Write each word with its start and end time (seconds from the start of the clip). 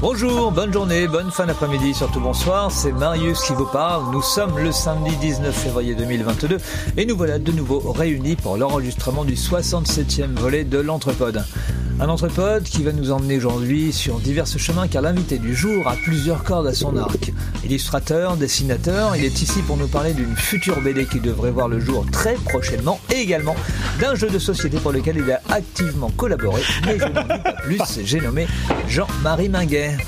Bonjour, 0.00 0.50
bonne 0.50 0.72
journée, 0.72 1.06
bonne 1.06 1.30
fin 1.30 1.44
d'après-midi, 1.44 1.92
surtout 1.92 2.20
bonsoir. 2.20 2.70
C'est 2.70 2.90
Marius 2.90 3.42
qui 3.42 3.52
vous 3.52 3.66
parle. 3.66 4.10
Nous 4.10 4.22
sommes 4.22 4.58
le 4.58 4.72
samedi 4.72 5.14
19 5.16 5.54
février 5.54 5.94
2022 5.94 6.56
et 6.96 7.04
nous 7.04 7.14
voilà 7.14 7.38
de 7.38 7.52
nouveau 7.52 7.80
réunis 7.92 8.34
pour 8.34 8.56
l'enregistrement 8.56 9.26
du 9.26 9.34
67e 9.34 10.34
volet 10.36 10.64
de 10.64 10.78
l'Entrepode. 10.78 11.44
Un 12.02 12.08
Entrepode 12.08 12.62
qui 12.62 12.82
va 12.82 12.92
nous 12.92 13.10
emmener 13.10 13.36
aujourd'hui 13.36 13.92
sur 13.92 14.20
divers 14.20 14.46
chemins 14.46 14.88
car 14.88 15.02
l'invité 15.02 15.36
du 15.36 15.54
jour 15.54 15.86
a 15.86 15.94
plusieurs 15.96 16.44
cordes 16.44 16.66
à 16.66 16.72
son 16.72 16.96
arc. 16.96 17.30
Illustrateur, 17.62 18.38
dessinateur, 18.38 19.14
il 19.16 19.24
est 19.26 19.42
ici 19.42 19.60
pour 19.60 19.76
nous 19.76 19.86
parler 19.86 20.14
d'une 20.14 20.34
future 20.34 20.80
BD 20.80 21.04
qui 21.04 21.20
devrait 21.20 21.50
voir 21.50 21.68
le 21.68 21.78
jour 21.78 22.06
très 22.10 22.36
prochainement 22.36 22.98
et 23.14 23.18
également 23.18 23.54
d'un 24.00 24.14
jeu 24.14 24.30
de 24.30 24.38
société 24.38 24.78
pour 24.78 24.92
lequel 24.92 25.18
il 25.18 25.30
a 25.30 25.42
activement 25.50 26.10
collaboré. 26.16 26.62
Mais 26.86 26.98
je 26.98 27.04
n'en 27.04 27.20
dis 27.20 27.42
pas 27.44 27.52
plus, 27.64 27.78
j'ai 28.02 28.20
nommé 28.22 28.46
Jean-Marie 28.88 29.50
Minguet. 29.50 29.98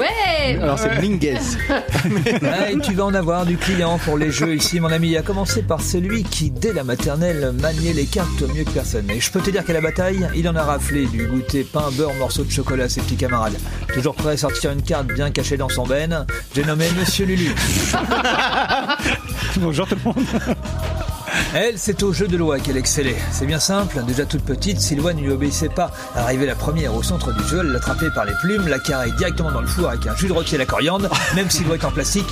Ouais 0.00 0.58
Alors 0.60 0.78
c'est 0.78 1.00
Minguez. 1.00 1.36
Ouais, 2.42 2.74
tu 2.82 2.94
vas 2.94 3.04
en 3.04 3.12
avoir 3.14 3.44
du 3.44 3.58
client 3.58 3.98
pour 3.98 4.16
les 4.16 4.30
jeux 4.30 4.54
ici, 4.54 4.80
mon 4.80 4.90
ami. 4.90 5.16
À 5.16 5.22
commencer 5.22 5.62
par 5.62 5.82
celui 5.82 6.22
qui, 6.22 6.50
dès 6.50 6.72
la 6.72 6.84
maternelle, 6.84 7.52
maniait 7.60 7.92
les 7.92 8.06
cartes 8.06 8.42
mieux 8.54 8.64
que 8.64 8.70
personne. 8.70 9.10
Et 9.10 9.20
je 9.20 9.30
peux 9.30 9.40
te 9.40 9.50
dire 9.50 9.64
qu'à 9.64 9.74
la 9.74 9.82
bataille, 9.82 10.26
il 10.34 10.48
en 10.48 10.56
a 10.56 10.62
raflé 10.62 11.06
du 11.06 11.26
goûter 11.26 11.64
pain, 11.64 11.90
beurre, 11.92 12.14
morceau 12.14 12.44
de 12.44 12.50
chocolat 12.50 12.84
à 12.84 12.88
ses 12.88 13.02
petits 13.02 13.16
camarades. 13.16 13.58
Toujours 13.92 14.14
prêt 14.14 14.32
à 14.32 14.36
sortir 14.38 14.70
une 14.72 14.82
carte 14.82 15.08
bien 15.08 15.30
cachée 15.30 15.58
dans 15.58 15.68
son 15.68 15.84
benne, 15.84 16.26
j'ai 16.54 16.64
nommé 16.64 16.86
Monsieur 16.98 17.26
Lulu. 17.26 17.54
Bonjour 19.58 19.86
tout 19.86 19.96
le 19.96 20.02
monde. 20.04 20.26
Elle, 21.54 21.78
c'est 21.78 22.02
au 22.02 22.12
jeu 22.12 22.28
de 22.28 22.36
loi 22.36 22.58
qu'elle 22.58 22.76
excellait. 22.76 23.16
C'est 23.32 23.46
bien 23.46 23.60
simple, 23.60 24.02
déjà 24.06 24.24
toute 24.24 24.42
petite, 24.44 24.80
si 24.80 24.94
Loa 24.94 25.12
ne 25.12 25.20
lui 25.20 25.30
obéissait 25.30 25.68
pas. 25.68 25.90
Arrivée 26.14 26.46
la 26.46 26.54
première 26.54 26.94
au 26.94 27.02
centre 27.02 27.32
du 27.32 27.46
jeu, 27.48 27.58
elle 27.60 27.68
l'attrapait 27.72 28.10
par 28.14 28.24
les 28.24 28.32
plumes, 28.42 28.68
la 28.68 28.78
carrée 28.78 29.10
directement 29.18 29.50
dans 29.52 29.60
le 29.60 29.66
four 29.66 29.88
avec 29.88 30.06
un 30.06 30.14
jus 30.16 30.28
de 30.28 30.32
rôti 30.32 30.54
à 30.54 30.58
la 30.58 30.66
coriandre, 30.66 31.08
même 31.34 31.50
si 31.50 31.64
Loa 31.64 31.74
est 31.76 31.84
en 31.84 31.90
plastique. 31.90 32.26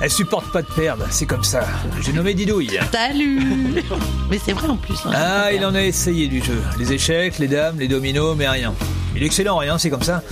Elle 0.00 0.10
supporte 0.10 0.50
pas 0.52 0.62
de 0.62 0.66
perdre, 0.68 1.06
c'est 1.10 1.26
comme 1.26 1.44
ça. 1.44 1.60
J'ai 2.00 2.12
nommé 2.12 2.34
Didouille. 2.34 2.78
Salut 2.90 3.82
Mais 4.30 4.40
c'est 4.44 4.52
vrai 4.52 4.68
en 4.68 4.76
plus. 4.76 4.96
hein. 5.06 5.10
Ah, 5.14 5.52
il 5.52 5.64
en 5.64 5.74
a 5.74 5.82
essayé 5.82 6.26
du 6.26 6.42
jeu. 6.42 6.60
Les 6.78 6.92
échecs, 6.92 7.38
les 7.38 7.46
dames, 7.48 7.78
les 7.78 7.86
dominos, 7.88 8.34
mais 8.36 8.48
rien. 8.48 8.74
Il 9.14 9.22
est 9.22 9.26
excellent, 9.26 9.58
rien, 9.58 9.78
c'est 9.78 9.90
comme 9.90 10.02
ça. 10.02 10.22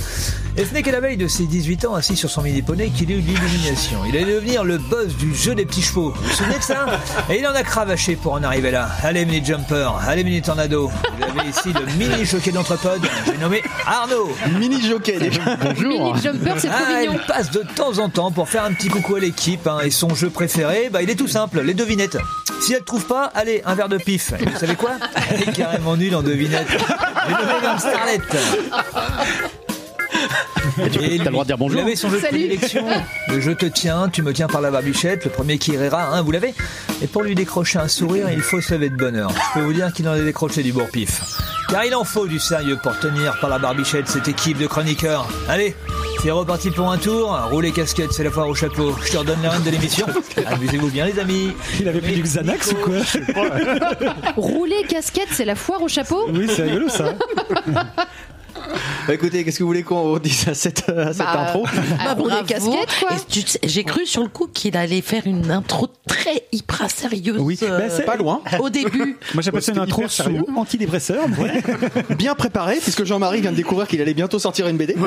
Et 0.57 0.65
ce 0.65 0.73
n'est 0.75 0.83
qu'à 0.83 0.91
la 0.93 1.01
veille 1.01 1.17
de 1.17 1.29
ses 1.29 1.45
18 1.45 1.85
ans, 1.85 1.95
assis 1.95 2.17
sur 2.17 2.29
son 2.29 2.43
mini-poney, 2.43 2.89
qu'il 2.91 3.11
eut 3.11 3.21
l'illumination. 3.21 3.99
Il 4.09 4.17
allait 4.17 4.35
devenir 4.35 4.65
le 4.65 4.79
boss 4.79 5.09
du 5.17 5.35
jeu 5.35 5.55
des 5.55 5.65
petits 5.65 5.83
chevaux. 5.83 6.11
Vous 6.17 6.23
vous 6.23 6.31
souvenez 6.35 6.59
de 6.59 6.63
ça 6.63 6.87
Et 7.31 7.39
il 7.39 7.47
en 7.47 7.55
a 7.55 7.63
cravaché 7.63 8.17
pour 8.17 8.33
en 8.33 8.43
arriver 8.43 8.71
là. 8.71 8.89
Allez, 9.03 9.25
mini-jumper, 9.25 9.93
allez, 10.09 10.25
mini-tornado. 10.25 10.89
Vous 11.19 11.39
avez 11.41 11.49
ici 11.49 11.73
le 11.73 11.87
mini-jockey 11.99 12.51
d'entrepode. 12.53 13.01
J'ai 13.27 13.39
nommé 13.39 13.63
Arnaud. 13.87 14.31
Mini 14.59 14.83
jockey 14.83 15.19
déjà. 15.19 15.41
Bonjour. 15.63 16.15
Mini 16.15 16.23
jumper, 16.23 16.55
c'est 16.59 16.69
trop 16.69 16.77
Ah, 16.89 17.01
mignon. 17.01 17.13
il 17.21 17.27
passe 17.27 17.51
de 17.51 17.63
temps 17.77 17.99
en 17.99 18.09
temps 18.09 18.31
pour 18.33 18.49
faire 18.49 18.65
un 18.65 18.73
petit 18.73 18.89
coucou 18.89 19.17
à 19.17 19.21
l'équipe. 19.21 19.67
hein, 19.67 19.79
et 19.85 19.91
son 19.91 20.15
jeu 20.15 20.31
préféré, 20.31 20.89
bah, 20.93 21.03
il 21.03 21.11
est 21.11 21.15
tout 21.17 21.29
simple, 21.29 21.61
les 21.61 21.75
devinettes. 21.75 22.19
Si 22.61 22.75
elle 22.75 22.83
trouve 22.85 23.07
pas, 23.07 23.31
allez, 23.35 23.63
un 23.65 23.75
verre 23.75 23.89
de 23.89 23.97
pif. 23.99 24.33
Et 24.39 24.45
vous 24.45 24.59
savez 24.59 24.75
quoi 24.75 24.91
Elle 25.31 25.43
est 25.49 25.53
carrément 25.53 25.97
nulle 25.97 26.15
en 26.17 26.23
devinettes. 26.23 26.67
J'ai 26.71 27.33
nommé 27.33 27.79
Starlet. 27.79 28.21
Et 30.79 31.19
T'as 31.19 31.25
le 31.25 31.31
droit 31.31 31.45
de 31.45 31.49
dire 31.49 31.59
bonjour. 31.59 31.81
Vous 31.81 31.85
l'avez 31.87 31.97
son 31.97 32.09
jeu 32.11 32.17
de 32.17 32.23
Salut. 32.23 32.39
prédilection. 32.47 32.85
Le 33.29 33.41
je 33.41 33.51
te 33.51 33.67
tiens, 33.67 34.09
tu 34.09 34.23
me 34.23 34.33
tiens 34.33 34.47
par 34.47 34.61
la 34.61 34.71
barbichette, 34.71 35.25
le 35.25 35.31
premier 35.31 35.59
qui 35.59 35.77
rira, 35.77 36.05
hein, 36.15 36.23
vous 36.23 36.31
l'avez. 36.31 36.55
Et 37.03 37.07
pour 37.07 37.23
lui 37.23 37.35
décrocher 37.35 37.79
un 37.79 37.89
sourire, 37.89 38.29
il 38.33 38.41
faut 38.41 38.61
se 38.61 38.75
lever 38.75 38.89
de 38.91 38.97
bonheur. 38.97 39.31
Je 39.31 39.59
peux 39.61 39.65
vous 39.65 39.73
dire 39.73 39.93
qu'il 39.93 40.09
en 40.09 40.13
a 40.13 40.19
décroché 40.21 40.63
du 40.63 40.73
bourre-pif. 40.73 41.21
Car 41.69 41.85
il 41.85 41.95
en 41.95 42.05
faut 42.05 42.27
du 42.27 42.39
sérieux 42.39 42.79
pour 42.83 42.99
tenir 42.99 43.39
par 43.41 43.51
la 43.51 43.59
barbichette 43.59 44.09
cette 44.09 44.27
équipe 44.29 44.59
de 44.59 44.67
chroniqueurs. 44.67 45.29
Allez, 45.49 45.77
c'est 46.23 46.31
reparti 46.31 46.71
pour 46.71 46.91
un 46.91 46.99
tour. 46.99 47.37
Roulez 47.51 47.73
casquette, 47.73 48.13
c'est 48.13 48.25
la 48.25 48.31
foire 48.31 48.49
au 48.49 48.55
chapeau. 48.55 48.97
Je 49.05 49.13
te 49.13 49.17
redonne 49.19 49.43
la 49.43 49.51
reine 49.51 49.63
de 49.63 49.71
l'émission. 49.71 50.07
Amusez-vous 50.47 50.89
bien 50.91 51.07
les 51.07 51.19
amis. 51.19 51.53
Il 51.79 51.89
avait 51.89 52.01
pris 52.01 52.15
du 52.15 52.23
Xanax 52.23 52.73
ou 52.73 52.77
quoi 52.77 52.97
Rouler 54.37 54.83
casquette, 54.89 55.29
c'est 55.31 55.45
la 55.45 55.55
foire 55.55 55.83
au 55.83 55.89
chapeau? 55.89 56.27
Oui, 56.33 56.49
c'est 56.55 56.63
rigolo 56.63 56.89
ça. 56.89 57.15
Bah, 59.07 59.15
écoutez, 59.15 59.45
qu'est-ce 59.45 59.59
que 59.59 59.63
vous 59.65 59.69
voulez 59.69 59.83
qu'on 59.83 60.19
dise 60.19 60.47
à 60.49 60.55
cette, 60.55 60.89
à 60.89 61.09
cette 61.13 61.19
Bah, 61.19 61.47
intro 61.49 61.65
Ah, 61.99 62.15
rouler 62.15 62.29
bravo. 62.31 62.47
casquette, 62.47 62.97
quoi. 63.01 63.17
Et 63.17 63.21
tu 63.29 63.41
sais, 63.47 63.59
J'ai 63.63 63.85
cru 63.85 64.07
sur 64.07 64.23
le 64.23 64.29
coup 64.29 64.49
qu'il 64.53 64.77
allait 64.77 65.01
faire 65.01 65.23
une 65.27 65.51
intro 65.51 65.89
très 66.07 66.45
hyper 66.53 66.91
sérieuse. 66.91 67.37
Oui, 67.41 67.59
euh, 67.63 67.79
bah, 67.79 67.85
c'est- 67.89 68.03
Pas 68.05 68.17
loin. 68.17 68.41
Au 68.61 68.69
début. 68.71 69.17
Moi 69.35 69.43
j'appelle 69.43 69.63
ça 69.63 69.73
une 69.73 69.79
intro 69.79 70.07
sous 70.09 70.23
antidépresseur. 70.57 71.25
Ouais. 71.39 71.63
Bien 72.17 72.35
préparé, 72.35 72.77
puisque 72.83 73.05
Jean-Marie 73.05 73.41
vient 73.41 73.51
de 73.53 73.57
découvrir 73.57 73.87
qu'il 73.89 74.01
allait 74.01 74.15
bientôt 74.15 74.39
sortir 74.39 74.69
une 74.69 74.77
BD. 74.77 74.95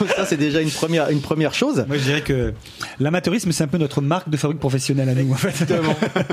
Donc 0.00 0.08
ça, 0.16 0.24
c'est 0.26 0.36
déjà 0.36 0.60
une 0.60 0.70
première, 0.70 1.10
une 1.10 1.20
première 1.20 1.54
chose. 1.54 1.84
Moi 1.86 1.96
je 1.98 2.02
dirais 2.02 2.20
que 2.22 2.52
l'amateurisme 3.00 3.52
c'est 3.52 3.64
un 3.64 3.68
peu 3.68 3.78
notre 3.78 4.00
marque 4.00 4.28
de 4.28 4.36
fabrique 4.36 4.60
professionnelle 4.60 5.08
à 5.08 5.14
nous 5.14 5.32
en 5.32 5.36
fait. 5.36 5.64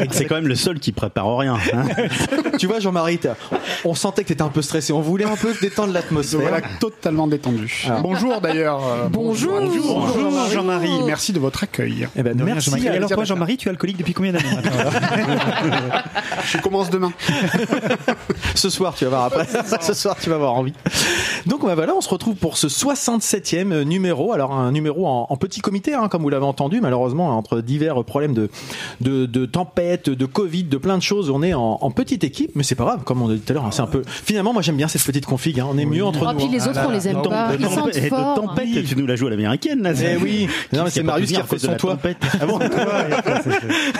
Et 0.02 0.08
que 0.08 0.16
c'est 0.16 0.26
quand 0.26 0.36
même 0.36 0.48
le 0.48 0.56
seul 0.56 0.80
qui 0.80 0.92
prépare 0.92 1.38
rien. 1.38 1.58
hein. 1.74 1.84
Tu 2.58 2.68
vois, 2.68 2.80
Jean-Marie, 2.80 3.20
on 3.86 3.96
sentait 3.96 4.24
que 4.24 4.30
t'étais 4.30 4.42
un 4.42 4.50
peu 4.52 4.62
stressé. 4.62 4.94
On 4.94 5.02
voulait 5.02 5.26
un 5.26 5.36
peu 5.36 5.54
détendre 5.62 5.94
l'atmosphère. 5.94 6.42
Voilà, 6.42 6.62
totalement 6.80 7.28
détendu. 7.28 7.88
Bonjour 8.02 8.42
d'ailleurs. 8.42 8.82
euh, 8.88 9.08
Bonjour. 9.10 9.60
Bonjour 9.62 10.50
Jean-Marie. 10.52 11.04
Merci 11.06 11.34
de 11.34 11.40
votre 11.40 11.64
accueil. 11.64 12.08
Eh 12.16 12.24
ben, 12.24 12.36
De 12.36 12.44
rien, 12.44 12.54
merci. 12.56 12.70
Jean-Marie. 12.70 12.88
Alors 12.90 13.10
toi 13.10 13.24
Jean-Marie, 13.24 13.58
tu 13.58 13.68
es 13.68 13.72
alcoolique 13.72 13.98
depuis 13.98 14.14
combien 14.14 14.32
d'années 14.34 14.46
Je 16.46 16.58
commence 16.60 16.90
demain. 16.90 17.12
Ce 18.56 18.70
soir, 18.70 18.94
tu 18.96 19.06
vas 19.06 19.10
voir 19.10 19.24
après. 19.26 19.48
Ce 19.82 19.94
soir, 19.94 20.16
tu 20.20 20.30
vas 20.30 20.36
avoir 20.36 20.54
envie. 20.54 20.74
Donc, 21.46 21.66
bah, 21.66 21.76
voilà, 21.76 21.94
on 21.96 22.02
se 22.02 22.10
retrouve 22.10 22.36
pour 22.36 22.58
ce 22.58 22.68
67e 22.68 23.84
numéro. 23.84 24.34
Alors, 24.34 24.54
un 24.54 24.72
numéro 24.72 25.08
en, 25.08 25.28
en 25.30 25.38
petit 25.38 25.62
comité, 25.62 25.94
hein, 25.94 26.08
comme 26.10 26.22
vous 26.24 26.30
l'avez 26.30 26.46
entendu, 26.46 26.82
malheureusement, 26.82 27.38
entre 27.38 27.62
divers 27.62 28.04
problèmes 28.04 28.34
de, 28.34 28.50
de, 29.02 29.26
de 29.26 29.46
tempête, 29.46 30.10
de 30.10 30.26
Covid, 30.26 30.64
de 30.64 30.78
plein 30.78 30.98
de 30.98 31.04
choses, 31.04 31.30
on 31.30 31.44
est 31.44 31.54
en, 31.54 31.78
en 31.82 31.92
petite 31.92 32.24
équipe, 32.24 32.52
mais 32.56 32.64
c'est 32.64 32.76
pas 32.76 32.86
grave, 32.86 33.04
comme 33.04 33.22
on 33.22 33.30
a 33.30 33.34
dit 33.34 33.40
tout 33.40 33.52
à 33.52 33.54
l'heure, 33.54 33.66
hein, 33.66 33.72
c'est 33.72 33.82
un 33.82 33.88
peu. 33.88 34.02
Finalement, 34.06 34.41
moi, 34.44 34.62
j'aime 34.62 34.78
bien 34.78 34.88
cette 34.88 35.04
petite 35.04 35.26
config, 35.26 35.60
hein, 35.60 35.68
on 35.70 35.78
est 35.78 35.86
mieux 35.86 36.04
entre 36.04 36.26
Oh, 36.28 36.32
nous. 36.32 36.38
puis 36.38 36.48
hein. 36.48 36.50
les 36.52 36.68
autres, 36.68 36.80
on 36.88 36.92
les 36.92 37.08
aime 37.08 37.22
pas. 37.22 37.52
Ils 37.58 37.66
tempête- 37.66 37.76
sentent 37.76 37.96
et 37.98 38.02
de 38.10 38.36
tempête, 38.36 38.86
tu 38.88 38.96
nous 38.96 39.06
la 39.06 39.16
joues 39.16 39.28
à 39.28 39.30
l'américaine 39.30 39.82
là. 39.84 39.92
Eh 40.02 40.18
oui, 40.18 40.48
non, 40.74 40.84
mais 40.84 40.90
c'est 40.90 41.04
Marius 41.04 41.30
qui 41.30 41.36
a 41.38 41.42
refait 41.44 41.60
son 41.60 41.76
toit. 41.76 41.92
tempête. 41.96 42.18
Ah 42.42 42.46
bon 42.46 42.60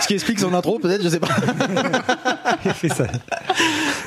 Ce 0.00 0.06
qui 0.06 0.14
explique 0.14 0.40
son 0.40 0.52
intro, 0.54 0.78
peut-être, 0.78 1.02
je 1.02 1.08
sais 1.08 1.20
pas. 1.20 1.28
Ça. 2.96 3.06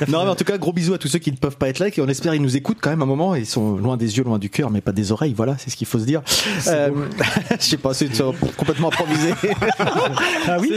Non, 0.08 0.24
mais 0.24 0.30
en 0.30 0.34
tout 0.34 0.44
cas, 0.44 0.58
gros 0.58 0.72
bisous 0.72 0.94
à 0.94 0.98
tous 0.98 1.08
ceux 1.08 1.18
qui 1.18 1.30
ne 1.32 1.36
peuvent 1.36 1.56
pas 1.56 1.68
être 1.68 1.78
là, 1.78 1.90
qui 1.90 2.00
on 2.00 2.08
espère 2.08 2.34
ils 2.34 2.42
nous 2.42 2.56
écoutent 2.56 2.78
quand 2.80 2.90
même 2.90 3.02
un 3.02 3.06
moment. 3.06 3.34
Ils 3.34 3.46
sont 3.46 3.76
loin 3.76 3.96
des 3.96 4.18
yeux, 4.18 4.24
loin 4.24 4.38
du 4.38 4.50
cœur, 4.50 4.70
mais 4.70 4.80
pas 4.80 4.92
des 4.92 5.12
oreilles. 5.12 5.32
Voilà, 5.34 5.56
c'est 5.58 5.70
ce 5.70 5.76
qu'il 5.76 5.86
faut 5.86 5.98
se 5.98 6.04
dire. 6.04 6.20
Euh, 6.68 6.90
je 7.58 7.64
sais 7.64 7.76
pas, 7.78 7.94
c'est 7.94 8.14
c'est 8.14 8.22
complètement 8.56 8.88
improvisé. 8.88 9.32
Ah 10.48 10.56
oui 10.60 10.72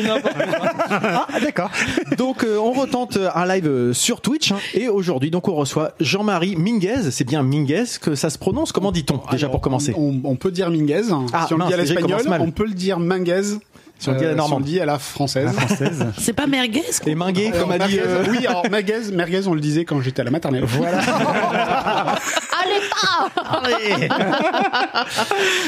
Ah 0.90 1.28
d'accord. 1.42 1.69
donc, 2.18 2.44
euh, 2.44 2.58
on 2.58 2.72
retente 2.72 3.18
un 3.36 3.46
live 3.46 3.68
euh, 3.68 3.94
sur 3.94 4.22
Twitch. 4.22 4.52
hein, 4.52 4.58
et 4.74 4.88
aujourd'hui, 4.88 5.30
donc, 5.31 5.48
on 5.50 5.56
reçoit 5.56 5.94
Jean-Marie 6.00 6.56
Minguez. 6.56 7.12
C'est 7.12 7.24
bien 7.26 7.44
Minguez 7.44 7.84
que 8.02 8.16
ça 8.16 8.30
se 8.30 8.38
prononce. 8.38 8.72
Comment 8.72 8.92
dit-on 8.92 9.22
déjà 9.32 9.46
Alors, 9.48 9.52
pour 9.52 9.62
commencer 9.62 9.94
on, 9.98 10.20
on 10.24 10.36
peut 10.36 10.52
dire 10.52 10.70
Minguez. 10.72 11.04
Ah, 11.34 11.46
si 11.48 11.54
on 11.54 11.58
le 11.58 11.66
dit 11.68 11.74
à 11.74 11.78
l'espagnol, 11.78 12.22
on 12.40 12.52
peut 12.52 12.66
le 12.66 12.74
dire 12.74 13.00
Manguez. 13.00 13.42
Si 14.02 14.08
on 14.08 14.14
le 14.14 14.18
dit 14.20 14.26
à 14.26 14.34
la 14.34 14.44
Euh, 14.44 14.60
dit 14.62 14.80
à 14.80 14.86
la 14.86 14.98
française. 14.98 15.52
Française. 15.52 16.06
C'est 16.18 16.32
pas 16.32 16.48
merguez 16.48 16.84
quoi. 17.02 17.12
Et 17.12 17.16
Minguet, 17.16 17.48
Alors, 17.48 17.68
comme 17.68 17.72
a 17.82 17.86
dit. 17.86 18.00
euh, 18.00 18.24
Oui, 18.30 18.48
alors 18.48 18.64
merguez, 18.72 19.12
merguez, 19.14 19.46
on 19.46 19.54
le 19.54 19.60
disait 19.60 19.84
quand 19.84 20.00
j'étais 20.00 20.22
à 20.22 20.24
la 20.24 20.32
maternelle. 20.32 20.64
Voilà. 20.66 21.00
Allez 22.62 22.80
pas 22.90 23.62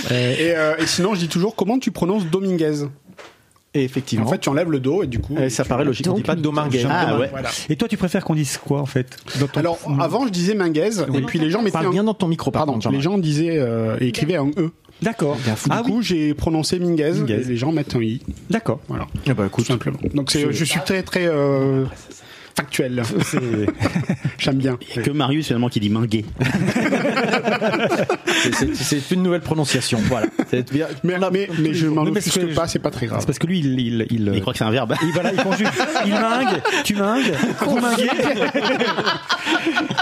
et, 0.09 0.55
euh, 0.55 0.75
et 0.77 0.85
sinon, 0.87 1.13
je 1.13 1.19
dis 1.19 1.27
toujours 1.27 1.55
comment 1.55 1.77
tu 1.79 1.91
prononces 1.91 2.25
Dominguez. 2.25 2.85
Et 3.73 3.83
effectivement. 3.85 4.25
En 4.25 4.29
fait, 4.29 4.39
tu 4.39 4.49
enlèves 4.49 4.69
le 4.69 4.79
do 4.81 5.01
et 5.03 5.07
du 5.07 5.19
coup. 5.19 5.35
Ça 5.49 5.63
paraît 5.63 5.85
logique. 5.85 6.05
On 6.09 6.13
dit 6.13 6.23
pas 6.23 6.35
Dominguez. 6.35 6.85
Ah 6.89 7.17
ouais. 7.17 7.29
Voilà. 7.31 7.49
Et 7.69 7.75
toi 7.77 7.87
tu 7.87 7.95
préfères 7.97 8.25
qu'on 8.25 8.35
dise 8.35 8.57
quoi 8.57 8.81
en 8.81 8.85
fait 8.85 9.17
dans 9.39 9.47
ton- 9.47 9.59
Alors 9.61 9.79
avant, 9.99 10.25
je 10.25 10.31
disais 10.31 10.53
Manguez 10.55 10.89
et 11.13 11.21
puis 11.21 11.39
les 11.39 11.49
gens 11.49 11.59
mettaient 11.61 11.71
Parle 11.73 11.87
un. 11.87 11.91
bien 11.91 12.03
dans 12.03 12.13
ton 12.13 12.27
micro, 12.27 12.51
Pardon, 12.51 12.73
pardon. 12.79 12.89
les 12.89 13.01
gens 13.01 13.17
disaient 13.17 13.57
euh, 13.59 13.95
et 14.01 14.07
écrivaient 14.07 14.35
un 14.35 14.49
e. 14.57 14.71
D'accord. 15.01 15.35
Du 15.37 15.49
Ah 15.71 15.81
oui. 15.85 15.91
coup, 15.91 16.01
j'ai 16.01 16.33
prononcé 16.35 16.77
Minguez, 16.79 17.11
Minguez. 17.13 17.33
et 17.33 17.43
les 17.45 17.57
gens 17.57 17.71
mettent 17.71 17.95
un 17.95 18.01
i. 18.01 18.21
D'accord. 18.51 18.81
Voilà, 18.87 19.07
Ah 19.27 19.33
bah, 19.33 19.43
tout 19.45 19.47
écoute, 19.61 19.65
simplement. 19.65 19.97
Donc 20.13 20.29
c'est, 20.31 20.51
je 20.51 20.63
suis 20.65 20.79
très 20.81 21.01
très 21.01 21.25
euh, 21.27 21.85
factuel. 22.55 23.01
C'est- 23.25 23.39
J'aime 24.37 24.57
bien. 24.57 24.77
Que 25.03 25.11
Marius 25.11 25.47
finalement 25.47 25.69
qui 25.69 25.79
dit 25.79 25.89
minguet. 25.89 26.25
c'est- 28.73 29.11
une 29.11 29.23
nouvelle 29.23 29.41
prononciation. 29.41 29.99
Voilà. 30.07 30.27
Bien. 30.71 30.87
Mais, 31.03 31.15
mais, 31.31 31.49
mais 31.59 31.73
je 31.73 31.87
m'en 31.87 32.03
offusque 32.03 32.39
que- 32.39 32.53
pas, 32.55 32.67
c'est 32.67 32.79
pas 32.79 32.91
très 32.91 33.07
grave. 33.07 33.19
C'est 33.21 33.25
parce 33.27 33.39
que 33.39 33.47
lui 33.47 33.59
il 33.59 33.79
il 33.79 34.05
il, 34.09 34.31
Il 34.33 34.41
croit 34.41 34.53
que 34.53 34.59
c'est 34.59 34.65
un 34.65 34.71
verbe. 34.71 34.95
il- 35.01 35.11
voilà, 35.13 35.33
il 35.33 35.41
conjugue. 35.43 35.67
Il 36.05 36.11
mingue, 36.13 36.61
tu 36.83 36.95
mingues, 36.95 37.33
vous 37.65 37.79
minguez. 37.79 38.09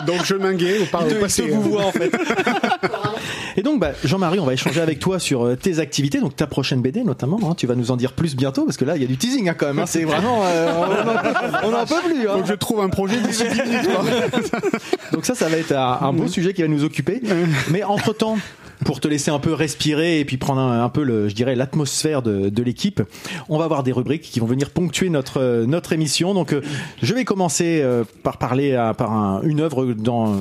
Donc 0.07 0.25
je 0.25 0.35
minguais 0.35 0.79
au 0.79 0.85
par 0.85 1.01
Il 1.01 1.07
au 1.07 1.09
te- 1.09 1.15
il 1.15 1.19
passé. 1.21 1.43
te 1.47 1.51
vous 1.51 1.61
voit 1.61 1.85
en 1.85 1.91
fait. 1.91 2.11
Et 3.59 3.61
donc, 3.61 3.81
bah, 3.81 3.91
Jean-Marie, 4.05 4.39
on 4.39 4.45
va 4.45 4.53
échanger 4.53 4.79
avec 4.79 4.99
toi 4.99 5.19
sur 5.19 5.43
euh, 5.45 5.55
tes 5.57 5.79
activités, 5.79 6.21
donc 6.21 6.33
ta 6.33 6.47
prochaine 6.47 6.81
BD 6.81 7.03
notamment. 7.03 7.37
hein. 7.43 7.55
tu 7.57 7.67
vas 7.67 7.75
nous 7.75 7.91
en 7.91 7.97
dire 7.97 8.13
plus 8.13 8.33
bientôt 8.37 8.63
parce 8.63 8.77
que 8.77 8.85
là, 8.85 8.95
il 8.95 9.01
y 9.01 9.03
a 9.03 9.07
du 9.07 9.17
teasing 9.17 9.49
hein, 9.49 9.53
quand 9.57 9.67
même. 9.67 9.79
hein. 9.79 9.85
c'est 9.85 10.05
vraiment, 10.05 10.43
euh, 10.45 10.71
on 11.65 11.71
n'en 11.71 11.85
peut 11.85 11.95
plus. 12.05 12.29
hein. 12.29 12.35
Faut 12.35 12.41
que 12.43 12.47
je 12.47 12.53
trouve 12.53 12.79
un 12.79 12.87
projet 12.87 13.17
d'ici 13.19 13.43
10 13.43 13.61
minutes. 13.63 13.89
quoi. 13.93 14.05
Donc 15.11 15.25
ça, 15.25 15.35
ça 15.35 15.49
va 15.49 15.57
être 15.57 15.73
un, 15.73 15.99
un 16.01 16.13
beau 16.13 16.27
sujet 16.27 16.53
qui 16.53 16.61
va 16.61 16.69
nous 16.69 16.85
occuper. 16.85 17.21
Mais 17.69 17.83
entre 17.83 18.13
temps. 18.13 18.37
Pour 18.85 19.01
te 19.01 19.09
laisser 19.09 19.29
un 19.29 19.39
peu 19.39 19.51
respirer 19.53 20.21
et 20.21 20.25
puis 20.25 20.37
prendre 20.37 20.61
un, 20.61 20.81
un 20.85 20.87
peu 20.87 21.03
le, 21.03 21.27
je 21.27 21.35
dirais, 21.35 21.53
l'atmosphère 21.53 22.21
de, 22.21 22.47
de 22.47 22.63
l'équipe, 22.63 23.01
on 23.49 23.57
va 23.57 23.65
avoir 23.65 23.83
des 23.83 23.91
rubriques 23.91 24.21
qui 24.21 24.39
vont 24.39 24.45
venir 24.45 24.69
ponctuer 24.69 25.09
notre 25.09 25.41
euh, 25.41 25.65
notre 25.65 25.91
émission. 25.91 26.33
Donc, 26.33 26.55
je 27.03 27.13
vais 27.13 27.25
commencer 27.25 27.83
par 28.23 28.37
parler 28.37 28.75
à- 28.75 28.93
par 28.93 29.11
un- 29.11 29.41
une 29.43 29.59
œuvre 29.59 29.85
dans 29.87 30.37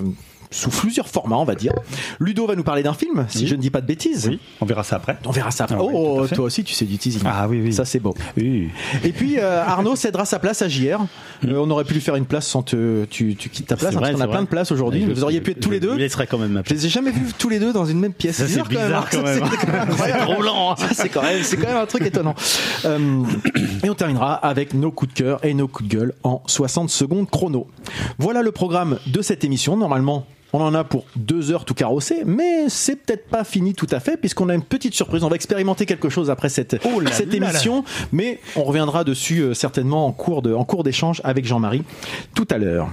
sous 0.51 0.71
plusieurs 0.71 1.09
formats, 1.09 1.37
on 1.37 1.45
va 1.45 1.55
dire. 1.55 1.73
Ludo 2.21 2.47
va 2.47 2.55
nous 2.57 2.63
parler 2.63 2.83
d'un 2.83 2.95
film, 2.95 3.27
si 3.29 3.47
je 3.47 3.55
ne 3.55 3.61
dis 3.61 3.71
pas 3.71 3.81
de 3.81 3.87
bêtises. 3.87 4.29
Oui, 4.29 4.39
on 4.61 4.67
verra 4.67 4.83
ça 4.85 4.97
après. 4.97 5.19
On 5.25 5.31
verra 5.31 5.51
ça. 5.51 5.65
après. 5.65 5.77
Ah 5.79 5.83
oh, 5.83 6.27
toi 6.35 6.45
aussi, 6.47 6.65
tu 6.65 6.75
sais 6.75 6.85
du 6.85 6.97
teasing. 6.99 7.23
Ah 7.25 7.47
oui, 7.49 7.61
oui. 7.63 7.73
Ça, 7.73 7.85
c'est 7.85 8.01
beau. 8.01 8.15
Oui. 8.37 8.69
Et 9.05 9.13
puis 9.13 9.39
euh, 9.39 9.63
Arnaud 9.63 9.97
cédera 9.97 10.25
sa 10.25 10.39
place 10.39 10.63
à 10.63 10.69
JR. 10.69 11.01
Euh, 11.47 11.57
on 11.59 11.71
aurait 11.71 11.85
pu 11.85 11.95
lui 11.95 12.01
faire 12.01 12.17
une 12.17 12.25
place 12.27 12.47
sans 12.47 12.63
te, 12.63 13.05
tu, 13.07 13.37
tu 13.37 13.49
quittes 13.49 13.67
ta 13.67 13.77
place. 13.77 13.95
Hein, 13.95 13.99
parce 14.01 14.13
qu'on 14.13 14.21
a 14.21 14.29
plein 14.29 14.43
de 14.43 14.49
places 14.49 14.73
aujourd'hui. 14.73 15.05
Je- 15.07 15.13
Vous 15.13 15.25
auriez 15.25 15.41
pu 15.41 15.51
être 15.53 15.61
tous 15.61 15.71
les 15.71 15.77
Je 15.77 15.83
deux. 15.83 15.93
vous 15.93 15.99
laisserai 15.99 16.27
quand 16.27 16.39
même 16.39 16.51
ma 16.53 16.63
Je 16.65 16.75
les 16.75 16.87
ai 16.87 16.89
jamais 16.89 17.11
vus 17.11 17.27
tous 17.39 17.49
les 17.49 17.59
deux 17.59 17.73
dans 17.73 17.85
une 17.87 18.01
même 18.01 18.13
pièce. 18.13 18.37
C'est 18.45 18.67
bizarre 18.69 19.09
quand 19.11 19.23
même. 19.23 19.45
C'est. 19.97 20.13
Ça, 20.79 20.89
c'est 20.95 21.09
quand 21.09 21.23
même, 21.23 21.43
c'est 21.43 21.57
quand 21.57 21.67
même 21.69 21.77
un 21.77 21.87
truc 21.87 22.03
étonnant. 22.03 22.35
Euh, 22.85 23.23
et 23.85 23.91
on 23.91 23.95
terminera 23.95 24.35
avec 24.35 24.75
nos 24.75 24.91
coups 24.91 25.13
de 25.15 25.19
cœur 25.19 25.45
et 25.45 25.55
nos 25.55 25.69
coups 25.69 25.89
de 25.89 25.95
gueule 25.97 26.15
en 26.23 26.43
60 26.47 26.91
secondes 26.91 27.29
chrono. 27.31 27.67
Voilà 28.19 28.43
le 28.43 28.53
programme 28.53 28.99
de 29.07 29.23
cette 29.23 29.45
émission. 29.45 29.77
Normalement, 29.77 30.27
on 30.53 30.61
en 30.61 30.75
a 30.75 30.85
pour 30.85 31.05
deux 31.17 31.51
heures 31.53 31.65
tout 31.65 31.75
carrossé, 31.75 32.23
mais 32.25 32.69
c'est 32.69 32.97
peut-être 32.97 33.29
pas 33.29 33.45
fini 33.45 33.75
tout 33.75 33.87
à 33.91 34.01
fait 34.01 34.17
puisqu'on 34.17 34.49
a 34.49 34.55
une 34.55 34.63
petite 34.63 34.95
surprise. 34.95 35.23
On 35.25 35.29
va 35.29 35.37
expérimenter 35.37 35.85
quelque 35.87 36.09
chose 36.09 36.31
après 36.31 36.49
cette, 36.49 36.77
Oh 36.85 37.01
là 37.01 37.11
cette 37.13 37.33
là 37.33 37.41
là. 37.41 37.51
émission, 37.51 37.85
mais 38.13 38.41
on 38.57 38.65
reviendra 38.65 39.05
dessus 39.05 39.41
euh, 39.41 39.55
certainement 39.55 40.07
en 40.07 40.13
cours 40.13 40.43
de, 40.43 40.55
en 40.55 40.65
cours 40.65 40.85
d'échange 40.85 41.21
avec 41.25 41.45
Jean-Marie 41.45 41.83
tout 42.35 42.47
à 42.51 42.59
l'heure. 42.59 42.89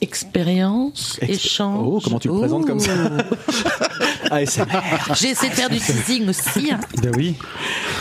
Expérience, 0.00 1.18
Ex- 1.22 1.44
échange. 1.46 1.80
Oh, 1.86 2.00
comment 2.02 2.18
tu 2.18 2.28
le 2.28 2.34
présentes 2.38 2.66
comme 2.66 2.80
ça 2.80 2.92
ASMR. 4.30 4.64
J'ai 5.14 5.28
essayé 5.30 5.50
de 5.50 5.54
faire 5.54 5.70
du 5.70 5.78
teasing 5.78 6.28
aussi. 6.28 6.70
hein. 6.72 6.80
Ben 7.02 7.12
oui. 7.16 7.34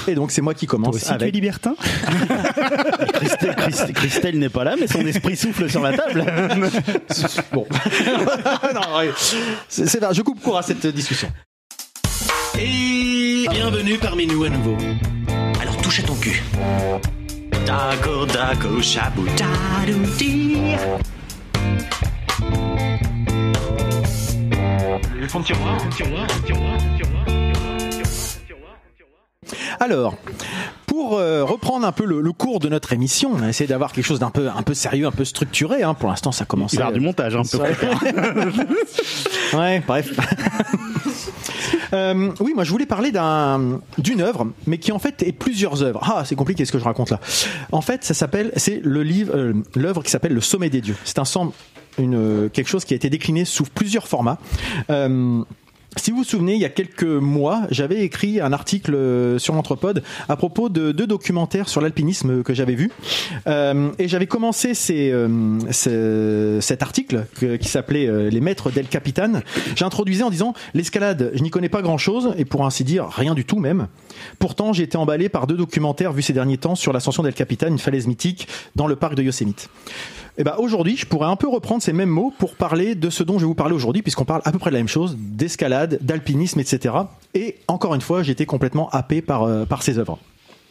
Et 0.07 0.15
donc 0.15 0.31
c'est 0.31 0.41
moi 0.41 0.53
qui 0.53 0.65
Toi 0.65 0.77
commence 0.77 0.95
aussi, 0.95 1.11
tu 1.17 1.23
es 1.23 1.31
libertin 1.31 1.75
Christelle, 3.13 3.55
Christelle- 3.55 3.93
Christelle 3.93 4.39
n'est 4.39 4.49
pas 4.49 4.63
là, 4.63 4.75
mais 4.79 4.87
son 4.87 5.05
esprit 5.05 5.35
souffle 5.37 5.69
sur 5.69 5.81
la 5.81 5.95
table. 5.97 6.25
Bon. 7.53 7.65
non, 8.73 8.97
ouais. 8.97 9.11
c'est, 9.69 9.99
vrai, 9.99 10.13
je 10.13 10.21
coupe 10.21 10.41
court 10.41 10.57
à 10.57 10.63
cette 10.63 10.85
discussion. 10.88 11.29
Et 12.59 13.45
bienvenue 13.49 13.97
parmi 13.97 14.25
nous 14.27 14.43
à 14.43 14.49
nouveau. 14.49 14.75
Alors 15.61 15.77
touche 15.77 15.99
à 15.99 16.03
ton 16.03 16.15
cul. 16.15 16.41
Dago 17.65 18.25
dago 18.25 18.79
shabou 21.65 21.77
dadoudi. 21.77 23.45
Le 25.19 25.27
fond 25.27 25.39
de 25.39 25.45
tiroir. 25.45 27.04
Alors, 29.80 30.15
pour 30.86 31.18
euh, 31.18 31.44
reprendre 31.44 31.86
un 31.86 31.92
peu 31.92 32.06
le, 32.06 32.21
le 32.21 32.31
cours 32.31 32.59
de 32.59 32.69
notre 32.69 32.94
émission, 32.94 33.31
on 33.33 33.44
a 33.44 33.50
essayé 33.50 33.68
d'avoir 33.68 33.92
quelque 33.92 34.06
chose 34.06 34.19
d'un 34.19 34.30
peu, 34.30 34.50
un 34.50 34.63
peu 34.63 34.74
sérieux, 34.74 35.07
un 35.07 35.12
peu 35.12 35.25
structuré. 35.25 35.83
Hein. 35.83 35.94
Pour 35.94 36.09
l'instant, 36.09 36.31
ça 36.31 36.45
commence. 36.45 36.74
Il 36.74 36.81
à 36.81 36.92
du 36.92 37.00
montage, 37.00 37.36
hein. 37.36 37.42
Ouais. 37.53 37.75
ouais, 39.57 39.83
bref. 39.86 40.12
Euh, 41.94 42.31
oui, 42.39 42.53
moi 42.56 42.63
je 42.63 42.71
voulais 42.71 42.86
parler 42.86 43.12
d'un 43.12 43.80
d'une 43.97 44.21
œuvre, 44.21 44.47
mais 44.65 44.80
qui 44.80 44.92
en 44.92 45.00
fait 45.00 45.21
est 45.24 45.31
plusieurs 45.31 45.83
œuvres. 45.83 46.00
Ah, 46.03 46.24
c'est 46.25 46.36
compliqué 46.36 46.65
ce 46.65 46.71
que 46.71 46.80
je 46.80 46.83
raconte 46.83 47.12
là. 47.12 47.19
En 47.71 47.81
fait, 47.81 48.03
ça 48.03 48.13
s'appelle, 48.13 48.51
c'est 48.56 48.81
le 48.83 49.03
livre, 49.03 49.36
euh, 49.36 49.53
l'œuvre 49.75 50.03
qui 50.03 50.09
s'appelle 50.09 50.33
Le 50.33 50.41
Sommet 50.41 50.69
des 50.69 50.81
dieux. 50.81 50.95
C'est 51.03 51.19
un 51.19 51.24
ensemble, 51.24 51.53
une 51.98 52.50
quelque 52.51 52.68
chose 52.68 52.86
qui 52.86 52.94
a 52.94 52.98
été 52.98 53.09
décliné 53.09 53.45
sous 53.45 53.63
plusieurs 53.63 54.07
formats. 54.07 54.38
Euh, 54.89 55.44
si 55.97 56.12
vous 56.12 56.18
vous 56.18 56.24
souvenez, 56.24 56.56
il 56.56 56.62
y 56.62 56.65
a 56.65 56.69
quelques 56.69 57.03
mois, 57.03 57.62
j'avais 57.71 58.01
écrit 58.01 58.42
un 58.42 58.51
article 58.53 58.94
euh, 58.95 59.39
sur 59.39 59.53
l'Anthropode 59.53 60.03
à 60.27 60.36
propos 60.36 60.68
de 60.69 60.92
deux 60.92 61.07
documentaires 61.07 61.69
sur 61.69 61.80
l'alpinisme 61.81 62.44
que 62.44 62.53
j'avais 62.53 62.75
vus. 62.75 62.92
Euh, 63.47 63.89
et 63.97 64.07
j'avais 64.07 64.27
commencé 64.27 64.74
ces, 64.74 65.12
euh, 65.12 65.27
ce- 65.71 66.59
cet 66.62 66.81
article 66.83 67.25
qui 67.59 67.68
s'appelait 67.69 68.07
euh, 68.07 68.30
Les 68.30 68.42
maîtres 68.42 68.71
d'El 68.71 68.88
Capitan. 68.88 69.42
J'introduisais 69.75 70.24
en 70.24 70.30
disant 70.30 70.53
l'escalade, 70.74 71.31
je 71.33 71.42
n'y 71.42 71.50
connais 71.50 71.69
pas 71.69 71.81
grand-chose 71.81 72.33
et 72.38 72.45
pour 72.45 72.65
ainsi 72.65 72.83
dire 72.83 73.07
rien 73.09 73.33
du 73.33 73.45
tout 73.45 73.59
même. 73.59 73.88
Pourtant, 74.39 74.74
j'ai 74.74 74.83
été 74.83 74.98
emballé 74.98 75.30
par 75.30 75.48
deux 75.48 75.57
documentaires 75.57 76.12
vus 76.13 76.21
ces 76.24 76.33
derniers 76.33 76.57
temps 76.57 76.75
sur 76.75 76.91
l'ascension 76.94 77.24
d'El 77.24 77.33
Capitan, 77.33 77.68
une 77.68 77.80
falaise 77.80 78.07
mythique 78.07 78.48
dans 78.75 78.88
le 78.88 78.95
parc 78.95 79.15
de 79.15 79.24
Yosemite. 79.24 79.69
Et 80.37 80.43
ben 80.43 80.55
aujourd'hui, 80.57 80.97
je 80.97 81.05
pourrais 81.05 81.27
un 81.27 81.37
peu 81.37 81.47
reprendre 81.47 81.81
ces 81.81 81.93
mêmes 81.93 82.09
mots 82.09 82.33
pour 82.37 82.55
parler 82.55 82.93
de 82.93 83.09
ce 83.09 83.23
dont 83.23 83.35
je 83.35 83.43
vais 83.43 83.47
vous 83.47 83.55
parler 83.55 83.73
aujourd'hui, 83.73 84.01
puisqu'on 84.01 84.25
parle 84.25 84.41
à 84.43 84.51
peu 84.51 84.59
près 84.59 84.69
de 84.69 84.75
la 84.75 84.81
même 84.81 84.89
chose, 84.89 85.15
d'escalade, 85.17 85.97
d'alpinisme, 86.01 86.59
etc. 86.59 86.93
Et 87.33 87.55
encore 87.69 87.95
une 87.95 88.01
fois, 88.01 88.21
j'ai 88.21 88.33
été 88.33 88.45
complètement 88.45 88.89
happé 88.89 89.21
par, 89.21 89.43
euh, 89.43 89.65
par 89.65 89.81
ces 89.81 89.97
œuvres. 89.97 90.19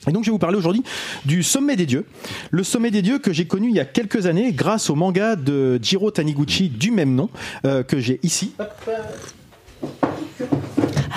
Et 0.06 0.12
donc 0.12 0.22
je 0.22 0.28
vais 0.28 0.32
vous 0.32 0.38
parler 0.38 0.58
aujourd'hui 0.58 0.82
du 1.24 1.42
Sommet 1.42 1.76
des 1.76 1.86
Dieux. 1.86 2.04
Le 2.50 2.62
Sommet 2.62 2.90
des 2.90 3.00
Dieux 3.00 3.18
que 3.18 3.32
j'ai 3.32 3.46
connu 3.46 3.70
il 3.70 3.74
y 3.74 3.80
a 3.80 3.86
quelques 3.86 4.26
années 4.26 4.52
grâce 4.52 4.90
au 4.90 4.94
manga 4.94 5.34
de 5.34 5.78
Jiro 5.82 6.10
Taniguchi 6.10 6.68
du 6.68 6.90
même 6.90 7.14
nom, 7.14 7.30
euh, 7.64 7.82
que 7.82 7.98
j'ai 7.98 8.20
ici, 8.22 8.52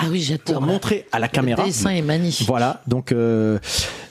Ah 0.00 0.06
oui, 0.10 0.24
pour 0.44 0.54
j'adore. 0.54 0.62
montrer 0.62 1.06
à 1.12 1.18
la 1.18 1.28
caméra. 1.28 1.62
Le 1.62 1.68
dessin 1.68 1.90
est 1.90 2.02
magnifique. 2.02 2.46
Voilà, 2.46 2.82
donc 2.86 3.12
euh, 3.12 3.58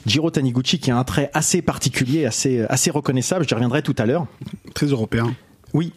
Jiro 0.06 0.30
Taniguchi 0.30 0.80
qui 0.80 0.92
a 0.92 0.98
un 0.98 1.04
trait 1.04 1.30
assez 1.34 1.62
particulier, 1.62 2.26
assez, 2.26 2.62
assez 2.70 2.92
reconnaissable, 2.92 3.48
j'y 3.48 3.54
reviendrai 3.54 3.82
tout 3.82 3.96
à 3.98 4.06
l'heure. 4.06 4.28
Très 4.74 4.88
européen. 4.88 5.34
Oui. 5.74 5.94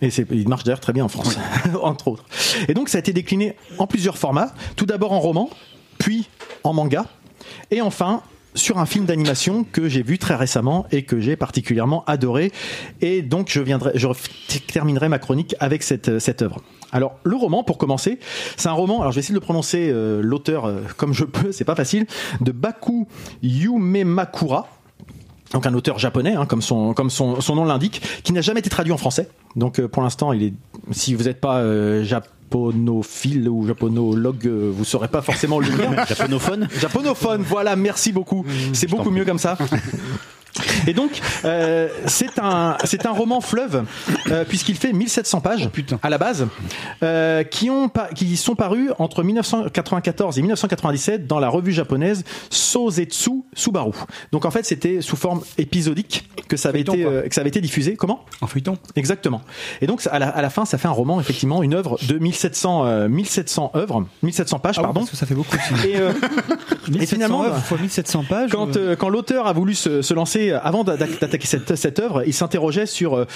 Et 0.00 0.08
il 0.30 0.48
marche 0.48 0.64
d'ailleurs 0.64 0.80
très 0.80 0.92
bien 0.92 1.04
en 1.04 1.08
France, 1.08 1.38
entre 1.82 2.08
autres. 2.08 2.24
Et 2.68 2.74
donc 2.74 2.88
ça 2.88 2.98
a 2.98 3.00
été 3.00 3.12
décliné 3.12 3.54
en 3.78 3.86
plusieurs 3.86 4.18
formats. 4.18 4.52
Tout 4.74 4.86
d'abord 4.86 5.12
en 5.12 5.20
roman, 5.20 5.48
puis 5.98 6.28
en 6.64 6.72
manga, 6.72 7.06
et 7.70 7.80
enfin 7.80 8.22
sur 8.54 8.78
un 8.78 8.86
film 8.86 9.06
d'animation 9.06 9.64
que 9.64 9.88
j'ai 9.88 10.02
vu 10.02 10.18
très 10.18 10.34
récemment 10.34 10.86
et 10.92 11.04
que 11.04 11.20
j'ai 11.20 11.36
particulièrement 11.36 12.04
adoré. 12.06 12.52
Et 13.00 13.22
donc 13.22 13.48
je 13.50 13.60
viendrai, 13.60 13.92
je 13.94 14.06
terminerai 14.72 15.08
ma 15.08 15.18
chronique 15.18 15.54
avec 15.60 15.82
cette, 15.82 16.18
cette 16.18 16.42
œuvre. 16.42 16.60
Alors 16.92 17.16
le 17.24 17.36
roman, 17.36 17.64
pour 17.64 17.78
commencer, 17.78 18.18
c'est 18.56 18.68
un 18.68 18.72
roman. 18.72 19.00
Alors 19.00 19.12
je 19.12 19.16
vais 19.16 19.20
essayer 19.20 19.34
de 19.34 19.40
le 19.40 19.44
prononcer 19.44 19.90
euh, 19.90 20.20
l'auteur 20.22 20.66
euh, 20.66 20.82
comme 20.96 21.12
je 21.12 21.24
peux, 21.24 21.52
c'est 21.52 21.64
pas 21.64 21.74
facile. 21.74 22.06
De 22.40 22.52
Baku 22.52 23.08
Yumemakura 23.42 24.68
donc 25.52 25.66
un 25.66 25.74
auteur 25.74 25.98
japonais, 25.98 26.34
hein, 26.34 26.46
comme 26.46 26.62
son 26.62 26.94
comme 26.94 27.10
son, 27.10 27.40
son 27.40 27.54
nom 27.54 27.64
l'indique, 27.64 28.02
qui 28.22 28.32
n'a 28.32 28.40
jamais 28.40 28.60
été 28.60 28.70
traduit 28.70 28.92
en 28.92 28.96
français. 28.96 29.28
Donc 29.56 29.78
euh, 29.78 29.88
pour 29.88 30.02
l'instant, 30.02 30.32
il 30.32 30.42
est. 30.42 30.52
Si 30.90 31.14
vous 31.14 31.24
n'êtes 31.24 31.40
pas 31.40 31.58
euh, 31.58 32.02
japonophile 32.04 33.48
ou 33.48 33.66
japonologue, 33.66 34.46
euh, 34.46 34.72
vous 34.74 34.84
saurez 34.84 35.08
pas 35.08 35.22
forcément 35.22 35.60
le 35.60 35.68
lire. 35.68 36.06
Japonophone 36.08 36.68
Japonophone, 36.80 37.42
voilà, 37.42 37.76
merci 37.76 38.12
beaucoup. 38.12 38.44
C'est 38.72 38.88
beaucoup 38.88 39.10
mieux 39.10 39.24
comme 39.24 39.38
ça. 39.38 39.58
Et 40.86 40.92
donc, 40.92 41.20
euh, 41.44 41.88
c'est 42.06 42.38
un, 42.38 42.76
c'est 42.84 43.06
un 43.06 43.10
roman 43.12 43.40
fleuve, 43.40 43.84
euh, 44.30 44.44
puisqu'il 44.44 44.76
fait 44.76 44.92
1700 44.92 45.40
pages 45.40 45.68
à 46.02 46.10
la 46.10 46.18
base, 46.18 46.46
euh, 47.02 47.42
qui, 47.44 47.70
ont, 47.70 47.90
qui 48.14 48.36
sont 48.36 48.54
parus 48.54 48.90
entre 48.98 49.22
1994 49.22 50.38
et 50.38 50.42
1997 50.42 51.26
dans 51.26 51.40
la 51.40 51.48
revue 51.48 51.72
japonaise 51.72 52.24
Sozetsu 52.50 53.42
Subaru. 53.54 53.92
Donc 54.32 54.44
en 54.44 54.50
fait, 54.50 54.64
c'était 54.64 55.00
sous 55.00 55.16
forme 55.16 55.42
épisodique 55.58 56.28
que 56.48 56.56
ça 56.56 56.68
avait, 56.68 56.84
Feuilleton, 56.84 56.94
été, 56.94 57.28
que 57.28 57.34
ça 57.34 57.40
avait 57.40 57.48
été 57.50 57.60
diffusé. 57.60 57.96
Comment? 57.96 58.24
En 58.40 58.46
feuilleton. 58.46 58.76
Exactement. 58.96 59.42
Et 59.80 59.86
donc, 59.86 60.06
à 60.10 60.18
la, 60.18 60.28
à 60.28 60.42
la 60.42 60.50
fin, 60.50 60.64
ça 60.64 60.78
fait 60.78 60.88
un 60.88 60.92
roman, 60.92 61.20
effectivement, 61.20 61.62
une 61.62 61.74
œuvre 61.74 61.98
de 62.06 62.18
1700, 62.18 62.86
euh, 62.86 63.08
1700 63.08 63.72
œuvres, 63.74 64.04
1700 64.22 64.58
pages, 64.58 64.74
Ah 64.78 64.80
oui, 64.80 64.84
pardon. 64.84 65.00
parce 65.00 65.10
que 65.10 65.16
ça 65.16 65.26
fait 65.26 65.34
beaucoup. 65.34 65.56
Et, 65.86 65.96
1700 66.90 67.06
finalement, 67.06 67.44
œuvres 67.44 67.58
fois 67.62 67.78
1700 67.78 68.24
pages. 68.28 68.50
quand, 68.50 68.76
quand 68.98 69.08
l'auteur 69.08 69.46
a 69.46 69.52
voulu 69.52 69.74
se, 69.74 70.02
se 70.02 70.14
lancer, 70.14 70.41
euh, 70.50 70.58
avant 70.62 70.84
d'a- 70.84 70.96
d'attaquer 70.96 71.46
cette, 71.46 71.98
œuvre, 72.00 72.22
il 72.26 72.34
s'interrogeait 72.34 72.86
sur 72.86 73.14
euh, 73.16 73.26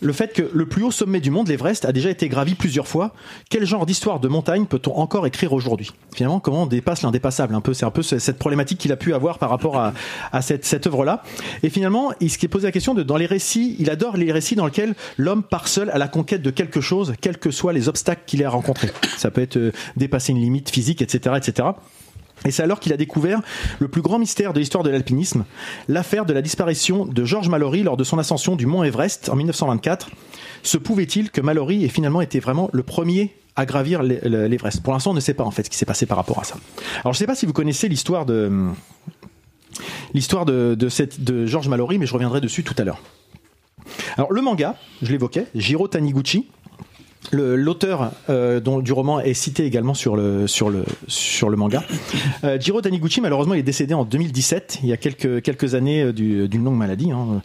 le 0.00 0.12
fait 0.12 0.32
que 0.32 0.42
le 0.52 0.66
plus 0.66 0.82
haut 0.82 0.90
sommet 0.90 1.20
du 1.20 1.30
monde, 1.30 1.48
l'Everest, 1.48 1.84
a 1.84 1.92
déjà 1.92 2.10
été 2.10 2.28
gravi 2.28 2.54
plusieurs 2.54 2.86
fois. 2.86 3.12
Quel 3.50 3.64
genre 3.64 3.86
d'histoire 3.86 4.20
de 4.20 4.28
montagne 4.28 4.66
peut-on 4.66 4.94
encore 4.96 5.26
écrire 5.26 5.52
aujourd'hui? 5.52 5.90
Finalement, 6.14 6.38
comment 6.40 6.64
on 6.64 6.66
dépasse 6.66 7.02
l'indépassable 7.02 7.54
Un 7.54 7.60
peu, 7.60 7.72
c'est 7.74 7.86
un 7.86 7.90
peu 7.90 8.02
ce- 8.02 8.18
cette 8.18 8.38
problématique 8.38 8.78
qu'il 8.78 8.92
a 8.92 8.96
pu 8.96 9.14
avoir 9.14 9.38
par 9.38 9.50
rapport 9.50 9.78
à, 9.78 9.92
cette 10.42 10.86
œuvre-là. 10.86 11.22
Et 11.62 11.70
finalement, 11.70 12.12
il 12.20 12.30
s'est 12.30 12.48
posé 12.48 12.66
la 12.66 12.72
question 12.72 12.92
de 12.94 13.02
dans 13.02 13.16
les 13.16 13.26
récits, 13.26 13.76
il 13.78 13.88
adore 13.90 14.16
les 14.16 14.32
récits 14.32 14.54
dans 14.54 14.66
lesquels 14.66 14.94
l'homme 15.16 15.42
part 15.42 15.66
seul 15.68 15.90
à 15.90 15.98
la 15.98 16.08
conquête 16.08 16.42
de 16.42 16.50
quelque 16.50 16.80
chose, 16.80 17.14
quels 17.20 17.38
que 17.38 17.50
soient 17.50 17.72
les 17.72 17.88
obstacles 17.88 18.22
qu'il 18.26 18.42
ait 18.42 18.46
à 18.46 18.50
rencontrer. 18.50 18.90
Ça 19.16 19.30
peut 19.30 19.40
être 19.42 19.56
euh, 19.56 19.72
dépasser 19.96 20.32
une 20.32 20.40
limite 20.40 20.70
physique, 20.70 21.00
etc., 21.02 21.34
etc. 21.38 21.68
Et 22.46 22.50
c'est 22.50 22.62
alors 22.62 22.80
qu'il 22.80 22.92
a 22.92 22.96
découvert 22.96 23.40
le 23.80 23.88
plus 23.88 24.02
grand 24.02 24.18
mystère 24.18 24.52
de 24.52 24.60
l'histoire 24.60 24.84
de 24.84 24.90
l'alpinisme, 24.90 25.44
l'affaire 25.88 26.24
de 26.24 26.32
la 26.32 26.42
disparition 26.42 27.04
de 27.04 27.24
George 27.24 27.48
Mallory 27.48 27.82
lors 27.82 27.96
de 27.96 28.04
son 28.04 28.18
ascension 28.18 28.56
du 28.56 28.66
mont 28.66 28.82
Everest 28.84 29.28
en 29.28 29.36
1924. 29.36 30.08
Se 30.62 30.78
pouvait-il 30.78 31.30
que 31.30 31.40
Mallory 31.40 31.84
ait 31.84 31.88
finalement 31.88 32.20
été 32.20 32.40
vraiment 32.40 32.70
le 32.72 32.82
premier 32.82 33.34
à 33.56 33.66
gravir 33.66 34.02
l'E- 34.02 34.20
l'Everest? 34.48 34.82
Pour 34.82 34.92
l'instant, 34.92 35.10
on 35.10 35.14
ne 35.14 35.20
sait 35.20 35.34
pas 35.34 35.44
en 35.44 35.50
fait 35.50 35.64
ce 35.64 35.70
qui 35.70 35.76
s'est 35.76 35.86
passé 35.86 36.06
par 36.06 36.16
rapport 36.16 36.38
à 36.38 36.44
ça. 36.44 36.56
Alors 37.02 37.12
je 37.12 37.18
ne 37.18 37.20
sais 37.20 37.26
pas 37.26 37.34
si 37.34 37.46
vous 37.46 37.52
connaissez 37.52 37.88
l'histoire 37.88 38.26
de 38.26 38.68
l'histoire 40.14 40.44
de, 40.44 40.76
George 41.46 41.68
Mallory, 41.68 41.98
mais 41.98 42.06
je 42.06 42.14
reviendrai 42.14 42.40
dessus 42.40 42.64
tout 42.64 42.74
à 42.78 42.84
l'heure. 42.84 43.00
Alors 44.16 44.32
le 44.32 44.40
manga, 44.40 44.76
je 45.02 45.10
l'évoquais, 45.12 45.46
Jiro 45.54 45.86
Taniguchi, 45.88 46.48
l'auteur 47.32 48.12
euh, 48.30 48.60
dont- 48.60 48.80
du 48.80 48.92
roman 48.92 49.20
est 49.20 49.34
cité 49.34 49.64
également 49.64 49.94
sur 49.94 50.16
le 50.16 50.46
sur 50.46 50.70
le 50.70 50.84
sur 51.08 51.48
le 51.50 51.56
manga. 51.56 51.82
Euh, 52.44 52.58
Jiro 52.60 52.80
Taniguchi 52.80 53.20
malheureusement 53.20 53.54
il 53.54 53.60
est 53.60 53.62
décédé 53.64 53.94
en 53.94 54.04
2017, 54.04 54.78
il 54.82 54.88
y 54.88 54.92
a 54.92 54.96
quelques 54.96 55.42
quelques 55.42 55.74
années 55.74 56.02
euh, 56.02 56.12
du- 56.12 56.48
d'une 56.48 56.64
longue 56.64 56.76
maladie. 56.76 57.10
hein. 57.10 57.42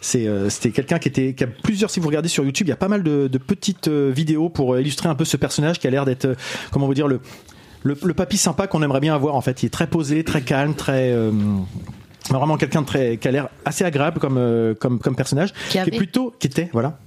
C'est 0.00 0.26
euh, 0.26 0.48
c'était 0.48 0.70
quelqu'un 0.70 0.98
qui 0.98 1.08
était 1.08 1.34
qui 1.34 1.44
a 1.44 1.46
plusieurs 1.46 1.90
si 1.90 2.00
vous 2.00 2.06
regardez 2.08 2.28
sur 2.28 2.44
YouTube 2.44 2.66
il 2.66 2.70
y 2.70 2.72
a 2.72 2.76
pas 2.76 2.88
mal 2.88 3.02
de, 3.02 3.28
de 3.28 3.38
petites 3.38 3.88
vidéos 3.88 4.48
pour 4.48 4.78
illustrer 4.78 5.08
un 5.08 5.14
peu 5.14 5.24
ce 5.24 5.36
personnage 5.36 5.78
qui 5.78 5.86
a 5.86 5.90
l'air 5.90 6.04
d'être 6.04 6.28
comment 6.70 6.86
vous 6.86 6.94
dire 6.94 7.08
le 7.08 7.20
le, 7.82 7.96
le 8.02 8.14
papy 8.14 8.36
sympa 8.38 8.66
qu'on 8.66 8.82
aimerait 8.82 9.00
bien 9.00 9.14
avoir 9.14 9.36
en 9.36 9.40
fait. 9.40 9.62
Il 9.62 9.66
est 9.66 9.70
très 9.70 9.86
posé, 9.86 10.24
très 10.24 10.40
calme, 10.42 10.74
très 10.74 11.14
vraiment 12.30 12.56
quelqu'un 12.56 12.82
de 12.82 12.86
très 12.86 13.16
qui 13.18 13.28
a 13.28 13.30
l'air 13.30 13.48
assez 13.64 13.84
agréable 13.84 14.18
comme 14.20 14.74
comme 14.80 14.98
comme 14.98 15.14
personnage 15.16 15.52
Qui 15.70 15.72
qui 15.72 15.78
est 15.78 15.96
plutôt 15.96 16.34
qui 16.38 16.46
était 16.48 16.68
voilà 16.72 16.98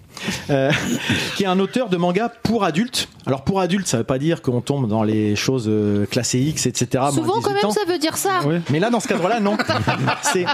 euh, 0.50 0.72
qui 1.36 1.44
est 1.44 1.48
un 1.48 1.60
auteur 1.60 1.90
de 1.90 1.98
manga 1.98 2.30
pour 2.44 2.64
adultes. 2.64 3.08
Alors 3.26 3.44
pour 3.44 3.60
adultes, 3.60 3.88
ça 3.88 3.98
veut 3.98 4.04
pas 4.04 4.20
dire 4.20 4.42
qu'on 4.42 4.62
tombe 4.62 4.88
dans 4.88 5.04
les 5.04 5.36
choses 5.36 5.66
euh, 5.68 6.06
classées 6.06 6.40
X, 6.40 6.66
etc. 6.66 7.06
Souvent, 7.14 7.42
quand 7.42 7.52
18 7.52 7.54
même, 7.54 7.66
ans. 7.66 7.72
ça 7.72 7.82
veut 7.88 7.98
dire 7.98 8.18
ça. 8.18 8.42
Mais 8.70 8.80
là, 8.80 8.90
dans 8.90 9.00
ce 9.00 9.08
cadre-là, 9.08 9.40
non. 9.40 9.58
c'est 10.22 10.46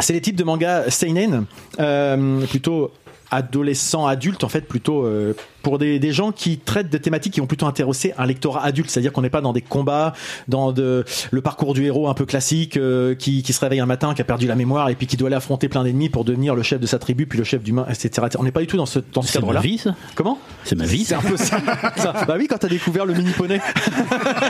c'est 0.00 0.12
les 0.12 0.20
types 0.20 0.36
de 0.36 0.44
mangas 0.44 0.90
seinen, 0.90 1.46
euh, 1.80 2.40
plutôt 2.46 2.92
adolescents, 3.30 4.06
adultes, 4.06 4.44
en 4.44 4.48
fait, 4.48 4.62
plutôt 4.62 5.04
euh, 5.04 5.34
pour 5.66 5.78
des, 5.78 5.98
des 5.98 6.12
gens 6.12 6.30
qui 6.30 6.58
traitent 6.58 6.90
de 6.90 6.96
thématiques 6.96 7.34
qui 7.34 7.40
vont 7.40 7.48
plutôt 7.48 7.66
intéresser 7.66 8.14
un 8.18 8.26
lectorat 8.26 8.64
adulte, 8.64 8.88
c'est-à-dire 8.88 9.12
qu'on 9.12 9.22
n'est 9.22 9.30
pas 9.30 9.40
dans 9.40 9.52
des 9.52 9.62
combats, 9.62 10.12
dans 10.46 10.70
de, 10.70 11.04
le 11.32 11.40
parcours 11.40 11.74
du 11.74 11.84
héros 11.84 12.06
un 12.06 12.14
peu 12.14 12.24
classique, 12.24 12.76
euh, 12.76 13.16
qui, 13.16 13.42
qui 13.42 13.52
se 13.52 13.58
réveille 13.58 13.80
un 13.80 13.86
matin, 13.86 14.14
qui 14.14 14.20
a 14.20 14.24
perdu 14.24 14.46
la 14.46 14.54
mémoire 14.54 14.90
et 14.90 14.94
puis 14.94 15.08
qui 15.08 15.16
doit 15.16 15.26
aller 15.26 15.34
affronter 15.34 15.68
plein 15.68 15.82
d'ennemis 15.82 16.08
pour 16.08 16.24
devenir 16.24 16.54
le 16.54 16.62
chef 16.62 16.78
de 16.78 16.86
sa 16.86 17.00
tribu, 17.00 17.26
puis 17.26 17.36
le 17.36 17.42
chef 17.42 17.64
d'humain, 17.64 17.84
etc. 17.90 18.28
On 18.38 18.44
n'est 18.44 18.52
pas 18.52 18.60
du 18.60 18.68
tout 18.68 18.76
dans 18.76 18.86
ce, 18.86 19.00
dans 19.12 19.22
ce 19.22 19.32
C'est 19.32 19.38
ma 19.40 19.46
cadre-là. 19.46 19.60
vie, 19.60 19.78
ça 19.78 19.96
Comment 20.14 20.38
C'est 20.62 20.76
ma 20.76 20.86
vie, 20.86 21.04
c'est 21.04 21.16
un 21.16 21.20
peu 21.20 21.36
ça. 21.36 21.58
Ça. 21.96 22.12
Bah 22.28 22.36
oui, 22.38 22.46
quand 22.46 22.58
t'as 22.58 22.68
découvert 22.68 23.04
le 23.04 23.14
mini 23.14 23.32
poney. 23.32 23.60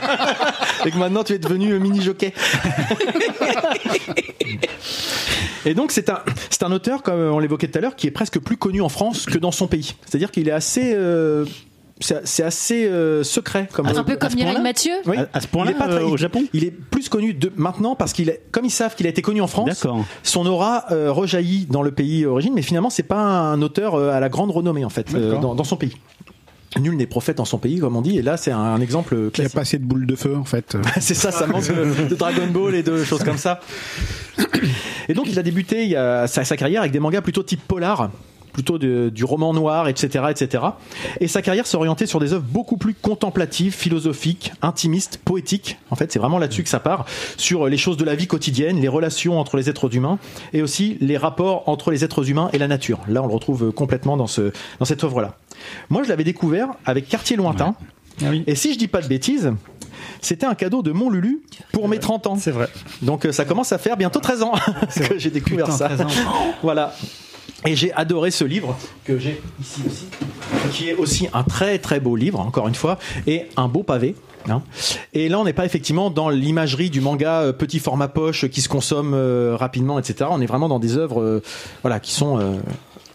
Et 0.84 0.90
que 0.90 0.98
maintenant 0.98 1.24
tu 1.24 1.32
es 1.32 1.38
devenu 1.38 1.78
mini 1.78 2.02
jockey. 2.02 2.34
Et 5.66 5.74
donc 5.74 5.90
c'est 5.90 6.10
un 6.10 6.20
c'est 6.50 6.62
un 6.62 6.70
auteur 6.70 7.02
comme 7.02 7.20
on 7.20 7.38
l'évoquait 7.38 7.66
tout 7.66 7.76
à 7.76 7.80
l'heure 7.82 7.96
qui 7.96 8.06
est 8.06 8.12
presque 8.12 8.38
plus 8.38 8.56
connu 8.56 8.80
en 8.80 8.88
France 8.88 9.26
que 9.26 9.36
dans 9.36 9.50
son 9.50 9.66
pays. 9.66 9.94
C'est-à-dire 10.06 10.30
qu'il 10.30 10.48
est 10.48 10.52
assez 10.52 10.94
euh, 10.94 11.05
c'est 12.00 12.26
c'est 12.26 12.42
assez 12.42 12.86
euh, 12.86 13.22
secret 13.24 13.68
comme 13.72 13.86
Un 13.86 14.04
peu 14.04 14.16
comme 14.16 14.34
Mireille. 14.34 14.60
Mathieu. 14.60 14.92
Oui. 15.06 15.16
À- 15.16 15.28
à 15.32 15.40
ce 15.40 15.46
point-là, 15.46 15.72
Il 15.74 15.82
euh, 15.94 16.00
au 16.06 16.12
il- 16.14 16.18
Japon 16.18 16.44
Il 16.52 16.64
est 16.64 16.70
plus 16.70 17.08
connu 17.08 17.32
de 17.32 17.50
maintenant 17.56 17.94
parce 17.94 18.12
qu'il 18.12 18.28
est 18.28 18.42
comme 18.52 18.64
ils 18.66 18.70
savent 18.70 18.94
qu'il 18.94 19.06
a 19.06 19.10
été 19.10 19.22
connu 19.22 19.40
en 19.40 19.46
France. 19.46 19.86
Son 20.22 20.46
aura 20.46 20.84
euh, 20.90 21.10
rejaillit 21.10 21.66
dans 21.70 21.82
le 21.82 21.90
pays 21.92 22.22
d'origine, 22.24 22.52
mais 22.54 22.62
finalement 22.62 22.90
c'est 22.90 23.02
pas 23.02 23.20
un 23.22 23.62
auteur 23.62 23.94
euh, 23.94 24.10
à 24.10 24.20
la 24.20 24.28
grande 24.28 24.50
renommée 24.50 24.84
en 24.84 24.90
fait 24.90 25.06
euh, 25.14 25.38
dans, 25.38 25.54
dans 25.54 25.64
son 25.64 25.76
pays. 25.76 25.94
Nul 26.78 26.94
n'est 26.98 27.06
prophète 27.06 27.38
dans 27.38 27.46
son 27.46 27.56
pays, 27.56 27.78
comme 27.78 27.96
on 27.96 28.02
dit, 28.02 28.18
et 28.18 28.22
là 28.22 28.36
c'est 28.36 28.50
un, 28.50 28.58
un 28.58 28.80
exemple 28.82 29.14
Il 29.14 29.20
n'y 29.20 29.26
a 29.28 29.30
classique. 29.30 29.54
pas 29.54 29.60
assez 29.62 29.78
de 29.78 29.84
boules 29.84 30.04
de 30.06 30.14
feu, 30.16 30.36
en 30.36 30.44
fait. 30.44 30.76
C'est 31.00 31.14
ça, 31.14 31.30
ça 31.32 31.46
manque 31.46 31.66
de, 31.68 32.08
de 32.10 32.14
Dragon 32.14 32.48
Ball 32.52 32.74
et 32.74 32.82
de 32.82 33.02
choses 33.02 33.24
comme 33.24 33.38
ça. 33.38 33.60
Et 35.08 35.14
donc 35.14 35.26
il 35.30 35.38
a 35.38 35.42
débuté 35.42 35.84
il 35.84 35.88
y 35.90 35.96
a, 35.96 36.26
sa, 36.26 36.44
sa 36.44 36.56
carrière 36.58 36.80
avec 36.82 36.92
des 36.92 37.00
mangas 37.00 37.22
plutôt 37.22 37.42
type 37.42 37.62
polar 37.66 38.10
plutôt 38.56 38.78
de- 38.78 39.10
du 39.10 39.22
roman 39.22 39.52
noir, 39.52 39.86
etc., 39.86 40.24
etc. 40.30 40.64
Et 41.20 41.28
sa 41.28 41.42
carrière 41.42 41.66
s'orientait 41.66 42.06
sur 42.06 42.20
des 42.20 42.32
œuvres 42.32 42.46
beaucoup 42.48 42.78
plus 42.78 42.94
contemplatives, 42.94 43.74
philosophiques, 43.74 44.50
intimistes, 44.62 45.18
poétiques. 45.22 45.76
En 45.90 45.94
fait, 45.94 46.10
c'est 46.10 46.18
vraiment 46.18 46.38
là-dessus 46.38 46.62
que 46.62 46.70
ça 46.70 46.80
part, 46.80 47.04
sur 47.36 47.66
les 47.68 47.76
choses 47.76 47.98
de 47.98 48.04
la 48.06 48.14
vie 48.14 48.26
quotidienne, 48.26 48.80
les 48.80 48.88
relations 48.88 49.38
entre 49.38 49.58
les 49.58 49.68
êtres 49.68 49.94
humains, 49.94 50.18
et 50.54 50.62
aussi 50.62 50.96
les 51.02 51.18
rapports 51.18 51.68
entre 51.68 51.90
les 51.90 52.02
êtres 52.02 52.30
humains 52.30 52.48
et 52.54 52.58
la 52.58 52.66
nature. 52.66 53.00
Là, 53.08 53.22
on 53.22 53.26
le 53.26 53.34
retrouve 53.34 53.72
complètement 53.72 54.16
dans, 54.16 54.26
ce, 54.26 54.52
dans 54.78 54.86
cette 54.86 55.04
œuvre-là. 55.04 55.34
Moi, 55.90 56.02
je 56.02 56.08
l'avais 56.08 56.24
découvre 56.24 56.56
avec 56.86 57.10
Quartier 57.10 57.36
Lointain. 57.36 57.74
Ah 58.22 58.28
oui. 58.30 58.42
Et 58.46 58.54
si 58.54 58.72
je 58.72 58.78
dis 58.78 58.88
pas 58.88 59.02
de 59.02 59.08
bêtises, 59.08 59.52
c'était 60.22 60.46
un 60.46 60.54
cadeau 60.54 60.80
de 60.82 60.92
mon 60.92 61.10
Lulu 61.10 61.42
pour 61.72 61.88
mes 61.88 61.98
30 61.98 62.26
ans. 62.26 62.36
C'est 62.36 62.50
vrai. 62.52 62.68
Donc 63.02 63.26
euh, 63.26 63.32
ça 63.32 63.44
commence 63.44 63.72
à 63.72 63.78
faire 63.78 63.98
bientôt 63.98 64.20
13 64.20 64.42
ans 64.42 64.52
que 64.96 65.18
j'ai 65.18 65.30
découvert 65.30 65.66
Putain, 65.66 65.76
ça. 65.76 65.88
13 65.88 66.00
ans. 66.02 66.06
Voilà. 66.62 66.94
Et 67.66 67.74
j'ai 67.74 67.92
adoré 67.92 68.30
ce 68.30 68.44
livre 68.44 68.76
que 69.04 69.18
j'ai 69.18 69.40
ici 69.60 69.80
aussi, 69.86 70.06
qui 70.70 70.88
est 70.88 70.94
aussi 70.94 71.28
un 71.32 71.42
très 71.42 71.78
très 71.78 71.98
beau 71.98 72.14
livre, 72.14 72.38
encore 72.38 72.68
une 72.68 72.74
fois, 72.74 72.98
et 73.26 73.46
un 73.56 73.66
beau 73.66 73.82
pavé. 73.82 74.14
hein. 74.48 74.62
Et 75.14 75.28
là, 75.28 75.40
on 75.40 75.44
n'est 75.44 75.52
pas 75.52 75.64
effectivement 75.64 76.10
dans 76.10 76.28
l'imagerie 76.28 76.90
du 76.90 77.00
manga 77.00 77.40
euh, 77.40 77.52
petit 77.52 77.80
format 77.80 78.06
poche 78.08 78.48
qui 78.48 78.60
se 78.60 78.68
consomme 78.68 79.14
euh, 79.14 79.56
rapidement, 79.56 79.98
etc. 79.98 80.30
On 80.30 80.40
est 80.40 80.46
vraiment 80.46 80.68
dans 80.68 80.78
des 80.78 80.96
œuvres, 80.96 81.20
euh, 81.20 81.42
voilà, 81.82 81.98
qui 81.98 82.12
sont 82.12 82.38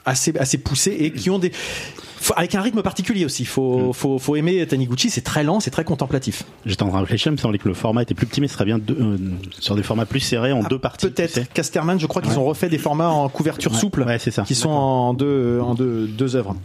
assez 0.05 0.34
assez 0.38 0.58
poussées 0.58 0.96
et 1.00 1.12
qui 1.12 1.29
ont 1.29 1.39
des 1.39 1.51
faut- 1.53 2.34
avec 2.38 2.53
un 2.55 2.62
rythme 2.62 2.81
particulier 2.84 3.25
aussi. 3.25 3.46
Faut 3.46 3.93
faut 3.93 4.20
faut 4.20 4.36
aimer 4.36 4.65
Taniguchi. 4.67 5.10
C'est 5.10 5.22
très 5.22 5.43
lent, 5.43 5.60
c'est 5.60 5.72
très 5.72 5.84
contemplatif. 5.84 6.43
J'étais 6.65 6.84
en 6.84 6.89
train 6.89 6.98
de 7.00 7.03
réfléchir, 7.03 7.31
il 7.31 7.36
me 7.36 7.38
semblait 7.38 7.58
que 7.58 7.67
le 7.67 7.74
format 7.74 8.03
était 8.03 8.13
plus 8.13 8.25
petit, 8.27 8.41
mais 8.41 8.48
ce 8.48 8.53
serait 8.53 8.65
bien 8.65 8.79
euh, 8.89 9.17
sur 9.60 9.75
des 9.75 9.84
formats 9.84 10.05
plus 10.05 10.20
serrés 10.20 10.51
en 10.51 10.63
deux 10.63 10.79
parties. 10.79 11.08
tu 11.12 11.13
sais. 11.15 11.27
Peut-être. 11.27 11.53
Casterman, 11.53 12.00
je 12.00 12.05
crois 12.08 12.22
qu'ils 12.22 12.38
ont 12.39 12.46
refait 12.46 12.70
des 12.70 12.77
formats 12.77 13.10
en 13.10 13.27
couverture 13.29 13.72
Ouais. 13.72 13.77
souple. 13.77 14.03
Ouais, 14.03 14.20
c'est 14.20 14.31
ça. 14.31 14.43
Qui 14.43 14.55
sont 14.55 14.70
en 14.70 15.13
deux, 15.13 15.60
en 15.62 15.74
deux, 15.75 16.08
deux 16.08 16.36
œuvres. 16.36 16.55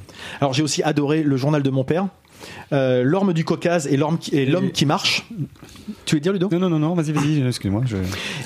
Alors 0.41 0.53
j'ai 0.53 0.63
aussi 0.63 0.83
adoré 0.83 1.23
le 1.23 1.37
journal 1.37 1.63
de 1.63 1.71
mon 1.71 1.85
père, 1.85 2.09
euh, 2.73 3.03
l'orme 3.03 3.33
du 3.33 3.45
Caucase 3.45 3.87
et 3.87 3.97
l'orme 3.97 4.19
qui, 4.19 4.35
et 4.35 4.47
l'homme 4.47 4.71
qui 4.71 4.87
marche. 4.87 5.27
Tu 6.05 6.17
veux 6.17 6.21
dire 6.21 6.33
Ludo? 6.33 6.49
Non, 6.51 6.59
non, 6.59 6.71
non, 6.71 6.79
non, 6.79 6.95
vas-y, 6.95 7.13
vas-y, 7.13 7.43
excuse-moi. 7.47 7.83
Je... 7.87 7.97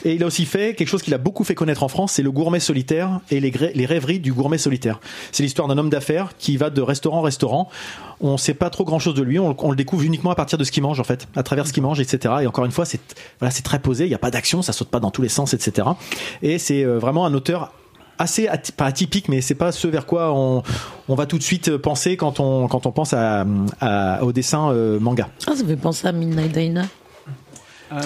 Et 0.05 0.15
il 0.15 0.23
a 0.23 0.27
aussi 0.27 0.45
fait 0.45 0.75
quelque 0.75 0.89
chose 0.89 1.03
qu'il 1.03 1.15
a 1.15 1.19
beaucoup 1.19 1.45
fait 1.45 1.55
connaître 1.55 1.83
en 1.83 1.89
France, 1.89 2.13
c'est 2.13 2.23
le 2.23 2.31
gourmet 2.31 2.61
solitaire 2.61 3.21
et 3.31 3.41
les, 3.41 3.87
rêveries 3.87 4.21
du 4.21 4.33
gourmet 4.33 4.59
solitaire. 4.59 5.01
C'est 5.33 5.43
l'histoire 5.43 5.69
d'un 5.69 5.79
homme 5.79 5.91
d'affaires 5.91 6.33
qui 6.39 6.57
va 6.57 6.71
de 6.71 6.83
restaurant 6.83 7.19
en 7.19 7.23
restaurant. 7.23 7.69
On 8.21 8.37
sait 8.37 8.55
pas 8.55 8.71
trop 8.71 8.85
grand 8.85 8.99
chose 8.99 9.15
de 9.15 9.23
lui, 9.23 9.39
on, 9.39 9.57
on 9.59 9.71
le 9.71 9.77
découvre 9.77 10.03
uniquement 10.03 10.31
à 10.31 10.35
partir 10.35 10.59
de 10.59 10.65
ce 10.65 10.71
qu'il 10.71 10.83
mange 10.83 11.01
en 11.01 11.05
fait, 11.05 11.29
à 11.37 11.43
travers 11.43 11.67
ce 11.67 11.73
qu'il 11.73 11.83
mange, 11.83 12.01
etc. 12.01 12.35
Et 12.43 12.47
encore 12.47 12.65
une 12.65 12.73
fois, 12.73 12.85
c'est 12.85 13.01
voilà, 13.39 13.51
c'est 13.51 13.63
très 13.63 13.79
posé, 13.79 14.05
il 14.05 14.09
n'y 14.09 14.15
a 14.15 14.19
pas 14.19 14.31
d'action, 14.31 14.63
ça 14.63 14.73
saute 14.73 14.89
pas 14.89 15.01
dans 15.01 15.11
tous 15.11 15.23
les 15.23 15.29
sens, 15.29 15.55
etc. 15.55 15.89
Et 16.43 16.59
c'est 16.59 16.85
euh, 16.85 16.99
vraiment 16.99 17.25
un 17.25 17.35
auteur 17.35 17.73
assez 18.21 18.47
aty- 18.47 18.73
pas 18.73 18.87
atypique 18.87 19.29
mais 19.29 19.41
c'est 19.41 19.55
pas 19.55 19.73
ce 19.73 19.89
vers 19.89 20.07
quoi 20.07 20.33
on, 20.33 20.63
on 21.09 21.15
va 21.15 21.27
tout 21.27 21.39
de 21.39 21.43
suite 21.43 21.77
penser 21.79 22.17
quand 22.17 22.39
on 22.41 22.69
quand 22.69 22.87
on 22.87 22.93
pense 22.93 23.13
à, 23.15 23.45
à- 23.81 24.23
au 24.25 24.33
dessin 24.33 24.71
euh, 24.71 25.01
manga 25.01 25.29
Ah, 25.47 25.57
ça 25.57 25.63
me 25.63 25.69
fait 25.69 25.77
penser 25.77 26.07
à 26.07 26.13
Midnight 26.13 26.53
Diner. 26.53 26.85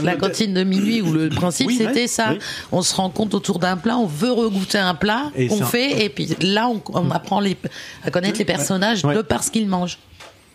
La 0.03 0.17
cantine 0.17 0.55
de 0.55 0.65
minuit 0.65 1.03
où 1.03 1.13
le 1.13 1.29
principe 1.43 1.67
Oui, 1.67 1.77
c'était 1.77 1.93
ouais, 2.03 2.07
ça. 2.07 2.29
oui. 2.33 2.39
On 2.73 2.81
se 2.81 2.95
rencontre 2.95 3.37
autour 3.37 3.59
d'un 3.59 3.77
plat, 3.77 3.99
on 3.99 4.07
veut 4.07 4.33
regoûter 4.33 4.79
un 4.79 4.95
plat, 4.95 5.25
Et 5.37 5.49
on 5.51 5.59
ça- 5.59 5.67
fait, 5.67 6.05
et 6.05 6.09
puis 6.09 6.35
là 6.41 6.69
on, 6.69 6.81
on 6.95 7.11
apprend 7.11 7.39
les, 7.41 7.55
à 8.03 8.11
connaître 8.11 8.39
les 8.39 8.47
personnages 8.47 9.05
Ouais. 9.05 9.15
de 9.15 9.21
par 9.21 9.45
ce 9.45 9.51
qu'ils 9.51 9.69
mangent. 9.69 9.99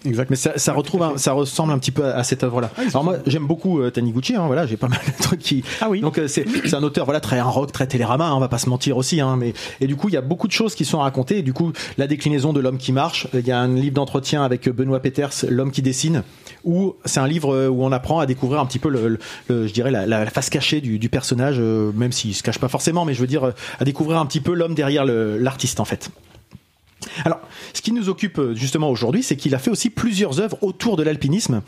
Mais 0.06 0.36
ça, 0.36 0.54
ça 0.58 0.74
retrouve, 0.74 1.04
un- 1.04 1.18
ça 1.18 1.34
ressemble 1.34 1.74
un 1.74 1.78
petit 1.80 1.92
peu 1.92 2.06
à, 2.06 2.16
à 2.18 2.24
cette 2.24 2.44
œuvre-là. 2.44 2.72
Alors 2.90 3.04
moi, 3.04 3.18
j'aime 3.28 3.46
beaucoup 3.46 3.82
euh, 3.82 3.90
Taniguchi. 3.90 4.36
Hein, 4.36 4.44
voilà, 4.48 4.66
j'ai 4.66 4.78
pas 4.78 4.88
mal 4.90 5.00
de 5.06 5.22
trucs 5.24 5.40
qui. 5.42 5.64
Ah 5.82 5.90
oui. 5.90 6.00
Donc 6.02 6.18
euh, 6.18 6.28
c'est 6.28 6.46
un 6.74 6.84
auteur, 6.84 7.06
voilà, 7.06 7.20
très 7.20 7.38
un 7.40 7.44
rock, 7.44 7.72
très 7.72 7.88
télérama. 7.88 8.28
Hein, 8.28 8.34
on 8.36 8.40
va 8.40 8.48
pas 8.48 8.58
se 8.60 8.70
mentir 8.70 8.98
aussi. 8.98 9.20
Hein, 9.22 9.36
mais 9.38 9.54
et 9.82 9.88
du 9.88 9.96
coup, 9.96 10.08
il 10.10 10.14
y 10.14 10.18
a 10.18 10.22
beaucoup 10.22 10.48
de 10.48 10.54
choses 10.54 10.76
qui 10.76 10.86
sont 10.86 11.00
racontées. 11.00 11.40
Et 11.40 11.42
du 11.44 11.54
coup, 11.54 11.74
la 11.98 12.08
déclinaison 12.08 12.54
de 12.54 12.60
l'homme 12.60 12.78
qui 12.78 12.92
marche. 12.92 13.28
Il 13.34 13.46
y 13.48 13.52
a 13.52 13.60
un 13.60 13.74
livre 13.76 13.96
d'entretien 13.96 14.44
avec 14.44 14.70
Benoît 14.70 15.00
Peters, 15.02 15.32
l'homme 15.50 15.72
qui 15.72 15.82
dessine, 15.82 16.24
où 16.64 16.96
c'est 17.06 17.20
un 17.20 17.28
livre 17.28 17.54
euh, 17.54 17.68
où 17.68 17.84
on 17.84 17.92
apprend 17.92 18.20
à 18.20 18.26
découvrir 18.26 18.62
un 18.62 18.66
petit 18.66 18.80
peu 18.80 18.90
le, 18.90 19.08
le- 19.08 19.20
le- 19.48 19.68
je 19.68 19.74
dirais, 19.74 19.92
la, 19.92 20.06
la 20.06 20.26
face 20.28 20.50
cachée 20.50 20.82
du, 20.82 20.98
du 21.00 21.10
personnage, 21.10 21.58
euh, 21.60 21.92
même 21.94 22.12
s'il 22.12 22.34
se 22.36 22.44
cache 22.44 22.60
pas 22.60 22.68
forcément, 22.70 23.06
mais 23.06 23.14
je 23.14 23.22
veux 23.22 23.28
dire, 23.28 23.44
euh, 23.48 23.52
à 23.80 23.86
découvrir 23.86 24.18
un 24.20 24.26
petit 24.26 24.40
peu 24.42 24.54
l'homme 24.54 24.76
derrière 24.76 25.04
l'artiste 25.06 25.80
en 25.80 25.86
fait. 25.86 26.10
Alors, 27.26 27.40
ce 27.74 27.82
qui 27.82 27.92
nous 27.92 28.10
occupe 28.10 28.40
euh, 28.40 28.56
justement 28.56 28.90
aujourd'hui, 28.90 29.24
c'est 29.24 29.36
qu'il 29.36 29.56
a 29.56 29.60
fait 29.60 29.72
aussi 29.72 29.90
plusieurs 29.90 30.40
œuvres 30.40 30.58
autour 30.62 30.98
de 30.98 31.04
l'alpinisme, 31.04 31.62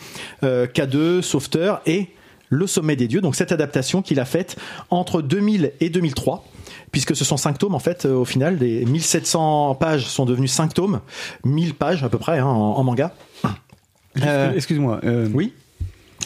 euh, 0.44 0.68
K2, 0.68 1.22
Sauveteur 1.22 1.82
et 1.86 2.08
Le 2.50 2.68
Sommet 2.68 2.96
des 2.96 3.08
Dieux. 3.08 3.22
Donc 3.22 3.36
cette 3.36 3.52
adaptation 3.52 4.02
qu'il 4.02 4.20
a 4.20 4.26
faite 4.26 4.58
entre 4.90 5.22
2000 5.22 5.74
et 5.80 5.90
2003, 5.90 6.46
puisque 6.92 7.16
ce 7.16 7.24
sont 7.24 7.38
cinq 7.38 7.58
tomes 7.58 7.76
en 7.76 7.80
fait 7.80 8.06
euh, 8.06 8.14
au 8.14 8.26
final. 8.26 8.58
Les 8.60 8.86
1700 8.86 9.76
pages 9.76 10.06
sont 10.06 10.26
devenues 10.26 10.48
cinq 10.50 10.74
tomes, 10.74 11.00
1000 11.46 11.76
pages 11.76 12.04
à 12.04 12.10
peu 12.10 12.18
près 12.18 12.40
hein, 12.40 12.46
en, 12.46 12.74
en 12.78 12.84
manga. 12.84 13.14
Euh, 14.22 14.52
Excuse-moi. 14.54 15.00
oui. 15.34 15.54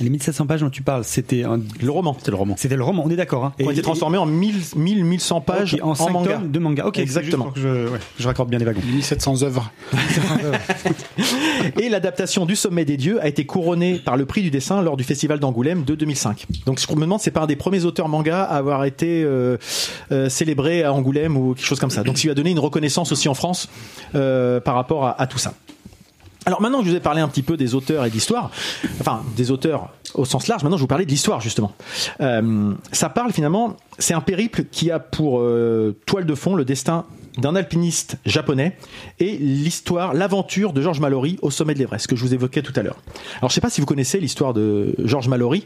Les 0.01 0.09
1700 0.09 0.45
pages 0.45 0.59
dont 0.61 0.69
tu 0.69 0.81
parles, 0.81 1.03
c'était 1.05 1.43
un- 1.43 1.59
Le 1.81 1.89
roman. 1.91 2.15
C'était 2.17 2.31
le 2.31 2.37
roman. 2.37 2.55
c'était 2.57 2.75
le 2.75 2.83
roman. 2.83 3.03
On 3.05 3.09
est 3.09 3.15
d'accord. 3.15 3.45
Hein. 3.45 3.53
Qui 3.57 3.65
ont 3.65 3.71
été 3.71 3.81
transformés 3.81 4.17
en 4.17 4.25
1000, 4.25 4.55
1000 4.75 5.05
1100 5.05 5.41
pages 5.41 5.77
en, 5.81 5.95
cinq 5.95 6.09
manga. 6.11 6.37
de 6.43 6.59
manga. 6.59 6.85
Ok, 6.85 6.99
Exactement. 6.99 7.51
juste 7.55 7.63
pour 7.65 7.73
que 7.73 7.87
je, 7.87 7.93
ouais, 7.93 7.99
je 8.19 8.27
raccorde 8.27 8.49
bien 8.49 8.59
les 8.59 8.65
wagons. 8.65 8.81
1700 8.85 9.43
œuvres. 9.43 9.71
Et 11.79 11.89
l'adaptation 11.89 12.45
du 12.45 12.55
Sommet 12.55 12.85
des 12.85 12.97
Dieux 12.97 13.21
a 13.21 13.27
été 13.27 13.45
couronnée 13.45 13.95
par 13.99 14.17
le 14.17 14.25
prix 14.25 14.41
du 14.41 14.51
dessin 14.51 14.81
lors 14.81 14.97
du 14.97 15.03
festival 15.03 15.39
d'Angoulême 15.39 15.83
de 15.83 15.95
2005. 15.95 16.45
Donc 16.65 16.79
je 16.79 16.93
me 16.95 17.01
demande, 17.01 17.19
c'est 17.21 17.31
pas 17.31 17.41
un 17.41 17.47
des 17.47 17.55
premiers 17.55 17.85
auteurs 17.85 18.09
manga 18.09 18.43
à 18.43 18.55
avoir 18.57 18.83
été 18.85 19.23
euh, 19.23 19.57
euh, 20.11 20.29
célébré 20.29 20.83
à 20.83 20.93
Angoulême 20.93 21.37
ou 21.37 21.53
quelque 21.53 21.65
chose 21.65 21.79
comme 21.79 21.89
ça. 21.89 22.03
Donc 22.03 22.17
ça 22.17 22.23
lui 22.23 22.31
a 22.31 22.35
donné 22.35 22.51
une 22.51 22.59
reconnaissance 22.59 23.11
aussi 23.11 23.29
en 23.29 23.33
France 23.33 23.69
euh, 24.15 24.59
par 24.59 24.75
rapport 24.75 25.05
à, 25.05 25.21
à 25.21 25.27
tout 25.27 25.37
ça. 25.37 25.53
Alors 26.45 26.61
maintenant 26.61 26.79
que 26.79 26.85
je 26.85 26.91
vous 26.91 26.95
ai 26.95 27.01
parlé 27.01 27.21
un 27.21 27.27
petit 27.27 27.41
peu 27.41 27.57
des 27.57 27.73
auteurs 27.73 28.05
et 28.05 28.09
d'histoire, 28.09 28.51
enfin 28.99 29.23
des 29.35 29.49
auteurs 29.49 29.89
au 30.13 30.25
sens 30.25 30.47
large, 30.47 30.63
maintenant 30.63 30.77
je 30.77 30.81
vous 30.81 30.87
parler 30.87 31.05
de 31.05 31.09
l'histoire 31.09 31.41
justement. 31.41 31.71
Euh, 32.21 32.73
ça 32.91 33.09
parle 33.09 33.31
finalement, 33.31 33.75
c'est 33.97 34.13
un 34.13 34.21
périple 34.21 34.65
qui 34.65 34.91
a 34.91 34.99
pour 34.99 35.39
euh, 35.39 35.95
toile 36.05 36.25
de 36.25 36.35
fond 36.35 36.55
le 36.55 36.63
destin 36.63 37.05
d'un 37.39 37.55
alpiniste 37.55 38.17
japonais 38.25 38.77
et 39.19 39.37
l'histoire, 39.37 40.13
l'aventure 40.13 40.71
de 40.71 40.81
Georges 40.81 40.99
Mallory 40.99 41.37
au 41.41 41.49
sommet 41.49 41.73
de 41.73 41.79
l'Everest 41.79 42.07
que 42.07 42.15
je 42.15 42.21
vous 42.21 42.33
évoquais 42.33 42.61
tout 42.61 42.73
à 42.75 42.83
l'heure. 42.83 42.97
Alors 43.39 43.49
je 43.49 43.55
sais 43.55 43.61
pas 43.61 43.69
si 43.69 43.81
vous 43.81 43.87
connaissez 43.87 44.19
l'histoire 44.19 44.53
de 44.53 44.95
Georges 45.03 45.27
Mallory. 45.27 45.65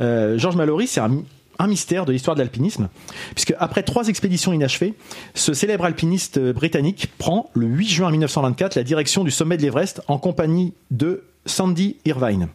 Euh, 0.00 0.36
Georges 0.38 0.56
Mallory, 0.56 0.86
c'est 0.86 1.00
un 1.00 1.22
un 1.58 1.66
mystère 1.66 2.04
de 2.04 2.12
l'histoire 2.12 2.36
de 2.36 2.40
l'alpinisme, 2.40 2.88
puisque 3.34 3.54
après 3.58 3.82
trois 3.82 4.08
expéditions 4.08 4.52
inachevées, 4.52 4.94
ce 5.34 5.54
célèbre 5.54 5.84
alpiniste 5.84 6.38
euh, 6.38 6.52
britannique 6.52 7.08
prend 7.18 7.50
le 7.54 7.66
8 7.66 7.88
juin 7.88 8.10
1924 8.10 8.74
la 8.74 8.84
direction 8.84 9.24
du 9.24 9.30
sommet 9.30 9.56
de 9.56 9.62
l'Everest 9.62 10.02
en 10.08 10.18
compagnie 10.18 10.74
de 10.90 11.24
Sandy 11.46 11.96
Irvine. 12.04 12.48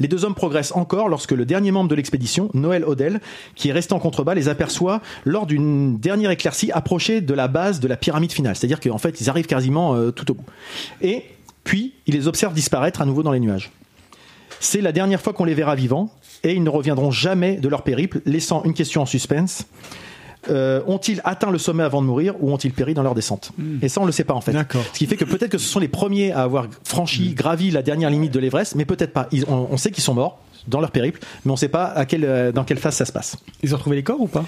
Les 0.00 0.08
deux 0.08 0.24
hommes 0.24 0.34
progressent 0.34 0.74
encore 0.74 1.08
lorsque 1.08 1.32
le 1.32 1.44
dernier 1.44 1.70
membre 1.70 1.90
de 1.90 1.94
l'expédition, 1.94 2.50
Noël 2.54 2.84
Odell, 2.84 3.20
qui 3.54 3.68
est 3.68 3.72
resté 3.72 3.92
en 3.92 3.98
contrebas, 3.98 4.34
les 4.34 4.48
aperçoit 4.48 5.00
lors 5.24 5.46
d'une 5.46 5.98
dernière 5.98 6.30
éclaircie 6.30 6.70
approchée 6.72 7.20
de 7.20 7.34
la 7.34 7.48
base 7.48 7.80
de 7.80 7.88
la 7.88 7.96
pyramide 7.96 8.32
finale. 8.32 8.56
C'est-à-dire 8.56 8.80
qu'en 8.80 8.98
fait, 8.98 9.20
ils 9.20 9.28
arrivent 9.28 9.46
quasiment 9.46 9.94
euh, 9.94 10.10
tout 10.10 10.30
au 10.30 10.34
bout. 10.34 10.44
Et 11.02 11.24
puis, 11.64 11.94
il 12.06 12.14
les 12.14 12.28
observe 12.28 12.54
disparaître 12.54 13.00
à 13.00 13.06
nouveau 13.06 13.22
dans 13.22 13.32
les 13.32 13.40
nuages. 13.40 13.70
C'est 14.60 14.80
la 14.80 14.92
dernière 14.92 15.20
fois 15.20 15.32
qu'on 15.32 15.44
les 15.44 15.54
verra 15.54 15.74
vivants 15.74 16.10
et 16.44 16.52
ils 16.54 16.62
ne 16.62 16.70
reviendront 16.70 17.10
jamais 17.10 17.56
de 17.56 17.68
leur 17.68 17.82
périple, 17.82 18.20
laissant 18.26 18.62
une 18.64 18.74
question 18.74 19.02
en 19.02 19.06
suspense. 19.06 19.66
Euh, 20.50 20.82
ont-ils 20.86 21.22
atteint 21.24 21.50
le 21.50 21.56
sommet 21.56 21.84
avant 21.84 22.02
de 22.02 22.06
mourir 22.06 22.34
ou 22.40 22.52
ont-ils 22.52 22.72
péri 22.72 22.92
dans 22.92 23.02
leur 23.02 23.14
descente 23.14 23.52
Et 23.80 23.88
ça, 23.88 24.02
on 24.02 24.04
le 24.04 24.12
sait 24.12 24.24
pas 24.24 24.34
en 24.34 24.42
fait. 24.42 24.52
Ce 24.92 24.98
qui 24.98 25.06
fait 25.06 25.16
que 25.16 25.24
peut-être 25.24 25.50
que 25.52 25.56
ce 25.58 25.66
sont 25.66 25.80
les 25.80 25.88
premiers 25.88 26.32
à 26.32 26.42
avoir 26.42 26.66
franchi, 26.84 27.32
gravi 27.32 27.70
la 27.70 27.80
dernière 27.80 28.10
limite 28.10 28.30
de 28.32 28.38
l'Everest, 28.40 28.74
mais 28.74 28.84
peut-être 28.84 29.14
pas. 29.14 29.26
Ils- 29.32 29.46
on, 29.48 29.68
on 29.70 29.76
sait 29.78 29.90
qu'ils 29.90 30.04
sont 30.04 30.12
morts 30.12 30.38
dans 30.68 30.80
leur 30.82 30.90
périple, 30.90 31.20
mais 31.46 31.52
on 31.52 31.56
sait 31.56 31.68
pas 31.68 31.84
à 31.86 32.04
quelle, 32.04 32.24
euh, 32.26 32.52
dans 32.52 32.64
quelle 32.64 32.78
phase 32.78 32.94
ça 32.94 33.06
se 33.06 33.12
passe. 33.12 33.36
Ils 33.62 33.72
ont 33.74 33.78
retrouvé 33.78 33.96
les 33.96 34.02
corps 34.02 34.20
ou 34.20 34.26
pas? 34.28 34.44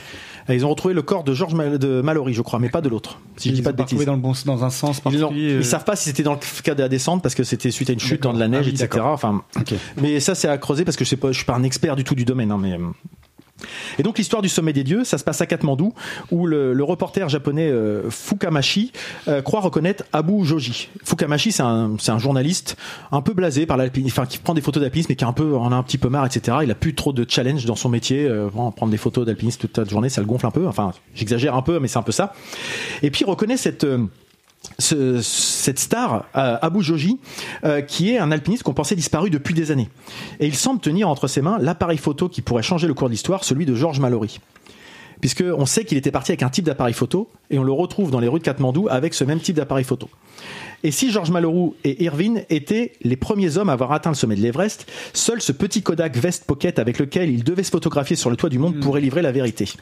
Ils 0.48 0.64
ont 0.64 0.70
retrouvé 0.70 0.94
le 0.94 1.02
corps 1.02 1.24
de 1.24 1.34
Georges 1.34 1.54
Mal- 1.54 1.78
de 1.78 2.00
Mallory, 2.00 2.32
je 2.34 2.42
crois, 2.42 2.58
mais 2.58 2.68
pas 2.68 2.80
de 2.80 2.88
l'autre. 2.88 3.18
Si 3.36 3.48
je 3.48 3.54
dis 3.54 3.60
Ils 3.60 3.64
pas 3.64 3.72
de 3.72 3.76
bêtises. 3.78 4.04
dans 4.04 4.12
le 4.14 4.18
bon, 4.20 4.32
dans 4.44 4.64
un 4.64 4.70
sens 4.70 4.98
Ils, 5.10 5.24
ont- 5.24 5.28
particulier. 5.28 5.52
euh, 5.54 5.58
ils 5.58 5.64
savent 5.64 5.84
pas 5.84 5.96
si 5.96 6.04
c'était 6.04 6.22
dans 6.22 6.34
le 6.34 6.62
cas 6.62 6.74
de 6.74 6.82
la 6.82 6.88
descente 6.88 7.22
parce 7.22 7.34
que 7.34 7.42
c'était 7.44 7.70
suite 7.70 7.90
à 7.90 7.92
une 7.92 8.00
chute 8.00 8.22
dans 8.22 8.32
de 8.32 8.38
la 8.38 8.46
neige, 8.48 8.66
Ah 8.68 8.70
oui, 8.72 8.82
etc. 8.82 9.02
Enfin, 9.04 9.42
mais 10.00 10.20
ça 10.20 10.34
c'est 10.34 10.48
à 10.48 10.56
creuser 10.58 10.84
parce 10.84 10.96
que 10.96 11.04
je 11.04 11.10
sais 11.10 11.16
pas, 11.16 11.32
je 11.32 11.36
suis 11.36 11.44
pas 11.46 11.54
un 11.56 11.62
expert 11.64 11.96
du 11.96 12.04
tout 12.04 12.14
du 12.14 12.24
domaine. 12.24 12.52
hein, 12.52 12.58
mais 12.60 12.74
euh. 12.74 12.78
Et 13.98 14.02
donc 14.02 14.18
l'histoire 14.18 14.42
du 14.42 14.48
sommet 14.48 14.72
des 14.72 14.84
dieux, 14.84 15.04
ça 15.04 15.18
se 15.18 15.24
passe 15.24 15.40
à 15.40 15.46
Katmandou 15.46 15.92
où 16.30 16.46
le, 16.46 16.72
le 16.72 16.84
reporter 16.84 17.28
japonais 17.28 17.68
euh, 17.68 18.10
Fukamashi 18.10 18.92
euh, 19.28 19.42
croit 19.42 19.60
reconnaître 19.60 20.04
Abu 20.12 20.44
Joji. 20.44 20.88
Fukamashi 21.04 21.52
c'est 21.52 21.62
un, 21.62 21.96
un 22.08 22.18
journaliste 22.18 22.76
un 23.12 23.22
peu 23.22 23.32
blasé 23.32 23.66
par 23.66 23.76
l'alpinisme, 23.76 24.20
enfin 24.20 24.26
qui 24.26 24.38
prend 24.38 24.54
des 24.54 24.60
photos 24.60 24.82
d'alpinisme 24.82 25.08
mais 25.10 25.16
qui 25.16 25.24
a 25.24 25.28
un 25.28 25.32
peu 25.32 25.56
en 25.56 25.72
a 25.72 25.76
un 25.76 25.82
petit 25.82 25.98
peu 25.98 26.08
marre, 26.08 26.26
etc. 26.26 26.58
Il 26.62 26.70
a 26.70 26.74
plus 26.74 26.94
trop 26.94 27.12
de 27.12 27.24
challenge 27.28 27.64
dans 27.64 27.76
son 27.76 27.88
métier. 27.88 28.26
Euh, 28.26 28.48
prendre 28.50 28.90
des 28.90 28.96
photos 28.96 29.26
d'alpinisme 29.26 29.60
toute 29.60 29.78
la 29.78 29.84
journée, 29.84 30.08
ça 30.08 30.20
le 30.20 30.26
gonfle 30.26 30.46
un 30.46 30.50
peu. 30.50 30.66
Enfin, 30.66 30.92
j'exagère 31.14 31.54
un 31.54 31.62
peu, 31.62 31.78
mais 31.78 31.88
c'est 31.88 31.98
un 31.98 32.02
peu 32.02 32.12
ça. 32.12 32.34
Et 33.02 33.10
puis 33.10 33.22
il 33.26 33.30
reconnaît 33.30 33.56
cette 33.56 33.84
euh, 33.84 34.06
ce- 34.78 35.20
cette 35.22 35.78
star, 35.78 36.26
euh, 36.36 36.56
Abu 36.62 36.82
Joji, 36.82 37.18
euh, 37.64 37.80
qui 37.80 38.10
est 38.12 38.18
un 38.18 38.30
alpiniste 38.32 38.62
qu'on 38.62 38.74
pensait 38.74 38.96
disparu 38.96 39.30
depuis 39.30 39.54
des 39.54 39.70
années. 39.70 39.88
Et 40.40 40.46
il 40.46 40.54
semble 40.54 40.80
tenir 40.80 41.08
entre 41.08 41.28
ses 41.28 41.42
mains 41.42 41.58
l'appareil 41.60 41.98
photo 41.98 42.28
qui 42.28 42.42
pourrait 42.42 42.62
changer 42.62 42.86
le 42.86 42.94
cours 42.94 43.08
de 43.08 43.12
l'histoire, 43.12 43.44
celui 43.44 43.66
de 43.66 43.74
Georges 43.74 44.00
Mallory. 44.00 44.40
Puisque 45.20 45.42
on 45.56 45.64
sait 45.64 45.84
qu'il 45.84 45.96
était 45.96 46.10
parti 46.10 46.32
avec 46.32 46.42
un 46.42 46.50
type 46.50 46.66
d'appareil 46.66 46.92
photo, 46.92 47.30
et 47.50 47.58
on 47.58 47.64
le 47.64 47.72
retrouve 47.72 48.10
dans 48.10 48.20
les 48.20 48.28
rues 48.28 48.38
de 48.38 48.44
Katmandou 48.44 48.86
avec 48.90 49.14
ce 49.14 49.24
même 49.24 49.40
type 49.40 49.56
d'appareil 49.56 49.84
photo. 49.84 50.10
Et 50.82 50.90
si 50.90 51.10
Georges 51.10 51.30
Mallory 51.30 51.72
et 51.84 52.04
Irvine 52.04 52.42
étaient 52.50 52.92
les 53.02 53.16
premiers 53.16 53.56
hommes 53.56 53.70
à 53.70 53.72
avoir 53.72 53.92
atteint 53.92 54.10
le 54.10 54.14
sommet 54.14 54.36
de 54.36 54.42
l'Everest, 54.42 54.86
seul 55.14 55.40
ce 55.40 55.52
petit 55.52 55.80
Kodak 55.82 56.16
Vest 56.18 56.44
Pocket 56.44 56.78
avec 56.78 56.98
lequel 56.98 57.30
ils 57.30 57.42
devaient 57.44 57.62
se 57.62 57.70
photographier 57.70 58.14
sur 58.14 58.28
le 58.28 58.36
toit 58.36 58.50
du 58.50 58.58
monde 58.58 58.78
pourrait 58.80 59.00
livrer 59.00 59.22
la 59.22 59.32
vérité. 59.32 59.72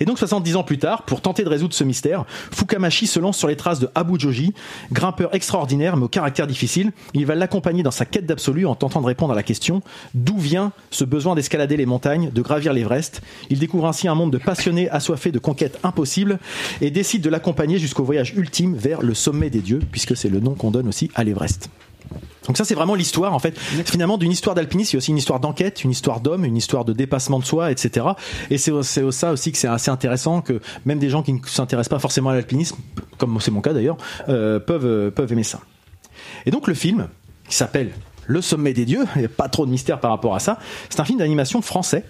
Et 0.00 0.04
donc 0.04 0.18
70 0.18 0.56
ans 0.56 0.62
plus 0.62 0.78
tard, 0.78 1.02
pour 1.02 1.20
tenter 1.20 1.44
de 1.44 1.48
résoudre 1.48 1.74
ce 1.74 1.84
mystère, 1.84 2.24
Fukamashi 2.52 3.06
se 3.06 3.18
lance 3.18 3.36
sur 3.36 3.48
les 3.48 3.56
traces 3.56 3.80
de 3.80 3.88
Abu 3.94 4.18
Joji, 4.18 4.54
grimpeur 4.92 5.34
extraordinaire 5.34 5.96
mais 5.96 6.04
au 6.04 6.08
caractère 6.08 6.46
difficile. 6.46 6.92
Il 7.14 7.26
va 7.26 7.34
l'accompagner 7.34 7.82
dans 7.82 7.90
sa 7.90 8.04
quête 8.04 8.26
d'absolu 8.26 8.66
en 8.66 8.74
tentant 8.74 9.00
de 9.00 9.06
répondre 9.06 9.32
à 9.32 9.36
la 9.36 9.42
question 9.42 9.82
d'où 10.14 10.38
vient 10.38 10.72
ce 10.90 11.04
besoin 11.04 11.34
d'escalader 11.34 11.76
les 11.76 11.86
montagnes, 11.86 12.30
de 12.30 12.42
gravir 12.42 12.72
l'Everest? 12.72 13.22
Il 13.48 13.58
découvre 13.58 13.86
ainsi 13.86 14.08
un 14.08 14.14
monde 14.14 14.32
de 14.32 14.38
passionnés 14.38 14.88
assoiffés 14.90 15.32
de 15.32 15.38
conquêtes 15.38 15.78
impossibles 15.82 16.38
et 16.80 16.90
décide 16.90 17.22
de 17.22 17.30
l'accompagner 17.30 17.78
jusqu'au 17.78 18.04
voyage 18.04 18.34
ultime 18.36 18.74
vers 18.74 19.02
le 19.02 19.14
sommet 19.14 19.50
des 19.50 19.60
dieux, 19.60 19.80
puisque 19.90 20.16
c'est 20.16 20.28
le 20.28 20.40
nom 20.40 20.54
qu'on 20.54 20.70
donne 20.70 20.88
aussi 20.88 21.10
à 21.14 21.24
l'Everest. 21.24 21.70
Donc 22.46 22.56
ça 22.56 22.64
c'est 22.64 22.74
vraiment 22.74 22.94
l'histoire 22.94 23.32
en 23.32 23.38
fait. 23.38 23.58
Finalement 23.58 24.18
d'une 24.18 24.32
histoire 24.32 24.54
d'alpinisme, 24.54 24.90
il 24.90 24.94
y 24.94 24.96
a 24.96 24.98
aussi 24.98 25.10
une 25.10 25.18
histoire 25.18 25.40
d'enquête, 25.40 25.84
une 25.84 25.90
histoire 25.90 26.20
d'homme, 26.20 26.44
une 26.44 26.56
histoire 26.56 26.84
de 26.84 26.92
dépassement 26.92 27.38
de 27.38 27.44
soi, 27.44 27.70
etc. 27.70 28.06
Et 28.50 28.58
c'est 28.58 28.72
c'est 28.82 29.08
ça 29.12 29.32
aussi 29.32 29.52
que 29.52 29.58
c'est 29.58 29.68
assez 29.68 29.90
intéressant 29.90 30.40
que 30.40 30.60
même 30.84 30.98
des 30.98 31.10
gens 31.10 31.22
qui 31.22 31.32
ne 31.32 31.38
s'intéressent 31.44 31.90
pas 31.90 31.98
forcément 31.98 32.30
à 32.30 32.34
l'alpinisme, 32.34 32.76
comme 33.18 33.38
c'est 33.40 33.50
mon 33.50 33.60
cas 33.60 33.72
d'ailleurs, 33.72 33.98
euh, 34.28 34.58
peuvent 34.58 34.86
euh, 34.86 35.10
peuvent 35.10 35.32
aimer 35.32 35.44
ça. 35.44 35.60
Et 36.46 36.50
donc 36.50 36.66
le 36.66 36.74
film 36.74 37.08
qui 37.48 37.54
s'appelle 37.54 37.92
Le 38.26 38.40
Sommet 38.40 38.72
des 38.72 38.84
Dieux, 38.84 39.04
il 39.16 39.20
n'y 39.20 39.26
a 39.26 39.28
pas 39.28 39.48
trop 39.48 39.66
de 39.66 39.70
mystère 39.70 40.00
par 40.00 40.10
rapport 40.10 40.34
à 40.34 40.40
ça. 40.40 40.58
C'est 40.88 41.00
un 41.00 41.04
film 41.04 41.18
d'animation 41.18 41.62
français 41.62 42.04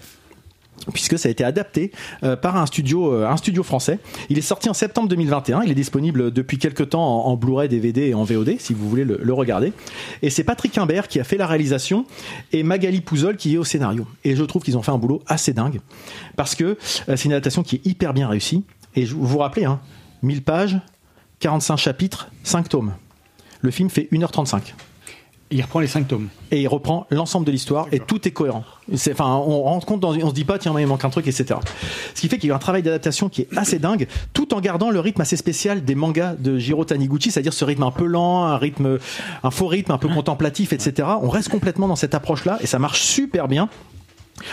puisque 0.93 1.17
ça 1.17 1.29
a 1.29 1.31
été 1.31 1.43
adapté 1.43 1.91
euh, 2.23 2.35
par 2.35 2.57
un 2.57 2.65
studio, 2.65 3.13
euh, 3.13 3.27
un 3.27 3.37
studio 3.37 3.63
français. 3.63 3.99
Il 4.29 4.37
est 4.37 4.41
sorti 4.41 4.69
en 4.69 4.73
septembre 4.73 5.07
2021. 5.09 5.63
Il 5.63 5.71
est 5.71 5.75
disponible 5.75 6.31
depuis 6.31 6.57
quelques 6.57 6.89
temps 6.89 7.25
en, 7.25 7.35
Blu-ray, 7.35 7.69
DVD 7.69 8.07
et 8.07 8.13
en 8.13 8.23
VOD, 8.23 8.55
si 8.59 8.73
vous 8.73 8.89
voulez 8.89 9.03
le, 9.03 9.33
regarder. 9.33 9.73
Et 10.21 10.29
c'est 10.29 10.43
Patrick 10.43 10.77
Imbert 10.77 11.07
qui 11.07 11.19
a 11.19 11.23
fait 11.23 11.37
la 11.37 11.47
réalisation 11.47 12.05
et 12.51 12.63
Magali 12.63 13.01
Pouzol 13.01 13.37
qui 13.37 13.55
est 13.55 13.57
au 13.57 13.63
scénario. 13.63 14.05
Et 14.23 14.35
je 14.35 14.43
trouve 14.43 14.61
qu'ils 14.63 14.77
ont 14.77 14.81
fait 14.81 14.91
un 14.91 14.97
boulot 14.97 15.21
assez 15.27 15.53
dingue 15.53 15.79
parce 16.35 16.55
que 16.55 16.63
euh, 16.63 16.75
c'est 17.07 17.25
une 17.25 17.33
adaptation 17.33 17.63
qui 17.63 17.77
est 17.77 17.85
hyper 17.85 18.13
bien 18.13 18.27
réussie. 18.27 18.63
Et 18.95 19.05
vous 19.05 19.25
vous 19.25 19.37
rappelez, 19.37 19.65
hein, 19.65 19.79
1000 20.21 20.43
pages, 20.43 20.77
45 21.39 21.77
chapitres, 21.77 22.29
5 22.43 22.69
tomes. 22.69 22.93
Le 23.61 23.71
film 23.71 23.89
fait 23.89 24.09
1h35 24.11 24.73
Il 25.51 25.61
reprend 25.61 25.81
les 25.81 25.87
cinq 25.87 26.07
tomes. 26.07 26.29
et 26.51 26.61
il 26.61 26.67
reprend 26.67 27.07
l'ensemble 27.09 27.45
de 27.45 27.51
l'histoire 27.51 27.87
et 27.91 27.99
tout 27.99 28.25
est 28.27 28.31
cohérent. 28.31 28.63
C'est, 28.95 29.11
enfin, 29.11 29.35
on 29.35 29.63
rend 29.63 29.79
compte, 29.81 29.99
dans, 29.99 30.15
on 30.15 30.29
se 30.29 30.33
dit 30.33 30.45
pas 30.45 30.57
tiens 30.57 30.73
mais 30.73 30.81
il 30.81 30.87
manque 30.87 31.03
un 31.03 31.09
truc, 31.09 31.27
etc. 31.27 31.59
Ce 32.15 32.21
qui 32.21 32.29
fait 32.29 32.37
qu'il 32.37 32.47
y 32.47 32.51
a 32.51 32.53
eu 32.53 32.55
un 32.55 32.59
travail 32.59 32.83
d'adaptation 32.83 33.27
qui 33.27 33.41
est 33.41 33.57
assez 33.57 33.77
dingue, 33.77 34.07
tout 34.33 34.53
en 34.53 34.61
gardant 34.61 34.89
le 34.89 34.99
rythme 34.99 35.21
assez 35.21 35.35
spécial 35.35 35.83
des 35.83 35.95
mangas 35.95 36.35
de 36.35 36.57
Jiro 36.57 36.85
Taniguchi, 36.85 37.31
c'est-à-dire 37.31 37.53
ce 37.53 37.65
rythme 37.65 37.83
un 37.83 37.91
peu 37.91 38.05
lent, 38.05 38.45
un 38.45 38.57
rythme, 38.57 38.97
un 39.43 39.51
faux 39.51 39.67
rythme, 39.67 39.91
un 39.91 39.97
peu 39.97 40.07
contemplatif, 40.07 40.73
etc. 40.73 41.07
On 41.21 41.29
reste 41.29 41.49
complètement 41.49 41.87
dans 41.87 41.97
cette 41.97 42.15
approche-là 42.15 42.57
et 42.61 42.67
ça 42.67 42.79
marche 42.79 43.01
super 43.01 43.47
bien. 43.47 43.69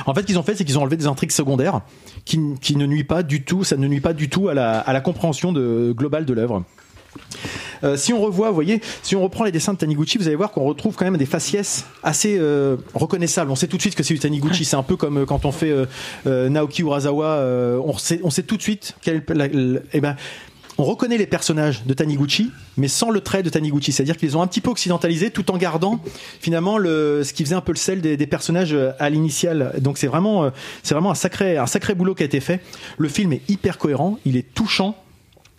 En 0.07 0.15
fait, 0.15 0.23
ce 0.23 0.27
qu'ils 0.27 0.39
ont 0.39 0.43
fait, 0.43 0.55
c'est 0.55 0.65
qu'ils 0.65 0.79
ont 0.79 0.83
enlevé 0.83 0.97
des 0.97 1.07
intrigues 1.07 1.31
secondaires 1.33 1.81
qui, 2.25 2.41
qui 2.61 2.77
ne 2.77 2.87
nuisent 2.87 3.05
pas 3.05 3.23
du 3.23 3.45
tout, 3.45 3.65
ça 3.65 3.77
ne 3.77 3.87
nuit 3.87 4.01
pas 4.01 4.13
du 4.13 4.29
tout 4.29 4.49
à 4.49 4.55
la, 4.55 4.81
à 4.81 4.93
la 4.93 5.01
compréhension 5.01 5.53
de, 5.53 5.95
globale 5.97 6.25
de 6.25 6.35
l'œuvre. 6.35 6.65
Euh, 7.85 7.97
si 7.97 8.12
on 8.12 8.21
revoit, 8.21 8.49
vous 8.49 8.55
voyez, 8.55 8.81
si 9.03 9.16
on 9.16 9.23
reprend 9.23 9.44
les 9.44 9.53
dessins 9.53 9.73
de 9.73 9.79
Taniguchi, 9.79 10.18
vous 10.18 10.27
allez 10.27 10.37
voir 10.37 10.51
qu'on 10.51 10.64
retrouve 10.64 10.97
quand 10.97 11.05
même 11.05 11.16
des 11.16 11.27
faciès 11.27 11.85
assez 12.03 12.37
euh, 12.38 12.77
reconnaissables. 12.94 13.51
On 13.51 13.57
sait 13.57 13.68
tout 13.68 13.77
de 13.77 13.83
suite 13.83 13.94
que 13.94 14.03
c'est 14.03 14.14
du 14.14 14.21
Taniguchi. 14.21 14.64
C'est 14.64 14.77
un 14.77 14.83
peu 14.83 14.97
comme 14.97 15.18
euh, 15.18 15.27
quand 15.27 15.44
on 15.44 15.53
fait 15.53 15.75
Naoki 16.25 16.83
Urasawa. 16.83 17.79
on, 17.85 17.97
sait, 17.97 18.42
tout 18.42 18.57
de 18.57 18.62
suite 18.62 18.94
quel, 19.01 19.25
eh 19.92 20.01
ben, 20.01 20.16
on 20.81 20.85
reconnaît 20.85 21.18
les 21.18 21.27
personnages 21.27 21.85
de 21.85 21.92
Taniguchi, 21.92 22.53
mais 22.77 22.88
sans 22.88 23.11
le 23.11 23.21
trait 23.21 23.42
de 23.42 23.51
Taniguchi. 23.51 23.92
C'est-à-dire 23.92 24.16
qu'ils 24.16 24.37
ont 24.37 24.42
un 24.42 24.47
petit 24.47 24.61
peu 24.61 24.71
occidentalisé 24.71 25.31
tout 25.31 25.51
en 25.51 25.57
gardant 25.57 26.01
finalement 26.40 26.79
le, 26.79 27.23
ce 27.25 27.33
qui 27.33 27.44
faisait 27.44 27.57
un 27.57 27.61
peu 27.61 27.73
le 27.73 27.79
sel 27.79 28.01
des, 28.01 28.16
personnages 28.27 28.77
à 28.99 29.11
l'initial. 29.11 29.75
Donc 29.81 29.99
c'est 29.99 30.07
vraiment, 30.07 30.51
c'est 30.83 30.94
vraiment 30.94 31.11
un 31.11 31.16
sacré, 31.16 31.59
un 31.59 31.66
sacré 31.66 31.94
boulot 31.94 32.14
qui 32.14 32.23
a 32.23 32.27
été 32.27 32.40
fait. 32.40 32.61
Le 32.97 33.09
film 33.09 33.33
est 33.33 33.42
hyper 33.49 33.79
cohérent, 33.79 34.18
il 34.25 34.37
est 34.37 34.55
touchant, 34.55 34.97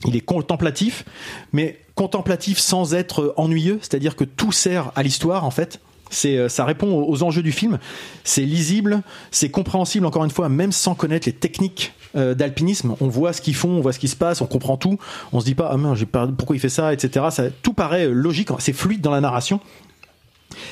il 0.06 0.16
est 0.16 0.22
contemplatif, 0.22 1.06
mais 1.52 1.80
contemplatif 1.96 2.60
sans 2.60 2.94
être 2.94 3.34
ennuyeux, 3.38 3.80
c'est-à-dire 3.82 4.16
que 4.16 4.24
tout 4.24 4.52
sert 4.52 4.92
à 4.96 5.04
l'histoire 5.04 5.44
en 5.44 5.52
fait. 5.52 5.80
C'est, 6.10 6.38
euh, 6.38 6.50
ça 6.50 6.66
répond 6.66 7.04
aux, 7.08 7.24
enjeux 7.24 7.44
du 7.44 7.52
film. 7.52 7.78
C'est 8.24 8.42
lisible, 8.42 9.04
c'est 9.30 9.50
compréhensible 9.50 10.06
encore 10.06 10.24
une 10.24 10.32
fois, 10.32 10.50
même 10.50 10.72
sans 10.72 10.96
connaître 10.96 11.28
les 11.28 11.34
techniques 11.34 11.94
euh, 12.16 12.34
d'alpinisme. 12.34 12.96
On 13.00 13.08
voit 13.08 13.34
ce 13.34 13.42
qu'ils 13.42 13.56
font, 13.56 13.70
on 13.70 13.82
voit 13.82 13.94
ce 13.94 14.00
qui 14.00 14.08
se 14.08 14.16
passe, 14.16 14.42
on 14.42 14.48
comprend 14.48 14.78
tout. 14.78 14.98
On 15.34 15.40
se 15.40 15.46
dit 15.46 15.54
pas, 15.54 15.70
ah 15.72 15.78
mince, 15.78 16.00
pourquoi 16.38 16.56
il 16.56 16.60
fait 16.60 16.70
ça, 16.70 16.94
etc. 16.94 17.28
Ça, 17.30 17.44
tout 17.62 17.74
paraît 17.74 18.08
euh, 18.08 18.12
logique, 18.12 18.50
c'est 18.58 18.74
fluide 18.74 19.02
dans 19.02 19.12
la 19.12 19.22
narration. 19.22 19.60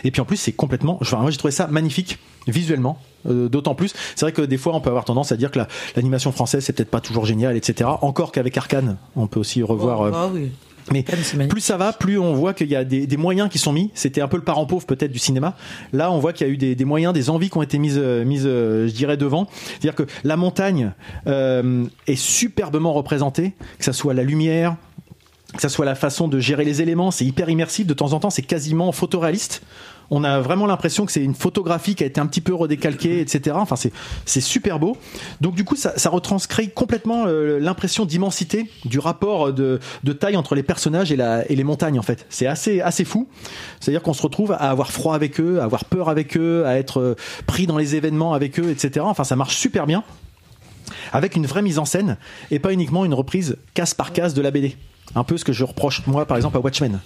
Et 0.03 0.11
puis 0.11 0.21
en 0.21 0.25
plus, 0.25 0.37
c'est 0.37 0.51
complètement. 0.53 0.97
Enfin, 1.01 1.17
moi, 1.17 1.31
j'ai 1.31 1.37
trouvé 1.37 1.51
ça 1.51 1.67
magnifique 1.67 2.19
visuellement. 2.47 2.97
euh, 3.29 3.49
D'autant 3.49 3.75
plus, 3.75 3.93
c'est 4.15 4.25
vrai 4.25 4.31
que 4.31 4.41
des 4.41 4.57
fois 4.57 4.73
on 4.73 4.79
peut 4.81 4.89
avoir 4.89 5.03
tendance 5.05 5.31
à 5.31 5.37
dire 5.37 5.51
que 5.51 5.59
la- 5.59 5.67
l'animation 5.97 6.31
française 6.31 6.63
c'est 6.63 6.71
peut-être 6.73 6.89
pas 6.91 7.01
toujours 7.01 7.25
génial, 7.25 7.57
etc. 7.57 7.89
Encore 8.01 8.31
qu'avec 8.31 8.57
Arkane, 8.57 8.97
on 9.17 9.27
peut 9.27 9.39
aussi 9.39 9.61
revoir. 9.63 10.01
euh, 10.01 10.11
Ah 10.15 10.29
oui. 10.33 10.51
mais 10.93 11.03
plus 11.49 11.59
ça 11.59 11.75
va, 11.75 11.91
plus 11.91 12.17
on 12.17 12.33
voit 12.33 12.53
qu'il 12.53 12.69
y 12.69 12.75
a 12.77 12.85
des, 12.85 13.05
des 13.05 13.17
moyens 13.17 13.49
qui 13.49 13.57
sont 13.57 13.73
mis. 13.73 13.91
C'était 13.93 14.21
un 14.21 14.29
peu 14.29 14.37
le 14.37 14.43
parent 14.43 14.65
pauvre 14.65 14.85
peut-être 14.85 15.11
du 15.11 15.19
cinéma. 15.19 15.57
Là, 15.91 16.09
on 16.09 16.19
voit 16.19 16.31
qu'il 16.31 16.47
y 16.47 16.49
a 16.49 16.53
eu 16.53 16.55
des, 16.57 16.73
des 16.75 16.85
moyens, 16.85 17.13
des 17.13 17.29
envies 17.29 17.49
qui 17.49 17.57
ont 17.57 17.61
été 17.63 17.77
mises, 17.79 17.99
euh, 18.01 18.23
mises, 18.23 18.43
je 18.45 18.91
dirais, 18.93 19.17
devant. 19.17 19.47
C'est-à-dire 19.67 19.95
que 19.95 20.03
la 20.23 20.37
montagne 20.37 20.93
euh, 21.27 21.83
est 22.07 22.15
superbement 22.15 22.93
représentée, 22.93 23.53
que 23.77 23.83
ça 23.83 23.91
soit 23.91 24.13
la 24.13 24.23
lumière, 24.23 24.77
que 25.53 25.61
ça 25.61 25.69
soit 25.69 25.85
la 25.85 25.95
façon 25.95 26.27
de 26.27 26.39
gérer 26.39 26.65
les 26.65 26.81
éléments, 26.81 27.11
c'est 27.11 27.25
hyper 27.25 27.49
immersif. 27.49 27.87
De 27.87 27.93
temps 27.93 28.13
en 28.13 28.19
temps, 28.19 28.29
c'est 28.29 28.41
quasiment 28.41 28.91
photoréaliste. 28.91 29.61
On 30.09 30.23
a 30.23 30.39
vraiment 30.39 30.67
l'impression 30.67 31.05
que 31.05 31.11
c'est 31.11 31.23
une 31.23 31.35
photographie 31.35 31.95
qui 31.95 32.03
a 32.03 32.07
été 32.07 32.21
un 32.21 32.27
petit 32.27 32.39
peu 32.39 32.53
redécalquée, 32.53 33.19
etc. 33.19 33.57
Enfin, 33.59 33.75
c'est 33.75 34.41
super 34.41 34.79
beau. 34.79 34.95
Donc 35.41 35.55
du 35.55 35.65
coup, 35.65 35.75
ça, 35.75 35.91
retranscrit 36.09 36.69
complètement 36.69 37.25
euh, 37.27 37.59
l'impression 37.59 38.05
d'immensité 38.05 38.69
du 38.85 38.99
rapport 38.99 39.51
de, 39.51 39.79
taille 40.19 40.37
entre 40.37 40.55
les 40.55 40.63
personnages 40.63 41.11
et 41.11 41.55
les 41.55 41.63
montagnes 41.63 41.99
en 41.99 42.03
fait. 42.03 42.25
C'est 42.29 42.47
assez 42.47 42.79
assez 42.79 43.03
fou. 43.03 43.27
C'est-à-dire 43.79 44.01
qu'on 44.01 44.13
se 44.13 44.21
retrouve 44.21 44.53
à 44.53 44.69
avoir 44.69 44.91
froid 44.91 45.15
avec 45.15 45.39
eux, 45.41 45.59
à 45.59 45.65
avoir 45.65 45.85
peur 45.85 46.07
avec 46.09 46.37
eux, 46.37 46.65
à 46.65 46.77
être 46.77 47.01
euh, 47.01 47.15
pris 47.45 47.67
dans 47.67 47.77
les 47.77 47.95
événements 47.95 48.33
avec 48.33 48.59
eux, 48.59 48.69
etc. 48.69 49.05
Enfin, 49.07 49.25
ça 49.25 49.35
marche 49.35 49.57
super 49.57 49.85
bien 49.85 50.03
avec 51.11 51.35
une 51.35 51.45
vraie 51.45 51.61
mise 51.61 51.79
en 51.79 51.85
scène 51.85 52.17
et 52.49 52.59
pas 52.59 52.71
uniquement 52.71 53.03
une 53.03 53.13
reprise 53.13 53.57
case 53.73 53.93
par 53.93 54.13
case 54.13 54.33
de 54.33 54.41
la 54.41 54.51
BD. 54.51 54.77
Un 55.15 55.23
peu 55.23 55.37
ce 55.37 55.45
que 55.45 55.53
je 55.53 55.63
reproche 55.63 56.05
moi 56.07 56.25
par 56.25 56.37
exemple 56.37 56.57
à 56.57 56.59
Watchmen 56.59 56.99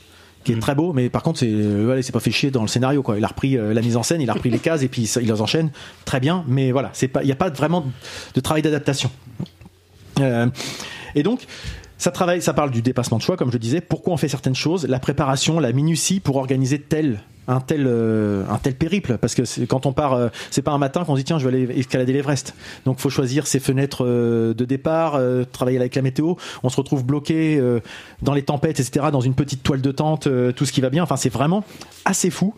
qui 0.43 0.53
est 0.53 0.59
très 0.59 0.73
beau 0.73 0.91
mais 0.91 1.09
par 1.09 1.21
contre 1.21 1.39
c'est 1.39 1.47
euh, 1.47 2.01
s'est 2.01 2.11
pas 2.11 2.19
fait 2.19 2.31
chier 2.31 2.51
dans 2.51 2.61
le 2.61 2.67
scénario 2.67 3.03
quoi. 3.03 3.17
Il 3.17 3.23
a 3.23 3.27
repris 3.27 3.57
euh, 3.57 3.73
la 3.73 3.81
mise 3.81 3.95
en 3.95 4.03
scène, 4.03 4.21
il 4.21 4.29
a 4.29 4.33
repris 4.33 4.49
les 4.49 4.59
cases 4.59 4.81
et 4.83 4.87
puis 4.87 5.03
il 5.03 5.27
les 5.27 5.41
enchaîne 5.41 5.71
très 6.05 6.19
bien 6.19 6.43
mais 6.47 6.71
voilà, 6.71 6.89
c'est 6.93 7.07
pas 7.07 7.23
il 7.23 7.29
y 7.29 7.31
a 7.31 7.35
pas 7.35 7.49
vraiment 7.49 7.85
de 8.33 8.39
travail 8.39 8.61
d'adaptation. 8.61 9.11
Euh, 10.19 10.47
et 11.15 11.23
donc 11.23 11.45
ça 12.01 12.09
travaille, 12.09 12.41
ça 12.41 12.53
parle 12.53 12.71
du 12.71 12.81
dépassement 12.81 13.19
de 13.19 13.21
choix, 13.21 13.37
comme 13.37 13.51
je 13.51 13.59
disais. 13.59 13.79
Pourquoi 13.79 14.11
on 14.11 14.17
fait 14.17 14.27
certaines 14.27 14.55
choses, 14.55 14.87
la 14.87 14.97
préparation, 14.97 15.59
la 15.59 15.71
minutie 15.71 16.19
pour 16.19 16.37
organiser 16.37 16.79
tel 16.79 17.21
un 17.47 17.59
tel 17.59 17.85
euh, 17.87 18.43
un 18.49 18.57
tel 18.57 18.75
périple. 18.75 19.17
Parce 19.17 19.35
que 19.35 19.65
quand 19.65 19.85
on 19.85 19.93
part 19.93 20.13
euh, 20.13 20.29
c'est 20.49 20.61
pas 20.61 20.71
un 20.71 20.77
matin 20.77 21.03
qu'on 21.03 21.15
se 21.15 21.19
dit 21.19 21.25
tiens 21.25 21.39
je 21.39 21.47
vais 21.47 21.55
aller 21.55 21.79
escalader 21.79 22.13
l'Everest. 22.13 22.55
Donc 22.85 22.99
faut 22.99 23.09
choisir 23.09 23.47
ses 23.47 23.59
fenêtres 23.59 24.05
euh, 24.05 24.53
de 24.53 24.65
départ 24.65 25.19
travailler 25.51 25.77
avec 25.77 25.95
la 25.95 26.01
météo. 26.01 26.35
On 26.63 26.69
se 26.69 26.77
retrouve 26.77 27.05
bloqué 27.05 27.61
dans 28.21 28.33
les 28.33 28.43
tempêtes 28.43 28.79
etc 28.79 29.07
dans 29.11 29.21
une 29.21 29.33
petite 29.33 29.63
toile 29.63 29.81
de 29.81 29.91
tente 29.91 30.27
tout 30.55 30.65
ce 30.65 30.71
qui 30.71 30.81
va 30.81 30.89
bien. 30.89 31.03
Enfin 31.03 31.17
c'est 31.17 31.29
vraiment 31.29 31.63
assez 32.05 32.29
fou. 32.29 32.53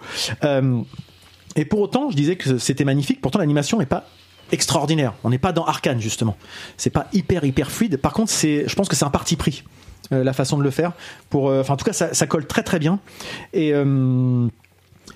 Et 1.56 1.65
pour 1.65 1.80
autant 1.80 2.10
je 2.10 2.15
disais 2.15 2.36
que 2.36 2.58
c'était 2.58 2.86
magnifique. 2.86 3.22
Pourtant 3.22 3.39
l'animation 3.39 3.80
n'est 3.80 3.86
pas 3.86 4.06
extraordinaire. 4.52 5.13
On 5.24 5.30
n'est 5.30 5.38
pas 5.38 5.54
dans 5.54 5.65
Arkane 5.65 6.00
justement. 6.00 6.38
C'est 6.78 6.89
pas 6.89 7.08
hyper 7.13 7.43
hyper 7.43 7.72
fluide. 7.72 7.98
Par 7.98 8.13
contre 8.13 8.32
c'est 8.32 8.67
je 8.67 8.76
pense 8.76 8.89
que 8.89 8.96
c'est 8.96 9.06
un 9.06 9.12
parti 9.12 9.36
pris 9.36 9.63
la 10.12 10.34
façon 10.34 10.58
de 10.58 10.63
le 10.63 10.72
faire. 10.72 10.91
Pour 11.30 11.46
enfin 11.46 11.74
en 11.74 11.78
tout 11.78 11.86
cas 11.86 11.93
ça, 11.93 12.13
ça 12.13 12.28
colle 12.28 12.46
très 12.46 12.63
très 12.63 12.80
bien. 12.80 13.00
Et 13.54 13.74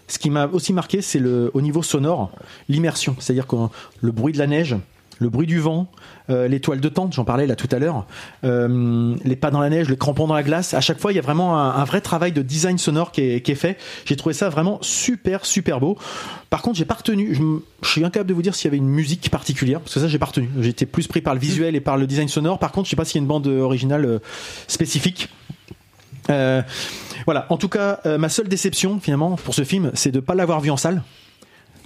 ce 0.07 0.19
qui 0.19 0.29
m'a 0.29 0.47
aussi 0.47 0.73
marqué, 0.73 1.01
c'est 1.01 1.19
le, 1.19 1.51
au 1.53 1.61
niveau 1.61 1.83
sonore, 1.83 2.31
l'immersion. 2.69 3.15
C'est-à-dire 3.19 3.47
que 3.47 3.55
le 4.01 4.11
bruit 4.11 4.33
de 4.33 4.37
la 4.37 4.47
neige, 4.47 4.75
le 5.19 5.29
bruit 5.29 5.47
du 5.47 5.59
vent, 5.59 5.89
euh, 6.29 6.47
les 6.47 6.59
toiles 6.59 6.79
de 6.79 6.89
tente, 6.89 7.13
j'en 7.13 7.25
parlais 7.25 7.47
là 7.47 7.55
tout 7.55 7.67
à 7.71 7.79
l'heure, 7.79 8.05
euh, 8.43 9.15
les 9.23 9.35
pas 9.35 9.51
dans 9.51 9.59
la 9.59 9.69
neige, 9.69 9.89
les 9.89 9.97
crampons 9.97 10.27
dans 10.27 10.35
la 10.35 10.43
glace. 10.43 10.73
À 10.73 10.81
chaque 10.81 10.99
fois, 10.99 11.11
il 11.11 11.15
y 11.15 11.19
a 11.19 11.21
vraiment 11.21 11.57
un, 11.57 11.83
vrai 11.85 12.01
travail 12.01 12.31
de 12.31 12.41
design 12.41 12.77
sonore 12.77 13.11
qui 13.11 13.21
est, 13.21 13.55
fait. 13.55 13.77
J'ai 14.05 14.15
trouvé 14.15 14.33
ça 14.33 14.49
vraiment 14.49 14.77
super, 14.81 15.45
super 15.45 15.79
beau. 15.79 15.97
Par 16.49 16.61
contre, 16.61 16.77
j'ai 16.77 16.85
pas 16.85 16.95
retenu. 16.95 17.33
Je, 17.33 17.41
je 17.81 17.89
suis 17.89 18.03
incapable 18.03 18.29
de 18.29 18.33
vous 18.33 18.41
dire 18.41 18.55
s'il 18.55 18.65
y 18.65 18.67
avait 18.69 18.77
une 18.77 18.89
musique 18.89 19.29
particulière, 19.29 19.79
parce 19.79 19.93
que 19.93 19.99
ça, 19.99 20.07
j'ai 20.07 20.19
pas 20.19 20.27
retenu. 20.27 20.49
J'étais 20.59 20.85
plus 20.85 21.07
pris 21.07 21.21
par 21.21 21.33
le 21.33 21.39
visuel 21.39 21.75
et 21.75 21.81
par 21.81 21.97
le 21.97 22.07
design 22.07 22.27
sonore. 22.27 22.59
Par 22.59 22.71
contre, 22.71 22.85
je 22.85 22.91
sais 22.91 22.95
pas 22.95 23.05
s'il 23.05 23.15
y 23.15 23.19
a 23.19 23.23
une 23.23 23.27
bande 23.27 23.47
originale 23.47 24.05
euh, 24.05 24.19
spécifique. 24.67 25.29
Euh, 26.29 26.61
voilà. 27.25 27.45
En 27.49 27.57
tout 27.57 27.69
cas, 27.69 27.99
euh, 28.05 28.17
ma 28.17 28.29
seule 28.29 28.47
déception 28.47 28.99
finalement 28.99 29.35
pour 29.35 29.53
ce 29.53 29.63
film, 29.63 29.91
c'est 29.93 30.11
de 30.11 30.19
pas 30.19 30.35
l'avoir 30.35 30.61
vu 30.61 30.69
en 30.69 30.77
salle. 30.77 31.01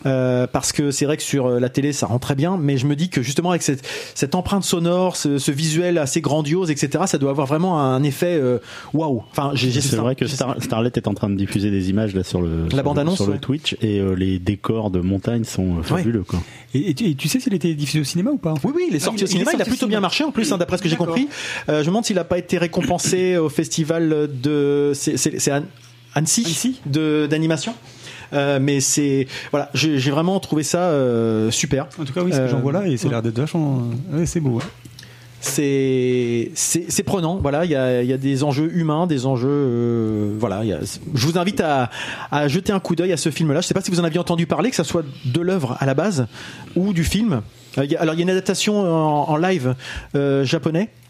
Euh, 0.06 0.48
parce 0.48 0.72
que 0.72 0.90
c'est 0.92 1.06
vrai 1.06 1.16
que 1.18 1.24
sur 1.24 1.46
euh, 1.46 1.60
la 1.60 1.70
télé 1.70 1.94
ça 1.94 2.08
rend 2.08 2.18
très 2.20 2.34
bien, 2.36 2.58
mais 2.58 2.78
je 2.78 2.88
me 2.88 2.96
dis 2.96 3.10
que 3.10 3.22
justement 3.22 3.52
avec 3.52 3.62
cette, 3.62 3.88
cette 4.16 4.34
empreinte 4.36 4.64
sonore, 4.64 5.16
ce, 5.16 5.38
ce 5.38 5.52
visuel 5.52 5.98
assez 6.00 6.22
grandiose, 6.22 6.72
etc., 6.72 7.04
ça 7.06 7.18
doit 7.20 7.30
avoir 7.30 7.46
vraiment 7.48 7.80
un 7.80 8.02
effet 8.04 8.38
euh, 8.40 8.58
waouh. 8.94 9.24
Enfin, 9.32 9.52
j'ai, 9.54 9.70
j'ai 9.72 9.82
C'est 9.82 9.96
vrai 9.98 10.16
que 10.16 10.26
j'ai- 10.26 10.36
Star- 10.36 10.56
Starlet 10.62 10.92
est 10.96 11.08
en 11.08 11.14
train 11.14 11.30
de 11.30 11.36
diffuser 11.36 11.70
des 11.70 11.90
images 11.92 12.16
là 12.16 12.24
sur 12.24 12.42
le 12.42 12.68
sur 12.70 12.78
le- 12.78 12.84
bande-annonce, 12.84 13.18
sur 13.18 13.28
le 13.28 13.34
ouais. 13.34 13.40
Twitch 13.40 13.76
et 13.82 14.00
euh, 14.00 14.14
les 14.16 14.40
décors 14.40 14.90
de 14.90 15.02
montagne 15.02 15.44
sont 15.44 15.84
fabuleux 15.84 16.24
quoi. 16.24 16.40
Et, 16.74 16.90
et 16.90 16.94
tu, 16.96 17.06
et 17.06 17.16
tu 17.16 17.28
sais 17.28 17.40
s'il 17.40 17.54
était 17.54 17.74
diffusé 17.76 18.00
au 18.00 18.04
cinéma 18.04 18.32
ou 18.32 18.38
pas 18.38 18.56
Oui, 18.64 18.72
oui, 18.76 18.86
il 18.90 18.96
est 18.96 19.00
sorti 19.00 19.22
Ah, 19.22 19.26
au 19.26 19.28
cinéma. 19.28 19.52
Il, 19.52 19.56
a 19.56 19.58
sorti 19.60 19.70
au 19.70 19.74
plutôt 19.74 19.88
bien 19.88 20.00
marché 20.00 20.24
en 20.24 20.32
plus, 20.32 20.52
hein, 20.52 20.58
d'après 20.58 20.78
ce 20.78 20.82
que 20.84 20.90
j'ai 20.90 20.96
compris. 20.96 21.28
Euh, 21.70 21.76
je 21.80 21.82
me 21.82 21.86
demande 21.88 22.06
s'il 22.06 22.16
n'a 22.16 22.24
pas 22.24 22.38
été 22.40 22.58
récompensé 22.58 23.38
au 23.38 23.50
festival 23.50 24.30
de. 24.42 24.92
C'est, 24.96 25.18
c'est, 25.18 25.38
c'est 25.40 25.52
Anne- 25.52 25.66
Annecy, 26.16 26.44
Annecy? 26.46 26.82
de 26.88 27.28
d'animation. 27.30 27.74
Euh, 28.34 28.60
mais 28.62 28.80
c'est 28.80 29.28
voilà, 29.52 29.70
j'ai, 29.74 29.98
vraiment 30.12 30.40
trouvé 30.40 30.64
ça 30.64 30.84
euh, 30.90 31.52
super. 31.52 31.88
En 32.00 32.06
tout 32.06 32.14
cas, 32.14 32.22
oui, 32.24 32.32
ce 32.32 32.38
que 32.38 32.42
Euh, 32.44 32.48
j'en 32.48 32.60
vois 32.60 32.72
là, 32.72 32.88
et 32.88 32.98
ça 32.98 33.08
a 33.08 33.12
l'air 33.12 33.22
d'être 33.22 33.40
vachement. 33.40 33.84
euh, 34.14 34.20
Ouais, 34.20 34.26
c'est 34.26 34.40
beau. 34.40 34.58
ouais. 34.58 34.64
c'est 35.40 36.52
c'est 36.54 36.86
c'est 36.90 37.02
prenant 37.04 37.38
voilà 37.38 37.66
il 37.66 37.72
y 37.72 37.76
a 37.76 38.04
il 38.04 38.10
y 38.10 38.14
a 38.14 38.18
des 38.18 38.44
enjeux 38.44 38.72
humains 38.76 39.08
des 39.08 39.26
enjeux 39.26 39.48
euh, 39.50 40.36
voilà 40.38 40.60
il 40.64 40.70
y 40.70 40.74
a- 40.74 40.80
je 41.16 41.26
vous 41.28 41.38
invite 41.40 41.62
à 41.62 41.90
à 42.30 42.48
jeter 42.48 42.72
un 42.72 42.80
coup 42.80 42.96
d'œil 42.96 43.12
à 43.12 43.18
ce 43.18 43.32
film 43.32 43.52
là 43.52 43.60
je 43.62 43.68
sais 43.68 43.74
pas 43.74 43.82
si 43.82 43.90
vous 43.90 44.00
en 44.00 44.04
aviez 44.04 44.20
entendu 44.20 44.46
parler 44.46 44.70
que 44.70 44.76
ça 44.76 44.84
soit 44.84 45.04
de 45.26 45.42
l'œuvre 45.42 45.76
à 45.80 45.86
la 45.88 45.94
base 45.96 46.28
ou 46.76 46.94
du 46.94 47.04
film 47.04 47.42
Euh, 47.78 47.88
alors 48.00 48.14
il 48.16 48.18
y 48.20 48.22
a 48.22 48.24
une 48.24 48.30
adaptation 48.30 48.82
en, 48.82 49.30
en 49.30 49.38
live 49.38 49.76
euh, 50.16 50.44
japonais 50.44 50.90
euh, 50.90 51.01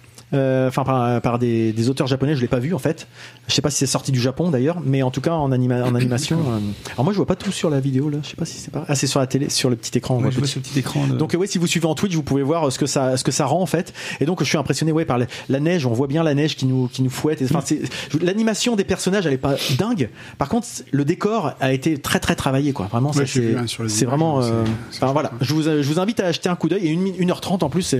enfin 0.67 0.83
par, 0.83 1.21
par 1.21 1.39
des, 1.39 1.73
des 1.73 1.89
auteurs 1.89 2.07
japonais, 2.07 2.35
je 2.35 2.41
l'ai 2.41 2.47
pas 2.47 2.59
vu 2.59 2.73
en 2.73 2.79
fait. 2.79 3.07
Je 3.47 3.53
sais 3.53 3.61
pas 3.61 3.69
si 3.69 3.77
c'est 3.77 3.85
sorti 3.85 4.11
du 4.11 4.19
Japon 4.21 4.49
d'ailleurs, 4.49 4.77
mais 4.83 5.01
en 5.03 5.11
tout 5.11 5.21
cas 5.21 5.33
en, 5.33 5.51
anima- 5.51 5.83
en 5.83 5.95
animation. 5.95 6.37
euh, 6.47 6.59
Alors 6.93 7.03
moi 7.03 7.13
je 7.13 7.17
vois 7.17 7.25
pas 7.25 7.35
tout 7.35 7.51
sur 7.51 7.69
la 7.69 7.79
vidéo 7.79 8.09
là, 8.09 8.19
je 8.23 8.29
sais 8.29 8.35
pas 8.35 8.45
si 8.45 8.57
c'est 8.57 8.71
pas. 8.71 8.85
Ah 8.87 8.95
c'est 8.95 9.07
sur 9.07 9.19
la 9.19 9.27
télé, 9.27 9.49
sur 9.49 9.69
le 9.69 9.75
petit 9.75 9.97
écran. 9.97 10.15
Ouais, 10.17 10.31
je 10.31 10.35
vois 10.37 10.43
petit. 10.43 10.53
ce 10.53 10.59
petit 10.59 10.79
écran. 10.79 11.07
de- 11.07 11.15
Donc 11.17 11.33
euh, 11.35 11.37
ouais, 11.37 11.47
si 11.47 11.57
vous 11.57 11.67
suivez 11.67 11.85
en 11.87 11.95
Twitch, 11.95 12.15
vous 12.15 12.23
pouvez 12.23 12.43
voir 12.43 12.67
euh, 12.67 12.69
ce 12.71 12.79
que 12.79 12.85
ça, 12.85 13.17
ce 13.17 13.23
que 13.23 13.31
ça 13.31 13.45
rend 13.45 13.61
en 13.61 13.65
fait. 13.65 13.93
Et 14.19 14.25
donc 14.25 14.39
je 14.41 14.45
suis 14.47 14.57
impressionné 14.57 14.91
ouais 14.91 15.05
par 15.05 15.17
la, 15.17 15.25
la 15.49 15.59
neige. 15.59 15.85
On 15.85 15.93
voit 15.93 16.07
bien 16.07 16.23
la 16.23 16.33
neige 16.33 16.55
qui 16.55 16.65
nous, 16.65 16.87
qui 16.87 17.01
nous 17.01 17.09
fouette. 17.09 17.41
Et, 17.41 17.45
Enfin, 17.45 17.61
c'est 17.65 17.81
l'animation 18.21 18.75
des 18.75 18.83
personnages, 18.83 19.25
elle 19.25 19.33
est 19.33 19.37
pas 19.37 19.55
dingue. 19.77 20.09
Par 20.37 20.47
contre, 20.49 20.67
le 20.91 21.03
décor 21.05 21.53
a 21.59 21.73
été 21.73 21.97
très 21.97 22.19
très 22.19 22.35
travaillé 22.35 22.71
quoi. 22.73 22.87
Vraiment, 22.87 23.11
Ouais, 23.11 23.25
c'est 23.25 23.55
hein, 23.55 23.65
sur 23.67 23.83
vraiment. 24.09 24.41
c'est- 24.41 24.49
euh, 24.51 24.63
enfin, 24.93 25.11
voilà, 25.11 25.29
chouette, 25.31 25.41
je 25.41 25.53
vous, 25.53 25.63
je 25.63 25.87
vous 25.87 25.99
invite 25.99 26.19
à 26.21 26.27
acheter 26.27 26.47
un 26.49 26.55
coup 26.55 26.69
d'œil. 26.69 26.85
Et 26.87 26.89
une, 26.89 27.01
mi- 27.01 27.11
1h30 27.19 27.63
en 27.63 27.69
plus, 27.69 27.95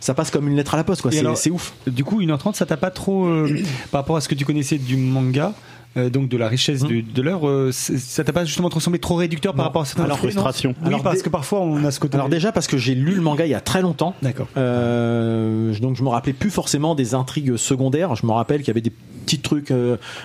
ça 0.00 0.14
passe 0.14 0.30
comme 0.30 0.48
une 0.48 0.56
lettre 0.56 0.74
à 0.74 0.76
la 0.78 0.84
poste 0.84 1.02
quoi. 1.02 1.10
C'est 1.34 1.50
ouf. 1.50 1.73
Du 1.86 2.04
coup, 2.04 2.20
1h30, 2.22 2.54
ça 2.54 2.66
t'a 2.66 2.76
pas 2.76 2.90
trop. 2.90 3.26
euh, 3.26 3.48
par 3.90 4.00
rapport 4.00 4.16
à 4.16 4.20
ce 4.20 4.28
que 4.28 4.34
tu 4.34 4.44
connaissais 4.44 4.78
du 4.78 4.96
manga, 4.96 5.52
euh, 5.96 6.08
donc 6.10 6.28
de 6.28 6.36
la 6.36 6.48
richesse 6.48 6.82
du- 6.82 7.02
de 7.02 7.22
l'œuvre, 7.22 7.48
euh, 7.48 7.70
ça 7.72 8.24
t'a 8.24 8.32
pas 8.32 8.44
justement 8.44 8.68
trop 8.70 8.80
semblé 8.80 8.98
trop 8.98 9.14
réducteur 9.16 9.54
par 9.54 9.66
rapport 9.66 9.82
à 9.82 9.84
certains 9.84 10.04
Alors, 10.04 10.18
frustration. 10.18 10.74
Oui, 10.80 10.88
Alors, 10.88 11.02
parce 11.02 11.22
que 11.22 11.28
parfois 11.28 11.60
on 11.60 11.84
a 11.84 11.90
ce 11.90 12.00
côté. 12.00 12.14
Alors 12.16 12.28
déjà 12.28 12.50
parce 12.52 12.66
que 12.66 12.76
j'ai 12.78 12.94
lu 12.94 13.14
le 13.14 13.20
manga 13.20 13.46
il 13.46 13.50
y 13.50 13.54
a 13.54 13.60
très 13.60 13.82
longtemps. 13.82 14.14
D'accord. 14.22 14.48
Euh, 14.56 15.72
donc 15.78 15.96
je 15.96 16.02
me 16.02 16.08
rappelais 16.08 16.32
plus 16.32 16.50
forcément 16.50 16.94
des 16.94 17.14
intrigues 17.14 17.56
secondaires. 17.56 18.14
Je 18.16 18.26
me 18.26 18.32
rappelle 18.32 18.58
qu'il 18.60 18.68
y 18.68 18.70
avait 18.72 18.80
des 18.80 18.90
petits 19.24 19.38
trucs 19.40 19.72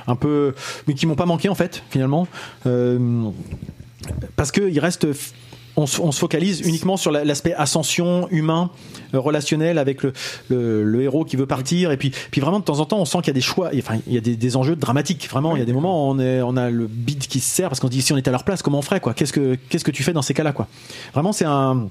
un 0.07 0.15
peu, 0.15 0.55
mais 0.87 0.93
qui 0.95 1.05
m'ont 1.05 1.15
pas 1.15 1.25
manqué 1.27 1.49
en 1.49 1.55
fait 1.55 1.83
finalement, 1.91 2.27
parce 4.35 4.51
que 4.51 4.67
il 4.69 4.79
reste. 4.79 5.07
On 5.77 5.85
se, 5.85 6.19
focalise 6.19 6.61
uniquement 6.61 6.97
sur 6.97 7.09
la- 7.11 7.23
l'aspect 7.23 7.53
ascension 7.53 8.27
humain, 8.31 8.69
euh, 9.13 9.19
relationnel 9.19 9.77
avec 9.77 10.03
le, 10.03 11.01
héros 11.01 11.23
qui 11.23 11.37
veut 11.37 11.45
partir 11.45 11.91
et 11.91 11.97
puis 11.97 12.11
puis 12.31 12.41
vraiment 12.41 12.59
de 12.59 12.65
temps 12.65 12.79
en 12.79 12.85
temps 12.85 12.99
on 12.99 13.05
sent 13.05 13.19
qu'il 13.19 13.27
y 13.27 13.29
a 13.29 13.33
des 13.33 13.39
choix, 13.41 13.69
enfin 13.77 13.99
il 14.07 14.13
y 14.13 14.17
a 14.17 14.21
des, 14.21 14.35
des 14.35 14.55
enjeux 14.57 14.75
dramatiques 14.75 15.29
vraiment. 15.29 15.55
Il 15.55 15.59
y 15.59 15.61
a 15.61 15.65
des 15.65 15.73
moments 15.73 16.07
où 16.09 16.11
on 16.11 16.19
est 16.19 16.41
on 16.41 16.57
a 16.57 16.69
le 16.69 16.87
bide 16.87 17.19
qui 17.27 17.39
se 17.39 17.49
serre 17.55 17.69
parce 17.69 17.79
qu'on 17.79 17.87
se 17.87 17.91
dit 17.91 18.01
si 18.01 18.11
on 18.11 18.17
était 18.17 18.29
à 18.29 18.31
leur 18.33 18.43
place 18.43 18.61
comment 18.61 18.79
on 18.79 18.81
ferait 18.81 18.99
quoi? 18.99 19.13
Qu'est-ce 19.13 19.31
que 19.33 19.55
que 19.69 19.91
tu 19.91 20.03
fais 20.03 20.11
dans 20.13 20.21
ces 20.21 20.33
cas-là 20.33 20.51
quoi? 20.51 20.67
Vraiment 21.13 21.31
c'est 21.31 21.45
un 21.45 21.87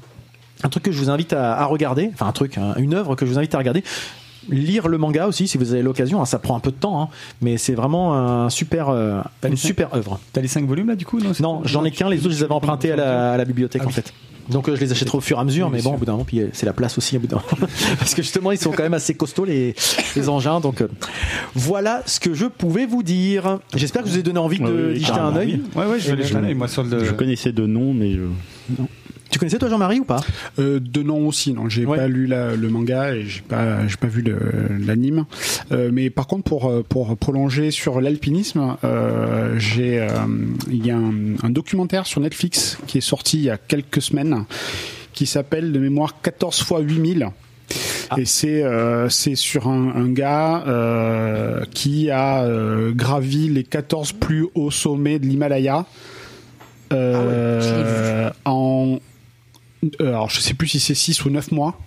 un 0.64 0.68
truc 0.68 0.82
que 0.82 0.92
je 0.92 0.98
vous 0.98 1.08
invite 1.08 1.32
à, 1.32 1.64
regarder, 1.66 2.10
enfin 2.12 2.26
un 2.26 2.32
truc, 2.32 2.58
un- 2.58 2.74
une 2.74 2.92
œuvre 2.94 3.14
que 3.14 3.24
je 3.24 3.30
vous 3.30 3.38
invite 3.38 3.54
à 3.54 3.58
regarder. 3.58 3.84
Lire 4.50 4.88
le 4.88 4.98
manga 4.98 5.26
aussi 5.26 5.46
si 5.48 5.58
vous 5.58 5.72
avez 5.72 5.82
l'occasion, 5.82 6.20
hein, 6.20 6.24
ça 6.24 6.38
prend 6.38 6.56
un 6.56 6.60
peu 6.60 6.70
de 6.70 6.76
temps, 6.76 7.02
hein, 7.02 7.08
mais 7.42 7.56
c'est 7.58 7.74
vraiment 7.74 8.14
un 8.14 8.50
super, 8.50 8.88
euh, 8.88 9.20
une 9.46 9.56
super 9.56 9.94
œuvre. 9.94 10.18
T'as 10.32 10.40
les 10.40 10.48
5 10.48 10.66
volumes 10.66 10.88
là 10.88 10.96
du 10.96 11.04
coup 11.04 11.20
Non, 11.20 11.32
Non, 11.40 11.60
j'en 11.64 11.84
ai 11.84 11.90
qu'un, 11.90 12.08
les 12.08 12.18
autres 12.20 12.30
je 12.30 12.36
les 12.38 12.42
avais 12.44 12.52
empruntés 12.54 12.92
à 12.92 12.96
la, 12.96 13.32
à 13.32 13.36
la 13.36 13.44
bibliothèque 13.44 13.82
Ah 13.84 13.86
en 13.86 13.88
oui. 13.88 13.94
fait. 13.94 14.12
Donc 14.48 14.66
euh, 14.70 14.76
je 14.76 14.80
les 14.80 14.90
achèterai 14.92 15.18
au 15.18 15.20
fur 15.20 15.36
et 15.36 15.40
à 15.40 15.44
mesure, 15.44 15.66
Oui, 15.66 15.72
mais 15.74 15.82
bon, 15.82 15.92
au 15.94 15.98
bout 15.98 16.06
d'un 16.06 16.12
moment, 16.12 16.24
puis 16.24 16.40
euh, 16.40 16.48
c'est 16.54 16.64
la 16.64 16.72
place 16.72 16.96
aussi 16.96 17.18
au 17.18 17.20
bout 17.20 17.26
d'un 17.26 17.36
moment. 17.36 17.68
Parce 17.98 18.14
que 18.14 18.22
justement, 18.22 18.50
ils 18.50 18.56
sont 18.56 18.70
quand 18.70 18.82
même 18.82 18.94
assez 18.94 19.12
costauds 19.12 19.44
les, 19.44 19.74
les 20.16 20.28
engins. 20.30 20.60
Donc 20.60 20.80
euh, 20.80 20.88
voilà 21.54 22.02
ce 22.06 22.18
que 22.18 22.32
je 22.32 22.46
pouvais 22.46 22.86
vous 22.86 23.02
dire. 23.02 23.58
J'espère 23.76 24.02
que 24.02 24.08
je 24.08 24.14
vous 24.14 24.18
ai 24.20 24.22
donné 24.22 24.38
envie 24.38 24.58
de 24.58 24.92
d'y 24.94 25.04
jeter 25.04 25.18
un 25.18 25.36
œil. 25.36 25.60
Ouais, 25.76 25.84
ouais, 25.84 26.00
je 26.00 26.06
vais 26.06 26.12
aller 26.12 26.22
jeter 26.24 26.36
un 26.36 26.44
œil, 26.44 26.54
moi 26.54 26.68
sur 26.68 26.82
le. 26.82 27.04
Je 27.04 27.12
connaissais 27.12 27.52
de 27.52 27.66
nom 27.66 27.92
mais 27.92 28.12
je... 28.12 28.22
Tu 28.74 29.07
Tu 29.30 29.38
connaissais 29.38 29.58
toi 29.58 29.68
Jean-Marie 29.68 30.00
ou 30.00 30.04
pas? 30.04 30.20
Euh, 30.58 30.80
de 30.80 31.02
nom 31.02 31.26
aussi, 31.28 31.52
non, 31.52 31.68
j'ai 31.68 31.84
Ouais. 31.84 31.98
pas 31.98 32.08
lu 32.08 32.26
la- 32.26 32.56
le 32.56 32.68
manga 32.70 33.14
et 33.14 33.24
j'ai 33.26 33.42
pas, 33.42 33.86
j'ai 33.86 33.96
pas 33.96 34.06
vu 34.06 34.24
l'anime. 34.86 35.26
Euh, 35.70 35.90
mais 35.92 36.08
par 36.10 36.26
contre, 36.26 36.44
pour 36.44 36.72
pour 36.88 37.16
prolonger 37.16 37.70
sur 37.70 38.00
l'alpinisme, 38.00 38.76
euh, 38.84 39.58
j'ai, 39.58 40.06
il 40.70 40.86
y 40.86 40.90
a 40.90 40.96
un, 40.96 41.12
un 41.42 41.50
documentaire 41.50 42.06
sur 42.06 42.20
Netflix 42.20 42.78
qui 42.86 42.98
est 42.98 43.02
sorti 43.02 43.36
il 43.38 43.44
y 43.44 43.50
a 43.50 43.58
quelques 43.58 44.00
semaines, 44.00 44.44
qui 45.12 45.26
s'appelle 45.26 45.72
de 45.72 45.78
mémoire 45.78 46.14
14 46.22 46.62
fois 46.62 46.80
8000. 46.80 47.28
Et 48.16 48.24
c'est 48.24 48.62
euh, 48.62 49.10
c'est 49.10 49.34
sur 49.34 49.68
un, 49.68 49.92
un 49.94 50.08
gars 50.08 50.64
euh, 50.66 51.64
qui 51.74 52.10
a 52.10 52.42
euh, 52.44 52.92
gravi 52.94 53.48
les 53.50 53.64
14 53.64 54.12
plus 54.12 54.46
hauts 54.54 54.70
sommets 54.70 55.18
de 55.18 55.26
l'Himalaya 55.26 55.84
euh, 56.94 58.30
en 58.46 58.98
alors 60.00 60.28
je 60.30 60.40
sais 60.40 60.54
plus 60.54 60.68
si 60.68 60.80
c'est 60.80 60.94
6 60.94 61.24
ou 61.24 61.30
9 61.30 61.52
mois, 61.52 61.78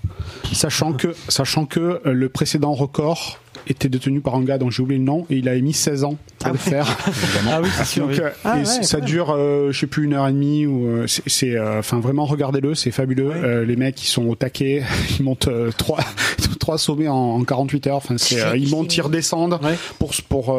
sachant 0.53 0.93
que 0.93 1.15
sachant 1.27 1.65
que 1.65 2.01
euh, 2.05 2.13
le 2.13 2.29
précédent 2.29 2.73
record 2.73 3.39
était 3.67 3.89
détenu 3.89 4.21
par 4.21 4.35
un 4.35 4.43
gars 4.43 4.57
dont 4.57 4.69
j'ai 4.69 4.81
oublié 4.83 4.97
le 4.99 5.05
nom 5.05 5.25
et 5.29 5.35
il 5.37 5.47
avait 5.49 5.61
mis 5.61 5.73
16 5.73 6.03
ans 6.03 6.17
pour 6.39 6.51
le 6.51 6.57
faire. 6.57 6.85
Ah 7.49 7.59
oui, 7.61 7.69
c'est 7.75 7.85
sûr. 7.85 8.03
Donc, 8.07 8.15
oui. 8.15 8.19
euh, 8.23 8.29
Ah 8.43 8.57
ouais, 8.57 8.65
ça 8.65 8.99
dure, 8.99 9.31
euh, 9.35 9.71
je 9.71 9.79
sais 9.79 9.87
plus 9.87 10.05
une 10.05 10.13
heure 10.13 10.27
et 10.27 10.31
demie 10.31 10.65
ou 10.65 10.87
euh, 10.87 11.05
c'est- 11.07 11.55
euh, 11.55 11.79
enfin 11.79 11.99
vraiment 11.99 12.25
regardez-le, 12.25 12.75
c'est 12.75 12.91
fabuleux. 12.91 13.31
Euh, 13.33 13.65
les 13.65 13.75
mecs 13.75 14.01
ils 14.03 14.07
sont 14.07 14.25
au 14.27 14.35
taquet, 14.35 14.83
ils 15.19 15.23
montent 15.23 15.47
euh, 15.47 15.71
trois 15.77 15.99
trois 16.59 16.77
sommets 16.77 17.07
en, 17.07 17.15
en 17.15 17.43
48 17.43 17.87
heures. 17.87 17.95
Enfin 17.97 18.15
c'est, 18.17 18.41
euh, 18.41 18.55
ils 18.57 18.69
montent, 18.69 18.95
ils 18.95 19.01
redescendent 19.01 19.59
Ouais. 19.63 19.75
pour 19.99 20.11
pour 20.29 20.57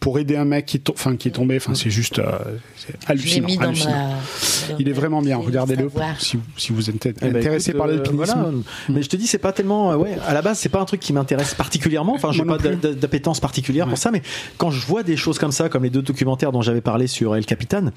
pour 0.00 0.18
aider 0.18 0.36
un 0.36 0.44
mec 0.44 0.66
qui, 0.66 0.80
to- 0.80 0.92
enfin 0.94 1.16
qui 1.16 1.28
est 1.28 1.32
tombé. 1.32 1.56
Enfin 1.56 1.74
c'est 1.74 1.90
juste, 1.90 2.18
euh, 2.18 2.32
hallucinant. 3.06 3.46
mis 3.46 3.56
dans 3.56 3.64
hallucinant. 3.64 3.90
ma. 4.70 4.74
Il 4.78 4.88
est 4.88 4.92
vraiment 4.92 5.22
bien, 5.22 5.36
regardez-le 5.38 5.90
si, 6.18 6.36
vous- 6.36 6.42
si 6.56 6.72
vous 6.72 6.90
êtes 6.90 7.06
Eh 7.06 7.12
ben, 7.12 7.36
intéressé 7.36 7.70
écoute, 7.70 7.78
par 7.78 7.88
euh, 7.88 7.94
l'alpinisme. 7.96 8.16
voilà. 8.34 8.50
Mais 8.88 9.02
je 9.02 9.08
te 9.08 9.16
dis, 9.16 9.26
c'est 9.26 9.38
pas 9.38 9.52
tellement. 9.52 9.92
euh, 9.92 9.96
ouais, 9.96 10.16
à 10.26 10.34
la 10.34 10.42
base, 10.42 10.58
c'est 10.58 10.68
pas 10.68 10.80
un 10.80 10.84
truc 10.84 11.00
qui 11.00 11.12
m'intéresse 11.12 11.54
particulièrement. 11.54 11.77
Enfin, 12.14 12.32
j'ai 12.32 12.44
pas 12.44 12.58
d'appétence 12.58 13.40
particulière 13.40 13.86
Ouais. 13.86 13.90
pour 13.90 13.98
ça. 13.98 14.10
Mais 14.10 14.22
quand 14.56 14.70
je 14.70 14.84
vois 14.86 15.02
des 15.02 15.16
choses 15.16 15.38
comme 15.38 15.52
ça, 15.52 15.68
comme 15.68 15.82
les 15.84 15.90
deux 15.90 16.02
documentaires 16.02 16.52
dont 16.52 16.62
j'avais 16.62 16.80
parlé 16.80 17.06
sur 17.06 17.36
El 17.36 17.46
Capitan, 17.46 17.90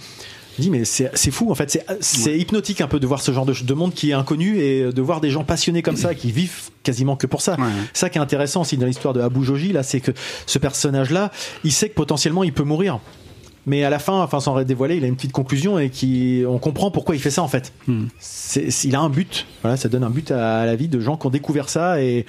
je 0.58 0.63
dis 0.63 0.70
mais 0.70 0.84
c'est 0.84 1.32
fou 1.32 1.50
en 1.50 1.56
fait 1.56 1.82
c'est 2.02 2.38
hypnotique 2.38 2.82
un 2.82 2.88
peu 2.88 3.00
de 3.00 3.08
voir 3.08 3.22
ce 3.22 3.32
genre 3.32 3.46
de, 3.46 3.54
de 3.54 3.74
monde 3.74 3.94
qui 3.94 4.10
est 4.12 4.13
inconnu 4.13 4.60
et 4.60 4.91
de 4.91 5.02
voir 5.02 5.22
des 5.22 5.30
gens 5.30 5.46
passionnés 5.46 5.82
comme 5.82 5.96
ça 5.96 6.13
qui 6.13 6.32
vivent 6.34 6.70
quasiment 6.84 7.15
que 7.15 7.26
pour 7.26 7.41
ça 7.41 7.56
Ouais. 7.58 7.67
ça 7.94 8.10
qui 8.10 8.17
est 8.17 8.22
intéressant 8.22 8.62
aussi 8.62 8.76
dans 8.76 8.86
l'histoire 8.86 9.13
de 9.13 9.22
Abu 9.22 9.46
Joji 9.46 9.72
là 9.72 9.82
c'est 9.82 10.02
que 10.02 10.12
ce 10.46 10.60
personnage 10.60 11.10
là 11.10 11.32
il 11.63 11.72
sait 11.72 11.88
que 11.88 11.96
potentiellement 11.96 12.44
il 12.44 12.52
peut 12.52 12.63
mourir 12.63 13.00
mais 13.65 13.84
à 13.84 13.89
la 13.89 14.00
fin, 14.00 14.21
enfin 14.21 14.39
sans 14.39 14.62
dévoiler, 14.63 14.97
il 14.97 15.04
a 15.04 15.08
une 15.08 15.15
petite 15.15 15.32
conclusion 15.32 15.78
et 15.80 15.89
qui, 15.89 16.43
on 16.47 16.58
comprend 16.58 16.89
pourquoi 16.91 17.15
il 17.15 17.21
fait 17.21 17.30
ça 17.32 17.43
en 17.43 17.47
fait. 17.47 17.74
C'est, 18.19 18.71
c'est- 18.71 18.88
il 18.88 18.95
a 18.95 19.00
un 19.00 19.10
but. 19.10 19.45
Voilà, 19.62 19.78
ça 19.78 19.88
donne 19.89 20.04
un 20.04 20.10
but 20.10 20.32
à 20.32 20.65
la 20.65 20.76
vie 20.76 20.88
de 20.88 21.00
gens 21.00 21.17
qui 21.17 21.28
ont 21.28 21.32
découvert 21.32 21.69
ça 21.69 22.02
et 22.02 22.26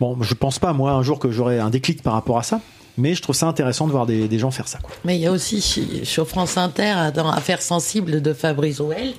bon, 0.00 0.16
je 0.22 0.34
pense 0.34 0.58
pas 0.58 0.72
moi 0.72 0.92
un 0.92 1.02
jour 1.02 1.18
que 1.18 1.30
j'aurai 1.30 1.58
un 1.58 1.70
déclic 1.70 2.02
par 2.02 2.12
rapport 2.12 2.38
à 2.38 2.42
ça, 2.42 2.60
mais 2.98 3.14
je 3.14 3.22
trouve 3.22 3.34
ça 3.34 3.46
intéressant 3.46 3.86
de 3.86 3.92
voir 3.92 4.06
des, 4.06 4.28
des 4.28 4.38
gens 4.38 4.50
faire 4.50 4.68
ça. 4.68 4.78
Quoi. 4.78 4.90
Mais 5.04 5.16
il 5.16 5.22
y 5.22 5.26
a 5.26 5.32
aussi 5.32 5.60
sur 6.04 6.28
France 6.28 6.56
Inter, 6.56 6.94
dans 7.14 7.30
Affaires 7.30 7.62
sensibles 7.62 8.22
de 8.22 8.32
Fabrice 8.32 8.80
Rouel, 8.80 9.12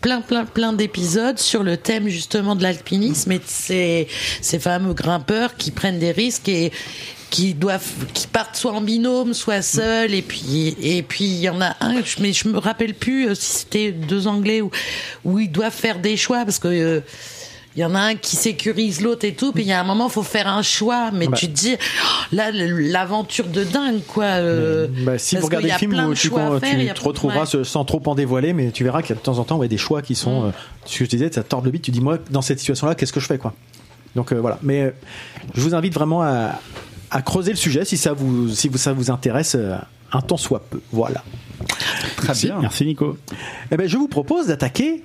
plein, 0.00 0.20
plein, 0.20 0.44
plein 0.44 0.72
d'épisodes 0.72 1.38
sur 1.38 1.62
le 1.64 1.76
thème 1.76 2.08
justement 2.08 2.54
de 2.56 2.62
l'alpinisme 2.62 3.32
et 3.32 3.38
de 3.38 3.44
ces, 3.46 4.06
ces 4.40 4.58
fameux 4.58 4.94
grimpeurs 4.94 5.56
qui 5.56 5.70
prennent 5.72 5.98
des 5.98 6.12
risques 6.12 6.48
et 6.48 6.72
qui 7.30 7.54
doivent, 7.54 7.84
qui 8.14 8.26
partent 8.26 8.56
soit 8.56 8.72
en 8.72 8.80
binôme, 8.80 9.34
soit 9.34 9.62
seuls. 9.62 10.14
Et 10.14 10.22
puis, 10.22 10.76
et 10.82 11.02
puis 11.02 11.24
il 11.24 11.40
y 11.40 11.48
en 11.48 11.60
a 11.60 11.76
un, 11.80 12.02
je- 12.02 12.20
mais 12.22 12.32
je 12.32 12.48
me 12.48 12.58
rappelle 12.58 12.94
plus 12.94 13.28
euh, 13.28 13.34
si 13.34 13.58
c'était 13.58 13.92
deux 13.92 14.26
Anglais 14.26 14.60
ou 14.62 14.70
où 15.24 15.38
ils 15.38 15.50
doivent 15.50 15.72
faire 15.74 15.98
des 15.98 16.16
choix 16.16 16.44
parce 16.44 16.58
que. 16.58 16.68
euh, 16.68 17.00
il 17.76 17.82
y 17.82 17.84
en 17.84 17.94
a 17.94 18.00
un 18.00 18.14
qui 18.16 18.34
sécurise 18.34 19.02
l'autre 19.02 19.24
et 19.24 19.34
tout, 19.34 19.52
puis 19.52 19.62
il 19.62 19.68
y 19.68 19.72
a 19.72 19.78
un 19.80 19.84
moment, 19.84 20.08
faut 20.08 20.24
faire 20.24 20.48
un 20.48 20.62
choix. 20.62 21.12
Mais 21.12 21.28
Bah. 21.28 21.36
tu 21.36 21.46
te 21.46 21.52
dis, 21.52 21.76
oh, 21.78 22.06
là, 22.32 22.50
l'aventure 22.50 23.46
de 23.46 23.62
dingue, 23.62 24.00
quoi. 24.08 24.24
euh, 24.24 24.88
Bah, 25.04 25.16
si 25.16 25.36
vous 25.36 25.44
regardez 25.46 25.68
le 25.70 25.74
film, 25.74 25.92
où 25.92 26.12
tu, 26.14 26.28
faire, 26.28 26.94
te 26.94 27.00
retrouveras 27.04 27.44
ouais. 27.54 27.62
sans 27.64 27.84
trop 27.84 28.02
en 28.06 28.16
dévoiler, 28.16 28.52
mais 28.52 28.72
tu 28.72 28.82
verras 28.82 29.02
qu'il 29.02 29.10
y 29.10 29.12
a 29.12 29.16
de 29.16 29.20
temps 29.24 29.38
en 29.38 29.44
temps 29.44 29.58
ouais, 29.58 29.68
des 29.68 29.76
choix 29.78 30.02
qui 30.02 30.16
sont, 30.16 30.40
Mm. 30.40 30.46
euh, 30.46 30.50
ce 30.86 30.98
que 30.98 31.04
je 31.04 31.10
disais, 31.10 31.30
ça 31.30 31.44
tord 31.44 31.60
le 31.62 31.70
bit. 31.70 31.80
Tu 31.80 31.92
dis 31.92 32.00
moi, 32.00 32.18
dans 32.30 32.42
cette 32.42 32.58
situation-là, 32.58 32.96
qu'est-ce 32.96 33.12
que 33.12 33.20
je 33.20 33.26
fais 33.26 33.38
quoi? 33.38 33.54
Donc 34.16 34.32
voilà. 34.32 34.58
Mais 34.62 34.92
je 35.54 35.60
vous 35.60 35.76
invite 35.76 35.94
vraiment 35.94 36.22
à, 36.22 36.58
à 37.10 37.22
creuser 37.22 37.50
le 37.50 37.56
sujet 37.56 37.84
si 37.84 37.96
ça 37.96 38.12
vous, 38.12 38.48
si 38.50 38.68
vous, 38.68 38.78
ça 38.78 38.92
vous 38.92 39.10
intéresse. 39.10 39.54
euh, 39.54 39.76
un 40.10 40.22
temps 40.22 40.38
soit 40.38 40.62
peu. 40.70 40.80
Voilà. 40.90 41.22
Très 42.16 42.32
bien. 42.32 42.58
Merci 42.62 42.86
Nico. 42.86 43.18
Eh 43.70 43.76
ben, 43.76 43.86
je 43.86 43.98
vous 43.98 44.08
propose 44.08 44.46
d'attaquer 44.46 45.02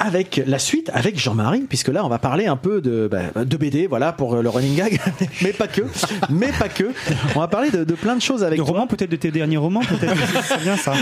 avec 0.00 0.42
la 0.46 0.58
suite, 0.58 0.90
avec 0.92 1.16
Jean-Marie, 1.18 1.60
puisque 1.68 1.88
là, 1.88 2.04
on 2.04 2.08
va 2.08 2.18
parler 2.18 2.46
un 2.46 2.56
peu 2.56 2.80
de, 2.80 3.08
bah, 3.10 3.44
de 3.44 3.56
BD, 3.56 3.86
voilà, 3.86 4.12
pour 4.12 4.34
euh, 4.34 4.42
le 4.42 4.48
running 4.50 4.74
gag, 4.74 5.00
mais 5.42 5.52
pas 5.52 5.68
que, 5.68 5.82
mais 6.28 6.50
pas 6.58 6.68
que. 6.68 6.90
On 7.34 7.40
va 7.40 7.46
parler 7.48 7.70
de, 7.70 7.84
de 7.84 7.94
plein 7.94 8.16
de 8.16 8.20
choses 8.20 8.42
avec 8.42 8.58
De 8.58 8.64
toi. 8.64 8.72
romans, 8.74 8.86
peut-être 8.88 9.10
de 9.10 9.16
tes 9.16 9.30
derniers 9.30 9.56
romans, 9.56 9.80
peut-être. 9.80 10.16
c'est 10.48 10.60
bien 10.62 10.76
ça. 10.76 10.92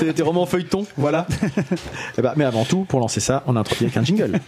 Tes, 0.00 0.14
tes 0.14 0.22
romans 0.22 0.46
feuilletons, 0.46 0.86
voilà. 0.96 1.26
Eh 2.18 2.22
ben, 2.22 2.32
mais 2.34 2.44
avant 2.44 2.64
tout, 2.64 2.84
pour 2.88 2.98
lancer 2.98 3.20
ça, 3.20 3.42
on 3.46 3.54
introduit 3.56 3.84
avec 3.84 3.96
un 3.98 4.04
jingle. 4.04 4.40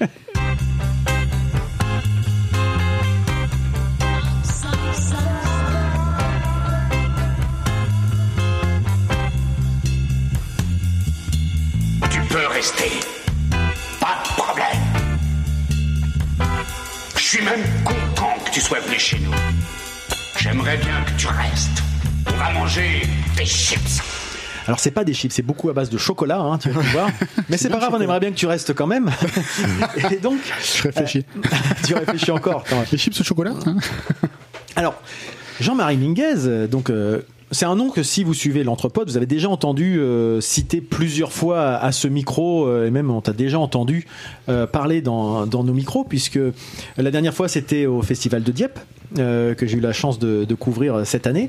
Rester. 12.61 12.91
Pas 14.01 14.19
de 14.23 14.29
problème. 14.43 14.67
Je 17.17 17.23
suis 17.23 17.43
même 17.43 17.63
content 17.87 18.35
que 18.45 18.51
tu 18.51 18.61
sois 18.61 18.81
venu 18.81 18.99
chez 18.99 19.19
nous. 19.19 19.33
J'aimerais 20.37 20.77
bien 20.77 21.03
que 21.05 21.19
tu 21.19 21.27
restes. 21.29 21.83
On 22.27 22.37
va 22.37 22.53
manger 22.53 23.01
des 23.39 23.47
chips. 23.47 24.03
Alors 24.67 24.79
c'est 24.79 24.91
pas 24.91 25.05
des 25.05 25.15
chips, 25.15 25.33
c'est 25.33 25.41
beaucoup 25.43 25.71
à 25.71 25.73
base 25.73 25.89
de 25.89 25.97
chocolat, 25.97 26.39
hein, 26.39 26.59
tu 26.59 26.69
vas 26.69 26.83
voir. 26.83 27.09
Mais 27.49 27.57
c'est 27.57 27.71
pas 27.71 27.79
grave, 27.79 27.95
on 27.95 28.01
aimerait 28.03 28.21
bien 28.21 28.31
que 28.31 28.37
tu 28.37 28.47
restes 28.47 28.75
quand 28.75 28.87
même. 28.87 29.11
Et 30.11 30.17
donc, 30.17 30.41
Je 30.63 30.83
réfléchis. 30.83 31.25
tu 31.87 31.95
réfléchis 31.95 32.31
encore. 32.31 32.65
quand 32.69 32.77
même. 32.77 32.85
Les 32.93 32.99
chips 32.99 33.19
au 33.19 33.25
chocolat 33.25 33.55
hein? 33.65 33.77
Alors, 34.77 35.01
Jean-Marie 35.61 35.97
Minguez, 35.97 36.47
euh, 36.47 36.67
donc 36.67 36.91
euh, 36.91 37.23
c'est 37.51 37.67
un 37.67 37.75
nom 37.75 37.91
que 37.91 38.03
si 38.03 38.23
vous 38.23 38.35
suivez 38.35 38.63
l'Entrepode, 38.63 39.09
vous 39.09 39.17
avez 39.17 39.27
déjà 39.27 39.49
entendu 39.49 39.99
euh, 39.99 40.41
citer 40.41 40.81
plusieurs 40.81 41.33
fois 41.33 41.77
à, 41.77 41.91
ce 41.91 42.07
micro, 42.07 42.67
euh, 42.67 42.87
et 42.87 42.91
même 42.91 43.11
on 43.11 43.21
t'a 43.21 43.33
déjà 43.33 43.59
entendu 43.59 44.07
euh, 44.49 44.67
parler 44.67 45.03
dans 45.03 45.47
nos 45.47 45.73
micros, 45.73 46.05
puisque 46.05 46.39
la 46.97 47.11
dernière 47.11 47.35
fois 47.35 47.49
c'était 47.49 47.87
au 47.87 48.03
Festival 48.03 48.43
de 48.43 48.53
Dieppe. 48.53 48.79
Euh, 49.19 49.55
que 49.55 49.67
j'ai 49.67 49.77
eu 49.79 49.81
la 49.81 49.93
chance 49.93 50.19
de, 50.19 50.45
de 50.45 50.55
couvrir 50.55 51.07
cette 51.07 51.27
année, 51.27 51.49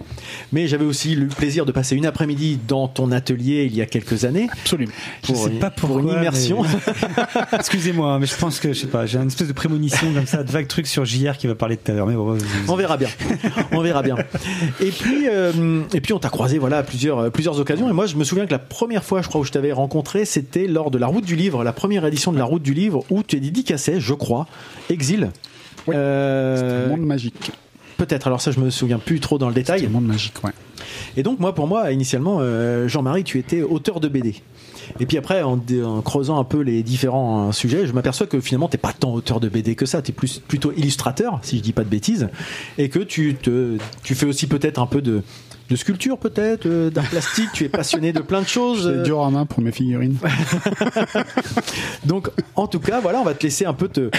mais 0.52 0.67
j'avais 0.67 0.86
aussi 0.86 1.13
eu 1.13 1.15
le 1.21 1.28
plaisir 1.28 1.65
de 1.65 1.71
passer 1.71 1.95
une 1.95 2.06
après-midi 2.06 2.60
dans 2.67 2.88
ton 2.88 3.12
atelier 3.12 3.67
il 3.69 3.76
y 3.76 3.82
a 3.82 3.86
quelques 3.86 4.26
années 4.26 4.47
Absolument. 4.52 4.91
Je 5.28 5.34
sais 5.34 5.50
pas 5.52 5.69
pour 5.69 5.89
pourquoi. 5.89 6.12
une 6.13 6.17
immersion. 6.19 6.63
mais- 6.63 6.69
Excusez-moi, 7.60 8.19
mais 8.19 8.26
je 8.26 8.36
pense 8.36 8.60
que, 8.60 8.74
je 8.74 8.80
sais 8.80 8.88
pas, 8.88 9.06
j'ai 9.06 9.17
une 9.19 9.28
espèce 9.28 9.47
de 9.47 9.54
prémonition 9.54 10.12
comme 10.13 10.26
ça, 10.26 10.43
de 10.43 10.52
vague 10.52 10.67
truc 10.67 10.88
sur 10.88 11.06
JR 11.06 11.38
qui 11.38 11.47
va 11.47 11.56
parler 11.56 11.78
tout 11.78 11.91
à 11.91 11.95
l'heure. 11.95 12.08
Mais 12.08 12.15
bon, 12.15 12.34
vous- 12.34 12.45
On 12.67 12.76
verra 12.76 12.97
bien. 12.97 13.10
On 13.71 13.82
verra 13.82 14.02
bien. 14.04 14.15
Et 14.80 14.89
puis, 14.91 15.28
euh, 15.30 15.82
et 15.93 16.02
puis 16.02 16.13
on 16.13 16.19
t'a 16.19 16.30
croisé 16.30 16.58
voilà 16.58 16.80
à 16.80 16.84
plusieurs 16.84 17.19
euh, 17.19 17.30
plusieurs 17.30 17.60
occasions. 17.60 17.89
Et 17.89 17.93
moi, 17.93 18.06
je 18.06 18.15
me 18.15 18.24
souviens 18.24 18.45
que 18.45 18.52
la 18.52 18.60
première 18.60 19.04
fois, 19.04 19.21
je 19.21 19.28
crois, 19.28 19.41
où 19.41 19.43
je 19.43 19.52
t'avais 19.52 19.71
rencontré, 19.71 20.26
c'était 20.26 20.67
lors 20.67 20.91
de 20.91 20.97
la 20.97 21.08
Route 21.08 21.26
du 21.26 21.36
Livre, 21.36 21.63
la 21.63 21.74
première 21.74 22.06
édition 22.06 22.32
de 22.32 22.38
la 22.38 22.45
Route 22.45 22.63
du 22.63 22.74
Livre, 22.74 23.04
où 23.10 23.24
tu 23.24 23.36
es 23.38 23.39
dédicacé, 23.39 24.00
je 24.00 24.13
crois, 24.13 24.47
Exil. 24.89 25.30
Oui. 25.87 25.95
Euh, 25.97 26.87
Un 26.87 26.89
monde 26.89 27.05
magique. 27.05 27.51
Peut-être. 27.97 28.27
Alors 28.27 28.41
ça, 28.41 28.51
je 28.51 28.59
me 28.59 28.69
souviens 28.69 28.99
plus 28.99 29.19
trop 29.19 29.37
dans 29.37 29.47
le 29.47 29.53
détail. 29.53 29.85
Un 29.85 29.89
monde 29.89 30.07
magique, 30.07 30.43
ouais. 30.43 30.51
Et 31.17 31.23
donc 31.23 31.39
moi, 31.39 31.53
pour 31.53 31.67
moi, 31.67 31.91
initialement, 31.91 32.39
euh, 32.41 32.87
Jean-Marie, 32.87 33.23
tu 33.23 33.37
étais 33.37 33.61
auteur 33.61 33.99
de 33.99 34.07
BD. 34.07 34.35
Et 34.99 35.05
puis 35.05 35.17
après, 35.17 35.41
en, 35.43 35.59
creusant 36.01 36.39
un 36.39 36.43
peu 36.43 36.61
les 36.61 36.83
différents 36.83 37.49
euh, 37.49 37.51
sujets, 37.51 37.85
je 37.85 37.93
m'aperçois 37.93 38.27
que 38.27 38.39
finalement, 38.39 38.67
t'es 38.67 38.77
pas 38.77 38.93
tant 38.93 39.13
auteur 39.13 39.39
de 39.39 39.49
BD 39.49 39.75
que 39.75 39.85
ça. 39.85 40.01
T'es 40.01 40.11
plus 40.11 40.39
plutôt 40.39 40.71
illustrateur, 40.71 41.39
si 41.43 41.57
je 41.57 41.63
dis 41.63 41.73
pas 41.73 41.83
de 41.83 41.89
bêtises, 41.89 42.29
et 42.77 42.89
que 42.89 42.99
tu 42.99 43.35
te, 43.35 43.77
tu 44.03 44.15
fais 44.15 44.25
aussi 44.25 44.47
peut-être 44.47 44.79
un 44.79 44.87
peu 44.87 45.01
de 45.01 45.21
de 45.71 45.75
sculpture 45.77 46.17
peut-être, 46.17 46.65
euh, 46.65 46.89
d'art 46.89 47.05
plastique. 47.10 47.49
tu 47.53 47.63
es 47.63 47.69
passionné 47.69 48.12
de 48.12 48.19
plein 48.19 48.41
de 48.41 48.47
choses. 48.47 48.84
J'ai 48.84 48.99
euh, 48.99 49.03
dur 49.03 49.21
à 49.21 49.31
main 49.31 49.45
pour 49.45 49.62
mes 49.62 49.71
figurines. 49.71 50.17
donc, 52.05 52.29
en 52.55 52.67
tout 52.67 52.79
cas, 52.79 52.99
voilà, 52.99 53.21
on 53.21 53.23
va 53.23 53.34
te 53.34 53.43
laisser 53.43 53.65
un 53.65 53.73
peu 53.73 53.88
te, 53.88 54.10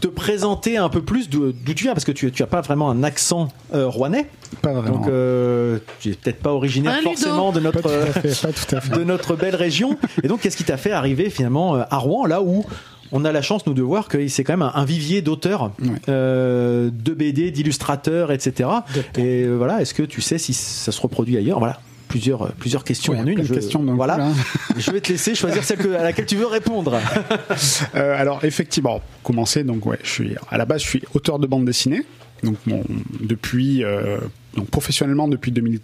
te 0.00 0.08
présenter 0.08 0.78
un 0.78 0.88
peu 0.88 1.02
plus 1.02 1.28
d'où 1.28 1.52
tu 1.52 1.84
viens, 1.84 1.92
parce 1.92 2.06
que 2.06 2.12
tu, 2.12 2.32
tu 2.32 2.42
as 2.42 2.46
pas 2.46 2.62
vraiment 2.62 2.90
un 2.90 3.02
accent 3.02 3.48
euh, 3.74 3.88
rouennais. 3.88 4.26
Pas 4.62 4.72
vraiment. 4.72 4.98
Donc, 4.98 5.08
euh, 5.08 5.78
tu 6.00 6.10
es 6.10 6.12
peut-être 6.14 6.40
pas 6.40 6.52
originaire 6.52 6.92
Un 6.92 6.98
Ludo. 6.98 7.10
forcément 7.10 7.52
de 7.52 7.60
pas 7.60 7.64
notre 7.64 7.82
tout 7.82 7.88
à 7.88 8.20
fait. 8.20 8.46
Pas 8.46 8.52
tout 8.52 8.76
à 8.76 8.80
fait. 8.80 8.96
de 8.96 9.04
notre 9.04 9.36
belle 9.36 9.56
région. 9.56 9.98
Et 10.22 10.28
donc, 10.28 10.40
qu'est-ce 10.40 10.56
qui 10.56 10.64
t'a 10.64 10.78
fait 10.78 10.92
arriver 10.92 11.28
finalement 11.28 11.76
euh, 11.76 11.82
à 11.90 11.98
Rouen, 11.98 12.24
là 12.26 12.42
où 12.42 12.64
on 13.12 13.24
a 13.24 13.32
la 13.32 13.42
chance, 13.42 13.66
nous, 13.66 13.74
de 13.74 13.82
voir 13.82 14.08
que 14.08 14.26
c'est 14.28 14.42
quand 14.44 14.54
même 14.54 14.62
un, 14.62 14.72
un 14.74 14.84
vivier 14.84 15.22
d'auteurs, 15.22 15.72
Ouais. 15.82 15.88
euh, 16.08 16.90
de 16.92 17.12
BD, 17.14 17.50
d'illustrateurs, 17.50 18.32
etc. 18.32 18.68
Et 19.16 19.44
euh, 19.44 19.54
voilà, 19.56 19.80
est-ce 19.82 19.94
que 19.94 20.02
tu 20.02 20.20
sais 20.20 20.38
si 20.38 20.52
ça 20.54 20.90
se 20.92 21.00
reproduit 21.00 21.36
ailleurs? 21.36 21.58
Voilà. 21.58 21.78
plusieurs, 22.08 22.52
plusieurs 22.52 22.84
questions 22.84 23.12
Ouais, 23.14 23.20
en 23.20 23.26
une. 23.26 23.42
Je, 23.42 23.54
voilà. 23.94 24.16
coup, 24.18 24.34
je 24.78 24.90
vais 24.90 25.00
te 25.00 25.10
laisser 25.12 25.34
choisir 25.34 25.64
celle 25.64 25.78
que- 25.78 25.94
à 25.94 26.02
laquelle 26.02 26.26
tu 26.26 26.36
veux 26.36 26.46
répondre. 26.46 26.98
Euh, 27.94 28.18
alors 28.18 28.44
effectivement, 28.44 29.00
commencer 29.22 29.64
donc 29.64 29.84
ouais, 29.86 29.98
je 30.02 30.08
suis 30.10 30.34
à 30.50 30.56
la 30.58 30.64
base 30.64 30.82
je 30.82 30.88
suis 30.88 31.02
auteur 31.14 31.38
de 31.38 31.46
bande 31.46 31.64
dessinée. 31.64 32.02
Donc 32.42 32.56
mon, 32.66 32.82
depuis 33.20 33.84
euh, 33.84 34.18
donc 34.56 34.68
professionnellement 34.70 35.28
depuis 35.28 35.52
2000 35.52 35.80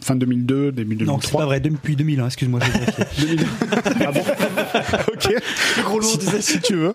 fin 0.00 0.16
2002 0.16 0.72
début 0.72 0.94
Non, 0.96 1.18
c'est 1.20 1.32
2003. 1.32 1.40
pas 1.40 1.46
vrai, 1.46 1.60
depuis 1.60 1.96
2000, 1.96 2.20
hein, 2.20 2.26
excuse-moi. 2.26 2.60
j'ai 2.64 2.78
vérifié. 2.78 3.04
2002. 3.36 3.44
ah 4.06 4.12
bon 4.12 4.20
Ok. 5.12 5.34
gros 5.84 5.98
lourd, 5.98 6.18
si, 6.20 6.42
si 6.42 6.60
tu 6.60 6.74
veux. 6.76 6.94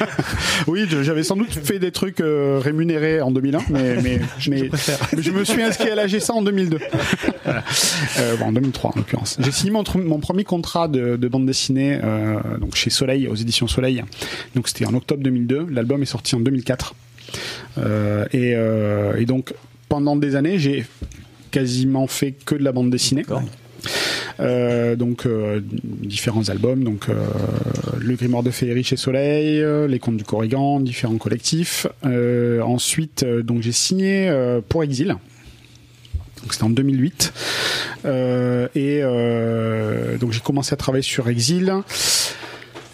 oui, 0.66 0.86
j'avais 1.02 1.22
sans 1.22 1.36
doute 1.36 1.52
fait 1.52 1.78
des 1.78 1.90
trucs 1.92 2.20
euh, 2.20 2.60
rémunérés 2.62 3.20
en 3.20 3.30
2001, 3.30 3.60
mais 3.70 3.96
mais 4.02 4.20
mais, 4.48 4.64
préfère. 4.68 4.98
mais 5.16 5.22
je 5.22 5.30
me 5.30 5.44
suis 5.44 5.62
inscrit 5.62 5.90
à 5.90 5.94
la 5.94 6.06
GSA 6.06 6.34
en 6.34 6.42
2002. 6.42 6.78
Voilà. 7.44 7.64
Euh, 8.18 8.36
bon, 8.36 8.46
en 8.46 8.52
2003 8.52 8.92
en 8.94 8.98
l'occurrence. 8.98 9.36
J'ai 9.40 9.52
signé 9.52 9.70
mon, 9.72 9.82
premier 10.20 10.44
contrat 10.44 10.88
de, 10.88 11.16
de 11.16 11.28
bande 11.28 11.46
dessinée 11.46 11.98
euh, 12.02 12.38
donc 12.60 12.74
chez 12.76 12.90
Soleil 12.90 13.26
aux 13.28 13.34
éditions 13.34 13.66
Soleil. 13.66 14.04
Donc 14.54 14.68
c'était 14.68 14.86
en 14.86 14.94
octobre 14.94 15.22
2002. 15.22 15.66
L'album 15.70 16.02
est 16.02 16.06
sorti 16.06 16.34
en 16.34 16.40
2004. 16.40 16.94
Euh, 17.78 18.24
et, 18.32 18.54
euh, 18.54 19.16
et 19.16 19.24
donc 19.26 19.54
pendant 19.88 20.16
des 20.16 20.36
années, 20.36 20.58
j'ai 20.58 20.86
quasiment 21.50 22.06
fait 22.06 22.32
que 22.32 22.54
de 22.54 22.64
la 22.64 22.72
bande 22.72 22.90
dessinée. 22.90 23.24
Euh, 24.40 24.96
donc 24.96 25.26
euh, 25.26 25.60
différents 25.62 26.48
albums, 26.48 26.84
donc 26.84 27.08
euh, 27.08 27.14
le 27.98 28.14
Grimoire 28.14 28.42
de 28.42 28.50
Féerie 28.50 28.84
chez 28.84 28.96
Soleil, 28.96 29.64
les 29.88 29.98
Contes 29.98 30.16
du 30.16 30.24
Corrigan, 30.24 30.80
différents 30.80 31.18
collectifs. 31.18 31.86
Ensuite, 32.04 33.24
donc 33.24 33.62
j'ai 33.62 33.72
signé 33.72 34.32
pour 34.68 34.82
Exil. 34.82 35.16
Donc 36.42 36.52
c'était 36.52 36.64
en 36.64 36.70
2008. 36.70 37.32
Euh, 38.04 38.68
et 38.74 40.18
donc 40.18 40.32
j'ai 40.32 40.40
commencé 40.40 40.72
à 40.72 40.76
travailler 40.76 41.02
sur 41.02 41.28
Exil. 41.28 41.72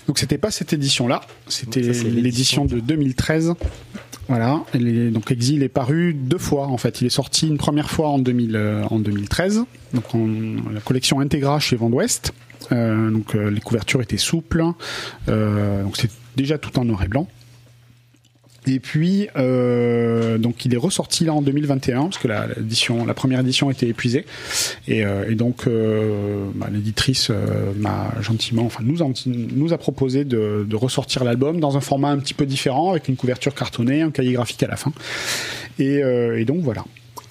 Donc 0.06 0.18
c'était 0.18 0.38
pas 0.38 0.50
cette 0.50 0.74
édition-là, 0.74 1.22
c'était 1.48 1.82
Ça, 1.94 1.94
c'est 1.94 2.10
l'édition 2.10 2.66
de 2.66 2.78
2013. 2.78 3.54
Voilà, 4.28 4.62
donc 4.74 5.30
Exil 5.30 5.62
est 5.62 5.68
paru 5.68 6.14
deux 6.14 6.38
fois 6.38 6.66
en 6.68 6.78
fait. 6.78 7.00
Il 7.00 7.06
est 7.06 7.10
sorti 7.10 7.46
une 7.46 7.58
première 7.58 7.90
fois 7.90 8.08
en, 8.08 8.18
2000, 8.18 8.56
euh, 8.56 8.84
2013, 8.90 9.64
donc 9.92 10.04
la 10.72 10.80
collection 10.80 11.20
Integra 11.20 11.60
chez 11.60 11.76
Vent 11.76 11.90
d'Ouest. 11.90 12.32
Euh, 12.72 13.10
donc 13.10 13.34
euh, 13.34 13.50
les 13.50 13.60
couvertures 13.60 14.00
étaient 14.00 14.16
souples, 14.16 14.64
donc 15.26 15.96
c'est 15.96 16.10
déjà 16.36 16.56
tout 16.58 16.78
en 16.78 16.84
noir 16.84 17.02
et 17.02 17.08
blanc. 17.08 17.28
Et 18.66 18.80
puis 18.80 19.28
euh, 19.36 20.38
donc 20.38 20.64
il 20.64 20.72
est 20.72 20.78
ressorti 20.78 21.24
là 21.24 21.34
en 21.34 21.42
2021 21.42 22.04
parce 22.04 22.18
que 22.18 22.28
la, 22.28 22.46
l'édition, 22.56 23.04
la 23.04 23.12
première 23.12 23.40
édition 23.40 23.70
était 23.70 23.88
épuisée 23.88 24.24
et, 24.88 25.04
euh, 25.04 25.28
et 25.30 25.34
donc 25.34 25.66
euh, 25.66 26.46
bah, 26.54 26.68
l'éditrice 26.72 27.28
euh, 27.30 27.72
m'a 27.76 28.12
gentiment, 28.22 28.64
enfin 28.64 28.82
nous 28.82 29.02
a, 29.02 29.06
nous 29.26 29.72
a 29.74 29.78
proposé 29.78 30.24
de, 30.24 30.66
de 30.68 30.76
ressortir 30.76 31.24
l'album 31.24 31.60
dans 31.60 31.76
un 31.76 31.80
format 31.80 32.08
un 32.08 32.18
petit 32.18 32.32
peu 32.34 32.46
différent 32.46 32.92
avec 32.92 33.08
une 33.08 33.16
couverture 33.16 33.54
cartonnée, 33.54 34.00
un 34.02 34.10
cahier 34.10 34.32
graphique 34.32 34.62
à 34.62 34.68
la 34.68 34.76
fin. 34.76 34.92
Et, 35.78 36.02
euh, 36.02 36.38
et 36.40 36.44
donc 36.46 36.60
voilà. 36.62 36.84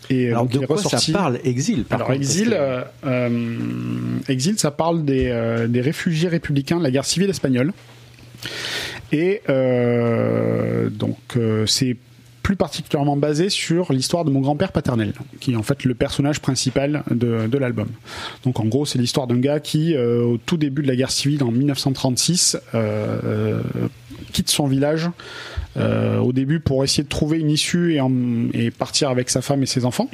Et 0.10 0.30
Alors, 0.30 0.44
donc, 0.44 0.52
de 0.52 0.58
il 0.58 0.64
est 0.64 0.68
quoi 0.68 0.76
ressorti- 0.76 1.12
ça 1.14 1.18
parle, 1.18 1.40
Exil 1.46 1.86
par 1.86 1.96
alors 1.96 2.08
contre, 2.10 2.20
exil, 2.20 2.50
que- 2.50 2.56
euh, 2.56 2.82
euh, 3.06 4.18
exil, 4.28 4.60
ça 4.60 4.70
parle 4.70 5.06
des, 5.06 5.28
euh, 5.30 5.68
des 5.68 5.82
réfugiés 5.82 6.28
républicains 6.30 6.78
de 6.78 6.84
la 6.84 6.92
guerre 6.92 7.06
civile 7.06 7.30
espagnole. 7.30 7.72
Et 9.12 9.42
euh, 9.50 10.90
donc 10.90 11.18
euh, 11.36 11.66
c'est 11.66 11.98
plus 12.44 12.58
particulièrement 12.58 13.16
basé 13.16 13.50
sur 13.50 13.92
l'histoire 13.94 14.26
de 14.26 14.30
mon 14.30 14.42
grand-père 14.42 14.74
paternel, 14.74 15.14
qui 15.40 15.54
est 15.54 15.56
en 15.56 15.64
fait 15.64 15.86
le 15.86 15.96
personnage 15.96 16.42
principal 16.42 17.04
de, 17.10 17.58
l'album. 17.58 17.88
Donc 18.44 18.60
en 18.60 18.66
gros, 18.66 18.86
c'est 18.86 19.00
l'histoire 19.00 19.28
d'un 19.28 19.40
gars 19.40 19.62
qui, 19.62 19.96
euh, 19.96 20.22
au 20.22 20.38
tout 20.38 20.58
début 20.58 20.84
de 20.84 20.88
la 20.88 20.98
guerre 20.98 21.12
civile 21.12 21.42
en 21.44 21.52
1936, 21.52 22.58
euh, 22.76 23.20
euh, 23.24 23.62
quitte 24.34 24.50
son 24.50 24.68
village 24.68 25.10
au 25.76 26.34
début 26.34 26.60
pour 26.60 26.84
essayer 26.84 27.04
de 27.04 27.10
trouver 27.10 27.40
une 27.40 27.50
issue 27.50 28.00
et 28.54 28.70
partir 28.70 29.10
avec 29.10 29.32
sa 29.32 29.42
femme 29.42 29.64
et 29.64 29.66
ses 29.66 29.86
enfants. 29.86 30.08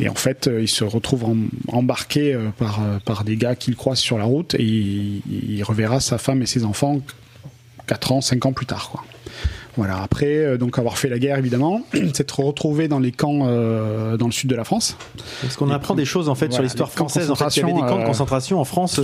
Et 0.00 0.08
en 0.08 0.14
fait, 0.14 0.48
euh, 0.48 0.62
il 0.62 0.68
se 0.68 0.84
retrouve 0.84 1.24
em- 1.24 1.48
embarqué 1.68 2.34
euh, 2.34 2.50
par, 2.56 2.82
euh, 2.82 2.98
par 3.04 3.24
des 3.24 3.36
gars 3.36 3.54
qu'il 3.54 3.76
croise 3.76 3.98
sur 3.98 4.18
la 4.18 4.24
route 4.24 4.54
et 4.54 4.62
il, 4.64 5.62
reverra 5.62 6.00
sa 6.00 6.18
femme 6.18 6.42
et 6.42 6.46
ses 6.46 6.64
enfants 6.64 7.00
4 7.86 8.12
ans, 8.12 8.20
5 8.20 8.46
ans 8.46 8.52
plus 8.52 8.66
tard. 8.66 9.04
Voilà, 9.76 10.02
après 10.02 10.26
euh, 10.26 10.58
donc 10.58 10.78
avoir 10.78 10.98
fait 10.98 11.08
la 11.08 11.18
guerre 11.18 11.38
évidemment, 11.38 11.82
s'être 12.12 12.40
retrouvé 12.40 12.88
dans 12.88 12.98
les 12.98 13.12
camps 13.12 13.40
euh, 13.42 14.16
dans 14.16 14.26
le 14.26 14.32
sud 14.32 14.50
de 14.50 14.56
la 14.56 14.64
France. 14.64 14.96
Parce 15.42 15.56
qu'on 15.56 15.70
apprend 15.70 15.94
des 15.94 16.04
choses 16.04 16.28
en 16.28 16.34
fait 16.34 16.52
sur 16.52 16.62
l'histoire 16.62 16.88
de 16.88 16.94
française. 16.94 17.30
En 17.30 17.34
fait, 17.34 17.56
il 17.56 17.60
y 17.60 17.62
avait 17.62 17.72
des 17.72 17.80
camps 17.80 17.98
de 17.98 18.04
concentration, 18.04 18.56
euh, 18.56 18.60
concentration 18.60 18.60
en 18.60 18.64
France 18.64 19.00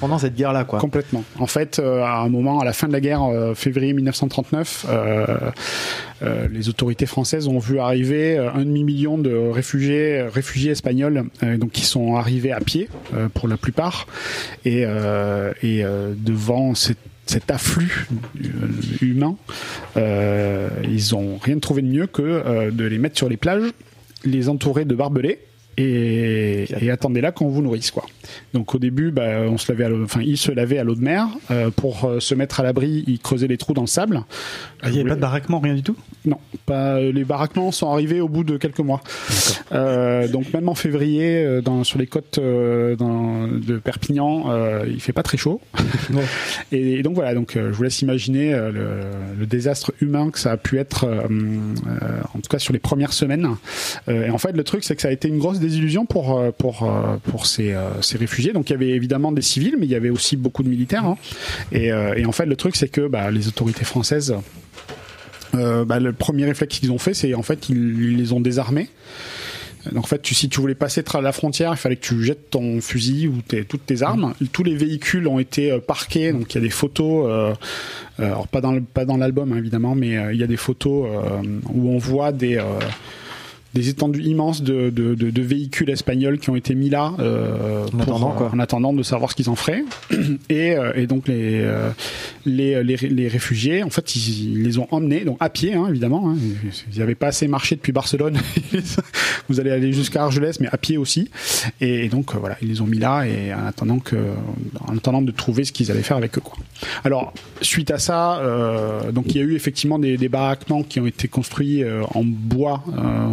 pendant 0.00 0.18
cette 0.18 0.34
guerre-là, 0.34 0.64
quoi. 0.64 0.78
Complètement. 0.78 1.24
En 1.38 1.46
fait, 1.46 1.78
à 1.78 2.20
un 2.20 2.28
moment, 2.28 2.60
à 2.60 2.64
la 2.64 2.72
fin 2.72 2.86
de 2.88 2.92
la 2.92 3.00
guerre, 3.00 3.22
février 3.54 3.92
1939, 3.92 4.86
euh, 4.88 5.26
euh, 6.22 6.48
les 6.50 6.68
autorités 6.68 7.06
françaises 7.06 7.48
ont 7.48 7.58
vu 7.58 7.78
arriver 7.78 8.38
un 8.38 8.60
demi-million 8.60 9.18
de 9.18 9.34
réfugiés, 9.34 10.22
réfugiés 10.22 10.72
espagnols, 10.72 11.24
donc 11.42 11.72
qui 11.72 11.84
sont 11.84 12.16
arrivés 12.16 12.52
à 12.52 12.60
pied 12.60 12.88
pour 13.34 13.48
la 13.48 13.56
plupart, 13.56 14.06
et, 14.64 14.84
et 15.62 15.84
devant 16.16 16.74
cette 16.74 16.98
cet 17.26 17.50
afflux 17.50 18.06
euh, 18.36 18.48
humain, 19.00 19.36
euh, 19.96 20.68
ils 20.84 21.14
ont 21.14 21.38
rien 21.38 21.58
trouvé 21.58 21.82
de 21.82 21.88
mieux 21.88 22.06
que 22.06 22.22
euh, 22.22 22.70
de 22.70 22.84
les 22.84 22.98
mettre 22.98 23.16
sur 23.16 23.28
les 23.28 23.36
plages, 23.36 23.70
les 24.24 24.48
entourer 24.48 24.84
de 24.84 24.94
barbelés 24.94 25.40
et, 25.76 26.66
et 26.80 26.90
attendez 26.90 27.20
là 27.20 27.32
qu'on 27.32 27.48
vous 27.48 27.62
nourrisse 27.62 27.90
quoi. 27.90 28.04
Donc 28.52 28.74
au 28.74 28.78
début, 28.78 29.10
bah, 29.10 29.40
on 29.48 29.58
se 29.58 29.70
lavait, 29.70 29.84
à 29.84 29.90
enfin 30.02 30.20
ils 30.24 30.36
se 30.38 30.50
lavaient 30.52 30.78
à 30.78 30.84
l'eau 30.84 30.94
de 30.94 31.02
mer 31.02 31.28
euh, 31.50 31.70
pour 31.70 32.04
euh, 32.04 32.20
se 32.20 32.34
mettre 32.34 32.60
à 32.60 32.62
l'abri, 32.62 33.04
ils 33.06 33.18
creusaient 33.18 33.46
les 33.48 33.56
trous 33.58 33.74
dans 33.74 33.82
le 33.82 33.86
sable. 33.86 34.22
Ah, 34.82 34.88
Il 34.88 34.92
n'y 34.92 35.00
avait 35.00 35.08
pas 35.10 35.14
de 35.16 35.20
baraquement, 35.20 35.60
rien 35.60 35.74
du 35.74 35.82
tout? 35.82 35.96
Non, 36.24 36.38
pas 36.66 37.00
les 37.00 37.24
baraquements 37.24 37.70
sont 37.72 37.90
arrivés 37.90 38.20
au 38.20 38.28
bout 38.28 38.44
de 38.44 38.56
quelques 38.56 38.78
mois. 38.80 39.00
Euh, 39.72 40.28
donc 40.28 40.52
même 40.52 40.68
en 40.68 40.74
février, 40.74 41.44
euh, 41.44 41.60
dans, 41.60 41.84
sur 41.84 41.98
les 41.98 42.06
côtes 42.06 42.38
euh, 42.38 42.96
dans- 42.96 43.46
de 43.48 43.78
Perpignan, 43.78 44.44
euh, 44.48 44.84
il 44.88 45.00
fait 45.00 45.12
pas 45.12 45.22
très 45.22 45.36
chaud. 45.36 45.60
et, 46.72 47.02
donc 47.02 47.14
voilà, 47.14 47.34
donc 47.34 47.56
euh, 47.56 47.68
je 47.70 47.76
vous 47.76 47.82
laisse 47.82 48.00
imaginer 48.02 48.54
euh, 48.54 48.70
le, 48.70 48.90
le 49.40 49.46
désastre 49.46 49.92
humain 50.00 50.30
que 50.30 50.38
ça 50.38 50.52
a 50.52 50.56
pu 50.56 50.78
être, 50.78 51.04
euh, 51.04 51.22
euh, 51.28 52.20
en 52.34 52.38
tout 52.40 52.48
cas 52.50 52.58
sur 52.58 52.72
les 52.72 52.78
premières 52.78 53.12
semaines. 53.12 53.48
Euh, 54.08 54.26
et 54.26 54.30
en 54.30 54.38
fait, 54.38 54.52
le 54.52 54.64
truc 54.64 54.84
c'est 54.84 54.96
que 54.96 55.02
ça 55.02 55.08
a 55.08 55.12
été 55.12 55.28
une 55.28 55.38
grosse 55.38 55.60
désillusion 55.64 56.06
pour 56.06 56.38
euh, 56.38 56.50
pour 56.56 56.82
euh, 56.84 57.16
pour 57.30 57.46
ces, 57.46 57.72
euh, 57.72 58.00
ces 58.02 58.18
réfugiés. 58.18 58.52
Donc 58.52 58.70
il 58.70 58.72
y 58.72 58.76
avait 58.76 58.90
évidemment 58.90 59.32
des 59.32 59.42
civils, 59.42 59.76
mais 59.78 59.86
il 59.86 59.92
y 59.92 59.94
avait 59.96 60.10
aussi 60.10 60.36
beaucoup 60.36 60.62
de 60.62 60.68
militaires. 60.68 61.04
hein. 61.04 61.16
Et, 61.72 61.86
et 61.88 62.24
en 62.26 62.32
fait, 62.32 62.46
le 62.46 62.56
truc 62.56 62.76
c'est 62.76 62.88
que 62.88 63.08
bah, 63.08 63.30
les 63.30 63.48
autorités 63.48 63.84
françaises 63.84 64.34
euh, 65.54 65.84
bah, 65.84 66.00
le 66.00 66.12
premier 66.12 66.44
réflexe 66.46 66.78
qu'ils 66.80 66.90
ont 66.90 66.98
fait, 66.98 67.14
c'est 67.14 67.32
en 67.34 67.42
fait 67.42 67.68
ils, 67.68 67.76
ils 67.76 68.16
les 68.16 68.32
ont 68.32 68.40
désarmés. 68.40 68.88
Donc 69.92 70.04
en 70.04 70.06
fait, 70.06 70.22
tu, 70.22 70.34
si 70.34 70.48
tu 70.48 70.60
voulais 70.62 70.74
passer 70.74 71.04
la 71.20 71.30
frontière, 71.32 71.70
il 71.72 71.76
fallait 71.76 71.96
que 71.96 72.06
tu 72.06 72.24
jettes 72.24 72.48
ton 72.50 72.80
fusil 72.80 73.28
ou 73.28 73.42
tes- 73.46 73.64
toutes 73.66 73.84
tes 73.84 74.02
armes. 74.02 74.32
Tous 74.50 74.64
les 74.64 74.74
véhicules 74.74 75.28
ont 75.28 75.38
été 75.38 75.70
euh, 75.70 75.78
parqués, 75.78 76.32
donc 76.32 76.52
il 76.52 76.54
y 76.54 76.58
a 76.58 76.62
des 76.62 76.70
photos. 76.70 77.26
euh, 77.28 77.54
alors 78.18 78.48
pas 78.48 78.62
dans 78.62 78.72
le, 78.72 78.80
pas 78.80 79.04
dans 79.04 79.18
l'album 79.18 79.52
hein, 79.52 79.58
évidemment, 79.58 79.94
mais 79.94 80.16
euh, 80.16 80.32
il 80.32 80.40
y 80.40 80.42
a 80.42 80.46
des 80.46 80.56
photos 80.56 81.06
où 81.72 81.90
on 81.90 81.98
voit 81.98 82.32
des 82.32 82.56
des 83.74 83.88
étendues 83.88 84.22
immenses 84.22 84.62
de, 84.62 84.90
de, 84.90 85.14
de, 85.14 85.30
de 85.30 85.42
véhicules 85.42 85.90
espagnols 85.90 86.38
qui 86.38 86.50
ont 86.50 86.56
été 86.56 86.74
mis 86.74 86.88
là 86.88 87.12
euh, 87.18 87.86
En 87.92 88.00
attendant, 88.00 88.30
euh, 88.30 88.34
quoi. 88.36 88.50
en 88.54 88.58
attendant 88.58 88.92
de 88.92 89.02
savoir 89.02 89.30
ce 89.30 89.36
qu'ils 89.36 89.50
en 89.50 89.56
feraient. 89.56 89.84
Et, 90.48 90.76
euh, 90.76 90.92
et 90.94 91.06
donc 91.06 91.26
les, 91.28 91.64
les, 92.44 92.82
les, 92.84 92.96
les 92.96 93.28
réfugiés, 93.28 93.82
en 93.82 93.90
fait, 93.90 94.14
ils, 94.14 94.52
ils 94.52 94.62
les 94.62 94.78
ont 94.78 94.86
emmenés, 94.90 95.24
donc 95.24 95.36
à 95.40 95.48
pied, 95.48 95.74
hein, 95.74 95.86
évidemment. 95.88 96.30
Hein, 96.30 96.36
ils 96.92 96.98
n'avaient 96.98 97.14
pas 97.14 97.28
assez 97.28 97.48
marché 97.48 97.76
depuis 97.76 97.92
Barcelone. 97.92 98.38
Vous 99.48 99.60
allez 99.60 99.70
aller 99.70 99.92
jusqu'à 99.92 100.24
Argelès, 100.24 100.60
mais 100.60 100.68
à 100.70 100.76
pied 100.76 100.96
aussi. 100.96 101.30
Et, 101.80 102.08
donc 102.08 102.34
voilà, 102.34 102.56
ils 102.62 102.68
les 102.68 102.80
ont 102.80 102.86
mis 102.86 102.98
là 102.98 103.24
et 103.24 103.52
en 103.52 103.66
attendant 103.66 103.98
que, 103.98 104.16
en 104.86 104.96
attendant 104.96 105.22
de 105.22 105.30
trouver 105.30 105.64
ce 105.64 105.72
qu'ils 105.72 105.90
allaient 105.90 106.02
faire 106.02 106.16
avec 106.16 106.36
eux. 106.38 106.42
Quoi. 106.42 106.56
Alors 107.04 107.32
suite 107.60 107.90
à 107.90 107.98
ça, 107.98 108.38
euh, 108.38 109.10
donc 109.12 109.34
il 109.34 109.36
y 109.36 109.40
a 109.40 109.44
eu 109.44 109.54
effectivement 109.54 109.98
des, 109.98 110.16
des 110.16 110.28
baraquements 110.28 110.82
qui 110.82 111.00
ont 111.00 111.06
été 111.06 111.28
construits 111.28 111.82
euh, 111.82 112.02
en 112.14 112.24
bois 112.24 112.82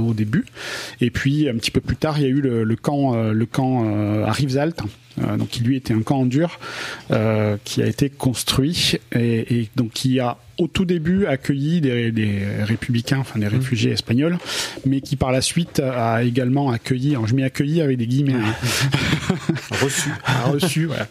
au 0.07 0.13
début. 0.13 0.30
Et 0.99 1.11
puis 1.11 1.49
un 1.49 1.55
petit 1.55 1.71
peu 1.71 1.81
plus 1.81 1.95
tard, 1.95 2.17
il 2.17 2.23
y 2.23 2.25
a 2.25 2.29
eu 2.29 2.41
le, 2.41 2.75
camp, 2.75 3.15
euh, 3.15 3.33
le 3.33 3.45
camp 3.45 3.83
euh, 3.85 4.25
à 4.25 4.31
Rivesaltes. 4.31 4.81
euh, 5.21 5.37
donc 5.37 5.49
qui 5.49 5.63
lui 5.63 5.75
était 5.75 5.93
un 5.93 6.01
camp 6.01 6.19
en 6.21 6.25
dur 6.25 6.59
euh, 7.11 7.57
qui 7.63 7.81
a 7.81 7.87
été 7.87 8.09
construit 8.09 8.99
et 9.13 9.69
donc 9.75 9.91
qui 9.91 10.19
a 10.19 10.37
au 10.61 10.67
tout 10.67 10.85
début 10.85 11.25
accueilli 11.25 11.81
des, 11.81 12.11
des 12.11 12.39
républicains, 12.63 13.17
enfin 13.19 13.39
des 13.39 13.47
réfugiés 13.47 13.91
espagnols, 13.91 14.37
mais 14.85 15.01
qui 15.01 15.15
par 15.15 15.31
la 15.31 15.41
suite 15.41 15.79
a 15.79 16.23
également 16.23 16.71
accueilli, 16.71 17.11
alors 17.11 17.27
je 17.27 17.35
m'y 17.35 17.43
accueilli 17.43 17.81
avec 17.81 17.97
des 17.97 18.07
guillemets, 18.07 18.33
hein, 18.35 19.35
Reçu. 19.81 20.09
a 20.25 20.43
reçu 20.49 20.85
voilà, 20.85 21.07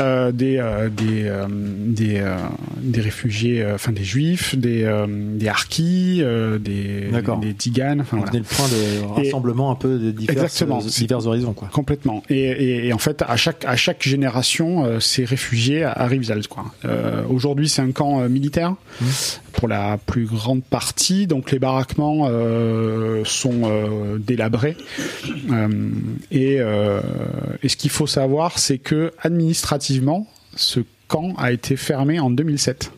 euh, 0.00 0.32
des 0.32 0.56
euh, 0.58 0.88
des 0.88 1.24
euh, 1.24 1.46
des, 1.86 2.22
des 2.82 3.00
réfugiés, 3.00 3.64
enfin 3.74 3.92
des 3.92 4.04
juifs, 4.04 4.56
des 4.56 4.86
des 5.36 5.48
harkis, 5.48 6.22
des 6.60 7.08
des 7.40 7.54
tiganes, 7.54 8.00
enfin 8.02 8.18
On 8.18 8.20
voilà. 8.20 8.38
le 8.38 8.44
point 8.44 8.68
de 8.68 9.20
Et- 9.22 9.26
rassemblement 9.26 9.70
un 9.70 9.76
peu 9.76 9.98
de 9.98 10.10
divers, 10.10 10.32
Exactement. 10.44 10.78
divers 10.80 11.26
horizons, 11.26 11.52
quoi. 11.52 11.68
Complètement. 11.72 12.22
Et, 12.28 12.40
et, 12.42 12.86
et 12.88 12.92
en 12.92 12.98
fait, 12.98 13.22
à 13.26 13.36
chaque 13.36 13.64
à 13.66 13.76
chaque 13.76 14.02
génération, 14.02 15.00
ces 15.00 15.24
réfugiés 15.24 15.84
arrivent 15.84 16.24
Zalt, 16.24 16.46
quoi. 16.48 16.66
Aujourd'hui, 17.28 17.68
c'est 17.68 17.82
un 17.82 17.92
camp 17.92 18.20
euh, 18.20 18.28
pour 19.52 19.68
la 19.68 19.98
plus 19.98 20.26
grande 20.26 20.62
partie. 20.62 21.26
Donc, 21.26 21.50
les 21.50 21.58
baraquements 21.58 22.26
euh, 22.28 23.24
sont 23.24 23.62
euh, 23.64 24.18
délabrés. 24.18 24.76
Euh, 25.50 25.90
et, 26.30 26.58
et 27.62 27.68
ce 27.68 27.76
qu'il 27.76 27.90
faut 27.90 28.06
savoir, 28.06 28.58
c'est 28.58 28.78
que 28.78 29.12
administrativement, 29.20 30.26
ce 30.56 30.80
camp 31.08 31.34
a 31.36 31.52
été 31.52 31.76
fermé 31.76 32.20
en 32.20 32.30
2007. 32.30 32.92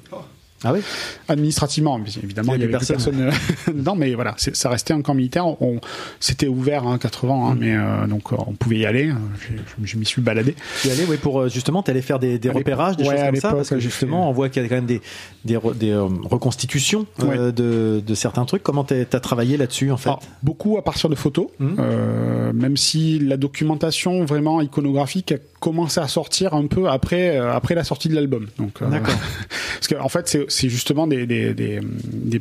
Ah 0.65 0.73
oui 0.73 0.81
Administrativement, 1.29 2.01
évidemment, 2.23 2.55
Il 2.55 2.61
il 2.61 2.65
y 2.65 2.71
y 2.71 2.75
avait 2.75 2.79
plus 2.79 2.87
personne 2.87 3.21
euh, 3.21 3.33
dedans, 3.73 3.95
mais 3.97 4.15
voilà, 4.15 4.35
ça 4.37 4.69
restait 4.69 4.93
un 4.95 5.03
camp 5.03 5.15
militaire. 5.15 5.47
On, 5.63 5.81
c'était 6.21 6.47
ouvert 6.49 6.87
hein, 6.87 6.99
80 6.99 7.33
ans, 7.33 7.51
hein, 7.51 7.57
mais 7.59 7.75
euh, 7.77 8.07
donc 8.07 8.33
euh, 8.33 8.37
on 8.47 8.53
pouvait 8.53 8.79
y 8.79 8.87
aller. 8.87 9.11
Je, 9.41 9.85
je 9.87 9.97
m'y 9.97 10.05
suis 10.05 10.23
baladé. 10.23 10.55
Tu 10.83 10.89
y 10.89 10.91
allais, 10.91 11.05
ouais, 11.07 11.17
pour 11.17 11.49
justement, 11.49 11.83
t'allais 11.83 12.03
faire 12.03 12.19
des, 12.19 12.39
repérages, 12.51 12.97
des 12.97 13.05
ouais, 13.05 13.17
choses 13.17 13.27
comme 13.27 13.37
ça, 13.37 13.53
parce 13.53 13.71
que 13.71 13.79
justement, 13.79 14.23
fait- 14.23 14.29
on 14.29 14.33
voit 14.33 14.49
qu'il 14.49 14.63
y 14.63 14.67
a 14.67 14.69
quand 14.69 14.75
même 14.77 14.87
des 14.87 15.01
des, 15.45 15.57
re- 15.57 15.77
des, 15.77 15.95
reconstitutions 15.97 17.07
euh, 17.23 17.51
de, 17.53 18.03
de 18.05 18.15
certains 18.15 18.45
trucs. 18.45 18.63
Comment 18.63 18.85
t'as 18.85 19.01
as 19.13 19.21
travaillé 19.21 19.57
là-dessus, 19.57 19.91
en 19.91 19.97
fait? 19.97 20.09
Alors, 20.11 20.23
beaucoup 20.43 20.79
à 20.79 20.85
partir 20.85 21.09
de 21.11 21.15
photos, 21.15 21.49
euh, 21.61 22.53
même 22.53 22.77
si 22.77 23.19
la 23.19 23.37
documentation 23.37 24.25
vraiment 24.25 24.61
iconographique 24.61 25.33
a 25.33 25.37
commencé 25.61 26.01
à 26.01 26.09
sortir 26.09 26.55
un 26.55 26.67
peu 26.67 26.89
après 26.89 27.37
après 27.37 27.75
la 27.75 27.85
sortie 27.85 28.09
de 28.09 28.15
l'album. 28.15 28.47
Donc, 28.59 28.83
D'accord. 28.89 29.15
parce 29.75 29.89
qu'en 29.89 30.05
en 30.05 30.09
fait, 30.09 30.29
c'est- 30.29 30.47
c'est 30.53 30.69
justement 30.69 31.07
des, 31.07 31.81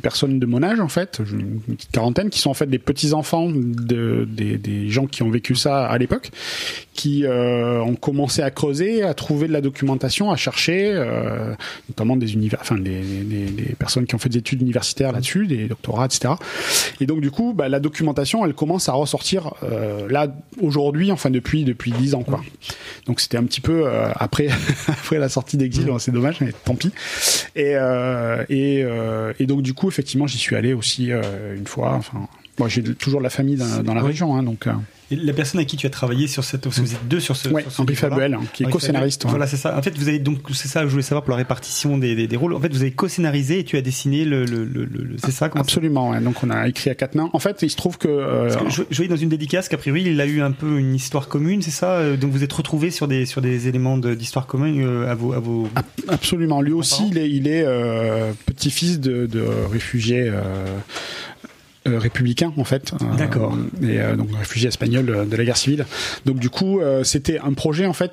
personnes 0.02 0.38
de 0.38 0.46
mon 0.46 0.62
âge, 0.62 0.80
en 0.80 0.88
fait, 0.88 1.20
une 1.32 1.60
petite 1.60 1.90
quarantaine, 1.90 2.30
qui 2.30 2.38
sont 2.38 2.50
en 2.50 2.54
fait 2.54 2.66
des 2.66 2.78
petits 2.78 3.12
enfants 3.12 3.50
de 3.50 4.26
des, 4.28 4.58
des 4.58 4.88
gens 4.88 5.06
qui 5.06 5.22
ont 5.22 5.30
vécu 5.30 5.54
ça 5.54 5.86
à 5.86 5.98
l'époque, 5.98 6.30
qui 6.94 7.24
euh, 7.24 7.80
ont 7.80 7.94
commencé 7.94 8.42
à 8.42 8.50
creuser, 8.50 9.02
à 9.02 9.14
trouver 9.14 9.48
de 9.48 9.52
la 9.54 9.62
documentation, 9.62 10.30
à 10.30 10.36
chercher, 10.36 10.92
euh, 10.92 11.54
notamment 11.88 12.16
des 12.16 12.34
univers, 12.34 12.58
enfin 12.60 12.76
des, 12.76 13.00
des, 13.00 13.46
des 13.46 13.74
personnes 13.78 14.04
qui 14.06 14.14
ont 14.14 14.18
fait 14.18 14.28
des 14.28 14.38
études 14.38 14.60
universitaires 14.60 15.10
là-dessus, 15.12 15.46
des 15.46 15.68
doctorats, 15.68 16.04
etc. 16.04 16.34
Et 17.00 17.06
donc 17.06 17.20
du 17.22 17.30
coup, 17.30 17.54
bah, 17.54 17.70
la 17.70 17.80
documentation, 17.80 18.44
elle 18.44 18.52
commence 18.52 18.90
à 18.90 18.92
ressortir 18.92 19.54
euh, 19.62 20.06
là 20.10 20.28
aujourd'hui, 20.60 21.10
enfin 21.12 21.30
depuis 21.30 21.64
depuis 21.64 21.92
dix 21.92 22.14
ans, 22.14 22.24
quoi. 22.24 22.42
Donc 23.06 23.20
c'était 23.20 23.38
un 23.38 23.44
petit 23.44 23.62
peu 23.62 23.86
après 24.14 24.48
après 24.88 25.18
la 25.18 25.30
sortie 25.30 25.56
d'exil, 25.56 25.86
bon, 25.86 25.98
c'est 25.98 26.12
dommage, 26.12 26.40
mais 26.42 26.52
tant 26.64 26.74
pis. 26.74 26.92
Et 27.56 27.72
et, 28.50 28.84
et 29.38 29.46
donc 29.46 29.62
du 29.62 29.72
coup, 29.72 29.88
effectivement, 29.88 30.26
j'y 30.26 30.38
suis 30.38 30.56
allé 30.56 30.74
aussi 30.74 31.10
une 31.10 31.66
fois. 31.66 31.94
Enfin, 31.94 32.28
moi, 32.58 32.68
j'ai 32.68 32.82
toujours 32.82 33.20
de 33.20 33.24
la 33.24 33.30
famille 33.30 33.56
dans, 33.56 33.82
dans 33.82 33.94
la 33.94 34.02
Oui. 34.02 34.08
région, 34.08 34.36
hein, 34.36 34.42
donc. 34.42 34.66
La 35.16 35.32
personne 35.32 35.60
à 35.60 35.64
qui 35.64 35.76
tu 35.76 35.86
as 35.86 35.90
travaillé 35.90 36.26
sur 36.26 36.44
cette, 36.44 36.62
parce 36.62 36.76
que 36.76 36.80
vous 36.82 36.94
êtes 36.94 37.08
deux 37.08 37.20
sur 37.20 37.36
ce. 37.36 37.48
ce 37.48 37.82
Henri. 37.82 37.94
Fabuel, 37.94 38.38
qui 38.52 38.64
est 38.64 38.70
co-scénariste. 38.70 39.26
Voilà, 39.26 39.46
c'est 39.46 39.56
ça. 39.56 39.76
En 39.76 39.82
fait, 39.82 39.96
vous 39.98 40.08
avez 40.08 40.18
donc, 40.18 40.38
c'est 40.52 40.68
ça 40.68 40.80
que 40.80 40.86
je 40.86 40.90
voulais 40.92 41.02
savoir 41.02 41.22
pour 41.24 41.30
la 41.32 41.36
répartition 41.36 41.98
des, 41.98 42.14
des, 42.14 42.26
des 42.26 42.36
rôles. 42.36 42.54
En 42.54 42.60
fait, 42.60 42.72
vous 42.72 42.82
avez 42.82 42.90
co-scénarisé 42.92 43.60
et 43.60 43.64
tu 43.64 43.76
as 43.76 43.82
dessiné 43.82 44.24
le, 44.24 44.44
le, 44.44 44.64
le, 44.64 44.84
le- 44.84 45.16
c'est 45.18 45.30
ça, 45.30 45.50
Absolument. 45.54 46.10
ouais. 46.10 46.20
Donc 46.20 46.42
on 46.42 46.50
a 46.50 46.68
écrit 46.68 46.90
à 46.90 46.94
quatre 46.94 47.14
mains. 47.14 47.30
En 47.32 47.38
fait, 47.38 47.62
il 47.62 47.70
se 47.70 47.76
trouve 47.76 47.98
que, 47.98 48.08
euh, 48.08 48.54
que 48.54 48.70
je, 48.70 48.82
je 48.90 48.96
voyais 48.96 49.08
dans 49.08 49.16
une 49.16 49.28
dédicace 49.28 49.68
qu'a 49.68 49.76
priori 49.78 50.02
il 50.02 50.20
a 50.20 50.26
eu 50.26 50.40
un 50.40 50.52
peu 50.52 50.78
une 50.78 50.94
histoire 50.94 51.28
commune, 51.28 51.62
c'est 51.62 51.70
ça? 51.70 51.92
Euh, 51.92 52.16
Donc 52.16 52.30
vous 52.32 52.42
êtes 52.44 52.52
retrouvés 52.52 52.90
sur 52.90 53.08
des 53.08 53.26
sur 53.26 53.40
des 53.42 53.68
éléments 53.68 53.98
de- 53.98 54.14
d'histoire 54.14 54.46
commune 54.46 54.82
euh, 54.84 55.10
à 55.10 55.14
vos 55.14 55.32
à 55.32 55.38
vos. 55.38 55.68
Absolument. 56.08 56.60
Lui 56.62 56.72
aussi, 56.72 57.04
il 57.10 57.18
est, 57.18 57.30
il 57.30 57.46
est 57.48 57.62
euh, 57.64 58.32
petit-fils 58.46 59.00
de, 59.00 59.26
de 59.26 59.44
réfugiés 59.70 60.30
euh, 61.86 61.98
républicains, 61.98 62.52
en 62.56 62.64
fait. 62.64 62.92
Euh, 62.92 63.16
D'accord. 63.16 63.56
Et 63.82 64.00
euh, 64.00 64.16
donc 64.16 64.28
réfugiés 64.36 64.68
espagnols 64.68 65.10
euh, 65.10 65.24
de 65.24 65.36
la 65.36 65.44
guerre 65.44 65.56
civile. 65.56 65.84
Donc 66.24 66.38
du 66.38 66.50
coup, 66.50 66.80
c'était 67.02 67.38
un 67.38 67.52
projet, 67.52 67.86
en 67.86 67.92
fait 67.92 68.12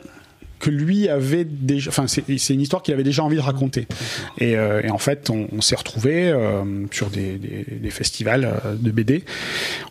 que 0.60 0.70
lui 0.70 1.08
avait 1.08 1.46
déjà, 1.46 1.90
enfin 1.90 2.06
c'est 2.08 2.54
une 2.54 2.62
histoire 2.62 2.84
qu'il 2.84 2.94
avait 2.94 3.04
déjà 3.04 3.24
envie 3.24 3.38
de 3.38 3.42
raconter. 3.42 3.88
Et, 4.40 4.58
euh, 4.58 4.82
et 4.84 4.90
en 4.90 4.98
fait, 4.98 5.30
on, 5.30 5.48
on 5.54 5.62
s'est 5.62 5.76
retrouvés 5.76 6.30
euh, 6.30 6.64
sur 6.92 7.10
des, 7.10 7.38
des, 7.38 7.66
des 7.80 7.90
festivals 7.90 8.62
de 8.78 8.92
BD. 8.92 9.24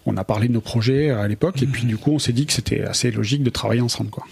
On 0.06 0.16
a 0.18 0.24
parlé 0.24 0.46
de 0.48 0.52
nos 0.52 0.60
projets 0.60 1.10
à 1.10 1.26
l'époque, 1.26 1.62
et 1.62 1.66
puis 1.66 1.84
du 1.86 1.96
coup, 1.96 2.12
on 2.12 2.18
s'est 2.18 2.34
dit 2.34 2.44
que 2.44 2.52
c'était 2.52 2.82
assez 2.82 3.10
logique 3.10 3.42
de 3.42 3.50
travailler 3.50 3.80
ensemble, 3.80 4.10
quoi. 4.10 4.26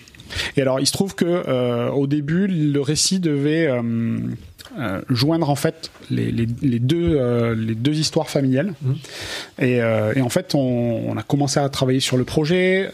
Et 0.56 0.62
alors, 0.62 0.80
il 0.80 0.86
se 0.86 0.92
trouve 0.92 1.14
que 1.14 1.24
euh, 1.24 1.88
au 1.90 2.06
début, 2.06 2.48
le 2.48 2.80
récit 2.80 3.20
devait 3.20 3.70
euh, 4.78 5.00
joindre 5.08 5.48
en 5.50 5.56
fait 5.56 5.90
les, 6.10 6.30
les, 6.32 6.46
les 6.62 6.78
deux 6.78 7.16
euh, 7.16 7.54
les 7.54 7.74
deux 7.74 7.94
histoires 7.98 8.28
familiales. 8.30 8.74
Et, 9.58 9.80
euh, 9.82 10.12
et 10.14 10.20
en 10.22 10.28
fait, 10.28 10.54
on, 10.54 10.60
on 11.08 11.16
a 11.16 11.22
commencé 11.22 11.58
à 11.60 11.68
travailler 11.68 12.00
sur 12.00 12.16
le 12.16 12.24
projet. 12.24 12.90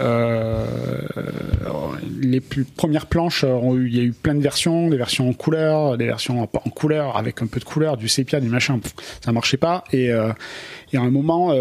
Les 2.21 2.41
plus, 2.41 2.65
premières 2.65 3.07
planches, 3.07 3.45
ont 3.45 3.77
eu- 3.77 3.89
il 3.89 3.97
y 3.97 4.01
a 4.01 4.03
eu 4.05 4.13
plein 4.13 4.35
de 4.35 4.41
versions, 4.43 4.89
des 4.89 4.97
versions 4.97 5.29
en 5.29 5.33
couleur, 5.33 5.97
des 5.99 6.07
versions 6.07 6.41
en, 6.41 6.45
en 6.45 6.71
couleur 6.71 7.17
avec 7.17 7.43
un 7.43 7.47
peu 7.47 7.61
de 7.61 7.65
couleur, 7.65 7.97
du 7.97 8.09
sépia, 8.09 8.41
du 8.41 8.49
machin. 8.49 8.79
Pff, 8.79 8.95
Ça 9.25 9.33
marchait 9.33 9.57
pas. 9.57 9.85
Et, 9.93 10.07
et 10.07 10.97
à 10.97 11.01
un 11.01 11.11
moment, 11.11 11.53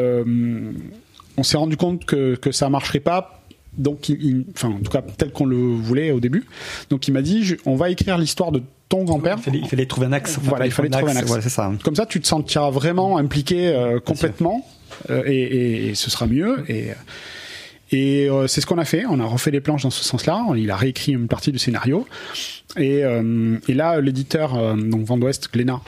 on 1.38 1.44
s'est 1.44 1.58
rendu 1.58 1.78
compte 1.78 2.06
que, 2.06 2.36
que 2.36 2.52
ça 2.52 2.70
marcherait 2.70 3.00
pas. 3.00 3.42
Donc, 3.78 4.10
il, 4.10 4.22
il- 4.24 4.46
enfin, 4.54 4.70
en 4.70 4.80
tout 4.80 4.92
cas, 4.92 5.02
tel 5.18 5.32
qu'on 5.32 5.46
le 5.46 5.56
voulait 5.56 6.12
au 6.12 6.20
début. 6.20 6.46
Donc, 6.90 7.08
il 7.08 7.12
m'a 7.14 7.22
dit, 7.22 7.44
je- 7.44 7.56
on 7.66 7.76
va 7.76 7.90
écrire 7.90 8.18
l'histoire 8.18 8.52
de 8.52 8.62
ton 8.92 9.04
grand-père. 9.04 9.38
Il 9.40 9.44
fallait, 9.44 9.60
il 9.60 9.68
fallait 9.68 9.86
trouver 9.88 10.08
un 10.08 10.12
axe. 10.14 10.38
Enfin, 10.38 10.50
Voilà, 10.50 10.66
il 10.68 10.72
fallait 10.72 10.90
trouver 10.90 11.12
un 11.12 11.16
axe. 11.16 11.28
Voilà, 11.28 11.42
c'est 11.42 11.50
ça. 11.50 11.72
Comme 11.84 11.96
ça, 11.96 12.06
tu 12.06 12.22
te 12.22 12.28
sentiras 12.28 12.70
vraiment 12.70 13.18
impliqué 13.18 13.70
euh, 13.70 14.00
complètement 14.00 14.66
euh, 15.10 15.24
et, 15.26 15.36
et- 15.42 15.88
et 15.90 15.96
ce 15.96 16.12
sera 16.12 16.28
mieux. 16.28 16.64
Et, 16.70 16.90
et 17.92 18.30
euh, 18.30 18.48
c'est 18.48 18.62
ce 18.62 18.66
qu'on 18.66 18.78
a 18.78 18.86
fait. 18.86 19.06
On 19.10 19.20
a 19.20 19.26
refait 19.26 19.52
les 19.52 19.62
planches 19.62 19.84
dans 19.84 19.90
ce 19.90 20.04
sens-là. 20.04 20.46
Il 20.56 20.70
a 20.72 20.76
réécrit 20.76 21.14
une 21.14 21.28
partie 21.28 21.52
du 21.52 21.60
scénario. 21.60 22.08
Et, 22.78 23.02
là, 23.70 24.00
l'éditeur, 24.00 24.76
donc 24.78 25.04
Vent 25.06 25.18
d'Ouest, 25.18 25.50
Glénat, 25.52 25.82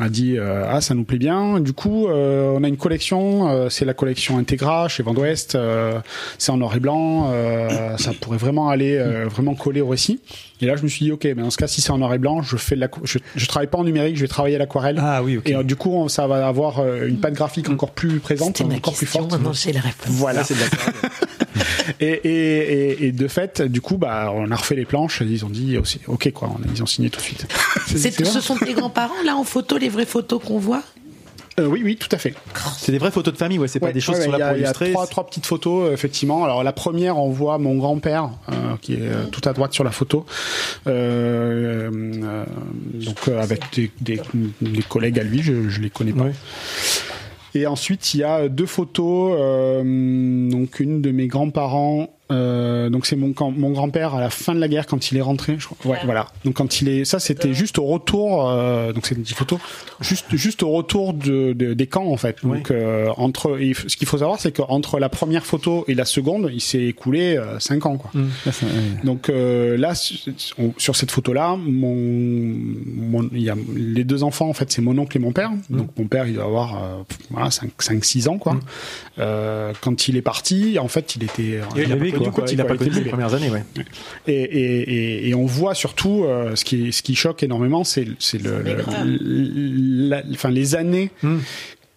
a 0.00 0.08
dit 0.08 0.38
euh, 0.38 0.64
ah 0.68 0.80
ça 0.80 0.94
nous 0.94 1.04
plaît 1.04 1.18
bien. 1.18 1.60
Du 1.60 1.72
coup 1.72 2.08
euh, 2.08 2.50
on 2.56 2.64
a 2.64 2.68
une 2.68 2.76
collection 2.76 3.48
euh, 3.48 3.68
c'est 3.68 3.84
la 3.84 3.94
collection 3.94 4.38
Integra 4.38 4.88
chez 4.88 5.02
Vent 5.02 5.12
d'Ouest 5.14 5.54
euh, 5.54 5.98
c'est 6.38 6.50
en 6.50 6.56
noir 6.56 6.74
et 6.76 6.80
blanc 6.80 7.30
euh, 7.32 7.96
ça 7.98 8.12
pourrait 8.18 8.38
vraiment 8.38 8.68
aller 8.70 8.96
euh, 8.96 9.26
vraiment 9.28 9.54
coller 9.54 9.80
au 9.80 9.88
récit. 9.88 10.20
Et 10.60 10.66
là 10.66 10.76
je 10.76 10.82
me 10.82 10.88
suis 10.88 11.04
dit 11.06 11.12
ok 11.12 11.24
mais 11.24 11.34
dans 11.42 11.50
ce 11.50 11.56
cas 11.58 11.66
si 11.66 11.80
c'est 11.80 11.90
en 11.90 11.98
noir 11.98 12.14
et 12.14 12.18
blanc 12.18 12.40
je 12.42 12.56
fais 12.56 12.74
de 12.76 12.80
la 12.80 12.88
je, 13.04 13.18
je 13.36 13.46
travaille 13.46 13.66
pas 13.68 13.78
en 13.78 13.84
numérique 13.84 14.16
je 14.16 14.22
vais 14.22 14.28
travailler 14.28 14.56
à 14.56 14.58
l'aquarelle. 14.60 14.98
Ah 15.00 15.22
oui, 15.22 15.36
ok. 15.36 15.48
et 15.48 15.56
euh, 15.56 15.62
du 15.62 15.76
coup 15.76 15.90
on- 15.92 16.08
ça 16.08 16.26
va 16.26 16.46
avoir 16.46 16.80
une 17.04 17.18
patte 17.18 17.34
graphique 17.34 17.68
encore 17.68 17.90
plus 17.90 18.18
présente 18.20 18.60
encore 18.60 18.94
plus 18.94 19.06
forte. 19.06 19.30
maintenant 19.32 19.52
j'ai 19.52 19.72
la 19.72 19.80
réponse. 19.80 20.08
voilà. 20.08 20.44
C'est 20.44 20.54
de 20.54 20.60
et, 22.00 22.06
et, 22.06 22.92
et, 22.92 23.06
et 23.06 23.12
de 23.12 23.28
fait 23.28 23.62
du 23.62 23.80
coup 23.80 23.96
bah 23.98 24.32
on 24.34 24.50
a 24.50 24.56
refait 24.56 24.74
les 24.76 24.84
planches 24.84 25.22
ils 25.24 25.44
ont 25.44 25.50
dit 25.50 25.78
aussi 25.78 26.00
ok 26.06 26.30
quoi 26.32 26.48
on 26.58 26.62
a- 26.62 26.66
ils 26.74 26.82
ont 26.82 26.86
signé 26.86 27.10
tout 27.10 27.18
de 27.20 27.24
suite 27.24 27.46
C'est- 27.86 27.98
c'est 27.98 28.24
ce 28.24 28.40
sont 28.40 28.56
tes 28.56 28.74
grands-parents 28.74 29.22
là 29.24 29.36
en 29.36 29.44
photo, 29.44 29.78
les 29.78 29.88
vraies 29.88 30.06
photos 30.06 30.42
qu'on 30.42 30.58
voit? 30.58 30.82
Euh, 31.60 31.66
oui 31.66 31.82
oui 31.84 31.96
tout 31.96 32.08
à 32.12 32.16
fait 32.16 32.32
C'est 32.78 32.92
des 32.92 32.98
vraies 32.98 33.10
photos 33.10 33.34
de 33.34 33.38
famille, 33.38 33.58
ouais. 33.58 33.68
C'est 33.68 33.78
pas 33.78 33.92
des 33.92 34.00
choses 34.00 34.14
ouais, 34.16 34.20
qui 34.24 34.30
sont 34.32 34.38
là 34.38 34.48
pour 34.48 34.56
il 34.56 34.60
y 34.62 34.64
a- 34.64 34.68
illustrer. 34.68 34.86
Il 34.86 34.88
y 34.88 34.92
a 34.92 34.94
trois, 34.94 35.06
trois 35.06 35.26
petites 35.26 35.44
photos, 35.44 35.90
euh, 35.90 35.92
effectivement. 35.92 36.44
Alors 36.44 36.64
la 36.64 36.72
première, 36.72 37.18
on 37.18 37.28
voit 37.30 37.58
mon 37.58 37.76
grand-père 37.76 38.30
euh, 38.50 38.54
qui 38.80 38.94
est 38.94 39.02
euh, 39.02 39.26
tout 39.30 39.46
à 39.46 39.52
droite 39.52 39.74
sur 39.74 39.84
la 39.84 39.90
photo, 39.90 40.24
euh, 40.86 41.90
euh, 41.92 42.44
donc 42.94 43.28
euh, 43.28 43.42
avec 43.42 43.60
des, 43.74 43.90
des, 44.00 44.20
des 44.62 44.82
collègues 44.82 45.18
à 45.20 45.24
lui, 45.24 45.42
je, 45.42 45.68
je 45.68 45.82
les 45.82 45.90
connais 45.90 46.12
pas. 46.14 46.24
Ouais. 46.24 46.32
Et 47.54 47.66
ensuite, 47.66 48.14
il 48.14 48.20
y 48.20 48.24
a 48.24 48.48
deux 48.48 48.66
photos, 48.66 49.36
euh, 49.38 50.50
donc 50.50 50.80
une 50.80 51.02
de 51.02 51.10
mes 51.10 51.26
grands-parents. 51.26 52.08
Euh, 52.32 52.90
donc 52.90 53.06
c'est 53.06 53.16
mon, 53.16 53.32
mon 53.56 53.70
grand-père 53.70 54.14
à 54.14 54.20
la 54.20 54.30
fin 54.30 54.54
de 54.54 54.60
la 54.60 54.68
guerre 54.68 54.86
quand 54.86 55.10
il 55.10 55.18
est 55.18 55.22
rentré. 55.22 55.56
Je 55.58 55.66
crois. 55.66 55.92
Ouais, 55.92 55.98
voilà. 56.04 56.26
Donc 56.44 56.54
quand 56.54 56.80
il 56.80 56.88
est, 56.88 57.04
ça 57.04 57.18
c'était 57.20 57.52
juste 57.54 57.78
au 57.78 57.84
retour. 57.84 58.48
euh, 58.50 58.92
donc 58.92 59.06
c'est 59.06 59.14
une 59.14 59.22
petite 59.22 59.36
photo, 59.36 59.58
juste 60.00 60.26
juste 60.34 60.62
au 60.62 60.70
retour 60.70 61.12
de, 61.14 61.52
de- 61.52 61.74
des 61.74 61.86
camps 61.86 62.06
en 62.10 62.16
fait. 62.16 62.36
Donc 62.42 62.70
euh, 62.70 63.08
entre, 63.16 63.60
et 63.60 63.74
ce 63.74 63.96
qu'il 63.96 64.08
faut 64.08 64.18
savoir 64.18 64.40
c'est 64.40 64.52
qu'entre 64.52 64.98
la 64.98 65.08
première 65.08 65.44
photo 65.46 65.84
et 65.88 65.94
la 65.94 66.04
seconde, 66.04 66.50
il 66.52 66.60
s'est 66.60 66.82
écoulé 66.84 67.36
euh, 67.36 67.58
cinq 67.60 67.86
ans 67.86 67.96
quoi. 67.98 68.10
Hum, 68.14 68.28
là, 68.46 68.52
ça- 68.52 68.66
ouais. 68.66 68.72
Donc 69.04 69.28
euh, 69.28 69.76
là, 69.76 69.92
on- 70.58 70.72
sur 70.78 70.96
cette 70.96 71.10
photo-là, 71.10 71.56
mon, 71.56 71.94
mon- 71.94 73.28
il 73.32 73.42
y 73.42 73.50
a 73.50 73.56
les 73.74 74.04
deux 74.04 74.22
enfants 74.22 74.48
en 74.48 74.52
fait, 74.54 74.70
c'est 74.72 74.82
mon 74.82 74.96
oncle 74.98 75.16
et 75.16 75.20
mon 75.20 75.32
père. 75.32 75.50
Donc 75.70 75.88
mon 75.98 76.06
père, 76.06 76.26
il 76.26 76.34
doit 76.34 76.44
avoir 76.44 76.76
euh, 76.76 77.02
voilà 77.30 77.50
5 77.50 77.70
6 78.04 78.28
ans 78.28 78.38
quoi. 78.38 78.56
Euh, 79.18 79.72
quand 79.80 80.08
il 80.08 80.16
est 80.16 80.22
parti, 80.22 80.78
en 80.78 80.88
fait, 80.88 81.16
il 81.16 81.24
était 81.24 81.60
Il 82.21 82.21
quoi. 82.30 82.44
quoi. 82.44 82.52
Il 82.52 82.60
a 82.60 82.64
pas 82.64 82.76
connu 82.76 82.90
les 82.90 83.00
premières 83.02 83.34
années, 83.34 83.50
ouais. 83.50 83.62
Et, 84.26 84.32
et, 84.32 84.80
et, 84.92 85.28
et 85.28 85.34
on 85.34 85.46
voit 85.46 85.74
surtout 85.74 86.24
euh, 86.24 86.54
ce 86.56 86.64
qui 86.64 86.92
ce 86.92 87.02
qui 87.02 87.14
choque 87.14 87.42
énormément, 87.42 87.84
c'est 87.84 88.06
c'est 88.18 88.42
le, 88.42 88.62
le- 88.62 90.08
la- 90.08 90.22
enfin 90.32 90.50
les 90.50 90.74
années 90.74 91.10
Hmm. 91.22 91.38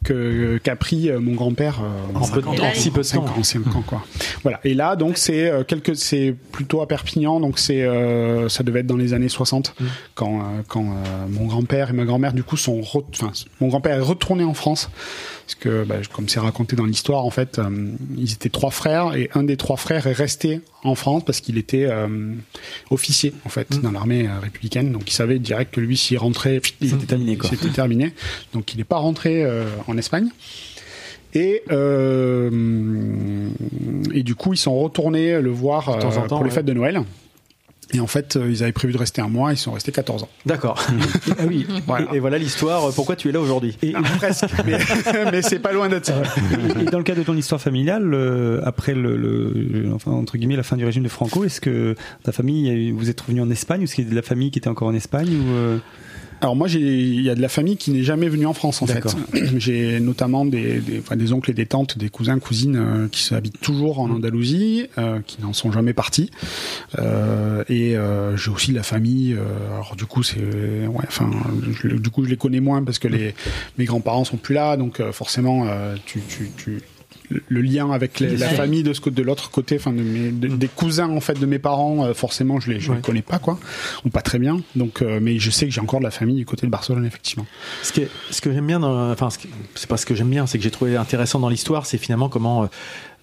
Que 0.06 0.58
qu'a 0.64 0.76
pris 0.78 1.10
euh, 1.10 1.20
mon 1.20 1.34
grand-père 1.34 1.82
euh, 1.84 2.18
En 2.18 2.28
peu 2.28 2.42
de 2.42 2.46
temps, 2.46 2.52
ans, 2.64 2.72
si 2.74 2.92
peu 2.92 3.02
de 3.02 3.08
temps. 3.08 3.26
ans, 3.26 3.84
quoi. 3.86 4.06
Voilà. 4.44 4.62
Et 4.64 4.74
là 4.74 4.96
donc 4.96 5.18
c'est 5.18 5.50
euh, 5.50 5.64
quelques 5.66 5.96
c'est 5.98 6.34
plutôt 6.54 6.82
à 6.82 6.88
Perpignan 6.88 7.40
donc 7.42 7.60
c'est 7.60 7.84
euh, 7.84 8.48
ça 8.48 8.64
devait 8.64 8.80
être 8.80 8.88
dans 8.88 8.96
les 8.98 9.14
années 9.14 9.28
60 9.30 9.74
Hmm. 9.80 9.86
quand 10.14 10.44
quand 10.68 10.84
euh, 10.86 11.28
mon 11.30 11.48
grand-père 11.48 11.90
et 11.90 11.94
ma 11.94 12.06
grand-mère 12.06 12.34
du 12.34 12.44
coup 12.44 12.56
sont 12.56 12.82
enfin 12.82 13.32
mon 13.60 13.68
grand-père 13.68 13.98
est 13.98 14.00
retourné 14.02 14.44
en 14.44 14.54
France 14.54 14.90
parce 15.46 15.56
que 15.56 15.84
bah, 15.84 15.96
comme 16.14 16.30
c'est 16.30 16.40
raconté 16.40 16.76
dans 16.76 16.86
l'histoire 16.86 17.26
en 17.26 17.30
fait 17.32 17.58
euh, 17.60 17.70
ils 18.18 18.32
étaient 18.34 18.50
trois 18.50 18.70
frères 18.72 19.16
et 19.16 19.30
un 19.34 19.44
des 19.44 19.58
trois 19.58 19.76
frères 19.78 20.06
est 20.08 20.14
resté 20.14 20.62
en 20.84 20.94
France 20.96 21.24
parce 21.26 21.40
qu'il 21.42 21.58
était 21.58 21.90
officier 22.92 23.34
en 23.46 23.50
fait 23.50 23.82
dans 23.82 23.92
l'armée 23.92 24.30
républicaine 24.42 24.92
donc 24.92 25.10
il 25.10 25.14
savait 25.14 25.40
direct 25.40 25.74
que 25.74 25.82
lui 25.82 25.98
s'il 25.98 26.18
rentrait 26.18 26.62
il 26.82 26.90
C'était 26.90 27.06
terminé, 27.08 27.38
quoi. 27.38 27.50
c'était 27.50 27.70
terminé 27.70 28.14
donc 28.54 28.74
il 28.74 28.78
n'est 28.78 28.84
pas 28.84 28.98
rentré 28.98 29.44
euh, 29.44 29.66
en 29.96 29.98
Espagne 29.98 30.28
et 31.34 31.64
euh, 31.72 33.50
et 34.14 34.24
du 34.24 34.36
coup 34.36 34.54
ils 34.54 34.58
sont 34.58 34.78
retournés 34.80 35.42
le 35.42 35.50
voir 35.50 35.90
euh, 35.90 36.00
temps, 36.00 36.28
pour 36.28 36.40
les 36.40 36.46
ouais. 36.46 36.50
fêtes 36.52 36.66
de 36.66 36.74
Noël 36.74 37.02
et 37.94 38.00
en 38.00 38.08
fait 38.08 38.36
euh, 38.36 38.50
ils 38.50 38.64
avaient 38.64 38.72
prévu 38.72 38.94
de 38.94 38.98
rester 38.98 39.22
un 39.22 39.28
mois 39.28 39.52
ils 39.54 39.58
sont 39.58 39.72
restés 39.74 39.92
14 39.92 40.24
ans 40.24 40.30
D'accord. 40.46 40.82
ah 41.38 41.44
oui. 41.48 41.68
Voilà. 41.86 42.08
Et, 42.14 42.18
et 42.18 42.20
voilà 42.20 42.38
l'histoire. 42.40 42.92
Pourquoi 42.94 43.16
tu 43.16 43.30
es 43.30 43.32
là 43.32 43.40
aujourd'hui 43.40 43.78
Et, 43.84 43.94
presque 44.18 44.46
mais, 44.66 44.80
mais 45.32 45.42
c'est 45.42 45.60
pas 45.60 45.72
loin 45.72 45.88
d'être 45.90 46.06
ça 46.08 46.22
et 46.82 46.86
dans 46.86 46.98
le 46.98 47.04
cadre 47.04 47.20
de 47.20 47.26
ton 47.26 47.36
histoire 47.38 47.62
familiale, 47.62 48.14
euh, 48.14 48.60
après 48.64 48.94
le, 48.96 49.16
le- 49.16 49.92
enfin 49.94 50.12
entre 50.12 50.38
guillemets 50.38 50.56
la 50.56 50.64
fin 50.64 50.78
du 50.78 50.86
régime 50.86 51.04
de 51.04 51.10
Franco, 51.10 51.44
est-ce 51.44 51.62
que 51.62 51.96
ta 52.24 52.32
famille, 52.32 52.92
vous 52.92 53.10
êtes 53.10 53.22
revenu 53.22 53.42
en 53.42 53.50
Espagne 53.52 53.82
ou 53.82 53.84
est-ce 53.84 53.96
qu'il 53.96 54.06
y 54.06 54.08
a 54.08 54.10
de 54.12 54.16
la 54.16 54.22
famille 54.24 54.50
qui 54.52 54.60
était 54.60 54.68
encore 54.70 54.88
en 54.88 54.96
Espagne 54.96 55.30
ou 55.36 55.54
euh, 55.54 55.78
Alors 56.46 56.56
moi, 56.56 56.68
j'ai, 56.68 56.80
il 56.80 57.24
y 57.24 57.32
a 57.32 57.34
de 57.34 57.42
la 57.42 57.50
famille 57.50 57.76
qui 57.76 57.90
n'est 57.90 58.04
jamais 58.04 58.30
venue 58.30 58.46
en 58.46 58.54
France 58.54 58.84
en 58.84 58.86
fait. 58.86 59.04
J'ai 59.58 60.00
notamment 60.00 60.46
des, 60.46 60.80
des, 60.80 61.00
enfin, 61.00 61.16
des 61.16 61.34
oncles 61.34 61.50
et 61.50 61.54
des 61.56 61.66
tantes, 61.66 61.98
des 61.98 62.10
cousins, 62.10 62.38
cousines 62.38 62.76
euh, 62.76 63.08
qui 63.12 63.34
habitent 63.34 63.60
toujours 63.62 64.00
en 64.00 64.12
Andalousie, 64.12 64.86
euh, 65.00 65.22
qui 65.26 65.42
n'en 65.42 65.54
sont 65.54 65.72
jamais 65.72 65.94
partis. 65.94 66.30
Euh, 67.00 67.64
et 67.68 67.98
euh, 67.98 68.38
j'ai 68.38 68.52
aussi 68.52 68.70
de 68.74 68.76
la 68.76 68.84
famille. 68.84 69.34
euh, 69.34 69.74
alors 69.74 69.96
du 69.96 70.06
coup, 70.06 70.22
c'est, 70.22 70.38
ouais, 70.38 71.06
enfin, 71.08 71.32
du 71.84 72.10
coup, 72.12 72.24
je 72.24 72.30
les 72.30 72.38
connais 72.38 72.60
moins 72.60 72.84
parce 72.84 73.00
que 73.00 73.08
les 73.08 73.34
mes 73.80 73.86
grands-parents 73.86 74.24
sont 74.24 74.38
plus 74.38 74.54
là, 74.54 74.78
donc 74.78 75.00
euh, 75.00 75.12
forcément, 75.12 75.66
euh, 75.68 75.96
tu, 76.06 76.22
tu, 76.30 76.52
tu 76.58 76.80
le 77.48 77.62
lien 77.62 77.92
avec 77.92 78.20
les- 78.20 78.38
la 78.38 78.50
famille 78.50 78.84
de 78.84 78.94
ce 78.94 79.10
de 79.10 79.22
l'autre 79.24 79.50
côté, 79.52 79.78
enfin 79.80 79.92
de 79.92 80.02
mes, 80.02 80.32
de- 80.32 80.48
des 80.48 80.68
cousins 80.68 81.10
en 81.10 81.20
fait 81.20 81.40
de 81.40 81.46
mes 81.46 81.60
parents, 81.60 82.06
euh, 82.06 82.14
forcément 82.14 82.60
je 82.60 82.72
les 82.72 82.80
je 82.80 82.92
les 82.92 83.02
connais 83.02 83.22
pas 83.22 83.40
quoi, 83.40 83.60
ou 84.06 84.10
pas 84.10 84.22
très 84.22 84.40
bien. 84.40 84.62
Donc, 84.76 85.02
euh, 85.02 85.20
mais 85.22 85.40
je 85.40 85.50
sais 85.52 85.66
que 85.66 85.72
j'ai 85.72 85.82
encore 85.82 86.00
de 86.00 86.06
la 86.06 86.12
famille 86.12 86.36
du 86.38 86.46
côté 86.46 86.66
de 86.68 86.72
Barcelone 86.72 87.06
effectivement. 87.06 87.46
Ce 87.84 87.92
que, 87.94 88.02
ce 88.32 88.42
que 88.42 88.52
j'aime 88.54 88.68
bien, 88.68 88.82
enfin, 88.84 89.30
c'est 89.76 89.88
pas 89.90 89.98
ce 89.98 90.06
que 90.06 90.16
j'aime 90.16 90.30
bien, 90.30 90.46
c'est 90.48 90.58
que 90.58 90.64
j'ai 90.64 90.72
trouvé 90.72 90.96
intéressant 90.98 91.40
dans 91.40 91.50
l'histoire, 91.50 91.86
c'est 91.86 91.98
finalement 91.98 92.30
comment, 92.30 92.70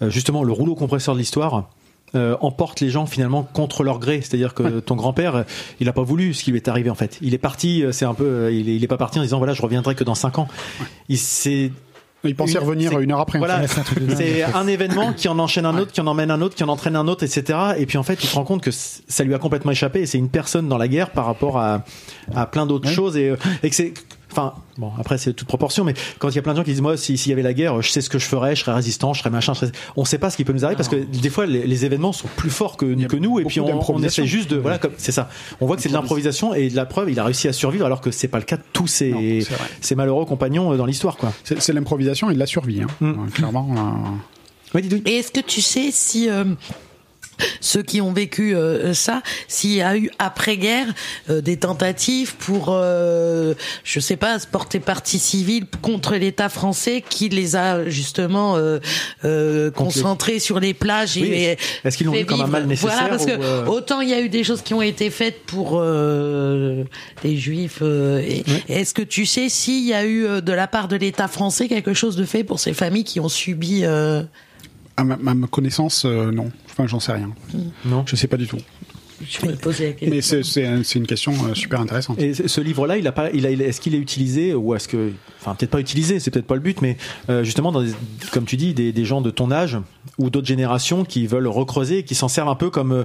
euh, 0.02 0.10
justement, 0.10 0.42
le 0.44 0.52
rouleau 0.52 0.74
compresseur 0.74 1.14
de 1.14 1.20
l'histoire 1.20 1.70
euh, 2.14 2.36
emporte 2.42 2.80
les 2.80 2.90
gens 2.90 3.06
finalement 3.06 3.42
contre 3.42 3.84
leur 3.84 3.98
gré. 3.98 4.20
C'est-à-dire 4.20 4.52
que 4.52 4.80
ton 4.80 4.96
grand-père, 4.96 5.46
il 5.80 5.88
a 5.88 5.94
pas 5.94 6.02
voulu 6.02 6.34
ce 6.34 6.44
qui 6.44 6.50
lui 6.50 6.58
est 6.58 6.68
arrivé 6.68 6.90
en 6.90 6.94
fait. 6.94 7.16
Il 7.22 7.32
est 7.32 7.38
parti, 7.38 7.84
c'est 7.92 8.04
un 8.04 8.12
peu, 8.12 8.52
il 8.52 8.68
est, 8.68 8.76
il 8.76 8.84
est 8.84 8.88
pas 8.88 8.98
parti 8.98 9.18
en 9.18 9.22
disant 9.22 9.38
voilà, 9.38 9.54
je 9.54 9.62
reviendrai 9.62 9.94
que 9.94 10.04
dans 10.04 10.14
cinq 10.14 10.38
ans. 10.38 10.46
Il 11.08 11.16
s'est 11.16 11.72
Il 12.24 12.36
pensait 12.36 12.58
revenir 12.58 12.98
une 13.00 13.12
heure 13.12 13.20
après. 13.20 13.38
Voilà, 13.38 13.66
c'est 13.66 14.42
un 14.42 14.66
événement 14.66 15.12
qui 15.12 15.28
en 15.28 15.38
enchaîne 15.38 15.66
un 15.66 15.76
autre, 15.78 15.92
qui 15.92 16.00
en 16.00 16.06
emmène 16.06 16.30
un 16.30 16.40
autre, 16.40 16.54
qui 16.54 16.64
en 16.64 16.68
entraîne 16.68 16.96
un 16.96 17.08
autre, 17.08 17.24
etc. 17.24 17.58
Et 17.78 17.86
puis 17.86 17.98
en 17.98 18.02
fait, 18.02 18.22
il 18.22 18.26
se 18.26 18.34
rend 18.34 18.44
compte 18.44 18.62
que 18.62 18.70
ça 18.70 19.24
lui 19.24 19.34
a 19.34 19.38
complètement 19.38 19.72
échappé 19.72 20.00
et 20.00 20.06
c'est 20.06 20.18
une 20.18 20.28
personne 20.28 20.68
dans 20.68 20.78
la 20.78 20.88
guerre 20.88 21.10
par 21.10 21.26
rapport 21.26 21.58
à, 21.58 21.84
à 22.34 22.46
plein 22.46 22.66
d'autres 22.66 22.88
choses 22.88 23.16
et, 23.16 23.30
euh, 23.30 23.36
et 23.62 23.70
que 23.70 23.76
c'est, 23.76 23.94
enfin, 24.32 24.54
bon, 24.78 24.90
après 24.98 25.18
c'est 25.18 25.32
toute 25.32 25.46
proportion, 25.48 25.84
mais 25.84 25.94
quand 26.18 26.28
il 26.30 26.36
y 26.36 26.38
a 26.38 26.42
plein 26.42 26.52
de 26.52 26.58
gens 26.58 26.64
qui 26.64 26.70
disent 26.72 26.80
moi, 26.80 26.96
si- 26.96 27.16
s'il 27.16 27.30
y 27.30 27.32
avait 27.32 27.42
la 27.42 27.52
guerre, 27.54 27.80
je 27.82 27.88
sais 27.90 28.00
ce 28.00 28.10
que 28.10 28.18
je 28.18 28.26
ferais, 28.26 28.56
je 28.56 28.60
serais 28.62 28.72
résistant, 28.74 29.12
je 29.14 29.20
serais 29.20 29.30
machin, 29.30 29.54
je 29.54 29.60
serais... 29.60 29.72
on 29.96 30.04
sait 30.04 30.18
pas 30.18 30.30
ce 30.30 30.36
qui 30.36 30.44
peut 30.44 30.52
nous 30.52 30.64
arriver 30.64 30.76
parce 30.76 30.88
que 30.88 30.96
des 30.96 31.30
fois 31.30 31.46
les, 31.46 31.66
les 31.66 31.84
événements 31.84 32.12
sont 32.12 32.28
plus 32.36 32.50
forts 32.50 32.76
que, 32.76 32.84
nous 32.86 33.40
et 33.40 33.44
puis 33.44 33.60
on, 33.60 33.92
on 33.92 34.02
essaie 34.02 34.26
juste 34.26 34.50
de, 34.50 34.56
voilà, 34.56 34.78
comme 34.78 34.92
c'est 34.96 35.12
ça. 35.12 35.28
On 35.60 35.66
voit 35.66 35.76
que 35.76 35.82
c'est 35.82 35.88
de 35.88 35.94
l'improvisation 35.94 36.54
et 36.54 36.68
de 36.70 36.76
la 36.76 36.86
preuve, 36.86 37.10
il 37.10 37.18
a 37.20 37.24
réussi 37.24 37.46
à 37.48 37.52
survivre 37.52 37.86
alors 37.86 38.00
que 38.00 38.10
c'est 38.10 38.28
pas 38.28 38.38
le 38.38 38.44
cas 38.44 38.56
de 38.56 38.62
tous 38.72 38.86
ses, 38.86 39.10
Non, 39.10 39.20
ses 39.80 39.94
malheureux 39.94 40.24
compagnons 40.24 40.72
euh, 40.72 40.76
dans 40.76 40.86
l'histoire, 40.86 41.16
quoi. 41.16 41.32
C'est 41.44 41.72
l'improvisation 41.72 42.30
et 42.30 42.34
de 42.34 42.38
la 42.38 42.46
survie, 42.46 42.82
hein. 42.82 42.86
Mm. 43.00 43.10
Euh, 43.10 43.30
clairement. 43.32 43.68
euh, 43.76 44.16
Oui, 44.74 44.82
dis 44.82 45.02
Et 45.06 45.16
est-ce 45.18 45.30
que 45.30 45.40
tu 45.40 45.60
sais 45.60 45.90
si 45.90 46.28
euh, 46.30 46.44
ceux 47.60 47.82
qui 47.82 48.00
ont 48.00 48.12
vécu 48.12 48.54
euh, 48.54 48.94
ça, 48.94 49.22
s'il 49.48 49.72
y 49.72 49.82
a 49.82 49.96
eu 49.96 50.10
après-guerre 50.18 50.86
euh, 51.30 51.40
des 51.40 51.56
tentatives 51.56 52.36
pour, 52.36 52.66
euh, 52.68 53.54
je 53.84 54.00
sais 54.00 54.16
pas, 54.16 54.38
se 54.38 54.46
porter 54.46 54.80
partie 54.80 55.18
civile 55.18 55.66
contre 55.80 56.14
l'État 56.16 56.48
français 56.48 57.02
qui 57.08 57.28
les 57.28 57.56
a 57.56 57.88
justement 57.88 58.56
euh, 58.56 58.78
euh, 59.24 59.70
concentrés 59.70 60.38
sur 60.38 60.60
les 60.60 60.74
plages 60.74 61.16
Oui, 61.16 61.28
et 61.32 61.56
est-ce 61.84 61.96
qu'ils 61.96 62.06
l'ont 62.06 62.12
vu 62.12 62.24
comme 62.26 62.40
un 62.42 62.46
mal 62.46 62.66
nécessaire 62.66 62.92
Voilà, 62.92 63.08
parce 63.08 63.26
que 63.26 63.32
euh, 63.32 63.66
autant 63.66 64.00
il 64.00 64.08
y 64.10 64.14
a 64.14 64.20
eu 64.20 64.28
des 64.28 64.44
choses 64.44 64.62
qui 64.62 64.74
ont 64.74 64.82
été 64.82 65.10
faites 65.10 65.42
pour 65.44 65.78
euh, 65.80 66.84
les 67.24 67.36
Juifs. 67.36 67.78
euh, 67.82 68.22
Est-ce 68.68 68.94
que 68.94 69.02
tu 69.02 69.26
sais 69.26 69.48
s'il 69.48 69.84
y 69.86 69.94
a 69.94 70.04
eu 70.06 70.40
de 70.42 70.52
la 70.52 70.66
part 70.68 70.88
de 70.88 70.96
l'État 70.96 71.28
français 71.28 71.68
quelque 71.68 71.94
chose 71.94 72.16
de 72.16 72.24
fait 72.24 72.44
pour 72.44 72.60
ces 72.60 72.74
familles 72.74 73.04
qui 73.04 73.20
ont 73.20 73.28
subi 73.28 73.80
euh, 73.84 74.22
à, 74.96 75.04
ma, 75.04 75.16
connaissance, 75.48 76.04
euh, 76.04 76.30
non. 76.30 76.50
Enfin, 76.70 76.86
j'en 76.86 77.00
sais 77.00 77.12
rien. 77.12 77.30
Non. 77.84 78.04
Je 78.06 78.16
sais 78.16 78.26
pas 78.28 78.36
du 78.36 78.46
tout. 78.46 78.58
Je 79.24 79.46
la 79.46 79.52
question. 79.92 80.08
Mais 80.10 80.20
c'est 80.20 80.42
c'est 80.42 80.66
un- 80.66 80.82
c'est 80.82 80.98
une 80.98 81.06
question 81.06 81.32
euh, 81.48 81.54
super 81.54 81.80
intéressante. 81.80 82.20
Et 82.20 82.34
ce 82.34 82.48
ce 82.48 82.60
livre-là, 82.60 82.96
il 82.96 83.06
a 83.06 83.12
pas, 83.12 83.30
il 83.30 83.46
a, 83.46 83.50
il 83.50 83.62
a- 83.62 83.66
est-ce 83.66 83.80
qu'il 83.80 83.94
est 83.94 83.98
utilisé 83.98 84.52
ou 84.52 84.74
est-ce 84.74 84.88
que, 84.88 85.12
enfin 85.40 85.54
peut-être 85.54 85.70
pas 85.70 85.78
utilisé, 85.78 86.18
c'est 86.18 86.32
peut-être 86.32 86.46
pas 86.46 86.56
le 86.56 86.60
but, 86.60 86.82
mais 86.82 86.96
euh, 87.30 87.44
justement, 87.44 87.70
dans 87.70 87.82
des- 87.82 87.92
comme 88.32 88.46
tu 88.46 88.56
dis, 88.56 88.74
des, 88.74 88.92
des 88.92 89.04
gens 89.04 89.20
de 89.20 89.30
ton 89.30 89.52
âge 89.52 89.78
ou 90.18 90.28
d'autres 90.28 90.48
générations 90.48 91.04
qui 91.04 91.28
veulent 91.28 91.46
recreuser, 91.46 91.98
et 91.98 92.02
qui 92.04 92.16
s'en 92.16 92.26
servent 92.26 92.48
un 92.48 92.56
peu 92.56 92.68
comme 92.70 92.90
euh, 92.92 93.04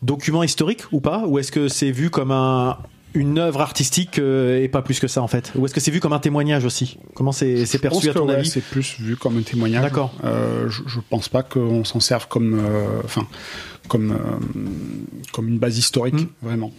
document 0.00 0.42
historique 0.42 0.84
ou 0.90 1.00
pas, 1.00 1.26
ou 1.26 1.38
est-ce 1.38 1.52
que 1.52 1.68
c'est 1.68 1.90
vu 1.90 2.08
comme 2.08 2.30
un 2.30 2.78
une 3.18 3.38
œuvre 3.38 3.60
artistique 3.60 4.18
euh, 4.18 4.62
et 4.62 4.68
pas 4.68 4.82
plus 4.82 5.00
que 5.00 5.08
ça 5.08 5.22
en 5.22 5.28
fait 5.28 5.52
Ou 5.56 5.64
est-ce 5.66 5.74
que 5.74 5.80
c'est 5.80 5.90
vu 5.90 6.00
comme 6.00 6.12
un 6.12 6.18
témoignage 6.18 6.64
aussi? 6.64 6.98
Comment 7.14 7.32
c'est 7.32 7.56
pense 7.56 7.76
perçu 7.78 8.08
à 8.10 8.12
que, 8.12 8.18
ton 8.18 8.28
ouais, 8.28 8.34
avis? 8.36 8.48
c'est 8.48 8.62
plus 8.62 8.96
vu 9.00 9.16
comme 9.16 9.36
un 9.38 9.42
témoignage. 9.42 9.82
D'accord. 9.82 10.14
Euh, 10.24 10.68
je, 10.68 10.82
je 10.86 11.00
pense 11.10 11.28
pas 11.28 11.42
qu'on 11.42 11.84
s'en 11.84 12.00
serve 12.00 12.28
comme, 12.28 12.58
euh, 12.58 13.00
enfin, 13.04 13.26
comme 13.88 14.12
euh, 14.12 14.16
comme 15.32 15.48
une 15.48 15.58
base 15.58 15.78
historique, 15.78 16.14
Mm. 16.14 16.26
vraiment. 16.42 16.72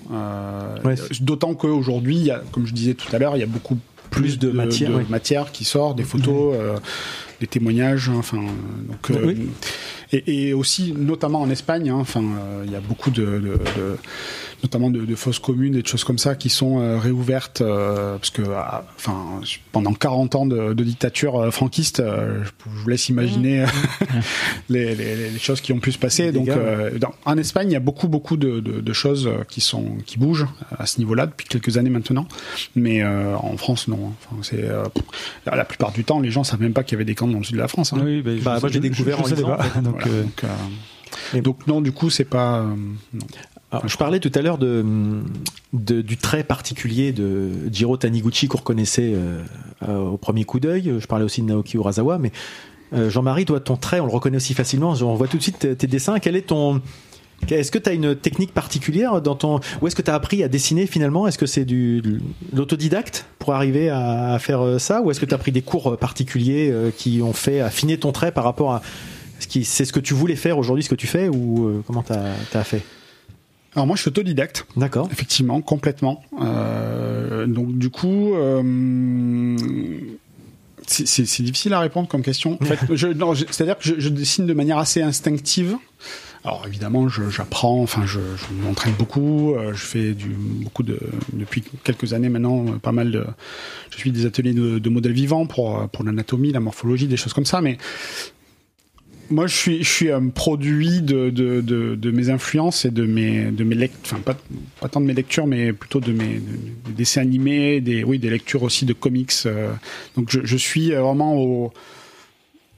Ouais. 0.85 0.95
D'autant 1.21 1.53
qu'aujourd'hui, 1.53 2.15
il 2.17 2.23
y 2.25 2.31
a, 2.31 2.41
comme 2.51 2.65
je 2.65 2.73
disais 2.73 2.93
tout 2.93 3.13
à 3.15 3.19
l'heure, 3.19 3.35
il 3.35 3.39
y 3.39 3.43
a 3.43 3.47
beaucoup 3.47 3.77
plus, 4.09 4.21
Plus 4.21 4.39
de 4.39 4.49
matière, 4.51 4.89
oui. 4.95 5.03
matière 5.09 5.51
qui 5.51 5.65
sort, 5.65 5.93
des 5.93 6.03
photos, 6.03 6.55
euh, 6.57 6.77
des 7.41 7.45
témoignages, 7.47 8.09
enfin, 8.09 8.37
euh, 8.39 8.87
donc. 9.13 9.23
Oui. 9.23 9.49
et, 10.11 10.47
et 10.49 10.53
aussi, 10.53 10.93
notamment 10.97 11.41
en 11.41 11.49
Espagne, 11.51 11.89
hein, 11.91 11.97
enfin, 11.99 12.23
il 12.65 12.71
y 12.71 12.75
a 12.75 12.79
beaucoup 12.79 13.11
de, 13.11 13.21
de, 13.23 13.39
de- 13.39 13.97
notamment 14.63 14.89
de, 14.89 15.05
de 15.05 15.15
fausses 15.15 15.39
communes 15.39 15.75
et 15.75 15.81
de 15.81 15.87
choses 15.87 16.03
comme 16.03 16.17
ça 16.17 16.35
qui 16.35 16.49
sont 16.49 16.79
euh, 16.81 16.97
réouvertes 16.99 17.61
euh, 17.61 18.17
parce 18.17 18.29
que 18.29 18.41
ah, 18.55 18.85
enfin 18.97 19.41
pendant 19.71 19.93
40 19.93 20.35
ans 20.35 20.45
de, 20.45 20.73
de 20.73 20.83
dictature 20.83 21.35
euh, 21.39 21.51
franquiste 21.51 21.99
euh, 21.99 22.43
je, 22.43 22.49
vous 22.69 22.87
laisse 22.89 23.09
imaginer 23.09 23.65
les, 24.69 24.95
les, 24.95 25.29
les 25.31 25.39
choses 25.39 25.61
qui 25.61 25.73
ont 25.73 25.79
pu 25.79 25.91
se 25.91 25.97
passer 25.97 26.31
donc 26.31 26.45
dégâts, 26.45 26.57
euh, 26.57 26.97
dans- 26.99 27.13
en 27.25 27.37
Espagne 27.37 27.69
il 27.69 27.73
y 27.73 27.77
a 27.77 27.79
beaucoup 27.79 28.07
beaucoup 28.07 28.37
de, 28.37 28.59
de, 28.59 28.81
de 28.81 28.93
choses 28.93 29.29
qui 29.49 29.61
sont 29.61 29.97
qui 30.05 30.17
bougent 30.17 30.47
à 30.77 30.85
ce 30.85 30.99
niveau-là 30.99 31.25
depuis 31.27 31.47
quelques 31.47 31.77
années 31.77 31.89
maintenant 31.89 32.27
mais 32.75 33.01
euh, 33.03 33.35
en 33.37 33.55
France 33.57 33.87
non 33.87 34.13
enfin, 34.31 34.41
c'est 34.41 34.63
euh, 34.63 34.83
la 35.45 35.65
plupart 35.65 35.91
du 35.91 36.03
temps 36.03 36.19
les 36.19 36.31
gens 36.31 36.43
savent 36.43 36.61
même 36.61 36.73
pas 36.73 36.83
qu'il 36.83 36.93
y 36.93 36.97
avait 36.97 37.05
des 37.05 37.15
camps 37.15 37.27
dans 37.27 37.37
le 37.39 37.43
sud 37.43 37.55
de 37.55 37.61
la 37.61 37.67
France 37.67 37.93
hein. 37.93 38.01
Oui, 38.03 38.21
bah, 38.21 38.31
je- 38.37 38.43
Bah, 38.43 38.57
moi, 38.59 38.69
j'ai 38.69 38.75
je- 38.75 38.79
découvert 38.79 39.17
je 39.19 39.23
en 39.33 39.35
lisant, 39.35 39.47
pas. 39.47 39.57
en 39.59 39.63
fait. 39.63 39.81
Donc, 39.81 39.95
Voilà, 40.01 40.07
euh, 40.11 40.23
donc, 40.23 40.43
euh, 40.43 40.47
Et- 41.33 41.41
donc 41.41 41.65
non 41.67 41.81
du 41.81 41.91
coup 41.91 42.09
c'est 42.09 42.23
pas 42.23 42.59
euh, 42.59 42.75
non. 43.13 43.25
Alors, 43.71 43.87
je 43.87 43.97
parlais 43.97 44.19
tout 44.19 44.31
à 44.33 44.41
l'heure 44.41 44.57
de, 44.57 44.83
de- 45.73 46.01
du 46.01 46.17
trait 46.17 46.43
particulier 46.43 47.11
de 47.11 47.49
Jiro 47.71 47.97
Taniguchi 47.97 48.47
qu'on 48.47 48.57
reconnaissait 48.57 49.13
euh, 49.13 49.43
au 49.99 50.17
premier 50.17 50.43
coup 50.43 50.59
d'œil. 50.59 50.91
Je 50.99 51.05
parlais 51.05 51.23
aussi 51.25 51.41
de 51.43 51.47
Naoki 51.47 51.77
Urasawa, 51.77 52.17
mais 52.17 52.31
euh, 52.93 53.11
Jean-Marie, 53.11 53.45
toi, 53.45 53.59
ton 53.59 53.77
trait, 53.77 53.99
on 53.99 54.07
le 54.07 54.11
reconnaît 54.11 54.37
aussi 54.37 54.55
facilement. 54.55 54.93
On 55.01 55.13
voit 55.13 55.27
tout 55.27 55.37
de 55.37 55.43
suite 55.43 55.77
tes, 55.77 55.87
dessins. 55.87 56.19
Quel 56.19 56.35
est 56.35 56.47
ton 56.47 56.81
est-ce 57.49 57.71
que 57.71 57.77
tu 57.77 57.87
as 57.89 57.93
une 57.93 58.15
technique 58.17 58.53
particulière 58.53 59.21
dans 59.21 59.35
ton 59.35 59.61
ou 59.81 59.87
est-ce 59.87 59.95
que 59.95 60.01
tu 60.01 60.11
as 60.11 60.15
appris 60.15 60.43
à 60.43 60.49
dessiner 60.49 60.87
finalement? 60.87 61.25
Est-ce 61.25 61.37
que 61.37 61.45
c'est 61.45 61.63
du 61.63 62.19
l'autodidacte 62.51 63.27
pour 63.39 63.53
arriver 63.53 63.87
à, 63.89 64.33
à 64.33 64.39
faire 64.39 64.59
euh, 64.61 64.77
ça? 64.77 65.01
Ou 65.01 65.11
est-ce 65.11 65.21
que 65.21 65.25
tu 65.25 65.33
as 65.33 65.37
pris 65.37 65.53
des 65.53 65.61
cours 65.61 65.95
particuliers 65.97 66.73
qui 66.97 67.21
ont 67.21 67.31
fait 67.33 67.61
affiner 67.61 67.97
ton 67.97 68.11
trait 68.11 68.31
par 68.33 68.43
rapport 68.43 68.73
à 68.73 68.81
ce 69.39 69.47
qui 69.47 69.63
c'est 69.63 69.85
ce 69.85 69.93
que 69.93 70.01
tu 70.01 70.13
voulais 70.15 70.35
faire 70.35 70.57
aujourd'hui, 70.57 70.83
ce 70.83 70.89
que 70.89 70.95
tu 70.95 71.07
fais 71.07 71.29
ou 71.29 71.81
comment 71.87 72.03
tu 72.03 72.11
as 72.13 72.63
fait? 72.65 72.81
Alors 73.75 73.85
moi 73.87 73.95
je 73.95 74.01
suis 74.01 74.09
autodidacte 74.09 74.65
D'accord. 74.77 75.07
Effectivement, 75.11 75.61
complètement. 75.61 76.23
Euh, 76.41 77.45
donc 77.45 77.77
du 77.77 77.89
coup, 77.89 78.33
euh, 78.35 79.55
c'est- 80.87 81.41
difficile 81.43 81.73
à 81.73 81.79
répondre 81.79 82.07
comme 82.07 82.23
question. 82.23 82.57
En 82.61 82.65
fait, 82.65 82.79
c'est-à-dire 83.51 83.77
que 83.77 83.83
je, 83.83 83.95
je 83.99 84.09
dessine 84.09 84.45
de 84.47 84.53
manière 84.53 84.77
assez 84.77 85.01
instinctive. 85.01 85.75
Alors 86.45 86.63
évidemment, 86.65 87.09
j'apprends, 87.09 87.81
enfin, 87.81 88.05
je, 88.05 88.19
je 88.19 88.65
m'entraîne 88.65 88.93
beaucoup. 88.97 89.53
euh, 89.55 89.73
je 89.73 89.83
fais 89.85 90.13
du 90.13 90.29
beaucoup 90.29 90.83
de 90.83 90.97
depuis 91.33 91.63
quelques 91.83 92.13
années 92.13 92.29
maintenant, 92.29 92.65
euh, 92.65 92.71
pas 92.77 92.93
mal 92.93 93.11
de. 93.11 93.25
Je 93.91 93.97
suis 93.97 94.11
des 94.11 94.25
ateliers 94.25 94.53
de, 94.53 94.79
de 94.79 94.89
modèles 94.89 95.11
vivants 95.11 95.45
pour 95.45 95.87
pour 95.89 96.05
l'anatomie, 96.05 96.51
la 96.53 96.61
morphologie, 96.61 97.07
des 97.07 97.17
choses 97.17 97.33
comme 97.33 97.45
ça. 97.45 97.59
Mais 97.61 97.77
moi, 99.29 99.47
je 99.47 99.55
suis 99.55 99.83
je 99.83 99.89
suis 99.89 100.11
un 100.11 100.29
produit 100.29 101.01
de 101.01 101.29
de, 101.29 101.61
de, 101.61 101.95
de 101.95 102.11
mes 102.11 102.29
influences 102.29 102.85
et 102.85 102.91
de 102.91 103.05
mes 103.05 103.45
de 103.51 103.63
mes 103.63 103.75
lect, 103.75 103.95
enfin 104.03 104.19
pas 104.19 104.37
pas 104.81 104.89
tant 104.89 105.01
de 105.01 105.05
mes 105.05 105.13
lectures, 105.13 105.47
mais 105.47 105.73
plutôt 105.73 105.99
de 105.99 106.11
mes 106.11 106.35
de- 106.35 106.41
des 106.87 106.93
dessins 106.97 107.21
animés, 107.21 107.81
des 107.81 108.03
oui 108.03 108.19
des 108.19 108.29
lectures 108.29 108.63
aussi 108.63 108.85
de 108.85 108.93
comics. 108.93 109.31
euh. 109.45 109.71
donc 110.15 110.29
je, 110.31 110.39
je 110.43 110.57
suis 110.57 110.91
vraiment 110.91 111.35
au 111.37 111.71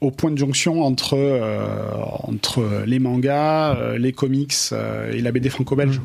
au 0.01 0.09
point 0.09 0.31
de 0.31 0.37
jonction 0.37 0.81
entre 0.83 1.13
euh, 1.15 1.91
entre 2.23 2.83
les 2.87 2.97
mangas, 2.99 3.75
euh, 3.77 3.97
les 3.99 4.13
comics 4.13 4.53
et 5.13 5.21
la 5.21 5.31
BD 5.31 5.49
franco-belge. 5.49 6.01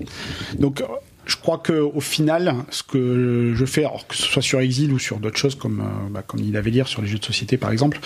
Donc 0.58 0.82
euh, 0.82 0.84
je 1.24 1.36
crois 1.36 1.58
que 1.58 1.72
au 1.72 2.00
final, 2.00 2.54
ce 2.70 2.82
que 2.84 3.52
je 3.56 3.64
fais, 3.64 3.80
alors 3.84 4.06
que 4.06 4.14
ce 4.14 4.22
soit 4.22 4.42
sur 4.42 4.60
Exil 4.60 4.92
ou 4.92 4.98
sur 4.98 5.18
d'autres 5.18 5.38
choses 5.38 5.54
comme 5.56 5.82
bah, 6.10 6.22
comme 6.24 6.40
il 6.40 6.56
avait 6.56 6.70
dire 6.70 6.86
sur 6.86 7.00
les 7.02 7.08
jeux 7.08 7.18
de 7.18 7.24
société 7.24 7.56
par 7.56 7.72
exemple, 7.72 7.98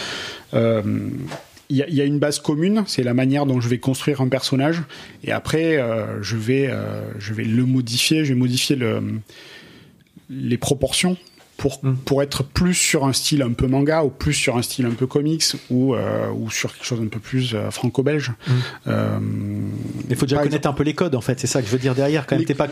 euh, 0.55 0.81
il 1.71 1.77
y, 1.77 2.01
a, 2.01 2.05
une 2.05 2.19
base 2.19 2.41
commune, 2.41 2.83
c'est 2.87 3.05
la 3.05 3.15
manière 3.15 3.47
dont 3.47 3.61
je 3.61 3.69
vais 3.69 3.79
construire 3.79 4.21
un 4.21 4.29
personnage, 4.29 4.83
et 5.23 5.31
après 5.31 5.79
euh, 5.79 6.21
je 6.21 6.37
vais 6.37 6.67
euh, 6.69 7.01
je 7.19 7.33
vais 7.33 7.45
le 7.45 7.65
modifier, 7.65 8.25
je 8.25 8.35
vais 8.35 8.39
modifier 8.39 8.77
le 8.77 9.01
les 10.29 10.59
proportions 10.59 11.17
pour, 11.61 11.81
pour 12.07 12.23
être 12.23 12.43
plus 12.43 12.73
sur 12.73 13.05
un 13.05 13.13
style 13.13 13.43
un 13.43 13.53
peu 13.53 13.67
manga 13.67 14.03
ou 14.03 14.09
plus 14.09 14.33
sur 14.33 14.57
un 14.57 14.63
style 14.63 14.87
un 14.87 14.93
peu 14.93 15.07
comics 15.07 15.45
ou, 15.69 15.95
euh, 15.95 16.31
ou 16.35 16.51
sur 16.51 16.73
quelque 16.73 16.87
chose 16.87 17.01
un 17.03 17.07
peu 17.09 17.19
plus 17.21 17.55
euh, 17.55 17.71
franco-belge. 17.71 18.33
Euh, 18.87 19.19
Il 20.09 20.17
faut 20.17 20.25
déjà 20.25 20.43
connaître 20.43 20.67
un 20.69 20.73
peu 20.73 20.83
les 20.85 20.95
codes, 20.95 21.15
en 21.15 21.21
fait. 21.21 21.39
C'est 21.39 21.47
ça 21.47 21.61
que 21.61 21.67
je 21.67 21.73
veux 21.73 21.79
dire 21.79 21.95
derrière. 21.95 22.27
Quand 22.27 22.35
même, 22.37 22.41
Les- 22.41 22.47
t'es 22.47 22.55
pas. 22.55 22.69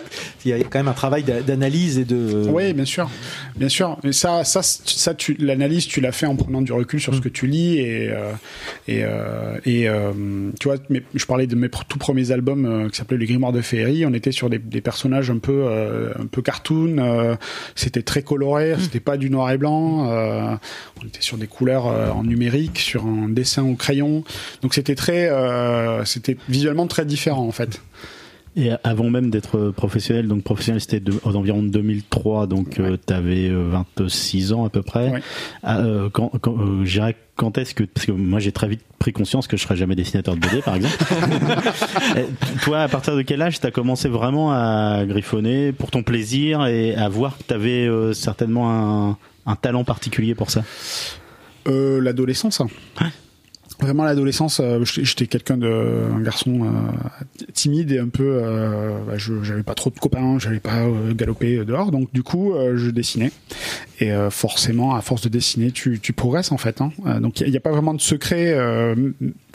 Il 0.47 0.51
y 0.51 0.55
a 0.55 0.59
quand 0.65 0.79
même 0.79 0.89
un 0.89 0.93
travail 0.95 1.23
d'a- 1.23 1.43
d'analyse 1.43 1.99
et 1.99 2.05
de. 2.07 2.47
Oui, 2.49 2.73
bien 2.73 2.87
sûr, 2.87 3.11
bien 3.57 3.69
sûr. 3.69 3.99
Mais 4.05 4.13
ça, 4.13 4.43
ça, 4.45 4.63
ça, 4.63 5.15
tu 5.15 5.35
l'analyse, 5.39 5.87
tu 5.87 6.01
l'as 6.01 6.13
fait 6.13 6.27
en 6.27 6.35
prenant 6.37 6.63
du 6.63 6.73
recul 6.73 6.99
Mm. 6.99 7.01
sur 7.03 7.15
ce 7.15 7.21
que 7.21 7.29
tu 7.29 7.47
lis 7.47 7.79
et 7.79 8.09
euh, 8.11 8.33
et 8.89 9.05
euh, 9.05 9.59
et 9.67 9.87
euh, 9.89 10.13
tu 10.59 10.69
vois, 10.69 10.79
mes- 10.89 11.03
je 11.15 11.27
parlais 11.27 11.47
de 11.47 11.55
mes 11.57 11.69
pr- 11.69 11.83
tout 11.87 11.99
premiers 11.99 12.31
albums 12.31 12.65
euh, 12.65 12.89
qui 12.89 12.97
s'appelaient 12.97 13.19
Les 13.19 13.27
Grimoires 13.27 13.53
de 13.53 13.61
Féerie. 13.61 14.07
On 14.07 14.15
était 14.15 14.33
sur 14.33 14.49
des, 14.49 14.59
des 14.59 14.81
personnages 14.81 15.31
un 15.31 15.39
peu 15.39 15.65
euh, 15.67 16.13
un 16.19 16.27
peu 16.27 16.41
cartoon. 16.41 16.97
euh, 16.99 17.37
c'était 17.75 18.03
très 18.03 18.23
coloré. 18.23 18.75
C'était 18.81 19.01
pas 19.01 19.17
du 19.17 19.31
noir 19.31 19.51
et 19.51 19.59
blanc. 19.59 20.09
euh, 20.11 20.57
on 21.03 21.07
était 21.07 21.23
sur 21.23 21.37
des 21.37 21.47
couleurs 21.47 21.87
euh, 21.87 22.11
en 22.11 22.25
numérique, 22.25 22.79
sur 22.79 23.07
un 23.07 23.29
dessin 23.29 23.65
au 23.65 23.75
crayon. 23.75 24.25
Donc 24.63 24.75
c'était 24.75 24.95
très, 24.95 25.29
euh, 25.31 26.05
c'était 26.05 26.37
visuellement 26.49 26.87
très 26.87 27.05
différent 27.05 27.47
en 27.47 27.53
fait. 27.53 27.81
Et 28.59 28.71
avant 28.83 29.09
même 29.09 29.31
d'être 29.31 29.71
professionnel, 29.71 30.27
donc 30.27 30.43
professionnel 30.43 30.81
c'était 30.81 30.99
de, 30.99 31.13
aux 31.25 31.37
environs 31.37 31.63
de 31.63 31.69
2003, 31.69 32.49
donc 32.49 32.81
tu 33.07 33.13
avais 33.13 33.51
26 33.51 34.53
ans 34.53 34.65
à 34.65 34.69
peu 34.69 34.83
près. 34.83 35.11
Ouais. 35.11 35.23
Ah, 35.63 35.79
euh, 35.79 36.09
quand, 36.11 36.33
quand, 36.41 36.57
euh, 36.59 36.85
quand 37.37 37.57
est-ce 37.57 37.73
que 37.73 37.85
parce 37.85 38.05
que 38.05 38.13
moi 38.13 38.41
j'ai 38.41 38.51
très 38.53 38.67
vite 38.69 38.81
pris 38.99 39.13
conscience 39.13 39.47
que 39.47 39.57
je 39.57 39.63
serais 39.63 39.77
jamais 39.77 39.95
dessinateur 39.95 40.35
de 40.35 40.41
BD 40.41 40.61
par 40.61 40.75
exemple. 40.75 40.97
Euh, 42.17 42.25
Toi 42.63 42.81
à 42.81 42.89
partir 42.89 43.15
de 43.17 43.23
quel 43.23 43.43
âge 43.43 43.61
t'as 43.61 43.71
commencé 43.71 44.09
vraiment 44.09 44.53
à 44.53 45.05
griffonner 45.07 45.73
pour 45.73 45.91
ton 45.91 46.03
plaisir 46.03 46.67
et 46.67 46.95
à 46.95 47.09
voir 47.09 47.37
que 47.37 47.43
t'avais 47.43 47.87
euh, 47.87 48.13
certainement 48.13 48.71
un, 48.71 49.19
un 49.47 49.57
talent 49.57 49.85
particulier 49.85 50.35
pour 50.35 50.51
ça? 50.51 50.65
Euh, 51.67 52.01
l'adolescence. 52.01 52.63
Vraiment 53.81 54.03
l'adolescence, 54.03 54.61
euh, 54.61 54.85
j'étais 54.85 55.27
quelqu'un 55.27 55.57
de 55.57 56.03
un 56.13 56.21
garçon 56.21 56.65
euh, 56.65 57.45
timide 57.53 57.93
et 57.93 57.99
un 57.99 58.09
peu 58.09 58.41
euh, 58.43 58.99
bah, 59.07 59.15
je 59.17 59.43
j'avais 59.43 59.63
pas 59.63 59.75
trop 59.75 59.91
de 59.91 59.99
copains, 59.99 60.39
j'allais 60.41 60.59
pas 60.59 60.83
euh, 60.83 61.15
galoper 61.15 61.65
dehors 61.65 61.93
donc 61.93 62.13
du 62.13 62.25
coup 62.25 62.55
je 62.75 62.91
dessinais 62.91 63.31
et 64.01 64.13
euh, 64.13 64.31
forcément 64.31 64.95
à 64.95 65.01
force 65.01 65.23
de 65.23 65.29
dessiner 65.29 65.71
tu 65.71 66.01
tu 66.01 66.13
progresses 66.13 66.51
en 66.51 66.59
fait 66.59 66.81
hein. 66.81 66.91
Donc 67.21 67.41
il 67.41 67.51
y, 67.51 67.57
a 67.57 67.61
pas 67.61 67.71
vraiment 67.71 67.95
de 67.95 68.01
secret 68.01 68.53
euh, 68.53 68.95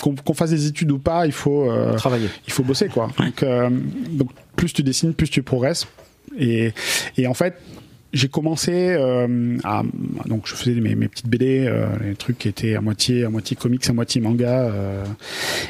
qu'on 0.02 0.16
qu'on 0.16 0.34
fasse 0.34 0.52
des 0.52 0.68
études 0.68 0.92
ou 0.92 1.00
pas, 1.00 1.26
il 1.26 1.32
faut 1.32 1.70
euh, 1.70 1.96
Travailler. 1.96 2.30
il 2.48 2.54
faut 2.54 2.64
bosser 2.64 2.88
quoi. 2.88 3.10
Donc, 3.18 3.44
euh, 3.44 3.70
donc 4.10 4.30
plus 4.56 4.74
tu 4.74 4.84
dessines, 4.84 5.14
plus 5.14 5.30
tu 5.30 5.44
progresses. 5.44 5.88
Et, 6.38 6.74
et 7.18 7.28
en 7.28 7.34
fait, 7.34 7.56
j'ai 8.14 8.28
commencé 8.28 8.72
euh, 8.72 9.58
à 9.64 9.84
donc 10.28 10.48
je 10.48 10.54
faisais 10.54 10.80
mes, 10.80 10.96
mes 10.96 11.08
petites 11.08 11.28
BD, 11.28 11.66
euh, 11.68 11.88
les 12.04 12.16
trucs 12.16 12.38
qui 12.38 12.48
étaient 12.48 12.76
à 12.76 12.82
moitié 12.82 13.26
à 13.26 13.30
moitié 13.30 13.56
comics, 13.56 13.88
à 13.90 13.94
moitié 13.94 14.22
manga. 14.22 14.70
euh, 14.70 15.04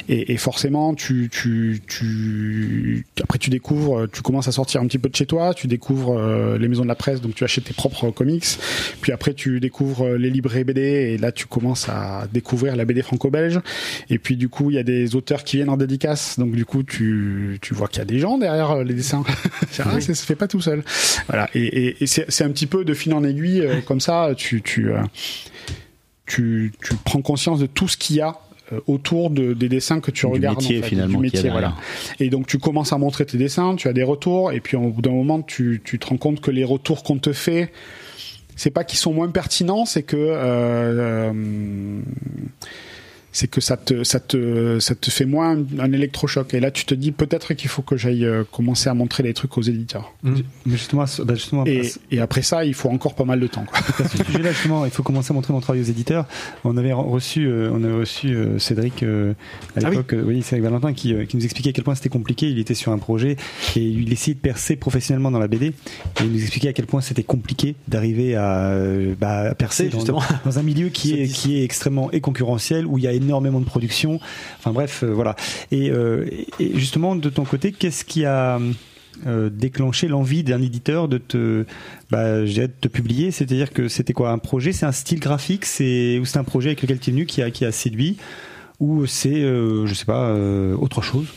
et, 0.10 0.34
et 0.34 0.38
forcément, 0.38 0.94
tu, 0.94 1.30
tu, 1.32 1.82
tu 1.88 3.06
après 3.22 3.39
tu 3.39 3.50
découvres, 3.50 4.08
tu 4.12 4.22
commences 4.22 4.48
à 4.48 4.52
sortir 4.52 4.82
un 4.82 4.88
petit 4.88 4.98
peu 4.98 5.10
de 5.10 5.16
chez 5.16 5.26
toi, 5.26 5.54
tu 5.54 5.68
découvres 5.68 6.18
euh, 6.18 6.58
les 6.58 6.68
maisons 6.68 6.84
de 6.84 6.88
la 6.89 6.96
presse, 6.96 7.22
donc 7.22 7.36
tu 7.36 7.44
achètes 7.44 7.64
tes 7.64 7.74
propres 7.74 8.12
comics. 8.12 8.46
Puis 9.02 9.12
après, 9.12 9.34
tu 9.34 9.60
découvres 9.60 10.10
les 10.10 10.30
librairies 10.30 10.64
BD 10.66 10.82
et 10.82 11.18
là, 11.18 11.32
tu 11.32 11.46
commences 11.46 11.88
à 11.88 12.28
découvrir 12.32 12.76
la 12.76 12.84
BD 12.86 13.02
franco-belge. 13.02 13.60
Et 14.10 14.20
puis 14.20 14.36
du 14.36 14.50
coup, 14.50 14.70
il 14.70 14.76
y 14.76 14.80
a 14.80 14.84
des 14.84 15.16
auteurs 15.16 15.44
qui 15.44 15.58
viennent 15.58 15.70
en 15.70 15.78
dédicace, 15.78 16.38
donc 16.38 16.52
du 16.52 16.66
coup, 16.66 16.84
tu, 16.84 17.60
tu 17.62 17.74
vois 17.74 17.88
qu'il 17.88 18.00
y 18.00 18.02
a 18.02 18.06
des 18.06 18.20
gens 18.20 18.38
derrière 18.38 18.72
euh, 18.72 18.84
les 18.84 18.94
dessins. 18.94 19.24
Ça 19.72 19.86
se 20.02 20.26
fait 20.26 20.36
pas 20.36 20.48
tout 20.48 20.62
seul. 20.62 20.84
Voilà. 21.28 21.50
Et, 21.54 21.64
et, 21.64 22.04
et 22.04 22.08
c'est 22.08 22.26
c'est 22.34 22.44
un 22.44 22.52
petit 22.52 22.68
peu 22.68 22.84
de 22.84 22.94
fil 22.94 23.14
en 23.14 23.24
aiguille, 23.24 23.62
euh, 23.62 23.82
comme 23.82 24.00
ça, 24.00 24.32
tu, 24.36 24.62
tu, 24.62 24.92
euh, 24.92 25.02
tu, 26.26 26.74
tu 26.84 26.96
prends 27.06 27.22
conscience 27.22 27.60
de 27.60 27.66
tout 27.66 27.88
ce 27.88 27.98
qu'il 27.98 28.18
y 28.18 28.22
a 28.22 28.38
euh, 28.72 28.80
autour 28.88 29.30
de, 29.30 29.54
des 29.54 29.70
dessins 29.70 30.00
que 30.00 30.12
tu 30.12 30.26
Du 30.26 30.32
regardes. 30.32 30.58
métier, 30.62 30.80
en 30.80 30.82
fait, 30.82 30.88
finalement, 30.90 31.18
du 31.18 31.24
métier, 31.24 31.50
voilà. 31.50 31.76
Et 32.20 32.30
donc 32.30 32.48
tu 32.48 32.58
commences 32.60 32.94
à 32.94 32.98
montrer 32.98 33.26
tes 33.26 33.38
dessins, 33.38 33.76
tu 33.76 33.88
as 33.88 33.94
des 33.94 34.04
retours, 34.04 34.52
et 34.52 34.60
puis 34.60 34.76
au 34.78 34.90
bout 34.90 35.02
d'un 35.02 35.12
moment, 35.12 35.42
tu, 35.42 35.82
tu 35.84 36.00
te 36.00 36.08
rends 36.08 36.18
compte 36.18 36.42
que 36.42 36.52
les 36.52 36.64
retours 36.64 37.04
qu'on 37.04 37.18
te 37.18 37.34
fait, 37.34 37.72
c'est 38.56 38.72
pas 38.72 38.84
qu'ils 38.84 39.00
sont 39.00 39.14
moins 39.14 39.30
pertinents, 39.30 39.86
c'est 39.86 40.04
que 40.04 41.32
c'est 43.34 43.48
que 43.50 43.60
ça 43.60 43.76
te 43.76 44.04
ça 44.04 44.20
te 44.22 44.80
ça 44.80 44.96
te 44.96 45.12
fait 45.12 45.26
moins 45.26 45.58
un, 45.80 45.92
électrochoc. 45.92 46.54
Et 46.54 46.60
là, 46.62 46.72
tu 46.72 46.86
te 46.86 46.94
dis 46.94 47.12
peut-être 47.12 47.54
qu'il 47.56 47.70
faut 47.70 47.82
que 47.82 47.98
j'aille 47.98 48.26
euh, 48.26 48.44
commencer 48.50 48.90
à 48.90 48.94
montrer 48.94 49.24
des 49.24 49.34
trucs 49.34 49.58
aux 49.58 49.62
éditeurs. 49.62 50.14
Mais 50.24 50.34
justement, 50.68 51.04
bah 51.26 51.34
justement 51.36 51.66
Et, 51.66 52.20
après 52.22 52.42
ça, 52.44 52.64
il 52.64 52.74
faut 52.74 52.90
encore 52.90 53.16
pas 53.16 53.26
mal 53.26 53.40
de 53.40 53.48
temps. 53.48 53.66
Quoi. 53.66 53.80
à 54.06 54.08
ce 54.08 54.24
sujet-là, 54.24 54.52
justement, 54.52 54.86
il 54.86 54.92
faut 54.92 55.04
commencer 55.04 55.32
à 55.32 55.34
montrer 55.34 55.52
mon 55.52 55.60
travail 55.60 55.82
aux 55.82 55.86
éditeurs. 55.86 56.26
On 56.64 56.78
avait 56.78 56.94
reçu, 56.94 57.48
euh, 57.48 57.70
on 57.74 57.84
avait 57.84 57.94
reçu 57.94 58.30
euh, 58.36 58.60
Cédric 58.60 59.04
euh, 59.04 59.34
à 59.76 59.80
Ah 59.80 59.90
oui. 59.90 59.90
l'époque. 59.98 60.14
euh, 60.14 60.24
oui, 60.26 60.42
c'est 60.44 60.56
avec 60.56 60.64
Valentin 60.64 60.94
qui, 60.94 61.14
euh, 61.14 61.26
qui 61.26 61.36
nous 61.36 61.44
expliquait 61.44 61.70
à 61.70 61.74
quel 61.74 61.84
point 61.84 61.96
c'était 61.96 62.10
compliqué. 62.10 62.48
Il 62.50 62.60
était 62.60 62.76
sur 62.76 62.92
un 62.92 63.00
projet 63.00 63.36
et 63.76 63.82
il 63.82 64.14
essayait 64.14 64.36
de 64.36 64.40
percer 64.40 64.76
professionnellement 64.76 65.32
dans 65.32 65.40
la 65.40 65.48
BD. 65.48 65.68
Et 65.68 65.74
il 66.22 66.32
nous 66.32 66.42
expliquait 66.42 66.70
à 66.70 66.74
quel 66.74 66.86
point 66.86 67.02
c'était 67.02 67.24
compliqué 67.24 67.76
d'arriver 67.88 68.36
à, 68.36 68.68
euh, 68.70 69.16
bah, 69.20 69.50
à 69.50 69.56
percer 69.56 69.86
dans, 69.90 69.98
justement. 70.00 70.22
dans 70.46 70.60
un 70.60 70.64
milieu 70.64 70.90
qui 70.90 71.14
est 71.20 71.28
qui 71.28 71.58
est 71.60 71.64
extrêmement 71.64 72.12
et 72.12 72.22
concurrentiel 72.22 72.86
où 72.86 72.98
il 73.00 73.04
y 73.04 73.08
a 73.08 73.14
énormément 73.24 73.60
de 73.60 73.66
production. 73.66 74.20
Enfin 74.60 74.72
bref, 74.72 75.04
euh, 75.04 75.12
voilà. 75.12 75.36
Et, 75.72 75.90
euh, 75.90 76.26
et 76.60 76.78
justement, 76.78 77.16
de 77.16 77.30
ton 77.30 77.44
côté, 77.44 77.72
qu'est-ce 77.72 78.06
qui 78.06 78.26
a 78.26 78.60
euh, 79.26 79.50
déclenché 79.50 80.08
l'envie 80.08 80.44
d'un 80.44 80.62
éditeur 80.62 81.08
de 81.08 81.18
te, 81.18 81.66
bah, 82.12 82.42
de 82.42 82.68
te 82.68 82.88
publier? 82.88 83.32
C'est-à-dire 83.32 83.72
que 83.72 83.88
c'était 83.88 84.14
quoi 84.14 84.32
un 84.32 84.38
projet? 84.38 84.72
C'est 84.72 84.86
un 84.86 84.92
style 84.92 85.20
graphique? 85.20 85.66
C'est 85.66 86.20
ou 86.20 86.26
c'est 86.26 86.38
un 86.38 86.44
projet 86.44 86.70
avec 86.70 86.82
lequel 86.82 87.00
tu 87.00 87.10
es 87.10 87.14
venu 87.14 87.26
qui 87.26 87.42
a 87.42 87.50
qui 87.52 87.66
a 87.66 87.72
séduit? 87.72 88.18
Ou 88.80 89.06
c'est, 89.06 89.42
euh, 89.42 89.86
je 89.86 89.94
sais 89.94 90.06
pas, 90.06 90.34
autre 90.78 91.02
chose? 91.02 91.28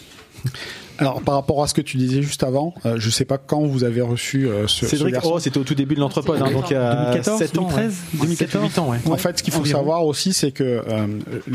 Alors 0.99 1.21
par 1.23 1.35
rapport 1.35 1.63
à 1.63 1.67
ce 1.69 1.75
que 1.75 1.81
tu 1.81 1.97
disais 1.97 2.23
juste 2.23 2.43
avant, 2.43 2.75
euh, 2.87 2.97
je 2.99 3.11
sais 3.11 3.25
pas 3.25 3.39
quand 3.39 3.61
vous 3.67 3.85
avez 3.85 4.01
reçu 4.01 4.47
euh, 4.49 4.67
ce, 4.67 4.87
ce 4.87 4.97
Cédric, 4.97 5.15
garçon. 5.15 5.33
oh, 5.35 5.39
c'était 5.39 5.59
au 5.59 5.65
tout 5.65 5.75
début 5.75 5.95
de 5.95 6.01
l'entreprise, 6.01 6.41
hein, 6.41 6.51
donc 6.51 6.71
il 6.71 6.75
y 6.75 6.77
a 6.77 7.13
2014, 7.13 7.39
7 7.39 7.59
ans, 7.59 7.63
2013, 7.63 7.85
ouais. 7.87 8.19
2014. 8.21 8.63
7, 8.65 8.73
8 8.75 8.79
ans, 8.79 8.91
ouais. 8.91 8.99
En 9.11 9.17
fait, 9.17 9.39
ce 9.39 9.43
qu'il 9.43 9.53
faut 9.53 9.61
Environ. 9.61 9.79
savoir 9.79 10.05
aussi, 10.07 10.33
c'est 10.33 10.53
que 10.53 10.65
euh, 10.65 11.07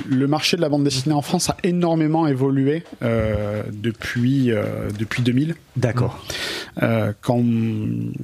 le 0.09 0.27
marché 0.27 0.57
de 0.57 0.61
la 0.61 0.69
bande 0.69 0.83
dessinée 0.83 1.15
en 1.15 1.21
France 1.21 1.49
a 1.49 1.57
énormément 1.63 2.27
évolué 2.27 2.83
euh, 3.03 3.63
depuis 3.71 4.51
euh, 4.51 4.89
depuis 4.99 5.23
2000. 5.23 5.55
D'accord. 5.77 6.23
Euh, 6.83 7.13
quand 7.21 7.41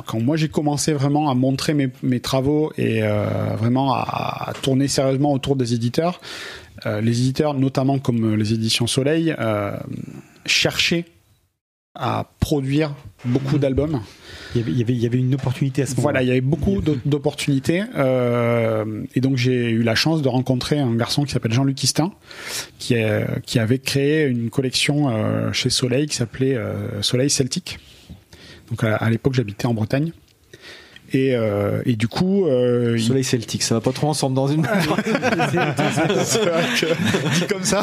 quand 0.05 0.19
moi 0.19 0.37
j'ai 0.37 0.49
commencé 0.49 0.93
vraiment 0.93 1.29
à 1.29 1.33
montrer 1.33 1.73
mes, 1.73 1.89
mes 2.03 2.19
travaux 2.19 2.71
et 2.77 3.03
euh, 3.03 3.25
vraiment 3.57 3.93
à, 3.93 4.49
à 4.49 4.53
tourner 4.61 4.87
sérieusement 4.87 5.33
autour 5.33 5.55
des 5.55 5.73
éditeurs, 5.73 6.19
euh, 6.85 7.01
les 7.01 7.19
éditeurs, 7.21 7.53
notamment 7.53 7.99
comme 7.99 8.35
les 8.35 8.53
éditions 8.53 8.85
Soleil, 8.87 9.33
euh, 9.39 9.71
cherchaient 10.47 11.05
à 11.99 12.29
produire 12.39 12.93
beaucoup 13.25 13.57
d'albums. 13.57 14.01
Il 14.55 14.61
y 14.77 14.81
avait, 14.83 14.93
il 14.93 14.99
y 15.03 15.07
une 15.17 15.33
opportunité 15.33 15.81
à 15.81 15.85
ce 15.87 15.95
moment-là. 15.95 16.03
Voilà, 16.03 16.23
il 16.23 16.27
y 16.27 16.31
avait 16.31 16.41
beaucoup 16.41 16.79
d'o- 16.81 16.97
d'opportunités. 17.05 17.83
euh, 17.95 19.03
et 19.15 19.19
donc 19.21 19.37
j'ai 19.37 19.71
eu 19.71 19.81
la 19.81 19.95
chance 19.95 20.21
de 20.21 20.27
rencontrer 20.27 20.77
un 20.79 20.95
garçon 20.95 21.23
qui 21.23 21.31
s'appelle 21.31 21.53
Jean-Luc 21.53 21.83
Istin, 21.83 22.13
qui, 22.77 22.93
est, 22.93 23.25
qui 23.45 23.57
avait 23.57 23.79
créé 23.79 24.25
une 24.25 24.49
collection 24.51 25.09
euh, 25.09 25.51
chez 25.53 25.69
Soleil 25.71 26.05
qui 26.05 26.15
s'appelait 26.15 26.55
euh, 26.55 27.01
Soleil 27.01 27.29
Celtique. 27.31 27.79
Donc 28.69 28.83
à, 28.83 28.95
à 28.95 29.09
l'époque 29.09 29.33
j'habitais 29.33 29.65
en 29.65 29.73
Bretagne. 29.73 30.11
Et, 31.13 31.35
euh, 31.35 31.81
et 31.85 31.95
du 31.95 32.07
coup, 32.07 32.45
euh, 32.47 32.95
il- 32.97 33.03
Soleil 33.03 33.23
celtique, 33.23 33.63
ça 33.63 33.75
va 33.75 33.81
pas 33.81 33.91
trop 33.93 34.07
ensemble 34.07 34.35
dans 34.35 34.47
une. 34.47 34.63
c'est 36.25 36.39
vrai 36.45 36.63
que 36.79 37.35
dit 37.39 37.47
comme 37.47 37.63
ça. 37.63 37.81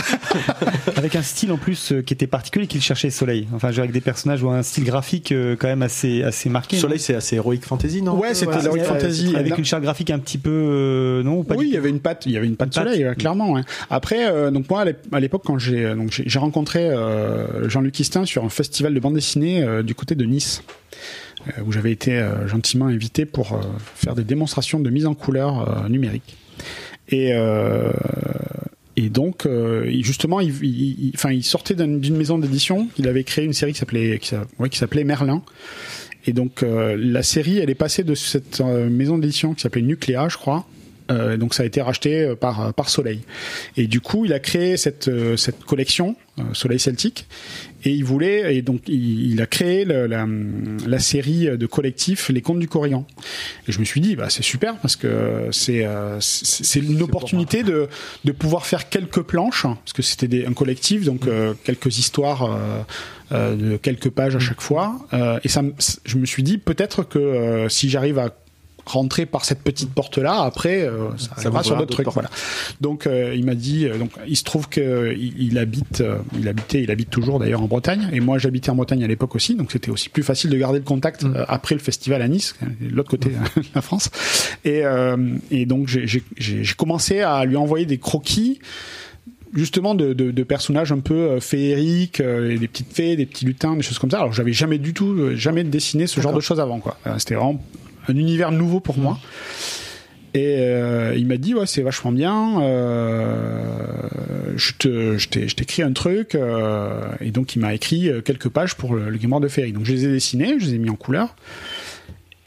Avec 0.97 1.17
un 1.17 1.23
style 1.23 1.53
en 1.53 1.57
plus 1.57 1.93
euh, 1.93 2.03
qui 2.03 2.13
était 2.15 2.27
particulier, 2.27 2.67
qu'il 2.67 2.83
cherchait 2.83 3.11
Soleil. 3.11 3.49
Enfin, 3.55 3.69
je 3.69 3.73
veux 3.73 3.75
dire, 3.75 3.83
avec 3.85 3.93
des 3.93 4.01
personnages 4.01 4.43
ou 4.43 4.51
un 4.51 4.63
style 4.63 4.85
graphique 4.85 5.33
euh, 5.33 5.57
quand 5.59 5.69
même 5.69 5.83
assez 5.83 6.23
assez 6.23 6.49
marqué. 6.49 6.77
Soleil, 6.77 6.99
c'est 6.99 7.15
assez 7.15 7.37
héroïque 7.37 7.65
fantasy, 7.65 8.03
non? 8.03 8.17
Ouais, 8.19 8.35
c'était 8.35 8.61
l'Heroic 8.63 8.85
Fantasy. 8.85 9.35
avec 9.37 9.57
une 9.59 9.65
charte 9.65 9.83
graphique 9.83 10.11
un 10.11 10.19
petit 10.19 10.39
peu 10.39 10.51
euh, 10.51 11.23
non 11.23 11.39
ou 11.39 11.45
pas 11.45 11.55
oui, 11.55 11.67
il 11.69 11.75
y 11.75 11.77
avait 11.77 11.91
une 11.91 12.01
patte, 12.01 12.25
il 12.27 12.33
y 12.33 12.37
avait 12.37 12.47
une 12.47 12.57
patte 12.57 12.69
Une 12.77 12.83
patte. 12.83 12.93
soleil, 12.93 13.07
ouais, 13.09 13.15
clairement. 13.15 13.53
ouais. 13.53 13.63
Après, 13.91 14.27
euh, 14.31 14.51
donc 14.51 14.69
moi 14.69 14.83
à 14.83 14.85
l'ép- 14.85 15.07
à 15.13 15.21
l'époque 15.21 15.43
quand 15.45 15.59
j'ai 15.59 15.85
euh, 15.85 15.95
donc 15.95 16.11
j'ai 16.13 16.25
j'ai 16.27 16.39
rencontré 16.39 16.89
euh, 16.91 17.69
Jean-Luc 17.69 17.99
Istin 18.01 18.25
sur 18.25 18.45
un 18.45 18.49
festival 18.49 18.95
de 18.95 19.01
bande 19.01 19.15
dessinée 19.15 19.63
euh, 19.63 19.83
du 19.83 19.95
côté 19.95 20.15
de 20.15 20.25
Nice, 20.25 20.63
où 21.65 21.73
j'avais 21.73 21.93
été 21.93 22.17
euh, 22.17 22.47
gentiment 22.49 22.87
invité 22.87 23.27
pour 23.27 23.53
euh, 23.53 23.61
faire 23.95 24.15
des 24.15 24.25
démonstrations 24.25 24.81
de 24.81 24.91
mise 24.91 25.07
en 25.07 25.15
couleur 25.15 25.85
euh, 25.85 25.89
numérique. 25.89 26.37
Et 27.09 27.33
euh, 27.35 27.93
donc, 29.11 29.47
euh, 29.47 29.89
justement, 30.03 30.41
il, 30.41 30.53
il, 30.65 31.45
sortait 31.45 31.75
d'un- 31.75 31.99
d'une 31.99 32.17
maison 32.17 32.39
d'édition. 32.39 32.89
Il 32.99 33.07
avait 33.09 33.25
créé 33.25 33.45
une 33.45 33.53
série 33.53 33.73
qui 33.73 33.79
s'appelait, 33.79 34.19
qui 34.19 34.79
s'appelait 34.79 35.05
Merlin. 35.05 35.43
Et 36.27 36.33
donc, 36.33 36.63
euh, 36.63 36.97
la 36.99 37.23
série, 37.23 37.59
elle 37.59 37.71
est 37.71 37.75
passée 37.75 38.03
de 38.03 38.15
cette 38.15 38.61
euh, 38.61 38.89
maison 38.89 39.19
d'édition 39.19 39.55
qui 39.55 39.61
s'appelait 39.63 39.83
Nucléa, 39.83 40.29
je 40.29 40.37
crois. 40.37 40.67
Euh, 41.11 41.37
donc, 41.37 41.53
ça 41.55 41.63
a 41.65 41.67
été 41.67 41.83
racheté 41.83 42.23
euh, 42.23 42.35
par 42.35 42.73
par 42.73 42.89
Soleil. 42.89 43.21
Et 43.77 43.87
du 43.87 44.01
coup, 44.01 44.25
il 44.25 44.33
a 44.33 44.39
créé 44.39 44.77
cette 44.77 45.09
euh, 45.09 45.37
cette 45.37 45.63
collection 45.65 46.17
euh, 46.39 46.43
Soleil 46.55 46.79
Celtique. 46.79 47.27
Et 47.87 47.91
il 47.91 48.05
voulait, 48.05 48.57
et 48.57 48.63
donc, 48.63 48.89
il, 48.89 49.33
il 49.33 49.43
a 49.43 49.47
créé 49.47 49.85
le- 49.85 50.07
la, 50.07 50.27
la 50.87 50.99
série 50.99 51.49
de 51.59 51.67
collectifs 51.67 52.31
Les 52.31 52.41
Contes 52.41 52.59
du 52.59 52.67
Corrigan. 52.69 53.07
Et 53.69 53.73
je 53.73 53.79
me 53.79 53.85
suis 53.85 54.01
dit, 54.01 54.17
bah, 54.17 54.31
c'est 54.31 54.43
super 54.43 54.77
parce 54.79 54.97
que 54.97 55.49
c'est 55.53 55.85
euh, 55.85 56.17
c'est 56.21 56.81
une 56.81 57.03
opportunité 57.03 57.63
de, 57.63 57.87
de 58.25 58.33
pouvoir 58.33 58.65
faire 58.65 58.89
quelques 58.89 59.21
planches, 59.21 59.65
parce 59.65 59.93
que 59.93 60.01
c'était 60.01 60.47
un 60.47 60.55
collectif, 60.55 61.05
donc 61.05 61.27
euh, 61.27 61.53
quelques 61.65 61.99
histoires 61.99 62.59
de 63.31 63.77
quelques 63.77 64.11
pages 64.11 64.37
à 64.37 64.39
chaque 64.39 64.61
fois. 64.63 65.07
Et 65.45 65.49
ça, 65.49 65.63
je 66.07 66.17
me 66.17 66.25
suis 66.25 66.43
dit, 66.43 66.57
peut-être 66.57 67.03
que 67.03 67.67
si 67.69 67.91
j'arrive 67.91 68.19
à 68.19 68.35
rentrer 68.87 69.27
par 69.27 69.45
cette 69.45 69.61
petite 69.61 69.91
porte 69.93 70.19
là 70.19 70.43
après 70.43 70.83
euh, 70.83 71.11
ça, 71.17 71.29
Ça 71.29 71.33
arrivera 71.37 71.63
sur 71.63 71.77
d'autres 71.77 71.93
trucs 71.95 72.09
voilà. 72.13 72.31
Donc 72.81 73.07
euh, 73.07 73.35
il 73.35 73.45
m'a 73.45 73.55
dit 73.55 73.87
euh, 73.87 73.99
donc 73.99 74.11
il 74.27 74.37
se 74.37 74.45
trouve 74.45 74.69
que 74.69 75.15
il, 75.17 75.35
il 75.43 75.59
habite 75.59 76.01
euh, 76.01 76.19
il 76.39 76.47
habitait 76.49 76.83
il 76.83 76.91
habite 76.91 77.11
toujours 77.11 77.39
d'ailleurs 77.39 77.63
en 77.63 77.67
Bretagne. 77.67 78.09
Et 78.13 78.21
moi 78.21 78.39
j'habitais 78.39 78.71
en 78.71 78.75
Bretagne 78.75 79.03
à 79.03 79.07
l'époque 79.07 79.35
aussi. 79.35 79.55
Donc 79.55 79.73
c'était 79.73 79.91
aussi 79.91 80.09
plus 80.09 80.23
facile 80.23 80.51
de 80.51 80.57
garder 80.59 80.79
le 80.79 80.85
contact 80.85 81.25
euh, 81.25 81.45
après 81.49 81.75
le 81.75 81.81
festival 81.81 82.21
à 82.23 82.29
Nice 82.29 82.55
de 82.81 82.95
l'autre 82.95 83.11
côté 83.11 83.31
de 83.31 83.63
la 83.75 83.81
France. 83.81 84.11
Et 84.65 84.83
et 85.51 85.67
donc 85.67 85.89
j'ai 85.89 86.65
commencé 86.77 87.21
à 87.21 87.45
lui 87.45 87.57
envoyer 87.57 87.87
des 87.87 87.99
croquis 87.99 88.59
justement 89.55 89.95
de, 89.95 90.13
de, 90.13 90.31
de 90.33 90.43
personnages 90.43 90.91
un 90.93 90.99
peu 90.99 91.39
féeriques, 91.41 92.21
euh, 92.21 92.59
des 92.59 92.67
petites 92.69 92.93
fées, 92.93 93.15
des 93.17 93.25
petits 93.25 93.45
lutins, 93.45 93.77
des 93.77 93.83
choses 93.83 93.99
comme 94.01 94.11
ça. 94.11 94.19
Alors 94.19 94.33
j'avais 94.33 94.53
jamais 94.53 94.79
du 94.79 94.95
tout, 94.95 95.37
jamais 95.37 95.63
dessiné 95.65 96.07
ce 96.07 96.21
genre 96.21 96.33
de 96.33 96.41
choses 96.41 96.59
avant. 96.61 96.81
quoi. 96.81 96.99
C'était 97.19 97.37
vraiment 97.37 97.63
un 98.09 98.17
univers 98.17 98.53
nouveau 98.53 98.81
pour 98.81 98.99
moi. 98.99 99.19
Et 100.35 100.57
euh, 100.59 101.15
il 101.17 101.29
m'a 101.29 101.37
dit 101.37 101.55
ouais 101.55 101.67
c'est 101.67 101.83
vachement 101.83 102.11
bien. 102.11 102.61
Euh, 102.61 104.09
je 104.57 104.73
te, 104.73 105.17
je 105.17 105.55
t'écris 105.55 105.83
un 105.83 105.93
truc 105.93 106.35
euh, 106.35 107.03
et 107.21 107.31
donc 107.31 107.55
il 107.55 107.61
m'a 107.61 107.73
écrit 107.73 108.11
quelques 108.25 108.49
pages 108.49 108.75
pour 108.75 108.95
le, 108.95 109.11
le 109.11 109.41
de 109.41 109.49
Féerie. 109.49 109.73
Donc 109.73 109.85
je 109.85 109.93
les 109.93 110.05
ai 110.07 110.09
dessinés, 110.09 110.57
je 110.59 110.67
les 110.67 110.75
ai 110.75 110.79
mis 110.79 110.91
en 110.91 110.97
couleur. 110.97 111.37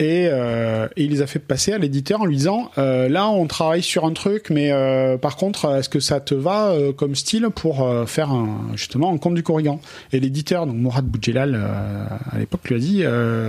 Et, 0.00 0.28
euh, 0.30 0.86
il 0.96 1.10
les 1.10 1.22
a 1.22 1.26
fait 1.26 1.40
passer 1.40 1.72
à 1.72 1.78
l'éditeur 1.78 2.20
en 2.20 2.24
lui 2.24 2.36
disant 2.36 2.70
euh, 2.78 3.08
là 3.08 3.28
on 3.28 3.46
travaille 3.46 3.82
sur 3.82 4.04
un 4.04 4.12
truc 4.12 4.48
mais 4.48 4.70
euh, 4.70 5.18
par 5.18 5.36
contre 5.36 5.76
est-ce 5.76 5.88
que 5.88 5.98
ça 5.98 6.20
te 6.20 6.36
va 6.36 6.68
euh, 6.68 6.92
comme 6.92 7.16
style 7.16 7.48
pour 7.52 7.82
euh, 7.82 8.06
faire 8.06 8.30
un, 8.30 8.68
justement 8.74 9.12
un 9.12 9.18
conte 9.18 9.34
du 9.34 9.42
Corrigan? 9.42 9.80
Et 10.12 10.20
l'éditeur 10.20 10.66
donc 10.66 10.76
Mourad 10.76 11.04
Boudjelal 11.04 11.54
euh, 11.56 12.06
à 12.30 12.38
l'époque 12.38 12.68
lui 12.68 12.76
a 12.76 12.78
dit 12.78 13.04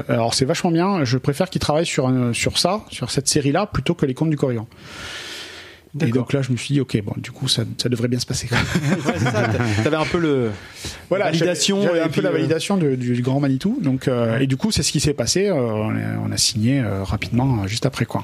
alors 0.08 0.34
c'est 0.34 0.46
vachement 0.46 0.72
bien 0.72 1.04
je 1.04 1.18
préfère 1.18 1.52
qu'il 1.52 1.62
travaille 1.62 1.86
sur 1.86 2.12
sur 2.34 2.58
ça 2.58 2.82
sur 2.90 3.12
cette 3.12 3.28
série 3.28 3.52
là 3.52 3.68
plutôt 3.68 3.94
que 3.94 4.08
les 4.08 4.16
contes 4.16 4.32
du 4.32 4.38
Corrigan 4.38 4.68
et 6.02 6.12
donc 6.12 6.34
là 6.34 6.42
je 6.42 6.52
me 6.52 6.58
suis 6.58 6.74
dit 6.76 6.82
ok 6.82 7.02
bon 7.04 7.14
du 7.18 7.32
coup 7.32 7.48
ça, 7.48 7.64
ça 7.82 7.90
devrait 7.90 8.08
bien 8.08 8.20
se 8.20 8.26
passer 8.26 8.48
Ouais, 9.06 9.14
t'a- 9.24 9.84
T'avais 9.84 9.96
un 9.98 10.06
peu 10.06 10.20
le. 10.20 10.52
voilà, 11.10 11.26
validation 11.26 11.82
J'avais 11.82 12.00
un 12.02 12.10
peu 12.10 12.22
la 12.22 12.30
euh, 12.30 12.34
validation 12.34 12.78
de- 12.78 12.96
du, 12.96 13.22
Grand 13.22 13.40
Manitou. 13.40 13.80
Donc, 13.82 14.08
euh, 14.08 14.38
et 14.40 14.48
du 14.48 14.56
coup, 14.58 14.72
c'est 14.72 14.84
ce 14.84 14.92
qui 14.92 15.00
s'est 15.00 15.14
passé. 15.14 15.48
euh, 15.48 15.54
on, 15.56 15.90
a, 15.96 16.18
on 16.28 16.32
a 16.32 16.38
signé 16.38 16.80
euh, 16.80 17.04
rapidement 17.04 17.66
juste 17.68 17.86
après 17.88 18.06
quoi. 18.06 18.24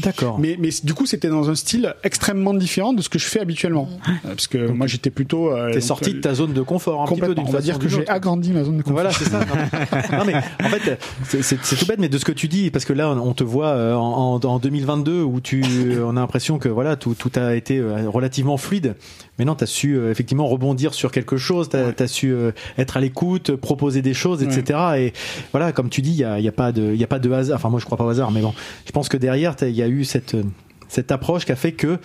D'accord. 0.00 0.38
Mais, 0.38 0.56
mais 0.58 0.70
du 0.84 0.94
coup, 0.94 1.06
c'était 1.06 1.28
dans 1.28 1.50
un 1.50 1.54
style 1.54 1.94
extrêmement 2.04 2.54
différent 2.54 2.92
de 2.92 3.02
ce 3.02 3.08
que 3.08 3.18
je 3.18 3.26
fais 3.26 3.40
habituellement. 3.40 3.88
Euh, 4.08 4.12
parce 4.28 4.46
que 4.46 4.68
moi, 4.70 4.86
j'étais 4.86 5.10
plutôt. 5.10 5.50
euh, 5.52 5.72
T'es 5.72 5.80
sorti 5.80 6.14
de 6.14 6.20
ta 6.20 6.34
zone 6.34 6.52
de 6.52 6.62
confort 6.62 7.02
un 7.02 7.06
petit 7.06 7.20
peu 7.20 7.34
On 7.38 7.44
va 7.50 7.60
dire 7.60 7.78
que 7.78 7.88
j'ai 7.88 8.08
agrandi 8.08 8.52
ma 8.52 8.64
zone 8.64 8.78
de 8.78 8.82
confort. 8.82 8.94
Voilà, 8.94 9.10
c'est 9.12 9.24
ça. 9.28 9.40
Non, 10.18 10.24
mais 10.24 10.34
en 10.34 10.68
fait, 10.68 10.98
c'est- 11.42 11.76
tout 11.76 11.86
bête, 11.86 11.98
mais 11.98 12.08
de 12.08 12.18
ce 12.18 12.24
que 12.24 12.32
tu 12.32 12.48
dis, 12.48 12.70
parce 12.70 12.84
que 12.84 12.92
là, 12.92 13.10
on 13.10 13.32
te 13.34 13.44
voit 13.44 13.68
euh, 13.68 13.94
en, 13.94 14.34
en, 14.36 14.40
en 14.44 14.58
2022 14.58 15.22
où 15.22 15.40
tu, 15.40 15.62
on 16.04 16.16
a 16.16 16.20
l'impression 16.20 16.58
que 16.58 16.68
voilà, 16.68 16.96
tout, 16.96 17.14
tout 17.14 17.30
a 17.36 17.54
été 17.54 17.78
euh, 17.78 18.08
relativement 18.08 18.56
fluide. 18.56 18.94
Mais 19.38 19.44
non, 19.44 19.54
t'as 19.54 19.66
su 19.66 19.96
euh, 19.96 20.10
effectivement 20.10 20.46
rebondir 20.46 20.94
sur 20.94 21.12
quelque 21.12 21.36
chose, 21.36 21.68
t'as 21.68 21.92
as 21.98 22.08
su 22.08 22.32
euh, 22.32 22.52
être 22.76 22.96
à 22.96 23.00
l'écoute, 23.00 23.54
proposer 23.56 24.02
des 24.02 24.14
choses, 24.14 24.42
etc. 24.42 24.78
Et 24.98 25.12
voilà, 25.52 25.72
comme 25.72 25.88
tu 25.88 26.02
dis, 26.02 26.10
il 26.10 26.16
y 26.16 26.24
a, 26.24 26.40
y 26.40 26.48
a 26.48 26.52
pas 26.52 26.72
de, 26.72 26.94
y 26.94 27.04
a 27.04 27.06
pas 27.06 27.18
de 27.18 27.30
hasard. 27.30 27.56
Enfin, 27.56 27.68
moi, 27.68 27.80
je 27.80 27.84
crois 27.84 27.96
pas 27.98 28.04
au 28.04 28.08
hasard, 28.08 28.30
mais 28.30 28.40
bon, 28.40 28.54
je 28.86 28.92
pense 28.92 29.08
que 29.08 29.16
derrière, 29.16 29.54
il 29.62 29.70
y 29.70 29.82
a 29.82 29.88
eu 29.88 30.04
cette, 30.04 30.34
euh, 30.34 30.42
cette 30.88 31.12
approche 31.12 31.44
qui 31.44 31.52
a 31.52 31.56
fait 31.56 31.72
que 31.72 31.86
euh, 31.86 31.96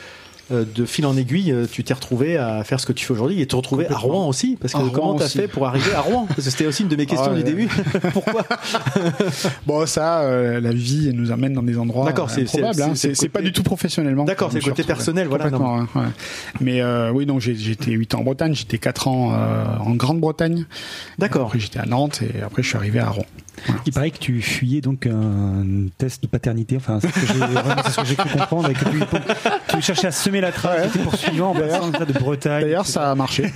de 0.51 0.85
fil 0.85 1.05
en 1.05 1.15
aiguille, 1.15 1.51
euh, 1.51 1.65
tu 1.71 1.83
t'es 1.83 1.93
retrouvé 1.93 2.37
à 2.37 2.63
faire 2.63 2.79
ce 2.79 2.85
que 2.85 2.91
tu 2.93 3.05
fais 3.05 3.13
aujourd'hui 3.13 3.41
et 3.41 3.47
te 3.47 3.55
retrouver 3.55 3.87
à 3.87 3.95
Rouen 3.97 4.27
aussi. 4.27 4.57
Parce 4.59 4.73
que 4.73 4.79
À 4.79 4.89
comment 4.91 5.15
t'as 5.15 5.29
fait 5.29 5.47
pour 5.47 5.65
arriver 5.67 5.93
à 5.93 6.01
Rouen 6.01 6.25
Parce 6.25 6.35
que 6.43 6.49
c'était 6.51 6.65
aussi 6.67 6.83
une 6.83 6.89
de 6.89 6.95
mes 6.95 7.05
questions 7.05 7.31
Ah, 7.31 7.35
du 7.35 7.43
début. 7.43 7.67
Pourquoi 8.13 8.43
Bon, 9.65 9.85
ça, 9.85 10.21
euh, 10.21 10.59
la 10.59 10.71
vie 10.73 11.11
nous 11.13 11.31
amène 11.31 11.53
dans 11.53 11.63
des 11.63 11.77
endroits 11.77 12.05
D'accord, 12.05 12.27
euh, 12.27 12.33
c'est- 12.33 12.45
c'est- 12.45 12.57
improbables. 12.63 12.91
hein. 12.91 12.95
c'est- 12.95 13.29
pas 13.29 13.41
du 13.41 13.51
tout 13.51 13.63
professionnellement. 13.63 14.25
D'accord, 14.25 14.51
c'est 14.51 14.59
le 14.59 14.65
côté 14.65 14.83
personnel, 14.83 15.27
voilà, 15.27 15.47
ouais. 15.47 16.01
Mais 16.61 16.81
euh, 16.81 17.11
oui, 17.11 17.25
donc 17.25 17.39
j'ai- 17.41 17.55
j'étais 17.55 17.91
8 17.91 18.13
ans 18.15 18.19
en 18.19 18.23
Bretagne, 18.23 18.53
j'étais 18.53 18.77
4 18.77 19.07
ans 19.07 19.31
euh, 19.33 19.63
en 19.79 19.91
Grande-Bretagne. 19.95 20.65
D'accord. 21.19 21.47
Après, 21.47 21.59
j'étais 21.59 21.79
à 21.79 21.85
Nantes 21.85 22.21
et 22.21 22.41
après, 22.41 22.63
je 22.63 22.67
suis 22.67 22.77
arrivé 22.77 22.99
à 22.99 23.09
Rouen. 23.09 23.25
Il 23.85 23.93
paraît 23.93 24.11
que 24.11 24.17
tu 24.17 24.41
fuyais 24.41 24.81
donc 24.81 25.05
un 25.07 25.63
test 25.97 26.21
de 26.23 26.27
paternité, 26.27 26.75
enfin 26.77 26.99
c'est 27.01 27.07
ce 27.11 27.95
que 28.01 28.05
j'ai 28.05 28.15
cru 28.15 28.29
comprendre, 28.29 28.69
et 28.69 28.73
que 28.73 28.83
tu, 28.89 28.99
tu 29.69 29.81
cherchais 29.81 30.07
à 30.07 30.11
semer 30.11 30.41
la 30.41 30.51
trace, 30.51 30.91
tu 30.91 30.97
étais 30.97 31.03
poursuivant 31.09 31.51
en 31.51 31.53
passant 31.53 31.89
de 31.89 32.13
Bretagne. 32.13 32.61
D'ailleurs, 32.63 32.85
ça 32.87 33.11
a 33.11 33.15
marché. 33.15 33.51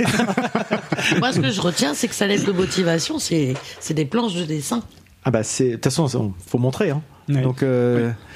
Moi, 1.19 1.31
ce 1.33 1.39
que 1.39 1.49
je 1.49 1.61
retiens, 1.61 1.93
c'est 1.93 2.07
que 2.07 2.15
sa 2.15 2.27
lettre 2.27 2.45
de 2.45 2.51
motivation, 2.51 3.19
c'est 3.19 3.53
c'est 3.79 3.93
des 3.93 4.05
planches 4.05 4.35
de 4.35 4.45
dessin. 4.45 4.81
Ah 5.25 5.31
bah 5.31 5.43
c'est 5.43 5.67
de 5.69 5.73
toute 5.73 5.83
façon 5.85 6.07
ça- 6.07 6.19
faut 6.45 6.57
montrer 6.57 6.89
hein. 6.91 7.01
Ouais. 7.27 7.41
Donc 7.41 7.61
euh, 7.61 8.09
c'est 8.09 8.26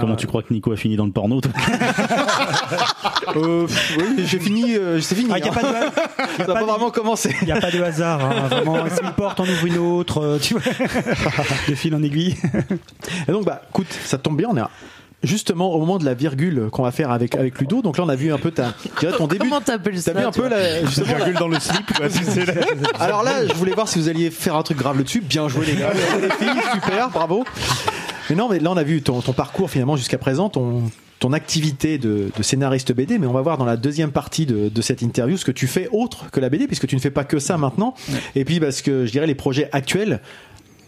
Comment 0.00 0.12
un- 0.14 0.16
tu 0.16 0.26
crois 0.26 0.42
que 0.42 0.52
Nico 0.52 0.72
a 0.72 0.76
fini 0.76 0.96
dans 0.96 1.06
le 1.06 1.12
porno 1.12 1.40
toi 1.40 1.52
Euh, 3.36 3.66
oui, 3.98 4.24
j'ai 4.26 4.38
fini 4.38 4.76
euh, 4.76 5.00
c'est 5.00 5.14
fini. 5.14 5.28
Ah, 5.32 5.38
il 5.38 5.42
n'y 5.42 5.48
a 5.48 5.52
hein. 5.52 5.54
pas 5.54 5.62
de, 5.62 6.36
Ça 6.38 6.46
n'a 6.46 6.54
pas 6.54 6.64
vraiment 6.64 6.90
commencé. 6.90 7.34
il 7.42 7.48
y 7.48 7.52
a 7.52 7.60
pas 7.60 7.70
de 7.70 7.82
hasard, 7.82 8.24
hein, 8.24 8.48
vraiment. 8.48 8.78
C'est 8.94 9.02
une 9.04 9.12
porte, 9.12 9.40
on 9.40 9.44
ouvre 9.44 9.66
une 9.66 9.78
autre, 9.78 10.22
euh, 10.22 10.38
tu 10.38 10.54
vois, 10.54 10.62
de 11.68 11.74
fil 11.74 11.94
en 11.94 12.02
aiguille. 12.02 12.36
Et 13.28 13.32
donc 13.32 13.44
bah 13.44 13.62
écoute, 13.68 13.88
ça 14.04 14.16
tombe 14.18 14.36
bien, 14.38 14.48
on 14.50 14.56
est 14.56 14.62
justement 15.26 15.72
au 15.74 15.78
moment 15.78 15.98
de 15.98 16.04
la 16.04 16.14
virgule 16.14 16.68
qu'on 16.72 16.82
va 16.82 16.90
faire 16.92 17.10
avec 17.10 17.34
avec 17.34 17.58
Ludo. 17.60 17.82
Donc 17.82 17.98
là 17.98 18.04
on 18.04 18.08
a 18.08 18.16
vu 18.16 18.32
un 18.32 18.38
peu 18.38 18.50
ta 18.50 18.74
ton 19.18 19.26
début. 19.26 19.48
Comment 19.48 19.60
t'appelles 19.60 20.00
ça 20.00 20.12
T'as 20.14 20.20
vu 20.20 20.26
un 20.26 20.30
peu 20.30 20.48
la, 20.48 20.84
justement, 20.84 21.18
la- 21.18 21.32
dans 21.32 21.48
le 21.48 21.58
slip 21.60 21.92
quoi, 21.94 22.08
c'est- 22.08 22.24
c'est- 22.24 22.54
Alors 23.00 23.22
là, 23.22 23.46
je 23.46 23.52
voulais 23.54 23.72
voir 23.74 23.88
si 23.88 23.98
vous 23.98 24.08
alliez 24.08 24.30
faire 24.30 24.56
un 24.56 24.62
truc 24.62 24.78
grave 24.78 24.96
là-dessus. 24.96 25.20
Bien 25.20 25.48
joué 25.48 25.66
les 25.66 25.74
gars, 25.76 25.92
les 25.92 26.30
filles, 26.30 26.62
super, 26.74 27.10
bravo. 27.10 27.44
Mais 28.30 28.36
non, 28.36 28.48
mais 28.48 28.58
là 28.58 28.70
on 28.72 28.76
a 28.76 28.82
vu 28.82 29.02
ton, 29.02 29.20
ton 29.20 29.32
parcours 29.32 29.70
finalement 29.70 29.96
jusqu'à 29.96 30.18
présent, 30.18 30.48
ton 30.48 30.82
ton 31.18 31.32
activité 31.32 31.96
de, 31.96 32.28
de 32.36 32.42
scénariste 32.42 32.92
BD, 32.92 33.18
mais 33.18 33.26
on 33.26 33.32
va 33.32 33.40
voir 33.40 33.56
dans 33.56 33.64
la 33.64 33.78
deuxième 33.78 34.10
partie 34.10 34.44
de, 34.44 34.68
de 34.68 34.82
cette 34.82 35.00
interview 35.00 35.38
ce 35.38 35.46
que 35.46 35.50
tu 35.50 35.66
fais 35.66 35.88
autre 35.90 36.30
que 36.30 36.40
la 36.40 36.50
BD, 36.50 36.66
puisque 36.66 36.86
tu 36.86 36.94
ne 36.94 37.00
fais 37.00 37.10
pas 37.10 37.24
que 37.24 37.38
ça 37.38 37.56
maintenant. 37.56 37.94
Et 38.34 38.44
puis 38.44 38.60
parce 38.60 38.82
que 38.82 39.06
je 39.06 39.12
dirais 39.12 39.26
les 39.26 39.34
projets 39.34 39.70
actuels, 39.72 40.20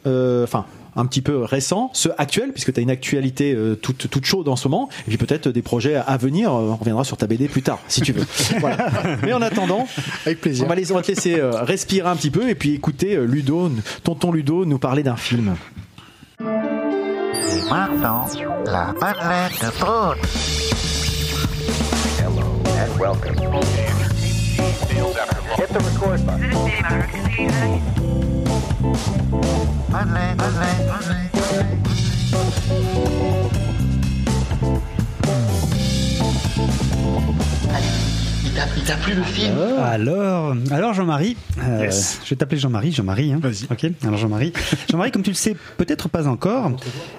euh, 0.07 0.45
enfin 0.45 0.67
un 0.99 1.07
petit 1.07 1.23
peu 1.23 1.45
récents, 1.45 1.91
ceux 1.95 2.13
actuels, 2.19 2.53
puisque 2.53 2.73
tu 2.73 2.81
as 2.81 2.83
une 2.83 2.91
actualité 2.91 3.55
euh, 3.55 3.77
toute, 3.77 4.11
toute 4.11 4.25
chaude 4.25 4.49
en 4.49 4.57
ce 4.57 4.67
moment, 4.69 4.89
et 5.07 5.11
puis 5.11 5.17
peut-être 5.17 5.49
des 5.49 5.63
projets 5.63 5.95
à 5.95 6.17
venir, 6.17 6.53
euh, 6.53 6.71
on 6.71 6.77
reviendra 6.77 7.05
sur 7.05 7.17
ta 7.17 7.27
BD 7.27 7.49
plus 7.49 7.63
tard, 7.63 7.79
si 7.89 8.01
tu 8.01 8.13
veux. 8.13 8.27
Voilà. 8.61 8.91
Mais 9.23 9.33
en 9.33 9.43
attendant, 9.43 9.87
Avec 10.27 10.41
plaisir. 10.41 10.65
on 10.65 10.69
va, 10.69 10.75
les, 10.75 10.91
on 10.91 10.97
va 10.97 11.03
te 11.03 11.09
laisser 11.09 11.39
euh, 11.39 11.63
respirer 11.63 12.09
un 12.09 12.17
petit 12.17 12.31
peu 12.31 12.49
et 12.49 12.55
puis 12.55 12.75
écouter 12.75 13.15
euh, 13.15 13.25
Ludo, 13.25 13.71
tonton 14.03 14.33
Ludo, 14.33 14.65
nous 14.65 14.79
parler 14.79 15.03
d'un 15.05 15.17
film. 15.17 15.55
Et 16.41 16.45
maintenant, 17.71 18.27
la 18.67 18.93
de 25.19 25.38
Il 38.45 38.53
t'a- 38.55 38.67
il 38.77 38.83
t'a 38.85 38.95
plu 38.97 39.15
le 39.15 39.23
film 39.23 39.55
Alors, 39.83 40.55
alors 40.71 40.95
Jean-Marie, 40.95 41.37
euh, 41.63 41.81
Yes. 41.83 42.21
je 42.25 42.31
vais 42.31 42.37
t'appeler 42.37 42.59
Jean-Marie, 42.61 42.93
Jean-Marie. 42.93 43.33
Hein. 43.33 43.41
Vas-y. 43.43 43.65
Ok. 43.71 43.91
Alors 44.05 44.17
Jean-Marie, 44.19 44.53
Jean-Marie, 44.91 45.11
comme 45.11 45.23
tu 45.23 45.31
le 45.31 45.37
sais, 45.37 45.57
peut-être 45.77 46.09
pas 46.09 46.27
encore, 46.29 46.73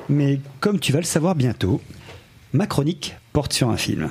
mais 0.10 0.40
comme 0.60 0.80
tu 0.80 0.92
vas 0.92 1.00
le 1.00 1.06
savoir 1.06 1.36
bientôt, 1.36 1.82
ma 2.54 2.66
chronique 2.68 3.16
porte 3.34 3.54
sur 3.54 3.70
un 3.70 3.78
film. 3.78 4.10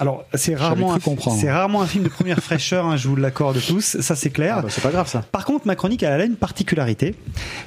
Alors 0.00 0.24
c'est 0.34 0.54
rarement, 0.54 0.96
c'est 1.36 1.50
rarement 1.50 1.82
un 1.82 1.86
film 1.86 2.04
de 2.04 2.08
première 2.08 2.38
fraîcheur, 2.38 2.86
hein, 2.86 2.96
je 2.96 3.08
vous 3.08 3.16
l'accorde 3.16 3.60
tous, 3.66 4.00
ça 4.00 4.14
c'est 4.14 4.30
clair. 4.30 4.56
Ah 4.58 4.62
bah, 4.62 4.68
c'est 4.70 4.82
pas 4.82 4.90
grave 4.90 5.08
ça. 5.08 5.22
Par 5.32 5.44
contre, 5.44 5.66
ma 5.66 5.74
chronique 5.74 6.02
elle 6.02 6.20
a 6.20 6.24
une 6.24 6.36
particularité, 6.36 7.14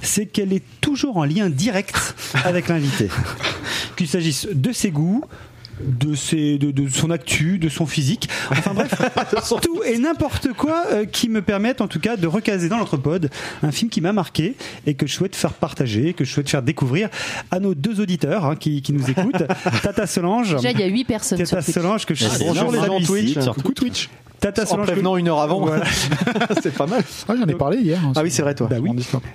c'est 0.02 0.26
qu'elle 0.26 0.54
est 0.54 0.64
toujours 0.80 1.18
en 1.18 1.26
lien 1.26 1.50
direct 1.50 2.16
avec 2.46 2.68
l'invité. 2.68 3.10
Qu'il 3.98 4.08
s'agisse 4.08 4.48
de 4.52 4.72
ses 4.72 4.92
goûts, 4.92 5.24
de, 5.86 6.16
ses, 6.16 6.58
de, 6.58 6.72
de 6.72 6.88
son 6.88 7.12
actu, 7.12 7.58
de 7.60 7.70
son 7.70 7.86
physique, 7.86 8.30
enfin 8.52 8.74
bref, 8.74 8.94
tout 9.62 9.84
et 9.84 9.98
n'importe 9.98 10.54
quoi 10.54 10.86
euh, 10.92 11.06
qui 11.06 11.30
me 11.30 11.42
permette 11.42 11.82
en 11.82 11.88
tout 11.88 12.00
cas 12.00 12.18
de 12.18 12.28
recaser 12.28 12.70
dans 12.70 12.78
notre 12.78 12.98
pod 12.98 13.30
un 13.64 13.72
film 13.72 13.90
qui 13.90 14.02
m'a 14.02 14.14
marqué 14.14 14.56
et 14.86 14.94
que 14.94 15.08
je 15.08 15.14
souhaite 15.14 15.36
faire 15.36 15.54
partager, 15.54 16.14
que 16.14 16.26
je 16.26 16.32
souhaite 16.32 16.50
faire 16.50 16.64
découvrir 16.64 17.10
à 17.52 17.60
nos 17.60 17.74
deux 17.76 18.00
auditeurs 18.00 18.46
hein, 18.46 18.56
qui, 18.56 18.82
qui 18.82 18.94
nous 18.94 19.10
écoutent, 19.10 19.44
Tata 19.84 20.08
Solange. 20.08 20.56
Déjà, 20.56 20.72
il 20.72 20.80
y 20.80 20.84
a 20.84 20.88
8 20.88 21.06
personnes 21.06 21.38
Tata. 21.38 21.62
Solange 21.62 22.06
que 22.06 22.14
je 22.14 22.26
bonjour 22.40 22.72
les 22.72 22.80
hein, 22.80 22.84
amis 22.84 23.06
Twitch, 23.06 23.40
surtout. 23.40 23.62
Coucou 23.62 23.74
Twitch. 23.74 24.10
Tata 24.42 24.64
En 24.74 24.78
prévenant 24.78 25.16
une 25.18 25.28
heure 25.30 25.40
avant, 25.40 25.62
Voilà. 25.62 25.86
c'est 26.62 26.74
pas 26.74 26.88
mal. 26.88 27.02
Ah, 27.30 27.36
j'en 27.40 27.46
ai 27.48 27.54
parlé 27.54 27.78
hier. 27.78 28.00
hein, 28.04 28.12
Ah 28.16 28.22
oui, 28.24 28.32
c'est 28.32 28.42
vrai, 28.42 28.56
toi. 28.56 28.68
Bah 28.68 28.78
oui. 28.82 28.90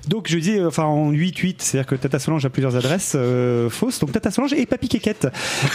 Donc 0.09 0.29
je 0.29 0.37
disais, 0.37 0.59
euh, 0.59 0.69
enfin 0.69 0.83
en 0.85 1.13
8-8, 1.13 1.57
c'est-à-dire 1.59 1.87
que 1.87 1.95
Tata 1.95 2.19
Solange 2.19 2.45
a 2.45 2.51
plusieurs 2.51 2.77
adresses 2.77 3.13
euh, 3.15 3.71
fausses. 3.71 4.01
Donc 4.01 4.13
Tata 4.13 4.31
Solange 4.31 4.53
et 4.53 4.67
Papy 4.67 4.89
Kékette. 4.89 5.29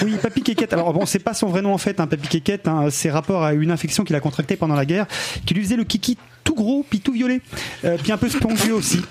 Oui, 0.03 0.15
Papy 0.21 0.41
Kékette. 0.43 0.73
Alors 0.73 0.93
bon, 0.93 1.05
c'est 1.05 1.19
pas 1.19 1.33
son 1.33 1.47
vrai 1.47 1.61
nom 1.61 1.73
en 1.73 1.77
fait, 1.77 1.99
hein, 1.99 2.07
Papy 2.07 2.27
Kékette. 2.27 2.67
Hein, 2.67 2.87
c'est 2.91 3.09
rapport 3.09 3.43
à 3.43 3.53
une 3.53 3.71
infection 3.71 4.03
qu'il 4.03 4.15
a 4.15 4.19
contractée 4.19 4.57
pendant 4.57 4.75
la 4.75 4.85
guerre, 4.85 5.07
qui 5.45 5.53
lui 5.53 5.63
faisait 5.63 5.77
le 5.77 5.85
kiki 5.85 6.17
tout 6.43 6.55
gros 6.55 6.85
puis 6.89 6.99
tout 6.99 7.11
violet, 7.11 7.41
euh, 7.85 7.97
puis 8.01 8.11
un 8.11 8.17
peu 8.17 8.29
spongieux 8.29 8.73
aussi. 8.73 9.01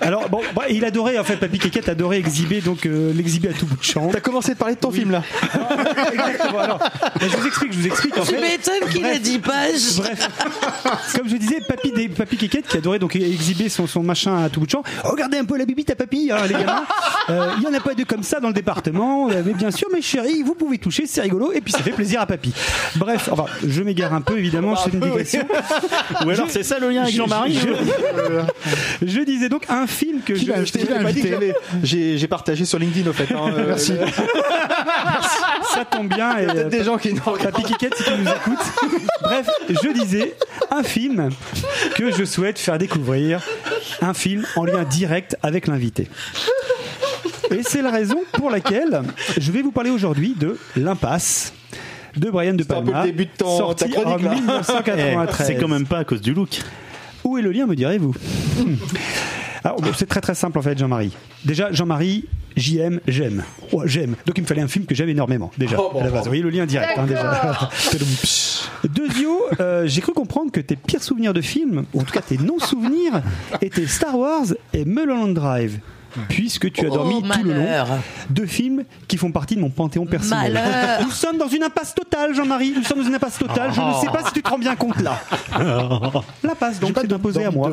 Alors 0.00 0.28
bon, 0.28 0.40
bah, 0.54 0.64
il 0.70 0.84
adorait 0.84 1.18
en 1.18 1.24
fait 1.24 1.36
Papy 1.36 1.58
Kékette 1.58 1.88
adorait 1.88 2.18
exhiber 2.18 2.60
donc 2.60 2.86
euh, 2.86 3.12
l'exhiber 3.12 3.48
à 3.48 3.52
tout 3.52 3.66
bout 3.66 3.76
de 3.76 3.82
champ. 3.82 4.08
T'as 4.12 4.20
commencé 4.20 4.54
de 4.54 4.58
parler 4.58 4.74
de 4.74 4.80
ton 4.80 4.90
film 4.90 5.10
là. 5.10 5.22
Exactement. 6.12 6.58
Alors, 6.58 6.78
bah, 6.78 7.10
je 7.20 7.36
vous 7.36 7.46
explique, 7.46 7.72
je 7.72 7.78
vous 7.78 7.86
explique 7.86 8.16
en 8.18 8.24
Tu 8.24 8.34
m'étonnes 8.34 8.88
qu'il 8.90 9.04
ait 9.04 9.18
Bref. 9.18 9.22
10 9.22 9.38
pages. 9.38 9.96
Bref, 9.96 10.28
comme 11.16 11.28
je 11.28 11.36
disais, 11.36 11.60
Papy, 11.66 11.92
des, 11.92 12.08
Papy 12.08 12.36
Kékette 12.36 12.66
qui 12.66 12.76
adorait 12.76 12.98
donc 12.98 13.16
exhiber 13.16 13.68
son, 13.68 13.86
son 13.86 14.02
machin 14.02 14.44
à 14.44 14.48
tout 14.48 14.60
bout 14.60 14.66
de 14.66 14.70
champ. 14.70 14.82
Regardez 15.04 15.38
un 15.38 15.44
peu 15.44 15.56
la 15.56 15.64
bibite 15.64 15.90
à 15.90 15.94
Papy, 15.94 16.30
hein, 16.32 16.46
les 16.46 16.54
gamins. 16.54 16.84
Euh, 17.30 17.50
Il 17.58 17.62
y 17.64 17.66
en 17.66 17.74
a 17.74 17.80
pas 17.80 17.94
deux 17.94 18.04
comme 18.04 18.22
ça 18.22 18.40
dans 18.40 18.48
le 18.48 18.54
département. 18.54 19.30
Euh, 19.30 19.42
Mais 19.44 19.52
bien 19.52 19.70
sûr, 19.70 19.88
mes 19.92 20.02
chéris, 20.02 20.42
vous 20.42 20.54
pouvez 20.54 20.78
toucher, 20.78 21.06
c'est 21.06 21.20
rigolo. 21.20 21.52
Et 21.52 21.60
puis 21.60 21.72
ça 21.72 21.80
fait 21.80 21.92
plaisir 21.92 22.20
à 22.20 22.26
Papy. 22.26 22.52
Bref, 22.96 23.28
enfin, 23.32 23.46
je 23.66 23.82
m'égare 23.82 24.14
un 24.14 24.20
peu 24.20 24.38
évidemment, 24.38 24.76
c'est 24.76 24.92
une 24.92 25.00
digression. 25.00 25.46
Ou 26.24 26.30
alors 26.30 26.46
c'est 26.48 26.62
ça 26.62 26.75
le 26.80 26.90
lien 26.90 27.02
avec 27.02 27.12
Je- 27.12 27.18
Jean-Marie 27.18 27.58
je, 29.02 29.06
je 29.06 29.20
disais 29.20 29.48
donc 29.48 29.64
un 29.68 29.86
film 29.86 30.20
que 30.24 30.34
je, 30.34 30.44
j'ai 31.82 32.28
partagé 32.28 32.64
sur 32.64 32.78
LinkedIn 32.78 33.08
au 33.08 33.12
fait. 33.12 33.32
hein, 33.34 33.50
euh, 33.56 33.64
Merci. 33.68 33.92
ça 35.74 35.84
tombe 35.84 36.08
bien. 36.08 36.38
Et, 36.38 36.46
Peut-être 36.46 36.68
des 36.68 36.84
gens 36.84 36.96
qui 36.98 37.12
n'ont 37.12 37.20
Papy 37.36 37.62
Kékette, 37.62 37.94
si 37.96 38.04
tu 38.04 38.10
nous 38.10 38.28
écoutes. 38.30 39.00
Bref, 39.22 39.48
je 39.68 39.92
disais 39.92 40.34
un 40.70 40.82
film 40.82 41.30
que 41.96 42.10
je 42.12 42.24
souhaite 42.24 42.58
faire 42.58 42.78
découvrir, 42.78 43.40
un 44.02 44.14
film 44.14 44.44
en 44.56 44.64
lien 44.64 44.84
direct 44.84 45.36
avec 45.42 45.66
l'invité. 45.66 46.08
Et 47.50 47.62
c'est 47.62 47.82
la 47.82 47.90
raison 47.90 48.18
pour 48.32 48.50
laquelle 48.50 49.02
je 49.38 49.52
vais 49.52 49.62
vous 49.62 49.70
parler 49.72 49.90
aujourd'hui 49.90 50.34
de 50.36 50.58
L'impasse 50.76 51.52
de 52.16 52.30
Brian 52.30 52.54
De 52.54 52.62
C'est 52.62 52.72
un 52.72 52.82
peu 52.82 52.90
Palma, 52.92 53.04
le 53.06 53.10
début 53.12 53.24
de 53.26 53.30
ton- 53.36 53.56
sorti 53.58 53.84
ta 53.84 53.90
chronique, 53.90 54.26
en 54.26 54.28
là. 54.30 54.34
1993. 54.34 55.46
C'est 55.46 55.56
quand 55.56 55.68
même 55.68 55.86
pas 55.86 55.98
à 55.98 56.04
cause 56.04 56.20
du 56.20 56.32
look. 56.34 56.60
Où 57.24 57.38
est 57.38 57.42
le 57.42 57.50
lien, 57.52 57.66
me 57.66 57.74
direz-vous 57.74 58.14
Alors, 59.64 59.80
bon, 59.80 59.90
c'est 59.96 60.06
très 60.06 60.20
très 60.20 60.34
simple 60.36 60.58
en 60.58 60.62
fait, 60.62 60.78
Jean-Marie. 60.78 61.12
Déjà, 61.44 61.72
Jean-Marie, 61.72 62.26
j'aime, 62.56 63.00
j'aime. 63.08 63.42
Oh, 63.72 63.82
j'aime. 63.84 64.14
Donc 64.26 64.38
il 64.38 64.42
me 64.42 64.46
fallait 64.46 64.62
un 64.62 64.68
film 64.68 64.84
que 64.86 64.94
j'aime 64.94 65.08
énormément, 65.08 65.50
déjà, 65.58 65.76
à 65.76 66.04
la 66.04 66.10
base. 66.10 66.22
Vous 66.22 66.30
voyez 66.30 66.42
le 66.42 66.50
lien 66.50 66.66
direct, 66.66 66.96
hein, 66.96 67.06
déjà. 67.06 67.68
Deuxio, 68.88 69.40
euh, 69.60 69.86
j'ai 69.86 70.00
cru 70.00 70.12
comprendre 70.12 70.52
que 70.52 70.60
tes 70.60 70.76
pires 70.76 71.02
souvenirs 71.02 71.34
de 71.34 71.40
films, 71.40 71.84
ou 71.94 72.00
en 72.00 72.04
tout 72.04 72.12
cas 72.12 72.20
tes 72.20 72.38
non-souvenirs, 72.38 73.22
étaient 73.60 73.86
Star 73.86 74.16
Wars 74.16 74.46
et 74.72 74.84
Mulholland 74.84 75.34
Drive. 75.34 75.80
Puisque 76.28 76.70
tu 76.72 76.86
as 76.86 76.90
dormi 76.90 77.16
Oh, 77.24 77.32
tout 77.32 77.42
le 77.44 77.54
long. 77.54 77.66
Deux 78.30 78.46
films 78.46 78.84
qui 79.08 79.16
font 79.16 79.30
partie 79.32 79.56
de 79.56 79.60
mon 79.60 79.70
panthéon 79.70 80.06
personnel. 80.06 80.52
Malheur. 80.52 81.00
Nous 81.02 81.10
sommes 81.10 81.38
dans 81.38 81.48
une 81.48 81.62
impasse 81.62 81.94
totale, 81.94 82.34
Jean-Marie. 82.34 82.72
Nous 82.76 82.82
sommes 82.82 82.98
dans 83.00 83.06
une 83.08 83.14
impasse 83.14 83.38
totale. 83.38 83.72
Je 83.74 83.80
ne 83.80 83.92
sais 83.94 84.06
pas 84.12 84.24
si 84.26 84.32
tu 84.32 84.42
te 84.42 84.48
rends 84.48 84.58
bien 84.58 84.76
compte 84.76 85.00
là. 85.00 85.20
L'impasse 86.42 86.80
donc 86.80 86.96
c'est 87.00 87.12
imposé 87.12 87.44
à 87.44 87.50
moi. 87.50 87.70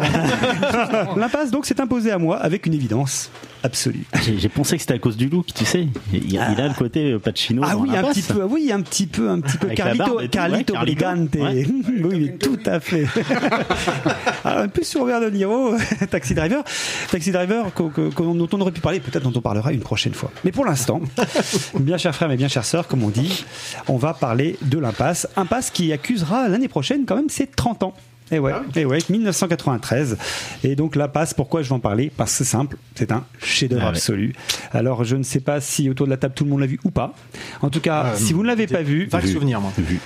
L'impasse 1.15 1.51
donc 1.51 1.65
c'est 1.65 1.79
imposé 1.79 2.11
à 2.11 2.17
moi 2.17 2.37
avec 2.37 2.65
une 2.65 2.73
évidence 2.73 3.29
absolue. 3.63 4.05
J'ai 4.37 4.49
pensé 4.49 4.75
que 4.75 4.81
c'était 4.81 4.93
à 4.93 4.99
cause 4.99 5.17
du 5.17 5.29
look, 5.29 5.47
tu 5.53 5.65
sais. 5.65 5.87
Il, 6.13 6.31
il 6.31 6.37
a 6.37 6.67
le 6.67 6.73
côté 6.73 7.13
euh, 7.13 7.19
Pacino. 7.19 7.63
Ah 7.65 7.77
oui, 7.77 7.95
un 7.95 8.03
petit 8.03 8.21
peu, 8.21 8.43
oui, 8.43 8.71
un 8.71 8.81
petit 8.81 9.07
peu, 9.07 9.29
un 9.29 9.39
petit 9.39 9.57
peu. 9.57 9.67
Avec 9.67 9.77
Carlito, 9.77 10.73
tout, 10.73 10.73
ouais. 10.73 10.81
Brigante. 10.81 11.35
Ouais. 11.35 11.65
oui, 12.03 12.31
tout 12.37 12.59
à 12.65 12.79
fait. 12.79 13.05
Alors, 14.43 14.59
un 14.63 14.67
peu 14.67 14.83
sur 14.83 15.01
Robert 15.01 15.21
De 15.21 15.29
Niro, 15.29 15.75
Taxi 16.11 16.33
Driver. 16.33 16.63
Taxi 17.09 17.31
Driver, 17.31 17.71
dont 17.75 18.49
on 18.51 18.61
aurait 18.61 18.71
pu 18.71 18.81
parler, 18.81 18.99
peut-être 18.99 19.23
dont 19.23 19.37
on 19.37 19.41
parlera 19.41 19.71
une 19.71 19.81
prochaine 19.81 20.13
fois. 20.13 20.31
Mais 20.43 20.51
pour 20.51 20.65
l'instant, 20.65 21.01
bien 21.79 21.97
chers 21.97 22.15
frères 22.15 22.31
et 22.31 22.37
bien 22.37 22.47
chères 22.47 22.65
sœurs, 22.65 22.87
comme 22.87 23.03
on 23.03 23.09
dit, 23.09 23.45
on 23.87 23.97
va 23.97 24.13
parler 24.13 24.57
de 24.61 24.77
l'impasse. 24.77 25.27
Impasse 25.35 25.71
qui 25.71 25.91
accusera 25.91 26.49
l'année 26.49 26.67
prochaine 26.67 27.05
quand 27.05 27.15
même 27.15 27.29
ses 27.29 27.47
30 27.47 27.83
ans. 27.83 27.93
Et 28.31 28.39
ouais, 28.39 28.53
et 28.75 28.85
ouais, 28.85 28.99
1993. 29.09 30.17
Et 30.63 30.75
donc 30.75 30.95
la 30.95 31.07
passe, 31.07 31.33
pourquoi 31.33 31.61
je 31.61 31.69
vais 31.69 31.75
en 31.75 31.79
parler? 31.79 32.11
Parce 32.15 32.31
que 32.31 32.37
c'est 32.37 32.43
simple, 32.49 32.77
c'est 32.95 33.11
un 33.11 33.25
chef-d'œuvre 33.41 33.81
Ah 33.83 33.89
ouais. 33.91 33.97
absolu. 33.97 34.33
Alors 34.71 35.03
je 35.03 35.15
ne 35.15 35.23
sais 35.23 35.39
pas 35.39 35.61
si 35.61 35.89
autour 35.89 36.07
de 36.07 36.11
la 36.11 36.17
table 36.17 36.33
tout 36.33 36.43
le 36.43 36.49
monde 36.49 36.61
l'a 36.61 36.65
vu 36.67 36.79
ou 36.83 36.89
pas. 36.89 37.13
En 37.61 37.69
tout 37.69 37.81
cas, 37.81 38.13
si 38.15 38.33
vous 38.33 38.41
ne 38.41 38.47
l'avez 38.47 38.67
pas 38.67 38.81
vu, 38.81 39.05
Vague 39.05 39.25
souvenir, 39.27 39.61
moi. 39.61 39.71
Vu. 39.77 39.99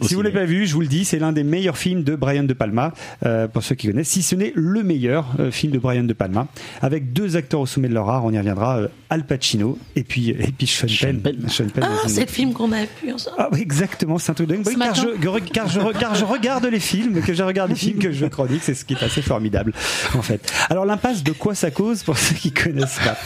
Si 0.00 0.14
vous 0.14 0.22
l'avez 0.22 0.34
pas 0.40 0.44
vu, 0.44 0.66
je 0.66 0.74
vous 0.74 0.80
le 0.80 0.86
dis, 0.86 1.04
c'est 1.04 1.18
l'un 1.18 1.32
des 1.32 1.44
meilleurs 1.44 1.76
films 1.76 2.02
de 2.02 2.16
Brian 2.16 2.44
De 2.44 2.54
Palma, 2.54 2.92
euh, 3.26 3.48
pour 3.48 3.62
ceux 3.62 3.74
qui 3.74 3.88
connaissent, 3.88 4.08
si 4.08 4.22
ce 4.22 4.34
n'est 4.34 4.52
le 4.54 4.82
meilleur 4.82 5.26
euh, 5.38 5.50
film 5.50 5.72
de 5.72 5.78
Brian 5.78 6.04
De 6.04 6.12
Palma, 6.12 6.46
avec 6.80 7.12
deux 7.12 7.36
acteurs 7.36 7.60
au 7.60 7.66
sommet 7.66 7.88
de 7.88 7.94
leur 7.94 8.08
art, 8.08 8.24
on 8.24 8.32
y 8.32 8.38
reviendra, 8.38 8.78
euh, 8.78 8.88
Al 9.10 9.26
Pacino 9.26 9.78
et 9.94 10.04
puis 10.04 10.30
et 10.30 10.52
puis 10.56 10.66
Sean 10.66 10.88
Sean 10.88 11.06
Penn. 11.08 11.20
Penn. 11.20 11.48
Sean 11.48 11.66
Penn 11.68 11.84
Ah, 11.86 12.08
c'est 12.08 12.22
le 12.22 12.26
film 12.28 12.52
qu'on 12.54 12.72
a 12.72 12.84
vu 13.02 13.12
ensemble. 13.12 13.36
ah 13.38 13.48
oui, 13.52 13.60
exactement, 13.60 14.18
c'est 14.18 14.30
un 14.30 14.34
truc 14.34 14.48
de 14.48 14.54
dingue. 14.54 14.64
Ce 14.64 14.70
Oui, 14.70 14.76
car, 14.78 14.94
je, 14.94 15.50
car, 15.52 15.68
je, 15.68 15.80
re- 15.80 15.98
car 15.98 16.14
je 16.14 16.24
regarde 16.24 16.64
les 16.66 16.80
films, 16.80 17.20
que 17.20 17.34
je 17.34 17.42
regarde 17.42 17.68
les 17.70 17.76
films 17.76 17.98
que 17.98 18.10
je 18.12 18.24
chronique, 18.26 18.62
c'est 18.62 18.74
ce 18.74 18.84
qui 18.86 18.94
est 18.94 19.02
assez 19.02 19.20
formidable, 19.20 19.72
en 20.14 20.22
fait. 20.22 20.50
Alors, 20.70 20.86
l'impasse, 20.86 21.22
de 21.22 21.32
quoi 21.32 21.54
ça 21.54 21.70
cause 21.70 22.02
pour 22.02 22.16
ceux 22.16 22.34
qui 22.34 22.52
connaissent 22.52 23.00
pas? 23.04 23.18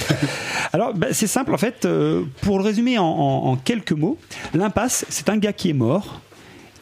Alors, 0.73 0.93
bah, 0.95 1.09
c'est 1.13 1.27
simple, 1.29 1.55
en 1.55 1.59
fait, 1.59 1.85
euh, 1.85 2.23
pour 2.41 2.59
le 2.59 2.65
résumer 2.65 2.99
en, 2.99 3.05
en- 3.05 3.47
en 3.53 3.57
quelques 3.57 3.93
mots, 3.93 4.19
l'impasse, 4.55 5.07
c'est 5.09 5.29
un 5.29 5.37
gars 5.37 5.53
qui 5.53 5.71
est 5.71 5.75
mort 5.75 6.21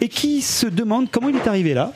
et 0.00 0.08
qui 0.08 0.42
se 0.42 0.66
demande 0.66 1.10
comment 1.10 1.28
il 1.28 1.36
est 1.36 1.46
arrivé 1.48 1.74
là 1.74 1.92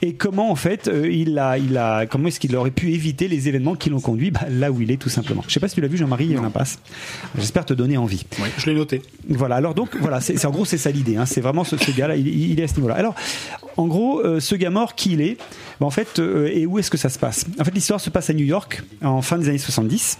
et 0.00 0.14
comment 0.14 0.50
en 0.50 0.54
fait 0.54 0.86
euh, 0.86 1.10
il 1.10 1.38
a, 1.38 1.58
il 1.58 1.76
a, 1.76 2.06
comment 2.06 2.28
est-ce 2.28 2.38
qu'il 2.38 2.54
aurait 2.54 2.70
pu 2.70 2.92
éviter 2.92 3.26
les 3.26 3.48
événements 3.48 3.74
qui 3.74 3.90
l'ont 3.90 4.00
conduit 4.00 4.30
bah, 4.30 4.42
là 4.48 4.70
où 4.70 4.80
il 4.80 4.90
est 4.92 4.96
tout 4.96 5.08
simplement. 5.08 5.42
Je 5.48 5.52
sais 5.52 5.58
pas 5.60 5.66
si 5.68 5.74
tu 5.74 5.80
l'as 5.80 5.88
vu 5.88 5.96
Jean-Marie 5.96 6.28
l'impasse. 6.34 6.78
J'espère 7.36 7.64
te 7.64 7.74
donner 7.74 7.96
envie. 7.96 8.24
Ouais, 8.40 8.48
je 8.58 8.66
l'ai 8.66 8.74
noté. 8.74 9.02
Voilà, 9.28 9.56
alors 9.56 9.74
donc, 9.74 9.96
voilà, 10.00 10.20
c'est 10.20 10.44
en 10.44 10.50
gros, 10.50 10.64
c'est 10.64 10.78
ça 10.78 10.90
l'idée. 10.90 11.16
hein. 11.16 11.26
C'est 11.26 11.40
vraiment 11.40 11.64
ce, 11.64 11.76
ce 11.76 11.90
gars-là, 11.90 12.14
il, 12.16 12.28
il 12.28 12.60
est 12.60 12.64
à 12.64 12.68
ce 12.68 12.76
niveau-là. 12.76 12.94
Alors, 12.94 13.14
en 13.76 13.86
gros, 13.86 14.20
euh, 14.20 14.38
ce 14.40 14.54
gars 14.54 14.70
mort, 14.70 14.94
qui 14.94 15.12
il 15.12 15.20
est 15.20 15.36
Ben, 15.80 15.86
En 15.86 15.90
fait, 15.90 16.18
euh, 16.20 16.48
et 16.52 16.64
où 16.66 16.78
est-ce 16.78 16.90
que 16.90 16.96
ça 16.96 17.08
se 17.08 17.18
passe? 17.18 17.44
En 17.60 17.64
fait, 17.64 17.74
l'histoire 17.74 18.00
se 18.00 18.10
passe 18.10 18.30
à 18.30 18.34
New 18.34 18.44
York, 18.46 18.82
en 19.02 19.20
fin 19.22 19.36
des 19.38 19.48
années 19.48 19.58
70. 19.58 20.18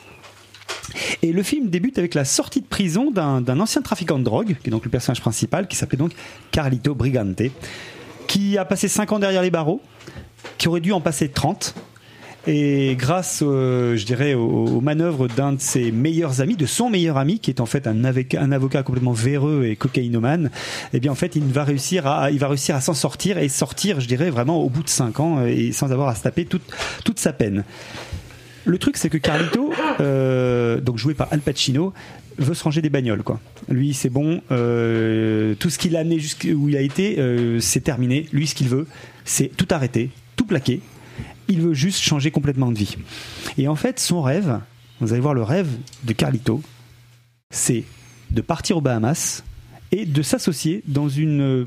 Et 1.22 1.32
le 1.32 1.42
film 1.42 1.68
débute 1.68 1.98
avec 1.98 2.14
la 2.14 2.24
sortie 2.24 2.60
de 2.60 2.66
prison 2.66 3.10
d'un 3.10 3.60
ancien 3.60 3.82
trafiquant 3.82 4.18
de 4.18 4.24
drogue, 4.24 4.56
qui 4.62 4.68
est 4.68 4.70
donc 4.70 4.84
le 4.84 4.90
personnage 4.90 5.20
principal, 5.20 5.68
qui 5.68 5.76
s'appelait 5.76 5.98
donc 5.98 6.12
Carlito 6.50 6.94
Brigante, 6.94 7.42
qui 8.26 8.58
a 8.58 8.64
passé 8.64 8.88
5 8.88 9.12
ans 9.12 9.18
derrière 9.18 9.42
les 9.42 9.50
barreaux, 9.50 9.80
qui 10.58 10.68
aurait 10.68 10.80
dû 10.80 10.92
en 10.92 11.00
passer 11.00 11.28
30. 11.28 11.74
Et 12.46 12.96
grâce, 12.96 13.42
euh, 13.44 13.96
je 13.96 14.06
dirais, 14.06 14.32
aux, 14.32 14.80
manœuvres 14.80 15.28
d'un 15.28 15.52
de 15.52 15.60
ses 15.60 15.90
meilleurs 15.92 16.40
amis, 16.40 16.56
de 16.56 16.64
son 16.64 16.88
meilleur 16.88 17.18
ami, 17.18 17.40
qui 17.40 17.50
est 17.50 17.60
en 17.60 17.66
fait 17.66 17.86
un 17.86 18.04
avocat, 18.04 18.82
complètement 18.82 19.12
véreux 19.12 19.66
et 19.66 19.76
cocaïnomane, 19.76 20.50
eh 20.94 21.00
bien 21.00 21.12
en 21.12 21.16
fait, 21.16 21.36
il 21.36 21.44
va 21.44 21.64
réussir 21.64 22.06
à, 22.06 22.30
il 22.30 22.38
va 22.38 22.48
réussir 22.48 22.74
à 22.74 22.80
s'en 22.80 22.94
sortir 22.94 23.36
et 23.38 23.48
sortir, 23.48 24.00
je 24.00 24.06
dirais, 24.06 24.30
vraiment 24.30 24.62
au 24.62 24.70
bout 24.70 24.82
de 24.82 24.88
5 24.88 25.20
ans 25.20 25.44
et 25.44 25.72
sans 25.72 25.92
avoir 25.92 26.08
à 26.08 26.14
se 26.14 26.22
taper 26.22 26.46
toute 26.46 27.18
sa 27.18 27.32
peine. 27.32 27.64
Le 28.68 28.76
truc, 28.76 28.98
c'est 28.98 29.08
que 29.08 29.16
Carlito, 29.16 29.72
euh, 30.00 30.78
donc 30.82 30.98
joué 30.98 31.14
par 31.14 31.28
Al 31.30 31.40
Pacino, 31.40 31.94
veut 32.36 32.52
se 32.52 32.62
ranger 32.62 32.82
des 32.82 32.90
bagnoles, 32.90 33.22
quoi. 33.22 33.40
Lui, 33.70 33.94
c'est 33.94 34.10
bon. 34.10 34.42
euh, 34.50 35.54
tout 35.54 35.70
ce 35.70 35.78
qu'il 35.78 35.96
a 35.96 36.00
amené 36.00 36.18
jusqu'où 36.18 36.68
il 36.68 36.76
a 36.76 36.82
été, 36.82 37.18
euh, 37.18 37.60
c'est 37.60 37.80
terminé. 37.80 38.26
Lui, 38.30 38.46
ce 38.46 38.54
qu'il 38.54 38.68
veut, 38.68 38.86
c'est 39.24 39.50
tout 39.56 39.66
arrêter, 39.70 40.10
tout 40.36 40.44
plaquer. 40.44 40.82
Il 41.48 41.62
veut 41.62 41.72
juste 41.72 42.02
changer 42.02 42.30
complètement 42.30 42.70
de 42.70 42.76
vie. 42.76 42.98
Et 43.56 43.68
en 43.68 43.74
fait, 43.74 43.98
son 43.98 44.20
rêve, 44.20 44.60
vous 45.00 45.14
allez 45.14 45.22
voir 45.22 45.32
le 45.32 45.42
rêve 45.42 45.68
de 46.04 46.12
Carlito, 46.12 46.62
c'est 47.50 47.84
de 48.30 48.42
partir 48.42 48.76
aux 48.76 48.82
Bahamas 48.82 49.44
et 49.92 50.04
de 50.04 50.20
s'associer 50.20 50.82
dans 50.86 51.08
une, 51.08 51.66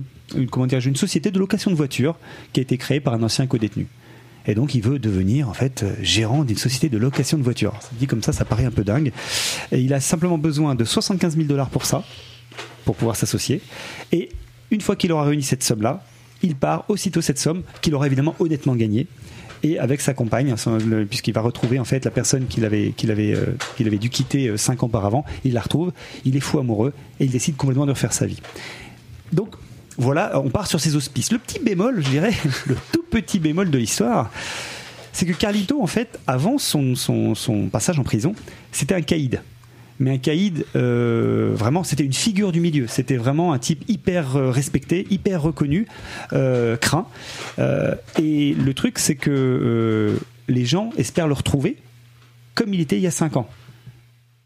comment 0.52 0.68
dirais-je, 0.68 0.89
une 0.89 0.95
société 0.95 1.32
de 1.32 1.39
location 1.39 1.72
de 1.72 1.76
voitures 1.76 2.16
qui 2.54 2.60
a 2.60 2.62
été 2.62 2.78
créée 2.78 2.99
par 2.99 3.16
un 3.16 3.24
ancien 3.24 3.47
co-détenu. 3.47 3.88
Et 4.47 4.55
donc 4.55 4.75
il 4.75 4.81
veut 4.81 4.99
devenir 4.99 5.49
en 5.49 5.53
fait 5.53 5.85
gérant 6.01 6.43
d'une 6.43 6.57
société 6.57 6.89
de 6.89 6.97
location 6.97 7.37
de 7.37 7.43
voitures. 7.43 7.77
Dit 7.93 8.07
comme 8.07 8.23
ça, 8.23 8.33
ça 8.33 8.45
paraît 8.45 8.65
un 8.65 8.71
peu 8.71 8.83
dingue. 8.83 9.11
Et 9.71 9.79
il 9.79 9.93
a 9.93 9.99
simplement 9.99 10.37
besoin 10.37 10.75
de 10.75 10.83
75 10.83 11.35
000 11.35 11.47
dollars 11.47 11.69
pour 11.69 11.85
ça, 11.85 12.03
pour 12.85 12.95
pouvoir 12.95 13.15
s'associer. 13.15 13.61
Et 14.11 14.29
une 14.71 14.81
fois 14.81 14.95
qu'il 14.95 15.11
aura 15.11 15.25
réuni 15.25 15.43
cette 15.43 15.63
somme-là, 15.63 16.03
il 16.43 16.55
part 16.55 16.85
aussitôt 16.87 17.21
cette 17.21 17.39
somme 17.39 17.63
qu'il 17.81 17.93
aura 17.93 18.07
évidemment 18.07 18.35
honnêtement 18.39 18.75
gagnée. 18.75 19.07
Et 19.63 19.77
avec 19.77 20.01
sa 20.01 20.15
compagne, 20.15 20.55
puisqu'il 21.07 21.33
va 21.33 21.41
retrouver 21.41 21.77
en 21.77 21.85
fait 21.85 22.03
la 22.03 22.09
personne 22.09 22.47
qu'il 22.47 22.65
avait, 22.65 22.95
avait, 23.03 23.35
euh, 23.35 23.55
qu'il 23.77 23.85
avait 23.85 23.99
dû 23.99 24.09
quitter 24.09 24.47
euh, 24.47 24.57
cinq 24.57 24.81
ans 24.81 24.87
auparavant, 24.87 25.23
il 25.43 25.53
la 25.53 25.61
retrouve, 25.61 25.91
il 26.25 26.35
est 26.35 26.39
fou 26.39 26.57
amoureux 26.57 26.93
et 27.19 27.25
il 27.25 27.31
décide 27.31 27.57
complètement 27.57 27.85
de 27.85 27.91
refaire 27.91 28.11
sa 28.11 28.25
vie. 28.25 28.41
Donc 29.33 29.53
voilà, 30.02 30.39
on 30.39 30.49
part 30.49 30.66
sur 30.66 30.80
ces 30.80 30.95
auspices. 30.95 31.32
Le 31.32 31.38
petit 31.38 31.60
bémol, 31.60 32.02
je 32.04 32.10
dirais, 32.10 32.34
le 32.68 32.76
tout 32.91 33.04
petit 33.04 33.39
bémol 33.39 33.70
de 33.70 33.78
l'histoire, 33.78 34.32
c'est 35.14 35.26
que 35.26 35.34
Carlito, 35.34 35.82
en 35.82 35.88
fait, 35.88 36.20
avant 36.26 36.58
son, 36.58 36.95
passage 37.72 37.99
en 37.99 38.04
prison, 38.04 38.34
c'était 38.72 38.95
un 38.95 39.02
caïd. 39.02 39.41
Mais 39.99 40.12
un 40.12 40.18
caïd, 40.18 40.66
euh, 40.76 41.52
vraiment, 41.54 41.84
c'était 41.84 42.04
une 42.04 42.14
figure 42.14 42.52
du 42.52 42.60
milieu. 42.60 42.88
C'était 42.88 43.18
vraiment 43.18 43.54
un 43.54 43.60
type 43.60 43.88
hyper 43.88 44.36
euh, 44.36 44.49
respecté, 44.49 45.06
hyper 45.12 45.43
reconnu, 45.43 45.86
euh, 46.34 46.76
craint. 46.78 47.06
Et 48.18 48.56
le 48.56 48.74
truc, 48.74 48.97
c'est 48.97 49.16
que 49.16 50.18
les 50.47 50.66
gens 50.66 50.89
espèrent 50.97 51.28
le 51.28 51.36
retrouver 51.36 51.78
comme 52.56 52.74
il 52.74 52.82
était 52.82 52.97
il 52.97 53.04
y 53.04 53.08
a 53.08 53.12
5 53.12 53.38
ans. 53.38 53.47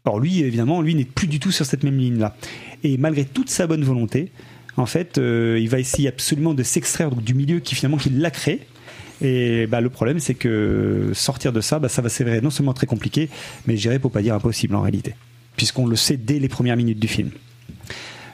Or 0.04 0.20
lui, 0.20 0.40
évidemment, 0.40 0.82
lui 0.82 0.94
n'est 0.94 1.04
plus 1.04 1.26
du 1.26 1.40
tout 1.40 1.50
sur 1.50 1.64
cette 1.66 1.82
même 1.82 1.98
ligne-là. 1.98 2.36
Et 2.84 2.98
malgré 2.98 3.24
toute 3.24 3.48
sa 3.48 3.66
bonne 3.66 3.82
volonté, 3.82 4.30
en 4.76 4.86
fait, 4.86 5.18
euh, 5.18 5.58
il 5.60 5.68
va 5.68 5.78
essayer 5.78 6.08
absolument 6.08 6.54
de 6.54 6.62
s'extraire 6.62 7.10
du 7.14 7.34
milieu 7.34 7.60
qui 7.60 7.74
finalement 7.74 7.96
qui 7.96 8.10
l'a 8.10 8.30
créé. 8.30 8.60
Et 9.22 9.66
bah, 9.66 9.80
le 9.80 9.88
problème, 9.88 10.18
c'est 10.20 10.34
que 10.34 11.10
sortir 11.14 11.52
de 11.52 11.60
ça, 11.60 11.78
bah, 11.78 11.88
ça 11.88 12.02
va 12.02 12.08
s'avérer 12.08 12.42
non 12.42 12.50
seulement 12.50 12.74
très 12.74 12.86
compliqué, 12.86 13.30
mais 13.66 13.76
je 13.76 13.82
dirais 13.82 13.98
pour 13.98 14.10
pas 14.10 14.20
dire 14.20 14.34
impossible 14.34 14.74
en 14.74 14.82
réalité, 14.82 15.14
puisqu'on 15.56 15.86
le 15.86 15.96
sait 15.96 16.18
dès 16.18 16.38
les 16.38 16.48
premières 16.48 16.76
minutes 16.76 17.00
du 17.00 17.08
film. 17.08 17.30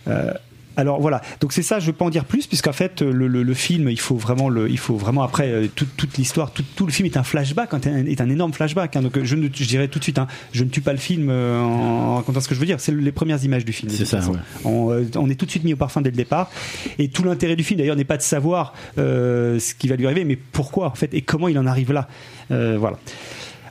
Euh, 0.09 0.33
alors 0.77 1.01
voilà, 1.01 1.21
donc 1.41 1.53
c'est 1.53 1.63
ça, 1.63 1.79
je 1.81 1.87
veux 1.87 1.93
pas 1.93 2.05
en 2.05 2.11
dire 2.11 2.25
plus, 2.25 2.47
puisqu'en 2.47 2.73
fait 2.73 3.03
le, 3.03 3.27
le- 3.27 3.43
le 3.43 3.55
film, 3.55 3.89
il 3.89 3.99
faut 4.01 4.17
vraiment, 4.17 4.49
le, 4.49 4.71
il 4.71 4.79
faut 4.79 4.97
vraiment 4.97 5.23
après 5.23 5.49
euh, 5.51 5.67
toute, 5.75 6.17
l'histoire, 6.17 6.51
tout, 6.53 6.65
tout 6.77 6.87
le 6.87 6.93
film 6.93 7.07
est 7.07 7.17
un 7.17 7.23
flashback, 7.23 7.71
est 7.75 8.21
un, 8.21 8.29
énorme 8.31 8.53
flashback. 8.53 8.97
hein. 8.97 9.03
donc 9.03 9.17
euh, 9.19 9.25
je, 9.25 9.37
ne, 9.37 9.49
je 9.53 9.65
dirais 9.65 9.89
tout 9.89 9.99
de 9.99 10.05
suite, 10.05 10.19
hein, 10.19 10.27
je 10.53 10.65
ne 10.65 10.71
tue 10.71 10.81
pas 10.81 10.93
le 10.93 10.99
film 10.99 11.29
euh, 11.31 11.61
en, 11.61 11.65
en 11.67 12.17
racontant 12.17 12.41
ce 12.41 12.49
que 12.49 12.55
je 12.55 12.61
veux 12.61 12.67
dire. 12.67 12.81
C'est 12.81 12.93
les 12.95 13.13
premières 13.13 13.43
images 13.45 13.65
du 13.65 13.73
film. 13.73 13.91
C'est 13.93 14.05
ça, 14.05 14.19
ouais. 14.21 14.39
On, 14.65 14.91
euh, 14.93 15.05
on 15.17 15.29
est 15.31 15.35
tout 15.35 15.47
de 15.47 15.51
suite 15.51 15.65
mis 15.65 15.73
au 15.75 15.77
parfum 15.77 16.01
dès 16.01 16.11
le 16.11 16.17
départ. 16.17 16.51
Et 16.99 17.09
tout 17.09 17.23
l'intérêt 17.25 17.57
du 17.57 17.65
film, 17.65 17.79
d'ailleurs, 17.79 17.97
n'est 17.97 18.05
pas 18.05 18.17
de 18.17 18.23
savoir 18.23 18.75
euh, 18.99 19.59
ce 19.59 19.75
qui 19.75 19.89
va 19.89 19.97
lui 19.97 20.07
arriver, 20.07 20.25
mais 20.25 20.37
pourquoi 20.37 20.87
en 20.89 20.95
fait 20.95 21.13
et 21.15 21.23
comment 21.23 21.49
il 21.49 21.59
en 21.59 21.67
arrive 21.67 21.93
là. 21.93 22.09
Euh, 22.51 22.77
voilà. 22.79 22.99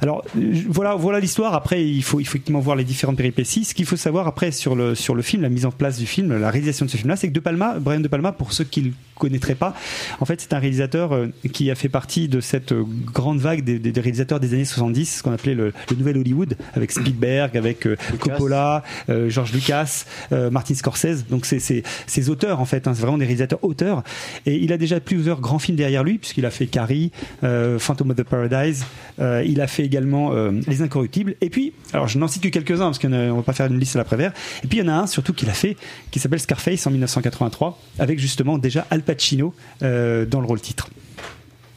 Alors 0.01 0.25
voilà, 0.67 0.95
voilà 0.95 1.19
l'histoire. 1.19 1.53
Après, 1.53 1.85
il 1.85 2.01
faut, 2.03 2.19
il 2.19 2.25
faut 2.25 2.37
effectivement 2.37 2.59
voir 2.59 2.75
les 2.75 2.83
différentes 2.83 3.17
péripéties. 3.17 3.65
Ce 3.65 3.75
qu'il 3.75 3.85
faut 3.85 3.95
savoir 3.95 4.27
après 4.27 4.51
sur 4.51 4.75
le 4.75 4.95
sur 4.95 5.13
le 5.13 5.21
film, 5.21 5.43
la 5.43 5.49
mise 5.49 5.65
en 5.65 5.71
place 5.71 5.97
du 5.97 6.07
film, 6.07 6.35
la 6.39 6.49
réalisation 6.49 6.85
de 6.85 6.91
ce 6.91 6.97
film-là, 6.97 7.15
c'est 7.15 7.27
que 7.27 7.33
De 7.33 7.39
Palma, 7.39 7.77
Brian 7.79 7.99
De 7.99 8.07
Palma, 8.07 8.31
pour 8.31 8.51
ceux 8.51 8.63
qui 8.63 8.93
connaîtraient 9.21 9.55
pas, 9.55 9.75
en 10.19 10.25
fait, 10.25 10.41
c'est 10.41 10.53
un 10.53 10.59
réalisateur 10.59 11.13
euh, 11.13 11.27
qui 11.53 11.69
a 11.69 11.75
fait 11.75 11.89
partie 11.89 12.27
de 12.27 12.41
cette 12.41 12.71
euh, 12.71 12.83
grande 13.13 13.39
vague 13.39 13.63
des, 13.63 14.01
réalisateurs 14.01 14.39
des 14.39 14.53
années 14.53 14.65
70, 14.65 15.17
ce 15.17 15.23
qu'on 15.23 15.31
appelait 15.31 15.53
le, 15.53 15.73
le 15.89 15.95
nouvel 15.95 16.17
Hollywood, 16.17 16.57
avec 16.73 16.91
Spielberg, 16.91 17.55
avec 17.57 17.85
euh, 17.85 17.95
Coppola, 18.19 18.83
euh, 19.09 19.29
George 19.29 19.53
Lucas, 19.53 20.05
euh, 20.31 20.49
Martin 20.49 20.73
Scorsese. 20.73 21.25
Donc 21.29 21.45
c'est 21.45 21.59
ces 21.59 22.29
auteurs 22.29 22.59
en 22.59 22.65
fait, 22.65 22.87
hein, 22.87 22.93
c'est 22.93 23.01
vraiment 23.01 23.17
des 23.17 23.25
réalisateurs 23.25 23.63
auteurs. 23.63 24.03
Et 24.45 24.55
il 24.55 24.73
a 24.73 24.77
déjà 24.77 24.99
plusieurs 24.99 25.39
grands 25.39 25.59
films 25.59 25.77
derrière 25.77 26.03
lui, 26.03 26.17
puisqu'il 26.17 26.45
a 26.45 26.51
fait 26.51 26.67
Carrie, 26.67 27.11
Phantom 27.41 28.11
of 28.11 28.15
the 28.15 28.23
Paradise. 28.23 28.85
il 29.19 29.61
a 29.61 29.67
fait 29.67 29.83
également 29.83 30.33
Les 30.67 30.81
Incorruptibles. 30.81 31.35
Et 31.41 31.49
puis, 31.49 31.73
alors 31.93 32.07
je 32.07 32.17
n'en 32.17 32.27
cite 32.27 32.43
que 32.43 32.49
quelques-uns 32.49 32.85
parce 32.85 32.99
qu'on 32.99 33.09
ne 33.09 33.31
va 33.31 33.41
pas 33.41 33.53
faire 33.53 33.67
une 33.67 33.79
liste 33.79 33.95
à 33.95 33.99
l'après-vert. 33.99 34.33
Et 34.63 34.67
puis 34.67 34.79
il 34.79 34.85
y 34.85 34.87
en 34.87 34.91
a 34.91 34.93
un 34.93 35.07
surtout 35.07 35.33
qu'il 35.33 35.49
a 35.49 35.53
fait 35.53 35.77
qui 36.11 36.19
s'appelle 36.19 36.39
Scarface 36.39 36.85
en 36.87 36.91
1983, 36.91 37.79
avec 37.99 38.19
justement 38.19 38.57
déjà 38.57 38.85
Al 38.89 39.03
Pacino 39.13 39.53
euh, 39.83 40.25
dans 40.25 40.39
le 40.39 40.47
rôle 40.47 40.61
titre. 40.61 40.89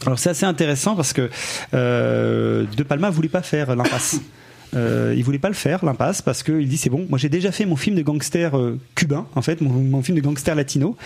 Alors 0.07 0.18
c'est 0.18 0.30
assez 0.30 0.47
intéressant 0.47 0.97
parce 0.97 1.12
que 1.12 1.30
euh, 1.72 2.64
De 2.76 2.82
Palma 2.82 3.11
voulait 3.11 3.28
pas 3.28 3.43
faire 3.43 3.74
l'impasse. 3.74 4.20
Euh, 4.76 5.14
il 5.16 5.22
voulait 5.22 5.39
pas 5.39 5.47
le 5.47 5.55
faire 5.55 5.85
l'impasse 5.85 6.20
parce 6.20 6.43
qu'il 6.43 6.66
dit 6.66 6.78
c'est 6.78 6.91
bon 6.91 7.07
moi 7.09 7.16
j'ai 7.16 7.28
déjà 7.28 7.53
fait 7.53 7.64
mon 7.64 7.76
film 7.76 7.95
de 7.95 8.03
gangster 8.03 8.59
euh, 8.59 8.76
cubain 8.97 9.24
en 9.37 9.43
fait 9.43 9.61
mon, 9.61 9.70
mon 9.70 10.03
film 10.03 10.18
de 10.18 10.22
gangster 10.22 10.57
latino 10.57 10.97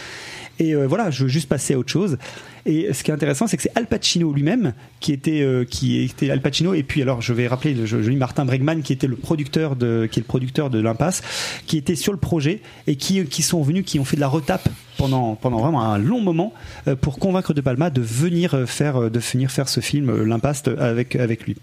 et 0.58 0.74
euh, 0.74 0.86
voilà 0.86 1.10
je 1.10 1.24
veux 1.24 1.28
juste 1.28 1.48
passer 1.48 1.74
à 1.74 1.78
autre 1.78 1.90
chose. 1.90 2.18
Et 2.66 2.92
ce 2.92 3.02
qui 3.02 3.10
est 3.10 3.14
intéressant 3.14 3.46
c'est 3.46 3.56
que 3.56 3.62
c'est 3.62 3.72
Al 3.76 3.86
Pacino 3.86 4.32
lui-même 4.32 4.74
qui 5.00 5.12
était 5.12 5.40
euh, 5.42 5.64
qui 5.64 6.02
était 6.02 6.30
Al 6.30 6.40
Pacino. 6.40 6.74
Et 6.74 6.82
puis 6.82 7.02
alors 7.02 7.22
je 7.22 7.32
vais 7.32 7.46
rappeler 7.46 7.74
je, 7.86 8.02
je 8.02 8.10
lis 8.10 8.16
Martin 8.16 8.44
Bregman 8.44 8.82
qui 8.82 8.92
était 8.92 9.06
le 9.06 9.16
producteur 9.16 9.76
de 9.76 10.08
qui 10.10 10.20
est 10.20 10.22
le 10.22 10.26
producteur 10.26 10.70
de 10.70 10.80
l'impasse 10.80 11.22
qui 11.66 11.76
était 11.76 11.96
sur 11.96 12.12
le 12.12 12.18
projet 12.18 12.60
et 12.86 12.96
qui 12.96 13.24
qui 13.26 13.42
sont 13.42 13.62
venus 13.62 13.84
qui 13.84 13.98
ont 13.98 14.04
fait 14.04 14.16
de 14.16 14.20
la 14.20 14.28
retape 14.28 14.68
pendant 14.98 15.36
pendant 15.36 15.60
vraiment 15.60 15.82
un 15.82 15.96
long 15.96 16.20
moment 16.20 16.52
euh, 16.88 16.96
pour 16.96 17.18
convaincre 17.18 17.54
De 17.54 17.62
Palma 17.62 17.88
de 17.88 18.02
venir 18.02 18.54
euh, 18.54 18.66
faire 18.66 18.96
euh, 18.96 19.08
de 19.10 19.18
venir 19.18 19.50
faire 19.50 19.68
ce 19.68 19.80
film 19.80 20.10
euh, 20.10 20.24
l'impasse 20.24 20.64
avec 20.78 21.16
avec 21.16 21.46
lui. 21.46 21.56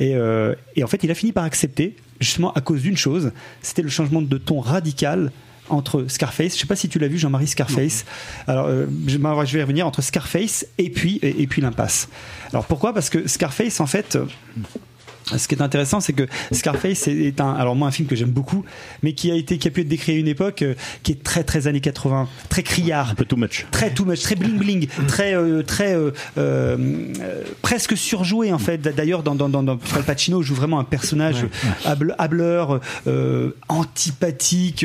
Et, 0.00 0.16
euh, 0.16 0.54
et 0.74 0.82
en 0.82 0.86
fait 0.88 1.04
il 1.04 1.10
a 1.10 1.14
fini 1.14 1.30
par 1.32 1.44
accepter 1.44 1.94
justement 2.18 2.52
à 2.54 2.60
cause 2.60 2.82
d'une 2.82 2.96
chose. 2.96 3.32
C'était 3.60 3.82
le 3.82 3.90
changement 3.90 4.22
de 4.22 4.38
ton 4.38 4.58
radical 4.60 5.30
entre 5.72 6.06
Scarface, 6.08 6.54
je 6.54 6.60
sais 6.60 6.66
pas 6.66 6.76
si 6.76 6.88
tu 6.88 6.98
l'as 6.98 7.08
vu 7.08 7.18
Jean-Marie 7.18 7.46
Scarface. 7.46 8.04
Alors 8.46 8.66
euh, 8.66 8.86
je, 9.06 9.16
je 9.16 9.56
vais 9.56 9.62
revenir 9.62 9.86
entre 9.86 10.02
Scarface 10.02 10.66
et 10.78 10.90
puis 10.90 11.18
et, 11.22 11.42
et 11.42 11.46
puis 11.46 11.62
l'impasse. 11.62 12.08
Alors 12.50 12.64
pourquoi? 12.64 12.92
Parce 12.94 13.10
que 13.10 13.26
Scarface 13.26 13.80
en 13.80 13.86
fait 13.86 14.16
euh, 14.16 14.26
ce 15.38 15.48
qui 15.48 15.54
est 15.54 15.62
intéressant, 15.62 16.00
c'est 16.00 16.12
que 16.12 16.26
Scarface 16.52 17.08
est 17.08 17.40
un, 17.40 17.52
alors 17.52 17.74
moi 17.76 17.88
un 17.88 17.90
film 17.90 18.08
que 18.08 18.16
j'aime 18.16 18.30
beaucoup, 18.30 18.64
mais 19.02 19.12
qui 19.12 19.30
a 19.30 19.34
été, 19.34 19.58
qui 19.58 19.68
a 19.68 19.70
pu 19.70 19.80
être 19.82 19.88
décrit 19.88 20.12
à 20.12 20.16
une 20.16 20.28
époque 20.28 20.62
euh, 20.62 20.74
qui 21.02 21.12
est 21.12 21.22
très 21.22 21.44
très 21.44 21.66
années 21.66 21.80
80, 21.80 22.28
très 22.48 22.62
criard, 22.62 23.10
Un 23.10 23.14
peu 23.14 23.24
too 23.24 23.36
much. 23.36 23.66
très 23.70 23.90
too 23.90 24.04
much, 24.04 24.20
très 24.20 24.34
bling 24.34 24.58
bling, 24.58 24.88
très 25.08 25.34
euh, 25.34 25.62
très 25.62 25.96
euh, 26.38 27.06
presque 27.62 27.96
surjoué 27.96 28.52
en 28.52 28.58
fait. 28.58 28.78
D'ailleurs, 28.78 29.22
dans 29.22 29.34
dans 29.34 29.48
dans, 29.48 29.62
dans 29.62 29.78
Al 29.94 30.02
Pacino 30.02 30.42
joue 30.42 30.54
vraiment 30.54 30.78
un 30.80 30.84
personnage 30.84 31.46
hable- 31.84 32.14
hableur, 32.18 32.80
euh, 33.06 33.50
antipathique, 33.68 34.84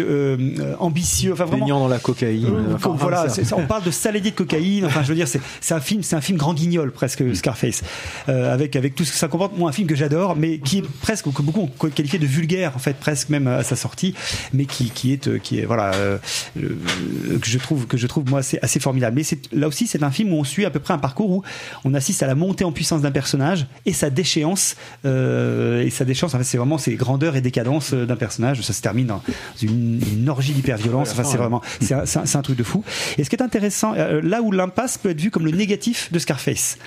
ambitieux, 0.80 1.34
enfin 1.34 1.46
vraiment. 1.46 1.66
Baignant 1.66 1.80
dans 1.80 1.88
la 1.88 2.00
cocaïne. 2.00 2.46
Euh, 2.48 2.76
Enfin, 2.76 2.96
voilà, 2.98 3.28
ça- 3.30 3.56
on 3.58 3.66
parle 3.66 3.84
de 3.84 3.92
salédier 3.92 4.32
de 4.32 4.36
cocaïne. 4.36 4.86
Enfin, 4.86 5.02
je 5.04 5.08
veux 5.10 5.16
dire, 5.16 5.28
c'est 5.28 5.42
c'est 5.62 5.74
un 5.74 5.80
film, 5.80 6.04
c'est 6.04 6.16
un 6.16 6.22
film 6.22 6.38
grand 6.38 6.54
guignol 6.54 6.92
presque 6.92 7.36
Scarface, 7.36 7.84
euh, 8.30 8.54
avec 8.54 8.76
avec 8.76 8.96
tout 8.96 9.04
ce 9.04 9.12
que 9.12 9.18
ça 9.18 9.28
comporte. 9.28 9.58
Moi, 9.58 9.70
un 9.70 9.74
film 9.74 9.88
que 9.88 9.96
j'adore, 9.96 10.36
mais 10.38 10.60
qui 10.60 10.80
est 10.80 10.88
presque 11.02 11.32
que 11.32 11.42
beaucoup 11.42 11.62
ont 11.62 11.90
qualifié 11.90 12.20
de 12.20 12.26
vulgaire 12.26 12.74
en 12.76 12.80
fait, 12.80 12.96
presque 12.98 13.30
même 13.30 13.48
à 13.48 13.64
sa 13.64 13.76
sortie, 13.76 14.14
mais 14.54 14.66
qui 14.66 14.90
qui 14.90 15.14
est 15.14 15.28
euh, 15.28 15.40
qui 15.40 15.60
est 15.60 15.66
voilà 15.66 15.94
euh, 15.96 16.18
euh, 16.58 17.40
que 17.42 17.48
je 17.48 17.58
trouve 17.58 17.88
que 17.88 17.98
je 17.98 18.08
trouve 18.08 18.30
moi 18.30 18.42
assez 18.62 18.80
formidable. 18.80 19.16
Mais 19.18 19.38
là 19.58 19.68
aussi, 19.68 19.88
c'est 19.88 20.04
un 20.04 20.12
film 20.12 20.34
où 20.34 20.38
on 20.38 20.44
suit 20.44 20.66
à 20.66 20.70
peu 20.70 20.80
près 20.80 20.94
un 20.94 20.98
parcours 20.98 21.30
où 21.30 21.44
on 21.84 21.94
assiste 21.94 22.24
à 22.24 22.28
la 22.28 22.36
montée 22.36 22.64
en 22.64 22.72
puissance 22.72 23.02
d'un 23.02 23.12
personnage 23.12 23.68
et 23.86 23.94
sa 23.94 24.10
déchéance 24.10 24.76
et 25.06 25.90
sa 25.90 26.06
déchéance. 26.06 26.34
En 26.34 26.38
fait, 26.38 26.44
c'est 26.44 26.58
vraiment 26.58 26.78
c'est 26.78 26.94
grandeur 26.96 27.36
et 27.36 27.42
décadence 27.42 27.94
d'un 27.94 28.16
personnage. 28.16 28.62
Ça 28.62 28.74
se 28.74 28.82
termine 28.82 29.08
dans 29.08 29.22
une, 29.62 30.02
une 30.02 30.30
orgie 30.30 30.54
d'hyperviolence. 30.54 31.12
Enfin, 31.12 31.24
c'est 31.24 31.38
vraiment 31.38 31.62
c'est 31.82 31.94
un, 31.94 32.06
c'est 32.06 32.38
un- 32.38 32.42
truc 32.42 32.58
de 32.58 32.64
fou. 32.64 32.84
Et 33.18 33.24
ce 33.24 33.30
qui 33.30 33.36
est 33.36 33.42
intéressant, 33.42 33.94
là 33.94 34.42
où 34.42 34.52
l'impasse 34.52 34.98
peut 34.98 35.10
être 35.10 35.22
vu 35.22 35.32
comme 35.32 35.46
le 35.46 35.52
négatif 35.52 36.12
de 36.12 36.20
Scarface, 36.20 36.78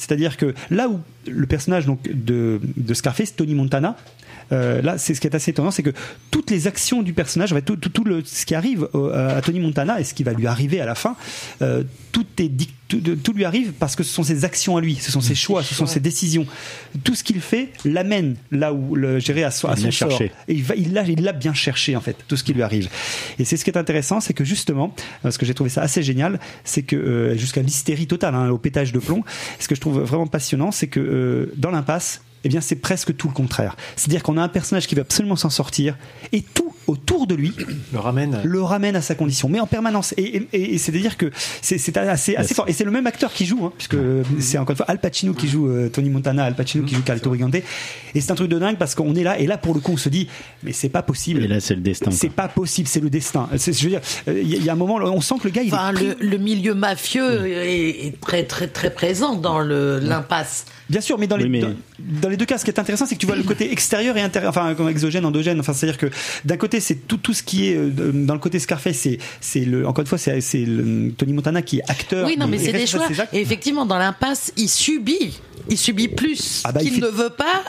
c'est-à-dire 0.00 0.36
que 0.36 0.54
là 0.70 0.88
où 0.88 0.98
le 1.30 1.46
personnage 1.46 1.84
donc 1.86 2.00
de, 2.12 2.58
Scarface, 2.94 3.36
Tony 3.36 3.54
Montana, 3.54 3.96
euh, 4.52 4.80
là, 4.82 4.98
c'est 4.98 5.14
ce 5.14 5.20
qui 5.20 5.26
est 5.26 5.34
assez 5.36 5.50
étonnant, 5.52 5.70
c'est 5.70 5.82
que 5.82 5.92
toutes 6.30 6.50
les 6.50 6.66
actions 6.66 7.02
du 7.02 7.12
personnage, 7.12 7.54
tout, 7.66 7.76
tout, 7.76 7.90
tout 7.90 8.04
le, 8.04 8.24
ce 8.24 8.44
qui 8.46 8.54
arrive 8.54 8.88
au- 8.94 9.08
à 9.10 9.40
Tony 9.42 9.60
Montana 9.60 10.00
et 10.00 10.04
ce 10.04 10.14
qui 10.14 10.24
va 10.24 10.32
lui 10.32 10.46
arriver 10.46 10.80
à 10.80 10.86
la 10.86 10.94
fin, 10.94 11.14
euh, 11.62 11.84
tout 12.12 12.26
est 12.38 12.48
dic- 12.48 12.74
tout, 12.98 13.32
lui 13.32 13.44
arrive 13.44 13.72
parce 13.72 13.94
que 13.96 14.02
ce 14.02 14.12
sont 14.12 14.22
ses 14.22 14.44
actions 14.44 14.76
à 14.76 14.80
lui, 14.80 14.96
ce 14.96 15.12
sont 15.12 15.20
ses 15.20 15.34
choix, 15.34 15.62
ce 15.62 15.74
sont 15.74 15.86
ses 15.86 16.00
décisions. 16.00 16.46
Tout 17.04 17.14
ce 17.14 17.22
qu'il 17.24 17.40
fait 17.40 17.70
l'amène 17.84 18.36
là 18.50 18.72
où 18.72 18.96
le 18.96 19.18
gérer 19.20 19.44
à, 19.44 19.50
so- 19.50 19.68
à 19.68 19.74
Il 19.74 19.78
son 19.78 19.84
l'a 19.86 19.92
sort. 19.92 20.10
cherché. 20.10 20.32
Et 20.48 20.54
il 20.54 20.62
va, 20.64 20.74
il 20.74 20.92
l'a, 20.92 21.02
il 21.06 21.22
l'a 21.22 21.32
bien 21.32 21.54
cherché 21.54 21.94
en 21.96 22.00
fait, 22.00 22.16
tout 22.28 22.36
ce 22.36 22.44
qui 22.44 22.52
lui 22.52 22.62
arrive. 22.62 22.88
Et 23.38 23.44
c'est 23.44 23.56
ce 23.56 23.64
qui 23.64 23.70
est 23.70 23.78
intéressant, 23.78 24.20
c'est 24.20 24.34
que 24.34 24.44
justement, 24.44 24.94
parce 25.22 25.38
que 25.38 25.46
j'ai 25.46 25.54
trouvé 25.54 25.70
ça 25.70 25.82
assez 25.82 26.02
génial, 26.02 26.40
c'est 26.64 26.82
que 26.82 26.96
euh, 26.96 27.36
jusqu'à 27.36 27.62
l'hystérie 27.62 28.06
totale, 28.06 28.34
hein, 28.34 28.50
au 28.50 28.58
pétage 28.58 28.92
de 28.92 28.98
plomb, 28.98 29.22
ce 29.58 29.68
que 29.68 29.74
je 29.74 29.80
trouve 29.80 30.00
vraiment 30.00 30.26
passionnant, 30.26 30.70
c'est 30.72 30.88
que 30.88 31.00
euh, 31.00 31.52
dans 31.56 31.70
l'impasse, 31.70 32.22
eh 32.44 32.48
bien, 32.48 32.60
c'est 32.62 32.76
presque 32.76 33.14
tout 33.16 33.28
le 33.28 33.34
contraire. 33.34 33.76
C'est-à-dire 33.96 34.22
qu'on 34.22 34.38
a 34.38 34.42
un 34.42 34.48
personnage 34.48 34.86
qui 34.86 34.94
va 34.94 35.02
absolument 35.02 35.36
s'en 35.36 35.50
sortir, 35.50 35.96
et 36.32 36.40
tout 36.42 36.74
autour 36.86 37.26
de 37.26 37.34
lui 37.34 37.52
Le 37.92 37.98
ramène. 37.98 38.40
le 38.42 38.62
ramène 38.62 38.96
à 38.96 39.00
sa 39.00 39.14
condition, 39.14 39.48
mais 39.48 39.60
en 39.60 39.66
permanence. 39.66 40.12
Et, 40.16 40.46
et, 40.52 40.74
et 40.74 40.78
c'est-à-dire 40.78 41.16
que 41.16 41.30
c'est 41.62 41.96
assez, 41.98 42.34
assez 42.36 42.54
fort. 42.54 42.64
Et 42.68 42.72
c'est 42.72 42.84
le 42.84 42.90
même 42.90 43.06
acteur 43.06 43.32
qui 43.32 43.46
joue, 43.46 43.64
hein, 43.64 43.72
puisque 43.76 43.96
c'est 44.40 44.58
encore 44.58 44.72
une 44.72 44.76
fois 44.78 44.86
Al 44.88 44.98
Pacino 44.98 45.32
qui 45.32 45.46
joue 45.48 45.68
euh, 45.68 45.88
Tony 45.88 46.10
Montana, 46.10 46.44
Al 46.44 46.54
Pacino 46.56 46.84
qui 46.84 46.94
joue 46.94 47.02
Carlito 47.02 47.28
Brigante. 47.30 47.54
Et 47.54 48.20
c'est 48.20 48.30
un 48.32 48.34
truc 48.34 48.48
de 48.48 48.58
dingue 48.58 48.76
parce 48.76 48.94
qu'on 48.94 49.14
est 49.14 49.22
là, 49.22 49.38
et 49.38 49.46
là 49.46 49.56
pour 49.56 49.74
le 49.74 49.80
coup 49.80 49.92
on 49.92 49.96
se 49.96 50.08
dit, 50.08 50.26
mais 50.62 50.72
c'est 50.72 50.88
pas 50.88 51.02
possible. 51.02 51.44
Et 51.44 51.48
là, 51.48 51.60
c'est 51.60 51.74
le 51.74 51.80
destin. 51.80 52.10
C'est 52.10 52.28
pas 52.30 52.48
possible, 52.48 52.88
c'est 52.88 53.00
le 53.00 53.10
destin. 53.10 53.48
Je 53.52 53.70
veux 53.70 53.90
dire, 53.90 54.00
euh, 54.28 54.40
il 54.42 54.48
y, 54.48 54.54
a- 54.54 54.58
il 54.58 54.64
y 54.64 54.68
a 54.68 54.72
un 54.72 54.76
moment, 54.76 54.96
on 54.96 55.20
sent 55.20 55.36
que 55.40 55.44
le 55.48 55.50
gars, 55.50 55.62
il 55.62 55.72
Enfin, 55.72 55.90
est 55.90 55.94
pris- 55.94 56.06
le, 56.06 56.16
le 56.28 56.38
milieu 56.38 56.74
mafieux 56.74 57.46
est, 57.46 58.06
est 58.06 58.20
très 58.20 58.44
très 58.44 58.66
très 58.66 58.90
présent 58.90 59.36
dans 59.36 59.60
le 59.60 59.98
l'impasse. 60.00 60.64
Bien 60.90 61.00
sûr, 61.00 61.18
mais 61.18 61.26
dans 61.26 61.36
les, 61.36 61.44
Oui, 61.44 61.50
mais- 61.50 61.60
dans, 61.60 61.74
dans 62.22 62.28
les 62.28 62.36
deux 62.36 62.44
cas, 62.44 62.58
ce 62.58 62.64
qui 62.64 62.70
est 62.70 62.78
intéressant, 62.78 63.06
c'est 63.06 63.14
que 63.14 63.20
tu 63.20 63.26
vois 63.26 63.36
le 63.36 63.42
côté 63.44 63.72
extérieur 63.72 64.16
et 64.16 64.20
intérieur, 64.20 64.50
enfin 64.50 64.74
comme 64.74 64.88
exogène, 64.88 65.24
endogène. 65.24 65.58
Enfin, 65.60 65.72
c'est-à-dire 65.72 65.98
que 65.98 66.06
d'un 66.44 66.56
côté, 66.56 66.80
c'est 66.80 67.06
tout 67.06 67.16
tout 67.16 67.32
ce 67.32 67.42
qui 67.42 67.68
est 67.68 67.76
euh, 67.76 67.90
dans 68.12 68.34
le 68.34 68.40
côté 68.40 68.58
Scarface, 68.58 68.96
c'est 68.96 69.18
c'est 69.40 69.64
le 69.64 69.86
encore 69.86 70.02
une 70.02 70.08
fois, 70.08 70.18
c'est 70.18 70.40
c'est 70.40 70.64
le- 70.66 71.12
Tony 71.16 71.32
Montana 71.32 71.62
qui 71.62 71.78
est 71.78 71.90
acteur. 71.90 72.26
Oui, 72.26 72.36
non, 72.36 72.46
mais 72.46 72.56
et 72.56 72.60
c'est 72.60 72.72
des 72.72 72.86
choix. 72.86 73.06
Et 73.32 73.40
effectivement, 73.40 73.86
dans 73.86 73.98
l'impasse, 73.98 74.52
il 74.56 74.68
subit. 74.68 75.40
Il 75.68 75.78
subit 75.78 76.08
plus 76.08 76.62
Ah 76.64 76.72
bah, 76.72 76.80
il 76.82 76.90
qu'il 76.90 76.94
fait- 77.00 77.06
ne 77.06 77.10
veut 77.12 77.30
pas. 77.30 77.62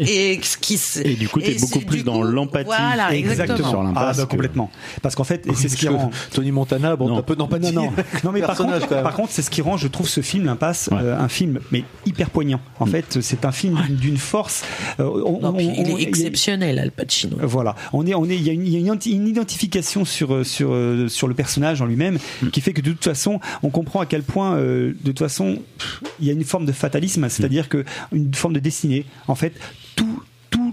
Et 0.00 0.40
ce 0.42 0.56
qui 0.56 0.76
se- 0.76 1.00
Et 1.06 1.14
du 1.14 1.28
coup, 1.28 1.40
t'es 1.40 1.54
beaucoup 1.54 1.80
plus 1.80 2.04
dans 2.04 2.22
l'empathie. 2.22 2.66
Voilà, 2.66 3.14
Exactement. 3.14 3.68
Sur 3.70 3.80
Ah 3.80 3.84
l'impasse 3.84 4.16
bah, 4.16 4.22
que- 4.24 4.28
complètement. 4.30 4.70
Parce 5.02 5.14
qu'en 5.14 5.24
fait, 5.24 5.46
et 5.46 5.54
c'est 5.54 5.68
ce 5.68 5.76
qui 5.76 5.88
rend. 5.88 6.10
Tony 6.32 6.50
Montana, 6.50 6.96
bon, 6.96 7.08
Non. 7.08 7.16
t'as 7.16 7.22
peu 7.22 7.36
d'empathie. 7.36 7.72
Non, 7.72 7.84
non. 7.84 7.92
non 8.24 8.32
mais 8.32 8.40
par 8.40 8.50
Personnage, 8.50 8.80
contre, 8.86 9.02
par 9.02 9.16
c'est 9.28 9.42
ce 9.42 9.50
qui 9.50 9.62
rend, 9.62 9.76
je 9.76 9.86
trouve, 9.88 10.08
ce 10.08 10.20
film 10.20 10.44
l'impasse, 10.46 10.88
Ouais. 10.90 10.98
euh, 11.00 11.18
un 11.18 11.28
film 11.28 11.60
mais 11.70 11.84
hyper 12.06 12.30
poignant. 12.30 12.60
En 12.80 12.86
fait, 12.86 13.20
c'est 13.20 13.44
un 13.44 13.52
film 13.52 13.80
d'une- 13.90 14.16
force. 14.16 14.64
euh, 15.00 15.04
on- 15.24 15.40
Non, 15.40 15.52
puis 15.52 15.66
on- 15.68 15.84
il 15.84 15.92
on- 15.92 15.98
est 15.98 16.02
exceptionnel, 16.02 16.78
Al 16.78 16.90
Pacino. 16.90 17.36
Voilà, 17.42 17.74
on 17.92 18.06
est, 18.06 18.14
on 18.14 18.24
est, 18.28 18.36
il 18.36 18.42
y 18.42 18.50
a 18.50 18.52
une, 18.52 18.66
il 18.66 18.72
y 18.72 18.76
a 18.76 18.78
une 18.78 18.86
identi- 18.86 19.10
une 19.12 19.28
identification 19.28 20.04
sur 20.04 20.34
euh, 20.34 20.44
sur 20.44 20.70
euh, 20.72 21.08
sur 21.08 21.28
le 21.28 21.34
personnage 21.34 21.80
en 21.82 21.86
lui-même 21.86 22.18
qui 22.52 22.60
fait 22.60 22.72
que 22.72 22.80
de 22.80 22.90
toute 22.92 23.04
façon, 23.04 23.38
on 23.62 23.70
comprend 23.70 24.00
à 24.00 24.06
quel 24.06 24.22
point, 24.22 24.54
euh, 24.56 24.88
de 25.02 25.10
toute 25.10 25.18
façon, 25.20 25.58
il 26.20 26.26
y 26.26 26.30
a 26.30 26.32
une 26.32 26.44
forme 26.44 26.64
de 26.66 26.72
fatalisme, 26.72 27.28
c'est-à-dire 27.28 27.68
que 27.68 27.84
une 28.12 28.34
forme 28.34 28.54
de 28.54 28.60
destinée. 28.60 29.04
En 29.28 29.34
fait, 29.34 29.52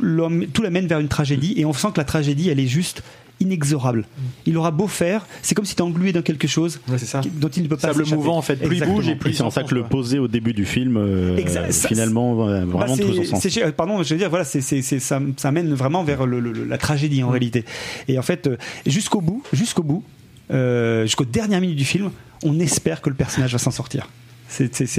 tout 0.01 0.29
tout 0.29 0.45
tout 0.53 0.61
l'amène 0.61 0.87
vers 0.87 0.99
une 0.99 1.07
tragédie 1.07 1.53
et 1.57 1.65
on 1.65 1.73
sent 1.73 1.89
que 1.93 1.99
la 1.99 2.03
tragédie, 2.05 2.49
elle 2.49 2.59
est 2.59 2.67
juste 2.67 3.03
inexorable. 3.39 4.05
Il 4.45 4.55
aura 4.57 4.69
beau 4.69 4.87
faire, 4.87 5.25
c'est 5.41 5.55
comme 5.55 5.65
si 5.65 5.75
tu 5.75 5.81
englué 5.81 6.11
dans 6.13 6.21
quelque 6.21 6.47
chose 6.47 6.79
Ouais, 6.87 6.99
ça. 6.99 7.21
dont 7.39 7.47
il 7.49 7.63
ne 7.63 7.67
peut 7.67 7.75
pas 7.75 7.87
Sable 7.87 8.03
s'échapper. 8.03 8.15
mouvant, 8.15 8.37
en 8.37 8.41
fait. 8.43 8.55
Plus 8.57 8.77
il 8.77 8.83
bouge 8.85 9.07
et 9.09 9.15
plus 9.15 9.33
c'est 9.33 9.41
en 9.41 9.49
ça 9.49 9.63
que 9.63 9.73
le 9.73 9.83
poser 9.83 10.19
au 10.19 10.27
début 10.27 10.53
du 10.53 10.63
film, 10.63 10.95
euh, 10.97 11.35
Exact. 11.37 11.71
Ça, 11.71 11.87
finalement, 11.87 12.35
Bah, 12.35 12.65
vraiment 12.65 12.95
son 12.95 13.23
sens. 13.23 13.41
c'est- 13.41 13.63
euh, 13.63 13.71
pardon, 13.71 14.03
je 14.03 14.13
veux 14.13 14.19
dire, 14.19 14.29
voilà, 14.29 14.45
c'est, 14.45 14.61
ça, 14.61 15.19
ça 15.37 15.51
mène 15.51 15.73
vraiment 15.73 16.03
vers 16.03 16.27
le- 16.27 16.39
le- 16.39 16.65
la 16.65 16.77
tragédie 16.77 17.23
en 17.23 17.29
réalité. 17.29 17.65
Et 18.07 18.19
en 18.19 18.21
fait, 18.21 18.45
euh, 18.45 18.57
jusqu'au 18.85 19.21
bout, 19.21 19.41
jusqu'au 19.53 19.81
bout, 19.83 20.03
euh, 20.51 21.03
jusqu'aux 21.03 21.25
dernières 21.25 21.61
minutes 21.61 21.77
du 21.77 21.85
film, 21.85 22.11
on 22.43 22.59
espère 22.59 23.01
que 23.01 23.09
le 23.09 23.15
personnage 23.15 23.53
va 23.53 23.57
s'en 23.57 23.71
sortir. 23.71 24.07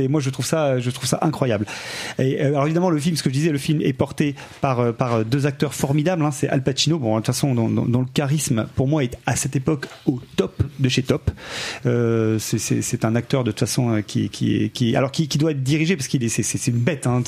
Moi, 0.09 0.20
je 0.20 0.30
trouve 0.30 0.46
ça, 0.46 0.78
je 0.78 0.90
trouve 0.90 1.07
ça 1.07 1.18
incroyable. 1.22 1.66
Euh, 2.20 2.48
alors 2.48 2.64
évidemment, 2.64 2.90
le 2.90 2.98
film, 2.98 3.16
ce 3.16 3.22
que 3.22 3.30
je 3.30 3.34
disais, 3.34 3.50
le 3.50 3.59
film 3.59 3.80
est 3.80 3.92
porté 3.92 4.34
par 4.61 4.80
euh, 4.80 4.92
par 4.92 5.24
deux 5.24 5.46
acteurs 5.46 5.74
formidables. 5.74 6.24
Hein, 6.24 6.30
c'est 6.30 6.48
Al 6.48 6.62
Pacino, 6.62 6.98
bon, 6.98 7.14
de 7.14 7.16
toute 7.16 7.26
façon, 7.26 7.55
dont 7.55 8.00
le 8.00 8.07
charisme, 8.12 8.66
pour 8.74 8.88
moi, 8.88 9.05
est 9.05 9.16
à 9.26 9.36
cette 9.36 9.57
époque 9.57 9.86
au 10.07 10.20
top 10.36 10.62
de 10.78 10.88
chez 10.88 11.03
top. 11.03 11.30
Euh, 11.86 12.38
c'est, 12.38 13.05
un 13.05 13.14
acteur 13.14 13.44
de 13.44 13.50
toute 13.50 13.61
façon 13.61 13.90
euh, 13.90 14.00
qui 14.00 14.28
qui 14.28 14.96
alors 14.96 15.11
qui, 15.11 15.28
qui 15.28 15.38
doit 15.38 15.50
être 15.50 15.62
dirigé 15.62 15.96
parce 15.96 16.09
qu'il 16.09 16.22
est 16.24 16.28
c'est, 16.28 16.66
une 16.66 16.78
bête, 16.78 17.07
hein, 17.07 17.22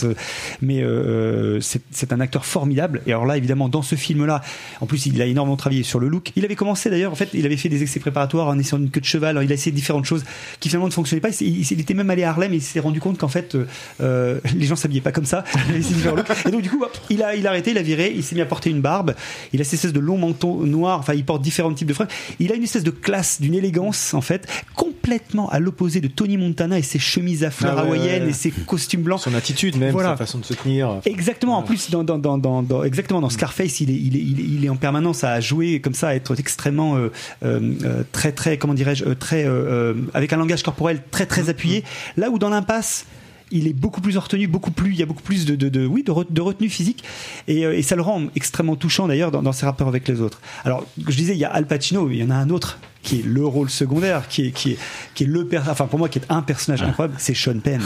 mais 0.61 0.83
euh, 0.83 1.61
c'est, 1.61 2.13
un 2.13 2.21
acteur 2.21 2.45
formidable. 2.45 3.03
Et 3.07 3.13
alors 3.13 3.27
là, 3.27 3.37
évidemment, 3.37 3.69
dans 3.69 3.83
ce 3.83 3.95
film-là, 3.95 4.43
en 4.81 4.87
plus, 4.87 5.07
il 5.07 5.21
a 5.21 5.27
énormément 5.27 5.57
travaillé 5.57 5.83
sur 5.83 5.99
le 5.99 6.09
look. 6.09 6.33
Il 6.37 6.45
avait 6.45 6.57
commencé 6.57 6.91
d'ailleurs, 6.91 7.13
en 7.13 7.17
fait, 7.17 7.31
il 7.35 7.45
avait 7.47 7.57
fait 7.57 7.69
des 7.69 7.83
essais 7.83 8.01
préparatoires 8.01 8.49
en 8.49 8.59
essayant 8.59 8.79
une 8.79 8.91
queue 8.91 9.01
de 9.01 9.07
cheval. 9.07 9.41
Il 9.43 9.51
a 9.51 9.55
essayé 9.55 9.73
différentes 9.73 10.05
choses 10.05 10.25
qui 10.61 10.69
finalement 10.69 10.89
ne 10.89 10.93
fonctionnaient 10.93 11.21
pas. 11.21 11.31
Il 11.41 11.81
était 11.81 11.95
même 11.95 12.11
allé 12.15 12.25
à 12.25 12.31
Harlem 12.31 12.53
et 12.53 12.57
il 12.57 12.63
s'est 12.63 12.81
rendu 12.81 13.01
compte 13.01 13.19
qu'en 13.19 13.29
fait, 13.29 13.55
euh, 13.55 13.67
euh, 14.01 14.41
les 14.57 14.67
gens 14.67 14.77
s'habillaient 14.77 15.01
pas 15.03 15.13
comme 15.13 15.25
ça. 15.27 15.45
Et 16.47 16.51
donc, 16.51 16.63
du 16.63 16.71
coup, 16.71 16.83
il 17.11 17.23
a, 17.23 17.35
il 17.37 17.47
a 17.47 17.51
arrêté, 17.51 17.71
il 17.73 17.79
a 17.79 17.83
viré, 17.83 18.13
il 18.15 18.23
s'est 18.25 18.35
mis 18.35 18.41
à 18.41 18.47
porter 18.47 18.71
une 18.71 18.81
barbe. 18.81 19.15
Il 19.53 19.61
a 19.61 19.65
cette 19.65 19.75
espèce 19.75 19.93
de 19.93 20.01
long 20.01 20.17
manteau 20.19 20.65
noir. 20.67 20.99
Enfin, 20.99 21.15
il 21.15 21.25
porte 21.25 21.43
différents 21.43 21.73
types 21.73 21.89
de 21.89 21.95
fringues. 21.95 22.09
Il 22.39 22.51
a 22.53 22.55
une 22.55 22.63
espèce 22.63 22.85
de 22.85 22.91
classe, 22.91 23.41
d'une 23.41 23.55
élégance, 23.55 24.15
en 24.15 24.21
fait, 24.21 24.47
complètement 24.75 25.49
à 25.51 25.59
l'opposé 25.59 26.01
de 26.01 26.09
Tony 26.09 26.37
Montana 26.37 26.79
et 26.79 26.83
ses 26.83 26.99
chemises 26.99 27.45
à 27.45 27.51
fleurs 27.51 27.77
Ah 27.79 27.85
ouais, 27.85 27.99
hawaïennes 27.99 28.25
ouais. 28.25 28.31
et 28.31 28.33
ses 28.33 28.51
costumes 28.51 29.03
blancs. 29.03 29.21
Son 29.21 29.35
attitude 29.35 29.77
même, 29.77 29.93
Voilà. 29.93 30.11
sa 30.11 30.17
façon 30.17 30.39
de 30.39 30.45
se 30.45 30.55
tenir. 30.55 31.01
Exactement. 31.05 31.59
En 31.59 31.63
plus, 31.63 31.91
dans, 31.91 32.05
dans, 32.05 32.19
dans, 32.19 32.39
dans, 32.39 32.63
dans- 32.63 32.85
exactement 32.85 33.21
dans 33.21 33.31
Scarface, 33.31 33.81
il 33.81 33.91
est, 33.91 33.95
il 33.95 34.17
est, 34.17 34.21
il 34.21 34.41
est, 34.41 34.45
il 34.59 34.65
est 34.65 34.69
en 34.69 34.77
permanence 34.77 35.25
à 35.25 35.41
jouer 35.41 35.81
comme 35.81 35.95
ça, 35.95 36.09
à 36.09 36.15
être 36.15 36.39
extrêmement 36.39 36.97
euh, 36.97 37.11
euh, 37.45 37.73
euh, 37.85 38.03
très, 38.13 38.33
très, 38.33 38.59
comment 38.59 38.75
dirais-je, 38.75 39.05
euh, 39.05 39.15
très, 39.15 39.45
euh, 39.45 39.51
euh, 39.51 39.95
avec 40.15 40.33
un 40.33 40.37
langage 40.37 40.63
corporel 40.63 41.01
très, 41.11 41.27
très 41.27 41.49
appuyé. 41.49 41.85
Là 42.17 42.31
où 42.31 42.39
dans 42.39 42.51
l'impasse. 42.51 43.07
Il 43.51 43.69
est 43.69 43.75
beaucoup 43.75 44.01
plus 44.01 44.17
retenu, 44.17 44.49
beaucoup 44.49 44.71
plus, 44.71 44.93
il 44.93 44.97
y 44.97 45.03
a 45.03 45.07
beaucoup 45.07 45.23
plus 45.23 45.45
de, 45.45 45.55
de, 45.55 45.87
oui, 45.87 46.03
de, 46.03 46.11
re- 46.11 46.27
de 46.29 46.41
retenue 46.41 46.71
physique, 46.71 47.05
et, 47.47 47.67
euh, 47.67 47.77
et 47.77 47.83
ça 47.83 47.95
le 47.95 48.03
rend 48.03 48.23
extrêmement 48.35 48.75
touchant 48.75 49.07
d'ailleurs 49.07 49.31
dans, 49.31 49.43
dans 49.43 49.53
ses 49.53 49.67
rapports 49.67 49.87
avec 49.87 50.09
les 50.09 50.23
autres. 50.23 50.41
Alors, 50.65 50.85
je 50.97 51.15
disais, 51.15 51.35
il 51.35 51.39
y 51.39 51.45
a 51.45 51.53
Al 51.53 51.67
Pacino, 51.67 52.11
il 52.11 52.17
y 52.17 52.25
en 52.25 52.31
a 52.31 52.35
un 52.37 52.49
autre 52.49 52.79
qui 53.05 53.21
est 53.21 53.25
le 53.25 53.45
rôle 53.47 53.71
secondaire, 53.71 54.27
qui 54.29 54.47
est, 54.47 54.51
qui 54.51 54.73
est, 54.73 54.79
qui 55.15 55.23
est 55.25 55.27
le, 55.27 55.47
per- 55.47 55.61
enfin 55.69 55.87
pour 55.87 55.99
moi, 56.01 56.09
qui 56.09 56.19
est 56.19 56.27
un 56.29 56.43
personnage 56.43 56.83
incroyable, 56.83 57.15
c'est 57.19 57.35
Sean 57.35 57.61
Penn. 57.61 57.81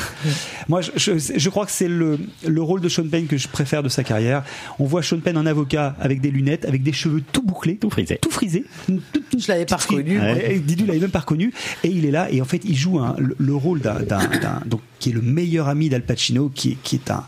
Moi, 0.68 0.80
je, 0.80 0.90
je, 0.96 1.12
je 1.36 1.50
crois 1.50 1.66
que 1.66 1.72
c'est 1.72 1.88
le, 1.88 2.18
le 2.46 2.62
rôle 2.62 2.80
de 2.80 2.88
Sean 2.88 3.06
Penn 3.08 3.26
que 3.26 3.36
je 3.36 3.48
préfère 3.48 3.82
de 3.82 3.88
sa 3.90 4.04
carrière. 4.04 4.44
On 4.78 4.84
voit 4.84 5.02
Sean 5.02 5.18
Penn 5.18 5.36
en 5.36 5.44
avocat 5.44 5.96
avec 6.00 6.20
des 6.20 6.30
lunettes, 6.30 6.64
avec 6.64 6.82
des 6.82 6.92
cheveux 6.92 7.22
tout 7.32 7.42
bouclés, 7.42 7.76
Tout 7.76 7.90
frisé. 7.90 8.18
tout 8.22 8.30
frisé. 8.30 8.64
Je 8.88 9.48
l'avais 9.48 9.66
pas 9.66 9.76
reconnu. 9.76 10.18
Ouais. 10.20 10.54
Et 10.54 10.58
Didu 10.60 10.86
l'avait 10.86 11.00
même 11.00 11.10
pas 11.10 11.20
reconnu. 11.20 11.52
Et 11.84 11.88
il 11.88 12.04
est 12.06 12.10
là, 12.10 12.30
et 12.30 12.40
en 12.40 12.44
fait, 12.46 12.62
il 12.64 12.76
joue 12.76 12.98
un- 12.98 13.14
le, 13.18 13.34
le 13.38 13.54
rôle 13.54 13.80
d'un, 13.80 14.00
d'un- 14.00 14.26
d'un- 14.28 14.62
donc, 14.66 14.80
qui 15.00 15.10
est 15.10 15.12
le 15.12 15.20
meilleur 15.22 15.68
ami 15.68 15.88
d'Al 15.88 16.02
Pacino, 16.02 16.48
qui 16.54 16.70
est, 16.72 16.76
qui 16.82 16.96
est 16.96 17.10
un, 17.10 17.24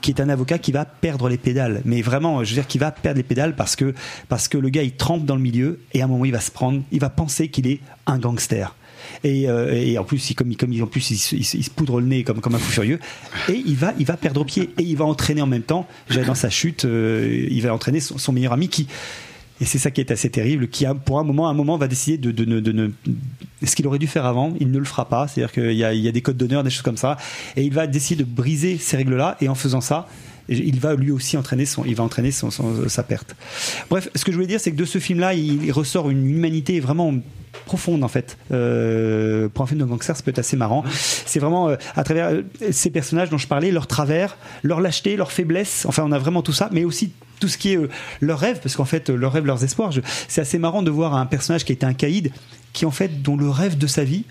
qui 0.00 0.10
est 0.10 0.20
un 0.20 0.28
avocat 0.28 0.58
qui 0.58 0.72
va 0.72 0.84
perdre 0.84 1.28
les 1.28 1.38
pédales. 1.38 1.82
Mais 1.84 2.02
vraiment, 2.02 2.42
je 2.44 2.50
veux 2.50 2.54
dire, 2.54 2.66
qui 2.66 2.78
va 2.78 2.90
perdre 2.90 3.18
les 3.18 3.22
pédales 3.22 3.56
parce 3.56 3.76
que, 3.76 3.94
parce 4.28 4.48
que 4.48 4.58
le 4.58 4.68
gars, 4.68 4.82
il 4.82 4.92
trempe 4.92 5.24
dans 5.24 5.36
le 5.36 5.42
milieu 5.42 5.80
et 5.92 6.02
à 6.02 6.04
un 6.04 6.08
moment, 6.08 6.24
il 6.24 6.32
va 6.32 6.40
se 6.40 6.50
prendre, 6.50 6.82
il 6.90 7.00
va 7.00 7.10
penser 7.10 7.48
qu'il 7.48 7.66
est 7.66 7.80
un 8.06 8.18
gangster. 8.18 8.74
Et, 9.24 9.48
euh, 9.48 9.72
et 9.72 9.98
en 9.98 10.04
plus, 10.04 10.30
il, 10.30 10.34
comme, 10.34 10.54
comme 10.56 10.82
en 10.82 10.86
plus, 10.86 11.10
il, 11.10 11.38
il 11.38 11.40
il 11.40 11.64
se 11.64 11.70
poudre 11.70 12.00
le 12.00 12.06
nez 12.06 12.24
comme, 12.24 12.40
comme 12.40 12.54
un 12.54 12.58
fou 12.58 12.70
furieux. 12.70 13.00
Et 13.48 13.62
il 13.66 13.76
va, 13.76 13.92
il 13.98 14.06
va 14.06 14.16
perdre 14.16 14.44
pied 14.44 14.70
et 14.78 14.82
il 14.82 14.96
va 14.96 15.04
entraîner 15.04 15.42
en 15.42 15.46
même 15.46 15.62
temps, 15.62 15.86
dans 16.26 16.34
sa 16.34 16.50
chute, 16.50 16.84
euh, 16.84 17.46
il 17.50 17.62
va 17.62 17.74
entraîner 17.74 18.00
son, 18.00 18.18
son 18.18 18.32
meilleur 18.32 18.52
ami 18.52 18.68
qui, 18.68 18.86
et 19.60 19.64
c'est 19.66 19.78
ça 19.78 19.90
qui 19.90 20.00
est 20.00 20.10
assez 20.10 20.30
terrible, 20.30 20.68
qui 20.68 20.86
pour 21.04 21.18
un 21.18 21.24
moment, 21.24 21.48
un 21.48 21.54
moment 21.54 21.76
va 21.76 21.86
décider 21.86 22.16
de, 22.16 22.30
de, 22.32 22.72
ne- 22.72 22.90
ce 23.62 23.76
qu'il 23.76 23.86
aurait 23.86 23.98
dû 23.98 24.06
faire 24.06 24.24
avant, 24.24 24.54
il 24.58 24.70
ne 24.70 24.78
le 24.78 24.84
fera 24.84 25.08
pas. 25.08 25.28
C'est-à-dire 25.28 25.52
qu'il 25.52 25.72
y 25.72 25.84
a, 25.84 26.12
des 26.12 26.22
codes 26.22 26.38
d'honneur, 26.38 26.64
des 26.64 26.70
choses 26.70 26.82
comme 26.82 26.96
ça, 26.96 27.18
et 27.56 27.62
il 27.62 27.72
va 27.72 27.86
décider 27.86 28.24
de 28.24 28.28
briser 28.28 28.78
ces 28.78 28.96
règles-là. 28.96 29.36
Et 29.40 29.48
en 29.48 29.54
faisant 29.54 29.82
ça, 29.82 30.08
il 30.48 30.80
va 30.80 30.94
lui 30.94 31.10
aussi 31.10 31.36
entraîner 31.36 31.64
il 31.86 31.94
va 31.94 32.04
entraîner 32.04 32.30
sa 32.30 33.02
perte. 33.02 33.36
Bref, 33.90 34.08
ce 34.14 34.24
que 34.24 34.32
je 34.32 34.36
voulais 34.36 34.48
dire, 34.48 34.60
c'est 34.60 34.72
que 34.72 34.76
de 34.76 34.84
ce 34.84 34.98
film-là, 34.98 35.34
il, 35.34 35.64
il 35.64 35.72
ressort 35.72 36.08
une 36.10 36.26
humanité 36.28 36.80
vraiment 36.80 37.14
profonde 37.66 38.02
en 38.02 38.08
fait. 38.08 38.38
Euh, 38.52 39.48
pour 39.48 39.64
un 39.64 39.66
film 39.66 39.80
de 39.80 39.84
gangster, 39.84 40.16
ça 40.16 40.22
peut 40.22 40.30
être 40.30 40.38
assez 40.38 40.56
marrant. 40.56 40.84
C'est 40.90 41.38
vraiment 41.38 41.68
euh, 41.68 41.76
à 41.94 42.02
travers 42.02 42.28
euh, 42.28 42.42
ces 42.70 42.90
personnages 42.90 43.30
dont 43.30 43.38
je 43.38 43.46
parlais, 43.46 43.70
leur 43.70 43.86
travers, 43.86 44.36
leur 44.62 44.80
lâcheté, 44.80 45.16
leur 45.16 45.32
faiblesse. 45.32 45.84
Enfin, 45.86 46.02
on 46.06 46.12
a 46.12 46.18
vraiment 46.18 46.42
tout 46.42 46.52
ça, 46.52 46.68
mais 46.72 46.84
aussi 46.84 47.12
tout 47.40 47.48
ce 47.48 47.58
qui 47.58 47.72
est 47.72 47.76
euh, 47.76 47.88
leur 48.20 48.38
rêve, 48.38 48.60
parce 48.62 48.76
qu'en 48.76 48.84
fait, 48.84 49.10
euh, 49.10 49.16
leur 49.16 49.32
rêve, 49.32 49.46
leurs 49.46 49.64
espoirs. 49.64 49.90
Je- 49.90 50.00
C'est 50.28 50.40
assez 50.42 50.58
marrant 50.58 50.82
de 50.82 50.90
voir 50.90 51.14
un 51.14 51.26
personnage 51.26 51.64
qui 51.64 51.72
a 51.72 51.74
été 51.74 51.86
un 51.86 51.94
caïd, 51.94 52.30
qui 52.72 52.86
en 52.86 52.90
fait, 52.92 53.22
dont 53.22 53.36
le 53.36 53.48
rêve 53.50 53.76
de 53.78 53.86
sa 53.88 54.04
vie, 54.04 54.24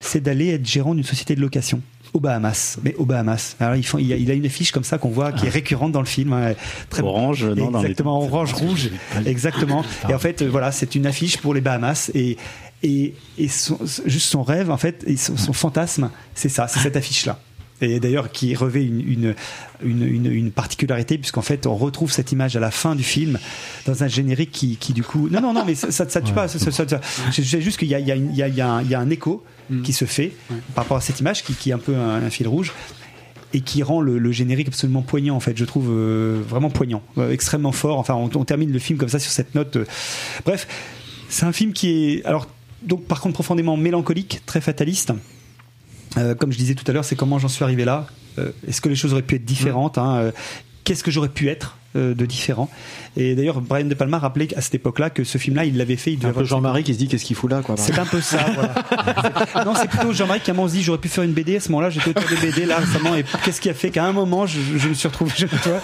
c'est 0.00 0.20
d'aller 0.22 0.48
être 0.50 0.66
gérant 0.66 0.94
d'une 0.94 1.02
société 1.04 1.34
de 1.34 1.40
location 1.40 1.80
aux 2.14 2.20
Bahamas. 2.20 2.78
Mais 2.84 2.94
aux 2.96 3.04
Bahamas. 3.04 3.56
Alors, 3.58 3.74
ils 3.74 3.84
font- 3.84 3.98
il, 3.98 4.06
y 4.06 4.12
a, 4.12 4.16
il 4.16 4.30
a 4.30 4.34
une 4.34 4.46
affiche 4.46 4.70
comme 4.70 4.84
ça 4.84 4.96
qu'on 4.98 5.08
voit, 5.10 5.32
qui 5.32 5.46
est 5.46 5.50
récurrente 5.50 5.92
dans 5.92 6.00
le 6.00 6.06
film. 6.06 6.32
hein, 6.32 6.54
très 6.88 7.02
Orange, 7.02 7.44
non, 7.44 7.70
les- 7.80 7.80
Exactement, 7.80 8.18
orange, 8.22 8.52
rouge. 8.52 8.90
Exactement. 9.26 9.84
Et 10.08 10.14
en 10.14 10.18
fait, 10.18 10.42
voilà, 10.44 10.70
c'est 10.72 10.94
une 10.94 11.06
affiche 11.06 11.38
pour 11.38 11.52
les 11.52 11.60
Bahamas. 11.60 12.10
Et, 12.14 12.36
et, 12.84 13.14
et 13.38 13.48
son- 13.48 13.78
juste 14.06 14.28
son 14.30 14.42
rêve, 14.44 14.70
en 14.70 14.76
fait, 14.76 15.02
et 15.06 15.16
son, 15.16 15.36
son 15.36 15.52
fantasme, 15.52 16.10
c'est 16.34 16.48
ça, 16.48 16.68
c'est 16.68 16.78
cette 16.78 16.96
affiche-là. 16.96 17.40
Et 17.80 18.00
d'ailleurs, 18.00 18.32
qui 18.32 18.54
revêt 18.56 18.84
une, 18.84 19.00
une, 19.00 19.34
une, 19.82 20.26
une, 20.26 20.50
particularité, 20.50 21.16
puisqu'en 21.16 21.42
fait, 21.42 21.66
on 21.66 21.76
retrouve 21.76 22.10
cette 22.10 22.32
image 22.32 22.56
à 22.56 22.60
la 22.60 22.70
fin 22.72 22.96
du 22.96 23.04
film, 23.04 23.38
dans 23.86 24.02
un 24.02 24.08
générique 24.08 24.50
qui, 24.50 24.76
qui 24.76 24.92
du 24.92 25.02
coup. 25.04 25.28
Non, 25.28 25.40
non, 25.40 25.52
non, 25.52 25.64
mais 25.64 25.74
ça, 25.76 25.90
ça, 25.92 26.08
ça 26.08 26.20
tue 26.20 26.32
pas. 26.32 26.48
ça- 26.48 26.58
ça- 26.58 27.00
sais 27.30 27.60
juste 27.60 27.78
qu'il 27.78 27.88
y 27.88 27.94
a, 27.94 28.00
il 28.00 28.06
y, 28.08 28.12
a 28.12 28.16
il 28.16 28.34
y, 28.34 28.42
a, 28.42 28.48
il 28.48 28.54
y, 28.56 28.94
a 28.94 29.00
un- 29.00 29.10
écho 29.10 29.44
qui 29.84 29.92
se 29.92 30.06
fait 30.06 30.32
par 30.74 30.84
rapport 30.84 30.96
à 30.96 31.00
cette 31.00 31.20
image, 31.20 31.44
qui, 31.44 31.54
qui 31.54 31.70
est 31.70 31.72
un 31.72 31.78
peu 31.78 31.94
un, 31.94 32.22
un 32.22 32.30
fil 32.30 32.48
rouge 32.48 32.72
et 33.54 33.60
qui 33.60 33.82
rend 33.82 34.00
le, 34.00 34.18
le 34.18 34.32
générique 34.32 34.68
absolument 34.68 35.02
poignant 35.02 35.34
en 35.34 35.40
fait 35.40 35.56
je 35.56 35.64
trouve 35.64 35.88
euh, 35.90 36.42
vraiment 36.46 36.68
poignant 36.68 37.02
euh, 37.16 37.30
extrêmement 37.32 37.72
fort 37.72 37.98
enfin 37.98 38.14
on, 38.14 38.28
on 38.34 38.44
termine 38.44 38.70
le 38.70 38.78
film 38.78 38.98
comme 38.98 39.08
ça 39.08 39.18
sur 39.18 39.30
cette 39.32 39.54
note 39.54 39.76
euh. 39.76 39.84
bref 40.44 40.68
c'est 41.30 41.46
un 41.46 41.52
film 41.52 41.72
qui 41.72 41.88
est 42.16 42.24
alors 42.26 42.46
donc 42.82 43.04
par 43.06 43.22
contre 43.22 43.32
profondément 43.34 43.78
mélancolique 43.78 44.42
très 44.44 44.60
fataliste 44.60 45.12
Euh, 46.16 46.34
comme 46.34 46.52
je 46.52 46.58
disais 46.58 46.74
tout 46.74 46.84
à 46.88 46.92
l'heure 46.92 47.04
c'est 47.04 47.16
comment 47.16 47.38
j'en 47.38 47.48
suis 47.48 47.64
arrivé 47.64 47.84
là. 47.84 48.06
Euh, 48.38 48.50
est-ce 48.66 48.80
que 48.80 48.88
les 48.88 48.96
choses 48.96 49.12
auraient 49.12 49.22
pu 49.22 49.36
être 49.36 49.44
différentes 49.44 49.98
hein, 49.98 50.16
euh, 50.16 50.32
qu'est-ce 50.84 51.04
que 51.04 51.10
j'aurais 51.10 51.28
pu 51.28 51.48
être 51.48 51.76
de 51.94 52.26
différent. 52.26 52.68
Et 53.16 53.34
d'ailleurs, 53.34 53.60
Brian 53.60 53.86
De 53.86 53.94
Palma 53.94 54.18
rappelait 54.18 54.48
à 54.56 54.60
cette 54.60 54.74
époque-là 54.76 55.10
que 55.10 55.24
ce 55.24 55.38
film-là, 55.38 55.64
il 55.64 55.76
l'avait 55.76 55.96
fait. 55.96 56.12
Il 56.12 56.18
devait 56.18 56.28
Un 56.28 56.32
peu 56.32 56.40
avoir- 56.40 56.46
Jean-Marie 56.46 56.84
qui 56.84 56.92
se 56.94 56.98
dit 56.98 57.08
qu'est-ce 57.08 57.24
qu'il 57.24 57.34
fout 57.34 57.50
là, 57.50 57.62
quoi. 57.62 57.76
c'est 57.76 57.98
un 57.98 58.04
peu 58.06 58.20
ça, 58.20 58.38
voilà. 58.54 59.64
non, 59.64 59.72
c'est 59.74 59.88
plutôt 59.88 60.12
Jean-Marie 60.12 60.40
qui 60.40 60.50
à 60.50 60.54
un 60.54 60.56
moment 60.56 60.68
se 60.68 60.74
dit 60.74 60.82
j'aurais 60.82 60.98
pu 60.98 61.08
faire 61.08 61.24
une 61.24 61.32
BD. 61.32 61.56
À 61.56 61.60
ce 61.60 61.70
moment-là, 61.70 61.90
j'étais 61.90 62.10
auteur 62.10 62.24
de 62.30 62.36
BD 62.36 62.66
là 62.66 62.76
récemment. 62.78 63.14
Et 63.16 63.24
qu'est-ce 63.44 63.60
qui 63.60 63.70
a 63.70 63.74
fait? 63.74 63.90
Qu'à 63.90 64.04
un 64.04 64.12
moment, 64.12 64.46
je, 64.46 64.58
je 64.76 64.88
me 64.88 64.94
suis 64.94 65.08
retrouvé. 65.08 65.32
Je, 65.36 65.46
tu 65.46 65.56
vois, 65.68 65.80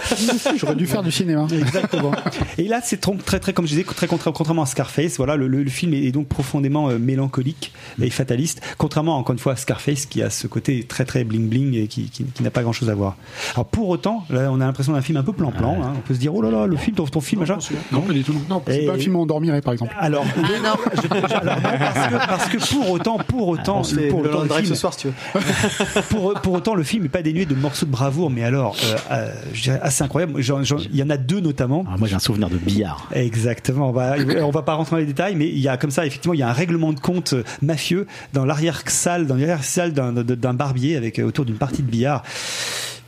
J'aurais 0.57 0.75
dû 0.75 0.85
faire 0.87 1.03
du 1.03 1.11
cinéma. 1.11 1.47
Exactement. 1.51 2.11
Et 2.57 2.67
là, 2.67 2.79
c'est 2.83 3.01
très, 3.25 3.39
très, 3.39 3.53
comme 3.53 3.65
je 3.65 3.71
disais, 3.71 3.83
très 3.83 4.07
contra- 4.07 4.31
contrairement 4.31 4.61
à 4.63 4.67
Scarface. 4.67 5.17
Voilà, 5.17 5.35
le, 5.35 5.47
le- 5.47 5.63
le 5.63 5.69
film 5.69 5.93
est 5.93 6.11
donc 6.11 6.27
profondément 6.27 6.89
euh, 6.89 6.97
mélancolique 6.99 7.73
et 8.01 8.09
fataliste. 8.09 8.61
Contrairement, 8.77 9.17
encore 9.17 9.33
une 9.33 9.39
fois, 9.39 9.53
à 9.53 9.55
Scarface, 9.55 10.05
qui 10.05 10.21
a 10.21 10.29
ce 10.29 10.47
côté 10.47 10.83
très, 10.83 11.03
très 11.05 11.23
bling 11.23 11.49
bling 11.49 11.73
et 11.75 11.87
qui, 11.87 12.09
qui, 12.09 12.23
qui 12.25 12.43
n'a 12.43 12.51
pas 12.51 12.61
grand 12.63 12.73
chose 12.73 12.89
à 12.89 12.95
voir. 12.95 13.17
Alors, 13.55 13.65
pour 13.65 13.89
autant, 13.89 14.23
là, 14.29 14.49
on 14.51 14.61
a 14.61 14.65
l'impression 14.65 14.93
d'un 14.93 15.01
film 15.01 15.17
un 15.17 15.23
peu 15.23 15.33
plan-plan. 15.33 15.77
hein. 15.83 15.93
On 15.97 16.01
peut 16.01 16.13
se 16.13 16.19
dire, 16.19 16.33
oh 16.35 16.41
là 16.41 16.51
là, 16.51 16.65
le 16.67 16.75
film, 16.77 16.95
ton, 16.95 17.05
ton 17.05 17.21
film, 17.21 17.41
machin. 17.41 17.57
Non, 17.91 18.01
pas 18.01 18.13
du 18.13 18.23
tout. 18.23 18.35
Non, 18.49 18.61
c'est 18.67 18.83
Et- 18.83 18.85
pas 18.87 18.93
un 18.93 18.97
film 18.97 19.15
où 19.15 19.19
on 19.21 19.25
dormirait, 19.25 19.61
par 19.61 19.73
exemple. 19.73 19.93
Alors, 19.97 20.25
Ah 20.35 20.39
non. 20.63 20.73
je- 20.93 21.01
je- 21.01 21.33
alors, 21.33 21.55
non, 21.55 21.61
parce, 21.79 22.07
que, 22.07 22.27
parce 22.27 22.45
que 22.49 22.73
pour 22.75 22.91
autant, 22.91 23.17
pour 23.17 23.47
autant, 23.47 23.83
se 23.83 23.95
fait 23.95 24.07
pour 24.09 24.21
le 24.23 24.29
autant, 24.29 24.43
le 24.43 24.49
film, 24.49 24.65
ce 24.65 24.75
soir, 24.75 24.93
si 24.93 24.99
tu 24.99 25.07
veux. 25.07 26.01
pour, 26.09 26.33
pour 26.33 26.53
autant, 26.53 26.75
le 26.75 26.83
film 26.83 27.03
n'est 27.03 27.09
pas 27.09 27.21
dénué 27.21 27.45
de 27.45 27.55
morceaux 27.55 27.85
de 27.85 27.91
bravoure, 27.91 28.29
mais 28.29 28.43
alors, 28.43 28.75
euh, 28.83 28.95
euh, 29.11 29.33
je 29.53 29.63
dirais 29.63 29.79
assez 29.81 30.03
incroyable. 30.03 30.33
Il 30.39 30.95
y 30.95 31.03
en 31.03 31.09
a 31.09 31.17
deux 31.17 31.39
notamment. 31.39 31.85
Ah, 31.89 31.95
moi, 31.97 32.07
j'ai 32.07 32.15
un 32.15 32.19
souvenir 32.19 32.49
de 32.49 32.57
billard. 32.57 33.07
Exactement. 33.13 33.89
On 33.89 33.93
va, 33.93 34.15
on 34.43 34.51
va 34.51 34.61
pas 34.61 34.73
rentrer 34.73 34.95
dans 34.95 34.99
les 34.99 35.05
détails, 35.05 35.35
mais 35.35 35.47
il 35.47 35.59
y 35.59 35.67
a 35.67 35.77
comme 35.77 35.91
ça, 35.91 36.05
effectivement, 36.05 36.33
il 36.33 36.39
y 36.39 36.43
a 36.43 36.49
un 36.49 36.53
règlement 36.53 36.93
de 36.93 36.99
compte 36.99 37.33
mafieux 37.61 38.07
dans 38.33 38.45
l'arrière-salle, 38.45 39.27
dans 39.27 39.35
l'arrière-salle 39.35 39.93
d'un, 39.93 40.11
d'un 40.13 40.53
barbier 40.53 40.95
avec 40.97 41.19
euh, 41.19 41.23
autour 41.23 41.45
d'une 41.45 41.57
partie 41.57 41.81
de 41.83 41.89
billard. 41.89 42.23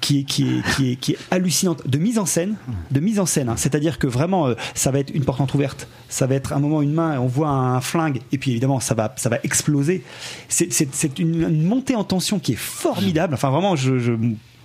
Qui 0.07 0.19
est, 0.19 0.23
qui, 0.23 0.43
est, 0.43 0.61
qui, 0.73 0.91
est, 0.91 0.95
qui 0.95 1.11
est 1.11 1.17
hallucinante. 1.31 1.85
De 1.85 1.97
mise 1.97 2.17
en 2.17 2.25
scène 2.25 2.55
de 2.91 2.99
mise 3.01 3.19
en 3.19 3.25
scène 3.25 3.49
hein. 3.49 3.57
c'est-à-dire 3.57 3.99
que 3.99 4.07
vraiment 4.07 4.47
euh, 4.47 4.53
ça 4.73 4.89
va 4.89 4.99
être 4.99 5.13
une 5.13 5.25
porte 5.25 5.41
entrouverte. 5.41 5.89
Ça 6.07 6.27
va 6.27 6.35
être 6.35 6.53
un 6.53 6.59
moment 6.59 6.81
une 6.81 6.93
main 6.93 7.19
on 7.19 7.27
voit 7.27 7.49
un 7.49 7.81
flingue 7.81 8.21
et 8.31 8.37
puis 8.37 8.51
évidemment 8.51 8.79
ça 8.79 8.93
va 8.95 9.13
ça 9.17 9.27
va 9.27 9.39
exploser. 9.43 10.05
C'est, 10.47 11.19
une, 11.19 11.41
une 11.41 11.63
montée 11.65 11.95
en 11.95 12.05
tension 12.05 12.39
qui 12.39 12.53
est 12.53 12.55
formidable. 12.55 13.33
Enfin 13.33 13.49
vraiment 13.49 13.75
je 13.75 14.15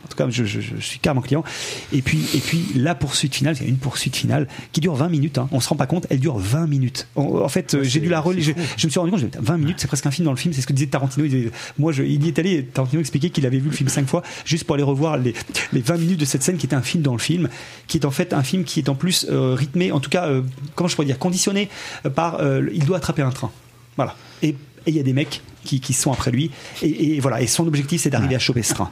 en 0.05 0.09
tout 0.09 0.17
cas, 0.17 0.29
je, 0.29 0.45
je, 0.45 0.61
je 0.61 0.77
suis 0.81 0.99
carrément 0.99 1.21
client. 1.23 1.45
Et 1.93 2.03
puis, 2.03 2.25
et 2.35 2.39
puis 2.39 2.65
la 2.75 2.95
poursuite 2.95 3.35
finale, 3.35 3.57
c'est 3.57 3.65
une 3.65 3.77
poursuite 3.79 4.17
finale 4.17 4.49
qui 4.73 4.81
dure 4.81 4.95
20 4.95 5.09
minutes. 5.09 5.39
Hein. 5.39 5.49
On 5.53 5.61
se 5.61 5.69
rend 5.69 5.77
pas 5.77 5.87
compte, 5.87 6.07
elle 6.11 6.21
dure 6.21 6.37
20 6.39 6.67
minutes. 6.67 7.07
En, 7.17 7.23
en 7.41 7.49
fait, 7.49 7.75
euh, 7.75 7.83
j'ai 7.83 8.01
dû 8.01 8.09
la 8.09 8.21
relire. 8.21 8.45
Je, 8.45 8.53
je 8.77 8.87
me 8.87 8.91
suis 8.91 8.99
rendu 8.99 9.11
compte, 9.13 9.21
j'ai 9.21 9.27
dit, 9.29 9.39
20 9.41 9.59
minutes, 9.59 9.77
c'est 9.79 9.87
presque 9.89 10.07
un 10.07 10.11
film 10.11 10.25
dans 10.27 10.33
le 10.33 10.37
film. 10.37 10.53
C'est 10.55 10.61
ce 10.61 10.67
que 10.67 10.73
disait 10.73 10.89
Tarantino. 10.89 11.25
Il 11.27 11.31
disait- 11.31 11.51
moi, 11.79 11.93
je, 11.93 12.03
il 12.03 12.25
y 12.25 12.29
est 12.29 12.39
allé. 12.39 12.65
Tarantino 12.65 13.01
expliquait 13.01 13.31
qu'il 13.31 13.47
avait 13.47 13.59
vu 13.59 13.71
le 13.71 13.77
film 13.77 13.89
cinq 13.89 14.07
fois 14.09 14.23
juste 14.45 14.65
pour 14.65 14.75
aller 14.75 14.83
revoir 14.85 15.17
les, 15.17 15.35
les 15.73 15.81
20 15.81 15.97
minutes 15.99 16.21
de 16.21 16.25
cette 16.25 16.43
scène 16.43 16.57
qui 16.57 16.67
était 16.67 16.77
un 16.77 16.83
film 16.83 17.03
dans 17.03 17.13
le 17.13 17.19
film, 17.19 17.49
qui 17.87 17.99
est 17.99 18.05
en 18.07 18.11
fait 18.11 18.33
un 18.33 18.43
film 18.43 18.65
qui 18.65 18.81
est 18.81 18.89
en 18.89 18.95
plus 18.95 19.27
euh, 19.31 19.55
rythmé, 19.55 19.93
en 19.93 20.01
tout 20.01 20.11
cas, 20.11 20.27
euh, 20.27 20.43
comment 20.75 20.89
je 20.89 20.95
pourrais 20.97 21.07
dire, 21.07 21.19
conditionné 21.19 21.69
euh, 22.07 22.11
par. 22.11 22.41
euh, 22.41 22.63
il 22.73 22.85
doit 22.85 22.97
attraper 22.99 23.23
un 23.23 23.31
train. 23.31 23.51
Voilà. 23.97 24.17
Et 24.43 24.57
il 24.87 24.95
y 24.97 25.01
a 25.01 25.03
des 25.03 25.13
mecs 25.13 25.43
qui, 25.65 25.81
qui 25.81 25.93
sont 25.93 26.11
après 26.13 26.31
lui. 26.33 26.51
Et, 26.83 27.15
et 27.17 27.21
voilà. 27.21 27.41
Et 27.41 27.47
son 27.47 27.67
objectif, 27.67 28.01
c'est 28.03 28.11
d'arriver 28.11 28.35
à 28.35 28.39
choper 28.41 28.63
ce 28.63 28.75
train. 28.75 28.91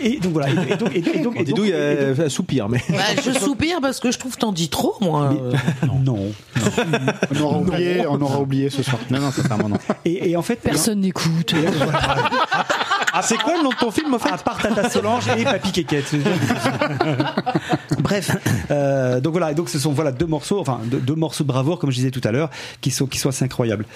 Et 0.00 0.18
donc 0.18 0.32
voilà. 0.32 0.48
Et, 0.50 0.72
et 0.72 0.76
donc, 0.76 0.94
et, 0.94 0.98
et 0.98 1.02
donc, 1.02 1.16
et 1.16 1.22
donc- 1.22 1.38
et 1.38 1.44
donc- 1.44 2.18
elle 2.18 2.30
soupire, 2.30 2.68
mais. 2.68 2.82
Bah, 2.90 2.96
je 3.24 3.30
soupire 3.32 3.78
parce 3.80 4.00
que 4.00 4.10
je 4.10 4.18
trouve 4.18 4.36
t'en 4.36 4.52
dis 4.52 4.68
trop, 4.68 4.94
moi. 5.00 5.32
non. 6.04 6.32
On 7.36 7.40
aura 7.42 7.58
oublié, 7.58 8.06
on 8.06 8.20
aura 8.20 8.40
oublié 8.40 8.70
ce 8.70 8.82
soir. 8.82 8.98
Non, 9.10 9.20
non, 9.20 9.30
sincèrement, 9.30 9.68
non. 9.68 9.76
Et, 10.04 10.30
et 10.30 10.36
en 10.36 10.42
fait, 10.42 10.56
Personne 10.56 11.00
n'écoute. 11.00 11.54
Ah, 13.16 13.22
c'est 13.22 13.36
quoi 13.38 13.56
le 13.56 13.62
nom 13.62 13.70
de 13.70 13.76
ton 13.76 13.90
film, 13.92 14.12
en 14.12 14.18
fait 14.18 14.32
à 14.32 14.38
part 14.38 14.58
Tata 14.60 14.90
Solange 14.90 15.24
et 15.38 15.44
Papy 15.44 15.70
Kékette. 15.70 16.12
Bref, 18.00 18.36
euh, 18.70 19.20
donc 19.20 19.32
voilà, 19.32 19.52
et 19.52 19.54
donc 19.54 19.68
ce 19.68 19.78
sont 19.78 19.92
voilà 19.92 20.10
deux 20.12 20.26
morceaux, 20.26 20.58
enfin 20.60 20.80
deux, 20.84 20.98
deux 20.98 21.14
morceaux 21.14 21.44
de 21.44 21.48
bravoure, 21.48 21.78
comme 21.78 21.90
je 21.90 21.96
disais 21.96 22.10
tout 22.10 22.20
à 22.24 22.32
l'heure, 22.32 22.50
qui 22.80 22.90
sont 22.90 23.06
qui 23.06 23.18
sont 23.18 23.28
assez 23.28 23.44
incroyables. 23.44 23.86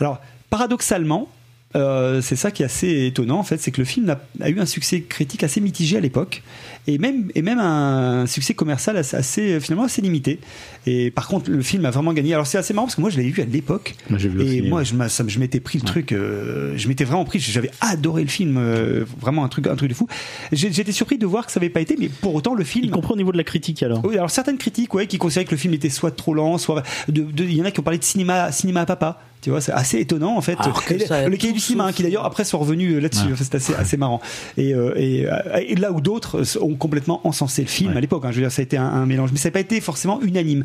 Alors 0.00 0.18
paradoxalement. 0.50 1.28
Euh, 1.76 2.20
c'est 2.20 2.36
ça 2.36 2.50
qui 2.50 2.62
est 2.62 2.66
assez 2.66 3.06
étonnant 3.06 3.38
en 3.38 3.42
fait, 3.42 3.58
c'est 3.60 3.70
que 3.70 3.80
le 3.80 3.84
film 3.84 4.14
a, 4.40 4.48
eu 4.48 4.60
un 4.60 4.66
succès 4.66 5.02
critique 5.02 5.42
assez 5.42 5.60
mitigé 5.60 5.96
à 5.96 6.00
l'époque 6.00 6.42
et 6.86 6.98
même 6.98 7.30
et 7.34 7.42
même 7.42 7.58
un 7.58 8.26
succès 8.26 8.54
commercial 8.54 8.96
assez, 8.96 9.16
assez, 9.16 9.60
finalement 9.60 9.84
assez 9.84 10.00
limité. 10.00 10.38
Et 10.86 11.10
par 11.10 11.28
contre, 11.28 11.50
le 11.50 11.62
film 11.62 11.84
a 11.86 11.90
vraiment 11.90 12.12
gagné. 12.12 12.34
Alors 12.34 12.46
c'est 12.46 12.58
assez 12.58 12.74
marrant 12.74 12.86
parce 12.86 12.96
que 12.96 13.00
moi 13.00 13.10
je 13.10 13.16
l'avais 13.16 13.30
vu 13.30 13.40
à 13.42 13.46
l'époque 13.46 13.94
Moi, 14.10 14.18
j'ai 14.18 14.28
vu 14.28 14.40
et 14.40 14.44
aussi, 14.44 14.62
moi 14.68 14.80
ouais. 14.80 14.84
je, 14.84 15.08
ça 15.08 15.24
m'étais 15.38 15.60
pris 15.60 15.78
le 15.78 15.84
truc, 15.84 16.12
euh, 16.12 16.74
je 16.76 16.88
m'étais 16.88 17.04
vraiment 17.04 17.24
pris, 17.24 17.38
j'avais 17.40 17.70
adoré 17.80 18.22
le 18.22 18.28
film, 18.28 18.56
euh, 18.58 19.04
vraiment 19.20 19.44
un 19.44 19.48
truc 19.48 19.66
un 19.66 19.76
truc 19.76 19.88
de 19.88 19.94
fou. 19.94 20.06
J'étais 20.52 20.92
surpris 20.92 21.18
de 21.18 21.26
voir 21.26 21.46
que 21.46 21.52
ça 21.52 21.58
avait 21.60 21.70
pas 21.70 21.80
été, 21.80 21.96
mais 21.98 22.08
pour 22.08 22.34
autant 22.34 22.54
le 22.54 22.62
Y 22.62 22.66
film. 22.66 22.90
compris 22.90 23.12
au 23.14 23.16
niveau 23.16 23.32
de 23.32 23.36
la 23.38 23.44
critique, 23.44 23.82
alors. 23.82 24.04
Oui, 24.04 24.14
alors 24.16 24.30
certaines 24.30 24.58
critiques, 24.58 24.92
ouais, 24.94 25.06
qui 25.06 25.18
considéraient 25.18 25.44
que 25.46 25.50
le 25.52 25.56
film 25.56 25.74
était 25.74 25.88
soit 25.90 26.10
trop 26.14 26.34
lent, 26.34 26.58
soit 26.58 26.82
de, 27.08 27.22
de- 27.22 27.44
il 27.44 27.54
y 27.56 27.62
en 27.62 27.64
a 27.64 27.70
qui 27.70 27.80
ont 27.80 27.84
parlé 27.84 27.98
de 27.98 28.04
cinéma, 28.04 28.52
cinéma 28.52 28.82
à 28.82 28.86
papa. 28.86 29.20
Tu 29.42 29.50
vois, 29.50 29.60
c'est 29.60 29.72
assez 29.72 29.98
étonnant 29.98 30.38
en 30.38 30.40
fait. 30.40 30.56
Alors 30.58 30.82
que 30.82 30.94
Et 30.94 31.00
ça 31.00 31.16
a 31.16 31.28
le 31.28 31.36
cahier 31.36 31.52
du 31.52 31.60
cinéma, 31.60 31.84
hein, 31.88 31.92
qui 31.92 32.02
d'ailleurs 32.02 32.24
après 32.24 32.44
sont 32.44 32.58
revenus 32.58 32.96
là-dessus. 33.02 33.26
Enfin, 33.32 33.44
C'est 33.44 33.54
assez, 33.56 33.74
assez 33.74 33.96
marrant. 33.98 34.22
Et, 34.56 34.72
euh, 34.72 34.94
et, 34.96 35.26
euh, 35.26 35.36
et 35.68 35.74
là 35.74 35.92
où 35.92 36.00
d'autres 36.00 36.56
ont 36.62 36.74
complètement 36.76 37.20
encensé 37.26 37.60
le 37.60 37.68
film 37.68 37.90
Ouais. 37.90 37.98
à 37.98 38.00
l'époque. 38.00 38.24
hein, 38.24 38.30
je 38.30 38.36
veux 38.36 38.42
dire, 38.42 38.50
ça 38.50 38.62
a 38.62 38.64
été 38.64 38.78
un, 38.78 38.84
un 38.86 39.04
mélange, 39.04 39.30
mais 39.32 39.38
ça 39.38 39.48
n'a 39.48 39.52
pas 39.52 39.60
été 39.60 39.82
forcément 39.82 40.18
unanime. 40.22 40.64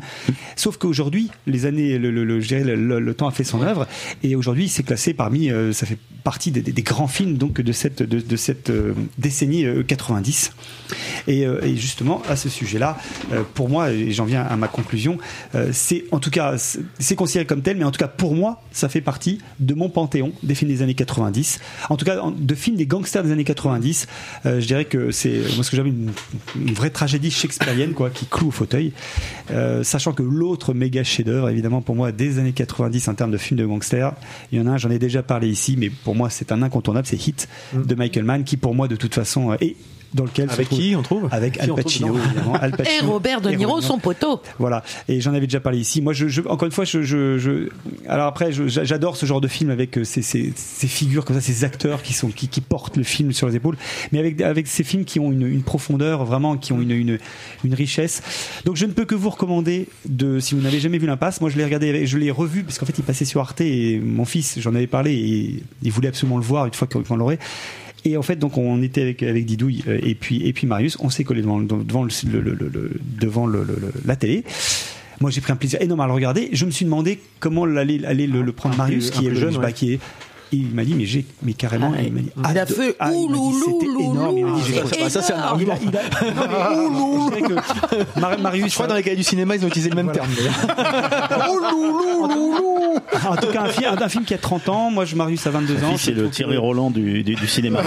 Sauf 0.56 0.76
qu'aujourd'hui, 0.76 1.30
les 1.46 1.66
années, 1.66 1.98
le, 1.98 2.10
le, 2.10 2.24
le- 2.24 3.14
temps 3.14 3.28
a 3.28 3.32
fait 3.32 3.44
son 3.44 3.62
œuvre, 3.62 3.86
et 4.22 4.36
aujourd'hui, 4.36 4.68
c'est 4.68 4.82
classé 4.82 5.14
parmi, 5.14 5.50
euh, 5.50 5.72
ça 5.72 5.86
fait 5.86 5.98
partie 6.24 6.50
des, 6.50 6.60
des- 6.60 6.72
des 6.72 6.82
grands 6.82 7.08
films 7.08 7.36
donc 7.38 7.60
de 7.60 7.72
cette 7.72 8.02
de, 8.02 8.20
de 8.20 8.36
cette 8.36 8.70
euh, 8.70 8.92
décennie 9.18 9.64
euh, 9.64 9.82
90. 9.82 10.52
Et, 11.28 11.46
euh, 11.46 11.60
et 11.64 11.76
justement, 11.76 12.22
à 12.28 12.36
ce 12.36 12.48
sujet-là, 12.48 12.98
pour 13.54 13.68
moi, 13.68 13.90
et 13.92 14.10
j'en 14.12 14.24
viens 14.24 14.42
à 14.42 14.56
ma 14.56 14.68
conclusion, 14.68 15.18
c'est 15.72 16.04
en 16.12 16.18
tout 16.18 16.30
cas, 16.30 16.56
c'est- 16.58 17.14
considéré 17.14 17.44
comme 17.46 17.60
tel, 17.62 17.76
mais 17.76 17.84
en 17.84 17.90
tout 17.90 17.98
cas 17.98 18.08
pour 18.08 18.34
moi, 18.34 18.62
ça 18.72 18.88
fait 18.88 19.00
partie 19.02 19.38
de 19.58 19.74
mon 19.74 19.88
panthéon 19.90 20.32
des 20.42 20.54
films 20.54 20.70
des 20.70 20.80
années 20.82 20.94
90. 20.94 21.58
En 21.90 21.96
tout 21.96 22.04
cas, 22.04 22.22
de 22.36 22.54
films 22.54 22.76
des 22.76 22.86
gangsters 22.86 23.22
des 23.22 23.32
années 23.32 23.44
90. 23.44 24.06
Euh, 24.46 24.60
je 24.60 24.66
dirais 24.66 24.84
que 24.86 25.10
c'est 25.10 25.40
moi 25.54 25.64
ce 25.64 25.70
que 25.70 25.76
j'appelle 25.76 25.92
une, 25.92 26.12
une 26.68 26.72
vraie 26.74 26.90
tragédie 26.90 27.30
shakespearienne, 27.30 27.92
quoi, 27.92 28.10
qui 28.10 28.26
cloue 28.26 28.48
au 28.48 28.52
fauteuil. 28.52 28.92
Euh, 29.50 29.82
sachant 30.00 30.12
que 30.14 30.22
l'autre 30.22 30.72
méga 30.72 31.04
chef-d'œuvre, 31.04 31.50
évidemment 31.50 31.82
pour 31.82 31.94
moi, 31.94 32.10
des 32.10 32.38
années 32.38 32.52
90 32.52 33.08
en 33.08 33.14
termes 33.14 33.30
de 33.30 33.36
films 33.36 33.60
de 33.60 33.66
gangsters, 33.66 34.14
il 34.50 34.58
y 34.58 34.62
en 34.62 34.66
a 34.66 34.70
un, 34.70 34.76
j'en 34.78 34.88
ai 34.88 34.98
déjà 34.98 35.22
parlé 35.22 35.48
ici, 35.48 35.76
mais 35.76 35.90
pour 35.90 36.14
moi 36.14 36.30
c'est 36.30 36.52
un 36.52 36.62
incontournable, 36.62 37.06
c'est 37.06 37.26
Hit 37.26 37.48
de 37.74 37.94
Michael 37.94 38.24
Mann, 38.24 38.44
qui 38.44 38.56
pour 38.56 38.74
moi 38.74 38.88
de 38.88 38.96
toute 38.96 39.14
façon 39.14 39.52
euh, 39.52 39.56
est 39.60 39.76
dans 40.14 40.24
lequel 40.24 40.48
se 40.48 40.54
Avec 40.54 40.66
trouve- 40.68 40.78
qui 40.80 40.96
on 40.96 41.02
trouve 41.02 41.28
avec 41.30 41.52
Qui 41.54 41.60
Al 41.60 41.68
trouve 41.68 41.82
Pacino, 41.82 42.18
évidemment. 42.18 42.54
Al 42.54 42.70
Et 42.70 42.76
Pacino. 42.76 43.10
Robert 43.12 43.40
De 43.40 43.50
Et 43.50 43.56
Niro, 43.56 43.80
son 43.80 43.98
poteau. 43.98 44.40
voilà. 44.58 44.82
Et 45.08 45.20
j'en 45.20 45.32
avais 45.34 45.46
déjà 45.46 45.60
parlé 45.60 45.78
ici. 45.78 46.02
Moi, 46.02 46.12
je, 46.12 46.28
je- 46.28 46.42
encore 46.42 46.66
une 46.66 46.72
fois, 46.72 46.84
je, 46.84 47.02
je, 47.02 47.38
je- 47.38 47.68
alors 48.08 48.26
après, 48.26 48.50
j'adore 48.52 49.16
ce 49.16 49.26
genre 49.26 49.40
de 49.40 49.48
film 49.48 49.70
avec 49.70 49.98
euh, 49.98 50.04
ces, 50.04 50.22
ces, 50.22 50.52
ces 50.56 50.86
figures 50.88 51.24
comme 51.24 51.36
ça, 51.36 51.42
ces 51.42 51.64
acteurs 51.64 52.02
qui 52.02 52.12
sont 52.12 52.28
qui, 52.28 52.48
qui 52.48 52.60
portent 52.60 52.96
le 52.96 53.04
film 53.04 53.32
sur 53.32 53.48
les 53.48 53.56
épaules, 53.56 53.76
mais 54.12 54.18
avec 54.18 54.40
avec 54.40 54.66
ces 54.66 54.82
films 54.84 55.04
qui 55.04 55.20
ont 55.20 55.30
une, 55.32 55.46
une 55.46 55.62
profondeur 55.62 56.24
vraiment, 56.24 56.56
qui 56.56 56.72
ont 56.72 56.80
une, 56.80 56.90
une 56.90 57.18
une 57.64 57.74
richesse. 57.74 58.22
Donc, 58.64 58.76
je 58.76 58.86
ne 58.86 58.92
peux 58.92 59.04
que 59.04 59.14
vous 59.14 59.30
recommander 59.30 59.86
de, 60.08 60.40
si 60.40 60.54
vous 60.54 60.60
n'avez 60.60 60.80
jamais 60.80 60.98
vu 60.98 61.06
l'impasse, 61.06 61.40
moi 61.40 61.50
je 61.50 61.56
l'ai 61.56 61.64
regardé, 61.64 62.06
je 62.06 62.18
l'ai 62.18 62.30
revu 62.30 62.64
parce 62.64 62.78
qu'en 62.78 62.86
fait, 62.86 62.98
il 62.98 63.04
passait 63.04 63.24
sur 63.24 63.40
Arte 63.40 63.60
et 63.60 63.98
mon 64.00 64.24
fils, 64.24 64.58
j'en 64.58 64.74
avais 64.74 64.86
parlé 64.86 65.12
et 65.14 65.62
il 65.82 65.92
voulait 65.92 66.08
absolument 66.08 66.38
le 66.38 66.42
voir 66.44 66.66
une 66.66 66.74
fois 66.74 66.88
qu'on 66.88 67.16
l'aurait. 67.16 67.38
Et 68.04 68.16
en 68.16 68.22
fait, 68.22 68.36
donc 68.36 68.56
on 68.56 68.82
était 68.82 69.02
avec 69.02 69.22
avec 69.22 69.44
Didouille 69.44 69.84
euh, 69.88 69.98
et 70.02 70.14
puis 70.14 70.46
et 70.46 70.52
puis 70.52 70.66
Marius, 70.66 70.96
on 71.00 71.10
s'est 71.10 71.24
collé 71.24 71.42
devant 71.42 71.60
devant 71.60 72.02
le, 72.02 72.10
le- 72.30 72.40
le- 72.40 72.54
le- 72.72 72.90
devant 73.20 73.46
la 74.06 74.16
télé. 74.16 74.44
Moi, 75.20 75.30
j'ai 75.30 75.42
pris 75.42 75.52
un 75.52 75.56
plaisir 75.56 75.82
énorme 75.82 76.00
à 76.00 76.06
le 76.06 76.14
regarder. 76.14 76.48
Je 76.52 76.64
me 76.64 76.70
suis 76.70 76.86
demandé 76.86 77.20
comment 77.40 77.64
allait, 77.64 78.02
allait 78.06 78.26
le, 78.26 78.52
prendre 78.52 78.76
Marius, 78.78 79.10
qui 79.10 79.26
est 79.26 79.34
jeune, 79.34 79.52
bah, 79.60 79.70
qui 79.72 79.92
est. 79.92 80.00
Il 80.52 80.74
m'a 80.74 80.84
dit, 80.84 80.94
mais 80.94 81.04
j'ai, 81.06 81.24
mais 81.42 81.52
carrément, 81.52 81.92
Ah, 81.96 82.02
il 82.02 82.12
m'a 82.12 82.20
dit, 82.20 82.30
il 82.50 82.58
a 82.58 82.66
fait 82.66 82.96
ah, 82.98 83.12
ouloulou, 83.12 83.78
énorme. 84.00 84.38
Il 84.38 84.46
m'a 84.46 84.58
dit, 84.58 84.62
j'ai-. 84.66 85.00
Bah, 85.00 85.08
ça, 85.10 85.22
c'est 85.22 85.32
un 85.32 85.38
énorme. 85.38 85.60
il 85.62 85.70
a, 85.70 85.72
argument. 85.74 85.92
il 85.92 85.98
a- 85.98 86.30
non, 86.34 87.28
mais- 87.30 87.36
je 87.36 87.40
dirais 87.40 87.42
que 88.14 88.20
Mar- 88.20 88.38
Marius, 88.40 88.66
Je 88.68 88.74
crois 88.74 88.86
que 88.86 88.90
dans 88.90 88.96
les 88.96 89.02
cahiers 89.04 89.16
du 89.16 89.22
cinéma, 89.22 89.54
ils 89.56 89.64
ont 89.64 89.68
utilisé 89.68 89.90
le 89.90 89.96
même 89.96 90.10
terme. 90.10 90.28
d'ailleurs. 90.36 90.54
en 93.30 93.36
tout 93.36 93.48
cas, 93.52 93.62
un, 93.62 93.68
film, 93.68 93.90
un 94.00 94.08
film 94.08 94.24
qui 94.24 94.34
a 94.34 94.38
30 94.38 94.68
ans. 94.68 94.90
Moi, 94.90 95.04
je 95.04 95.14
Marius 95.16 95.46
a 95.46 95.50
22 95.50 95.84
ans. 95.84 95.96
c'est 95.96 96.12
le 96.12 96.28
Thierry 96.30 96.54
que- 96.54 96.58
Roland 96.60 96.90
du, 96.90 97.22
du, 97.22 97.34
du 97.34 97.46
cinéma. 97.46 97.82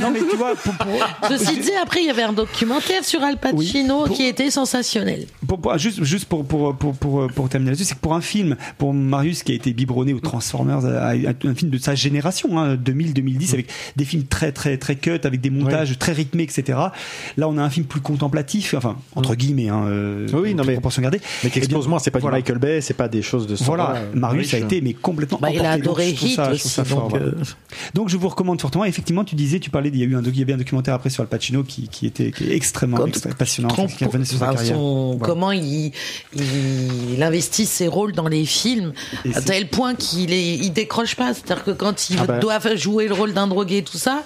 Non, 0.00 0.10
mais 0.10 0.20
tu 0.20 0.36
vois, 0.36 0.54
pour, 0.54 0.74
pour- 0.74 1.28
Ceci 1.28 1.58
dit, 1.60 1.70
après, 1.82 2.00
il 2.00 2.06
y 2.06 2.10
avait 2.10 2.22
un 2.22 2.32
documentaire 2.32 3.04
sur 3.04 3.22
Al 3.22 3.36
Pacino 3.36 4.00
Oui, 4.02 4.06
pour- 4.06 4.16
qui 4.16 4.24
était 4.26 4.50
sensationnel. 4.50 5.26
pour- 5.46 5.60
pour- 5.60 5.76
juste, 5.78 6.02
juste 6.04 6.24
pour, 6.26 6.44
pour, 6.44 6.74
pour, 6.76 6.94
pour, 6.94 7.26
pour 7.28 7.48
terminer 7.48 7.72
là-dessus, 7.72 7.88
c'est 7.88 7.94
que 7.94 8.00
pour 8.00 8.14
un 8.14 8.20
film, 8.20 8.56
pour 8.78 8.94
Marius 8.94 9.42
qui 9.42 9.52
a 9.52 9.54
été 9.54 9.72
biberonné 9.72 10.12
aux 10.14 10.20
Transformers, 10.20 10.84
à, 10.86 11.08
à 11.10 11.12
un 11.14 11.54
film 11.54 11.70
de 11.70 11.78
sa 11.90 11.94
génération, 11.96 12.58
hein, 12.58 12.76
2000-2010, 12.76 13.52
avec 13.54 13.68
des 13.96 14.04
films 14.04 14.24
très 14.24 14.52
très 14.52 14.76
très 14.78 14.96
cut, 14.96 15.20
avec 15.24 15.40
des 15.40 15.50
montages 15.50 15.98
très 15.98 16.12
rythmés, 16.12 16.44
etc. 16.44 16.78
Là, 17.36 17.48
on 17.48 17.58
a 17.58 17.62
un 17.62 17.70
film 17.70 17.86
plus 17.86 18.00
contemplatif, 18.00 18.74
enfin 18.74 18.96
entre 19.14 19.34
guillemets, 19.34 19.68
hein, 19.68 19.84
euh, 19.86 20.26
Oui, 20.32 20.54
non, 20.54 20.64
mais- 20.64 20.74
proportion 20.74 21.02
gardée. 21.02 21.20
Mais 21.44 21.50
qui 21.50 21.60
Eh 21.62 21.88
moins, 21.88 21.98
c'est 21.98 22.10
pas 22.10 22.18
voilà. 22.18 22.36
du 22.36 22.42
Michael 22.42 22.58
Bay, 22.58 22.80
c'est 22.80 22.94
pas 22.94 23.08
des 23.08 23.22
choses 23.22 23.46
de 23.46 23.56
ce 23.56 23.64
Voilà, 23.64 23.96
euh, 23.96 24.10
Marius 24.14 24.54
a 24.54 24.58
été 24.58 24.80
mais 24.80 24.92
complètement 24.94 25.38
Bah, 25.40 25.50
il 25.52 25.58
a. 25.60 25.72
Donc, 25.76 25.82
adoré 25.82 26.10
Hit 26.10 26.36
ça- 26.36 26.50
aussi, 26.52 26.80
donc, 26.90 27.10
voilà. 27.10 27.26
euh, 27.26 27.32
Donc 27.94 28.08
je 28.08 28.16
vous 28.16 28.28
recommande 28.28 28.60
fortement. 28.60 28.84
Effectivement, 28.84 29.24
tu 29.24 29.34
disais, 29.34 29.58
tu 29.60 29.70
parlais, 29.70 29.88
il 29.88 29.96
y 29.98 30.02
a 30.02 30.06
eu 30.06 30.14
un, 30.16 30.22
il 30.22 30.38
y 30.38 30.42
avait 30.42 30.52
un 30.52 30.58
documentaire 30.58 30.94
après 30.94 31.10
sur 31.10 31.22
Al 31.22 31.28
Pacino 31.28 31.62
qui, 31.62 31.88
qui 31.88 32.06
était 32.06 32.30
qui 32.30 32.44
est 32.50 32.54
extrêmement 32.56 32.98
passionnant, 33.38 33.68
Trompe- 33.68 33.96
qui 33.96 34.04
revenait 34.04 34.24
sur 34.24 34.38
sa 34.38 34.46
enfin, 34.46 34.54
carrière. 34.54 34.74
son- 34.76 35.16
Voilà. 35.16 35.26
Comment 35.26 35.52
il, 35.52 35.92
il, 36.34 36.42
il 37.14 37.22
investit 37.22 37.66
ses 37.66 37.88
rôles 37.88 38.12
dans 38.12 38.28
les 38.28 38.44
films 38.44 38.92
Et 39.24 39.34
à 39.34 39.40
tel 39.40 39.68
point 39.68 39.94
qu'il 39.94 40.32
est, 40.32 40.54
il 40.56 40.70
décroche 40.72 41.14
pas. 41.16 41.34
C'est-à-dire 41.34 41.64
que 41.64 41.70
quand 41.80 42.10
il 42.10 42.18
Ah 42.20 42.26
bah. 42.26 42.38
doit 42.38 42.60
jouer 42.76 43.08
le 43.08 43.14
rôle 43.14 43.32
d'un 43.32 43.46
drogué 43.46 43.78
et 43.78 43.82
tout 43.82 43.96
ça, 43.96 44.22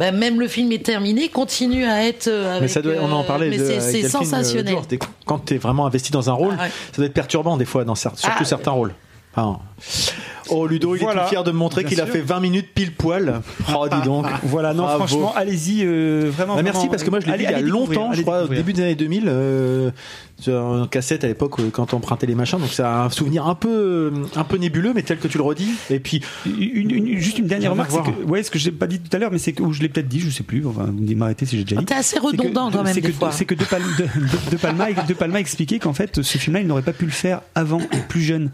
bah, 0.00 0.10
même 0.10 0.40
le 0.40 0.48
film 0.48 0.72
est 0.72 0.84
terminé, 0.84 1.28
continue 1.28 1.86
à 1.86 2.04
être. 2.04 2.26
euh, 2.26 2.58
Mais 2.60 2.66
ça 2.66 2.82
doit, 2.82 2.94
on 3.00 3.12
en 3.12 3.22
euh, 3.22 3.26
parlait. 3.26 3.48
Mais 3.48 3.58
c'est 3.58 4.04
euh, 4.04 4.08
sensationnel. 4.08 4.74
Quand 5.24 5.38
tu 5.44 5.54
es 5.54 5.58
vraiment 5.58 5.86
investi 5.86 6.10
dans 6.10 6.28
un 6.30 6.32
rôle, 6.32 6.56
Ah 6.58 6.64
ouais. 6.64 6.68
ça 6.90 6.96
doit 6.96 7.06
être 7.06 7.14
perturbant 7.14 7.56
des 7.56 7.64
fois, 7.64 7.84
dans 7.84 7.94
surtout 7.94 8.18
Ah. 8.24 8.44
certains 8.44 8.72
rôles. 8.72 8.92
Enfin, 9.36 9.58
oh, 10.48 10.66
Ludo, 10.66 10.96
il 10.96 11.02
est 11.02 11.06
tout 11.06 11.18
fier 11.28 11.44
de 11.44 11.50
me 11.50 11.56
montrer 11.58 11.84
qu'il 11.84 12.00
a 12.00 12.06
fait 12.06 12.20
20 12.22 12.40
minutes 12.40 12.68
pile 12.74 12.92
poil. 12.92 13.42
Oh, 13.78 13.86
dis 13.92 14.00
donc. 14.02 14.26
Voilà, 14.44 14.72
non, 14.72 14.84
Bravo. 14.84 14.98
franchement, 15.06 15.34
allez-y, 15.36 15.82
euh, 15.84 16.30
vraiment. 16.34 16.54
Bah, 16.56 16.62
merci 16.62 16.78
vraiment, 16.78 16.90
parce 16.92 17.02
que 17.02 17.10
moi 17.10 17.20
je 17.20 17.26
l'ai 17.26 17.32
vu 17.36 17.44
il 17.44 17.50
y 17.50 17.54
a 17.54 17.60
longtemps, 17.60 18.12
je 18.12 18.22
crois, 18.22 18.44
au 18.44 18.48
début 18.48 18.72
des 18.72 18.82
années 18.82 18.94
2000, 18.94 19.24
euh, 19.26 19.90
sur 20.38 20.54
un 20.56 20.86
cassette 20.86 21.24
à 21.24 21.26
l'époque 21.26 21.58
euh, 21.60 21.68
quand 21.70 21.92
on 21.92 21.98
empruntait 21.98 22.26
les 22.26 22.34
machins. 22.34 22.58
Donc 22.58 22.68
c'est 22.70 22.82
un 22.84 23.10
souvenir 23.10 23.46
un 23.46 23.54
peu, 23.54 24.12
un 24.36 24.44
peu 24.44 24.56
nébuleux, 24.56 24.92
mais 24.94 25.02
tel 25.02 25.18
que 25.18 25.28
tu 25.28 25.36
le 25.36 25.44
redis. 25.44 25.72
Et 25.90 25.98
puis 26.00 26.22
Une, 26.46 26.90
une- 26.90 27.18
juste 27.18 27.38
une 27.38 27.46
dernière 27.46 27.72
remarque, 27.72 27.90
que, 27.90 28.24
ouais, 28.24 28.42
ce 28.42 28.50
que 28.50 28.58
j'ai 28.58 28.70
pas 28.70 28.86
dit 28.86 29.00
tout 29.00 29.14
à 29.14 29.18
l'heure, 29.18 29.32
mais 29.32 29.38
c'est 29.38 29.52
que, 29.52 29.62
ou 29.62 29.72
je 29.72 29.82
l'ai 29.82 29.88
peut-être 29.88 30.08
dit, 30.08 30.20
je 30.20 30.30
sais 30.30 30.44
plus, 30.44 30.64
enfin, 30.66 30.86
vous 30.96 31.16
m'arrêtez 31.16 31.44
si 31.44 31.58
j'ai 31.58 31.64
déjà 31.64 31.76
dit. 31.76 31.84
T'es 31.84 31.94
assez 31.94 32.16
que- 32.18 32.22
redondant 32.24 32.70
quand 32.70 32.82
même 32.84 32.94
c'est 32.94 33.00
des 33.00 33.08
que, 33.10 33.14
fois. 33.14 33.32
C'est 33.32 33.44
que 33.44 33.54
De, 33.54 33.64
Pal- 33.64 33.82
de, 33.98 34.04
de- 34.04 34.50
de 34.52 34.56
Palma, 34.56 34.86
de 34.92 35.14
Palma 35.14 35.40
expliquait 35.40 35.78
qu'en 35.80 35.92
fait, 35.92 36.22
ce 36.22 36.38
film-là, 36.38 36.60
il 36.62 36.66
n'aurait 36.66 36.82
pas 36.82 36.92
pu 36.92 37.04
le 37.04 37.10
faire 37.10 37.40
avant, 37.54 37.80
plus 38.08 38.22
jeune. 38.22 38.50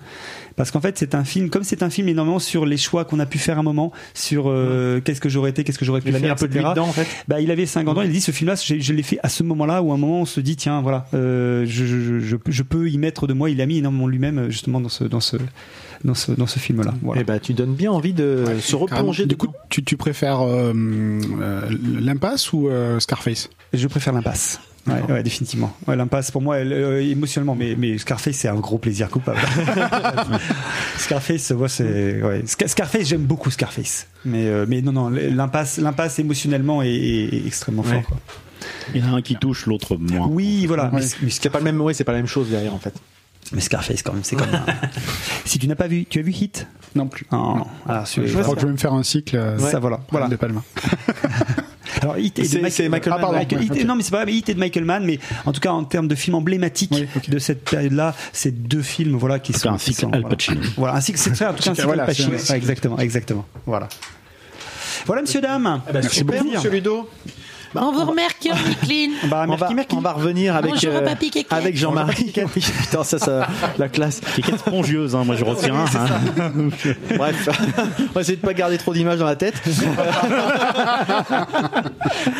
Parce 0.56 0.70
qu'en 0.70 0.80
fait, 0.80 0.98
c'est 0.98 1.14
un 1.14 1.24
film, 1.24 1.50
comme 1.50 1.62
c'est 1.64 1.82
un 1.82 1.90
film 1.90 2.08
énormément 2.08 2.38
sur 2.38 2.66
les 2.66 2.76
choix 2.76 3.04
qu'on 3.04 3.18
a 3.20 3.26
pu 3.26 3.38
faire 3.38 3.56
à 3.56 3.60
un 3.60 3.64
moment, 3.64 3.92
sur 4.14 4.44
euh, 4.48 5.00
qu'est-ce 5.00 5.20
que 5.20 5.28
j'aurais 5.28 5.50
été, 5.50 5.64
qu'est-ce 5.64 5.78
que 5.78 5.84
j'aurais 5.84 6.00
pu 6.00 6.08
il 6.08 6.14
faire, 6.16 6.32
un 6.32 6.34
peu 6.34 6.48
de 6.48 6.54
lui 6.54 6.60
dedans 6.70 6.88
en 6.88 6.92
fait. 6.92 7.06
Bah, 7.28 7.40
il 7.40 7.50
avait 7.50 7.66
50 7.66 7.96
ans, 7.98 8.02
il 8.02 8.08
a 8.10 8.12
dit 8.12 8.20
ce 8.20 8.30
film-là, 8.30 8.54
je, 8.62 8.78
je 8.78 8.92
l'ai 8.92 9.02
fait 9.02 9.18
à 9.22 9.28
ce 9.28 9.42
moment-là 9.42 9.82
où 9.82 9.90
à 9.92 9.94
un 9.94 9.98
moment 9.98 10.20
on 10.22 10.24
se 10.26 10.40
dit 10.40 10.56
tiens 10.56 10.80
voilà, 10.82 11.06
euh, 11.14 11.64
je, 11.66 11.84
je, 11.86 12.20
je, 12.20 12.36
peux- 12.36 12.50
je 12.52 12.62
peux 12.62 12.90
y 12.90 12.98
mettre 12.98 13.26
de 13.26 13.32
moi. 13.32 13.50
Il 13.50 13.60
a 13.60 13.66
mis 13.66 13.78
énormément 13.78 14.06
lui-même 14.08 14.50
justement 14.50 14.80
dans 14.80 14.88
ce 14.88 15.04
dans 15.04 15.20
ce 15.20 15.36
dans 16.04 16.14
ce 16.14 16.32
dans 16.32 16.46
ce 16.46 16.58
film-là. 16.58 16.94
Voilà. 17.02 17.20
Et 17.20 17.24
bah 17.24 17.38
tu 17.38 17.54
donnes 17.54 17.74
bien 17.74 17.92
envie 17.92 18.12
de 18.12 18.44
se 18.60 18.76
replonger. 18.76 19.26
Du 19.26 19.36
coup, 19.36 19.48
tu, 19.68 19.82
tu 19.84 19.96
préfères 19.96 20.40
euh, 20.40 20.72
euh, 21.40 21.68
l'impasse 22.00 22.52
ou 22.52 22.68
euh, 22.68 22.98
Scarface? 23.00 23.48
Je 23.72 23.86
préfère 23.88 24.12
l'impasse. 24.12 24.60
Ouais, 24.86 25.00
ouais, 25.12 25.22
définitivement. 25.22 25.72
Ouais, 25.86 25.94
l'impasse 25.94 26.30
pour 26.32 26.42
moi, 26.42 26.58
elle, 26.58 26.72
euh, 26.72 27.00
émotionnellement, 27.02 27.54
mais, 27.54 27.76
mais 27.78 27.98
Scarface 27.98 28.34
c'est 28.36 28.48
un 28.48 28.56
gros 28.56 28.78
plaisir 28.78 29.08
coupable. 29.10 29.38
Scarface, 30.98 31.42
c'est 31.42 31.54
ouais. 31.54 32.42
Sca- 32.46 32.66
Scarface, 32.68 33.06
j'aime 33.08 33.22
beaucoup 33.22 33.50
Scarface, 33.50 34.06
mais 34.24 34.46
euh, 34.46 34.66
mais 34.68 34.82
non 34.82 34.92
non, 34.92 35.08
l'impasse, 35.08 35.78
l'impasse 35.78 36.18
émotionnellement 36.18 36.82
est, 36.82 37.46
extrêmement 37.46 37.82
fort. 37.82 38.02
Quoi. 38.02 38.16
Il 38.94 39.04
y 39.04 39.08
en 39.08 39.12
a 39.14 39.16
un 39.18 39.22
qui 39.22 39.36
touche, 39.36 39.66
l'autre 39.66 39.96
moins. 39.96 40.26
Oui, 40.28 40.66
voilà. 40.66 40.90
Mais, 40.92 41.02
mais 41.22 41.30
C'est 41.30 41.50
pas 41.50 41.58
le 41.58 41.64
même, 41.64 41.80
ouais, 41.80 41.94
c'est 41.94 42.04
pas 42.04 42.12
la 42.12 42.18
même 42.18 42.26
chose 42.26 42.48
derrière 42.50 42.74
en 42.74 42.78
fait. 42.78 42.94
Mais 43.52 43.60
Scarface 43.60 44.02
quand 44.02 44.12
même, 44.14 44.24
c'est 44.24 44.36
comme 44.36 44.52
un... 44.52 44.64
si 45.44 45.58
tu 45.58 45.66
n'as 45.68 45.74
pas 45.74 45.88
vu, 45.88 46.06
tu 46.06 46.18
as 46.20 46.22
vu 46.22 46.32
Hit? 46.32 46.66
Non 46.94 47.06
plus. 47.06 47.26
Non, 47.32 47.56
non. 47.56 47.66
Alors, 47.88 48.06
Je 48.06 48.38
crois 48.40 48.54
que 48.54 48.60
je 48.60 48.66
vais 48.66 48.72
me 48.72 48.76
faire 48.78 48.92
un 48.94 49.02
cycle. 49.02 49.36
euh, 49.36 49.58
ça 49.58 49.78
voilà, 49.78 50.00
voilà. 50.10 50.28
de 50.28 50.36
Palma. 50.36 50.62
Alors 52.00 52.18
Hit 52.18 52.38
est 52.38 52.42
de 52.42 52.46
C'est- 52.48 52.70
c'est 52.70 52.88
Michael 52.88 53.12
Ah, 53.16 53.18
pardon. 53.20 53.32
Mann. 53.36 53.42
Michael- 53.42 53.62
Hit- 53.64 53.72
ok. 53.72 53.84
Non, 53.84 53.94
mais 53.96 54.02
c'est 54.02 54.10
pas 54.10 54.18
grave, 54.18 54.26
mais 54.28 54.34
Hit 54.34 54.48
est 54.48 54.54
de 54.54 54.58
Michael 54.60 54.84
Mann, 54.84 55.04
mais 55.04 55.18
en 55.44 55.52
tout 55.52 55.60
cas 55.60 55.70
en 55.72 55.84
termes 55.84 56.08
de 56.08 56.14
films 56.14 56.36
emblématiques 56.36 56.90
Oui, 56.92 57.06
ok. 57.16 57.28
de 57.30 57.38
cette 57.38 57.64
période-là, 57.68 58.14
c'est 58.32 58.50
deux 58.66 58.82
films 58.82 59.16
voilà 59.16 59.38
qui 59.38 59.52
sont 59.52 59.68
un 59.70 59.78
cycle 59.78 60.06
Al 60.12 60.20
voilà. 60.22 60.36
Pacino. 60.36 60.60
Voilà, 60.76 60.94
un 60.96 61.00
cycle, 61.00 61.18
c'est 61.18 61.34
ça, 61.36 61.50
en 61.50 61.54
tout 61.54 61.62
cas 61.62 61.70
un 61.70 61.74
cycle 61.74 61.86
Voilà, 61.86 62.02
Al 62.04 62.08
Pacino. 62.08 62.30
Ouais, 62.30 62.56
exactement, 62.56 62.98
exactement. 62.98 63.44
Voilà. 63.66 63.88
Voilà, 65.06 65.22
monsieur 65.22 65.40
dame. 65.40 65.80
Merci 65.92 66.18
Super, 66.18 66.38
beaucoup, 66.42 66.54
monsieur 66.54 66.70
Ludo. 66.70 67.08
Au 67.74 67.88
revoir, 67.88 68.12
Mercure, 68.12 68.54
Clean. 68.82 69.10
Bah, 69.28 69.46
On 69.48 69.56
va, 69.56 69.68
on 69.92 70.00
revenir 70.14 70.56
avec, 70.56 70.72
Bonjour, 70.72 71.02
papy 71.02 71.30
Kéké. 71.30 71.54
avec 71.54 71.76
Jean-Marie. 71.76 72.32
Putain, 72.32 73.04
ça, 73.04 73.18
ça, 73.18 73.46
la 73.78 73.88
classe. 73.88 74.20
Qui 74.34 74.50
est 74.50 74.56
spongieuse, 74.58 75.14
hein, 75.16 75.24
moi 75.24 75.36
je 75.36 75.44
retiens. 75.44 75.74
hein. 75.74 76.50
Bref, 77.16 77.48
on 78.00 78.12
va 78.14 78.20
essayer 78.20 78.36
de 78.36 78.42
pas 78.42 78.52
garder 78.54 78.78
trop 78.78 78.92
d'images 78.92 79.18
dans 79.18 79.26
la 79.26 79.36
tête. 79.36 79.54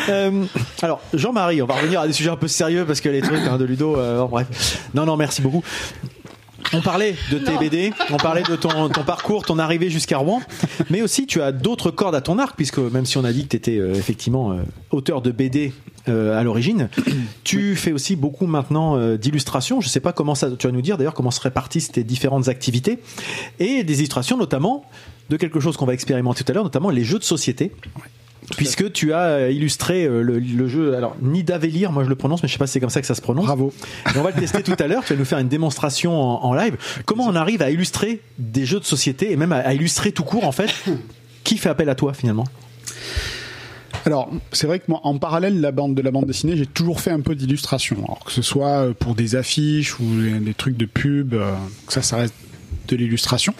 Euh, 0.09 0.43
alors, 0.81 1.01
Jean-Marie, 1.13 1.61
on 1.61 1.65
va 1.65 1.75
revenir 1.75 2.01
à 2.01 2.07
des 2.07 2.13
sujets 2.13 2.29
un 2.29 2.35
peu 2.35 2.47
sérieux 2.47 2.85
parce 2.85 2.99
que 3.01 3.09
les 3.09 3.21
trucs 3.21 3.39
hein, 3.47 3.57
de 3.57 3.63
Ludo, 3.65 3.95
euh, 3.97 4.25
bref. 4.25 4.79
Non, 4.93 5.05
non, 5.05 5.15
merci 5.17 5.41
beaucoup. 5.41 5.63
On 6.71 6.81
parlait 6.81 7.15
de 7.31 7.37
tes 7.37 7.57
BD, 7.57 7.93
on 8.09 8.17
parlait 8.17 8.43
de 8.43 8.55
ton, 8.55 8.89
ton 8.89 9.03
parcours, 9.03 9.43
ton 9.43 9.59
arrivée 9.59 9.89
jusqu'à 9.89 10.17
Rouen, 10.17 10.41
mais 10.89 11.01
aussi 11.01 11.27
tu 11.27 11.41
as 11.41 11.51
d'autres 11.51 11.91
cordes 11.91 12.15
à 12.15 12.21
ton 12.21 12.39
arc, 12.39 12.55
puisque 12.55 12.77
même 12.77 13.05
si 13.05 13.17
on 13.17 13.23
a 13.23 13.33
dit 13.33 13.43
que 13.43 13.49
tu 13.49 13.57
étais 13.57 13.75
effectivement 13.75 14.51
euh, 14.51 14.63
auteur 14.91 15.21
de 15.21 15.31
BD 15.31 15.73
euh, 16.09 16.37
à 16.37 16.43
l'origine, 16.43 16.89
tu 17.43 17.75
fais 17.75 17.91
aussi 17.91 18.15
beaucoup 18.15 18.45
maintenant 18.45 18.97
euh, 18.97 19.17
d'illustrations. 19.17 19.81
Je 19.81 19.87
sais 19.87 19.99
pas 19.99 20.13
comment 20.13 20.35
ça, 20.35 20.49
tu 20.51 20.67
vas 20.67 20.73
nous 20.73 20.81
dire 20.81 20.97
d'ailleurs 20.97 21.13
comment 21.13 21.31
se 21.31 21.41
répartissent 21.41 21.91
tes 21.91 22.03
différentes 22.03 22.47
activités, 22.47 22.99
et 23.59 23.83
des 23.83 23.99
illustrations 23.99 24.37
notamment 24.37 24.85
de 25.29 25.37
quelque 25.37 25.59
chose 25.59 25.77
qu'on 25.77 25.85
va 25.85 25.93
expérimenter 25.93 26.43
tout 26.43 26.51
à 26.51 26.55
l'heure, 26.55 26.63
notamment 26.63 26.89
les 26.89 27.03
jeux 27.03 27.19
de 27.19 27.23
société. 27.23 27.71
Puisque 28.57 28.91
tu 28.91 29.13
as 29.13 29.23
euh, 29.23 29.51
illustré 29.51 30.05
euh, 30.05 30.21
le, 30.21 30.39
le 30.39 30.67
jeu, 30.67 30.95
alors 30.95 31.15
Nidavellir, 31.21 31.91
moi 31.91 32.03
je 32.03 32.09
le 32.09 32.15
prononce, 32.15 32.43
mais 32.43 32.49
je 32.49 32.53
sais 32.53 32.59
pas 32.59 32.67
si 32.67 32.73
c'est 32.73 32.79
comme 32.79 32.89
ça 32.89 33.01
que 33.01 33.07
ça 33.07 33.15
se 33.15 33.21
prononce. 33.21 33.45
Bravo. 33.45 33.73
Et 34.13 34.17
on 34.17 34.23
va 34.23 34.31
le 34.31 34.39
tester 34.39 34.63
tout 34.63 34.75
à 34.79 34.87
l'heure. 34.87 35.03
Tu 35.05 35.13
vas 35.13 35.19
nous 35.19 35.25
faire 35.25 35.39
une 35.39 35.47
démonstration 35.47 36.19
en, 36.19 36.43
en 36.43 36.53
live. 36.53 36.77
Comment 37.05 37.25
on 37.25 37.35
arrive 37.35 37.61
à 37.61 37.69
illustrer 37.69 38.21
des 38.37 38.65
jeux 38.65 38.79
de 38.79 38.85
société 38.85 39.31
et 39.31 39.35
même 39.35 39.51
à, 39.51 39.57
à 39.57 39.73
illustrer 39.73 40.11
tout 40.11 40.23
court 40.23 40.45
en 40.45 40.51
fait 40.51 40.69
Qui 41.43 41.57
fait 41.57 41.69
appel 41.69 41.89
à 41.89 41.95
toi 41.95 42.13
finalement? 42.13 42.45
Alors, 44.05 44.29
c'est 44.51 44.67
vrai 44.67 44.79
que 44.79 44.85
moi, 44.89 44.99
en 45.03 45.17
parallèle 45.17 45.55
de 45.55 45.61
la 45.61 45.71
bande, 45.71 45.95
de 45.95 46.01
la 46.01 46.11
bande 46.11 46.25
dessinée, 46.25 46.57
j'ai 46.57 46.65
toujours 46.65 46.99
fait 46.99 47.11
un 47.11 47.21
peu 47.21 47.35
d'illustration. 47.35 47.95
Alors, 48.03 48.25
que 48.25 48.33
ce 48.33 48.41
soit 48.41 48.87
euh, 48.87 48.93
pour 48.93 49.15
des 49.15 49.37
affiches 49.37 49.97
ou 49.99 50.03
des, 50.41 50.53
trucs 50.53 50.75
de 50.75 50.85
pub, 50.85 51.35
ça, 51.87 52.01
ça 52.01 52.17
reste 52.17 52.33
de 52.89 52.95
l'illustration. 52.97 53.53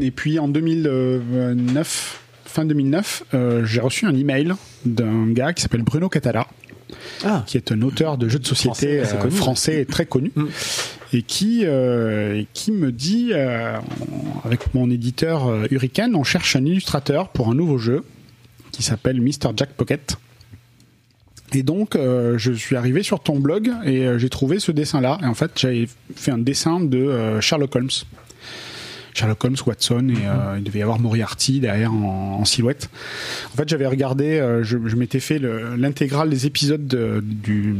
Et 0.00 0.12
puis, 0.12 0.38
en 0.38 0.46
2009, 0.46 2.20
fin 2.58 2.64
2009, 2.64 3.22
euh, 3.34 3.64
j'ai 3.64 3.80
reçu 3.80 4.04
un 4.06 4.16
email 4.16 4.52
d'un 4.84 5.28
gars 5.30 5.52
qui 5.52 5.62
s'appelle 5.62 5.82
Bruno 5.84 6.08
Catala, 6.08 6.48
Ah. 7.24 7.44
qui 7.46 7.56
est 7.56 7.70
un 7.70 7.82
auteur 7.82 8.18
de 8.18 8.28
jeux 8.28 8.40
de 8.40 8.46
société 8.46 9.04
Français, 9.04 9.26
euh, 9.26 9.30
français 9.30 9.84
très 9.84 10.06
connu, 10.06 10.32
Mm. 10.34 10.46
et 11.12 11.22
qui 11.22 11.60
euh, 11.64 12.42
qui 12.54 12.72
me 12.72 12.90
dit, 12.90 13.32
avec 13.32 14.74
mon 14.74 14.90
éditeur 14.90 15.48
Hurricane, 15.70 16.16
on 16.16 16.24
cherche 16.24 16.56
un 16.56 16.64
illustrateur 16.64 17.28
pour 17.28 17.48
un 17.48 17.54
nouveau 17.54 17.78
jeu 17.78 18.02
qui 18.72 18.82
s'appelle 18.82 19.20
Mr. 19.20 19.52
Jack 19.56 19.70
Pocket. 19.74 20.16
Et 21.54 21.62
donc, 21.62 21.94
euh, 21.94 22.36
je 22.38 22.52
suis 22.52 22.74
arrivé 22.76 23.02
sur 23.04 23.20
ton 23.20 23.38
blog 23.38 23.70
et 23.84 24.04
euh, 24.04 24.18
j'ai 24.18 24.28
trouvé 24.28 24.58
ce 24.58 24.72
dessin-là. 24.72 25.18
Et 25.22 25.26
en 25.26 25.34
fait, 25.34 25.52
j'avais 25.56 25.88
fait 26.16 26.32
un 26.32 26.38
dessin 26.38 26.80
de 26.80 26.98
euh, 26.98 27.40
Sherlock 27.40 27.74
Holmes. 27.76 27.88
Sherlock 29.18 29.42
Holmes, 29.44 29.56
Watson, 29.66 30.08
et 30.10 30.26
euh, 30.26 30.54
il 30.58 30.64
devait 30.64 30.78
y 30.78 30.82
avoir 30.82 30.98
Moriarty 31.00 31.60
derrière 31.60 31.92
en, 31.92 32.38
en 32.40 32.44
silhouette. 32.44 32.88
En 33.52 33.56
fait, 33.56 33.68
j'avais 33.68 33.86
regardé, 33.86 34.38
euh, 34.38 34.62
je, 34.62 34.78
je 34.86 34.96
m'étais 34.96 35.20
fait 35.20 35.38
le- 35.38 35.74
l'intégrale 35.76 36.30
des 36.30 36.46
épisodes 36.46 36.86
de, 36.86 37.20
du, 37.24 37.74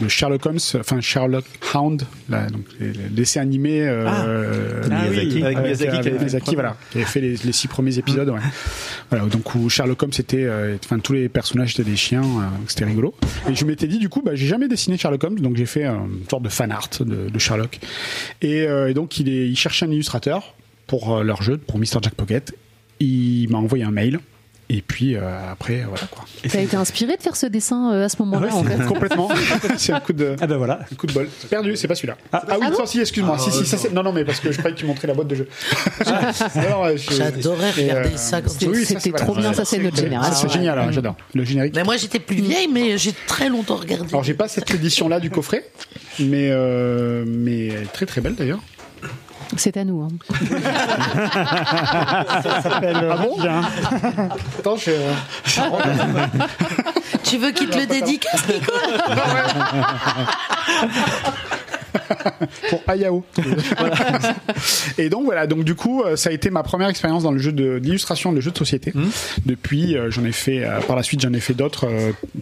de 0.00 0.08
Sherlock 0.08 0.46
Holmes, 0.46 0.58
enfin 0.78 1.00
Sherlock 1.00 1.44
Hound, 1.74 2.02
là, 2.28 2.46
donc 2.48 2.64
les, 2.78 2.92
les 2.92 3.08
dessins 3.10 3.40
animés 3.40 3.82
euh, 3.82 4.04
Ah. 4.06 4.24
euh, 4.26 4.82
Ah 4.84 4.88
Miyazaki, 4.88 5.18
avec 5.18 5.28
qui 5.28 5.42
avait 6.50 6.54
voilà, 6.54 6.76
qui 6.90 6.98
avait 6.98 7.06
fait 7.06 7.20
les, 7.20 7.36
les 7.44 7.52
six 7.52 7.66
premiers 7.68 7.98
épisodes. 7.98 8.28
Ouais. 8.28 8.38
Voilà, 9.10 9.26
donc 9.26 9.54
où 9.54 9.68
Sherlock 9.68 10.02
Holmes 10.02 10.12
était, 10.18 10.44
euh, 10.44 10.76
enfin 10.82 10.98
tous 10.98 11.12
les 11.12 11.28
personnages 11.28 11.72
étaient 11.72 11.82
des 11.90 11.96
chiens, 11.96 12.22
euh, 12.22 12.46
c'était 12.66 12.86
rigolo. 12.86 13.14
Et 13.46 13.54
je 13.54 13.66
m'étais 13.66 13.86
dit 13.86 13.98
du 13.98 14.08
coup, 14.08 14.22
bah, 14.24 14.34
j'ai 14.34 14.46
jamais 14.46 14.68
dessiné 14.68 14.96
Sherlock 14.96 15.22
Holmes, 15.24 15.38
donc 15.40 15.56
j'ai 15.56 15.66
fait 15.66 15.84
une 15.84 16.24
sorte 16.30 16.42
de 16.44 16.48
fan 16.48 16.72
art 16.72 16.88
de, 17.00 17.28
de 17.28 17.38
Sherlock. 17.38 17.78
Et, 18.40 18.62
euh, 18.62 18.88
et 18.88 18.94
donc 18.94 19.18
il, 19.20 19.28
est, 19.28 19.48
il 19.48 19.56
cherchait 19.56 19.84
un 19.84 19.90
illustrateur 19.90 20.51
pour 20.92 21.16
euh, 21.16 21.22
leur 21.22 21.40
jeu, 21.42 21.56
pour 21.56 21.78
Mr 21.78 22.02
Jack 22.02 22.14
Pocket. 22.14 22.52
Il 23.00 23.48
m'a 23.48 23.56
envoyé 23.56 23.82
un 23.82 23.90
mail. 23.90 24.20
Et 24.68 24.80
puis 24.82 25.16
euh, 25.16 25.20
après, 25.50 25.84
voilà 25.88 26.06
quoi. 26.10 26.24
T'as 26.50 26.60
été 26.60 26.76
inspiré 26.76 27.16
de 27.16 27.22
faire 27.22 27.34
ce 27.36 27.46
dessin 27.46 27.92
euh, 27.92 28.04
à 28.04 28.08
ce 28.10 28.16
moment-là, 28.22 28.48
Ah 28.52 28.56
en 28.56 28.62
fait. 28.64 28.86
complètement. 28.86 29.28
c'est 29.78 29.92
un 29.92 30.00
coup 30.00 30.12
de, 30.12 30.36
Ah 30.40 30.46
ben 30.46 30.56
voilà. 30.58 30.80
un 30.90 30.94
coup 30.94 31.06
de 31.06 31.12
bol. 31.14 31.28
Perdu, 31.50 31.76
c'est 31.76 31.88
pas 31.88 31.94
celui-là. 31.94 32.16
Ah, 32.32 32.42
oui, 32.48 32.56
Ah 32.60 32.72
ça, 32.76 32.86
si, 32.86 33.00
excuse-moi. 33.00 33.38
si, 33.38 33.50
si, 33.50 33.64
ça, 33.66 33.76
c'est- 33.78 33.90
non, 33.92 34.02
non, 34.02 34.12
mais 34.12 34.24
parce 34.24 34.40
que 34.40 34.52
je 34.52 34.58
croyais 34.58 34.74
que 34.74 34.80
tu 34.80 34.86
montrais 34.86 35.08
la 35.08 35.14
boîte 35.14 35.28
de 35.28 35.34
jeu. 35.34 35.48
Alors, 36.54 36.84
euh, 36.84 36.96
je- 36.96 37.14
J'adorais 37.14 37.70
regarder 37.70 38.10
euh, 38.10 38.16
ça 38.16 38.40
quand 38.42 38.50
oui, 38.66 38.84
C'était 38.84 38.94
ça, 38.94 39.00
c'est- 39.00 39.12
trop 39.12 39.32
voilà. 39.34 39.40
bien, 39.48 39.52
ça 39.54 39.64
c'est 39.64 39.78
notre 39.78 39.96
génération. 39.96 40.48
c'est 40.48 40.52
génial, 40.54 40.78
hein, 40.78 40.88
j'adore. 40.90 41.16
Le 41.34 41.44
générique. 41.44 41.74
Mais 41.74 41.84
moi, 41.84 41.96
j'étais 41.96 42.20
plus 42.20 42.36
vieille, 42.36 42.68
mais 42.68 42.98
j'ai 42.98 43.12
très 43.26 43.48
longtemps 43.48 43.76
regardé. 43.76 44.08
Alors 44.10 44.24
j'ai 44.24 44.34
pas 44.34 44.48
cette 44.48 44.70
édition 44.72 45.08
là 45.08 45.20
du 45.20 45.30
coffret, 45.30 45.64
mais 46.18 46.48
euh, 46.50 47.24
mais 47.26 47.66
elle 47.68 47.82
est 47.82 47.92
très 47.92 48.06
très 48.06 48.20
belle 48.20 48.34
d'ailleurs. 48.36 48.60
C'est 49.56 49.76
à 49.76 49.84
nous. 49.84 50.02
hein. 50.02 50.08
Ah 53.04 53.16
bon 53.16 53.36
Attends, 54.58 54.76
je. 54.76 54.90
Tu 57.24 57.38
veux 57.38 57.50
qu'il 57.52 57.68
te 57.68 57.76
le 57.78 57.86
dédicace, 57.86 58.46
Nico? 58.48 58.72
pour 62.70 62.82
Ayao. 62.86 63.24
Et 64.98 65.08
donc 65.08 65.24
voilà, 65.24 65.46
donc 65.46 65.64
du 65.64 65.74
coup, 65.74 66.02
euh, 66.02 66.16
ça 66.16 66.30
a 66.30 66.32
été 66.32 66.50
ma 66.50 66.62
première 66.62 66.88
expérience 66.88 67.22
dans 67.22 67.32
le 67.32 67.38
jeu 67.38 67.52
de 67.52 67.78
d'illustration 67.78 68.32
de 68.32 68.40
jeux 68.40 68.50
de 68.50 68.58
société. 68.58 68.92
Depuis, 69.46 69.96
euh, 69.96 70.10
j'en 70.10 70.24
ai 70.24 70.32
fait 70.32 70.64
euh, 70.64 70.80
par 70.80 70.96
la 70.96 71.02
suite, 71.02 71.20
j'en 71.20 71.32
ai 71.32 71.40
fait 71.40 71.54
d'autres, 71.54 71.88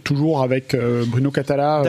toujours 0.03 0.43
avec 0.43 0.75
Bruno 1.07 1.31
Catala, 1.31 1.83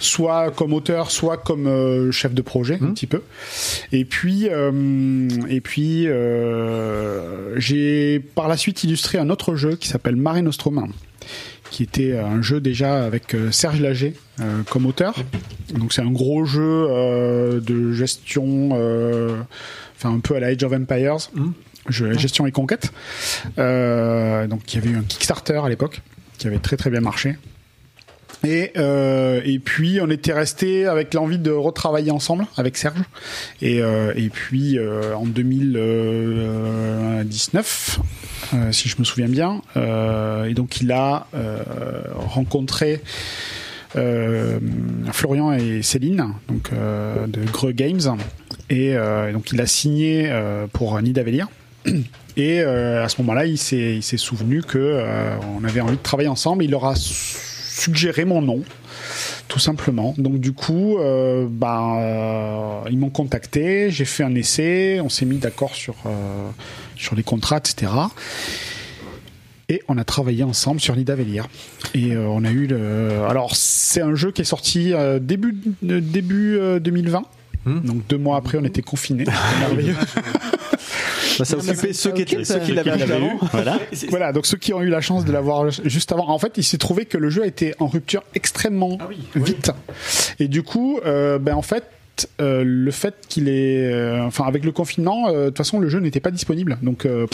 soit 0.00 0.50
comme 0.50 0.72
auteur, 0.72 1.10
soit 1.10 1.36
comme 1.36 2.10
chef 2.10 2.34
de 2.34 2.42
projet, 2.42 2.78
un 2.80 2.92
petit 2.92 3.06
peu. 3.06 3.22
Et 3.92 4.04
puis, 4.04 4.48
et 5.48 5.60
puis, 5.60 6.08
j'ai 7.56 8.20
par 8.34 8.48
la 8.48 8.56
suite 8.56 8.84
illustré 8.84 9.18
un 9.18 9.30
autre 9.30 9.54
jeu 9.56 9.76
qui 9.76 9.88
s'appelle 9.88 10.16
Mare 10.16 10.42
Nostrum 10.42 10.74
qui 11.74 11.82
était 11.82 12.16
un 12.16 12.40
jeu 12.40 12.60
déjà 12.60 13.04
avec 13.04 13.34
euh, 13.34 13.50
Serge 13.50 13.80
Lager 13.80 14.14
euh, 14.40 14.62
comme 14.70 14.86
auteur. 14.86 15.16
Donc 15.76 15.92
c'est 15.92 16.02
un 16.02 16.10
gros 16.12 16.44
jeu 16.44 16.62
euh, 16.88 17.58
de 17.58 17.90
gestion, 17.90 18.70
euh, 18.74 19.42
enfin 19.96 20.14
un 20.14 20.20
peu 20.20 20.36
à 20.36 20.40
la 20.40 20.46
Age 20.48 20.62
of 20.62 20.72
Empires, 20.72 21.16
jeu, 21.88 22.16
gestion 22.16 22.46
et 22.46 22.52
conquête. 22.52 22.92
Euh, 23.58 24.46
donc 24.46 24.72
il 24.72 24.76
y 24.76 24.78
avait 24.78 24.90
eu 24.90 24.96
un 24.96 25.02
Kickstarter 25.02 25.60
à 25.64 25.68
l'époque 25.68 26.02
qui 26.38 26.46
avait 26.46 26.60
très 26.60 26.76
très 26.76 26.90
bien 26.90 27.00
marché. 27.00 27.38
Et, 28.44 28.72
euh, 28.76 29.40
et 29.44 29.58
puis 29.58 29.98
on 30.02 30.10
était 30.10 30.32
resté 30.32 30.86
avec 30.86 31.14
l'envie 31.14 31.38
de 31.38 31.50
retravailler 31.50 32.10
ensemble 32.10 32.46
avec 32.56 32.76
Serge. 32.76 33.00
Et, 33.62 33.80
euh, 33.82 34.12
puis 34.32 34.78
euh, 34.78 35.16
en 35.16 35.26
2019, 35.26 38.00
euh, 38.52 38.72
si 38.72 38.88
je 38.88 38.96
me 38.98 39.04
souviens 39.04 39.28
bien, 39.28 39.62
et 39.76 40.54
donc 40.54 40.80
il 40.80 40.90
a 40.92 41.28
rencontré 42.14 43.02
Florian 45.12 45.52
et 45.52 45.82
Céline, 45.82 46.32
donc 46.48 46.70
de 46.72 47.44
Greux 47.50 47.72
Games, 47.72 48.16
et 48.70 48.94
donc 49.32 49.52
il 49.52 49.60
a 49.60 49.66
signé 49.66 50.32
pour 50.72 50.98
Nidavellir. 51.00 51.48
Et 52.36 52.62
à 52.62 53.08
ce 53.08 53.22
moment-là, 53.22 53.46
il 53.46 53.58
s'est 53.58 54.00
souvenu 54.16 54.62
que 54.62 55.00
on 55.56 55.64
avait 55.64 55.80
envie 55.80 55.96
de 55.96 56.02
travailler 56.02 56.28
ensemble. 56.28 56.64
Il 56.64 56.72
leur 56.72 56.84
a 56.84 56.94
suggéré 57.74 58.24
mon 58.24 58.40
nom, 58.40 58.62
tout 59.48 59.58
simplement. 59.58 60.14
Donc 60.16 60.38
du 60.38 60.52
coup, 60.52 60.98
euh, 60.98 61.46
ben, 61.50 61.96
euh, 61.98 62.80
ils 62.90 62.98
m'ont 62.98 63.10
contacté, 63.10 63.90
j'ai 63.90 64.04
fait 64.04 64.22
un 64.22 64.34
essai, 64.34 65.00
on 65.02 65.08
s'est 65.08 65.26
mis 65.26 65.38
d'accord 65.38 65.74
sur 65.74 65.96
euh, 66.06 66.48
sur 66.96 67.16
les 67.16 67.24
contrats, 67.24 67.58
etc. 67.58 67.90
Et 69.68 69.82
on 69.88 69.98
a 69.98 70.04
travaillé 70.04 70.44
ensemble 70.44 70.80
sur 70.80 70.94
Nidavellir. 70.94 71.48
Et 71.94 72.12
euh, 72.12 72.26
on 72.28 72.44
a 72.44 72.50
eu 72.50 72.66
le. 72.66 73.24
Alors 73.28 73.56
c'est 73.56 74.02
un 74.02 74.14
jeu 74.14 74.30
qui 74.30 74.42
est 74.42 74.44
sorti 74.44 74.92
début 75.20 75.56
début 75.82 76.58
euh, 76.58 76.78
2020. 76.78 77.22
Donc 77.66 78.06
deux 78.08 78.18
mois 78.18 78.36
après, 78.36 78.58
on 78.58 78.64
était 78.64 78.82
confinés. 78.82 79.24
C'était 79.24 79.58
merveilleux. 79.58 79.96
Bah, 81.38 81.44
ça 81.44 81.56
occupait 81.56 81.92
ceux 81.92 82.12
qui 82.12 82.22
étaient, 82.22 82.44
ceux 82.44 82.58
qui 82.60 82.72
l'avaient 82.72 82.90
acheté 82.92 83.12
avant. 83.12 83.34
eu, 83.34 83.38
voilà. 83.52 83.78
Voilà, 84.08 84.32
donc 84.32 84.46
ceux 84.46 84.56
qui 84.58 84.72
ont 84.72 84.82
eu 84.82 84.88
la 84.88 85.00
chance 85.00 85.24
de 85.24 85.32
l'avoir 85.32 85.70
juste 85.70 86.12
avant. 86.12 86.28
En 86.28 86.38
fait, 86.38 86.52
il 86.56 86.64
s'est 86.64 86.78
trouvé 86.78 87.04
que 87.06 87.18
le 87.18 87.30
jeu 87.30 87.42
a 87.42 87.46
été 87.46 87.74
en 87.78 87.86
rupture 87.86 88.22
extrêmement 88.34 88.98
vite. 89.34 89.70
Et 90.38 90.48
du 90.48 90.62
coup, 90.62 91.00
euh, 91.04 91.38
ben 91.38 91.54
en 91.54 91.62
fait. 91.62 91.84
euh, 92.40 92.62
le 92.64 92.92
fait 92.92 93.14
qu'il 93.28 93.48
est, 93.48 93.92
euh, 93.92 94.22
enfin 94.24 94.44
avec 94.44 94.64
le 94.64 94.70
confinement, 94.70 95.26
euh, 95.30 95.46
de 95.46 95.46
toute 95.48 95.56
façon 95.58 95.80
le 95.80 95.88
jeu 95.88 95.98
n'était 95.98 96.20
pas 96.20 96.30
disponible, 96.30 96.78
donc 96.80 97.06
euh, 97.06 97.26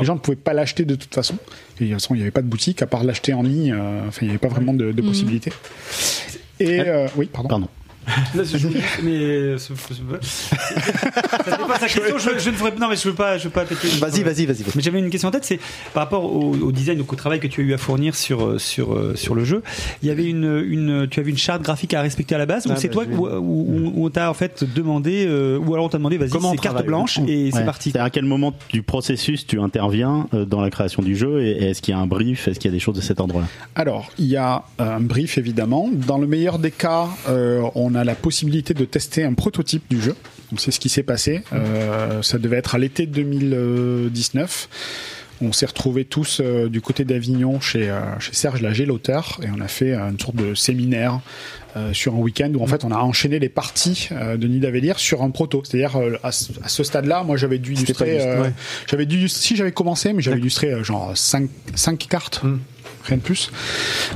les 0.00 0.06
gens 0.06 0.14
ne 0.14 0.18
pouvaient 0.20 0.34
pas 0.34 0.54
l'acheter 0.54 0.86
de 0.86 0.94
toute 0.94 1.14
façon. 1.14 1.34
Et 1.78 1.84
de 1.84 1.90
toute 1.90 2.00
façon, 2.00 2.14
il 2.14 2.18
n'y 2.18 2.22
avait 2.22 2.30
pas 2.30 2.40
de 2.40 2.46
boutique 2.46 2.80
à 2.80 2.86
part 2.86 3.04
l'acheter 3.04 3.34
en 3.34 3.42
ligne. 3.42 3.74
euh, 3.78 4.08
Enfin, 4.08 4.20
il 4.22 4.28
n'y 4.28 4.30
avait 4.30 4.38
pas 4.38 4.48
vraiment 4.48 4.72
de, 4.72 4.92
de 4.92 5.02
possibilité. 5.02 5.52
Et 6.58 6.80
euh, 6.80 7.06
oui, 7.16 7.28
pardon. 7.30 7.48
Pardon. 7.50 7.68
Là, 8.34 8.42
je- 8.44 8.58
je- 8.58 8.68
mais 9.02 9.12
euh, 9.12 9.56
dépasse 9.58 10.40
la 11.80 11.88
question. 11.88 12.18
Je, 12.18 12.38
je 12.38 12.50
ne 12.50 12.54
ferai 12.54 12.72
non, 12.78 12.88
mais 12.88 12.96
je 12.96 13.08
veux 13.08 13.14
pas, 13.14 13.38
je 13.38 13.44
veux 13.44 13.50
pas 13.50 13.64
péter. 13.64 13.88
Vas-y, 13.98 14.22
vas-y, 14.22 14.46
vas-y. 14.46 14.64
Mais 14.74 14.82
j'avais 14.82 14.98
une 14.98 15.10
question 15.10 15.28
en 15.28 15.32
tête, 15.32 15.44
c'est 15.44 15.60
par 15.92 16.04
rapport 16.04 16.24
au, 16.24 16.54
au 16.54 16.72
design, 16.72 16.98
donc 16.98 17.12
au 17.12 17.16
travail 17.16 17.40
que 17.40 17.46
tu 17.46 17.60
as 17.60 17.64
eu 17.64 17.74
à 17.74 17.78
fournir 17.78 18.14
sur 18.14 18.44
euh, 18.44 18.58
sur 18.58 18.94
euh, 18.94 19.14
sur 19.16 19.34
le 19.34 19.44
jeu. 19.44 19.62
Il 20.02 20.08
y 20.08 20.10
avait 20.10 20.24
une 20.26 20.62
une, 20.66 21.06
tu 21.10 21.20
avais 21.20 21.30
une 21.30 21.38
charte 21.38 21.62
graphique 21.62 21.94
à 21.94 22.02
respecter 22.02 22.34
à 22.34 22.38
la 22.38 22.46
base, 22.46 22.66
ou 22.66 22.70
Ah, 22.72 22.76
c'est 22.76 22.88
bah, 22.88 23.04
toi 23.04 23.06
où, 23.06 23.26
où 23.26 24.06
on 24.06 24.10
t'a 24.10 24.30
en 24.30 24.34
fait 24.34 24.64
demandé, 24.74 25.24
euh, 25.26 25.58
ou 25.58 25.72
alors 25.74 25.86
on 25.86 25.88
t'a 25.88 25.98
demandé, 25.98 26.18
vas-y, 26.18 26.30
Comment 26.30 26.48
on 26.48 26.52
c'est 26.52 26.58
carte 26.58 26.74
travaille, 26.76 26.86
blanche 26.88 27.18
ouais. 27.18 27.30
et 27.30 27.50
c'est 27.50 27.58
Ouais. 27.58 27.64
parti. 27.64 27.90
C'est-à-dire 27.90 28.06
à 28.06 28.10
quel 28.10 28.24
moment 28.24 28.52
du 28.70 28.82
processus 28.82 29.46
tu 29.46 29.60
interviens 29.60 30.26
euh, 30.34 30.44
dans 30.44 30.60
la 30.60 30.70
création 30.70 31.02
du 31.02 31.16
jeu 31.16 31.42
et, 31.42 31.50
et 31.52 31.64
est-ce 31.70 31.82
qu'il 31.82 31.94
y 31.94 31.96
a 31.96 32.00
un 32.00 32.06
brief, 32.06 32.48
est-ce 32.48 32.58
qu'il 32.58 32.70
y 32.70 32.74
a 32.74 32.76
des 32.76 32.80
choses 32.80 32.96
de 32.96 33.00
cet 33.00 33.20
ordre-là? 33.20 33.46
Alors, 33.74 34.10
il 34.18 34.26
y 34.26 34.36
a 34.36 34.64
un 34.78 35.00
brief 35.00 35.38
évidemment. 35.38 35.88
Dans 35.92 36.18
le 36.18 36.26
meilleur 36.26 36.58
des 36.58 36.70
cas, 36.70 37.08
euh, 37.28 37.62
on 37.74 37.93
a 37.94 38.04
la 38.04 38.14
possibilité 38.14 38.74
de 38.74 38.84
tester 38.84 39.24
un 39.24 39.34
prototype 39.34 39.84
du 39.90 40.00
jeu. 40.00 40.14
Donc 40.50 40.60
c'est 40.60 40.70
ce 40.70 40.80
qui 40.80 40.88
s'est 40.88 41.02
passé. 41.02 41.42
Euh, 41.52 42.22
ça 42.22 42.38
devait 42.38 42.56
être 42.58 42.74
à 42.74 42.78
l'été 42.78 43.06
2019. 43.06 44.68
On 45.42 45.52
s'est 45.52 45.66
retrouvés 45.66 46.04
tous 46.04 46.40
euh, 46.40 46.68
du 46.68 46.80
côté 46.80 47.04
d'Avignon 47.04 47.60
chez, 47.60 47.90
euh, 47.90 48.00
chez 48.20 48.32
Serge 48.34 48.62
Lager, 48.62 48.86
l'auteur, 48.86 49.40
et 49.42 49.48
on 49.54 49.60
a 49.60 49.66
fait 49.66 49.92
une 49.92 50.18
sorte 50.18 50.36
de 50.36 50.54
séminaire 50.54 51.20
euh, 51.76 51.92
sur 51.92 52.14
un 52.14 52.18
week-end 52.18 52.52
où 52.54 52.62
en 52.62 52.66
fait 52.68 52.84
on 52.84 52.92
a 52.92 52.98
enchaîné 52.98 53.40
les 53.40 53.48
parties 53.48 54.08
euh, 54.12 54.36
de 54.36 54.46
Nidavellir 54.46 54.98
sur 55.00 55.22
un 55.22 55.30
proto. 55.30 55.62
C'est-à-dire 55.64 55.96
euh, 55.96 56.16
à, 56.22 56.30
ce- 56.30 56.84
stade-là, 56.84 57.24
moi 57.24 57.36
j'avais 57.36 57.58
dû 57.58 57.72
illustrer, 57.74 58.14
juste, 58.14 58.26
ouais. 58.26 58.52
j'avais 58.88 59.06
dû, 59.06 59.28
si 59.28 59.56
j'avais 59.56 59.72
commencé, 59.72 60.12
mais 60.12 60.22
j'avais 60.22 60.38
illustré 60.38 60.84
genre 60.84 61.10
5 61.16 61.48
cinq 61.74 62.06
cartes 62.08 62.42
rien 63.04 63.16
de 63.18 63.22
plus. 63.22 63.50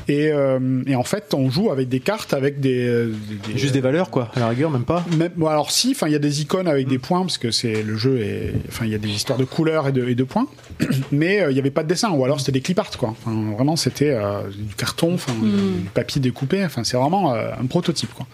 Et, 0.09 0.31
euh, 0.33 0.83
et 0.87 0.95
en 0.97 1.05
fait, 1.05 1.35
on 1.35 1.51
joue 1.51 1.71
avec 1.71 1.89
des 1.89 2.01
cartes, 2.01 2.33
avec 2.35 2.61
des, 2.61 2.87
euh, 2.87 3.13
des- 3.47 3.53
des- 3.53 3.59
Juste 3.59 3.75
des 3.75 3.81
valeurs, 3.81 4.11
quoi. 4.11 4.31
À 4.35 4.41
la 4.41 4.49
rigueur, 4.49 4.71
même 4.71 4.85
pas. 4.85 5.05
même- 5.17 5.33
bon, 5.37 5.47
alors 5.47 5.71
si, 5.71 5.93
enfin 5.95 6.07
il 6.09 6.13
y 6.13 6.17
a 6.17 6.21
des 6.21 6.41
icônes 6.43 6.69
avec 6.69 6.89
des 6.89 6.99
points 6.99 7.21
parce 7.21 7.39
que 7.39 7.51
c'est 7.51 7.83
le 7.83 7.97
jeu 7.97 8.19
et 8.19 8.53
enfin 8.69 8.85
il 8.85 8.91
y 8.91 8.95
a 8.95 8.99
des 8.99 9.09
histoires 9.09 9.39
de 9.39 9.45
couleurs 9.45 9.87
et 9.89 9.93
de, 9.93 10.07
et 10.09 10.15
de 10.15 10.25
points, 10.25 10.47
mais 11.13 11.41
euh, 11.43 11.51
il 11.51 11.55
n'y 11.55 11.61
avait 11.61 11.71
pas 11.71 11.83
de 11.83 11.89
dessin 11.89 12.11
ou 12.11 12.25
alors 12.25 12.41
c'était 12.41 12.53
des 12.53 12.61
clip 12.61 12.79
art 12.79 12.91
quoi. 12.97 13.11
Enfin, 13.11 13.53
vraiment 13.55 13.77
c'était 13.77 14.11
euh, 14.11 14.41
du 14.51 14.75
carton, 14.75 15.15
enfin 15.15 15.33
du 15.41 15.85
papier 15.95 16.21
découpé. 16.21 16.65
Enfin 16.65 16.85
c'est 16.85 16.97
vraiment 16.97 17.35
euh, 17.35 17.51
un 17.61 17.67
prototype 17.67 18.13
quoi. 18.15 18.27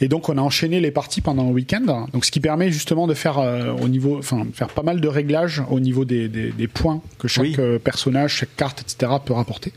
Et 0.00 0.08
donc 0.08 0.28
on 0.28 0.38
a 0.38 0.40
enchaîné 0.40 0.80
les 0.80 0.90
parties 0.90 1.20
pendant 1.20 1.44
le 1.44 1.50
week-end, 1.52 2.06
donc 2.12 2.24
ce 2.24 2.30
qui 2.30 2.40
permet 2.40 2.70
justement 2.70 3.06
de 3.06 3.14
faire 3.14 3.38
euh, 3.38 3.72
au 3.82 3.88
niveau, 3.88 4.18
enfin 4.18 4.46
faire 4.52 4.68
pas 4.68 4.82
mal 4.82 5.00
de 5.00 5.08
réglages 5.08 5.62
au 5.70 5.80
niveau 5.80 6.04
des, 6.04 6.28
des, 6.28 6.50
des 6.50 6.68
points 6.68 7.00
que 7.18 7.26
chaque 7.28 7.42
Oui. 7.44 7.56
euh, 7.58 7.78
personnage, 7.78 8.32
chaque 8.34 8.54
carte, 8.56 8.80
etc. 8.82 9.12
peut 9.24 9.32
rapporter. 9.32 9.72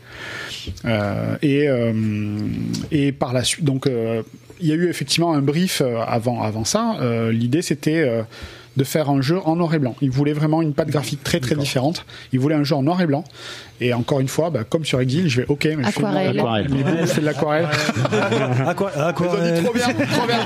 Euh, 0.84 1.36
et 1.42 1.68
euh, 1.68 1.92
et 2.90 3.12
par 3.12 3.32
la 3.32 3.42
suite, 3.42 3.64
donc 3.64 3.86
euh, 3.86 4.22
il 4.60 4.68
y 4.68 4.72
a 4.72 4.76
eu 4.76 4.88
effectivement 4.88 5.32
un 5.34 5.42
brief 5.42 5.82
avant 6.06 6.42
avant 6.42 6.64
ça. 6.64 6.96
Euh, 7.00 7.32
L'idée 7.32 7.62
c'était 7.62 7.98
euh, 8.06 8.22
de 8.76 8.84
faire 8.84 9.10
un 9.10 9.20
jeu 9.20 9.38
en 9.44 9.56
noir 9.56 9.74
et 9.74 9.78
blanc. 9.78 9.94
Il 10.00 10.10
voulait 10.10 10.32
vraiment 10.32 10.62
une 10.62 10.72
patte 10.74 10.88
graphique 10.88 11.22
très 11.22 11.40
très 11.40 11.54
différente. 11.54 12.04
Il 12.32 12.40
voulait 12.40 12.54
un 12.54 12.64
jeu 12.64 12.74
en 12.74 12.82
noir 12.82 13.00
et 13.00 13.06
blanc. 13.06 13.24
Et 13.80 13.92
encore 13.92 14.20
une 14.20 14.28
fois, 14.28 14.50
bah, 14.50 14.64
comme 14.64 14.84
sur 14.84 15.00
Exil, 15.00 15.28
je 15.28 15.40
vais 15.40 15.46
OK, 15.48 15.66
mais 15.76 15.84
Aquarelle. 15.86 16.38
Aquarelle. 16.38 16.68
Mais 16.70 17.06
c'est 17.06 17.20
de 17.20 17.26
l'aquarelle. 17.26 17.68
À 18.66 18.74
quoi, 18.74 18.90
à 18.96 19.12
quoi 19.12 19.26
Ils 19.26 19.50
ont 19.50 19.54
dit 19.54 19.64
trop 19.64 19.74
bien, 19.74 20.06
trop 20.06 20.26
bien. 20.26 20.38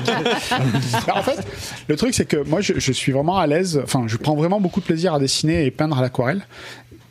En 1.13 1.21
fait, 1.21 1.47
le 1.87 1.95
truc 1.95 2.13
c'est 2.13 2.25
que 2.25 2.37
moi 2.47 2.61
je, 2.61 2.73
je 2.77 2.91
suis 2.91 3.11
vraiment 3.11 3.37
à 3.37 3.47
l'aise, 3.47 3.79
enfin 3.83 4.03
je 4.07 4.17
prends 4.17 4.35
vraiment 4.35 4.59
beaucoup 4.59 4.79
de 4.79 4.85
plaisir 4.85 5.13
à 5.13 5.19
dessiner 5.19 5.65
et 5.65 5.71
peindre 5.71 5.97
à 5.97 6.01
l'aquarelle, 6.01 6.41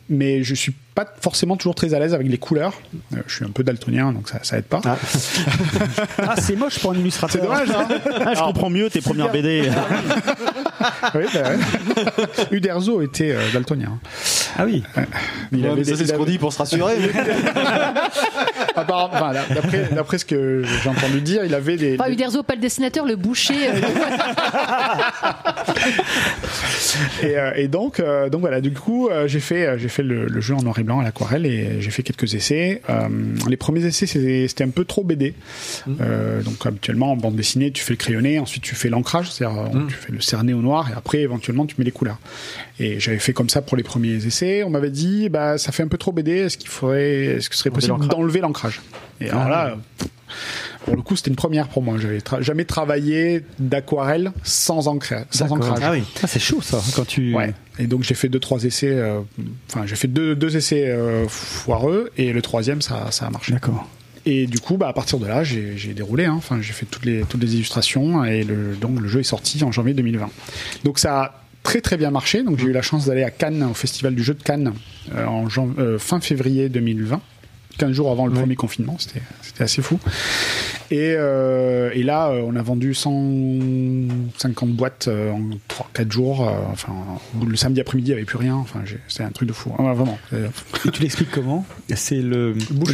mais 0.09 0.43
je 0.43 0.55
suis 0.55 0.73
pas 0.95 1.05
forcément 1.21 1.57
toujours 1.57 1.75
très 1.75 1.93
à 1.93 1.99
l'aise 1.99 2.13
avec 2.13 2.27
les 2.27 2.37
couleurs. 2.37 2.73
Euh, 3.13 3.17
je 3.27 3.35
suis 3.35 3.45
un 3.45 3.49
peu 3.49 3.63
daltonien 3.63 4.11
donc 4.13 4.29
ça, 4.29 4.39
ça 4.43 4.57
aide 4.57 4.65
pas. 4.65 4.81
Ah, 4.85 6.35
c'est 6.41 6.55
moche 6.55 6.79
pour 6.79 6.91
un 6.91 6.95
illustrateur. 6.95 7.41
C'est 7.41 7.47
dommage, 7.47 7.69
hein 7.69 7.87
Ah, 8.25 8.33
je 8.33 8.39
comprends 8.41 8.69
mieux 8.69 8.89
tes 8.89 9.01
premières 9.01 9.31
BD. 9.31 9.69
Oui, 11.15 11.23
bah 11.33 11.39
ouais. 11.49 12.47
Uderzo 12.51 13.01
était 13.01 13.31
euh, 13.31 13.41
daltonien. 13.51 13.97
Ah 14.57 14.63
oui. 14.65 14.83
Il 15.51 15.61
Ouais, 15.61 15.67
avait 15.69 15.75
mais 15.77 15.83
ça, 15.83 15.95
c'est 15.95 16.03
il 16.03 16.07
ce 16.07 16.13
qu'on 16.13 16.23
dit 16.25 16.37
pour 16.37 16.53
se 16.53 16.59
rassurer. 16.59 16.93
apparemment- 18.81 19.13
enfin, 19.13 19.33
d'après, 19.53 19.89
d'après 19.93 20.17
ce 20.17 20.25
que 20.25 20.63
j'ai 20.83 20.89
entendu 20.89 21.21
dire, 21.21 21.43
il 21.45 21.53
avait 21.53 21.77
des, 21.77 21.95
Pas 21.97 22.07
des- 22.07 22.13
Uderzo, 22.13 22.43
pas 22.43 22.55
le 22.55 22.61
dessinateur, 22.61 23.05
le 23.05 23.15
boucher. 23.15 23.69
euh, 23.69 23.79
et, 27.23 27.37
euh, 27.37 27.51
et 27.55 27.67
donc, 27.67 27.99
euh, 27.99 28.29
donc 28.29 28.41
voilà. 28.41 28.61
Du 28.61 28.71
coup, 28.71 29.09
euh, 29.09 29.27
j'ai 29.27 29.39
fait, 29.39 29.77
j'ai 29.77 29.89
fait 29.89 30.03
le, 30.03 30.25
le 30.27 30.41
jeu 30.41 30.55
en 30.55 30.61
noir 30.61 30.77
et 30.79 30.83
blanc 30.83 30.99
à 30.99 31.03
l'aquarelle 31.03 31.45
et 31.45 31.81
j'ai 31.81 31.91
fait 31.91 32.03
quelques 32.03 32.33
essais. 32.35 32.81
Euh, 32.89 33.07
les 33.49 33.57
premiers 33.57 33.85
essais, 33.85 34.05
c'était 34.05 34.45
c'était 34.47 34.63
un 34.63 34.69
peu 34.69 34.85
trop 34.85 35.03
BD. 35.03 35.33
Euh, 36.01 36.41
donc 36.41 36.65
habituellement 36.65 37.11
en 37.11 37.17
bande 37.17 37.35
dessinée, 37.35 37.71
tu 37.71 37.83
fais 37.83 37.93
le 37.93 37.97
crayonné, 37.97 38.39
ensuite 38.39 38.63
tu 38.63 38.75
fais 38.75 38.89
l'ancrage, 38.89 39.31
c'est-à-dire 39.31 39.61
euh, 39.73 39.85
tu 39.87 39.95
fais 39.95 40.11
le 40.11 40.21
cerné 40.21 40.53
au 40.53 40.61
noir 40.61 40.89
et 40.89 40.93
après 40.97 41.19
éventuellement 41.19 41.65
tu 41.65 41.75
mets 41.77 41.85
les 41.85 41.91
couleurs. 41.91 42.19
Et 42.79 42.99
j'avais 42.99 43.19
fait 43.19 43.33
comme 43.33 43.49
ça 43.49 43.61
pour 43.61 43.77
les 43.77 43.83
premiers 43.83 44.25
essais. 44.25 44.63
On 44.63 44.69
m'avait 44.69 44.91
dit, 44.91 45.29
bah 45.29 45.57
ça 45.57 45.71
fait 45.71 45.83
un 45.83 45.87
peu 45.87 45.97
trop 45.97 46.11
BD. 46.11 46.31
Est-ce 46.31 46.57
qu'il 46.57 46.69
faudrait, 46.69 47.25
est-ce 47.37 47.49
que 47.49 47.55
ce 47.55 47.61
serait 47.61 47.69
possible 47.71 47.93
l'ancrage. 47.93 48.09
d'enlever 48.09 48.39
l'ancrage? 48.39 48.66
Et 49.21 49.29
alors 49.29 49.49
là. 49.49 49.77
pour 50.85 50.95
le 50.95 51.01
coup, 51.01 51.15
c'était 51.15 51.29
une 51.29 51.35
première 51.35 51.67
pour 51.67 51.81
moi. 51.83 51.97
J'avais 51.97 52.19
tra- 52.19 52.41
jamais 52.41 52.65
travaillé 52.65 53.43
d'aquarelle 53.59 54.31
sans, 54.43 54.87
ancrage, 54.87 55.25
sans 55.31 55.51
ancrage. 55.51 55.79
Ah 55.81 55.91
oui. 55.91 56.03
Ah, 56.23 56.27
c'est 56.27 56.39
chaud 56.39 56.61
ça 56.61 56.81
quand 56.95 57.05
tu. 57.05 57.33
Ouais. 57.33 57.53
Et 57.79 57.87
donc 57.87 58.03
j'ai 58.03 58.13
fait 58.15 58.29
deux 58.29 58.39
trois 58.39 58.63
essais. 58.63 58.89
euh, 58.91 59.19
Enfin, 59.69 59.85
j'ai 59.85 59.95
fait 59.95 60.07
deux, 60.07 60.35
deux 60.35 60.55
essais 60.55 60.87
euh, 60.87 61.27
foireux 61.27 62.11
et 62.17 62.31
le 62.33 62.41
troisième 62.41 62.81
ça, 62.81 63.07
ça 63.11 63.25
a 63.27 63.29
marché. 63.29 63.53
D'accord. 63.53 63.87
Et 64.25 64.45
du 64.45 64.59
coup, 64.59 64.75
bah, 64.75 64.89
à 64.89 64.93
partir 64.93 65.19
de 65.19 65.25
là, 65.25 65.43
j'ai 65.43 65.93
déroulé. 65.95 66.25
hein. 66.25 66.33
Enfin, 66.37 66.59
j'ai 66.61 66.73
fait 66.73 66.85
toutes 66.85 67.05
les 67.05 67.21
toutes 67.21 67.41
les 67.41 67.55
illustrations 67.55 68.23
et 68.25 68.43
le, 68.43 68.75
donc 68.75 68.99
le 68.99 69.07
jeu 69.07 69.21
est 69.21 69.23
sorti 69.23 69.63
en 69.63 69.71
janvier 69.71 69.93
2020. 69.93 70.29
Donc 70.83 70.99
ça 70.99 71.21
a 71.21 71.41
très 71.63 71.79
très 71.81 71.97
bien 71.97 72.11
marché. 72.11 72.43
Donc 72.43 72.59
j'ai 72.59 72.65
eu 72.67 72.71
la 72.73 72.81
chance 72.81 73.05
d'aller 73.05 73.23
à 73.23 73.31
Cannes 73.31 73.63
au 73.69 73.73
festival 73.73 74.15
du 74.15 74.23
jeu 74.23 74.33
de 74.33 74.43
Cannes 74.43 74.73
euh, 75.15 75.25
en 75.25 75.47
jan- 75.49 75.73
fin 75.97 76.19
février 76.19 76.67
2020. 76.69 77.21
15 77.77 77.91
jours 77.91 78.11
avant 78.11 78.25
le 78.25 78.33
premier 78.33 78.55
confinement, 78.55 78.95
c'était 78.99 79.21
c'était 79.41 79.63
assez 79.63 79.81
fou. 79.81 79.99
Et, 80.89 81.13
euh, 81.17 81.89
et 81.93 82.03
là, 82.03 82.29
euh, 82.29 82.41
on 82.45 82.55
a 82.55 82.61
vendu 82.61 82.93
150 82.93 84.69
boîtes 84.71 85.07
euh, 85.07 85.31
en 85.31 85.41
3-4 85.69 86.11
jours. 86.11 86.47
euh, 86.47 86.51
enfin, 86.71 86.93
le 87.45 87.55
samedi 87.55 87.81
après-midi, 87.81 88.09
il 88.11 88.13
n'y 88.13 88.17
avait 88.17 88.25
plus 88.25 88.37
rien. 88.37 88.55
Enfin, 88.55 88.79
c'était 89.07 89.23
un 89.23 89.31
truc 89.31 89.47
de 89.49 89.53
fou. 89.53 89.71
Ah, 89.77 89.93
vraiment. 89.93 90.17
Et 90.33 90.91
tu 90.91 91.01
l'expliques 91.01 91.31
comment? 91.31 91.65
C'est 91.95 92.21
le, 92.21 92.53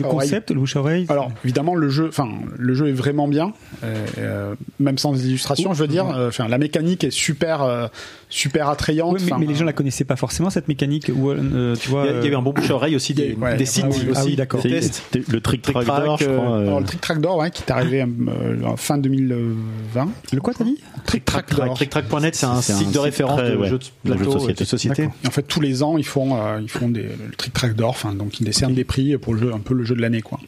concept, 0.09 0.51
le 0.51 0.59
bouche 0.59 0.75
à 0.75 0.79
oreille? 0.79 1.05
Alors 1.09 1.31
évidemment 1.43 1.75
le 1.75 1.89
jeu, 1.89 2.07
enfin 2.07 2.27
le 2.57 2.73
jeu 2.73 2.87
est 2.89 2.93
vraiment 2.93 3.27
bien, 3.27 3.53
euh, 3.83 4.55
même 4.79 4.97
sans 4.97 5.13
illustration, 5.23 5.73
je 5.73 5.81
veux 5.81 5.87
dire. 5.87 6.07
euh, 6.15 6.27
Enfin 6.29 6.47
la 6.47 6.57
mécanique 6.57 7.03
est 7.03 7.11
super, 7.11 7.61
euh, 7.63 7.87
super 8.29 8.69
attrayante. 8.69 9.13
Ouais, 9.13 9.19
mais, 9.19 9.31
Enfin, 9.31 9.37
mais 9.39 9.45
les 9.45 9.55
gens 9.55 9.65
la 9.65 9.73
connaissaient 9.73 10.03
pas 10.05 10.15
forcement 10.15 10.49
cette 10.49 10.67
mécanique. 10.67 11.11
Ou 11.15 11.29
euh, 11.31 11.75
tu 11.75 11.89
vois. 11.89 12.05
Il 12.07 12.25
y 12.25 12.27
a- 12.27 12.31
eu 12.31 12.35
un 12.35 12.41
bon 12.41 12.53
bouche 12.53 12.69
à 12.71 12.75
oreille 12.75 12.95
aussi 12.95 13.13
des, 13.13 13.33
Ouais, 13.33 13.55
des 13.57 13.63
ah 13.63 13.67
sites 13.67 13.85
oui, 13.85 14.09
aussi. 14.09 14.11
ah 14.15 14.23
oui, 14.25 14.35
d'accord. 14.35 14.61
C'est- 14.61 15.29
le 15.29 15.41
trick 15.41 15.61
Trick 15.61 15.75
track 15.75 15.85
d'or, 16.05 16.17
je 16.17 16.25
crois. 16.25 16.57
Alors 16.59 16.79
le 16.79 16.85
Trick 16.85 17.01
Track 17.01 17.21
d'or, 17.21 17.37
ouais, 17.37 17.51
qui 17.51 17.61
est 17.63 17.71
arrivé 17.83 18.01
euh, 18.01 18.63
en 18.65 18.77
fin 18.77 18.97
2020. 18.97 20.09
Le 20.31 20.41
quoi 20.41 20.53
t'as 20.53 20.63
dit 20.63 20.77
Trick 21.05 21.25
Track. 21.25 21.47
TrickTrack.net, 21.47 22.35
c'est 22.35 22.45
un 22.45 22.61
C'est 22.61 22.73
un 22.73 22.77
site 22.77 22.91
de 22.91 22.99
référence 22.99 23.39
très, 23.39 23.51
de 23.51 23.57
ouais, 23.57 23.69
jeux 23.69 23.79
de 23.79 23.83
de 24.05 24.11
de 24.11 24.15
plateau, 24.15 24.31
société. 24.31 24.63
de 24.63 24.69
société. 24.69 25.03
Et 25.23 25.27
en 25.27 25.31
fait 25.31 25.43
tous 25.43 25.61
les 25.61 25.83
ans 25.83 25.97
ils 25.97 26.05
font, 26.05 26.35
euh, 26.35 26.59
ils 26.61 26.69
font 26.69 26.89
des, 26.89 27.03
le 27.03 27.35
Trick 27.37 27.53
Track 27.53 27.75
d'or. 27.75 27.97
Donc 28.17 28.39
ils 28.39 28.45
décernent 28.45 28.73
des 28.73 28.83
prix 28.83 29.17
pour 29.17 29.33
le 29.33 29.39
jeu, 29.39 29.53
un 29.53 29.59
peu 29.59 29.73
le 29.73 29.83
jeu 29.83 29.95
de 29.95 30.01
l'année 30.01 30.21
quoi. 30.21 30.39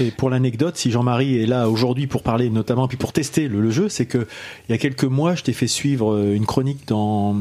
Et 0.00 0.10
pour 0.10 0.30
l'anecdote, 0.30 0.76
si 0.76 0.90
Jean-Marie 0.90 1.40
est 1.42 1.46
là 1.46 1.68
aujourd'hui 1.68 2.06
pour 2.06 2.22
parler 2.22 2.50
notamment, 2.50 2.88
puis 2.88 2.96
pour 2.96 3.12
tester 3.12 3.48
le, 3.48 3.60
le 3.60 3.70
jeu, 3.70 3.88
c'est 3.88 4.06
que 4.06 4.26
il 4.68 4.72
y 4.72 4.74
a 4.74 4.78
quelques 4.78 5.04
mois, 5.04 5.34
je 5.34 5.42
t'ai 5.42 5.52
fait 5.52 5.68
suivre 5.68 6.12
euh, 6.12 6.34
une 6.34 6.46
chronique 6.46 6.86
dans 6.86 7.36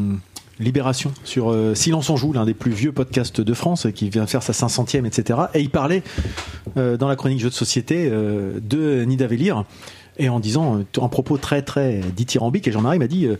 Libération 0.59 1.11
sur 1.23 1.51
euh, 1.51 1.73
Silence 1.73 2.09
on 2.09 2.17
joue, 2.17 2.33
l'un 2.33 2.45
des 2.45 2.53
plus 2.53 2.71
vieux 2.71 2.91
podcasts 2.91 3.41
de 3.41 3.53
France, 3.53 3.85
euh, 3.85 3.91
qui 3.91 4.09
vient 4.09 4.27
faire 4.27 4.43
sa 4.43 4.53
500e, 4.53 5.05
etc. 5.05 5.39
Et 5.53 5.61
il 5.61 5.69
parlait 5.69 6.03
euh, 6.77 6.97
dans 6.97 7.07
la 7.07 7.15
chronique 7.15 7.39
jeu 7.39 7.49
de 7.49 7.53
société 7.53 8.09
euh, 8.11 8.59
de 8.61 9.03
Nidavellir. 9.05 9.63
Et 10.19 10.29
en 10.29 10.39
disant 10.39 10.79
euh, 10.79 11.01
un 11.03 11.07
propos 11.07 11.37
très 11.37 11.61
très 11.61 12.01
dithyrambique, 12.15 12.67
et 12.67 12.71
Jean-Marie 12.71 12.99
m'a 12.99 13.07
dit 13.07 13.25
euh, 13.25 13.37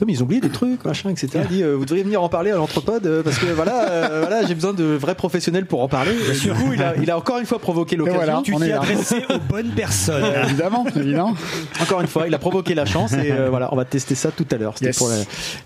Non, 0.00 0.06
mais 0.06 0.12
ils 0.12 0.20
ont 0.22 0.24
oublié 0.26 0.40
des 0.40 0.48
trucs, 0.50 0.84
machin, 0.84 1.10
etc. 1.10 1.28
Il 1.50 1.56
dit 1.56 1.62
euh, 1.62 1.74
Vous 1.76 1.84
devriez 1.84 2.02
venir 2.02 2.22
en 2.22 2.28
parler 2.28 2.50
à 2.50 2.56
l'entrepode, 2.56 3.06
euh, 3.06 3.22
parce 3.22 3.38
que 3.38 3.46
voilà, 3.46 3.88
euh, 3.90 4.24
voilà 4.26 4.44
j'ai 4.46 4.54
besoin 4.54 4.72
de 4.74 4.82
vrais 4.84 5.14
professionnels 5.14 5.66
pour 5.66 5.80
en 5.82 5.88
parler. 5.88 6.10
Et 6.12 6.38
du 6.38 6.50
coup, 6.50 6.72
il 6.74 6.82
a, 6.82 6.96
il 6.96 7.10
a 7.10 7.16
encore 7.16 7.38
une 7.38 7.46
fois 7.46 7.58
provoqué 7.60 7.96
l'occasion. 7.96 8.18
voilà, 8.18 8.40
Tu 8.44 8.54
t'es 8.56 8.72
adressé 8.72 9.16
aux 9.30 9.38
bonnes 9.38 9.70
personnes. 9.70 10.24
Euh, 10.24 10.44
évidemment, 10.48 10.84
évidemment. 10.96 11.34
Encore 11.80 12.00
une 12.00 12.06
fois, 12.08 12.26
il 12.26 12.34
a 12.34 12.38
provoqué 12.38 12.74
la 12.74 12.84
chance 12.84 13.12
et 13.12 13.30
euh, 13.30 13.48
voilà, 13.48 13.72
on 13.72 13.76
va 13.76 13.84
tester 13.84 14.14
ça 14.16 14.30
tout 14.32 14.46
à 14.50 14.56
l'heure. 14.56 14.74
C'était 14.74 14.86
Yes. 14.86 14.98
pour 14.98 15.08
la- 15.08 15.16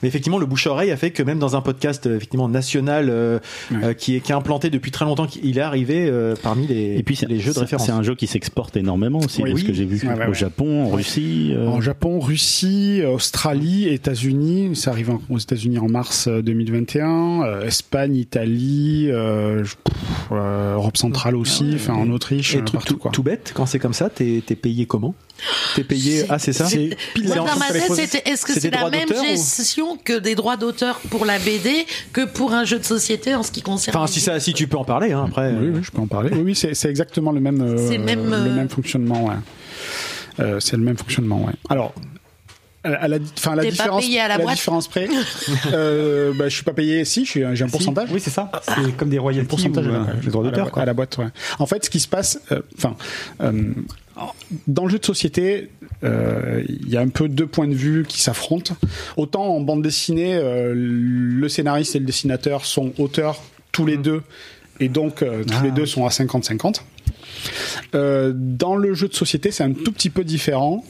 Mais 0.03 0.09
effectivement, 0.09 0.39
le 0.39 0.47
bouche 0.47 0.66
à 0.66 0.70
oreille 0.70 0.91
a 0.91 0.97
fait 0.97 1.12
que 1.12 1.23
même 1.23 1.39
dans 1.39 1.57
un 1.57 1.61
podcast 1.62 2.07
euh, 2.07 2.16
effectivement 2.16 2.49
national 2.49 3.09
euh, 3.09 3.39
euh, 3.73 3.95
qui 3.95 4.16
est 4.16 4.20
qui 4.20 4.33
est 4.33 4.35
implanté 4.35 4.69
depuis 4.69 4.91
très 4.91 5.05
longtemps, 5.05 5.27
il 5.43 5.57
est 5.59 5.62
arrivé 5.62 6.07
euh, 6.11 6.35
parmi 6.43 6.66
les 6.66 6.99
Et 6.99 7.03
puis 7.03 7.16
c'est- 7.16 7.27
les 7.27 7.39
jeux 7.41 7.53
de 7.55 7.59
référence. 7.61 7.87
C'est 7.87 7.93
un 7.93 8.03
jeu 8.03 8.15
qui 8.15 8.27
s'exporte 8.27 8.77
énormément 8.77 9.20
aussi, 9.20 9.43
Oui. 9.43 9.53
de 9.55 9.59
ce 9.59 9.65
que 9.65 9.73
j'ai 9.73 9.85
vu 9.85 10.01
au. 10.29 10.35
Japon, 10.43 10.85
en 10.85 10.90
Russie. 10.90 11.52
euh, 11.55 11.66
En 11.69 11.81
Japon, 11.81 12.19
Russie, 12.20 13.02
Australie, 13.06 13.89
États-Unis, 13.89 14.74
ça 14.77 14.90
arrive 14.90 15.10
en- 15.10 15.23
aux 15.31 15.39
États-Unis 15.39 15.78
en 15.78 15.89
mars 15.89 16.27
euh, 16.28 16.43
2021, 16.43 17.43
euh, 17.44 17.66
Espagne, 17.66 18.16
Italie, 18.16 19.06
euh, 19.10 19.62
pff, 19.62 19.77
euh, 20.32 20.74
Europe 20.74 20.97
centrale 20.97 21.36
aussi, 21.36 21.73
enfin 21.77 21.94
en 21.94 22.10
Autriche, 22.10 22.55
Et 22.56 22.62
tout, 22.64 22.73
partout 22.74 22.94
tout- 22.94 22.98
quoi. 22.98 23.10
tout 23.12 23.23
bête, 23.23 23.52
quand 23.55 23.66
c'est 23.66 23.78
comme 23.78 23.93
ça, 23.94 24.10
t'es 24.10 24.40
payé 24.60 24.86
comment? 24.86 25.14
T'es 25.74 25.82
payé 25.85 26.24
ah 26.28 26.39
c'est 26.39 26.52
ça? 26.52 26.66
C'est 26.66 26.90
est-ce 28.27 28.44
que 28.47 28.52
c'est 28.52 28.70
la 28.70 28.90
même 28.90 29.09
ou- 29.10 29.23
gestion 29.24 29.97
que 30.05 30.19
des 30.19 30.35
droits 30.35 30.56
d'auteur 30.56 31.01
pour 31.10 31.24
la 31.24 31.39
BD 31.39 31.86
que 32.12 32.24
pour 32.27 32.52
un 32.52 32.64
jeu 32.64 32.78
de 32.78 32.85
société 32.85 33.35
en 33.35 33.43
ce 33.43 33.51
qui 33.51 33.62
concerne 33.62 33.97
Enfin 33.97 34.06
si 34.06 34.20
ça 34.20 34.39
si 34.40 34.52
tu 34.52 34.66
peux 34.69 34.77
en 34.77 34.85
parler 34.85 35.12
hein, 35.12 35.24
après. 35.28 35.52
Oui, 35.52 35.70
oui, 35.74 35.81
je 35.82 35.90
peux 35.90 36.01
en 36.02 36.06
parler. 36.06 36.31
Oui, 36.32 36.40
oui, 36.44 36.55
c'est 36.55 36.89
exactement 36.90 37.32
le 37.32 37.40
même, 37.40 37.60
euh, 37.60 37.90
le 37.90 37.98
même, 37.98 38.31
le 38.31 38.51
même 38.55 38.69
fonctionnement. 38.69 39.24
Ouais. 39.27 39.35
Euh, 40.40 40.60
c'est 40.60 40.76
le 40.76 40.82
même 40.82 40.96
fonctionnement. 40.96 41.44
Ouais. 41.44 41.52
Alors. 41.68 41.92
À 42.84 43.06
la, 43.06 43.20
différence, 43.20 44.00
payé 44.04 44.18
à 44.18 44.26
la 44.26 44.38
boîte 44.38 44.56
différence 44.56 44.88
près, 44.88 45.06
euh, 45.72 46.32
bah, 46.34 46.48
je 46.48 46.54
suis 46.56 46.64
pas 46.64 46.72
payé. 46.72 47.04
Si, 47.04 47.24
j'ai 47.24 47.44
un 47.44 47.54
Si. 47.54 47.62
pourcentage. 47.66 48.09
Oui, 48.10 48.18
c'est 48.18 48.30
ça. 48.30 48.50
C'est 48.64 48.96
comme 48.96 49.09
des 49.09 49.20
royalties 49.20 49.46
pourcentage 49.48 49.86
ou, 49.86 49.90
euh, 49.90 50.02
les 50.24 50.30
droits 50.32 50.42
d'auteur. 50.42 50.76
à 50.76 50.84
la 50.84 50.92
boîte. 50.92 51.16
Ouais. 51.18 51.26
En 51.60 51.66
fait, 51.66 51.84
ce 51.84 51.90
qui 51.90 52.00
se 52.00 52.09
passe, 52.09 52.40
euh, 52.50 52.60
enfin, 52.76 52.96
euh, 53.40 53.72
dans 54.66 54.82
le 54.86 54.90
jeu 54.90 54.98
de 54.98 55.04
société, 55.04 55.70
euh, 56.02 56.64
il 56.68 56.88
y 56.88 56.96
a 56.96 57.00
un 57.02 57.09
peu 57.09 57.28
deux 57.28 57.46
points 57.46 57.68
de 57.68 57.74
vue 57.74 58.04
qui 58.04 58.20
s'affrontent. 58.20 58.74
Autant 59.16 59.44
en 59.44 59.60
bande 59.60 59.82
dessinée, 59.82 60.34
euh, 60.34 60.72
le 60.74 61.48
scénariste 61.48 61.94
et 61.94 62.00
le 62.00 62.04
dessinateur 62.04 62.64
sont 62.64 62.92
auteurs 62.98 63.40
tous 63.70 63.86
les 63.86 63.96
deux, 63.96 64.22
et 64.80 64.88
donc 64.88 65.22
euh, 65.22 65.44
tous 65.44 65.54
Ah. 65.60 65.62
les 65.62 65.70
deux 65.70 65.86
sont 65.86 66.04
à 66.04 66.09
50-50. 66.10 66.82
Euh, 67.95 68.33
dans 68.35 68.77
le 68.77 68.95
jeu 68.95 69.09
de 69.09 69.15
société, 69.15 69.51
c'est 69.51 69.65
un 69.65 69.73
tout 69.73 69.93
petit 69.93 70.11
peu 70.11 70.24
différent. 70.24 70.85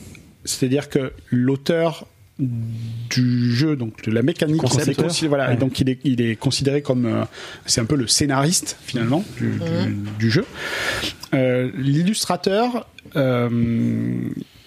C'est-à-dire 0.44 0.88
que 0.88 1.12
l'auteur 1.30 2.06
du 2.38 3.54
jeu, 3.54 3.76
donc 3.76 4.02
de 4.04 4.10
la 4.10 4.22
mécanique, 4.22 4.60
Concept. 4.60 4.84
c'est 4.84 4.94
considéré- 4.94 5.28
voilà, 5.28 5.48
Ouais. 5.48 5.54
et 5.54 5.56
donc 5.56 5.78
il 5.80 5.88
est, 5.88 5.98
il 6.04 6.20
est 6.20 6.34
considéré 6.34 6.82
comme, 6.82 7.06
euh, 7.06 7.24
c'est 7.66 7.80
un 7.80 7.84
peu 7.84 7.94
le 7.94 8.06
scénariste 8.08 8.76
finalement 8.84 9.24
du, 9.38 9.50
du- 9.50 9.96
du 10.18 10.30
jeu. 10.30 10.44
Euh, 11.34 11.70
L'illustrateur, 11.76 12.86
euh, 13.16 13.48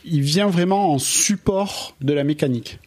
il 0.05 0.21
vient 0.21 0.47
vraiment 0.47 0.93
en 0.93 0.99
support 0.99 1.95
de 2.01 2.13
la 2.13 2.23
mécanique. 2.23 2.79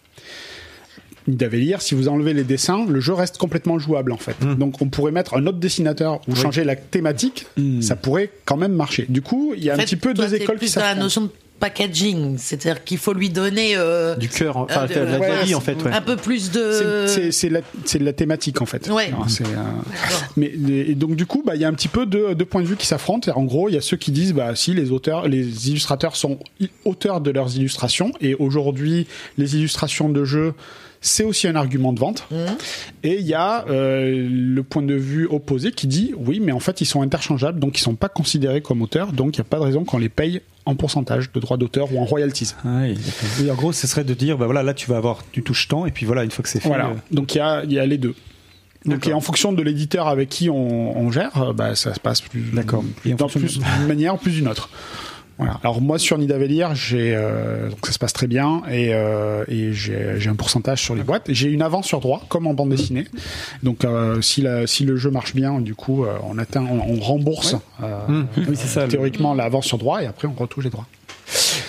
Nidavellir, 1.29 1.83
si 1.83 1.95
vous 1.95 2.09
enlevez 2.09 2.33
les 2.35 2.45
dessins, 2.45 2.85
le 2.89 3.01
jeu 3.01 3.13
reste 3.13 3.39
complètement 3.39 3.79
jouable 3.79 4.13
en 4.13 4.17
fait. 4.19 4.37
Donc 4.59 4.81
on 4.83 4.89
pourrait 4.89 5.13
mettre 5.13 5.35
un 5.37 5.47
autre 5.47 5.59
dessinateur 5.59 6.21
ou 6.27 6.35
changer 6.35 6.65
la 6.65 6.75
thématique, 6.77 7.47
ça 7.81 7.95
pourrait 7.97 8.31
quand 8.45 8.57
même 8.57 8.73
marcher. 8.73 9.07
Du 9.09 9.23
coup, 9.23 9.53
il 9.57 9.63
y 9.65 9.71
a 9.71 9.75
En 9.75 9.77
un 9.77 9.79
fait, 9.81 9.85
petit 9.85 9.97
peu 9.97 10.15
toi, 10.15 10.27
deux 10.27 10.35
écoles 10.35 10.57
plus 10.59 10.69
qui 10.69 10.75
dans 10.77 10.81
la 10.83 10.95
notion 10.95 11.23
de 11.23 11.31
packaging, 11.61 12.37
c'est-à-dire 12.39 12.85
qu'il 12.85 12.99
faut 12.99 13.13
lui 13.13 13.31
donner 13.31 13.73
euh, 13.77 14.15
Du 14.15 14.29
cœur, 14.29 14.57
enfin 14.59 14.87
euh, 14.89 15.07
de- 15.07 15.11
la, 15.11 15.19
ouais, 15.19 15.45
vie 15.45 15.57
en 15.57 15.61
fait. 15.61 15.75
Ouais. 15.83 15.91
un 15.93 16.01
peu 16.01 16.15
plus 16.15 16.53
de. 16.53 17.05
C'est 17.09 17.33
c'est 17.33 17.49
la, 17.49 17.61
c'est 17.85 17.99
de 17.99 18.05
la 18.05 18.13
thématique 18.13 18.63
en 18.63 18.67
fait. 18.67 18.89
Ouais. 18.89 19.11
Euh, 19.41 19.45
mais 20.37 20.53
et 20.57 20.95
donc 20.95 21.17
du 21.17 21.27
coup, 21.27 21.43
bah 21.45 21.57
il 21.57 21.61
y 21.61 21.65
a 21.65 21.69
un 21.69 21.73
petit 21.73 21.89
peu 21.89 22.07
deux, 22.07 22.35
deux 22.37 22.45
points 22.45 22.63
de 22.63 22.67
vue 22.69 22.77
qui 22.77 22.87
s'affrontent. 22.87 23.31
En 23.35 23.43
gros, 23.45 23.69
il 23.69 23.75
y 23.75 23.79
a 23.79 23.81
ceux 23.81 23.97
qui 23.97 24.13
disent 24.13 24.35
bah 24.35 24.55
si 24.55 24.73
les 24.73 24.93
auteurs, 24.93 25.27
les 25.29 25.69
illustrateurs 25.69 26.15
sont 26.17 26.39
auteurs 26.85 27.21
de 27.21 27.31
leurs 27.33 27.57
illustrations 27.57 28.13
et 28.21 28.35
aujourd'hui 28.37 29.07
les 29.37 29.57
illustrations 29.57 30.09
de 30.09 30.25
jeux 30.25 30.55
c'est 31.09 31.25
aussi 31.25 31.49
un 31.49 31.57
argument 31.57 31.93
de 31.93 31.99
vente. 32.01 32.27
Et 33.03 33.19
il 33.19 33.27
y 33.27 33.35
a 33.35 33.65
euh, 33.69 34.29
le 34.31 34.63
point 34.63 34.83
de 34.83 34.95
vue 34.95 35.27
opposé 35.27 35.73
qui 35.73 35.87
dit 35.87 36.15
oui, 36.17 36.41
mais 36.41 36.53
en 36.53 36.61
fait 36.61 36.81
ils 36.81 36.87
sont 36.87 37.03
interchangeables, 37.03 37.59
donc 37.59 37.79
ils 37.79 37.83
sont 37.83 37.95
pas 37.95 38.09
considérés 38.09 38.61
comme 38.61 38.83
auteurs, 38.83 39.13
donc 39.13 39.37
il 39.37 39.41
n'y 39.41 39.47
a 39.47 39.51
pas 39.51 39.59
de 39.59 39.63
raison 39.65 39.85
qu'on 39.85 39.99
les 39.99 40.09
paye 40.09 40.41
en 40.67 40.75
pourcentage 40.75 41.33
de 41.33 41.41
droits 41.41 41.57
d'auteur 41.57 41.93
ou 41.95 41.99
en 41.99 42.05
royalties. 42.05 42.55
Ah 42.65 42.81
oui, 42.83 42.95
d'accord. 42.95 43.29
Oui, 43.41 43.51
en 43.51 43.55
gros, 43.55 43.73
ce 43.73 43.87
serait 43.87 44.05
de 44.05 44.15
dire, 44.15 44.37
bah 44.37 44.45
voilà, 44.45 44.63
là 44.63 44.75
tu 44.75 44.89
vas 44.91 44.99
avoir, 44.99 45.25
tu 45.33 45.43
touches 45.43 45.67
tant, 45.69 45.87
et 45.87 45.91
puis 45.91 46.05
voilà, 46.07 46.25
une 46.25 46.31
fois 46.31 46.43
que 46.43 46.49
c'est 46.49 46.61
fait. 46.61 46.69
Voilà. 46.69 46.89
euh, 46.89 46.95
Donc 47.11 47.35
il 47.35 47.39
y 47.39 47.41
a, 47.41 47.65
il 47.65 47.73
y 47.73 47.79
a 47.79 47.87
les 47.87 47.99
deux. 47.99 48.15
Donc 48.85 49.07
et 49.09 49.13
en 49.13 49.21
fonction 49.21 49.53
de 49.53 49.63
l'éditeur 49.63 50.07
avec 50.09 50.29
qui 50.29 50.49
on, 50.51 50.97
on 50.99 51.11
gère, 51.11 51.43
euh, 51.43 51.53
bah, 51.53 51.75
ça 51.75 51.95
se 51.95 52.01
passe 52.01 52.21
plus. 52.21 52.43
D'accord. 52.53 52.85
Plus 53.03 53.59
d'une 53.59 53.87
manière 53.87 54.15
ou 54.15 54.19
plus 54.19 54.33
d'une 54.33 54.49
autre. 54.49 54.71
Voilà. 55.39 55.61
Alors 55.63 55.81
moi 55.81 55.99
sur 55.99 56.19
Nidavellir, 56.19 56.75
j'ai 56.75 57.15
euh, 57.15 57.69
donc 57.71 57.87
ça 57.87 57.93
se 57.93 57.99
passe 57.99 58.13
très 58.13 58.27
bien 58.27 58.63
et, 58.71 58.93
euh, 58.93 59.45
et 59.49 59.73
j'ai 59.73 60.15
j'ai 60.19 60.29
un 60.31 60.35
pourcentage 60.35 60.83
sur 60.83 60.95
les 60.97 61.03
boîtes. 61.05 61.27
J'ai 61.29 61.49
une 61.49 61.63
avance 61.63 61.87
sur 61.87 62.01
droit 62.01 62.23
comme 62.29 62.47
en 62.49 62.55
bande 62.55 62.71
dessinée. 62.71 63.07
Donc 63.63 63.85
euh, 63.85 64.21
si 64.21 64.43
la, 64.43 64.67
si 64.67 64.85
le 64.85 64.97
jeu 64.97 65.11
marche 65.11 65.35
bien, 65.35 65.61
du 65.61 65.75
coup 65.77 66.05
euh, 66.05 66.17
on 66.29 66.39
atteint, 66.39 66.65
on, 66.69 66.81
on 66.97 67.01
rembourse 67.01 67.55
euh, 67.83 68.23
Oui, 68.37 68.55
c'est 68.55 68.67
ça. 68.67 68.83
le- 68.83 68.89
théoriquement 68.89 69.33
l'avance 69.35 69.67
sur 69.67 69.79
droit 69.79 70.03
et 70.03 70.07
après 70.07 70.27
on 70.27 70.33
retouche 70.33 70.65
les 70.65 70.71
droits. 70.71 70.87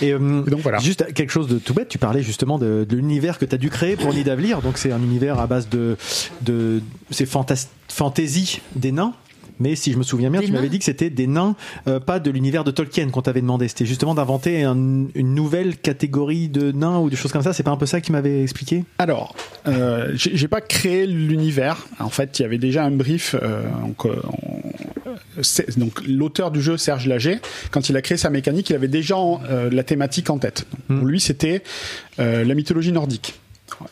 Et, 0.02 0.12
euh, 0.14 0.42
Et 0.46 0.50
donc 0.50 0.60
voilà. 0.60 0.78
Juste 0.78 1.12
quelque 1.12 1.30
chose 1.30 1.46
de 1.46 1.58
tout 1.58 1.74
bête, 1.74 1.88
tu 1.88 1.98
parlais 1.98 2.22
justement 2.22 2.58
de, 2.58 2.86
de 2.88 2.96
l'univers 2.96 3.38
que 3.38 3.44
tu 3.44 3.54
as 3.54 3.58
dû 3.58 3.68
créer 3.70 3.94
pour 3.96 4.12
Nidavellir. 4.14 4.62
Donc 4.62 4.78
c'est 4.78 4.90
un 4.90 4.98
univers 5.02 5.38
à 5.38 5.46
base 5.46 5.68
de, 5.68 5.96
de 6.42 6.80
c'est 7.10 7.28
fantas- 7.28 7.68
fantasy 7.88 8.62
des 8.74 8.92
nains. 8.92 9.12
Mais 9.60 9.76
si 9.76 9.92
je 9.92 9.98
me 9.98 10.02
souviens 10.02 10.30
bien, 10.30 10.40
Des 10.40 10.46
tu 10.46 10.52
m'avais 10.52 10.68
dit 10.70 10.78
que 10.78 10.84
c'était 10.84 11.10
des 11.10 11.26
nains, 11.26 11.54
euh, 11.86 12.00
pas 12.00 12.18
de 12.18 12.30
l'univers 12.30 12.64
de 12.64 12.70
Tolkien 12.70 13.08
qu'on 13.10 13.22
t'avait 13.22 13.42
demandé. 13.42 13.68
C'était 13.68 13.86
justement 13.86 14.14
d'inventer 14.14 14.64
un- 14.64 14.74
une 15.14 15.34
nouvelle 15.34 15.76
catégorie 15.76 16.48
de 16.48 16.72
nains 16.72 16.98
ou 16.98 17.10
des 17.10 17.16
choses 17.16 17.30
comme 17.30 17.42
ça. 17.42 17.52
C'est 17.52 17.62
pas 17.62 17.70
un 17.70 17.76
peu 17.76 17.86
ça 17.86 18.00
qui 18.00 18.10
m'avait 18.10 18.42
expliqué? 18.42 18.84
Alors, 18.98 19.34
euh, 19.68 20.10
j'ai 20.14 20.48
pas 20.48 20.60
créé 20.62 21.06
l'univers. 21.06 21.86
En 21.98 22.08
fait, 22.10 22.38
il 22.38 22.42
y 22.42 22.44
avait 22.44 22.58
déjà 22.58 22.84
un 22.84 22.90
brief. 22.90 23.36
euh, 23.42 23.62
donc, 23.82 24.06
euh, 24.06 24.16
donc 25.76 26.00
l'auteur 26.06 26.50
du 26.50 26.60
jeu 26.62 26.76
Serge 26.76 27.06
Lager, 27.06 27.38
quand 27.70 27.88
il 27.88 27.96
a 27.96 28.02
créé 28.02 28.16
sa 28.16 28.30
mécanique, 28.30 28.70
il 28.70 28.76
avait 28.76 28.88
déjà 28.88 29.16
euh, 29.18 29.68
la 29.70 29.82
thématique 29.84 30.30
en 30.30 30.38
tête. 30.38 30.66
Donc, 30.88 30.98
Pour 31.00 31.06
lui, 31.08 31.20
c'était 31.20 31.62
euh, 32.18 32.44
la 32.44 32.54
mythologie 32.54 32.92
nordique. 32.92 33.34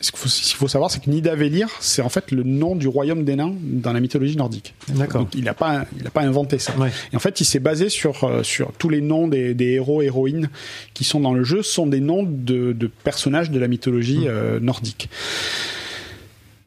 Ce 0.01 0.11
qu'il 0.11 0.55
faut, 0.55 0.67
savoir, 0.67 0.91
c'est 0.91 1.03
que 1.03 1.09
Nidavellir, 1.09 1.67
c'est 1.79 2.01
en 2.01 2.09
fait 2.09 2.31
le 2.31 2.43
nom 2.43 2.75
du 2.75 2.87
royaume 2.87 3.23
des 3.23 3.35
nains 3.35 3.53
dans 3.61 3.91
la 3.91 3.99
mythologie 3.99 4.37
nordique. 4.37 4.73
D'accord. 4.89 5.21
Donc, 5.21 5.35
il 5.35 5.43
n'a 5.43 5.53
pas, 5.53 5.85
il 5.99 6.05
a 6.05 6.11
pas 6.11 6.21
inventé 6.21 6.59
ça. 6.59 6.75
Ouais. 6.77 6.91
Et 7.11 7.15
en 7.15 7.19
fait, 7.19 7.41
il 7.41 7.45
s'est 7.45 7.59
basé 7.59 7.89
sur 7.89 8.23
euh, 8.23 8.43
sur 8.43 8.71
tous 8.73 8.89
les 8.89 9.01
noms 9.01 9.27
des, 9.27 9.53
des 9.53 9.73
héros 9.73 10.01
héroïnes 10.01 10.49
qui 10.93 11.03
sont 11.03 11.19
dans 11.19 11.33
le 11.33 11.43
jeu 11.43 11.63
sont 11.63 11.87
des 11.87 11.99
noms 11.99 12.23
de, 12.23 12.73
de 12.73 12.87
personnages 13.03 13.51
de 13.51 13.59
la 13.59 13.67
mythologie 13.67 14.27
euh, 14.27 14.59
nordique. 14.59 15.09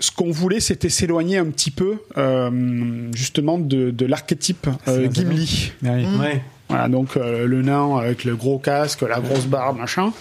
Ce 0.02 0.10
qu'on 0.10 0.32
voulait, 0.32 0.58
c'était 0.58 0.88
s'éloigner 0.88 1.38
un 1.38 1.46
petit 1.46 1.70
peu 1.70 1.98
euh, 2.16 3.08
justement 3.14 3.56
de, 3.56 3.92
de 3.92 4.06
l'archétype 4.06 4.66
euh, 4.88 5.08
Gimli. 5.08 5.72
Ah 5.84 5.90
oui. 5.94 6.06
Ouais. 6.18 6.42
Voilà, 6.72 6.88
donc 6.88 7.16
euh, 7.16 7.46
le 7.46 7.62
nain 7.62 7.96
avec 7.98 8.24
le 8.24 8.34
gros 8.36 8.58
casque, 8.58 9.02
la 9.02 9.20
grosse 9.20 9.46
barbe, 9.46 9.78
machin. 9.78 10.12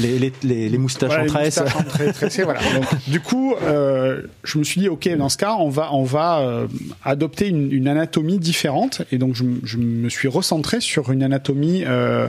Les, 0.00 0.18
les, 0.18 0.32
les, 0.42 0.68
les 0.68 0.78
moustaches 0.78 1.08
Voilà, 1.08 1.22
en 1.22 1.26
les 1.26 1.30
tresse. 1.30 1.60
moustaches 1.60 1.76
en 2.08 2.12
tressées, 2.12 2.42
voilà. 2.42 2.60
Donc, 2.74 2.84
du 3.08 3.20
coup, 3.20 3.54
euh, 3.62 4.22
je 4.42 4.58
me 4.58 4.64
suis 4.64 4.80
dit, 4.80 4.88
ok, 4.88 5.08
dans 5.16 5.28
ce 5.28 5.36
cas, 5.36 5.54
on 5.58 5.68
va, 5.68 5.94
on 5.94 6.02
va 6.02 6.40
euh, 6.40 6.66
adopter 7.04 7.48
une, 7.48 7.70
une 7.72 7.86
anatomie 7.88 8.38
différente. 8.38 9.02
Et 9.12 9.18
donc, 9.18 9.34
je, 9.36 9.44
je 9.62 9.76
me 9.78 10.08
suis 10.08 10.26
recentré 10.28 10.80
sur 10.80 11.12
une 11.12 11.22
anatomie 11.22 11.84
euh, 11.86 12.26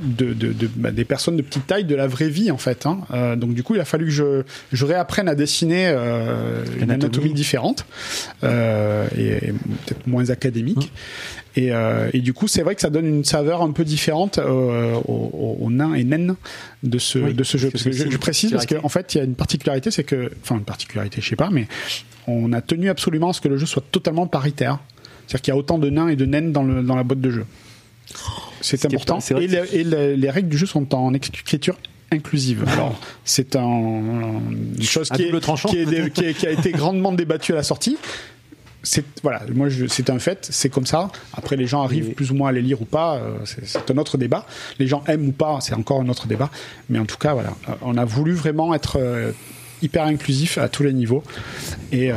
de, 0.00 0.32
de, 0.32 0.52
de- 0.52 0.70
bah, 0.74 0.90
des 0.90 1.04
personnes 1.04 1.36
de 1.36 1.42
petite 1.42 1.66
taille 1.66 1.84
de 1.84 1.94
la 1.94 2.06
vraie 2.06 2.30
vie, 2.30 2.50
en 2.50 2.56
fait. 2.56 2.86
hein. 2.86 3.00
Euh, 3.12 3.36
donc, 3.36 3.52
du 3.52 3.62
coup, 3.62 3.74
il 3.74 3.80
a 3.80 3.84
fallu 3.84 4.06
que 4.06 4.10
je, 4.12 4.42
je 4.72 4.84
réapprenne 4.86 5.28
à 5.28 5.34
dessiner 5.34 5.88
euh, 5.88 6.64
une 6.80 6.90
anatomie 6.90 7.34
différente 7.34 7.84
euh, 8.42 9.06
et, 9.18 9.48
et 9.48 9.52
peut-être 9.52 10.06
moins 10.06 10.30
académique. 10.30 10.90
Et, 11.56 11.70
euh, 11.72 12.08
et 12.14 12.20
du 12.20 12.32
coup, 12.32 12.48
c'est 12.48 12.62
vrai 12.62 12.74
que 12.74 12.80
ça 12.80 12.88
donne 12.90 13.06
une 13.06 13.24
saveur 13.24 13.60
un 13.62 13.72
peu 13.72 13.84
différente 13.84 14.38
euh, 14.38 14.94
aux, 15.06 15.58
aux 15.60 15.70
nains 15.70 15.94
et 15.94 16.02
naines 16.04 16.34
de 16.82 16.98
ce, 16.98 17.18
Oui, 17.18 17.34
de 17.34 17.44
ce 17.44 17.58
jeu. 17.58 17.70
parce 17.70 17.84
que 17.84 17.92
je, 17.92 18.16
précise 18.16 18.52
parce 18.52 18.64
qu'en 18.66 18.88
fait, 18.88 19.14
il 19.14 19.18
y 19.18 19.20
a 19.20 19.24
une 19.24 19.34
particularité, 19.34 19.90
c'est 19.90 20.04
que, 20.04 20.30
enfin, 20.42 20.54
une 20.56 20.64
particularité, 20.64 21.20
je 21.20 21.28
sais 21.28 21.36
pas, 21.36 21.50
mais 21.50 21.66
on 22.26 22.52
a 22.54 22.60
tenu 22.62 22.88
absolument 22.88 23.30
à 23.30 23.32
ce 23.34 23.40
que 23.42 23.48
le 23.48 23.58
jeu 23.58 23.66
soit 23.66 23.84
totalement 23.92 24.26
paritaire. 24.26 24.78
C'est-à-dire 25.26 25.42
qu'il 25.42 25.52
y 25.52 25.56
a 25.56 25.58
autant 25.58 25.78
de 25.78 25.90
nains 25.90 26.08
et 26.08 26.16
de 26.16 26.24
naines 26.24 26.52
dans, 26.52 26.62
le, 26.62 26.82
dans 26.82 26.96
la 26.96 27.02
boîte 27.04 27.20
de 27.20 27.30
jeu. 27.30 27.44
C'est 28.60 28.84
important. 28.86 29.18
pas- 29.18 29.40
et 29.42 29.46
que 29.46 29.52
le- 29.52 29.74
et 29.74 29.84
le- 29.84 30.14
les 30.14 30.30
règles 30.30 30.48
du 30.48 30.56
jeu 30.58 30.66
sont 30.66 30.94
en 30.94 31.12
écriture 31.14 31.76
inclusive. 32.10 32.64
Alors, 32.68 32.98
c'est 33.24 33.56
un, 33.56 33.62
une 33.62 34.82
chose 34.82 35.08
À 35.10 35.16
qui, 35.16 35.24
double 35.24 35.38
est, 35.38 35.40
tranchant. 35.40 35.68
qui, 35.70 35.78
est 35.78 35.86
dé- 35.86 36.10
qui 36.10 36.24
est- 36.26 36.34
qui 36.34 36.46
a 36.46 36.50
été 36.50 36.70
grandement 36.72 37.10
débattue 37.12 37.52
à 37.52 37.56
la 37.56 37.62
sortie. 37.62 37.96
C'est 38.84 39.04
voilà, 39.22 39.42
moi 39.54 39.68
c'est 39.88 40.10
un 40.10 40.18
fait, 40.18 40.48
c'est 40.50 40.68
comme 40.68 40.86
ça. 40.86 41.08
Après 41.34 41.56
les 41.56 41.66
gens 41.66 41.82
arrivent 41.82 42.14
plus 42.14 42.32
ou 42.32 42.34
moins 42.34 42.48
à 42.48 42.52
les 42.52 42.62
lire 42.62 42.82
ou 42.82 42.84
pas, 42.84 43.16
euh, 43.16 43.38
c'est 43.44 43.90
un 43.90 43.98
autre 43.98 44.18
débat. 44.18 44.44
Les 44.80 44.88
gens 44.88 45.04
aiment 45.06 45.28
ou 45.28 45.32
pas, 45.32 45.58
c'est 45.60 45.74
encore 45.74 46.00
un 46.00 46.08
autre 46.08 46.26
débat. 46.26 46.50
Mais 46.88 46.98
en 46.98 47.06
tout 47.06 47.16
cas 47.18 47.32
voilà, 47.34 47.52
Euh, 47.68 47.74
on 47.82 47.96
a 47.96 48.04
voulu 48.04 48.32
vraiment 48.32 48.74
être 48.74 48.98
euh, 48.98 49.32
hyper 49.82 50.04
inclusif 50.04 50.58
à 50.58 50.68
tous 50.68 50.82
les 50.82 50.92
niveaux. 50.92 51.22
Et 51.92 52.10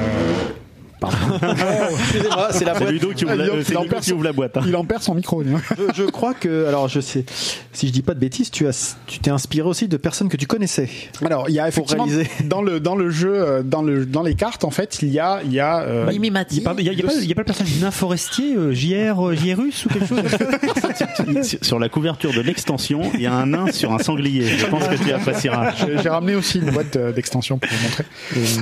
euh, 1.08 1.88
Excusez-moi, 2.00 2.48
c'est 2.52 2.66
la 2.66 2.74
boîte. 2.74 2.90
Ludo 2.92 3.10
qui 3.16 3.26
ouvre 3.26 3.34
Ah, 3.34 3.38
la, 3.38 3.44
euh, 3.46 3.64
c'est 3.66 3.78
Ludo 3.80 3.96
qui 4.02 4.14
ouvre 4.14 4.24
la 4.24 4.34
boîte. 4.34 4.58
hein. 4.58 4.62
il 4.68 4.76
en 4.76 4.86
perd 4.86 5.02
son 5.04 5.16
micro. 5.16 5.42
lui. 5.42 5.54
Je, 5.78 6.04
je 6.04 6.10
crois 6.10 6.34
que, 6.34 6.66
alors 6.68 6.88
je 6.88 7.00
sais, 7.00 7.26
si 7.74 7.88
je 7.88 7.92
dis 7.94 8.02
pas 8.02 8.14
de 8.14 8.20
bêtises, 8.20 8.52
tu 8.52 8.68
as, 8.68 8.96
tu 9.08 9.20
t'es 9.20 9.32
inspiré 9.32 9.68
aussi 9.68 9.88
de 9.88 9.98
personnes 9.98 10.30
que 10.30 10.38
tu 10.38 10.48
connaissais. 10.48 10.90
Alors, 11.24 11.50
il 11.50 11.56
y 11.56 11.60
a 11.60 11.68
effectivement 11.68 12.06
réaliser. 12.06 12.30
dans 12.46 12.62
le 12.62 12.80
dans 12.80 12.96
le 12.96 13.10
jeu, 13.10 13.34
euh, 13.34 13.64
dans 13.64 13.82
le 13.82 14.06
dans 14.06 14.24
les 14.24 14.36
cartes, 14.36 14.64
en 14.64 14.72
fait, 14.72 15.00
il 15.02 15.10
y 15.10 15.20
a 15.20 15.42
il 15.44 15.52
y 15.54 15.60
a 15.60 15.82
euh, 15.82 16.06
Mimi 16.10 16.28
Il 16.28 16.34
Mati. 16.34 16.56
n'y 16.60 16.66
a, 16.66 16.70
pas- 16.74 16.76
il 16.82 16.86
y 16.86 16.90
a 16.90 17.06
pas 17.06 17.14
il 17.14 17.28
y 17.28 17.32
a 17.32 17.36
pas 17.36 17.42
le 17.42 17.46
personnage 17.46 17.78
d'un 17.80 17.92
forestier, 17.92 18.56
euh, 18.56 18.74
JR, 18.74 19.28
euh, 19.30 19.36
JRus 19.36 19.86
ou 19.86 19.90
quelque 19.90 20.08
chose 20.08 20.22
comme 20.22 20.30
ça 20.34 21.44
Sur- 21.44 21.60
Sur 21.64 21.80
la 21.80 21.90
couverture 21.90 22.34
de 22.34 22.42
l'extension, 22.42 23.02
il 23.14 23.22
y 23.22 23.26
a 23.26 23.34
un 23.34 23.46
nain 23.48 23.72
sur 23.72 23.92
un 23.94 24.00
sanglier. 24.00 24.46
Je 24.46 24.66
pense 24.68 24.88
que 24.88 24.96
tu 24.96 25.12
apprécieras. 25.12 25.74
j'ai 25.80 25.98
j'ai 26.02 26.10
ramené 26.10 26.36
aussi 26.36 26.60
une 26.60 26.72
boîte 26.72 26.96
euh, 26.96 27.12
d'extension 27.12 27.58
pour 27.60 27.70
vous 27.70 27.84
montrer. 27.84 28.04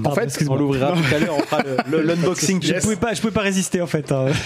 En 0.06 0.16
fait, 0.16 0.24
excuse-moi. 0.26 0.56
On 0.58 0.60
l'ouvrira 0.60 0.92
tout 0.94 1.16
à 1.16 1.20
l'heure, 1.20 1.36
on 1.38 1.42
fera 1.42 1.62
le- 1.64 2.02
le- 2.02 2.04
Je 2.80 2.84
pouvais 2.84 2.96
pas, 2.96 3.14
je 3.14 3.22
pouvais 3.22 3.34
pas 3.34 3.42
résister 3.42 3.82
en 3.82 3.88
fait. 3.88 4.12
hein. 4.12 4.28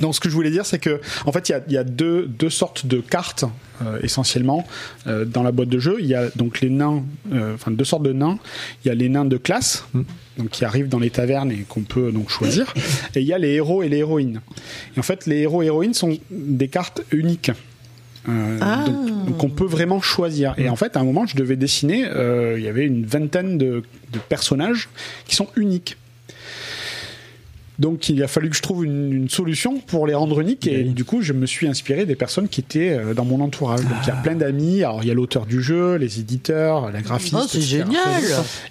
Donc, 0.00 0.14
ce 0.14 0.20
que 0.20 0.28
je 0.28 0.34
voulais 0.34 0.50
dire, 0.50 0.66
c'est 0.66 0.78
que, 0.78 1.00
en 1.26 1.32
fait, 1.32 1.48
il 1.48 1.52
y 1.52 1.54
a, 1.54 1.60
il 1.68 1.72
y 1.74 1.76
a 1.76 1.84
deux, 1.84 2.26
deux 2.26 2.50
sortes 2.50 2.86
de 2.86 3.00
cartes 3.00 3.44
euh, 3.82 3.98
essentiellement 4.02 4.66
euh, 5.06 5.24
dans 5.24 5.42
la 5.42 5.52
boîte 5.52 5.68
de 5.68 5.78
jeu. 5.78 5.96
Il 6.00 6.06
y 6.06 6.14
a 6.14 6.28
donc 6.36 6.60
les 6.60 6.70
nains, 6.70 7.04
euh, 7.32 7.54
enfin 7.54 7.70
deux 7.70 7.84
sortes 7.84 8.02
de 8.02 8.12
nains. 8.12 8.38
Il 8.84 8.88
y 8.88 8.90
a 8.90 8.94
les 8.94 9.08
nains 9.08 9.26
de 9.26 9.36
classe, 9.36 9.84
donc 10.38 10.48
qui 10.50 10.64
arrivent 10.64 10.88
dans 10.88 10.98
les 10.98 11.10
tavernes 11.10 11.52
et 11.52 11.66
qu'on 11.68 11.82
peut 11.82 12.10
donc 12.12 12.30
choisir. 12.30 12.72
Et 13.14 13.20
il 13.20 13.26
y 13.26 13.32
a 13.34 13.38
les 13.38 13.50
héros 13.50 13.82
et 13.82 13.88
les 13.88 13.98
héroïnes. 13.98 14.40
Et 14.96 15.00
en 15.00 15.02
fait, 15.02 15.26
les 15.26 15.40
héros 15.40 15.62
et 15.62 15.66
héroïnes 15.66 15.94
sont 15.94 16.16
des 16.30 16.68
cartes 16.68 17.02
uniques. 17.12 17.50
Euh, 18.28 18.58
Ah. 18.60 18.84
donc, 18.86 19.26
donc 19.26 19.44
on 19.44 19.48
peut 19.48 19.64
vraiment 19.64 20.00
choisir. 20.00 20.54
Et 20.58 20.68
en 20.68 20.76
fait, 20.76 20.96
à 20.96 21.00
un 21.00 21.04
moment, 21.04 21.26
je 21.26 21.36
devais 21.36 21.56
dessiner. 21.56 22.04
euh, 22.06 22.54
il 22.58 22.64
y 22.64 22.68
avait 22.68 22.84
une 22.84 23.04
vingtaine 23.06 23.56
de, 23.58 23.82
de 24.12 24.18
personnages 24.28 24.88
qui 25.26 25.36
sont 25.36 25.48
uniques. 25.56 25.96
Donc 27.80 28.08
il 28.10 28.22
a 28.22 28.28
fallu 28.28 28.50
que 28.50 28.56
je 28.56 28.62
trouve 28.62 28.84
une, 28.84 29.10
une 29.12 29.28
solution 29.30 29.78
pour 29.80 30.06
les 30.06 30.14
rendre 30.14 30.38
uniques 30.40 30.66
et 30.66 30.82
du 30.84 31.04
coup 31.04 31.22
je 31.22 31.32
me 31.32 31.46
suis 31.46 31.66
inspiré 31.66 32.04
des 32.04 32.14
personnes 32.14 32.46
qui 32.48 32.60
étaient 32.60 32.90
euh, 32.90 33.14
dans 33.14 33.24
mon 33.24 33.40
entourage. 33.40 33.80
Donc 33.80 33.96
il 34.02 34.08
y 34.08 34.10
a 34.10 34.16
plein 34.16 34.34
d'amis, 34.34 34.84
alors 34.84 35.00
il 35.02 35.08
y 35.08 35.10
a 35.10 35.14
l'auteur 35.14 35.46
du 35.46 35.62
jeu, 35.62 35.96
les 35.96 36.20
éditeurs, 36.20 36.92
la 36.92 37.00
graphiste. 37.00 37.34
Oh, 37.38 37.44
c'est 37.48 37.60
génial 37.62 37.88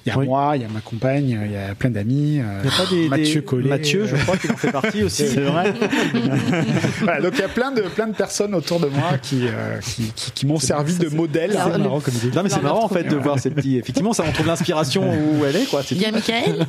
Il 0.06 0.10
y 0.10 0.12
a 0.12 0.18
Oui. 0.20 0.26
moi, 0.28 0.52
il 0.56 0.62
y 0.62 0.66
a 0.66 0.68
ma 0.68 0.80
compagne, 0.82 1.40
il 1.46 1.52
y 1.52 1.58
a 1.58 1.74
plein 1.76 1.90
d'amis. 1.90 2.40
euh, 2.40 2.62
Il 2.64 2.70
n'y 2.70 2.74
a 2.74 2.78
pas 2.78 2.86
des, 2.90 3.10
Mathieu 3.10 3.40
des- 3.42 3.46
Collet. 3.46 3.70
Mathieu, 3.70 4.06
je 4.06 4.16
crois 4.16 4.38
qu'il 4.38 4.52
en 4.52 4.58
fait 4.58 4.72
partie 4.72 5.04
aussi. 5.04 5.28
C'est 5.28 5.42
vrai. 5.42 5.74
voilà, 7.02 7.22
donc 7.22 7.34
il 7.36 7.40
y 7.40 7.44
a 7.44 7.48
plein 7.50 7.72
de 7.72 7.82
plein 7.82 8.08
de 8.08 8.16
personnes 8.16 8.54
autour 8.54 8.80
de 8.80 8.88
moi 8.88 9.18
qui 9.22 9.48
euh, 9.48 9.80
qui, 9.80 10.12
qui- 10.16 10.32
qui 10.32 10.46
m'ont 10.46 10.60
servi 10.60 10.96
de 10.98 11.10
modèle. 11.10 11.52
C'est 11.52 11.78
marrant 11.80 12.00
comme 12.00 12.14
idée. 12.14 12.36
Non 12.36 12.44
mais 12.44 12.50
c'est 12.50 12.62
marrant 12.62 12.84
en 12.86 12.90
fait 12.90 13.06
de 13.06 13.16
voir 13.16 13.40
ces 13.40 13.50
petits. 13.50 13.78
Effectivement, 13.78 14.14
ça 14.14 14.24
on 14.28 14.32
trouve 14.32 14.48
l'inspiration 14.48 15.04
où 15.12 15.46
elle 15.46 15.56
est 15.56 15.66
quoi. 15.70 15.82
C'est 15.84 15.96
Il 15.96 16.02
y 16.02 16.06
a. 16.06 16.12
Michael? 16.12 16.68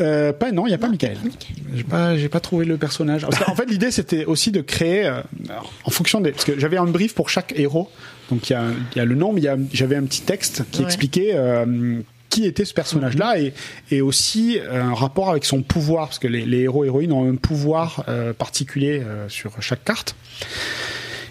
Euh, 0.00 0.32
pas 0.32 0.50
non, 0.50 0.66
il 0.66 0.70
y 0.70 0.74
a 0.74 0.78
pas 0.78 0.88
Michael. 0.88 1.18
J'ai 1.74 1.84
pas 1.84 2.16
j'ai 2.16 2.28
pas 2.28 2.40
trouvé 2.40 2.64
le 2.64 2.76
personnage. 2.76 3.22
Parce 3.22 3.42
qu'en 3.44 3.54
fait 3.54 3.66
l'idée 3.66 3.90
c'était 3.90 4.24
aussi 4.24 4.50
de 4.52 4.60
créer 4.60 5.06
euh, 5.06 5.20
en 5.84 5.90
fonction 5.90 6.20
des 6.20 6.32
parce 6.32 6.44
que 6.44 6.58
j'avais 6.58 6.76
un 6.76 6.86
brief 6.86 7.14
pour 7.14 7.28
chaque 7.30 7.52
héros. 7.56 7.90
Donc 8.30 8.48
il 8.48 8.52
y 8.52 8.56
a 8.56 8.64
il 8.94 8.98
y 8.98 9.00
a 9.00 9.04
le 9.04 9.14
nom 9.14 9.32
mais 9.32 9.40
il 9.40 9.44
y 9.44 9.48
a 9.48 9.56
j'avais 9.72 9.96
un 9.96 10.04
petit 10.04 10.22
texte 10.22 10.62
qui 10.70 10.80
Ouais. 10.80 10.86
expliquait 10.86 11.30
euh, 11.34 12.00
qui 12.30 12.46
était 12.46 12.64
ce 12.64 12.74
personnage-là 12.74 13.38
et, 13.38 13.52
et 13.92 14.00
aussi 14.00 14.58
euh, 14.58 14.82
un 14.82 14.94
rapport 14.94 15.30
avec 15.30 15.44
son 15.44 15.62
pouvoir 15.62 16.06
parce 16.08 16.18
que 16.18 16.26
les, 16.26 16.44
les 16.46 16.60
héros 16.62 16.84
héroïnes 16.84 17.12
ont 17.12 17.30
un 17.30 17.36
pouvoir 17.36 18.04
euh, 18.08 18.32
particulier 18.32 19.00
euh, 19.04 19.28
sur 19.28 19.62
chaque 19.62 19.84
carte. 19.84 20.16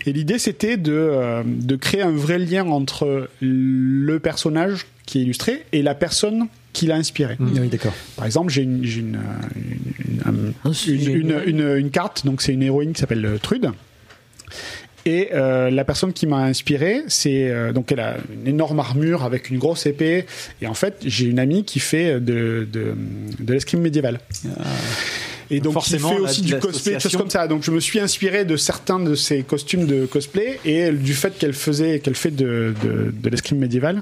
Et 0.05 0.11
l'idée, 0.13 0.37
c'était 0.39 0.75
de, 0.77 0.91
euh, 0.93 1.43
de 1.45 1.75
créer 1.77 2.01
un 2.01 2.11
vrai 2.11 2.37
lien 2.39 2.65
entre 2.67 3.27
le 3.41 4.17
personnage 4.19 4.85
qui 5.05 5.19
est 5.19 5.21
illustré 5.23 5.65
et 5.73 5.81
la 5.81 5.95
personne 5.95 6.47
qui 6.73 6.87
l'a 6.87 6.95
inspiré. 6.95 7.37
Ah 7.39 7.43
Oui, 7.61 7.67
d'accord. 7.69 7.93
Par 8.17 8.25
exemple, 8.25 8.51
j'ai 8.51 8.63
une, 8.63 8.83
j'ai 8.83 8.99
une, 8.99 9.15
euh, 9.15 10.71
une, 10.87 11.31
une- 11.45 11.77
une- 11.77 11.89
carte, 11.91 12.25
donc 12.25 12.41
c'est 12.41 12.53
une 12.53 12.63
héroïne 12.63 12.93
qui 12.93 12.99
s'appelle 13.01 13.25
euh, 13.25 13.37
Trude. 13.37 13.69
Et 15.05 15.29
euh, 15.33 15.69
la 15.69 15.83
personne 15.83 16.13
qui 16.13 16.25
m'a 16.27 16.43
inspiré, 16.45 17.01
c'est 17.07 17.49
euh, 17.49 17.73
donc 17.73 17.91
elle 17.91 17.99
a 17.99 18.15
une 18.33 18.47
énorme 18.47 18.79
armure 18.79 19.23
avec 19.23 19.49
une 19.49 19.57
grosse 19.59 19.85
épée. 19.85 20.25
Et 20.61 20.67
en 20.67 20.73
fait, 20.73 20.97
j'ai 21.05 21.25
une 21.25 21.39
amie 21.39 21.65
qui 21.65 21.79
fait 21.79 22.21
de 22.21 22.67
de, 22.71 22.95
de 23.39 23.53
l'escrime 23.53 23.81
médiévale. 23.81 24.19
Et 25.51 25.59
donc 25.59 25.73
Forcément, 25.73 26.09
fait 26.15 26.19
aussi 26.21 26.41
du 26.41 26.57
cosplay, 26.57 26.93
des 26.93 26.99
choses 27.01 27.17
comme 27.17 27.29
ça. 27.29 27.47
Donc 27.49 27.63
je 27.63 27.71
me 27.71 27.81
suis 27.81 27.99
inspiré 27.99 28.45
de 28.45 28.55
certains 28.55 28.97
de 28.99 29.13
ses 29.13 29.43
costumes 29.43 29.85
de 29.87 30.05
cosplay 30.05 30.57
et 30.63 30.89
du 30.91 31.13
fait 31.13 31.37
qu'elle 31.37 31.53
faisait, 31.53 31.99
qu'elle 31.99 32.15
fait 32.15 32.31
de, 32.31 32.73
de, 32.81 33.13
de 33.13 33.29
l'escrime 33.29 33.59
médiévale 33.59 34.01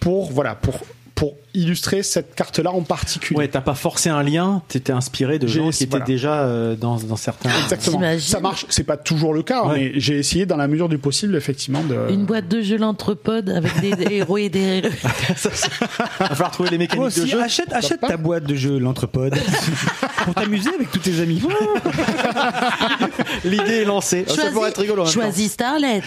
pour 0.00 0.32
voilà 0.32 0.56
pour 0.56 0.80
pour 1.14 1.36
illustrer 1.54 2.02
cette 2.02 2.34
carte-là 2.34 2.70
en 2.72 2.82
particulier. 2.82 3.38
Ouais, 3.38 3.48
t'as 3.48 3.60
pas 3.60 3.74
forcé 3.74 4.08
un 4.08 4.22
lien, 4.22 4.62
t'étais 4.68 4.92
inspiré 4.92 5.38
de 5.38 5.46
gens 5.46 5.70
qui 5.70 5.84
étaient 5.84 5.90
voilà. 5.90 6.04
déjà 6.04 6.34
euh, 6.42 6.76
dans, 6.76 6.96
dans 6.96 7.16
certains. 7.16 7.50
Exactement. 7.64 8.00
Ça 8.18 8.40
marche. 8.40 8.66
C'est 8.68 8.84
pas 8.84 8.96
toujours 8.96 9.34
le 9.34 9.42
cas, 9.42 9.62
hein, 9.64 9.68
Ouais. 9.70 9.92
mais 9.94 10.00
j'ai 10.00 10.18
essayé 10.18 10.46
dans 10.46 10.56
la 10.56 10.68
mesure 10.68 10.88
du 10.88 10.98
possible, 10.98 11.36
effectivement, 11.36 11.82
de. 11.82 12.10
Une 12.10 12.24
boîte 12.24 12.48
de 12.48 12.60
jeux 12.62 12.78
l'entrepode 12.78 13.48
avec 13.50 13.80
des 13.80 14.14
héros 14.14 14.38
et 14.38 14.48
des 14.48 14.60
héros. 14.84 14.88
Il 15.30 15.34
va 16.20 16.28
falloir 16.28 16.50
trouver 16.50 16.70
les 16.70 16.78
mécaniques 16.78 17.00
Toi 17.02 17.10
de 17.10 17.20
aussi, 17.22 17.30
jeu. 17.30 17.40
achète, 17.42 18.00
ta 18.00 18.16
boîte 18.16 18.44
de 18.44 18.54
jeu, 18.54 18.78
l'entrepode, 18.78 19.34
pour 20.24 20.34
t'amuser 20.34 20.70
avec 20.74 20.90
tous 20.90 20.98
tes 21.00 21.20
amis. 21.20 21.42
L'idée 23.44 23.78
est 23.82 23.84
lancée. 23.84 24.24
Ça 24.28 24.34
Choisis- 24.34 24.52
pourrait 24.52 24.70
être 24.70 24.80
rigolo. 24.80 25.06
Choisis 25.06 25.52
Starlet. 25.52 26.02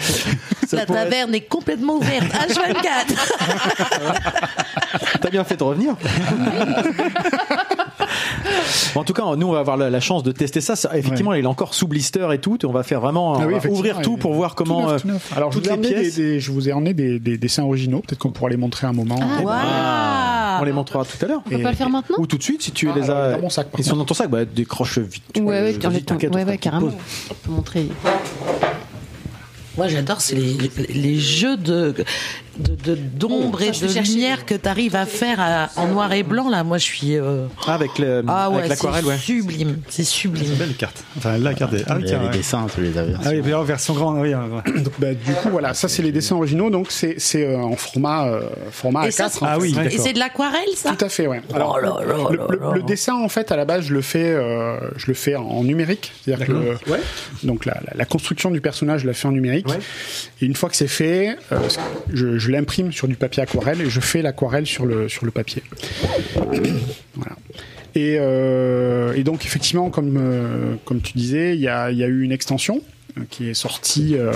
Ça 0.66 0.76
La 0.78 0.86
taverne 0.86 1.34
est 1.34 1.42
complètement 1.42 1.96
ouverte. 1.96 2.24
H24. 2.32 3.14
T'as 5.24 5.30
bien 5.30 5.42
fait 5.42 5.56
de 5.56 5.62
revenir. 5.62 5.96
Bon, 8.94 9.00
en 9.00 9.04
tout 9.04 9.14
cas, 9.14 9.22
nous, 9.36 9.46
on 9.46 9.52
va 9.52 9.60
avoir 9.60 9.78
la, 9.78 9.88
la 9.88 10.00
chance 10.00 10.22
de 10.22 10.32
tester 10.32 10.60
ça. 10.60 10.76
Ça, 10.76 10.94
effectivement, 10.98 11.32
il 11.32 11.42
est 11.44 11.48
encore 11.48 11.72
sous 11.72 11.88
blister 11.88 12.28
et 12.34 12.38
tout. 12.38 12.58
Et 12.62 12.66
on 12.66 12.72
va 12.72 12.82
faire 12.82 13.00
vraiment 13.00 13.38
Ah 13.40 13.46
oui, 13.46 13.54
va 13.58 13.70
ouvrir 13.70 14.02
tout 14.02 14.18
pour 14.18 14.34
voir 14.34 14.54
comment. 14.54 14.82
Tout 14.82 14.88
neuf, 14.90 14.96
euh, 14.96 14.98
tout 15.00 15.08
neuf. 15.08 15.32
Alors, 15.34 15.50
je 15.50 15.58
toutes 15.60 15.66
vous, 15.68 15.72
ai 15.72 15.76
les 15.76 15.78
emmené 15.78 15.94
des, 15.94 16.00
pièces. 16.02 16.14
des- 16.16 16.40
je 16.40 16.52
vous 16.52 16.68
ai 16.68 16.72
emmené 16.74 16.92
des, 16.92 17.18
des 17.18 17.38
dessins 17.38 17.62
originaux. 17.62 18.00
Peut-être 18.06 18.18
qu'on 18.18 18.32
pourra 18.32 18.50
les 18.50 18.58
montrer 18.58 18.86
un 18.86 18.92
moment. 18.92 19.16
Waouh 19.16 19.48
On 19.48 20.60
on 20.60 20.64
les 20.64 20.72
montrera 20.72 21.06
tout 21.06 21.24
à 21.24 21.26
l'heure. 21.28 21.40
On 21.46 21.48
peut 21.48 21.62
pas 21.62 21.70
le 21.70 21.76
faire 21.76 21.88
maintenant 21.88 22.16
Ou 22.18 22.26
tout 22.26 22.36
de 22.36 22.42
suite 22.42 22.60
si 22.62 22.72
tu 22.72 22.90
Ah, 22.90 22.94
les 22.94 23.04
alors, 23.10 23.16
as. 23.16 23.32
dans 23.32 23.40
mon 23.40 23.50
sac, 23.50 23.68
Ils 23.78 23.84
sont 23.84 23.96
dans 23.96 24.04
ton 24.04 24.12
sac, 24.14 24.28
bah 24.28 24.44
décroche 24.44 24.98
vite. 24.98 25.24
Ouais, 25.38 25.42
ouais, 25.62 25.72
t'inquiète, 25.72 26.10
ouais, 26.34 26.44
ouais, 26.44 26.44
fera 26.44 26.56
carrément. 26.58 26.90
On 27.30 27.34
peut 27.34 27.50
montrer. 27.50 27.86
Moi, 29.76 29.88
j'adore, 29.88 30.20
c'est 30.20 30.36
les, 30.36 30.52
les, 30.78 30.94
les 30.94 31.18
jeux 31.18 31.56
de 31.56 31.92
de- 32.58 32.94
de- 32.94 32.94
d'ombre 32.94 33.58
Oh, 33.60 33.64
ça, 33.64 33.66
et 33.66 33.72
je 33.72 33.86
de 33.86 33.92
chercher. 33.92 34.12
lumière 34.12 34.46
que 34.46 34.54
tu 34.54 34.68
arrives 34.68 34.96
à 34.96 35.06
faire 35.06 35.40
à- 35.40 35.70
en 35.76 35.86
noir 35.88 36.12
et 36.12 36.22
blanc. 36.22 36.48
Là, 36.48 36.64
moi, 36.64 36.78
je 36.78 36.84
suis. 36.84 37.16
euh, 37.16 37.46
Ah, 37.66 37.74
avec 37.74 37.98
le- 37.98 38.22
ah 38.28 38.46
avec 38.46 38.58
ouais, 38.62 38.68
l'aquarelle, 38.68 39.04
c'est 39.04 39.10
ouais. 39.10 39.18
sublime, 39.18 39.76
c'est 39.88 40.04
sublime. 40.04 40.54
Belle 40.54 40.74
carte. 40.76 41.02
Enfin, 41.16 41.38
la 41.38 41.54
carte. 41.54 41.74
est- 41.74 41.84
Ah 41.88 41.94
oui, 41.96 42.02
Il 42.02 42.06
y 42.06 42.08
tiens. 42.08 42.18
a 42.18 42.22
les 42.22 42.28
ouais. 42.28 42.36
dessins, 42.36 42.66
tu 42.74 42.80
les 42.82 42.96
avais. 42.98 43.14
Ah 43.24 43.30
oui, 43.30 43.54
en 43.54 43.62
version 43.64 43.94
grande, 43.94 44.18
oui. 44.20 44.32
hein, 44.32 44.44
ouais. 44.66 44.80
Donc, 44.80 44.92
bah, 44.98 45.14
du 45.14 45.32
coup, 45.32 45.48
voilà, 45.50 45.74
ça 45.74 45.88
c'est 45.88 46.02
les 46.02 46.12
dessins 46.12 46.36
originaux, 46.36 46.70
donc 46.70 46.86
c'est 46.90 47.14
c'est 47.18 47.44
euh, 47.46 47.58
en 47.58 47.76
format 47.76 48.26
euh, 48.28 48.40
format 48.70 49.06
Et 49.08 49.10
ça, 49.10 49.26
A4. 49.26 49.30
c'est- 49.32 49.42
en 49.42 49.46
Ah 49.48 49.58
oui, 49.58 49.74
Et 49.90 49.98
c'est 49.98 50.12
de 50.12 50.18
l'aquarelle, 50.18 50.60
ça? 50.76 50.94
Tout 50.96 51.04
à 51.04 51.08
fait, 51.08 51.26
ouais. 51.26 51.40
Alors, 51.54 51.76
Oh 51.78 51.80
là 51.84 51.88
là 51.88 52.04
le, 52.30 52.36
là 52.36 52.46
le- 52.50 52.58
là. 52.58 52.72
le 52.74 52.82
dessin, 52.82 53.14
en 53.14 53.28
fait, 53.28 53.50
à 53.52 53.56
la 53.56 53.64
base, 53.64 53.86
je 53.86 53.94
le 53.94 54.02
fais, 54.02 54.32
euh, 54.32 54.78
je 54.96 55.06
le 55.08 55.14
fais 55.14 55.34
en 55.36 55.64
numérique, 55.64 56.12
c'est-à-dire 56.24 56.46
que 56.46 56.76
donc 57.46 57.64
la, 57.64 57.74
la- 57.86 57.92
la 57.96 58.04
construction 58.04 58.50
du 58.50 58.60
personnage, 58.60 59.02
je 59.02 59.06
la 59.06 59.12
fais 59.14 59.28
en 59.28 59.32
numérique. 59.32 59.66
Et 60.40 60.46
une 60.46 60.54
fois 60.54 60.68
que 60.68 60.76
c'est 60.76 60.86
fait, 60.88 61.36
euh, 61.52 61.58
je, 62.12 62.38
je 62.44 62.50
l'imprime 62.50 62.92
sur 62.92 63.08
du 63.08 63.16
papier 63.16 63.42
aquarelle 63.42 63.80
et 63.80 63.88
je 63.88 64.00
fais 64.00 64.20
l'aquarelle 64.20 64.66
sur 64.66 64.84
le 64.84 65.08
sur 65.08 65.24
le 65.24 65.30
papier. 65.30 65.62
voilà. 67.14 67.36
Et, 67.94 68.16
euh, 68.18 69.14
et 69.14 69.22
donc 69.22 69.46
effectivement, 69.46 69.88
comme 69.88 70.16
euh, 70.18 70.74
comme 70.84 71.00
tu 71.00 71.12
disais, 71.14 71.54
il 71.54 71.60
y 71.60 71.68
a, 71.68 71.90
y 71.90 72.02
a 72.02 72.06
eu 72.06 72.22
une 72.22 72.32
extension 72.32 72.82
euh, 73.16 73.22
qui 73.30 73.48
est 73.48 73.54
sortie 73.54 74.16
euh, 74.16 74.32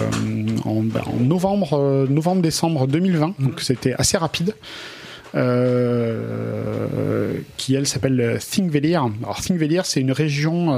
en, 0.65 0.83
ben, 0.83 1.03
en 1.07 1.21
novembre 1.21 2.07
novembre 2.09 2.41
décembre 2.41 2.87
2020. 2.87 3.35
Donc 3.41 3.61
c'était 3.61 3.95
assez 3.95 4.17
rapide. 4.17 4.55
Qui 7.57 7.75
elle 7.75 7.87
s'appelle 7.87 8.39
Thingvellir. 8.41 9.07
Alors 9.23 9.41
Thingvellir, 9.43 9.85
c'est 9.85 10.01
une 10.01 10.13
région 10.13 10.71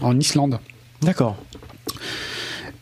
en 0.00 0.18
Islande. 0.18 0.58
D'accord. 1.02 1.36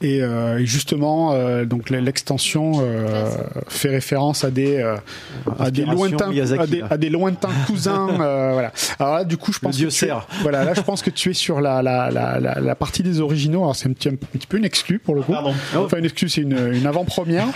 Et, 0.05 0.21
euh, 0.21 0.59
et 0.59 0.67
justement, 0.67 1.33
euh, 1.33 1.65
donc 1.65 1.89
l'extension 1.89 2.73
euh, 2.83 3.25
fait 3.69 3.89
référence 3.89 4.45
à 4.45 4.51
des 4.51 4.77
euh, 4.77 4.97
à 5.59 5.71
des 5.71 5.87
lointains 5.87 6.29
Miyazaki, 6.29 6.63
à 6.63 6.67
des, 6.67 6.81
là. 6.81 6.87
à 6.91 6.97
des 6.99 7.09
lointains 7.09 7.49
cousins. 7.67 8.09
euh, 8.21 8.51
voilà. 8.53 8.71
Alors 8.99 9.15
là, 9.15 9.25
du 9.25 9.39
coup, 9.39 9.51
je 9.53 9.59
pense 9.61 9.77
dieu 9.77 9.89
que 9.89 9.95
tu 9.95 10.07
voilà, 10.43 10.65
là, 10.65 10.75
je 10.75 10.83
pense 10.83 11.01
que 11.01 11.09
tu 11.09 11.31
es 11.31 11.33
sur 11.33 11.63
la 11.63 11.81
la, 11.83 12.11
la, 12.11 12.39
la, 12.39 12.61
la 12.61 12.75
partie 12.75 13.03
des 13.03 13.21
originaux. 13.21 13.63
Alors 13.63 13.77
c'est 13.77 13.89
un 13.89 13.95
petit 13.95 14.11
un 14.11 14.15
petit 14.17 14.47
peu 14.47 14.59
une 14.59 14.67
exclue 14.67 14.99
pour 14.99 15.15
le 15.15 15.23
coup. 15.23 15.33
Pardon. 15.33 15.55
Enfin 15.75 15.97
une 15.97 16.05
exclue, 16.05 16.29
c'est 16.29 16.43
une, 16.43 16.75
une 16.75 16.87
avant-première. 16.87 17.47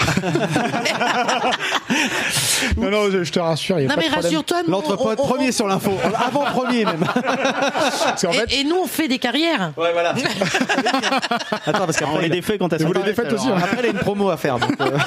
non 2.77 2.91
non, 2.91 3.11
je, 3.11 3.25
je 3.25 3.33
te 3.33 3.39
rassure, 3.39 3.79
il 3.79 3.83
y 3.83 3.87
a 3.87 3.89
Non, 3.89 3.95
pas 3.95 4.01
mais 4.01 4.07
de 4.07 4.13
problème. 4.13 4.33
rassure-toi, 4.33 4.57
nous, 4.67 4.73
L'entrepôt 4.73 5.11
on- 5.11 5.17
premier 5.17 5.53
sur 5.53 5.67
l'info. 5.67 5.93
Avant 6.27 6.45
premier 6.47 6.85
même. 6.85 7.01
Parce 7.25 8.23
qu'en 8.23 8.33
fait, 8.33 8.53
Et, 8.55 8.61
et 8.61 8.65
nous, 8.65 8.77
on 8.83 8.87
fait 8.87 9.09
des 9.09 9.19
carrières. 9.19 9.73
Ouais, 9.77 9.93
voilà. 9.93 10.15
Attends, 11.67 11.87
parce 11.87 11.97
qu'après, 11.99 12.29
les 12.39 12.41
défait 12.41 12.59
quand 12.59 12.73
Et 12.73 12.79
sont 12.79 12.87
vous 12.87 12.93
les 12.93 13.03
défaites 13.03 13.33
aussi, 13.33 13.49
hein. 13.49 13.55
après, 13.57 13.77
il 13.81 13.87
a 13.87 13.89
une 13.91 13.99
promo 13.99 14.31
à 14.31 14.37
faire. 14.37 14.59
donc, 14.59 14.73
euh, 14.81 14.99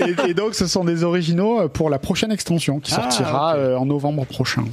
et, 0.26 0.30
et 0.30 0.34
donc 0.34 0.54
ce 0.54 0.66
sont 0.66 0.84
des 0.84 1.04
originaux 1.04 1.68
pour 1.68 1.90
la 1.90 1.98
prochaine 1.98 2.32
extension 2.32 2.80
qui 2.80 2.92
Ah, 2.94 3.02
sortira 3.02 3.56
euh, 3.56 3.76
en 3.76 3.86
novembre 3.86 4.24
prochain. 4.26 4.64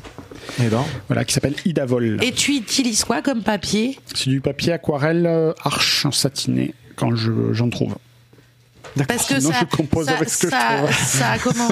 eh 0.60 0.68
ben, 0.68 0.84
Voilà, 1.08 1.26
qui 1.26 1.34
s'appelle 1.34 1.56
Idavol. 1.66 2.18
Et 2.24 2.32
tu 2.32 2.54
utilises 2.56 3.04
quoi 3.04 3.22
comme 3.22 3.44
papier? 3.44 3.98
C'est 4.14 4.30
du 4.30 4.42
papier 4.42 4.74
aquarelle 4.74 5.26
euh, 5.26 5.54
arche 5.64 6.08
satiné 6.12 6.74
quand 6.96 7.16
je 7.16 7.32
j'en 7.54 7.70
trouve. 7.70 7.96
Parce 9.08 9.26
que 9.28 9.40
Sinon, 9.40 9.54
ça, 9.54 9.60
je 9.72 9.76
compose 9.78 10.06
ça, 10.08 10.16
avec 10.18 10.30
ce 10.30 10.46
que 10.48 10.52
je 10.52 10.76
trouve. 10.76 10.92
ça- 10.94 11.38
comment 11.44 11.70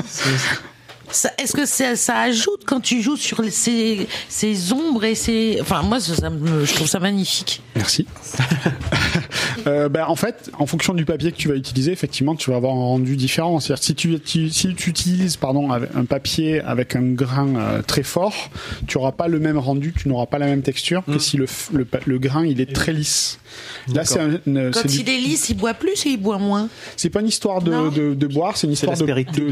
Est-ce 1.37 1.53
que 1.53 1.65
ça, 1.65 1.95
ça 1.95 2.17
ajoute 2.19 2.61
quand 2.65 2.79
tu 2.79 3.01
joues 3.01 3.17
sur 3.17 3.41
les- 3.41 3.51
ces, 3.51 4.07
ces 4.27 4.73
ombres 4.73 5.03
et 5.03 5.15
ces. 5.15 5.57
Enfin, 5.61 5.81
moi, 5.81 5.99
ça, 5.99 6.15
ça 6.15 6.29
me- 6.29 6.65
je 6.65 6.73
trouve 6.73 6.87
ça 6.87 6.99
magnifique. 6.99 7.61
Merci. 7.75 8.05
Euh, 9.67 9.89
ben, 9.89 10.05
en 10.07 10.15
fait, 10.15 10.49
en 10.57 10.65
fonction 10.65 10.93
du 10.93 11.03
papier 11.03 11.31
que 11.33 11.37
tu 11.37 11.49
vas 11.49 11.55
utiliser, 11.55 11.91
effectivement, 11.91 12.33
tu 12.35 12.49
vas 12.49 12.55
avoir 12.57 12.73
un 12.73 12.77
rendu 12.79 13.17
différent. 13.17 13.59
C'est-à-dire 13.59 13.83
si 13.83 13.93
tu, 13.95 14.19
tu- 14.19 14.49
si 14.49 14.73
tu 14.73 14.89
utilises 14.89 15.35
pardon 15.35 15.69
un 15.71 16.05
papier 16.05 16.61
avec 16.61 16.95
un 16.95 17.01
grain 17.01 17.55
euh, 17.57 17.81
très 17.81 18.03
fort, 18.03 18.49
tu 18.87 18.97
auras 18.97 19.11
pas 19.11 19.27
le 19.27 19.39
même 19.39 19.57
rendu, 19.57 19.93
tu 19.93 20.07
n'auras 20.07 20.27
pas 20.27 20.37
la 20.39 20.45
même 20.45 20.61
texture 20.61 21.03
que 21.05 21.19
si 21.19 21.35
le, 21.37 21.45
le, 21.73 21.85
le 22.05 22.19
grain 22.19 22.45
il 22.45 22.61
est 22.61 22.73
très 22.73 22.93
lisse. 22.93 23.39
Là, 23.93 24.05
c'est 24.05 24.19
un- 24.19 24.39
une- 24.45 24.71
Quand 24.71 24.81
c'est 24.83 24.87
du- 24.89 24.99
il 25.01 25.09
est 25.09 25.17
lisse, 25.17 25.49
il 25.49 25.55
boit 25.57 25.73
plus 25.73 26.05
et 26.05 26.09
il 26.09 26.17
boit 26.21 26.37
moins. 26.37 26.67
C'est 26.95 27.09
pas 27.09 27.21
une 27.21 27.27
histoire 27.27 27.61
de, 27.61 27.71
Non. 27.71 27.89
de, 27.89 28.13
de 28.13 28.27
boire, 28.27 28.57
c'est 28.57 28.67
une 28.67 28.73
histoire 28.73 28.95
de, 28.97 29.05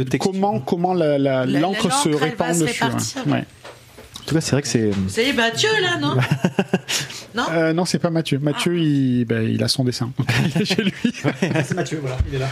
de 0.04 0.18
comment 0.18 0.60
comment 0.60 0.94
la- 0.94 1.18
la- 1.18 1.46
La- 1.46 1.60
l'encre 1.60 1.92
se 1.92 2.10
l'encre, 2.10 2.24
répand 2.24 2.50
dessus. 2.50 2.64
ouais. 2.64 2.72
répartir. 2.72 3.28
Ouais. 3.28 3.46
En 4.28 4.30
tout 4.30 4.36
cas, 4.36 4.42
c'est 4.42 4.52
vrai 4.52 4.62
que 4.62 4.68
c'est. 4.68 4.92
C'est 5.08 5.32
Mathieu, 5.32 5.70
là, 5.82 5.98
non 6.02 6.16
Non 7.36 7.44
Euh, 7.52 7.72
non, 7.72 7.86
c'est 7.86 8.00
pas 8.00 8.10
Mathieu. 8.10 8.40
Mathieu, 8.40 8.78
il, 8.78 9.24
ben, 9.24 9.42
il 9.48 9.64
a 9.64 9.70
son 9.70 9.86
dessin. 9.86 10.12
il 10.56 10.62
est 10.62 10.66
chez 10.66 10.84
lui. 10.84 10.92
C'est 11.64 11.76
Mathieu, 11.76 12.00
voilà, 12.02 12.18
il 12.28 12.36
est 12.36 12.40
là. 12.40 12.48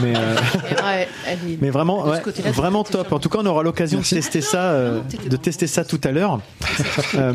Mais, 0.00 0.14
euh, 0.16 0.36
Ouais, 0.82 1.08
elle 1.26 1.38
est- 1.50 1.58
mais 1.60 1.68
vraiment, 1.68 2.06
ouais, 2.06 2.20
vraiment 2.52 2.82
top. 2.84 3.12
En 3.12 3.18
tout 3.18 3.28
cas, 3.28 3.40
on 3.42 3.46
aura 3.46 3.62
l'occasion 3.62 3.98
de 4.00 4.04
tester 4.04 4.40
ça, 4.40 4.70
euh, 4.70 5.00
de 5.28 5.36
tester 5.36 5.66
ça 5.66 5.84
tout 5.84 6.00
à 6.04 6.12
l'heure. 6.12 6.40
Euh. 7.16 7.32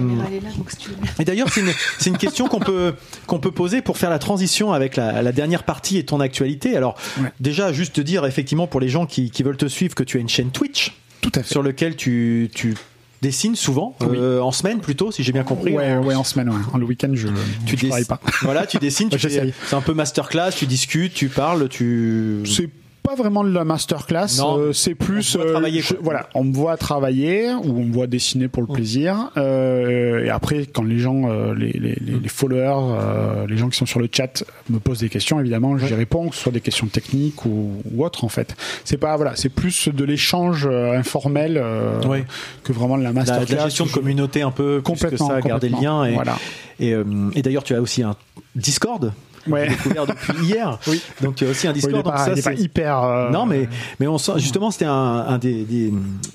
Et 1.20 1.26
d'ailleurs, 1.26 1.50
c'est 1.50 2.10
une, 2.10 2.18
question 2.18 2.48
qu'on 2.48 2.60
peut, 2.60 2.94
qu'on 3.28 3.40
peut 3.40 3.52
poser 3.52 3.82
pour 3.82 3.98
faire 3.98 4.10
la 4.10 4.20
transition 4.20 4.72
avec 4.74 4.96
la, 4.96 5.22
la 5.22 5.32
dernière 5.32 5.64
partie 5.64 5.98
et 5.98 6.06
ton 6.06 6.20
actualité. 6.20 6.76
Alors, 6.78 6.96
Ouais. 7.22 7.30
déjà, 7.40 7.74
juste 7.74 7.94
te 7.96 8.02
dire, 8.02 8.26
effectivement, 8.26 8.68
pour 8.68 8.80
les 8.80 8.88
gens 8.90 9.06
qui, 9.06 9.30
qui 9.32 9.44
veulent 9.44 9.58
te 9.58 9.68
suivre, 9.68 9.94
que 9.94 10.04
tu 10.04 10.18
as 10.18 10.22
une 10.22 10.30
chaîne 10.30 10.50
Twitch 10.52 10.94
Tout 11.22 11.32
à 11.36 11.44
fait. 11.44 11.50
sur 11.52 11.62
lequel 11.62 11.96
tu, 11.96 12.50
tu 12.56 12.74
dessines 13.28 13.56
souvent, 13.56 13.96
Oui. 14.02 14.18
euh, 14.20 14.40
en 14.42 14.52
semaine 14.52 14.80
plutôt, 14.80 15.12
si 15.12 15.24
j'ai 15.24 15.32
bien 15.32 15.44
compris. 15.44 15.74
Ouais, 15.74 15.98
ouais, 15.98 16.16
en 16.16 16.24
semaine, 16.24 16.50
ouais. 16.50 16.56
En 16.74 16.78
le 16.78 16.86
week-end, 16.86 17.12
je, 17.14 17.28
Tu 17.66 17.76
je 17.78 17.88
travaille 17.88 18.06
pas. 18.06 18.20
Voilà, 18.42 18.66
tu 18.68 18.78
dessines, 18.78 19.10
tu 19.12 19.18
fais- 19.20 19.54
c'est 19.68 19.76
un 19.76 19.82
peu 19.82 19.94
masterclass, 19.94 20.52
tu 20.56 20.66
discutes, 20.68 21.14
tu 21.14 21.30
parles, 21.30 21.68
tu. 21.70 22.44
C'est 22.46 22.70
pas 23.06 23.16
vraiment 23.16 23.44
de 23.44 23.50
la 23.52 23.64
masterclass, 23.64 24.42
euh, 24.42 24.74
c'est 24.74 24.96
plus 24.96 25.36
On 25.36 25.42
je- 25.42 25.94
quoi. 25.94 26.00
voilà, 26.02 26.30
on 26.34 26.44
me 26.44 26.54
voit 26.54 26.76
travailler 26.78 27.50
ou 27.54 27.70
on 27.80 27.84
me 27.86 27.94
voit 27.94 28.08
dessiner 28.08 28.48
pour 28.48 28.64
le 28.64 28.68
plaisir. 28.68 29.32
Euh, 29.38 30.24
et 30.26 30.30
après, 30.30 30.66
quand 30.66 30.84
les 30.84 30.98
gens, 31.00 31.30
euh, 31.30 31.54
les, 31.54 31.72
les, 31.74 31.96
les, 32.02 32.20
les 32.20 32.30
followers, 32.30 32.96
euh, 33.00 33.48
les 33.48 33.58
gens 33.58 33.70
qui 33.70 33.78
sont 33.78 33.86
sur 33.86 34.00
le 34.00 34.10
chat 34.12 34.44
me 34.70 34.80
posent 34.80 35.00
des 35.00 35.10
questions, 35.10 35.40
évidemment, 35.40 35.78
j'y 35.78 35.94
réponds, 35.94 36.30
que 36.30 36.36
ce 36.36 36.42
soit 36.42 36.52
des 36.52 36.62
questions 36.62 36.88
techniques 36.88 37.46
ou, 37.46 37.74
ou 37.94 38.04
autres 38.04 38.24
en 38.24 38.30
fait. 38.30 38.56
C'est 38.84 38.98
pas 38.98 39.16
voilà, 39.16 39.36
c'est 39.36 39.50
plus 39.50 39.90
de 39.90 40.04
l'échange 40.04 40.68
euh, 40.70 40.98
informel 40.98 41.58
euh, 41.58 42.02
Ouais. 42.06 42.26
que 42.64 42.74
vraiment 42.74 42.98
de 42.98 43.04
la 43.04 43.10
La, 43.10 43.14
masterclass. 43.14 43.56
la 43.56 43.64
gestion 43.66 43.86
de 43.86 43.92
communauté 43.92 44.42
un 44.42 44.52
peu 44.52 44.82
plus 44.84 44.94
que 44.94 45.00
Complètement, 45.02 45.28
ça, 45.28 45.42
garder 45.42 45.70
le 45.70 45.76
complètement. 45.76 46.04
lien. 46.04 46.10
Et, 46.12 46.14
Voilà. 46.16 46.38
et, 46.80 46.94
euh, 46.94 47.04
et 47.36 47.42
d'ailleurs, 47.42 47.64
tu 47.64 47.76
as 47.76 47.82
aussi 47.82 48.04
un 48.04 48.16
Discord. 48.56 49.12
Ouais. 49.48 49.70
découvert 49.70 50.06
depuis 50.08 50.34
hier. 50.46 50.78
Oui. 50.88 51.02
Donc 51.22 51.36
tu 51.36 51.46
as 51.46 51.50
aussi 51.50 51.68
un 51.68 51.74
Discord. 51.74 52.04
il 52.06 52.12
pas, 52.12 52.18
ça, 52.18 52.32
il 52.34 52.40
est 52.40 52.42
pas 52.42 52.56
c'est- 52.56 52.62
hyper. 52.62 53.04
euh, 53.04 53.30
Non, 53.32 53.46
mais 53.46 53.68
mais 54.00 54.08
on 54.08 54.18
sent 54.18 54.34
justement 54.38 54.72
c'était 54.72 54.86
un, 54.86 54.92
un 55.28 55.38
des, 55.38 55.64
des- 55.64 55.94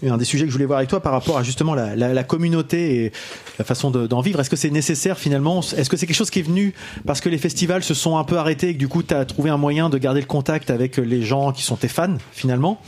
un 0.09 0.16
des 0.16 0.24
sujets 0.24 0.45
que 0.45 0.51
je 0.51 0.55
voulais 0.55 0.66
voir 0.66 0.78
avec 0.78 0.89
toi 0.91 1.01
par 1.01 1.12
rapport 1.12 1.39
à 1.39 1.43
justement 1.43 1.74
la, 1.74 1.97
la, 1.97 2.12
la 2.15 2.24
communauté 2.24 3.05
et 3.05 3.12
la 3.59 3.65
façon 3.65 3.91
de- 3.91 4.07
d'en 4.07 4.20
vivre. 4.20 4.41
Est-ce 4.41 4.51
que 4.51 4.57
c'est 4.57 4.70
nécessaire 4.70 5.19
finalement? 5.19 5.61
Est-ce 5.61 5.91
que 5.91 5.97
c'est 5.97 6.07
quelque 6.07 6.16
chose 6.16 6.31
qui 6.31 6.39
est 6.41 6.43
venu 6.43 6.73
parce 7.07 7.20
que 7.20 7.28
les 7.28 7.39
festivals 7.39 7.82
se 7.82 7.95
sont 7.95 8.16
un 8.16 8.24
peu 8.24 8.37
arrêtés 8.39 8.69
et 8.70 8.74
que 8.74 8.78
du 8.78 8.89
coup 8.89 9.03
tu 9.03 9.15
as 9.15 9.24
trouvé 9.24 9.51
un 9.51 9.57
moyen 9.57 9.89
de 9.91 9.99
garder 9.99 10.20
le 10.20 10.27
contact 10.27 10.70
avec 10.70 10.97
les 10.97 11.23
gens 11.23 11.53
qui 11.53 11.62
sont 11.62 11.77
tes 11.77 11.89
fans 11.89 12.16
finalement? 12.32 12.81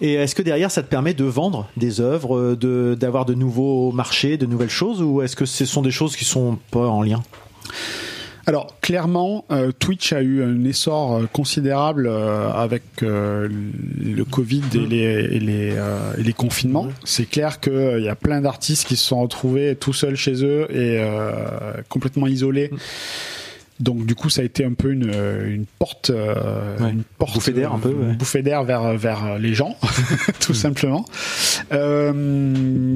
Et 0.00 0.14
est-ce 0.14 0.34
que 0.34 0.42
derrière 0.42 0.70
ça 0.70 0.82
te 0.82 0.88
permet 0.88 1.14
de 1.14 1.24
vendre 1.24 1.68
des 1.76 2.00
œuvres, 2.00 2.54
de 2.54 2.96
d'avoir 2.98 3.24
de 3.24 3.34
nouveaux 3.34 3.92
marchés, 3.92 4.36
de 4.36 4.46
nouvelles 4.46 4.68
choses, 4.70 5.00
ou 5.00 5.22
est-ce 5.22 5.36
que 5.36 5.46
ce 5.46 5.64
sont 5.64 5.82
des 5.82 5.90
choses 5.92 6.16
qui 6.16 6.24
sont 6.24 6.58
pas 6.70 6.88
en 6.88 7.02
lien? 7.02 7.22
Alors 8.46 8.74
clairement, 8.80 9.44
euh, 9.50 9.70
Twitch 9.70 10.12
a 10.12 10.20
eu 10.20 10.42
un 10.42 10.64
essor 10.64 11.14
euh, 11.14 11.26
considérable 11.32 12.06
euh, 12.08 12.50
avec 12.50 12.82
euh, 13.02 13.48
le 14.00 14.24
Covid 14.24 14.62
et 14.74 14.78
les, 14.78 14.96
et 14.96 15.40
les, 15.40 15.72
euh, 15.76 16.14
et 16.18 16.22
les 16.22 16.32
confinements. 16.32 16.88
C'est 17.04 17.26
clair 17.26 17.60
qu'il 17.60 18.02
y 18.02 18.08
a 18.08 18.16
plein 18.16 18.40
d'artistes 18.40 18.86
qui 18.86 18.96
se 18.96 19.06
sont 19.06 19.20
retrouvés 19.20 19.76
tout 19.76 19.92
seuls 19.92 20.16
chez 20.16 20.44
eux 20.44 20.66
et 20.70 20.98
euh, 20.98 21.30
complètement 21.88 22.26
isolés. 22.26 22.70
Donc 23.80 24.06
du 24.06 24.14
coup, 24.14 24.30
ça 24.30 24.42
a 24.42 24.44
été 24.44 24.64
un 24.64 24.74
peu 24.74 24.92
une, 24.92 25.10
une 25.46 25.64
porte, 25.78 26.10
euh, 26.10 26.76
Ouais. 26.78 26.90
une 26.90 27.02
porte, 27.18 27.34
Bouffée 27.34 27.52
d'air 27.52 27.72
un 27.72 27.78
peu, 27.78 27.88
ouais. 27.88 28.10
une 28.10 28.16
bouffée 28.16 28.42
d'air 28.42 28.62
vers 28.64 28.96
vers 28.96 29.38
les 29.38 29.54
gens, 29.54 29.76
tout 30.40 30.54
simplement. 30.54 31.04
Euh, 31.72 32.12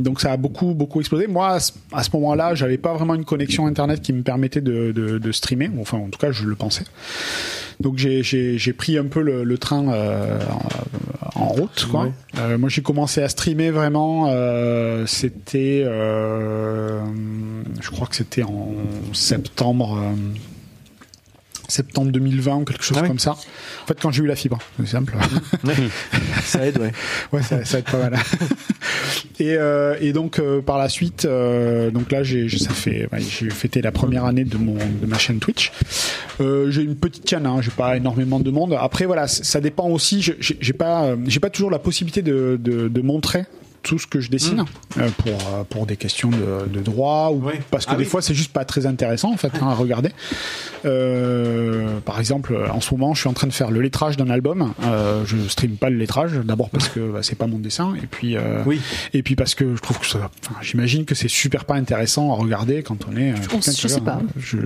donc 0.02 0.20
ça 0.20 0.32
a 0.32 0.36
beaucoup 0.36 0.74
beaucoup 0.74 1.00
explosé. 1.00 1.26
Moi, 1.26 1.58
à 1.92 2.02
ce, 2.02 2.10
moment-là, 2.14 2.54
j'avais 2.54 2.78
pas 2.78 2.94
vraiment 2.94 3.14
une 3.14 3.24
connexion 3.24 3.66
internet 3.66 4.00
qui 4.00 4.12
me 4.12 4.22
permettait 4.22 4.60
de, 4.60 4.92
de, 4.92 5.18
de 5.18 5.32
streamer. 5.32 5.70
Enfin, 5.80 5.98
en 5.98 6.08
tout 6.08 6.18
cas, 6.18 6.30
je 6.30 6.44
le 6.44 6.54
pensais. 6.54 6.84
Donc 7.80 7.96
j'ai 7.98 8.72
pris 8.76 8.96
un 8.96 9.04
peu 9.06 9.20
le, 9.22 9.44
le 9.44 9.58
train 9.58 9.88
euh, 9.88 10.38
en, 11.34 11.48
route. 11.48 11.86
Quoi. 11.90 12.04
Ouais. 12.04 12.10
Euh, 12.38 12.58
moi, 12.58 12.68
j'ai 12.68 12.82
commencé 12.82 13.22
à 13.22 13.28
streamer 13.28 13.70
vraiment. 13.70 14.26
euh, 14.28 15.04
c'était, 15.06 15.82
euh, 15.84 17.00
je 17.80 17.90
crois 17.90 18.06
que 18.06 18.16
c'était 18.16 18.42
en 18.44 18.68
septembre. 19.12 19.98
Septembre 21.68 22.10
2020 22.12 22.56
ou 22.56 22.64
quelque 22.64 22.84
chose 22.84 22.96
Ah 22.98 23.02
ouais. 23.02 23.08
comme 23.08 23.18
ça. 23.18 23.32
En 23.32 23.86
fait, 23.86 23.98
quand 24.00 24.10
j'ai 24.10 24.22
eu 24.22 24.26
la 24.26 24.36
fibre, 24.36 24.58
c'est 24.78 24.86
simple. 24.88 25.14
Ça 26.44 26.66
aide, 26.66 26.78
ouais. 26.78 26.92
Ouais, 27.32 27.42
ça, 27.42 27.56
être 27.60 27.90
pas 27.90 27.98
mal. 27.98 28.14
et, 29.40 29.54
euh, 29.56 29.96
et 30.00 30.12
donc 30.12 30.38
euh, 30.38 30.60
par 30.60 30.78
la 30.78 30.88
suite, 30.88 31.24
euh, 31.24 31.90
donc 31.90 32.10
là 32.12 32.22
j'ai 32.22 32.48
ça 32.48 32.70
fait, 32.70 33.08
ouais, 33.12 33.20
j'ai 33.20 33.50
fêté 33.50 33.82
la 33.82 33.90
première 33.92 34.24
année 34.24 34.44
de 34.44 34.56
mon 34.56 34.74
de 34.74 35.06
ma 35.06 35.18
chaîne 35.18 35.38
Twitch. 35.38 35.72
Euh, 36.40 36.70
j'ai 36.70 36.82
une 36.82 36.96
petite 36.96 37.28
chaîne, 37.28 37.46
hein, 37.46 37.58
j'ai 37.60 37.70
pas 37.70 37.96
énormément 37.96 38.38
de 38.40 38.50
monde. 38.50 38.76
Après 38.78 39.06
voilà, 39.06 39.26
ça 39.28 39.60
dépend 39.60 39.88
aussi. 39.88 40.22
j'ai 40.40 40.72
pas 40.72 41.04
euh, 41.04 41.16
j'ai 41.26 41.40
pas 41.40 41.50
toujours 41.50 41.70
la 41.70 41.78
possibilité 41.78 42.22
de 42.22 42.58
de, 42.60 42.88
de 42.88 43.00
montrer 43.02 43.44
tout 43.86 43.98
ce 44.00 44.06
que 44.08 44.18
je 44.20 44.30
dessine 44.30 44.64
euh, 44.98 45.08
pour 45.16 45.32
euh, 45.32 45.62
pour 45.70 45.86
des 45.86 45.96
questions 45.96 46.28
de, 46.30 46.66
de 46.72 46.80
droit 46.80 47.30
ou 47.32 47.44
parce 47.70 47.86
que 47.86 47.92
Ah 47.92 47.96
des 47.96 48.02
oui. 48.02 48.10
fois 48.10 48.20
c'est 48.20 48.34
juste 48.34 48.52
pas 48.52 48.64
très 48.64 48.84
intéressant 48.84 49.32
en 49.32 49.36
fait 49.36 49.52
hein, 49.62 49.68
à 49.68 49.74
regarder. 49.74 50.10
Euh, 50.84 51.98
par 52.04 52.18
exemple, 52.20 52.56
en 52.72 52.80
ce 52.80 52.92
moment, 52.94 53.14
je 53.14 53.20
suis 53.20 53.28
en 53.28 53.32
train 53.32 53.46
de 53.46 53.52
faire 53.52 53.70
le 53.70 53.80
lettrage 53.80 54.16
d'un 54.16 54.30
album. 54.30 54.72
Euh, 54.84 55.24
je 55.26 55.36
stream 55.48 55.72
pas 55.76 55.90
le 55.90 55.96
lettrage, 55.96 56.32
d'abord 56.44 56.70
parce 56.70 56.88
que 56.88 57.00
bah, 57.12 57.20
c'est 57.22 57.36
pas 57.36 57.46
mon 57.46 57.58
dessin, 57.58 57.94
et 58.02 58.06
puis 58.06 58.36
euh, 58.36 58.62
Oui. 58.66 58.80
et 59.14 59.22
puis 59.22 59.36
parce 59.36 59.54
que 59.54 59.74
je 59.76 59.80
trouve 59.80 59.98
que 59.98 60.06
ça, 60.06 60.30
enfin, 60.44 60.54
j'imagine 60.62 61.04
que 61.04 61.14
c'est 61.14 61.28
super 61.28 61.64
pas 61.64 61.74
intéressant 61.74 62.32
à 62.32 62.36
regarder 62.36 62.82
quand 62.82 62.98
on 63.10 63.16
est. 63.16 63.32
euh, 63.32 63.34
quelqu'un 63.48 63.72
je 63.76 63.88
sais 63.88 64.00
pas. 64.00 64.20
hein. 64.22 64.26
Je- 64.38 64.58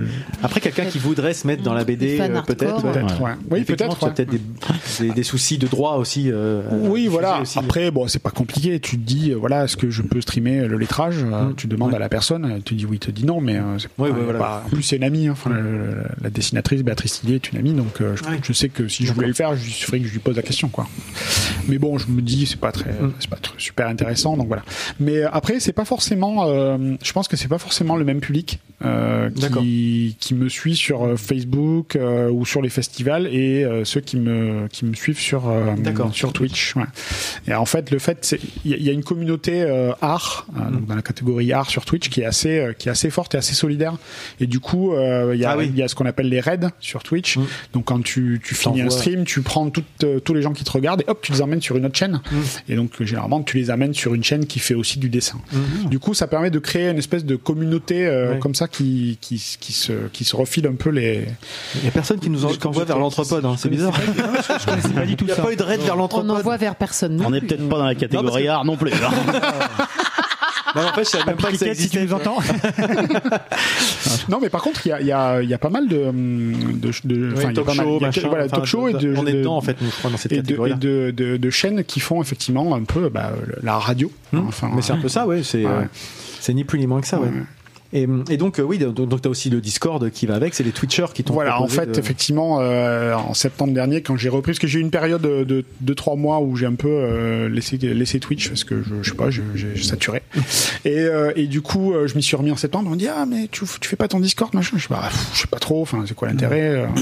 Après, 0.43 0.61
quelqu'un 0.61 0.85
qui 0.85 0.99
voudrait 0.99 1.33
se 1.33 1.47
mettre 1.47 1.63
dans 1.63 1.73
la 1.73 1.83
BD, 1.83 2.19
euh, 2.19 2.41
peut-être. 2.41 2.85
hardcore. 2.85 3.21
ouais. 3.21 3.31
Oui, 3.49 3.63
peut-être. 3.63 4.03
ouais. 4.03 4.11
peut-être 4.11 4.29
des, 4.29 4.41
des, 4.99 5.11
des 5.13 5.23
soucis 5.23 5.57
de 5.57 5.67
droit 5.67 5.95
aussi. 5.95 6.29
euh, 6.31 6.61
Oui, 6.71 7.07
voilà. 7.07 7.41
aussi. 7.41 7.57
Après, 7.59 7.91
bon, 7.91 8.07
c'est 8.07 8.19
pas 8.21 8.31
compliqué. 8.31 8.79
Tu 8.79 8.97
te 8.97 9.03
dis, 9.13 9.31
euh, 9.31 9.35
voilà, 9.35 9.63
est-ce 9.65 9.77
que 9.77 9.89
je 9.89 10.01
peux 10.01 10.21
streamer 10.21 10.67
le 10.67 10.77
lettrage 10.77 11.17
Euh, 11.23 11.41
Mm. 11.49 11.55
Tu 11.55 11.67
demandes 11.67 11.89
Ouais. 11.91 11.95
à 11.95 11.99
la 11.99 12.09
personne, 12.09 12.51
elle 12.55 12.61
te 12.63 12.73
dit 12.73 12.85
oui, 12.85 12.97
il 12.97 12.99
te 12.99 13.11
dit 13.11 13.25
non, 13.25 13.41
mais 13.41 13.57
euh, 13.57 13.77
c'est 13.79 13.87
Ouais, 13.97 14.09
pas- 14.09 14.15
ouais, 14.17 14.23
voilà. 14.23 14.63
en 14.65 14.69
plus 14.69 14.83
c'est 14.83 14.95
une 14.97 15.03
amie. 15.03 15.27
hein. 15.27 15.31
Enfin, 15.33 15.51
la 16.21 16.29
dessinatrice 16.29 16.83
Béatrice 16.83 17.21
Tillier 17.21 17.35
est 17.35 17.51
une 17.51 17.57
amie, 17.57 17.73
donc 17.73 17.99
je, 17.99 18.23
je 18.43 18.53
sais 18.53 18.69
que 18.69 18.87
si 18.87 19.05
je 19.05 19.13
voulais 19.13 19.27
le 19.27 19.33
faire, 19.33 19.51
il 19.53 19.59
suffirait 19.59 19.99
que 19.99 20.07
je 20.07 20.13
lui 20.13 20.19
pose 20.19 20.35
la 20.35 20.41
question, 20.43 20.69
quoi. 20.69 20.87
Mais 21.67 21.77
bon, 21.77 21.97
je 21.97 22.07
me 22.07 22.21
dis, 22.21 22.45
c'est 22.45 22.59
pas 22.59 22.71
très, 22.71 22.91
Mm. 22.91 23.13
c'est 23.19 23.29
pas 23.29 23.35
très- 23.37 23.53
super 23.57 23.87
intéressant, 23.87 24.37
donc 24.37 24.47
voilà. 24.47 24.63
Mais 24.99 25.23
après, 25.23 25.59
c'est 25.59 25.73
pas 25.73 25.85
forcément. 25.85 26.45
euh, 26.47 26.95
je 27.03 27.11
pense 27.13 27.27
que 27.27 27.35
c'est 27.37 27.47
pas 27.47 27.57
forcément 27.57 27.95
le 27.95 28.05
même 28.05 28.19
public 28.21 28.59
euh, 28.83 29.29
qui, 29.59 30.15
qui 30.19 30.33
me 30.33 30.49
suit 30.49 30.75
sur 30.75 31.19
Facebook 31.19 31.95
euh, 31.95 32.29
ou 32.31 32.45
sur 32.45 32.61
les 32.61 32.69
festivals 32.69 33.27
et 33.27 33.65
ceux 33.83 34.01
qui 34.01 34.17
me 34.17 34.67
qui 34.69 34.85
me 34.85 34.93
suivent 34.93 35.19
sur 35.19 35.43
sur 36.13 36.33
Twitch. 36.33 36.73
Et 37.47 37.53
en 37.53 37.65
fait, 37.65 37.91
le 37.91 37.99
fait, 37.99 38.19
c'est 38.21 38.39
il 38.65 38.75
y, 38.77 38.83
y 38.83 38.89
a 38.89 38.93
une 38.93 39.00
communauté 39.01 39.61
euh, 39.63 39.91
art 40.01 40.45
euh, 40.55 40.61
Mm. 40.69 40.71
donc 40.73 40.85
dans 40.85 40.95
la 40.95 41.01
catégorie 41.01 41.51
art 41.53 41.69
sur 41.69 41.85
Twitch 41.85 42.09
qui 42.09 42.21
est 42.21 42.25
assez 42.25 42.59
euh, 42.59 42.73
qui 42.73 42.87
est 42.87 42.91
assez 42.91 43.09
forte 43.09 43.35
et 43.35 43.37
assez 43.37 43.53
solidaire. 43.53 43.93
Et 44.39 44.47
du 44.47 44.59
coup, 44.59 44.93
euh, 44.93 45.31
il 45.33 45.39
y 45.41 45.45
a 45.45 45.51
Ah 45.51 45.57
oui. 45.57 45.67
il 45.71 45.77
y 45.77 45.83
a 45.83 45.87
ce 45.87 45.95
qu'on 45.95 46.05
appelle 46.05 46.29
les 46.29 46.39
raids 46.39 46.59
sur 46.79 47.03
Twitch. 47.03 47.37
Mm. 47.37 47.43
Donc 47.73 47.85
quand 47.85 48.03
tu 48.03 48.41
tu 48.43 48.55
finis 48.55 48.81
un 48.81 48.89
stream, 48.89 49.23
tu 49.25 49.41
prends 49.41 49.71
euh, 50.03 50.19
tous 50.19 50.33
les 50.33 50.41
gens 50.41 50.53
qui 50.53 50.63
te 50.63 50.71
regardent 50.71 51.01
et 51.01 51.05
hop, 51.09 51.19
tu 51.21 51.31
les 51.31 51.41
emmènes 51.41 51.61
sur 51.61 51.75
une 51.77 51.85
autre 51.85 51.97
chaîne. 51.97 52.21
Mm. 52.31 52.35
Et 52.69 52.75
donc 52.75 53.01
généralement, 53.03 53.41
tu 53.43 53.57
les 53.57 53.69
amènes 53.69 53.93
sur 53.93 54.13
une 54.13 54.23
chaîne 54.23 54.45
qui 54.45 54.59
fait 54.59 54.75
aussi 54.75 54.99
du 54.99 55.09
dessin. 55.09 55.39
Du 55.89 55.99
coup, 55.99 56.13
ça 56.13 56.27
permet 56.27 56.49
de 56.51 56.59
créer 56.59 56.89
une 56.89 56.97
espèce 56.97 57.25
de 57.25 57.35
communauté. 57.35 58.07
Ouais. 58.07 58.39
comme 58.39 58.55
ça 58.55 58.67
qui, 58.67 59.17
qui, 59.21 59.41
qui, 59.59 59.73
se, 59.73 59.93
qui 60.11 60.23
se 60.23 60.35
refile 60.35 60.67
un 60.67 60.73
peu 60.75 60.89
les. 60.89 61.25
Il 61.75 61.85
y 61.85 61.87
a 61.87 61.91
personne 61.91 62.19
qui 62.19 62.29
nous 62.29 62.45
envoie 62.45 62.85
vers 62.85 62.97
l'anthropode, 62.99 63.45
hein, 63.45 63.55
c'est 63.57 63.69
bizarre. 63.69 63.93
Je 64.59 64.65
connaissais 64.65 64.89
pas 64.89 65.05
du 65.05 65.15
tout 65.15 65.25
Il 65.25 65.27
n'y 65.27 65.31
a 65.33 65.35
ça. 65.35 65.43
pas 65.43 65.51
eu 65.53 65.55
de 65.55 65.63
raid 65.63 65.79
vers 65.81 65.95
On 65.95 65.97
l'anthropode. 65.97 66.29
envoie 66.31 66.57
vers 66.57 66.75
personne. 66.75 67.15
non 67.17 67.25
On 67.27 67.29
n'est 67.31 67.41
peut-être 67.41 67.67
pas 67.69 67.77
dans 67.77 67.85
la 67.85 67.95
catégorie 67.95 68.47
art 68.47 68.65
non 68.65 68.77
plus. 68.85 68.91
Non, 70.73 70.83
en 70.87 70.93
fait, 70.93 71.03
je 71.03 71.09
savais 71.09 71.25
même 71.25 71.35
pas 71.35 71.51
que 71.51 71.57
ça 71.57 71.65
Piquette, 71.65 71.81
si 71.81 71.89
tu 71.89 71.97
existait. 71.97 72.05
nous 72.05 72.13
entends. 72.13 72.37
Non, 74.29 74.39
mais 74.41 74.49
par 74.49 74.61
contre, 74.61 74.85
il 74.85 74.89
y 74.89 74.91
a, 74.93 75.01
il 75.01 75.07
y, 75.07 75.11
a, 75.11 75.41
il 75.41 75.49
y 75.49 75.53
a 75.53 75.57
pas 75.57 75.69
mal 75.69 75.87
de. 75.89 75.97
de, 76.05 76.91
de 77.03 77.33
Ouais, 77.35 77.39
enfin, 77.39 77.49
il 77.51 77.57
y 77.57 77.59
a 77.59 77.63
talk 77.63 77.73
show, 77.75 77.99
machin, 77.99 78.27
voilà, 78.29 78.45
enfin, 78.45 78.55
talk 78.57 78.65
show 78.65 78.87
et 78.87 78.93
de. 78.93 79.13
On 79.17 79.25
est 79.27 79.33
de- 79.33 79.37
dedans, 79.39 79.57
en 79.57 79.61
fait, 79.61 79.81
nous, 79.81 79.89
je 79.89 79.95
crois, 79.97 80.09
dans 80.11 80.15
cette 80.17 80.31
et 80.31 80.35
de, 80.35 80.39
et 80.39 80.43
catégorie-là. 80.43 80.75
de, 80.77 81.11
de, 81.15 81.35
de 81.37 81.49
chaînes 81.49 81.83
qui 81.83 81.99
font 81.99 82.21
effectivement 82.21 82.73
un 82.73 82.83
peu 82.83 83.09
bah, 83.09 83.31
la 83.63 83.77
radio. 83.79 84.09
Hum, 84.33 84.45
Enfin, 84.47 84.69
Mais 84.73 84.81
c'est 84.81 84.93
un 84.93 84.97
peu 85.01 85.09
ça, 85.09 85.25
ouais. 85.27 85.43
C'est 85.43 85.65
Ouais. 85.65 85.71
euh, 85.71 85.81
c'est 86.39 86.53
ni 86.53 86.63
plus 86.63 86.79
ni 86.79 86.87
moins 86.87 87.01
que 87.01 87.07
ça, 87.07 87.19
ouais. 87.19 87.27
Ouais. 87.27 87.33
Et, 87.93 88.07
et 88.29 88.37
donc, 88.37 88.59
euh, 88.59 88.63
oui, 88.63 88.77
donc, 88.77 88.93
donc 88.95 89.21
tu 89.21 89.27
as 89.27 89.31
aussi 89.31 89.49
le 89.49 89.59
Discord 89.61 90.09
qui 90.11 90.25
va 90.25 90.35
avec, 90.35 90.53
c'est 90.53 90.63
les 90.63 90.71
Twitchers 90.71 91.07
qui 91.13 91.23
t'ont 91.23 91.33
Voilà, 91.33 91.61
en 91.61 91.67
fait, 91.67 91.91
de- 91.91 91.99
effectivement, 91.99 92.59
euh, 92.61 93.13
en 93.15 93.33
septembre 93.33 93.73
dernier, 93.73 94.01
quand 94.01 94.15
j'ai 94.15 94.29
repris, 94.29 94.51
parce 94.51 94.59
que 94.59 94.67
j'ai 94.67 94.79
eu 94.79 94.81
une 94.81 94.91
période 94.91 95.21
de, 95.21 95.43
de, 95.43 95.65
de 95.81 95.93
trois 95.93 96.15
mois 96.15 96.39
où 96.39 96.55
j'ai 96.55 96.65
un 96.65 96.75
peu 96.75 96.87
euh, 96.89 97.49
laissé, 97.49 97.77
laissé 97.77 98.19
Twitch 98.19 98.47
parce 98.49 98.63
que 98.63 98.81
je, 98.81 98.95
je 99.01 99.09
sais 99.09 99.15
pas, 99.15 99.29
j'ai 99.29 99.81
saturé. 99.81 100.21
et, 100.85 100.97
euh, 100.99 101.31
et 101.35 101.47
du 101.47 101.61
coup, 101.61 101.93
euh, 101.93 102.07
je 102.07 102.15
m'y 102.15 102.23
suis 102.23 102.35
remis 102.35 102.51
en 102.51 102.55
septembre. 102.55 102.87
On 102.87 102.91
me 102.93 102.97
dit 102.97 103.07
ah 103.09 103.25
mais 103.27 103.47
tu, 103.51 103.65
tu 103.81 103.89
fais 103.89 103.95
pas 103.97 104.07
ton 104.07 104.19
Discord, 104.19 104.53
machin. 104.53 104.77
Je 104.77 104.83
sais 104.83 104.87
pas, 104.87 105.01
pff, 105.09 105.29
je 105.33 105.39
sais 105.41 105.47
pas 105.47 105.59
trop. 105.59 105.81
Enfin, 105.81 106.03
c'est 106.07 106.15
quoi 106.15 106.27
l'intérêt. 106.29 106.85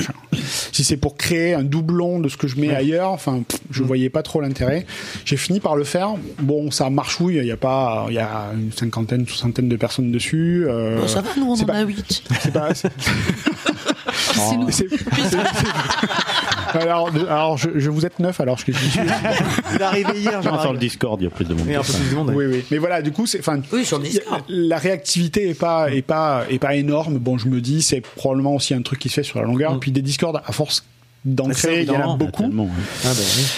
Si 0.71 0.83
c'est 0.83 0.97
pour 0.97 1.17
créer 1.17 1.53
un 1.53 1.63
doublon 1.63 2.19
de 2.19 2.29
ce 2.29 2.37
que 2.37 2.47
je 2.47 2.59
mets 2.59 2.73
ailleurs, 2.73 3.09
enfin, 3.09 3.41
je 3.71 3.83
voyais 3.83 4.09
pas 4.09 4.23
trop 4.23 4.39
l'intérêt. 4.39 4.85
J'ai 5.25 5.35
fini 5.35 5.59
par 5.59 5.75
le 5.75 5.83
faire. 5.83 6.11
Bon, 6.41 6.71
ça 6.71 6.89
marchouille. 6.89 7.37
Il 7.37 7.45
y 7.45 7.51
a 7.51 7.57
pas, 7.57 8.05
il 8.09 8.13
y 8.15 8.19
a 8.19 8.51
une 8.53 8.71
cinquantaine, 8.71 9.27
soixantaine 9.27 9.67
de 9.67 9.75
personnes 9.75 10.11
dessus. 10.11 10.65
euh, 10.67 10.78
Bon, 10.99 11.07
ça 11.07 11.21
va, 11.21 11.29
nous, 11.37 11.45
on 11.51 11.53
en 11.59 11.65
pas- 11.65 11.73
a 11.73 11.81
8. 11.85 12.23
c'est 12.41 12.53
pas. 12.53 12.73
c'est- 12.73 12.91
nous. 14.57 14.67
alors, 16.73 17.09
alors 17.15 17.57
je, 17.57 17.69
je 17.75 17.89
vous 17.89 18.05
êtes 18.05 18.19
neuf 18.19 18.39
alors 18.39 18.57
je, 18.57 18.71
je 18.71 18.77
suis. 18.77 18.99
Il 19.73 19.81
est 19.81 19.83
arrivé 19.83 20.19
hier, 20.19 20.41
Jean-Marie. 20.41 20.61
sur 20.63 20.73
le 20.73 20.79
Discord, 20.79 21.19
il 21.21 21.25
y 21.25 21.27
a 21.27 21.29
plus 21.29 21.45
de 21.45 21.53
monde. 21.53 21.67
Et 21.67 21.75
un 21.75 21.81
peu 21.81 21.93
plus 21.93 22.09
de 22.09 22.15
monde. 22.15 22.31
Oui, 22.35 22.45
oui. 22.45 22.63
Mais 22.71 22.77
voilà, 22.77 23.01
du 23.01 23.11
coup, 23.11 23.25
c'est, 23.25 23.39
enfin, 23.39 23.59
Oui, 23.71 23.85
sur 23.85 23.99
Discord. 23.99 24.41
la 24.47 24.77
réactivité 24.77 25.49
est 25.49 25.53
pas, 25.59 25.91
est 25.91 26.01
pas, 26.01 26.43
est 26.49 26.59
pas 26.59 26.75
énorme. 26.75 27.17
Bon, 27.17 27.37
je 27.37 27.47
me 27.47 27.59
dis, 27.61 27.81
c'est 27.81 28.01
probablement 28.01 28.55
aussi 28.55 28.73
un 28.73 28.81
truc 28.81 28.99
qui 28.99 29.09
se 29.09 29.15
fait 29.15 29.23
sur 29.23 29.39
la 29.39 29.45
longueur. 29.45 29.73
Mm. 29.75 29.79
Puis 29.79 29.91
des 29.91 30.01
Discord, 30.01 30.41
à 30.45 30.51
force 30.51 30.83
d'en 31.25 31.51
c'est 31.51 31.67
créer, 31.67 31.81
il 31.81 31.87
y 31.87 31.91
en 31.91 32.13
a 32.13 32.17
beaucoup. 32.17 32.45
Ah, 32.45 32.49
bah, 33.03 33.09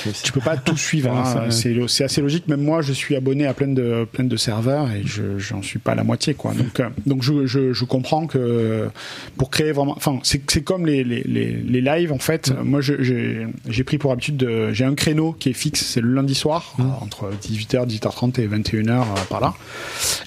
oui, 0.05 0.11
Tu 0.23 0.31
peux 0.31 0.39
pas 0.41 0.57
tout 0.57 0.75
suivre. 0.77 1.11
Hein. 1.11 1.25
ça, 1.25 1.51
C'est, 1.87 2.03
assez 2.03 2.21
logique. 2.21 2.47
Même 2.47 2.61
moi, 2.63 2.81
je 2.81 2.91
suis 2.91 3.15
abonné 3.15 3.45
à 3.45 3.53
plein 3.53 3.67
de, 3.67 4.05
plein 4.11 4.23
de 4.23 4.35
serveurs 4.35 4.89
et 4.91 5.03
je, 5.05 5.37
j'en 5.37 5.61
suis 5.61 5.77
pas 5.79 5.91
à 5.91 5.95
la 5.95 6.03
moitié, 6.03 6.33
quoi. 6.33 6.53
Donc, 6.53 6.79
euh, 6.79 6.89
donc 7.05 7.21
je, 7.21 7.45
je, 7.45 7.71
je 7.73 7.85
comprends 7.85 8.25
que 8.27 8.89
pour 9.37 9.49
créer 9.51 9.71
vraiment, 9.73 9.93
enfin, 9.95 10.19
c'est, 10.23 10.41
c'est 10.49 10.63
comme 10.63 10.85
les, 10.87 11.03
les, 11.03 11.21
les, 11.23 11.51
les 11.53 11.81
lives, 11.81 12.11
en 12.11 12.17
fait. 12.19 12.49
Mm. 12.51 12.63
Moi, 12.63 12.81
j'ai, 12.81 13.45
j'ai 13.67 13.83
pris 13.83 13.97
pour 13.97 14.11
habitude 14.11 14.37
de, 14.37 14.71
j'ai 14.73 14.85
un 14.85 14.95
créneau 14.95 15.33
qui 15.33 15.49
est 15.49 15.53
fixe, 15.53 15.83
c'est 15.85 16.01
le 16.01 16.13
lundi 16.13 16.35
soir, 16.35 16.73
Mm. 16.77 16.81
euh, 16.81 16.85
entre 17.03 17.29
18h, 17.43 17.85
18h30 17.87 18.39
et 18.41 18.47
21h, 18.47 18.89
euh, 19.01 19.03
par 19.29 19.39
là. 19.39 19.53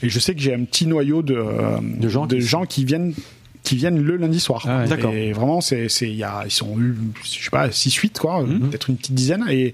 Et 0.03 0.09
je 0.09 0.19
sais 0.21 0.35
que 0.35 0.41
j'ai 0.41 0.55
un 0.55 0.63
petit 0.65 0.87
noyau 0.87 1.23
de, 1.23 1.35
euh, 1.35 1.79
De 1.83 2.09
gens 2.09 2.27
de 2.27 2.37
qui- 2.37 2.43
gens 2.43 2.65
qui 2.65 2.85
viennent 2.85 3.13
qui 3.65 3.77
viennent 3.77 4.01
le 4.01 4.17
lundi 4.17 4.39
soir. 4.41 4.65
Ah 4.69 4.81
ouais. 4.83 4.89
D'accord. 4.89 5.13
Et 5.15 5.33
vraiment, 5.33 5.61
c'est, 5.61 5.89
c'est, 5.89 6.07
il 6.09 6.15
y 6.17 6.23
a, 6.23 6.43
ils 6.45 6.51
sont, 6.53 6.79
eu, 6.79 6.95
je 7.25 7.45
sais 7.45 7.51
pas, 7.51 7.71
6 7.73 7.93
8 7.95 8.19
quoi, 8.19 8.43
Mhm. 8.43 8.69
peut-être 8.69 8.91
une 8.91 8.97
petite 8.97 9.15
dizaine. 9.15 9.45
Et, 9.51 9.73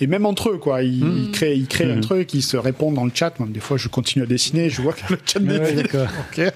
et 0.00 0.06
même 0.06 0.24
entre 0.26 0.50
eux, 0.50 0.58
quoi, 0.58 0.82
ils, 0.82 1.04
Mhm. 1.04 1.18
ils 1.24 1.30
créent, 1.32 1.56
ils 1.58 1.66
créent 1.66 1.90
un 1.92 2.00
truc, 2.00 2.32
ils 2.34 2.42
se 2.42 2.56
répondent 2.56 2.94
dans 2.94 3.04
le 3.04 3.10
chat. 3.12 3.34
Moi, 3.40 3.48
des 3.50 3.60
fois, 3.60 3.76
je 3.76 3.88
continue 3.88 4.22
à 4.24 4.26
dessiner, 4.26 4.70
je 4.70 4.80
vois 4.80 4.92
que 4.94 5.12
le 5.12 5.18
chat 5.26 5.40
Ouais, 5.40 5.58
défile. 5.58 5.76
d'accord. 5.82 6.06
Ok. 6.38 6.52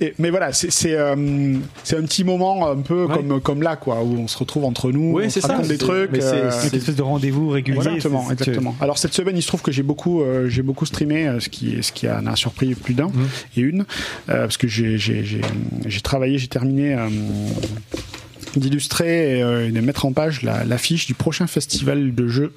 Et, 0.00 0.14
mais 0.18 0.30
voilà, 0.30 0.52
c'est, 0.52 0.70
c'est, 0.72 0.94
euh, 0.94 1.56
c'est 1.84 1.96
un 1.96 2.02
petit 2.02 2.24
moment 2.24 2.66
un 2.68 2.76
peu 2.82 3.04
Ouais. 3.04 3.14
comme, 3.14 3.40
comme 3.40 3.62
là, 3.62 3.76
quoi, 3.76 4.02
où 4.02 4.18
on 4.18 4.26
se 4.26 4.36
retrouve 4.36 4.64
entre 4.64 4.90
nous, 4.90 5.12
Oui, 5.12 5.24
on 5.26 5.30
c'est 5.30 5.40
se 5.40 5.46
ça, 5.46 5.52
raconte 5.54 5.68
des 5.68 5.74
c'est- 5.74 5.78
trucs. 5.78 6.10
mais 6.10 6.20
c'est- 6.20 6.26
euh, 6.26 6.50
c'est- 6.50 6.68
Une 6.72 6.78
espèce 6.78 6.96
de 6.96 7.02
rendez-vous 7.02 7.50
régulier. 7.50 7.76
Exactement, 7.78 8.22
c'est- 8.22 8.26
c'est- 8.28 8.32
exactement. 8.50 8.74
Alors 8.80 8.98
cette 8.98 9.14
semaine, 9.14 9.36
il 9.36 9.42
se 9.42 9.46
trouve 9.46 9.62
que 9.62 9.70
j'ai 9.70 9.84
beaucoup, 9.84 10.22
euh, 10.22 10.48
j'ai 10.48 10.62
beaucoup 10.62 10.86
streamé, 10.86 11.28
euh, 11.28 11.38
ce 11.38 11.48
qui, 11.48 11.76
ce 11.82 11.92
qui 11.92 12.08
en 12.10 12.26
a 12.26 12.34
surpris 12.34 12.74
plus 12.74 12.94
d'un 12.94 13.06
Mhm. 13.08 13.28
et 13.56 13.60
une, 13.60 13.80
euh, 14.28 14.40
parce 14.42 14.56
que 14.56 14.66
j'ai, 14.66 14.98
j'ai, 14.98 15.24
j'ai, 15.24 15.40
j'ai 15.84 16.00
travaillé, 16.00 16.15
j'ai 16.38 16.48
terminé 16.48 16.94
euh, 16.94 17.08
d'illustrer 18.56 19.38
et, 19.38 19.42
euh, 19.42 19.68
et 19.68 19.70
de 19.70 19.80
mettre 19.80 20.06
en 20.06 20.12
page 20.12 20.42
la- 20.42 20.64
l'affiche 20.64 21.06
du 21.06 21.14
prochain 21.14 21.46
festival 21.46 22.14
de 22.14 22.28
jeux 22.28 22.52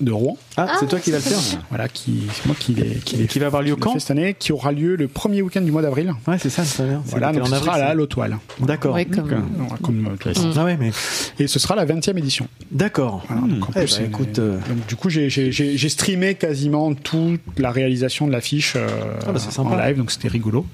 de 0.00 0.12
Rouen. 0.12 0.36
Ah, 0.56 0.76
c'est 0.80 0.88
toi 0.88 0.98
qui 1.00 1.10
vas 1.10 1.18
le 1.18 1.22
faire 1.22 1.38
Voilà, 1.70 1.88
qui, 1.88 2.22
c'est 2.32 2.46
moi 2.46 2.54
qui 2.58 2.74
l'ai, 2.74 2.96
qui 3.04 3.26
Qui 3.26 3.38
va 3.38 3.46
avoir 3.46 3.62
lieu 3.62 3.76
quand 3.76 3.98
cette 3.98 4.10
année, 4.10 4.34
qui 4.38 4.52
aura 4.52 4.72
lieu 4.72 4.96
le 4.96 5.08
premier 5.08 5.42
week-end 5.42 5.60
du 5.60 5.70
mois 5.72 5.82
d'avril. 5.82 6.12
Ouais, 6.26 6.36
c'est 6.38 6.50
ça, 6.50 6.64
c'est 6.64 6.84
bien. 6.84 7.02
Voilà, 7.06 7.32
donc 7.32 7.46
ce 7.46 7.52
avril, 7.54 7.64
sera 7.64 7.76
à 7.76 7.78
la 7.78 7.94
Lotoile. 7.94 8.38
D'accord. 8.60 8.94
Ouais, 8.94 9.04
comme- 9.04 9.28
Voilà, 9.56 9.76
comme 9.82 10.06
euh. 10.24 10.52
Ah 10.56 10.64
ouais, 10.64 10.76
mais 10.78 10.90
Et 11.38 11.46
ce 11.46 11.58
sera 11.58 11.74
la 11.74 11.84
20e 11.84 12.16
édition. 12.18 12.48
d'accord. 12.70 13.24
Voilà, 13.28 13.42
donc 13.54 13.64
en 13.68 13.72
Eh 13.76 13.80
plus, 13.80 13.88
c'est- 13.88 14.04
écoute, 14.04 14.38
euh, 14.38 14.58
donc, 14.68 14.86
du 14.86 14.96
coup, 14.96 15.10
j'ai- 15.10 15.30
j'ai 15.30 15.50
j'ai- 15.52 15.76
j'ai 15.76 15.88
streamé 15.88 16.34
quasiment 16.34 16.94
toute 16.94 17.40
la 17.58 17.70
réalisation 17.70 18.26
de 18.26 18.32
l'affiche 18.32 18.74
euh, 18.76 18.86
Ah 19.26 19.32
bah, 19.32 19.38
c'est 19.38 19.52
sympa. 19.52 19.70
en 19.70 19.76
live, 19.76 19.96
donc 19.96 20.10
c'était 20.10 20.28
rigolo. 20.28 20.66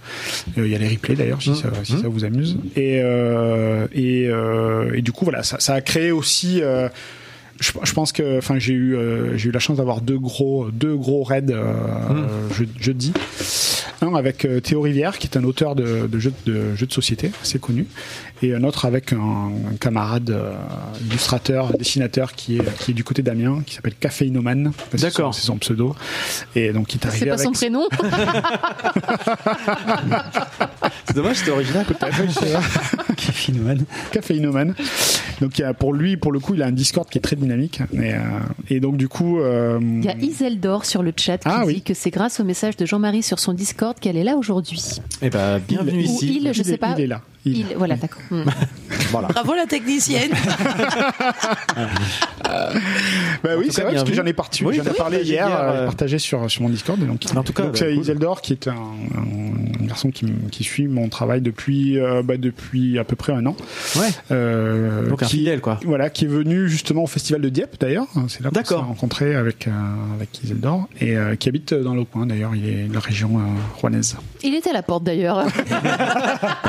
Euh, 0.59 0.67
Il 0.67 0.73
y 0.73 0.75
a 0.75 0.79
les 0.79 0.89
replays 0.89 1.15
d'ailleurs, 1.15 1.41
si, 1.43 1.51
Mmh. 1.51 1.55
ça, 1.57 1.69
si 1.83 1.95
Mmh. 1.95 2.03
ça 2.03 2.09
vous 2.09 2.25
amuse. 2.25 2.59
Et, 2.77 3.01
euh, 3.03 3.87
et, 3.95 4.27
euh, 4.29 4.93
et 4.95 5.03
du 5.03 5.13
coup, 5.13 5.25
voilà, 5.25 5.43
ça, 5.43 5.59
ça 5.61 5.75
a 5.75 5.81
créé 5.81 6.11
aussi. 6.11 6.61
Je, 7.61 7.73
je 7.83 7.93
pense 7.93 8.13
que, 8.13 8.39
enfin, 8.39 8.59
j'ai 8.59 8.73
eu, 8.73 8.97
euh, 8.97 9.37
j'ai 9.37 9.49
eu 9.49 9.53
la 9.53 9.59
chance 9.61 9.77
d'avoir 9.79 10.01
deux 10.01 10.19
gros, 10.19 10.69
deux 10.73 10.97
gros 10.97 11.23
raids 11.23 11.43
euh, 11.51 11.73
Mmh. 12.11 12.27
je- 12.53 12.65
jeudi. 12.83 13.13
Un 14.03 14.15
avec 14.17 14.45
euh, 14.45 14.61
Théo 14.61 14.81
Rivière, 14.83 15.19
qui 15.19 15.27
est 15.29 15.37
un 15.39 15.45
auteur 15.45 15.75
de, 15.75 16.07
de 16.07 16.19
jeux 16.19 16.33
de, 16.47 16.75
jeux 16.75 16.87
de 16.87 16.93
société 16.93 17.31
assez 17.43 17.59
connu, 17.59 17.87
et 18.43 18.55
un 18.55 18.63
autre 18.65 18.85
avec 18.85 19.13
un, 19.15 19.17
un 19.73 19.77
camarade 19.81 20.31
euh, 20.31 20.53
illustrateur, 21.09 21.73
dessinateur 21.79 22.33
qui 22.35 22.59
est, 22.59 22.77
qui 22.79 22.91
est 22.91 22.95
du 22.95 23.05
côté 23.05 23.23
d'Amiens, 23.23 23.63
qui 23.65 23.75
s'appelle 23.75 23.95
Caféinoman. 23.99 24.73
C'est 24.91 25.01
D'accord. 25.03 25.33
son- 25.33 25.41
C'est 25.41 25.47
son 25.47 25.57
pseudo. 25.59 25.95
Et 26.55 26.73
donc, 26.73 26.93
il 26.95 26.99
est 26.99 27.07
arrivé 27.07 27.21
C'est 27.21 27.27
pas 27.27 27.35
avec 27.35 27.45
son 27.47 27.53
prénom 27.53 27.87
c'est 31.07 31.15
dommage, 31.17 31.37
c'était 31.37 31.51
original. 31.53 31.87
Caféinomane. 33.27 33.85
Caféinomane. 34.12 34.74
Donc 35.41 35.59
il 35.59 35.62
y 35.62 35.65
a, 35.65 35.74
pour 35.74 35.93
lui, 35.93 36.16
pour 36.16 36.32
le 36.32 36.39
coup, 36.41 36.55
il 36.55 36.62
a 36.62 36.66
un 36.66 36.73
Discord 36.73 37.09
qui 37.09 37.19
est 37.19 37.20
très 37.20 37.36
dynamique. 37.36 37.81
Et, 37.93 38.15
euh, 38.15 38.19
et 38.70 38.81
donc 38.81 38.97
du 38.97 39.09
coup, 39.09 39.41
euh, 39.41 39.78
Il 39.82 40.05
y 40.05 40.09
a 40.09 40.16
Iseldor 40.16 40.85
sur 40.85 41.03
le 41.03 41.12
chat 41.16 41.39
qui 41.39 41.49
Ah, 41.49 41.61
dit 41.62 41.66
oui. 41.66 41.82
que 41.82 41.95
c'est 41.95 42.11
grâce 42.11 42.41
au 42.41 42.45
message 42.45 42.77
de 42.77 42.86
Jean-Marie 42.86 43.23
sur 43.23 43.39
son 43.39 43.53
Discord 43.53 43.99
qu'elle 43.99 44.16
est 44.16 44.24
là 44.24 44.36
aujourd'hui. 44.36 44.82
Eh 45.23 45.31
ben, 45.31 45.61
bienvenue 45.66 45.99
Ou 45.99 46.01
ici. 46.03 46.41
il, 46.43 46.53
je 46.55 46.61
il 46.61 46.65
sais 46.65 46.73
est- 46.74 46.77
pas. 46.78 46.95
il 46.97 47.03
est 47.03 47.07
là. 47.07 47.20
Il- 47.45 47.59
Il, 47.59 47.66
voilà, 47.77 47.97
d'accord. 47.97 48.23
Hmm. 48.31 48.45
Voilà. 49.11 49.29
Bravo 49.29 49.55
la 49.55 49.66
technicienne. 49.66 50.33
Bah 53.43 53.51
oui, 53.59 53.66
c'est 53.71 53.83
vrai 53.83 53.93
parce 53.95 54.05
que 54.09 54.15
j'en 54.15 54.25
ai, 54.27 54.33
parti, 54.33 54.65
Oui, 54.65 54.77
j'en 54.77 54.83
ai 54.83 54.87
t'as 54.87 54.93
parlé 54.95 55.19
hier, 55.23 55.47
hier, 55.49 55.59
euh, 55.59 55.73
euh, 55.83 55.85
partagé 55.87 56.19
sur, 56.19 56.51
sur 56.51 56.62
mon 56.62 56.69
Discord. 56.69 57.01
Et 57.03 57.07
donc, 57.07 57.23
En 57.35 57.43
tout 57.43 57.53
cas, 57.53 57.62
donc 57.65 57.73
bah, 57.73 57.79
c'est 57.79 57.93
cool. 57.95 58.03
Iseldor 58.03 58.41
qui 58.43 58.53
est 58.53 58.69
un, 58.69 58.73
un 58.75 59.87
garçon 59.87 60.11
qui, 60.11 60.27
suit 60.65 60.87
mon 60.89 61.09
travail 61.09 61.41
depuis, 61.43 61.99
euh, 61.99 62.23
bah, 62.23 62.37
depuis 62.37 62.99
à 62.99 63.05
peu 63.05 63.16
près 63.16 63.33
un 63.33 63.45
an. 63.47 63.57
Ouais. 63.97 64.09
Euh, 64.31 65.09
Donc 65.09 65.23
un 65.23 65.27
qui- 65.27 65.39
fidèle, 65.39 65.61
quoi. 65.61 65.79
Voilà, 65.85 66.11
qui 66.11 66.25
est 66.25 66.29
venu 66.29 66.69
justement 66.69 67.03
au 67.05 67.07
festival 67.07 67.41
de 67.43 67.49
Dieppe 67.49 67.77
d'ailleurs. 67.81 68.07
C'est 68.29 68.43
là 68.43 68.51
qu'on 68.51 68.65
s'est 68.65 68.75
rencontré 68.75 69.35
avec, 69.35 69.66
euh, 69.69 69.71
avec 70.16 70.43
Iseldor 70.43 70.89
et 71.01 71.16
euh, 71.16 71.35
qui 71.37 71.49
habite 71.49 71.75
dans 71.75 71.95
le 71.95 72.05
coin 72.05 72.27
d'ailleurs. 72.27 72.53
Il 72.55 72.66
est 72.69 72.85
de 72.89 72.95
la 72.95 73.01
région 73.01 73.39
euh, 73.39 73.43
rouennaise. 73.81 74.16
Il 74.43 74.55
était 74.55 74.71
à 74.71 74.75
la 74.75 74.83
porte 74.83 75.05
d'ailleurs. 75.05 75.45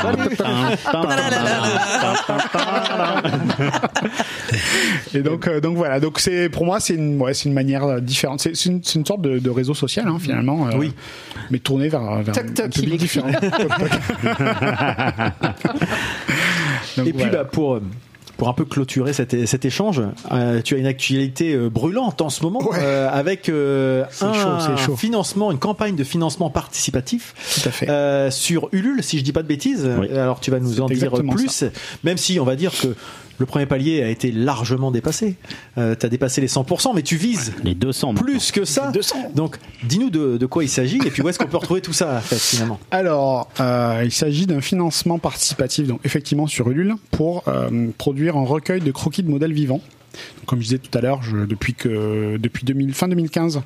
Et 5.14 5.22
donc, 5.22 5.48
euh, 5.48 5.60
donc 5.62 5.78
voilà. 5.78 6.00
Donc 6.00 6.20
c'est 6.20 6.50
pour 6.50 6.66
moi 6.66 6.80
c'est 6.80 6.96
une, 6.96 7.20
ouais, 7.22 7.34
c'est 7.34 7.48
une 7.50 7.54
manière 7.54 7.84
euh, 7.86 8.00
différente. 8.00 8.40
C'est, 8.42 8.56
c'est 8.56 8.70
une, 8.70 8.84
c'est 8.84 9.00
une 9.00 9.06
sorte 9.06 9.22
de, 9.22 9.40
de 9.40 9.50
réseau 9.50 9.74
social 9.74 10.08
hein, 10.08 10.18
finalement. 10.20 10.68
euh, 10.68 10.72
Oui. 10.78 10.94
Mais 11.52 11.60
tourné 11.60 11.90
vers, 11.90 12.22
vers 12.24 12.34
Toc, 12.36 12.46
un 12.50 12.54
toc, 12.54 12.72
public 12.72 13.00
différent. 13.00 13.32
Toc, 13.32 13.42
toc. 13.52 13.70
Donc, 16.98 17.08
Et 17.08 17.12
puis, 17.14 17.24
voilà. 17.24 17.32
bah, 17.32 17.46
pour, 17.46 17.80
pour 18.38 18.50
un 18.50 18.54
peu 18.54 18.66
clôturer 18.66 19.14
cet, 19.14 19.46
cet 19.48 19.66
échange, 19.66 20.02
euh, 20.32 20.62
tu 20.62 20.76
as 20.76 20.78
une 20.78 20.86
actualité 20.88 21.54
euh, 21.54 21.70
brûlante 21.70 22.22
en 22.22 22.30
ce 22.30 22.44
moment 22.44 22.62
Ouais. 22.68 22.78
euh, 22.82 23.10
avec 23.12 23.50
un 23.50 24.06
chaud, 24.34 24.78
chaud. 24.78 24.96
financement, 24.96 25.52
une 25.52 25.60
campagne 25.60 25.96
de 25.96 26.04
financement 26.04 26.50
participatif 26.50 27.34
Tout 27.62 27.70
à 27.70 27.72
fait. 27.72 28.32
sur 28.32 28.70
Ulule, 28.72 29.04
si 29.04 29.18
je 29.20 29.24
dis 29.24 29.32
pas 29.34 29.44
de 29.44 29.48
bêtises. 29.48 29.90
Oui. 30.00 30.10
Alors 30.12 30.40
tu 30.40 30.52
vas 30.52 30.60
nous 30.60 30.82
en 30.82 30.88
dire 30.88 31.12
plus, 31.12 31.64
même 32.04 32.18
si 32.18 32.40
on 32.40 32.46
va 32.46 32.56
dire 32.56 32.72
que 32.78 32.96
le 33.38 33.46
premier 33.46 33.66
palier 33.66 34.02
a 34.04 34.10
été 34.10 34.32
largement 34.32 34.92
dépassé. 34.92 35.36
Euh, 35.78 35.96
tu 36.00 36.06
as 36.06 36.10
dépassé 36.10 36.42
les 36.42 36.48
100%, 36.48 36.94
mais 36.96 37.02
tu 37.02 37.18
vises 37.18 37.54
Les 37.64 37.76
200 37.76 38.14
maintenant. 38.14 38.26
plus 38.26 38.52
que 38.52 38.66
ça. 38.66 38.92
200. 38.92 39.32
Donc 39.36 39.58
dis-nous 39.84 40.10
de, 40.10 40.38
de 40.38 40.46
quoi 40.46 40.64
il 40.64 40.70
s'agit 40.70 40.98
et 41.06 41.12
puis 41.12 41.22
où 41.22 41.30
est-ce 41.30 41.40
qu'on 41.40 41.48
peut 41.48 41.58
retrouver 41.58 41.82
tout 41.82 41.94
ça 41.94 42.16
en 42.18 42.22
fait, 42.22 42.38
finalement? 42.40 42.80
Alors, 42.92 43.50
euh, 43.60 44.02
il 44.06 44.12
s'agit 44.12 44.46
d'un 44.46 44.62
financement 44.62 45.20
participatif, 45.20 45.88
donc 45.88 46.00
effectivement 46.06 46.48
sur 46.48 46.70
Ulule, 46.70 46.96
pour 47.12 47.44
euh, 47.48 47.90
produire 47.98 48.38
un 48.38 48.46
recueil 48.46 48.82
de 48.82 48.92
croquis 48.92 49.24
de 49.24 49.30
modèles 49.30 49.54
vivants. 49.54 49.82
Donc, 50.38 50.46
comme 50.46 50.60
je 50.60 50.66
disais 50.66 50.78
tout 50.78 50.98
à 50.98 51.02
l'heure, 51.02 51.20
depuis 51.50 51.74
que 51.74 52.38
depuis 52.38 52.64
2000, 52.64 52.94
fin 52.94 53.08
2015, 53.10 53.62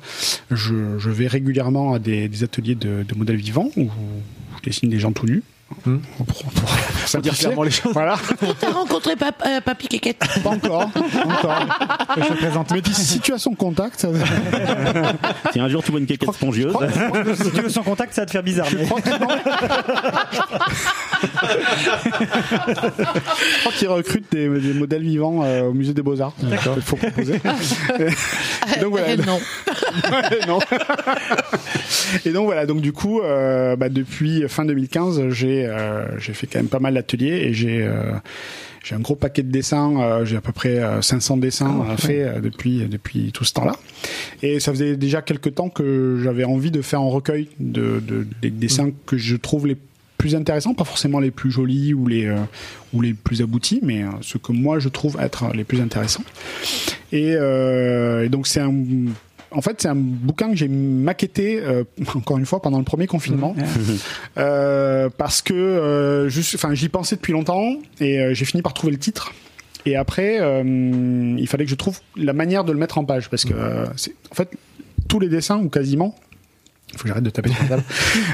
je, 0.50 0.98
je 0.98 1.10
vais 1.10 1.28
régulièrement 1.28 1.94
à 1.94 1.98
des, 2.00 2.26
des 2.28 2.42
ateliers 2.42 2.74
de, 2.74 3.04
de 3.08 3.14
modèles 3.14 3.36
vivants 3.36 3.70
où 3.76 3.88
je 4.58 4.62
dessine 4.64 4.88
des 4.90 4.98
gens 4.98 5.12
tout 5.12 5.26
nus. 5.26 5.42
Hmm. 5.86 5.98
Pour, 6.16 6.26
pour, 6.26 6.42
pour 6.52 6.68
Faut 6.68 7.18
dire 7.18 7.32
clairement 7.36 7.62
les 7.62 7.70
choses. 7.70 7.92
Voilà, 7.92 8.16
T'as 8.60 8.70
rencontré 8.70 9.14
pap- 9.16 9.42
euh, 9.46 9.60
Papy 9.60 9.88
Kékette? 9.88 10.18
Pas 10.42 10.50
encore, 10.50 10.90
encore. 11.24 11.66
Je 12.16 12.22
te 12.22 12.32
présente. 12.34 12.70
Mais 12.72 12.80
d'ici 12.80 13.02
situation 13.04 13.54
contact, 13.54 14.06
Si 15.52 15.60
un 15.60 15.68
jour 15.68 15.82
tu 15.82 15.90
vois 15.92 16.00
une 16.00 16.06
quéquette 16.06 16.32
spongieuse, 16.34 16.74
si 17.34 17.50
tu 17.52 17.60
veux 17.62 17.68
son 17.68 17.82
contact, 17.82 18.12
ça 18.14 18.22
va 18.22 18.26
te 18.26 18.30
faire 18.32 18.42
bizarre. 18.42 18.66
mais- 18.76 18.84
Je 22.30 23.60
crois 23.60 23.72
qu'ils 23.72 23.88
recrutent 23.88 24.30
des, 24.32 24.48
des 24.48 24.74
modèles 24.74 25.02
vivants 25.02 25.42
euh, 25.44 25.62
au 25.68 25.72
musée 25.72 25.94
des 25.94 26.02
Beaux-Arts. 26.02 26.34
D'accord. 26.42 26.74
Il 26.76 26.82
faut 26.82 26.96
proposer. 26.96 27.38
donc 28.80 28.90
voilà. 28.90 29.16
Non. 29.16 29.40
Ouais, 30.10 30.46
non. 30.46 30.58
Et 32.24 32.30
donc 32.30 32.46
voilà, 32.46 32.66
donc 32.66 32.80
du 32.80 32.92
coup, 32.92 33.20
euh, 33.20 33.76
bah, 33.76 33.88
depuis 33.88 34.44
fin 34.48 34.64
2015, 34.64 35.28
j'ai 35.30 35.59
euh, 35.66 36.18
j'ai 36.18 36.32
fait 36.32 36.46
quand 36.46 36.58
même 36.58 36.68
pas 36.68 36.78
mal 36.80 36.94
d'ateliers 36.94 37.44
et 37.46 37.52
j'ai 37.52 37.82
euh, 37.82 38.12
j'ai 38.82 38.94
un 38.94 39.00
gros 39.00 39.14
paquet 39.14 39.42
de 39.42 39.50
dessins. 39.50 40.00
euh, 40.00 40.24
j'ai 40.24 40.36
à 40.36 40.40
peu 40.40 40.52
près 40.52 40.78
euh, 40.78 41.02
500 41.02 41.36
dessins 41.36 41.84
euh, 41.88 41.96
faits 41.96 42.40
depuis 42.42 42.86
depuis 42.86 43.32
tout 43.32 43.44
ce 43.44 43.52
temps-là. 43.54 43.76
Et 44.42 44.60
ça 44.60 44.72
faisait 44.72 44.96
déjà 44.96 45.22
quelques 45.22 45.54
temps 45.54 45.68
que 45.68 46.20
j'avais 46.22 46.44
envie 46.44 46.70
de 46.70 46.82
faire 46.82 47.00
un 47.00 47.08
recueil 47.10 47.48
de, 47.58 48.00
de 48.06 48.26
des 48.42 48.50
dessins 48.50 48.90
que 49.06 49.18
je 49.18 49.36
trouve 49.36 49.66
les 49.66 49.76
plus 50.16 50.34
intéressants, 50.34 50.74
pas 50.74 50.84
forcément 50.84 51.18
les 51.18 51.30
plus 51.30 51.50
jolis 51.50 51.94
ou 51.94 52.06
les 52.06 52.26
euh, 52.26 52.36
ou 52.92 53.00
les 53.00 53.14
plus 53.14 53.40
aboutis, 53.40 53.80
mais 53.82 54.02
euh, 54.02 54.08
ceux 54.20 54.38
que 54.38 54.52
moi 54.52 54.78
je 54.78 54.90
trouve 54.90 55.16
être 55.18 55.50
les 55.54 55.64
plus 55.64 55.80
intéressants. 55.80 56.24
Et, 57.12 57.34
euh, 57.36 58.24
et 58.24 58.28
donc 58.28 58.46
c'est 58.46 58.60
un 58.60 58.72
en 59.52 59.62
fait, 59.62 59.82
c'est 59.82 59.88
un 59.88 59.96
bouquin 59.96 60.50
que 60.50 60.56
j'ai 60.56 60.68
maquetté 60.68 61.60
euh, 61.60 61.84
encore 62.14 62.38
une 62.38 62.46
fois 62.46 62.62
pendant 62.62 62.78
le 62.78 62.84
premier 62.84 63.06
confinement 63.06 63.54
euh, 64.38 65.08
parce 65.16 65.42
que 65.42 65.54
euh, 65.54 66.28
juste, 66.28 66.54
enfin, 66.54 66.74
j'y 66.74 66.88
pensais 66.88 67.16
depuis 67.16 67.32
longtemps 67.32 67.74
et 68.00 68.34
j'ai 68.34 68.44
fini 68.44 68.62
par 68.62 68.74
trouver 68.74 68.92
le 68.92 68.98
titre. 68.98 69.32
Et 69.86 69.96
après, 69.96 70.36
il 70.36 71.48
fallait 71.48 71.64
que 71.64 71.70
je 71.70 71.74
trouve 71.74 71.98
la 72.16 72.34
manière 72.34 72.64
de 72.64 72.72
le 72.72 72.78
mettre 72.78 72.98
en 72.98 73.04
page 73.04 73.30
parce 73.30 73.44
que 73.44 73.54
c'est 73.96 74.14
en 74.30 74.34
fait 74.34 74.50
tous 75.08 75.20
les 75.20 75.28
dessins 75.28 75.58
ou 75.58 75.68
quasiment. 75.68 76.14
Il 76.92 76.98
faut 76.98 77.02
que 77.04 77.08
j'arrête 77.08 77.24
de 77.24 77.30
taper 77.30 77.50
sur 77.50 77.62
la 77.62 77.68
table. 77.68 77.84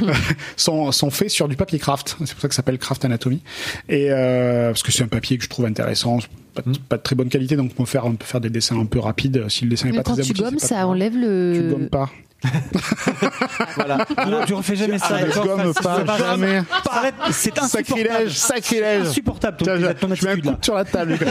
sont, 0.56 0.90
sont 0.93 1.10
faits 1.10 1.30
sur 1.30 1.48
du 1.48 1.56
papier 1.56 1.78
craft. 1.78 2.16
C'est 2.24 2.32
pour 2.32 2.40
ça 2.40 2.48
que 2.48 2.55
ça 2.55 2.59
s'appelle 2.59 2.78
Craft 2.78 3.05
Anatomy. 3.05 3.43
Et 3.88 4.10
euh, 4.10 4.68
parce 4.68 4.82
que 4.82 4.93
c'est 4.93 5.02
un 5.02 5.09
papier 5.09 5.36
que 5.36 5.44
je 5.44 5.48
trouve 5.48 5.66
intéressant, 5.66 6.18
pas, 6.62 6.70
de- 6.70 6.78
pas 6.78 6.97
de 6.97 7.03
très 7.03 7.15
bonne 7.16 7.28
qualité, 7.28 7.57
donc 7.57 7.70
on 7.78 7.83
peut 7.83 7.89
faire, 7.89 8.05
on 8.07 8.15
peut 8.16 8.24
faire 8.24 8.41
des 8.41 8.51
dessins 8.51 8.78
un 8.78 8.87
peu 8.87 8.99
rapides 8.99 9.45
si 9.49 9.65
le 9.65 9.70
dessin 9.70 9.89
est 9.89 9.93
Mais 9.93 9.97
pas 9.99 10.03
quand 10.03 10.15
très 10.15 10.23
tu 10.23 10.31
abouti. 10.33 10.43
gommes, 10.43 10.59
c'est 10.59 10.69
pas 10.70 10.74
ça 10.81 10.87
enlève 10.89 11.16
le. 11.16 11.53
Tu 11.55 11.70
gommes 11.74 11.89
pas. 11.89 12.11
Voilà. 13.77 14.07
Non, 14.27 14.45
tu 14.47 14.55
refais 14.55 14.77
jamais 14.77 14.99
ça. 14.99 15.23
Gomme 15.35 15.73
Ça, 15.75 15.81
pas, 15.83 16.01
pas 16.01 16.19
jamais. 16.19 16.63
C'est 17.31 17.59
insupportable. 17.59 17.69
Sacrilège, 18.05 18.33
sacrilège. 18.33 19.07
Insupportable 19.09 19.57
ton, 19.59 19.65
Tiens, 19.65 19.95
ton 19.95 20.15
je 20.15 20.25
mets 20.25 20.31
un 20.31 20.33
attitude 20.35 20.45
coup 20.45 20.51
là. 20.51 20.59
sur 20.63 20.75
la 20.75 20.85
table. 20.85 21.19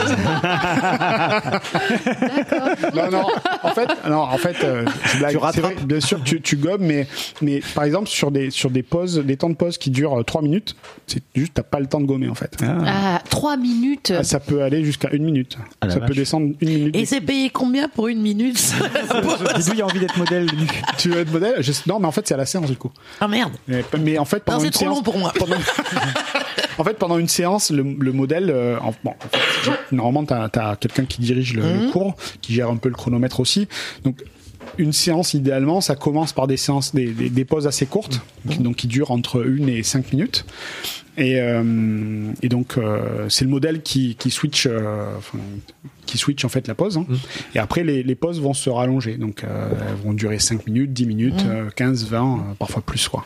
Non, 2.93 3.11
non. 3.11 3.25
En 3.63 3.69
fait, 3.71 3.89
non, 4.07 4.19
en 4.19 4.37
fait, 4.37 4.63
euh, 4.63 4.85
je 5.05 5.17
blague. 5.17 5.31
Tu 5.53 5.61
vrai, 5.61 5.75
bien 5.85 5.99
sûr, 5.99 6.23
tu, 6.23 6.41
tu 6.41 6.55
gommes, 6.57 6.83
mais, 6.83 7.07
mais 7.41 7.61
par 7.73 7.83
exemple 7.83 8.07
sur 8.07 8.31
des 8.31 8.49
sur 8.51 8.69
des 8.69 8.83
pauses, 8.83 9.19
des 9.19 9.37
temps 9.37 9.49
de 9.49 9.55
pause 9.55 9.77
qui 9.77 9.89
durent 9.89 10.23
3 10.25 10.41
minutes, 10.41 10.75
c'est 11.07 11.21
juste 11.35 11.53
t'as 11.55 11.63
pas 11.63 11.79
le 11.79 11.87
temps 11.87 11.99
de 12.01 12.05
gommer 12.05 12.29
en 12.29 12.35
fait. 12.35 12.57
Ah, 12.85 13.21
trois 13.29 13.57
minutes. 13.57 14.13
Ah, 14.17 14.23
ça 14.23 14.39
peut 14.39 14.61
aller 14.63 14.83
jusqu'à 14.83 15.09
une 15.11 15.23
minute. 15.23 15.57
Ah, 15.81 15.89
ça 15.89 15.99
peut 15.99 16.07
vache. 16.07 16.15
descendre 16.17 16.53
une 16.61 16.69
minute. 16.69 16.95
Et 16.95 17.05
c'est 17.05 17.21
payé 17.21 17.49
combien 17.49 17.87
pour 17.89 18.07
une 18.07 18.21
minute? 18.21 18.55
Dis-lui, 19.55 19.77
il 19.77 19.81
a 19.81 19.85
envie 19.85 19.99
d'être 19.99 20.17
modèle. 20.17 20.47
Tu 20.97 21.09
veux 21.09 21.19
être 21.19 21.31
modèle? 21.31 21.55
Je- 21.61 21.71
Non, 21.87 21.99
mais 21.99 22.07
en 22.07 22.11
fait, 22.11 22.27
c'est 22.27 22.33
à 22.33 22.37
la 22.37 22.45
séance 22.45 22.69
du 22.69 22.77
coup. 22.77 22.91
Ah 23.19 23.27
merde. 23.27 23.53
Mais, 23.67 23.83
mais 23.99 24.17
en 24.17 24.25
fait, 24.25 24.43
pendant 24.43 24.57
Non, 24.57 24.61
c'est 24.61 24.67
une 24.67 24.71
trop 24.73 24.79
séance, 24.85 24.95
long 24.97 25.03
pour 25.03 25.17
moi. 25.17 25.31
pendant- 25.37 25.55
en 26.77 26.83
fait, 26.83 26.93
pendant 26.97 27.17
une 27.17 27.27
séance, 27.27 27.71
le, 27.71 27.83
le 27.83 28.11
modèle, 28.11 28.49
euh, 28.49 28.77
en- 28.79 28.93
bon, 29.03 29.11
en 29.11 29.27
fait, 29.71 29.91
normalement, 29.91 30.25
t'as 30.25 30.49
as, 30.71 30.75
quelqu'un 30.75 31.05
qui 31.05 31.21
dirige 31.21 31.53
le, 31.53 31.63
Mhm. 31.63 31.85
le 31.85 31.91
cours, 31.91 32.15
qui 32.41 32.53
gère 32.53 32.69
un 32.69 32.77
peu 32.77 32.89
le 32.89 32.95
chronomètre 32.95 33.39
aussi. 33.39 33.67
Donc, 34.03 34.23
une 34.77 34.91
séance, 34.93 35.33
idéalement, 35.33 35.79
ça 35.79 35.95
commence 35.95 36.33
par 36.33 36.47
des 36.47 36.57
séances, 36.57 36.93
des, 36.93 37.07
des, 37.07 37.29
des 37.29 37.45
pauses 37.45 37.67
assez 37.67 37.85
courtes, 37.85 38.19
Mhm. 38.45 38.51
qui, 38.51 38.57
donc 38.59 38.75
qui 38.75 38.87
durent 38.87 39.11
entre 39.11 39.45
une 39.47 39.69
et 39.69 39.83
cinq 39.83 40.11
minutes. 40.11 40.45
Et, 41.17 41.39
euh, 41.39 42.31
et 42.41 42.49
donc, 42.49 42.77
euh, 42.77 43.27
c'est 43.29 43.45
le 43.45 43.51
modèle 43.51 43.81
qui, 43.81 44.15
qui 44.15 44.31
switch, 44.31 44.65
euh, 44.69 45.05
enfin, 45.17 45.37
qui 46.05 46.17
switch 46.17 46.43
en 46.45 46.49
fait 46.49 46.67
la 46.67 46.75
pause. 46.75 46.97
hein. 46.97 47.05
Et 47.53 47.59
après, 47.59 47.83
les, 47.83 48.03
les 48.03 48.15
pauses 48.15 48.39
vont 48.41 48.53
se 48.53 48.69
rallonger. 48.69 49.17
Donc, 49.17 49.43
euh, 49.43 49.69
elles 49.89 49.95
vont 50.05 50.13
durer 50.13 50.39
5 50.39 50.65
minutes, 50.67 50.93
10 50.93 51.05
minutes, 51.05 51.45
euh, 51.47 51.69
15, 51.75 52.05
20, 52.09 52.23
euh, 52.23 52.37
parfois 52.59 52.81
plus. 52.81 53.07
Quoi. 53.07 53.25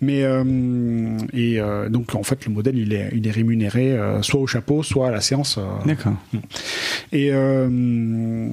Mais 0.00 0.22
euh, 0.22 1.16
et 1.32 1.60
euh, 1.60 1.88
donc, 1.88 2.14
en 2.14 2.22
fait, 2.22 2.44
le 2.46 2.52
modèle, 2.52 2.78
il 2.78 2.92
est, 2.92 3.10
il 3.14 3.26
est 3.26 3.30
rémunéré 3.30 3.92
euh, 3.92 4.22
soit 4.22 4.40
au 4.40 4.46
chapeau, 4.46 4.82
soit 4.82 5.08
à 5.08 5.10
la 5.10 5.20
séance. 5.20 5.58
euh. 5.58 5.62
D'accord. 5.86 6.14
Et 7.12 7.30
euh, 7.32 8.48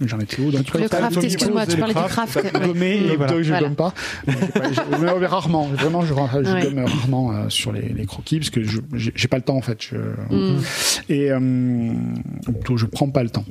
j'en 0.00 0.18
étais 0.20 0.40
où 0.40 0.50
donc, 0.50 0.72
Le 0.74 0.88
craft, 0.88 1.22
excuse-moi, 1.22 1.66
tu 1.66 1.76
parlais 1.76 1.94
du 1.94 2.00
craft. 2.00 2.38
Gommer 2.64 2.96
et 3.12 3.16
voilà. 3.16 3.32
donc 3.32 3.42
je 3.42 3.48
Voilà. 3.48 3.68
gomme 3.68 3.76
pas. 3.76 3.94
Mais, 4.26 5.26
rarement, 5.26 5.68
vraiment, 5.68 6.02
je, 6.02 6.08
je 6.08 6.52
Ouais. 6.52 6.62
gomme 6.62 6.84
rarement 6.84 7.32
euh, 7.32 7.48
sur 7.48 7.72
les, 7.72 7.88
les 7.88 8.06
croquis 8.06 8.38
parce 8.38 8.50
que 8.50 8.62
je 8.64 8.80
j'ai 8.94 9.12
j'ai 9.14 9.28
pas 9.28 9.36
le 9.36 9.42
temps 9.42 9.56
en 9.56 9.62
fait. 9.62 9.78
Je, 9.82 9.96
Mm. 10.30 10.58
Et 11.08 11.30
euh, 11.30 11.38
plutôt, 12.44 12.76
je 12.78 12.86
prends 12.86 13.10
pas 13.10 13.22
le 13.22 13.30
temps. 13.30 13.44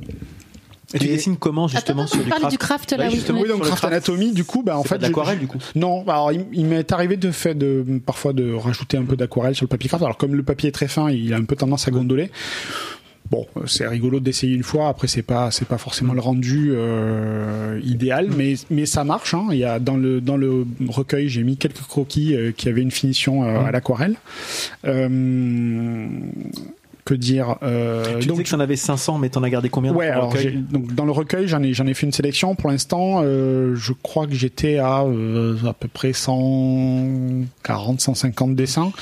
Et 0.94 0.98
tu 0.98 1.04
Et- 1.06 1.08
dessines 1.10 1.36
comment 1.36 1.68
justement 1.68 2.04
attends, 2.04 2.12
sur 2.12 2.18
tu 2.20 2.24
du 2.24 2.30
craft 2.30 2.50
du 2.50 2.58
craft 2.58 2.90
Bah, 2.96 3.04
là, 3.04 3.08
oui. 3.10 3.14
justement, 3.16 3.40
Oui, 3.42 3.48
donc 3.48 3.60
craft 3.60 3.76
craft. 3.78 3.92
anatomie, 3.92 4.32
du 4.32 4.44
coup, 4.44 4.62
bah 4.62 4.78
en 4.78 4.82
fait, 4.84 4.96
de 4.96 5.02
l'aquarelle, 5.02 5.38
du 5.38 5.46
coup 5.46 5.58
Non, 5.74 6.02
bah, 6.02 6.14
alors 6.14 6.32
il, 6.32 6.46
il 6.54 6.64
m'est 6.64 6.90
arrivé 6.92 7.18
de 7.18 7.30
faire 7.30 7.54
de 7.54 7.84
parfois 8.06 8.32
de 8.32 8.54
rajouter 8.54 8.96
un 8.96 9.04
peu 9.04 9.14
d'aquarelle 9.14 9.54
sur 9.54 9.64
le 9.64 9.68
papier 9.68 9.88
craft. 9.88 10.02
Alors 10.02 10.16
comme 10.16 10.34
le 10.34 10.42
papier 10.42 10.70
est 10.70 10.72
très 10.72 10.88
fin, 10.88 11.10
il 11.10 11.34
a 11.34 11.36
un 11.36 11.44
peu 11.44 11.56
tendance 11.56 11.86
à 11.88 11.90
gondoler. 11.90 12.30
Bon, 13.30 13.46
c'est 13.66 13.86
rigolo 13.86 14.20
d'essayer 14.20 14.54
une 14.54 14.62
fois. 14.62 14.88
Après, 14.88 15.06
c'est 15.06 15.20
pas, 15.20 15.50
c'est 15.50 15.68
pas 15.68 15.76
forcément 15.76 16.14
le 16.14 16.20
rendu 16.20 16.70
euh, 16.72 17.78
idéal, 17.84 18.30
mais 18.34 18.54
mais 18.70 18.86
ça 18.86 19.04
marche. 19.04 19.34
Hein. 19.34 19.48
Il 19.50 19.58
y 19.58 19.64
a 19.64 19.78
dans 19.80 19.98
le 19.98 20.22
dans 20.22 20.38
le 20.38 20.64
recueil, 20.88 21.28
j'ai 21.28 21.42
mis 21.42 21.58
quelques 21.58 21.82
croquis 21.82 22.34
euh, 22.34 22.52
qui 22.52 22.70
avaient 22.70 22.80
une 22.80 22.90
finition 22.90 23.44
euh, 23.44 23.60
à 23.66 23.70
l'aquarelle. 23.70 24.16
Que 27.08 27.14
dire 27.14 27.56
euh, 27.62 28.18
Tu 28.20 28.26
donc, 28.26 28.36
disais 28.36 28.44
que 28.44 28.50
t'en 28.50 28.60
avais 28.60 28.76
500, 28.76 29.16
mais 29.16 29.30
t'en 29.30 29.42
as 29.42 29.48
gardé 29.48 29.70
combien 29.70 29.94
Ouais, 29.94 30.08
alors 30.08 30.30
recueil 30.30 30.58
donc 30.70 30.94
dans 30.94 31.06
le 31.06 31.10
recueil, 31.10 31.48
j'en 31.48 31.62
ai 31.62 31.72
j'en 31.72 31.86
ai 31.86 31.94
fait 31.94 32.04
une 32.04 32.12
sélection. 32.12 32.54
Pour 32.54 32.68
l'instant, 32.68 33.22
euh, 33.22 33.74
je 33.76 33.94
crois 33.94 34.26
que 34.26 34.34
j'étais 34.34 34.76
à 34.76 35.04
euh, 35.04 35.56
à 35.66 35.72
peu 35.72 35.88
près 35.88 36.12
140, 36.12 38.00
150 38.02 38.54
dessins 38.54 38.92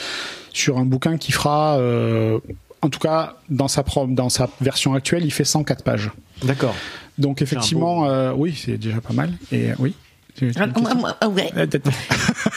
sur 0.53 0.79
un 0.79 0.85
bouquin 0.85 1.17
qui 1.19 1.33
fera, 1.33 1.79
euh, 1.79 2.39
en 2.81 2.91
tout 2.91 3.01
cas 3.01 3.39
dans 3.49 3.67
sa 3.67 3.83
pro- 3.83 4.07
dans 4.07 4.29
sa 4.29 4.49
version 4.61 4.95
actuelle, 4.95 5.25
il 5.25 5.33
fait 5.33 5.45
104 5.45 5.83
pages. 5.83 6.11
D'accord. 6.45 6.77
Donc 7.19 7.43
effectivement, 7.43 8.09
euh, 8.09 8.33
oui, 8.37 8.55
c'est 8.57 8.79
déjà 8.79 9.01
pas 9.01 9.15
mal. 9.15 9.33
Et 9.51 9.71
oui. 9.81 9.95
Tu- 10.37 10.53
tu 10.53 10.61
Ah, 10.63 11.17
ah 11.23 11.29
ouais. 11.29 11.51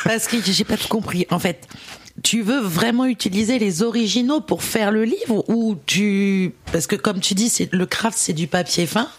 Parce 0.04 0.28
que 0.28 0.38
j'ai 0.46 0.64
pas 0.66 0.78
tout 0.78 0.90
compris. 0.90 1.26
En 1.32 1.40
fait, 1.40 1.66
tu 2.24 2.42
veux 2.42 2.60
vraiment 2.60 3.06
utiliser 3.06 3.60
les 3.60 3.84
originaux 3.84 4.42
pour 4.42 4.64
faire 4.64 4.92
le 4.92 5.04
livre 5.04 5.44
ou 5.48 5.78
tu 5.86 6.54
parce 6.72 6.88
que 6.88 6.96
comme 6.96 7.20
tu 7.20 7.34
dis, 7.34 7.50
c'est 7.50 7.72
le 7.74 7.86
craft, 7.86 8.18
c'est 8.18 8.34
du 8.34 8.48
papier 8.48 8.86
fin, 8.86 9.10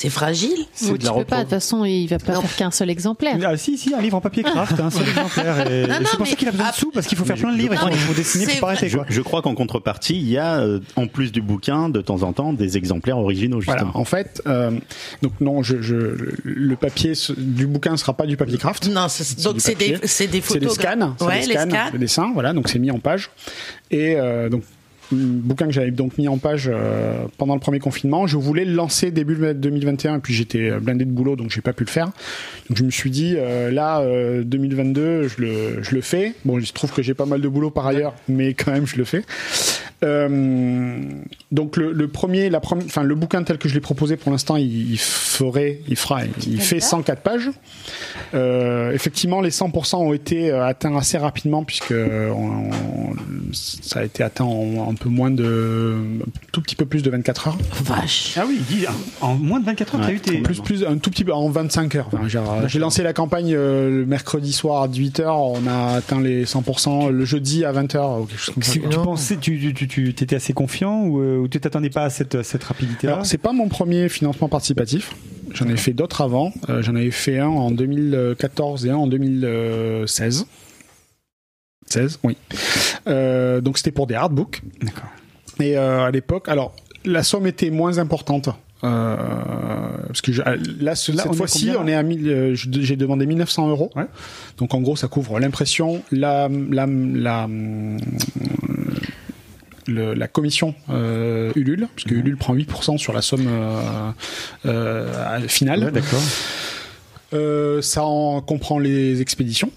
c'est 0.00 0.08
fragile. 0.10 0.64
Ou 0.82 0.96
tu 0.96 1.06
peux 1.12 1.24
pas, 1.24 1.36
de 1.38 1.40
toute 1.42 1.50
façon, 1.50 1.84
il 1.84 2.06
va 2.06 2.18
pas 2.18 2.40
faire 2.40 2.56
qu'un 2.56 2.70
seul 2.70 2.88
exemplaire. 2.88 3.36
Ah 3.44 3.56
si, 3.58 3.76
si, 3.76 3.92
un 3.94 4.00
livre 4.00 4.16
en 4.16 4.20
papier 4.22 4.42
craft, 4.42 4.80
un 4.80 4.90
seul 4.90 5.06
exemplaire. 5.08 5.70
Et 5.70 5.86
Non, 5.86 6.00
non, 6.00 6.06
c'est 6.10 6.16
pour 6.16 6.26
ça 6.26 6.36
qu'il 6.36 6.48
a 6.48 6.52
besoin 6.52 6.70
de 6.70 6.74
sous, 6.74 6.90
parce 6.90 7.06
qu'il 7.06 7.18
faut 7.18 7.24
faire 7.26 7.36
plein 7.36 7.52
de 7.52 7.58
livres, 7.58 7.74
et 7.74 7.76
Non, 7.76 7.88
il 7.90 7.96
faut 7.98 8.14
dessiner, 8.14 8.46
c'est 8.46 8.60
pas 8.60 8.68
arrêter, 8.68 8.88
Je, 8.88 8.96
quoi. 8.96 9.06
je 9.08 9.20
crois 9.20 9.42
qu'en 9.42 9.54
contrepartie, 9.54 10.16
il 10.16 10.28
y 10.28 10.38
a, 10.38 10.60
euh, 10.60 10.80
en 10.96 11.06
plus 11.06 11.32
du 11.32 11.42
bouquin, 11.42 11.88
de 11.90 12.00
temps 12.00 12.22
en 12.22 12.32
temps, 12.32 12.52
des 12.54 12.76
exemplaires 12.78 13.18
originaux, 13.18 13.60
Voilà, 13.60 13.80
justement. 13.82 14.00
en 14.00 14.04
fait, 14.06 14.40
euh, 14.46 14.70
donc 15.22 15.32
non, 15.40 15.62
je, 15.62 15.82
je, 15.82 15.96
le 16.44 16.76
papier 16.76 17.12
du 17.36 17.66
bouquin 17.66 17.96
sera 17.98 18.14
pas 18.14 18.24
du 18.26 18.36
papier 18.38 18.56
craft. 18.58 18.88
Non, 18.88 19.08
c'est- 19.08 19.42
donc 19.42 19.56
c'est 19.58 19.74
des 19.76 19.92
papier. 19.92 20.08
c'est 20.08 20.26
des 20.28 20.40
C'est 20.40 20.58
des 20.60 20.66
photos. 20.66 20.74
scans, 20.74 21.14
c'est 21.18 21.24
Ouais, 21.26 21.40
des 21.40 21.46
les 21.48 21.54
scans, 21.54 21.68
scans. 21.70 21.90
de 21.92 21.98
dessins, 21.98 22.30
voilà, 22.32 22.52
donc 22.54 22.68
c'est 22.70 22.78
mis 22.78 22.90
en 22.90 22.98
page. 23.00 23.30
Et 23.90 24.14
euh, 24.16 24.48
donc 24.48 24.62
bouquin 25.12 25.66
que 25.66 25.72
j'avais 25.72 25.90
donc 25.90 26.18
mis 26.18 26.28
en 26.28 26.38
page 26.38 26.70
euh, 26.72 27.24
pendant 27.38 27.54
le 27.54 27.60
premier 27.60 27.78
confinement. 27.78 28.26
Je 28.26 28.36
voulais 28.36 28.64
le 28.64 28.72
lancer 28.74 29.10
début 29.10 29.36
2021 29.54 30.16
et 30.16 30.18
puis 30.20 30.34
j'étais 30.34 30.70
blindé 30.80 31.04
de 31.04 31.10
boulot 31.10 31.36
donc 31.36 31.50
j'ai 31.50 31.60
pas 31.60 31.72
pu 31.72 31.84
le 31.84 31.90
faire. 31.90 32.06
Donc 32.68 32.76
je 32.78 32.84
me 32.84 32.90
suis 32.90 33.10
dit 33.10 33.34
euh, 33.36 33.70
là 33.70 34.00
euh, 34.00 34.42
2022 34.44 35.28
je 35.28 35.40
le 35.40 35.82
je 35.82 35.94
le 35.94 36.00
fais. 36.00 36.34
Bon 36.44 36.58
il 36.58 36.66
se 36.66 36.72
trouve 36.72 36.92
que 36.92 37.02
j'ai 37.02 37.14
pas 37.14 37.26
mal 37.26 37.40
de 37.40 37.48
boulot 37.48 37.70
par 37.70 37.86
ailleurs 37.86 38.14
mais 38.28 38.54
quand 38.54 38.72
même 38.72 38.86
je 38.86 38.96
le 38.96 39.04
fais. 39.04 39.22
Euh, 40.02 40.98
donc 41.52 41.76
le, 41.76 41.92
le 41.92 42.08
premier, 42.08 42.48
la 42.48 42.60
première, 42.60 42.86
enfin 42.86 43.02
le 43.02 43.14
bouquin 43.14 43.42
tel 43.42 43.58
que 43.58 43.68
je 43.68 43.74
l'ai 43.74 43.80
proposé 43.80 44.16
pour 44.16 44.32
l'instant, 44.32 44.56
il, 44.56 44.92
il 44.92 44.98
ferait, 44.98 45.80
il 45.88 45.96
fera, 45.96 46.20
il 46.46 46.60
fait 46.60 46.80
104 46.80 47.20
pages. 47.20 47.50
Euh, 48.34 48.92
effectivement, 48.92 49.40
les 49.42 49.50
100% 49.50 49.96
ont 49.96 50.12
été 50.14 50.50
euh, 50.50 50.64
atteints 50.64 50.96
assez 50.96 51.18
rapidement 51.18 51.64
puisque 51.64 51.92
euh, 51.92 52.30
on- 52.30 52.70
on- 52.70 53.14
ça 53.52 54.00
a 54.00 54.04
été 54.04 54.22
atteint 54.22 54.44
en 54.44 54.94
peu 55.00 55.08
moins 55.08 55.30
de, 55.30 55.96
un 56.20 56.30
tout 56.52 56.60
petit 56.60 56.76
peu 56.76 56.84
plus 56.84 57.02
de 57.02 57.10
24 57.10 57.48
heures. 57.48 57.58
Vache. 57.82 58.34
Ah 58.36 58.44
oui, 58.46 58.60
dit, 58.68 58.84
en 59.20 59.34
moins 59.34 59.58
de 59.58 59.64
24 59.64 59.94
heures, 59.96 60.00
t'as 60.02 60.12
eu 60.12 60.20
tes... 60.20 60.38
Plus, 60.42 60.60
plus, 60.60 60.84
un 60.84 60.98
tout 60.98 61.10
petit 61.10 61.24
peu, 61.24 61.32
en 61.32 61.48
25 61.48 61.94
heures. 61.96 62.08
Enfin, 62.12 62.28
genre, 62.28 62.68
J'ai 62.68 62.78
lancé 62.78 63.02
la 63.02 63.12
campagne 63.12 63.52
euh, 63.54 63.90
le 63.90 64.06
mercredi 64.06 64.52
soir 64.52 64.82
à 64.82 64.88
18h, 64.88 65.24
on 65.26 65.66
a 65.66 65.96
atteint 65.96 66.20
les 66.20 66.44
100% 66.44 67.10
le 67.10 67.24
jeudi 67.24 67.64
à 67.64 67.72
20h 67.72 68.20
ou 68.20 68.26
quelque 68.26 68.38
chose 68.38 68.54
comme 68.54 68.62
ça. 68.62 68.72
Tu, 68.72 68.80
pensais, 68.80 69.36
tu, 69.38 69.74
tu, 69.74 69.88
tu, 69.88 70.14
tu 70.14 70.24
étais 70.24 70.36
assez 70.36 70.52
confiant 70.52 71.04
ou, 71.04 71.20
euh, 71.20 71.38
ou 71.38 71.48
tu 71.48 71.58
t'attendais 71.58 71.90
pas 71.90 72.04
à 72.04 72.10
cette, 72.10 72.34
à 72.34 72.44
cette 72.44 72.62
rapidité-là 72.62 73.14
Alors, 73.14 73.26
c'est 73.26 73.38
pas 73.38 73.52
mon 73.52 73.68
premier 73.68 74.08
financement 74.08 74.48
participatif. 74.48 75.12
J'en 75.54 75.68
ai 75.68 75.76
fait 75.76 75.92
d'autres 75.92 76.20
avant. 76.20 76.52
Euh, 76.68 76.82
J'en 76.82 76.94
avais 76.94 77.10
fait 77.10 77.38
un 77.38 77.48
en 77.48 77.70
2014 77.70 78.86
et 78.86 78.90
un 78.90 78.96
en 78.96 79.06
2016. 79.06 80.46
16, 81.92 82.18
oui. 82.22 82.36
Euh, 83.06 83.60
donc 83.60 83.76
c'était 83.78 83.90
pour 83.90 84.06
des 84.06 84.14
hardbooks. 84.14 84.62
D'accord. 84.82 85.10
Et 85.60 85.76
euh, 85.76 86.04
à 86.04 86.10
l'époque, 86.10 86.48
alors 86.48 86.74
la 87.04 87.22
somme 87.22 87.46
était 87.46 87.70
moins 87.70 87.98
importante. 87.98 88.48
Euh, 88.82 89.14
parce 90.06 90.22
que 90.22 90.32
je- 90.32 90.40
là, 90.82 90.94
ce- 90.94 91.12
Là, 91.12 91.24
on 91.26 91.30
cette 91.32 91.36
fois-ci, 91.36 91.70
on 91.78 91.86
est 91.86 91.94
à 91.94 92.02
1000, 92.02 92.28
euh, 92.28 92.54
je- 92.54 92.68
j'ai 92.80 92.96
demandé 92.96 93.26
1900 93.26 93.68
euros. 93.68 93.90
Ouais. 93.94 94.06
Donc 94.56 94.72
en 94.72 94.80
gros, 94.80 94.96
ça 94.96 95.06
couvre 95.08 95.38
l'impression, 95.38 96.02
la, 96.12 96.48
la, 96.48 96.86
la, 96.86 97.46
le- 99.86 100.14
la 100.14 100.28
commission 100.28 100.74
euh, 100.88 101.52
Ulule, 101.56 101.88
puisque 101.94 102.10
Ulule 102.12 102.36
prend 102.38 102.54
8% 102.54 102.96
sur 102.96 103.12
la 103.12 103.20
somme 103.22 103.48
finale. 105.48 105.84
Ouais, 105.84 105.90
d'accord. 105.90 106.22
Ça 107.82 108.04
en 108.04 108.40
comprend 108.40 108.78
les 108.78 109.20
expéditions 109.20 109.70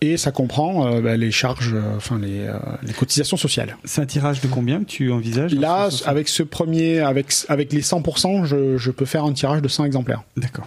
et 0.00 0.16
ça 0.16 0.30
comprend 0.30 0.86
euh, 0.86 1.00
bah, 1.00 1.16
les 1.16 1.30
charges, 1.30 1.72
euh, 1.74 1.96
enfin 1.96 2.18
les, 2.18 2.40
euh, 2.40 2.58
les 2.82 2.92
cotisations 2.92 3.36
sociales. 3.36 3.76
C'est 3.84 4.00
un 4.00 4.06
tirage 4.06 4.40
de 4.40 4.48
combien 4.48 4.80
que 4.80 4.84
tu 4.84 5.12
envisages 5.12 5.54
Là, 5.54 5.88
avec 6.06 6.28
ce 6.28 6.42
premier, 6.42 7.00
avec 7.00 7.32
avec 7.48 7.72
les 7.72 7.82
100%, 7.82 8.44
je, 8.44 8.76
je 8.76 8.90
peux 8.90 9.04
faire 9.04 9.24
un 9.24 9.32
tirage 9.32 9.62
de 9.62 9.68
100 9.68 9.84
exemplaires. 9.84 10.22
D'accord. 10.36 10.66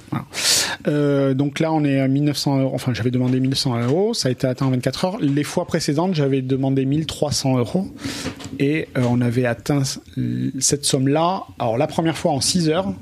Euh, 0.87 1.33
donc 1.33 1.59
là, 1.59 1.71
on 1.71 1.83
est 1.83 1.99
à 1.99 2.07
1900 2.07 2.59
euros. 2.59 2.71
Enfin, 2.75 2.93
j'avais 2.93 3.11
demandé 3.11 3.39
1900 3.39 3.81
euros. 3.83 4.13
Ça 4.13 4.29
a 4.29 4.31
été 4.31 4.47
atteint 4.47 4.65
en 4.65 4.71
24 4.71 5.05
heures. 5.05 5.17
Les 5.19 5.43
fois 5.43 5.65
précédentes, 5.65 6.13
j'avais 6.13 6.41
demandé 6.41 6.85
1300 6.85 7.57
euros. 7.57 7.87
Et 8.59 8.87
euh, 8.97 9.03
on 9.09 9.21
avait 9.21 9.45
atteint 9.45 9.83
cette 10.59 10.85
somme-là. 10.85 11.43
Alors, 11.59 11.77
la 11.77 11.87
première 11.87 12.17
fois 12.17 12.31
en 12.31 12.41
6 12.41 12.69
heures. 12.69 12.93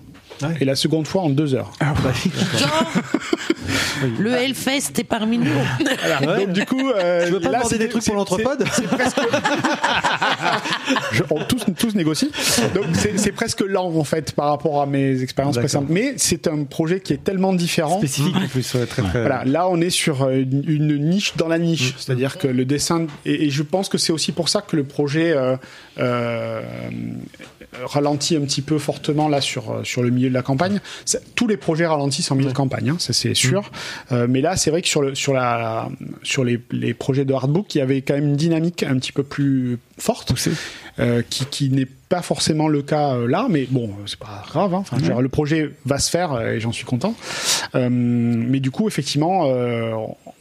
Ouais. 0.42 0.56
Et 0.60 0.66
la 0.66 0.76
seconde 0.76 1.08
fois 1.08 1.22
en 1.22 1.30
2 1.30 1.56
heures. 1.56 1.72
Ah, 1.80 1.94
bah, 2.04 2.12
Le 4.20 4.32
Hellfest 4.34 4.92
est 5.00 5.04
parmi 5.04 5.38
nous. 5.38 5.46
Voilà. 6.02 6.38
Donc 6.40 6.52
du 6.54 6.66
coup, 6.66 6.90
euh, 6.90 7.26
Tu 7.28 7.34
veux 7.34 7.40
pas 7.40 7.50
là, 7.52 7.58
demander 7.60 7.78
des 7.78 7.90
trucs 7.90 8.04
pour 8.06 8.16
l'entrepode 8.16 8.64
c'est- 8.74 8.84
presque. 8.84 9.18
Je- 11.12 11.24
on- 11.30 11.44
tous, 11.46 11.64
tous 11.78 11.96
négocient. 11.96 12.30
Donc 12.74 12.86
c'est 13.18 13.32
presque 13.32 13.62
lent 13.62 13.92
en 13.96 14.04
fait 14.04 14.32
par 14.34 14.48
rapport 14.50 14.82
à 14.82 14.86
mes 14.86 15.22
expériences 15.22 15.58
précédentes. 15.58 15.88
Mais 15.90 16.14
c'est 16.18 16.48
un 16.48 16.64
projet 16.64 17.00
qui 17.00 17.14
est 17.14 17.24
tellement 17.24 17.54
différent. 17.54 17.98
Spécifique 18.00 18.36
en 18.36 18.48
plus, 18.48 18.74
ouais, 18.74 18.86
très 18.86 19.02
très. 19.02 19.20
Voilà, 19.22 19.44
là 19.46 19.68
on 19.70 19.80
est 19.82 19.90
sur 19.90 20.24
euh, 20.24 20.42
une, 20.42 20.64
une 20.68 21.10
niche 21.10 21.34
dans 21.38 21.48
la 21.48 21.60
niche, 21.60 21.94
c'est-à-dire 21.98 22.38
que 22.38 22.48
le 22.48 22.66
dessin 22.66 23.06
et, 23.26 23.46
et 23.46 23.50
je 23.50 23.64
pense 23.64 23.90
que 23.90 23.98
c'est 23.98 24.12
aussi 24.14 24.32
pour 24.32 24.50
ça 24.50 24.62
que 24.62 24.76
le 24.76 24.84
projet 24.84 25.32
euh, 25.36 25.56
euh, 26.00 26.62
ralentit 27.84 28.36
un 28.36 28.42
petit 28.42 28.62
peu 28.62 28.78
fortement 28.80 29.28
là 29.30 29.42
sur 29.42 29.82
sur 29.84 30.02
le 30.04 30.10
milieu 30.10 30.30
de 30.30 30.34
la 30.34 30.42
campagne. 30.42 30.80
Tous 31.36 31.48
les 31.48 31.58
projets 31.58 31.86
ralentissent 31.86 32.32
en 32.32 32.36
milieu 32.36 32.50
de 32.50 32.56
campagne, 32.56 32.90
hein, 32.90 32.96
ça 33.00 33.14
c'est 33.14 33.34
sûr. 33.34 33.51
Euh, 34.12 34.28
mais 34.30 34.42
là 34.42 34.56
c'est 34.56 34.72
vrai 34.72 34.82
que 34.82 34.88
sur 34.88 35.02
le 35.02 35.16
sur 35.16 35.34
la 35.34 35.90
sur 36.24 36.44
les, 36.44 36.60
les 36.72 36.94
projets 36.94 37.26
de 37.26 37.34
hardbook, 37.34 37.74
il 37.76 37.80
y 37.80 37.82
avait 37.82 38.02
quand 38.02 38.14
même 38.14 38.30
une 38.30 38.36
dynamique 38.36 38.84
un 38.84 38.98
petit 38.98 39.12
peu 39.12 39.24
plus 39.24 39.80
forte, 40.02 40.34
euh, 41.00 41.22
qui 41.30 41.46
qui 41.46 41.70
n'est 41.70 41.86
pas 41.86 42.22
forcément 42.22 42.68
le 42.68 42.82
cas 42.82 43.14
euh, 43.14 43.28
là, 43.28 43.48
mais 43.50 43.68
bon, 43.70 43.90
c'est 44.06 44.20
pas 44.20 44.44
grave. 44.50 44.74
Hein. 44.74 44.80
Enfin, 44.80 44.98
dire, 44.98 45.22
le 45.22 45.30
projet 45.30 45.72
va 45.86 46.00
se 46.00 46.10
faire 46.10 46.34
euh, 46.34 46.54
et 46.54 46.60
j'en 46.60 46.72
suis 46.72 46.86
content. 46.86 47.14
Mais 47.74 48.60
du 48.60 48.72
coup, 48.72 48.88
effectivement, 48.88 49.50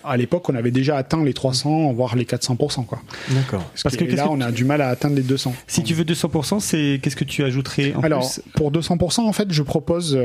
à 0.03 0.17
l'époque, 0.17 0.49
on 0.49 0.55
avait 0.55 0.73
déjà 0.73 0.97
atteint 0.97 1.23
les 1.23 1.35
300, 1.35 1.93
voire 1.93 2.17
les 2.17 2.25
400%. 2.25 2.87
Quoi. 2.87 3.01
D'accord. 3.29 3.63
Parce, 3.63 3.83
Parce 3.83 3.97
que, 3.97 4.05
là, 4.05 4.25
que 4.25 4.29
on 4.29 4.41
a 4.41 4.51
du 4.51 4.65
mal 4.65 4.81
à 4.81 4.89
atteindre 4.89 5.15
les 5.15 5.23
200. 5.23 5.55
Si 5.67 5.83
tu 5.85 5.95
veux 5.95 6.05
200%, 6.05 6.59
c'est 6.59 6.99
qu'est-ce 7.01 7.17
que 7.17 7.25
tu 7.25 7.45
ajouterais 7.45 7.95
en 7.95 8.01
Alors, 8.01 8.29
plus? 8.29 8.43
pour 8.55 8.73
200%, 8.73 9.21
en 9.21 9.33
fait, 9.33 9.53
je 9.53 9.63
propose 9.63 10.19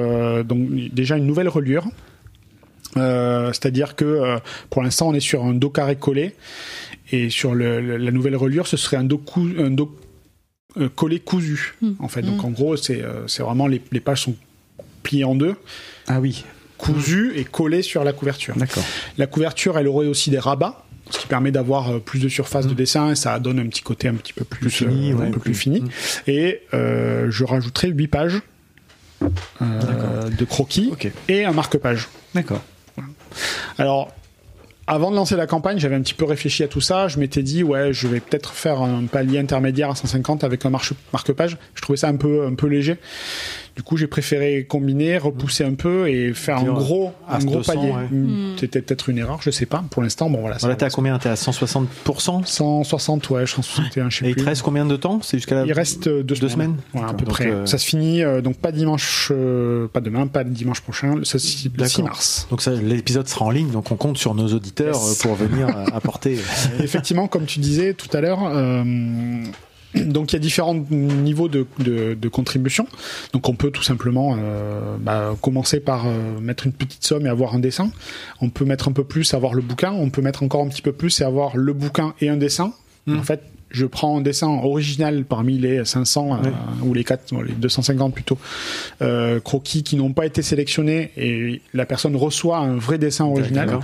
donc 0.45 0.69
déjà 0.93 1.17
une 1.17 1.27
nouvelle 1.27 1.49
reliure. 1.49 1.85
Euh, 2.97 3.51
C'est-à-dire 3.53 3.95
que 3.95 4.05
euh, 4.05 4.37
pour 4.69 4.83
l'instant, 4.83 5.09
on 5.09 5.13
est 5.13 5.19
sur 5.19 5.43
un 5.43 5.53
dos 5.53 5.69
carré 5.69 5.95
collé. 5.95 6.33
Et 7.11 7.29
sur 7.29 7.53
le- 7.53 7.81
le- 7.81 7.97
la 7.97 8.11
nouvelle 8.11 8.35
reliure, 8.35 8.65
ce 8.67 8.77
serait 8.77 8.97
un 8.97 9.03
dos, 9.03 9.17
cou- 9.19 9.51
un 9.59 9.69
dos 9.69 9.95
euh, 10.77 10.89
collé 10.89 11.19
cousu. 11.19 11.75
En 11.99 12.07
fait, 12.07 12.21
donc 12.23 12.43
en 12.43 12.49
gros, 12.49 12.75
c'est 12.77 13.01
euh, 13.03 13.25
vraiment 13.39 13.67
les, 13.67 13.81
les 13.91 13.99
pages 13.99 14.21
sont 14.23 14.35
pliées 15.03 15.23
en 15.23 15.35
deux, 15.35 15.55
Ah 16.07 16.19
oui, 16.19 16.43
cousues 16.79 17.31
et 17.35 17.43
collées 17.45 17.83
sur 17.83 18.03
la 18.03 18.11
couverture. 18.11 18.55
d'accord. 18.57 18.83
La 19.19 19.27
couverture, 19.27 19.77
elle 19.77 19.87
aurait 19.87 20.07
aussi 20.07 20.31
des 20.31 20.39
rabats, 20.39 20.83
ce 21.11 21.19
qui 21.19 21.27
permet 21.27 21.51
d'avoir 21.51 22.01
plus 22.01 22.19
de 22.19 22.27
surface 22.27 22.65
de 22.65 22.73
dessin 22.73 23.11
et 23.11 23.15
ça 23.15 23.37
donne 23.39 23.59
un 23.59 23.67
petit 23.67 23.83
côté 23.83 24.07
un 24.07 24.15
petit 24.15 24.33
peu 24.33 24.43
plus, 24.43 24.61
Plus 24.61 24.69
fini, 24.71 25.11
euh, 25.11 25.15
ouais. 25.15 25.27
un 25.27 25.31
peu 25.31 25.39
plus 25.39 25.53
fini. 25.53 25.83
Et 26.27 26.61
euh, 26.73 27.29
je 27.29 27.43
rajouterai 27.43 27.89
8 27.89 28.07
pages 28.07 28.41
euh, 29.61 30.29
de 30.29 30.43
croquis 30.45 30.91
et 31.29 31.45
un 31.45 31.51
marque-page. 31.53 32.07
D'accord. 32.33 32.63
Alors, 33.77 34.11
avant 34.87 35.09
de 35.09 35.15
lancer 35.15 35.35
la 35.35 35.47
campagne, 35.47 35.79
j'avais 35.79 35.95
un 35.95 36.01
petit 36.01 36.13
peu 36.13 36.25
réfléchi 36.25 36.63
à 36.63 36.67
tout 36.67 36.81
ça. 36.81 37.07
Je 37.07 37.17
m'étais 37.19 37.41
dit, 37.41 37.63
ouais, 37.63 37.91
je 37.91 38.07
vais 38.07 38.19
peut-être 38.19 38.53
faire 38.53 38.81
un 38.81 39.05
palier 39.05 39.39
intermédiaire 39.39 39.89
à 39.89 39.95
150 39.95 40.43
avec 40.43 40.65
un 40.65 40.69
marque-page. 40.69 41.57
Je 41.73 41.81
trouvais 41.81 41.97
ça 41.97 42.07
un 42.07 42.15
peu, 42.15 42.45
un 42.45 42.53
peu 42.53 42.67
léger. 42.67 42.97
Du 43.75 43.83
coup, 43.83 43.97
j'ai 43.97 44.07
préféré 44.07 44.63
combiner, 44.63 45.17
repousser 45.17 45.65
un 45.65 45.73
peu 45.73 46.07
et 46.09 46.33
faire 46.33 46.59
un 46.59 46.63
gros, 46.63 47.11
un 47.27 47.39
gros 47.39 47.57
200, 47.57 47.73
palier. 47.73 47.91
ouais. 47.91 48.07
Hmm. 48.09 48.53
C'était 48.57 48.81
peut-être 48.81 49.09
une 49.09 49.17
erreur, 49.17 49.41
je 49.41 49.51
sais 49.51 49.65
pas. 49.65 49.83
Pour 49.91 50.01
l'instant, 50.01 50.29
bon 50.29 50.39
voilà. 50.39 50.55
Voilà, 50.61 50.75
t'es 50.77 50.85
à 50.85 50.89
combien? 50.89 51.19
T'es 51.19 51.27
à 51.27 51.33
160% 51.33 52.45
160, 52.45 53.29
ouais, 53.31 53.45
161, 53.45 54.09
je 54.09 54.17
sais 54.19 54.25
Et 54.25 54.29
il 54.29 54.33
plus. 54.35 54.43
te 54.43 54.47
reste 54.47 54.61
combien 54.61 54.85
de 54.85 54.95
temps? 54.95 55.19
C'est 55.21 55.37
jusqu'à 55.37 55.55
la... 55.55 55.65
Il 55.65 55.73
reste 55.73 56.07
euh, 56.07 56.23
deux, 56.23 56.35
deux 56.35 56.47
semaines 56.47 56.77
Voilà, 56.93 57.09
à 57.09 57.13
peu 57.13 57.25
Donc, 57.25 57.33
près. 57.33 57.47
euh, 57.47 57.65
Ça 57.65 57.77
se 57.77 57.85
finit 57.85 58.23
euh, 58.23 58.39
donc 58.39 58.55
pas 58.57 58.71
dimanche, 58.71 59.29
euh, 59.35 59.87
pas 59.89 59.99
demain, 59.99 60.27
pas 60.27 60.45
dimanche 60.45 60.79
prochain, 60.79 61.15
le 61.15 61.25
6, 61.25 61.37
le 61.77 61.85
6 61.85 61.97
D'accord. 61.97 62.05
mars. 62.05 62.47
Donc 62.49 62.65
l'épisode 62.65 63.27
sera 63.27 63.43
en 63.45 63.49
ligne, 63.51 63.71
donc 63.71 63.91
on 63.91 63.95
compte 63.97 64.17
sur 64.17 64.35
nos 64.35 64.47
auditeurs 64.53 64.95
Yes. 64.95 65.17
pour 65.17 65.35
venir 65.35 65.67
apporter. 65.93 66.37
Effectivement, 66.79 67.27
comme 67.27 67.45
tu 67.45 67.59
disais 67.59 67.93
tout 67.93 68.15
à 68.15 68.21
l'heure, 68.21 68.39
euh, 68.45 68.83
donc 69.95 70.31
il 70.31 70.35
y 70.35 70.37
a 70.37 70.39
différents 70.39 70.75
niveaux 70.89 71.47
de, 71.47 71.65
de, 71.79 72.13
de 72.13 72.29
contribution. 72.29 72.87
Donc 73.33 73.49
on 73.49 73.55
peut 73.55 73.71
tout 73.71 73.83
simplement 73.83 74.37
euh, 74.37 74.97
bah, 74.99 75.35
commencer 75.41 75.79
par 75.79 76.07
euh, 76.07 76.39
mettre 76.39 76.65
une 76.65 76.73
petite 76.73 77.03
somme 77.03 77.25
et 77.25 77.29
avoir 77.29 77.55
un 77.55 77.59
dessin. 77.59 77.91
On 78.41 78.49
peut 78.49 78.65
mettre 78.65 78.87
un 78.87 78.91
peu 78.91 79.03
plus, 79.03 79.33
avoir 79.33 79.53
le 79.53 79.61
bouquin. 79.61 79.91
On 79.91 80.09
peut 80.09 80.21
mettre 80.21 80.43
encore 80.43 80.61
un 80.61 80.67
petit 80.67 80.81
peu 80.81 80.91
plus 80.91 81.21
et 81.21 81.23
avoir 81.23 81.57
le 81.57 81.73
bouquin 81.73 82.13
et 82.21 82.29
un 82.29 82.37
dessin. 82.37 82.73
En 83.07 83.21
fait, 83.21 83.43
je 83.75 83.85
prends 83.85 84.17
un 84.17 84.21
dessin 84.21 84.47
original 84.47 85.25
parmi 85.25 85.57
les 85.57 85.83
500 85.83 86.33
euh, 86.33 86.49
ou 86.83 86.93
les 86.93 87.03
4, 87.03 87.43
les 87.43 87.53
250 87.53 88.13
plutôt 88.13 88.37
euh, 89.01 89.39
croquis 89.39 89.83
qui 89.83 89.97
n'ont 89.97 90.13
pas 90.13 90.25
été 90.25 90.41
sélectionnés 90.41 91.11
et 91.17 91.61
la 91.73 91.85
personne 91.85 92.15
reçoit 92.15 92.57
un 92.57 92.77
vrai 92.77 92.97
dessin 92.97 93.25
original. 93.25 93.79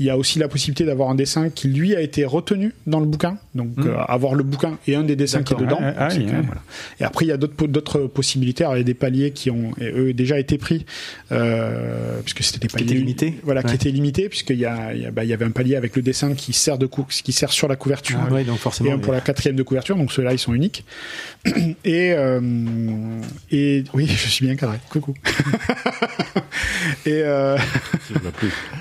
Il 0.00 0.06
y 0.06 0.10
a 0.10 0.18
aussi 0.18 0.40
la 0.40 0.48
possibilité 0.48 0.84
d'avoir 0.84 1.08
un 1.10 1.14
dessin 1.14 1.50
qui 1.50 1.68
lui 1.68 1.94
a 1.94 2.00
été 2.00 2.24
retenu 2.24 2.72
dans 2.86 2.98
le 2.98 3.06
bouquin, 3.06 3.38
donc 3.54 3.68
euh, 3.78 3.96
avoir 4.08 4.34
le 4.34 4.42
bouquin 4.42 4.76
et 4.88 4.96
un 4.96 5.04
des 5.04 5.14
dessins 5.14 5.44
qui 5.44 5.54
est 5.54 5.56
dedans. 5.56 5.78
Ah, 5.80 5.92
ah, 5.96 6.08
oui, 6.10 6.24
même, 6.24 6.40
oui. 6.40 6.46
voilà. 6.46 6.62
Et 6.98 7.04
après 7.04 7.24
il 7.24 7.28
y 7.28 7.32
a 7.32 7.36
d'autres 7.36 7.54
po- 7.54 7.68
d'autres 7.68 8.00
possibilités. 8.08 8.64
Alors, 8.64 8.74
il 8.76 8.80
y 8.80 8.80
a 8.80 8.84
des 8.84 8.94
paliers 8.94 9.30
qui 9.30 9.50
ont 9.52 9.70
eux, 9.80 10.12
déjà 10.12 10.38
été 10.40 10.58
pris 10.58 10.84
euh, 11.30 12.20
puisque 12.22 12.42
c'était 12.42 12.58
des 12.58 12.66
Qui 12.66 12.74
paliers 12.74 12.86
étaient 12.86 12.94
limités 12.98 13.34
Voilà, 13.44 13.60
Ouais. 13.60 13.68
qui 13.68 13.74
étaient 13.76 13.90
limités 13.90 14.28
puisqu'il 14.28 14.58
y 14.58 14.64
a 14.66 14.92
il 14.94 15.02
y, 15.02 15.06
a- 15.06 15.10
bah, 15.12 15.24
y 15.24 15.32
avait 15.32 15.44
un 15.44 15.50
palier 15.52 15.76
avec 15.76 15.94
le 15.94 16.02
dessin 16.02 16.34
qui 16.34 16.52
sert 16.52 16.76
de 16.76 16.86
cou- 16.86 17.06
qui 17.08 17.32
sert 17.32 17.52
sur 17.52 17.68
la 17.68 17.76
couverture 17.76 18.18
Ah 18.28 18.32
ouais, 18.32 18.42
donc 18.42 18.58
forcément. 18.58 18.90
et 18.90 18.92
un 18.94 18.98
pour 18.98 19.12
la 19.12 19.20
quatrième 19.20 19.54
de 19.54 19.62
couverture, 19.62 19.96
donc 19.96 20.10
ceux-là 20.12 20.32
ils 20.32 20.38
sont 20.40 20.54
uniques. 20.54 20.84
Et 21.84 22.12
euh, 22.14 22.40
et 23.52 23.84
oui, 23.94 24.06
je 24.08 24.28
suis 24.28 24.44
bien 24.46 24.56
cadré. 24.56 24.78
Coucou. 24.90 25.14
et 27.06 27.22
euh, 27.22 27.56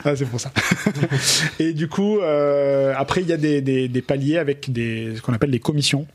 ah, 0.06 0.16
c'est 0.16 0.26
pour 0.26 0.40
ça. 0.40 0.52
et 1.60 1.74
du 1.74 1.88
coup, 1.88 2.20
euh, 2.20 2.94
après 2.98 3.22
il 3.22 3.28
y 3.28 3.34
a 3.34 3.38
des, 3.38 3.62
des, 3.62 3.88
des 3.88 4.02
paliers 4.02 4.38
avec 4.38 4.72
des 4.72 5.14
ce 5.16 5.22
qu'on 5.22 5.34
appelle 5.34 5.52
des 5.52 5.60
commissions. 5.60 6.06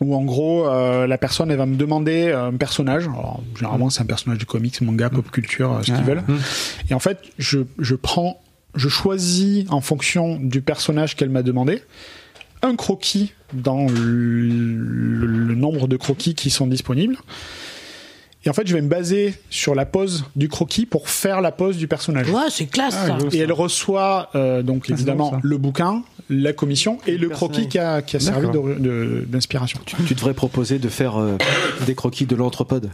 Où 0.00 0.14
en 0.14 0.22
gros, 0.24 0.68
euh, 0.68 1.08
la 1.08 1.18
personne 1.18 1.50
elle 1.50 1.56
va 1.56 1.66
me 1.66 1.74
demander 1.76 2.30
un 2.30 2.52
personnage. 2.52 3.04
Alors, 3.08 3.42
généralement, 3.56 3.90
c'est 3.90 4.00
un 4.02 4.06
personnage 4.06 4.38
de 4.38 4.44
comics, 4.44 4.80
manga, 4.80 5.10
pop 5.10 5.28
culture, 5.28 5.72
euh, 5.72 5.82
ce 5.82 5.86
qu'ils 5.86 6.04
veulent. 6.04 6.22
Et 6.88 6.94
en 6.94 7.00
fait, 7.00 7.18
je, 7.38 7.58
je 7.80 7.96
prends, 7.96 8.40
je 8.76 8.88
choisis 8.88 9.64
en 9.70 9.80
fonction 9.80 10.36
du 10.40 10.60
personnage 10.60 11.16
qu'elle 11.16 11.30
m'a 11.30 11.42
demandé 11.42 11.82
un 12.62 12.76
croquis 12.76 13.32
dans 13.52 13.86
le, 13.88 14.48
le- 14.48 15.26
le 15.26 15.54
nombre 15.56 15.88
de 15.88 15.96
croquis 15.96 16.36
qui 16.36 16.50
sont 16.50 16.68
disponibles. 16.68 17.16
Et 18.44 18.50
en 18.50 18.52
fait, 18.52 18.66
je 18.66 18.74
vais 18.74 18.80
me 18.80 18.88
baser 18.88 19.34
sur 19.50 19.74
la 19.74 19.84
pose 19.84 20.24
du 20.36 20.48
croquis 20.48 20.86
pour 20.86 21.08
faire 21.08 21.40
la 21.40 21.50
pose 21.52 21.76
du 21.76 21.88
personnage. 21.88 22.30
Ouais, 22.30 22.50
c'est 22.50 22.66
classe 22.66 22.94
ça. 22.94 23.18
Et 23.32 23.38
elle 23.38 23.52
reçoit 23.52 24.30
euh, 24.36 24.62
donc 24.62 24.88
évidemment 24.90 25.26
drôle, 25.28 25.40
ça. 25.40 25.48
le 25.48 25.56
bouquin, 25.58 26.02
la 26.30 26.52
commission 26.52 26.98
et 27.06 27.18
le 27.18 27.28
croquis 27.30 27.68
qui 27.68 27.78
a, 27.80 28.00
qui 28.00 28.16
a 28.16 28.20
servi 28.20 28.46
D'accord. 28.46 28.68
de- 28.68 28.74
de- 28.74 29.24
d'inspiration. 29.26 29.80
Tu 30.06 30.14
devrais 30.14 30.34
proposer 30.34 30.78
de 30.78 30.88
faire 30.88 31.18
euh, 31.20 31.36
des 31.86 31.94
croquis 31.96 32.26
de 32.26 32.36
l'anthropode. 32.36 32.90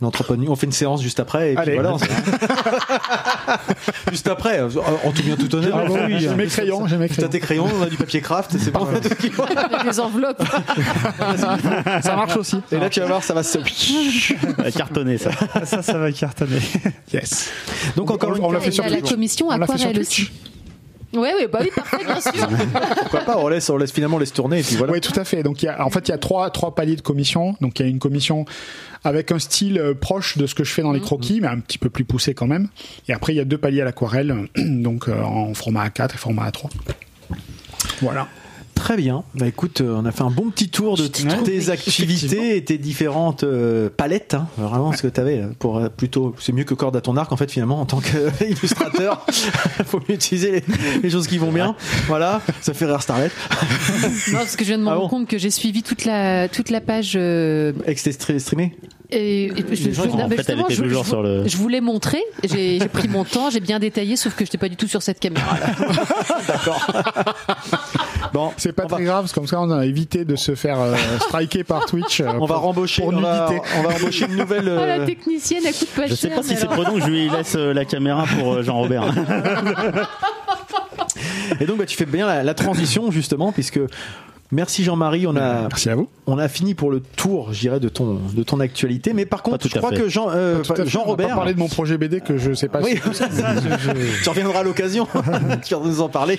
On 0.00 0.56
fait 0.56 0.66
une 0.66 0.72
séance 0.72 1.02
juste 1.02 1.18
après 1.18 1.52
et 1.52 1.54
puis 1.54 1.62
Allez. 1.62 1.74
voilà. 1.74 1.94
on 1.94 1.98
se- 1.98 2.04
juste 4.10 4.28
après, 4.28 4.60
en 4.62 5.12
tout 5.12 5.22
bien 5.24 5.36
tout 5.36 5.52
honneur. 5.54 5.80
Ah 5.82 5.86
bon, 5.86 5.98
oui, 6.06 6.16
j'ai 6.20 6.28
mes 6.34 6.46
crayons, 6.46 6.86
j'ai 6.86 6.96
mes 6.96 7.08
T'as 7.08 7.14
crayons. 7.14 7.28
tes 7.30 7.40
crayons, 7.40 7.66
on 7.80 7.82
a 7.82 7.86
du 7.86 7.96
papier 7.96 8.20
craft, 8.20 8.54
c'est 8.58 8.70
bon. 8.70 8.86
Des 9.84 10.00
enveloppes. 10.00 10.42
Ça 12.02 12.14
marche 12.16 12.36
aussi. 12.36 12.60
Et 12.70 12.76
là, 12.76 12.88
tu 12.90 13.00
vas 13.00 13.06
voir, 13.06 13.22
ça 13.24 13.34
va 13.34 13.42
se. 13.42 13.58
Ouais, 13.58 14.72
Cartonné 14.72 15.18
ça. 15.18 15.30
Ça, 15.64 15.82
ça 15.82 15.98
va 15.98 16.12
cartonner. 16.12 16.60
Yes. 17.12 17.50
Donc 17.96 18.10
encore 18.10 18.36
une 18.36 18.44
on 18.44 18.52
l'a 18.52 18.60
fait 18.60 18.70
sur 18.70 18.84
a 18.84 18.88
la 18.88 18.98
Twitch. 18.98 19.10
commission 19.12 19.46
On 19.48 19.56
l'a 19.56 19.66
sur 19.66 19.74
aquarelle 19.74 20.00
aussi. 20.00 20.30
Ouais, 21.14 21.34
ouais, 21.34 21.48
bah 21.48 21.60
oui, 21.62 21.70
parfait, 21.74 22.04
bien 22.04 22.20
sûr. 22.20 22.32
pourquoi 23.00 23.20
pas, 23.20 23.38
on 23.38 23.48
laisse, 23.48 23.70
on 23.70 23.78
laisse 23.78 23.92
finalement 23.92 24.18
laisse 24.18 24.32
tourner 24.32 24.60
et 24.60 24.62
puis 24.62 24.76
voilà. 24.76 24.92
Oui, 24.92 25.00
tout 25.00 25.18
à 25.18 25.24
fait. 25.24 25.42
Donc, 25.42 25.62
il 25.62 25.66
y 25.66 25.68
a, 25.68 25.84
en 25.84 25.90
fait, 25.90 26.08
il 26.08 26.10
y 26.10 26.14
a 26.14 26.18
trois, 26.18 26.50
trois 26.50 26.74
paliers 26.74 26.96
de 26.96 27.00
commission. 27.00 27.54
Donc, 27.60 27.80
il 27.80 27.86
y 27.86 27.86
a 27.86 27.88
une 27.88 27.98
commission 27.98 28.44
avec 29.04 29.32
un 29.32 29.38
style 29.38 29.78
euh, 29.78 29.94
proche 29.94 30.36
de 30.36 30.46
ce 30.46 30.54
que 30.54 30.64
je 30.64 30.72
fais 30.72 30.82
dans 30.82 30.92
les 30.92 31.00
croquis, 31.00 31.40
mais 31.40 31.48
un 31.48 31.60
petit 31.60 31.78
peu 31.78 31.88
plus 31.88 32.04
poussé 32.04 32.34
quand 32.34 32.46
même. 32.46 32.68
Et 33.08 33.12
après, 33.14 33.32
il 33.32 33.36
y 33.36 33.40
a 33.40 33.44
deux 33.44 33.58
paliers 33.58 33.80
à 33.80 33.84
l'aquarelle, 33.84 34.48
donc 34.56 35.08
euh, 35.08 35.22
en 35.22 35.54
format 35.54 35.88
A4 35.88 36.14
et 36.14 36.18
format 36.18 36.50
A3. 36.50 36.68
Voilà. 38.02 38.28
Très 38.88 38.96
bien. 38.96 39.22
Bah 39.34 39.46
écoute, 39.46 39.82
euh, 39.82 40.00
on 40.02 40.06
a 40.06 40.12
fait 40.12 40.22
un 40.22 40.30
bon 40.30 40.48
petit 40.48 40.70
tour 40.70 40.96
de 40.96 41.08
toutes 41.08 41.44
tes 41.44 41.68
activités 41.68 42.56
et 42.56 42.64
tes 42.64 42.78
différentes 42.78 43.44
euh, 43.44 43.90
palettes. 43.94 44.32
Hein. 44.32 44.46
Vraiment, 44.56 44.94
ce 44.94 45.02
que 45.02 45.08
tu 45.08 45.20
avais 45.20 45.42
pour 45.58 45.76
euh, 45.76 45.90
plutôt, 45.90 46.34
c'est 46.38 46.52
mieux 46.54 46.64
que 46.64 46.72
corde 46.72 46.96
à 46.96 47.02
ton 47.02 47.14
arc 47.18 47.30
en 47.30 47.36
fait 47.36 47.50
finalement 47.52 47.82
en 47.82 47.84
tant 47.84 48.00
qu'illustrateur. 48.00 49.26
faut 49.84 50.00
mieux 50.08 50.14
utiliser 50.14 50.52
les, 50.52 50.62
les 51.02 51.10
choses 51.10 51.26
qui 51.26 51.36
vont 51.36 51.52
bien. 51.52 51.76
Voilà, 52.06 52.40
ça 52.62 52.72
fait 52.72 52.86
rire 52.86 53.02
Starlet. 53.02 53.30
Non, 54.28 54.38
parce 54.38 54.56
que 54.56 54.64
je 54.64 54.68
viens 54.70 54.78
de 54.78 54.84
me 54.84 54.88
Ah 54.88 54.94
rendre 54.94 55.02
bon 55.02 55.08
compte 55.18 55.28
que 55.28 55.36
j'ai 55.36 55.50
suivi 55.50 55.82
toute 55.82 56.06
la, 56.06 56.48
toute 56.48 56.70
la 56.70 56.80
page. 56.80 57.12
euh, 57.14 57.74
Ex 57.84 58.08
streamé. 58.38 58.74
et, 59.10 59.48
et 59.48 59.52
je, 59.72 59.90
je- 59.90 60.00
en 60.00 60.06
non, 60.16 60.28
fait, 60.30 60.44
elle 60.48 60.60
était 60.60 60.74
je- 60.76 60.82
toujours 60.82 61.04
je- 61.04 61.08
sur 61.10 61.22
le- 61.22 61.46
Je 61.46 61.56
voulais 61.58 61.82
montrer. 61.82 62.22
J'ai 62.42 62.78
pris 62.90 63.08
mon 63.08 63.24
temps, 63.24 63.50
j'ai 63.50 63.60
bien 63.60 63.80
détaillé, 63.80 64.16
sauf 64.16 64.32
que 64.34 64.46
je 64.46 64.48
n'étais 64.48 64.56
pas 64.56 64.70
du 64.70 64.76
tout 64.76 64.88
sur 64.88 65.02
cette 65.02 65.20
caméra. 65.20 65.56
Bon, 68.32 68.52
C'est 68.56 68.72
pas 68.72 68.84
très 68.86 68.98
va, 68.98 69.04
grave, 69.04 69.32
comme 69.32 69.46
ça, 69.46 69.60
on 69.60 69.70
a 69.70 69.84
évité 69.86 70.24
de 70.24 70.36
se 70.36 70.54
faire 70.54 70.80
euh, 70.80 70.94
striker 71.20 71.64
par 71.64 71.86
Twitch. 71.86 72.20
euh, 72.20 72.26
on 72.40 72.46
va 72.46 72.54
pour- 72.54 72.64
rembaucher, 72.64 73.02
pour 73.02 73.14
on 73.14 73.20
va, 73.20 73.48
on 73.78 73.82
va 73.82 73.94
embaucher 73.94 74.26
une 74.26 74.36
nouvelle. 74.36 74.64
Oh, 74.68 74.86
la 74.86 74.98
euh, 75.00 75.06
technicienne, 75.06 75.62
elle 75.66 75.74
coûte 75.74 75.88
pas 75.96 76.06
Je 76.06 76.14
sais 76.14 76.28
cher. 76.28 76.36
pas 76.36 76.42
si 76.42 76.56
c'est 76.56 76.66
que 76.66 77.00
je 77.00 77.06
lui 77.06 77.28
laisse 77.36 77.54
euh, 77.56 77.72
la 77.72 77.84
caméra 77.84 78.24
pour 78.38 78.54
euh, 78.54 78.62
Jean-Robert. 78.62 79.04
Et 81.60 81.64
donc, 81.66 81.78
bah, 81.78 81.86
tu 81.86 81.96
fais 81.96 82.06
bien 82.06 82.26
la, 82.26 82.42
la 82.42 82.54
transition 82.54 83.10
justement, 83.10 83.52
puisque 83.52 83.80
merci 84.50 84.84
Jean-Marie, 84.84 85.26
on 85.26 85.36
a, 85.36 85.62
Merci 85.62 85.90
à 85.90 85.94
vous. 85.94 86.08
on 86.26 86.38
a 86.38 86.48
fini 86.48 86.74
pour 86.74 86.90
le 86.90 87.00
tour, 87.00 87.52
je 87.52 87.60
dirais, 87.60 87.80
de 87.80 87.88
ton, 87.88 88.18
de 88.34 88.42
ton 88.42 88.60
actualité. 88.60 89.12
Mais 89.12 89.26
par 89.26 89.42
contre, 89.42 89.68
je 89.68 89.76
crois 89.78 89.90
fait. 89.90 89.96
que 89.96 90.08
Jean, 90.08 90.28
euh, 90.30 90.62
fait, 90.64 90.86
Jean 90.86 91.00
On 91.00 91.04
va 91.04 91.10
Robert. 91.10 91.34
parler 91.34 91.54
de 91.54 91.58
mon 91.58 91.68
projet 91.68 91.98
BD 91.98 92.20
que 92.20 92.38
je 92.38 92.52
sais 92.54 92.68
pas. 92.68 92.80
Oui, 92.80 92.98
si- 93.12 93.22
tu 94.22 94.28
reviendras 94.28 94.60
à 94.60 94.62
l'occasion. 94.62 95.06
tu 95.64 95.74
vas 95.74 95.80
nous 95.80 96.00
en 96.00 96.08
parler. 96.08 96.38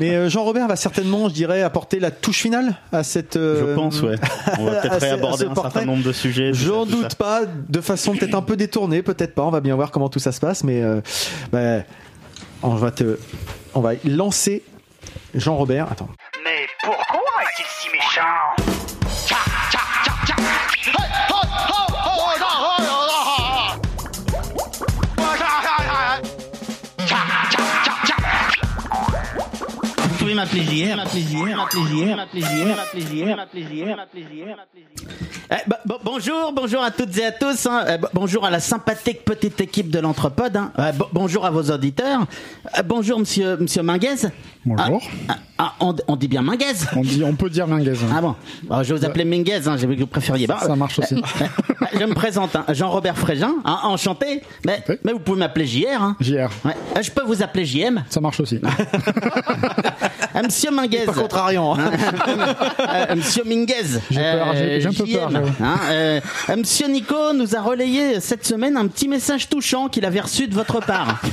Mais 0.00 0.14
euh, 0.16 0.28
Jean 0.28 0.44
Robert 0.44 0.68
va 0.68 0.76
certainement, 0.76 1.28
je 1.28 1.34
dirais, 1.34 1.62
apporter 1.62 2.00
la 2.00 2.10
touche 2.10 2.40
finale 2.42 2.74
à 2.92 3.02
cette. 3.02 3.36
euh, 3.36 3.70
Je 3.70 3.74
pense, 3.74 4.02
ouais. 4.02 4.16
On 4.58 4.64
va 4.66 4.72
peut-être 4.80 5.00
réaborder 5.00 5.44
un 5.44 5.54
portrait. 5.54 5.72
certain 5.72 5.86
nombre 5.86 6.04
de 6.04 6.12
sujets. 6.12 6.52
J'en 6.52 6.84
ça, 6.84 6.90
doute 6.90 7.10
ça. 7.12 7.16
pas, 7.16 7.40
de 7.68 7.80
façon 7.80 8.14
peut-être 8.14 8.34
un 8.34 8.42
peu 8.42 8.56
détournée, 8.56 9.02
peut-être 9.02 9.34
pas. 9.34 9.42
On 9.44 9.50
va 9.50 9.60
bien 9.60 9.74
voir 9.76 9.90
comment 9.90 10.08
tout 10.08 10.18
ça 10.18 10.32
se 10.32 10.40
passe, 10.40 10.64
mais 10.64 10.82
euh, 10.82 11.00
bah, 11.52 11.82
on 12.62 12.74
va 12.74 12.90
te, 12.90 13.18
on 13.74 13.80
va 13.80 13.92
lancer 14.04 14.62
Jean 15.34 15.56
Robert. 15.56 15.88
Attends. 15.90 16.08
Mais 16.46 16.68
pourquoi 16.80 17.42
est-il 17.42 17.64
si 17.66 17.88
méchant? 17.90 18.54
Tcha, 19.26 19.34
tcha, 19.68 19.80
tcha, 20.04 20.12
tcha. 20.24 20.36
Hey, 20.92 21.10
ho, 21.28 21.40
ho. 21.42 21.86
Eh, 35.50 35.54
bon- 35.68 35.76
bon- 35.86 35.98
bonjour, 36.02 36.52
bonjour 36.52 36.82
à 36.82 36.90
toutes 36.90 37.16
et 37.18 37.24
à 37.26 37.30
tous. 37.32 37.66
hein. 37.66 37.84
Eh, 37.88 37.98
bon- 37.98 38.08
bonjour 38.14 38.44
à 38.44 38.50
la 38.50 38.58
sympathique 38.58 39.24
petite 39.24 39.60
équipe 39.60 39.90
de 39.90 40.00
l'Entrepode. 40.00 40.56
hein. 40.56 40.72
Euh, 40.78 40.90
bon- 40.92 41.06
bonjour 41.12 41.46
à 41.46 41.50
vos 41.50 41.62
auditeurs. 41.70 42.22
Euh, 42.76 42.82
bonjour, 42.82 43.20
monsieur, 43.20 43.56
monsieur 43.56 43.82
Minguez. 43.82 44.16
Bonjour. 44.64 45.00
Ah, 45.28 45.34
ah, 45.34 45.36
ah, 45.58 45.72
on, 45.78 45.94
on 46.08 46.16
dit 46.16 46.26
bien 46.26 46.42
Minguez. 46.42 46.64
On, 46.96 47.00
dit, 47.02 47.22
on 47.24 47.34
peut 47.36 47.48
dire 47.48 47.68
Minguez. 47.68 47.92
hein. 48.02 48.12
Ah 48.16 48.20
bon, 48.20 48.34
Bon, 48.64 48.82
je 48.82 48.92
vais 48.92 48.98
vous 49.00 49.06
appeler 49.06 49.24
Minguez, 49.24 49.60
hein, 49.68 49.76
j'ai 49.76 49.86
vu 49.86 49.94
que 49.94 50.00
vous 50.00 50.06
préfériez. 50.08 50.48
Bon, 50.48 50.58
Ça 50.58 50.74
marche 50.74 50.98
aussi. 50.98 51.14
euh, 51.14 51.86
je 51.96 52.04
me 52.04 52.14
présente, 52.14 52.56
hein, 52.56 52.64
Jean-Robert 52.70 53.16
Frégin, 53.16 53.52
hein, 53.64 53.78
enchanté. 53.84 54.42
Mais, 54.64 54.82
Oui. 54.88 54.96
mais 55.04 55.12
vous 55.12 55.20
pouvez 55.20 55.38
m'appeler 55.38 55.66
JR. 55.66 56.02
Hein. 56.02 56.16
JR. 56.20 56.50
Ouais. 56.64 56.74
Euh, 56.96 57.02
Je 57.02 57.10
peux 57.12 57.22
vous 57.24 57.40
appeler 57.40 57.64
JM. 57.64 58.02
Ça 58.10 58.20
marche 58.20 58.40
aussi. 58.40 58.60
Euh, 60.34 60.42
Monsieur 60.42 60.70
Minguez. 60.70 61.04
Pas 61.06 61.14
contrariant. 61.14 61.74
hein. 61.78 61.90
Euh, 62.88 63.14
Monsieur 63.16 63.42
Minguez. 63.44 64.00
J'ai 64.10 64.20
peur, 64.20 64.48
un 64.48 64.52
peu 64.52 64.58
peur, 64.58 65.06
JM, 65.06 65.32
j'avoue. 65.32 65.35
Hein, 65.62 65.78
euh, 65.90 66.20
Monsieur 66.56 66.88
Nico 66.88 67.32
nous 67.34 67.54
a 67.56 67.60
relayé 67.60 68.20
cette 68.20 68.46
semaine 68.46 68.76
un 68.76 68.86
petit 68.86 69.08
message 69.08 69.48
touchant 69.48 69.88
qu'il 69.88 70.04
avait 70.04 70.20
reçu 70.20 70.46
de 70.48 70.54
votre 70.54 70.80
part. 70.80 71.20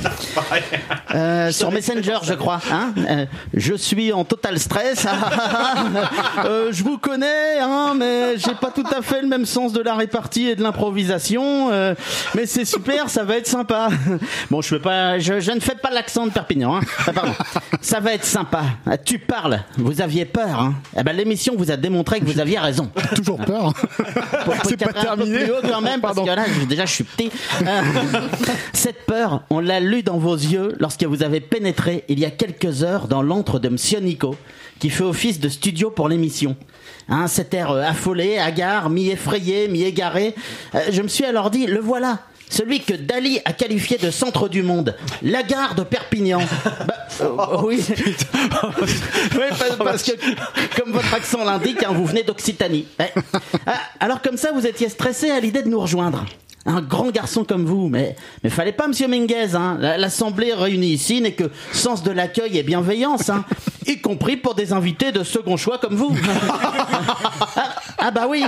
Euh, 1.14 1.52
sur 1.52 1.70
Messenger, 1.70 2.18
je 2.24 2.34
crois. 2.34 2.60
Hein 2.72 2.92
Euh, 3.08 3.26
je 3.54 3.74
suis 3.74 4.12
en 4.12 4.24
total 4.24 4.58
stress. 4.58 5.06
Euh, 6.44 6.68
je 6.72 6.82
vous 6.82 6.98
connais, 6.98 7.58
hein, 7.60 7.94
mais 7.96 8.36
j'ai 8.36 8.54
pas 8.60 8.70
tout 8.70 8.86
à 8.96 9.00
fait 9.02 9.22
le 9.22 9.28
même 9.28 9.46
sens 9.46 9.72
de 9.72 9.80
la 9.80 9.94
répartie 9.94 10.48
et 10.48 10.56
de 10.56 10.62
l'improvisation. 10.62 11.70
euh, 11.72 11.94
mais 12.34 12.46
c'est 12.46 12.64
super, 12.64 13.08
ça 13.10 13.22
va 13.24 13.36
être 13.36 13.46
sympa. 13.46 13.88
Bon, 14.50 14.60
je 14.60 14.74
pas, 14.76 15.18
je, 15.20 15.38
je 15.40 15.52
ne 15.52 15.60
fais 15.60 15.76
pas 15.76 15.90
l'accent 15.90 16.26
de 16.26 16.32
Perpignan. 16.32 16.76
Hein. 16.76 16.80
Ah, 17.06 17.12
pardon. 17.12 17.32
Ça 17.80 18.00
va 18.00 18.12
être 18.14 18.24
sympa. 18.24 18.62
Ah, 18.86 18.98
Tu 18.98 19.18
parles. 19.18 19.60
Vous 19.78 20.00
aviez 20.00 20.24
peur. 20.24 20.60
Hein. 20.60 20.74
Eh 20.98 21.02
ben, 21.04 21.14
l'émission 21.16 21.54
vous 21.56 21.70
a 21.70 21.76
démontré 21.76 22.20
que 22.20 22.24
vous 22.24 22.40
aviez 22.40 22.58
raison. 22.58 22.90
Toujours 23.14 23.38
peur. 23.38 23.72
C'est 24.68 24.76
pas 24.76 24.92
terminé. 24.92 25.44
Haut 25.50 25.62
quand 25.62 25.80
même, 25.80 26.00
parce 26.00 26.18
que 26.18 26.26
là, 26.26 26.44
je- 26.60 26.64
déjà, 26.66 26.86
je 26.86 26.92
suis 26.92 27.04
petit. 27.04 27.30
Euh, 27.66 27.80
cette 28.72 29.06
peur, 29.06 29.42
on 29.50 29.60
l'a 29.60 29.80
lu 29.80 30.02
dans 30.02 30.18
vos 30.18 30.34
yeux 30.36 30.74
lorsque 30.80 31.04
vous 31.04 31.22
avez 31.22 31.40
pénétré 31.40 32.04
il 32.08 32.18
y 32.18 32.24
a 32.24 32.30
quelques 32.30 32.82
heures 32.82 33.08
dans 33.08 33.22
l'antre 33.22 33.58
de 33.58 33.68
Monsieur 33.68 34.00
Nico, 34.00 34.36
qui 34.78 34.90
fait 34.90 35.04
office 35.04 35.40
de 35.40 35.48
studio 35.48 35.90
pour 35.90 36.08
l'émission. 36.08 36.56
Hein, 37.08 37.26
cet 37.26 37.52
air 37.54 37.70
euh, 37.70 37.82
affolé, 37.82 38.38
hagard, 38.38 38.88
mi-effrayé, 38.90 39.68
mi-égaré. 39.68 40.34
Euh, 40.74 40.80
je 40.90 41.02
me 41.02 41.08
suis 41.08 41.24
alors 41.24 41.50
dit, 41.50 41.66
le 41.66 41.80
voilà. 41.80 42.20
Celui 42.50 42.80
que 42.80 42.94
Dali 42.94 43.40
a 43.44 43.52
qualifié 43.52 43.98
de 43.98 44.10
centre 44.10 44.48
du 44.48 44.62
monde, 44.62 44.94
la 45.22 45.42
gare 45.42 45.74
de 45.74 45.82
Perpignan. 45.82 46.40
Bah, 47.36 47.48
euh, 47.52 47.60
oui. 47.62 47.80
Oui, 47.88 49.44
pa- 49.56 49.84
parce 49.84 50.02
que, 50.02 50.10
comme 50.76 50.90
votre 50.92 51.14
accent 51.14 51.44
l'indique, 51.44 51.84
hein, 51.84 51.92
vous 51.92 52.04
venez 52.06 52.24
d'Occitanie. 52.24 52.86
Ouais. 52.98 53.12
Ah, 53.68 53.78
Alors 54.00 54.20
comme 54.20 54.36
ça, 54.36 54.50
vous 54.52 54.66
étiez 54.66 54.88
stressé 54.88 55.30
à 55.30 55.38
l'idée 55.38 55.62
de 55.62 55.68
nous 55.68 55.78
rejoindre. 55.78 56.24
Un 56.66 56.80
grand 56.80 57.10
garçon 57.10 57.44
comme 57.44 57.66
vous, 57.66 57.88
mais 57.88 58.16
mais 58.42 58.48
fallait 58.48 58.72
pas, 58.72 58.88
Monsieur 58.88 59.06
Menguez. 59.06 59.54
Hein. 59.54 59.76
La- 59.80 59.98
L'assemblée 59.98 60.54
réunie 60.54 60.92
ici 60.94 61.20
n'est 61.20 61.32
que 61.32 61.50
sens 61.72 62.02
de 62.02 62.10
l'accueil 62.10 62.56
et 62.58 62.62
bienveillance, 62.62 63.28
hein, 63.28 63.44
y 63.86 64.00
compris 64.00 64.36
pour 64.38 64.54
des 64.54 64.72
invités 64.72 65.12
de 65.12 65.22
second 65.24 65.58
choix 65.58 65.76
comme 65.78 65.94
vous. 65.94 66.16
ah, 67.56 67.74
ah 67.98 68.10
bah 68.10 68.26
oui, 68.28 68.44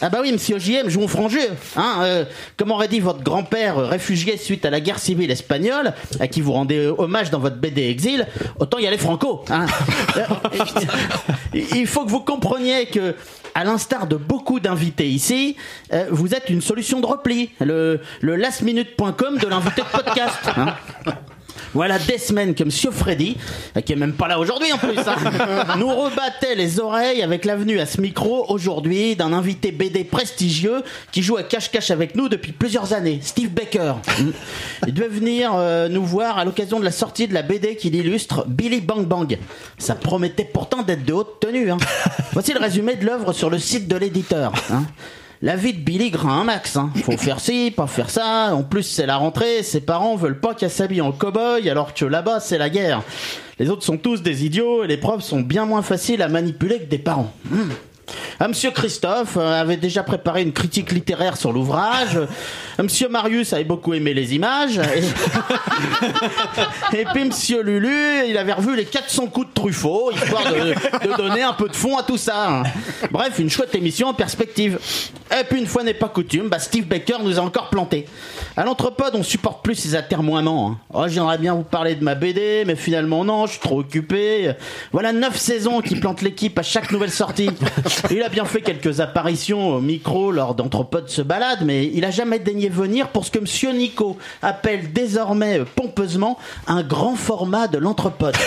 ah 0.00 0.08
bah 0.08 0.18
oui, 0.22 0.30
Monsieur 0.32 0.58
JM, 0.60 0.88
jouons 0.88 1.08
franc 1.08 1.28
jeu. 1.28 1.40
Hein, 1.76 1.96
euh, 2.02 2.24
comme 2.56 2.70
aurait 2.70 2.86
dit 2.86 3.00
votre 3.00 3.22
grand-père 3.24 3.76
euh, 3.78 3.86
réfugié 3.86 4.36
suite 4.36 4.64
à 4.64 4.70
la 4.70 4.78
guerre 4.80 5.00
civile 5.00 5.30
espagnole, 5.32 5.94
à 6.20 6.28
qui 6.28 6.40
vous 6.40 6.52
rendez 6.52 6.76
euh, 6.78 6.94
hommage 6.96 7.30
dans 7.30 7.40
votre 7.40 7.56
BD 7.56 7.88
Exil, 7.88 8.26
autant 8.60 8.78
y 8.78 8.86
aller 8.86 8.98
franco. 8.98 9.44
Hein. 9.50 9.66
Il 11.54 11.86
faut 11.88 12.04
que 12.04 12.10
vous 12.10 12.20
compreniez 12.20 12.86
que, 12.86 13.16
à 13.54 13.64
l'instar 13.64 14.06
de 14.06 14.16
beaucoup 14.16 14.60
d'invités 14.60 15.08
ici, 15.08 15.56
euh, 15.92 16.06
vous 16.10 16.34
êtes 16.34 16.50
une 16.50 16.60
solution 16.60 17.00
de 17.00 17.06
repli, 17.06 17.50
le, 17.60 18.00
lastminute.com 18.22 19.38
de 19.38 19.46
l'invité 19.46 19.82
de 19.82 19.96
podcast. 19.96 20.38
hein. 20.56 20.74
Voilà 21.74 21.98
des 21.98 22.18
semaines 22.18 22.54
que 22.54 22.64
Monsieur 22.64 22.90
Freddy, 22.90 23.36
euh, 23.76 23.80
qui 23.80 23.92
est 23.92 23.96
même 23.96 24.14
pas 24.14 24.26
là 24.28 24.38
aujourd'hui 24.38 24.72
en 24.72 24.78
plus, 24.78 24.98
hein, 24.98 25.76
nous 25.78 25.88
rebattait 25.94 26.54
les 26.54 26.80
oreilles 26.80 27.22
avec 27.22 27.44
l'avenue 27.44 27.78
à 27.78 27.86
ce 27.86 28.00
micro 28.00 28.46
aujourd'hui 28.48 29.16
d'un 29.16 29.32
invité 29.32 29.70
BD 29.72 30.04
prestigieux 30.04 30.82
qui 31.12 31.22
joue 31.22 31.36
à 31.36 31.42
cache-cache 31.42 31.90
avec 31.90 32.14
nous 32.14 32.28
depuis 32.28 32.52
plusieurs 32.52 32.92
années, 32.94 33.20
Steve 33.22 33.50
Baker. 33.50 33.94
Il 34.86 34.94
devait 34.94 35.08
venir 35.08 35.52
euh, 35.54 35.88
nous 35.88 36.04
voir 36.04 36.38
à 36.38 36.44
l'occasion 36.44 36.80
de 36.80 36.84
la 36.84 36.90
sortie 36.90 37.28
de 37.28 37.34
la 37.34 37.42
BD 37.42 37.76
qu'il 37.76 37.94
illustre, 37.94 38.46
Billy 38.48 38.80
Bang 38.80 39.06
Bang. 39.06 39.38
Ça 39.78 39.94
promettait 39.94 40.44
pourtant 40.44 40.82
d'être 40.82 41.04
de 41.04 41.12
haute 41.12 41.40
tenue. 41.40 41.70
Hein. 41.70 41.78
Voici 42.32 42.52
le 42.52 42.60
résumé 42.60 42.96
de 42.96 43.04
l'œuvre 43.04 43.32
sur 43.32 43.50
le 43.50 43.58
site 43.58 43.88
de 43.88 43.96
l'éditeur. 43.96 44.52
hein. 44.70 44.84
La 45.40 45.54
vie 45.54 45.72
de 45.72 45.78
Billy 45.78 46.10
grain 46.10 46.40
un 46.40 46.44
max. 46.44 46.76
Hein. 46.76 46.90
Faut 47.04 47.12
faire 47.16 47.40
ci, 47.40 47.72
pas 47.74 47.86
faire 47.86 48.10
ça. 48.10 48.54
En 48.54 48.62
plus, 48.62 48.82
c'est 48.82 49.06
la 49.06 49.16
rentrée. 49.16 49.62
Ses 49.62 49.80
parents 49.80 50.16
veulent 50.16 50.40
pas 50.40 50.54
qu'elle 50.54 50.70
s'habille 50.70 51.00
en 51.00 51.12
cow-boy, 51.12 51.68
alors 51.70 51.94
que 51.94 52.04
là-bas, 52.04 52.40
c'est 52.40 52.58
la 52.58 52.70
guerre. 52.70 53.02
Les 53.58 53.70
autres 53.70 53.84
sont 53.84 53.98
tous 53.98 54.22
des 54.22 54.44
idiots 54.44 54.84
et 54.84 54.86
les 54.86 54.96
profs 54.96 55.22
sont 55.22 55.40
bien 55.40 55.64
moins 55.64 55.82
faciles 55.82 56.22
à 56.22 56.28
manipuler 56.28 56.80
que 56.80 56.84
des 56.84 56.98
parents. 56.98 57.32
Hmm. 57.50 57.70
Ah, 58.40 58.48
Monsieur 58.48 58.70
Christophe 58.70 59.36
euh, 59.36 59.60
avait 59.60 59.76
déjà 59.76 60.02
préparé 60.02 60.42
une 60.42 60.52
critique 60.52 60.92
littéraire 60.92 61.36
sur 61.36 61.52
l'ouvrage. 61.52 62.16
Euh, 62.16 62.26
Monsieur 62.82 63.08
Marius 63.08 63.52
avait 63.52 63.64
beaucoup 63.64 63.94
aimé 63.94 64.14
les 64.14 64.34
images. 64.34 64.80
Et, 66.92 67.04
puis 67.12 67.24
Monsieur 67.24 67.62
Lulu, 67.62 68.28
il 68.28 68.38
avait 68.38 68.52
revu 68.52 68.76
les 68.76 68.84
400 68.84 69.26
coups 69.26 69.48
de 69.48 69.52
Truffaut, 69.52 70.12
histoire 70.12 70.44
de, 70.52 71.16
donner 71.16 71.42
un 71.42 71.52
peu 71.52 71.68
de 71.68 71.74
fond 71.74 71.96
à 71.96 72.02
tout 72.02 72.16
ça. 72.16 72.62
Bref, 73.10 73.38
une 73.38 73.50
chouette 73.50 73.74
émission 73.74 74.08
en 74.08 74.14
perspective. 74.14 74.78
Et 75.30 75.44
puis 75.44 75.58
une 75.58 75.66
fois 75.66 75.82
n'est 75.82 75.94
pas 75.94 76.08
coutume, 76.08 76.48
bah 76.48 76.58
Steve 76.58 76.86
Baker 76.86 77.16
nous 77.22 77.38
a 77.38 77.42
encore 77.42 77.68
planté. 77.68 78.06
À 78.56 78.64
l'entrepode, 78.64 79.14
on 79.14 79.22
supporte 79.22 79.62
plus 79.62 79.74
ces 79.74 79.94
atermoiements. 79.94 80.70
hein. 80.70 80.78
Oh, 80.92 81.04
j'aimerais 81.06 81.38
bien 81.38 81.54
vous 81.54 81.64
parler 81.64 81.94
de 81.94 82.02
ma 82.02 82.14
BD, 82.14 82.64
mais 82.66 82.76
finalement 82.76 83.24
non, 83.24 83.46
je 83.46 83.52
suis 83.52 83.60
trop 83.60 83.80
occupé. 83.80 84.52
Voilà 84.92 85.12
neuf 85.12 85.36
saisons 85.36 85.80
qui 85.80 85.96
plantent 85.96 86.22
l'équipe 86.22 86.58
à 86.58 86.62
chaque 86.62 86.90
nouvelle 86.92 87.10
sortie. 87.10 87.50
Il 88.10 88.22
a 88.22 88.28
bien 88.28 88.44
fait 88.44 88.60
quelques 88.60 89.00
apparitions 89.00 89.74
au 89.74 89.80
micro 89.80 90.30
lors 90.30 90.54
d'Anthropode 90.54 91.08
se 91.08 91.22
balade, 91.22 91.60
mais 91.64 91.90
il 91.92 92.04
a 92.04 92.10
jamais 92.10 92.38
daigné 92.38 92.68
venir 92.68 93.08
pour 93.08 93.24
ce 93.24 93.30
que 93.30 93.38
Monsieur 93.38 93.72
Nico 93.72 94.16
appelle 94.42 94.92
désormais 94.92 95.60
euh, 95.60 95.64
pompeusement 95.64 96.38
un 96.66 96.82
grand 96.82 97.16
format 97.16 97.68
de 97.68 97.78
l'Anthropode. 97.78 98.36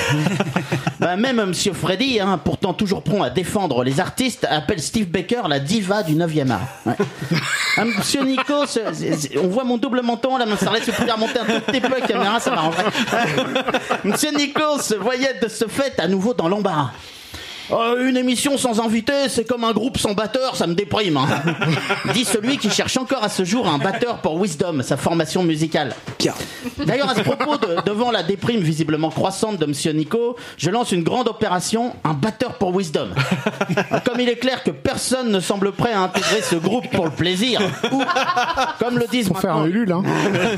Bah, 0.99 1.15
même 1.15 1.43
Monsieur 1.45 1.73
Freddy, 1.73 2.19
hein, 2.19 2.39
pourtant 2.43 2.75
toujours 2.75 3.01
prompt 3.01 3.23
à 3.23 3.31
défendre 3.31 3.83
les 3.83 3.99
artistes, 3.99 4.45
appelle 4.47 4.79
Steve 4.79 5.07
Baker 5.07 5.41
la 5.49 5.59
diva 5.59 6.03
du 6.03 6.13
9e 6.13 6.51
art. 6.51 6.61
Ouais. 6.85 6.93
Ah, 7.75 7.85
Monsieur 7.85 8.23
Nico, 8.23 8.53
on 9.41 9.47
voit 9.47 9.63
mon 9.63 9.77
double 9.77 10.03
menton 10.03 10.37
là, 10.37 10.45
mais 10.45 10.57
ça 10.57 10.71
laisse 10.71 10.91
pouvoir 10.91 11.17
monter 11.17 11.39
un 11.39 11.45
tout 11.45 11.61
petit 11.61 11.81
peu 11.81 11.89
la 11.89 12.05
caméra, 12.05 12.39
ça 12.39 12.51
m'arrangerait. 12.51 12.85
Monsieur 14.03 14.31
Nico 14.31 14.77
se 14.79 14.93
voyait 14.93 15.39
de 15.41 15.47
ce 15.47 15.65
fait 15.67 15.99
à 15.99 16.07
nouveau 16.07 16.35
dans 16.35 16.47
l'embarras. 16.47 16.91
Euh, 17.71 18.07
une 18.09 18.17
émission 18.17 18.57
sans 18.57 18.79
invité, 18.79 19.13
c'est 19.29 19.45
comme 19.47 19.63
un 19.63 19.71
groupe 19.71 19.97
sans 19.97 20.13
batteur, 20.13 20.55
ça 20.55 20.67
me 20.67 20.73
déprime. 20.73 21.17
hein. 21.17 21.27
Dit 22.13 22.25
celui 22.25 22.57
qui 22.57 22.69
cherche 22.69 22.97
encore 22.97 23.23
à 23.23 23.29
ce 23.29 23.45
jour 23.45 23.67
un 23.67 23.77
batteur 23.77 24.17
pour 24.17 24.39
Wisdom, 24.41 24.81
sa 24.83 24.97
formation 24.97 25.43
musicale. 25.43 25.95
D'ailleurs, 26.85 27.09
à 27.09 27.15
ce 27.15 27.21
propos, 27.21 27.57
de- 27.57 27.77
devant 27.85 28.11
la 28.11 28.23
déprime 28.23 28.59
visiblement 28.61 29.09
croissante 29.09 29.57
de 29.57 29.65
Monsieur 29.65 29.91
Nico, 29.93 30.35
je 30.57 30.69
lance 30.69 30.91
une 30.91 31.03
grande 31.03 31.27
opération, 31.27 31.93
un 32.03 32.13
batteur 32.13 32.55
pour 32.55 32.75
Wisdom. 32.75 33.09
Comme 34.05 34.19
il 34.19 34.29
est 34.29 34.35
clair 34.37 34.63
que 34.63 34.71
personne 34.71 35.31
ne 35.31 35.39
semble 35.39 35.71
prêt 35.71 35.93
à 35.93 36.01
intégrer 36.01 36.41
ce 36.41 36.55
groupe 36.55 36.89
pour 36.91 37.05
le 37.05 37.11
plaisir, 37.11 37.61
ou, 37.91 38.01
comme 38.79 38.97
le 38.97 39.07
disent 39.07 39.27
faire 39.27 39.55
maintenant- 39.55 39.61
un 39.61 39.65
Ulule, 39.67 39.91
hein. 39.91 40.03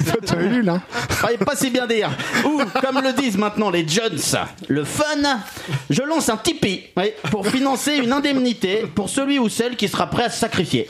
Faut 0.05 0.27
faire 0.27 0.37
un 0.39 0.41
Ulule, 0.43 0.69
hein. 0.69 0.81
Fallait 1.09 1.37
pas 1.37 1.55
si 1.55 1.69
bien 1.69 1.85
dire. 1.87 2.09
Ou, 2.45 2.61
comme 2.81 3.01
le 3.01 3.13
disent 3.13 3.37
maintenant 3.37 3.69
les 3.69 3.87
Jones, 3.87 4.17
le 4.67 4.83
fun, 4.83 5.03
je 5.89 6.01
lance 6.01 6.29
un 6.29 6.37
Tipeee 6.37 6.89
oui, 7.03 7.29
pour 7.29 7.47
financer 7.47 7.97
une 7.97 8.11
indemnité 8.13 8.85
pour 8.93 9.09
celui 9.09 9.39
ou 9.39 9.49
celle 9.49 9.75
qui 9.75 9.87
sera 9.87 10.09
prêt 10.09 10.25
à 10.25 10.29
se 10.29 10.39
sacrifier. 10.39 10.87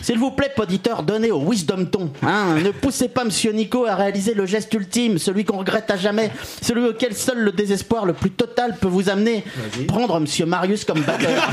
S'il 0.00 0.18
vous 0.18 0.30
plaît, 0.30 0.50
poditeur, 0.54 1.02
donnez 1.02 1.30
au 1.30 1.40
Wisdom 1.40 1.84
ton. 1.86 2.10
Hein, 2.22 2.54
ne 2.64 2.70
poussez 2.70 3.08
pas 3.08 3.24
Monsieur 3.24 3.52
Nico 3.52 3.84
à 3.84 3.94
réaliser 3.94 4.32
le 4.32 4.46
geste 4.46 4.72
ultime, 4.72 5.18
celui 5.18 5.44
qu'on 5.44 5.58
regrette 5.58 5.90
à 5.90 5.96
jamais, 5.96 6.30
celui 6.62 6.86
auquel 6.86 7.14
seul 7.14 7.38
le 7.38 7.52
désespoir 7.52 8.06
le 8.06 8.14
plus 8.14 8.30
total 8.30 8.76
peut 8.80 8.88
vous 8.88 9.10
amener. 9.10 9.44
Prendre 9.86 10.18
Monsieur 10.18 10.46
Marius 10.46 10.84
comme 10.84 11.02
batteur. 11.02 11.30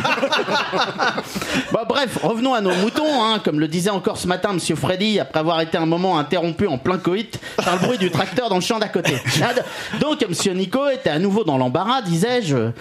Bon, 1.72 1.80
bref, 1.88 2.18
revenons 2.24 2.54
à 2.54 2.62
nos 2.62 2.74
moutons, 2.76 3.24
hein, 3.24 3.42
comme 3.44 3.60
le 3.60 3.68
disait 3.68 3.90
encore 3.90 4.18
ce 4.18 4.28
matin 4.28 4.54
Monsieur 4.54 4.76
Freddy, 4.76 5.20
après 5.20 5.40
avoir 5.40 5.60
été 5.60 5.78
un 5.78 5.86
moment 5.86 6.18
interrompu 6.18 6.68
en 6.68 6.78
plein 6.78 6.98
coït 6.98 7.40
par 7.58 7.76
le 7.76 7.82
bruit 7.82 7.98
du 7.98 8.10
tracteur 8.12 8.48
dans 8.50 8.56
le 8.56 8.62
champ 8.62 8.80
d'à 8.80 8.88
côté. 8.88 9.16
Donc, 10.00 10.26
Monsieur 10.28 10.54
Nico 10.54 10.88
était 10.88 11.10
à 11.10 11.20
nouveau 11.20 11.44
dans 11.44 11.58
l'embarras, 11.58 12.02
disais-je. 12.02 12.72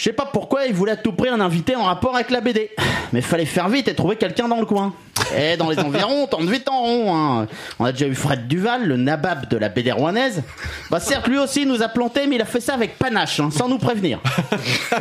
Je 0.00 0.04
sais 0.04 0.12
pas 0.14 0.24
pourquoi 0.24 0.64
il 0.64 0.72
voulait 0.72 0.92
à 0.92 0.96
tout 0.96 1.12
prix 1.12 1.28
un 1.28 1.40
invité 1.42 1.76
en 1.76 1.82
rapport 1.82 2.14
avec 2.14 2.30
la 2.30 2.40
BD. 2.40 2.70
Mais 3.12 3.20
fallait 3.20 3.44
faire 3.44 3.68
vite 3.68 3.86
et 3.86 3.94
trouver 3.94 4.16
quelqu'un 4.16 4.48
dans 4.48 4.58
le 4.58 4.64
coin. 4.64 4.94
Et 5.36 5.58
dans 5.58 5.68
les 5.68 5.78
environs, 5.78 6.22
on 6.22 6.26
tourne 6.26 6.50
vite 6.50 6.66
en 6.70 6.80
rond. 6.80 7.14
hein. 7.14 7.46
On 7.78 7.84
a 7.84 7.92
déjà 7.92 8.06
eu 8.06 8.14
Fred 8.14 8.48
Duval, 8.48 8.86
le 8.86 8.96
nabab 8.96 9.46
de 9.50 9.58
la 9.58 9.68
BD 9.68 9.92
rouennaise. 9.92 10.42
Bah 10.90 11.00
certes, 11.00 11.28
lui 11.28 11.36
aussi 11.36 11.66
nous 11.66 11.82
a 11.82 11.88
planté, 11.88 12.26
mais 12.26 12.36
il 12.36 12.40
a 12.40 12.46
fait 12.46 12.60
ça 12.62 12.72
avec 12.72 12.96
panache, 12.98 13.40
hein, 13.40 13.50
sans 13.54 13.68
nous 13.68 13.76
prévenir. 13.76 14.20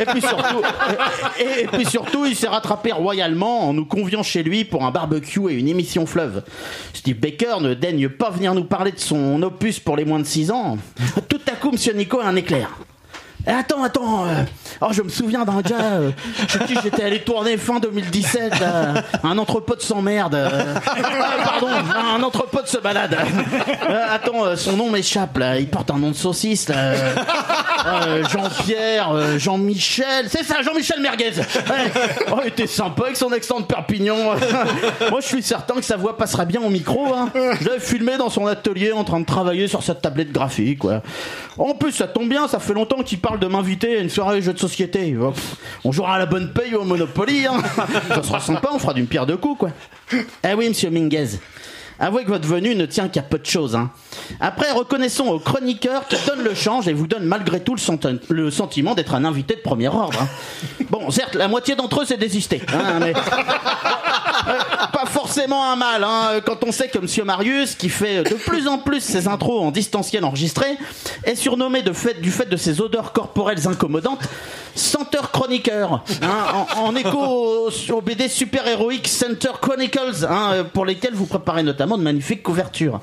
Et 0.01 0.03
puis 0.03 0.19
surtout, 0.21 0.61
et, 1.39 1.61
et 1.61 1.67
puis 1.67 1.85
surtout, 1.85 2.25
il 2.25 2.35
s'est 2.35 2.49
rattrapé 2.49 2.91
royalement 2.91 3.69
en 3.69 3.73
nous 3.73 3.85
conviant 3.85 4.21
chez 4.21 4.43
lui 4.43 4.65
pour 4.65 4.83
un 4.83 4.91
barbecue 4.91 5.49
et 5.49 5.53
une 5.53 5.69
émission 5.69 6.05
fleuve. 6.07 6.43
Steve 6.93 7.15
Baker 7.17 7.61
ne 7.61 7.73
daigne 7.73 8.09
pas 8.09 8.31
venir 8.31 8.53
nous 8.53 8.65
parler 8.65 8.91
de 8.91 8.99
son 8.99 9.41
opus 9.43 9.79
pour 9.79 9.95
les 9.95 10.03
moins 10.03 10.19
de 10.19 10.25
6 10.25 10.51
ans. 10.51 10.77
Tout 11.29 11.39
à 11.49 11.55
coup, 11.55 11.71
Monsieur 11.71 11.93
Nico 11.93 12.19
a 12.19 12.25
un 12.25 12.35
éclair. 12.35 12.69
Eh, 13.47 13.51
attends, 13.51 13.81
attends. 13.83 14.25
euh, 14.27 14.43
oh, 14.81 14.87
je 14.91 15.01
me 15.01 15.09
souviens 15.09 15.45
d'un 15.45 15.61
gars 15.61 15.93
euh, 15.99 16.11
qui 16.67 16.75
j'étais 16.83 17.03
allé 17.03 17.19
tourner 17.21 17.57
fin 17.57 17.79
2017. 17.79 18.59
là, 18.59 19.03
un 19.23 19.37
entrepôt 19.37 19.75
sans 19.79 20.01
merde. 20.01 20.35
euh, 20.35 20.75
ah, 20.85 21.43
pardon, 21.43 21.67
un 22.15 22.21
entrepôt 22.23 22.59
se 22.65 22.77
balade. 22.77 23.15
Euh, 23.89 24.05
attends, 24.09 24.45
euh, 24.45 24.55
son 24.55 24.73
nom 24.73 24.89
m'échappe 24.89 25.37
là. 25.37 25.57
Il 25.59 25.67
porte 25.67 25.91
un 25.91 25.97
nom 25.97 26.11
de 26.11 26.15
saucisse. 26.15 26.67
Euh, 26.69 27.15
euh, 27.85 28.23
Jean-Pierre, 28.29 29.11
euh, 29.11 29.37
Jean-Michel. 29.37 30.27
C'est 30.29 30.43
ça, 30.43 30.61
Jean-Michel 30.61 31.01
Merguez. 31.01 31.31
Oh, 32.31 32.37
il 32.43 32.49
était 32.49 32.67
sympa 32.67 33.05
avec 33.05 33.17
son 33.17 33.31
accent 33.31 33.59
de 33.59 33.65
Perpignan. 33.65 34.15
Moi, 35.09 35.19
je 35.21 35.25
suis 35.25 35.43
certain 35.43 35.75
que 35.75 35.81
sa 35.85 35.97
voix 35.97 36.17
passera 36.17 36.45
bien 36.45 36.61
au 36.61 36.69
micro. 36.69 37.13
Hein. 37.13 37.29
Je 37.59 37.67
l'avais 37.67 37.79
filmé 37.79 38.17
dans 38.17 38.29
son 38.29 38.45
atelier 38.47 38.91
en 38.91 39.03
train 39.03 39.19
de 39.19 39.25
travailler 39.25 39.67
sur 39.67 39.83
sa 39.83 39.95
tablette 39.95 40.31
graphique. 40.31 40.81
En 41.57 41.73
plus, 41.73 41.91
ça 41.91 42.07
tombe 42.07 42.29
bien, 42.29 42.47
ça 42.47 42.59
fait 42.59 42.73
longtemps 42.73 43.01
qu'il 43.03 43.19
parle 43.19 43.39
de 43.39 43.47
m'inviter 43.47 43.97
à 43.97 44.01
une 44.01 44.09
soirée 44.09 44.41
jeux 44.41 44.53
de 44.53 44.59
de 44.59 44.68
société. 44.69 45.15
Oh, 45.21 45.33
On 45.83 45.91
jouera 45.91 46.15
à 46.15 46.19
la 46.19 46.25
bonne 46.25 46.53
paye 46.53 46.73
ou 46.75 46.79
au 46.79 46.83
Monopoly. 46.85 47.45
Hein. 47.47 47.61
Ça 48.09 48.23
sera 48.23 48.39
sympa, 48.39 48.69
on 48.71 48.79
fera 48.79 48.93
d'une 48.93 49.07
pierre 49.07 49.25
deux 49.25 49.37
coups, 49.37 49.59
quoi. 49.59 49.69
Eh 50.13 50.53
oui, 50.55 50.69
monsieur 50.69 50.89
Minguez. 50.89 51.27
Avouez 52.01 52.23
que 52.23 52.29
votre 52.29 52.47
venue 52.47 52.75
ne 52.75 52.85
tient 52.85 53.09
qu'à 53.09 53.21
peu 53.21 53.37
de 53.37 53.45
choses. 53.45 53.75
Hein. 53.75 53.91
Après, 54.39 54.71
reconnaissons 54.71 55.27
au 55.27 55.37
chroniqueur 55.39 56.07
qui 56.07 56.15
donne 56.25 56.41
le 56.43 56.55
change 56.55 56.87
et 56.87 56.93
vous 56.93 57.07
donne 57.07 57.25
malgré 57.25 57.59
tout 57.59 57.73
le, 57.75 57.79
senti- 57.81 58.17
le 58.29 58.49
sentiment 58.51 58.95
d'être 58.95 59.15
un 59.15 59.25
invité 59.25 59.55
de 59.55 59.59
premier 59.59 59.89
ordre. 59.89 60.17
hein. 60.21 60.27
Bon, 60.89 61.11
certes, 61.11 61.35
la 61.35 61.49
moitié 61.49 61.75
d'entre 61.75 62.01
eux 62.01 62.05
s'est 62.05 62.15
désisté. 62.15 62.61
hein, 62.73 62.99
mais 63.01 63.11
pas 63.11 64.98
forcément 65.29 65.71
un 65.71 65.75
mal, 65.75 66.03
hein, 66.03 66.41
quand 66.43 66.63
on 66.63 66.71
sait 66.71 66.87
que 66.87 66.97
Monsieur 66.97 67.23
Marius, 67.23 67.75
qui 67.75 67.87
fait 67.89 68.23
de 68.23 68.33
plus 68.33 68.67
en 68.67 68.79
plus 68.79 68.99
ses 68.99 69.27
intros 69.27 69.61
en 69.61 69.69
distanciel 69.69 70.25
enregistré, 70.25 70.65
est 71.23 71.35
surnommé 71.35 71.83
de 71.83 71.93
fait, 71.93 72.19
du 72.19 72.31
fait 72.31 72.49
de 72.49 72.57
ses 72.57 72.81
odeurs 72.81 73.13
corporelles 73.13 73.67
incommodantes, 73.67 74.21
senteur 74.73 75.29
chroniqueur, 75.29 76.03
hein, 76.23 76.65
en, 76.77 76.85
en 76.85 76.95
écho 76.95 77.19
au, 77.19 77.69
au 77.93 78.01
BD 78.01 78.27
super-héroïque 78.27 79.07
Center 79.07 79.51
Chronicles, 79.61 80.25
hein, 80.27 80.49
euh, 80.53 80.63
pour 80.63 80.83
lesquels 80.85 81.13
vous 81.13 81.27
préparez 81.27 81.61
notamment 81.61 81.99
de 81.99 82.03
magnifiques 82.03 82.41
couvertures. 82.41 82.99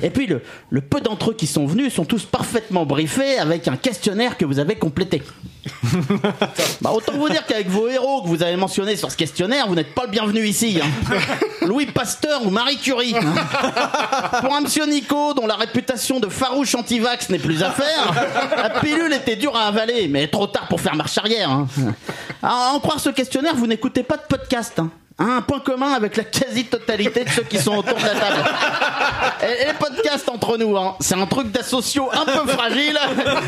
Et 0.00 0.10
puis, 0.10 0.28
le, 0.28 0.42
le 0.70 0.80
peu 0.80 1.00
d'entre 1.00 1.30
eux 1.32 1.34
qui 1.34 1.48
sont 1.48 1.66
venus 1.66 1.92
sont 1.92 2.04
tous 2.04 2.24
parfaitement 2.24 2.86
briefés 2.86 3.36
avec 3.38 3.66
un 3.66 3.76
questionnaire 3.76 4.36
que 4.38 4.44
vous 4.44 4.60
avez 4.60 4.76
complété. 4.76 5.22
Bah, 6.80 6.90
autant 6.92 7.12
vous 7.14 7.28
dire 7.28 7.46
qu'avec 7.46 7.68
vos 7.68 7.88
héros 7.88 8.22
que 8.22 8.28
vous 8.28 8.42
avez 8.42 8.56
mentionnés 8.56 8.96
sur 8.96 9.10
ce 9.10 9.16
questionnaire, 9.16 9.66
vous 9.68 9.74
n'êtes 9.74 9.94
pas 9.94 10.02
le 10.04 10.10
bienvenu 10.10 10.44
ici. 10.46 10.78
hein. 10.82 11.14
Louis 11.66 11.86
Pasteur 11.86 12.44
ou 12.46 12.50
Marie 12.50 12.76
Curie. 12.78 13.14
Pour 14.40 14.54
un 14.54 14.60
monsieur 14.60 14.86
Nico, 14.86 15.34
dont 15.34 15.46
la 15.46 15.56
réputation 15.56 16.20
de 16.20 16.28
farouche 16.28 16.74
anti-vax 16.74 17.30
n'est 17.30 17.38
plus 17.38 17.62
à 17.62 17.70
faire, 17.70 18.14
la 18.56 18.70
pilule 18.80 19.12
était 19.12 19.36
dure 19.36 19.56
à 19.56 19.66
avaler, 19.66 20.08
mais 20.08 20.28
trop 20.28 20.46
tard 20.46 20.68
pour 20.68 20.80
faire 20.80 20.94
marche 20.96 21.18
arrière. 21.18 21.50
hein. 21.50 21.66
À 22.42 22.72
en 22.74 22.80
croire 22.80 23.00
ce 23.00 23.10
questionnaire, 23.10 23.54
vous 23.54 23.66
n'écoutez 23.66 24.02
pas 24.02 24.16
de 24.16 24.22
podcast. 24.28 24.78
hein. 24.78 24.90
Un 25.16 25.42
point 25.42 25.60
commun 25.60 25.92
avec 25.92 26.16
la 26.16 26.24
quasi-totalité 26.24 27.24
de 27.24 27.30
ceux 27.30 27.44
qui 27.44 27.58
sont 27.58 27.76
autour 27.76 27.96
de 27.96 28.02
la 28.02 28.14
table. 28.14 28.44
Et, 29.42 29.62
et 29.62 29.66
les 29.66 29.74
podcasts 29.74 30.28
entre 30.28 30.58
nous, 30.58 30.76
hein, 30.76 30.96
c'est 30.98 31.14
un 31.14 31.26
truc 31.26 31.52
d'associaux 31.52 32.08
un 32.12 32.24
peu 32.24 32.50
fragile, 32.50 32.98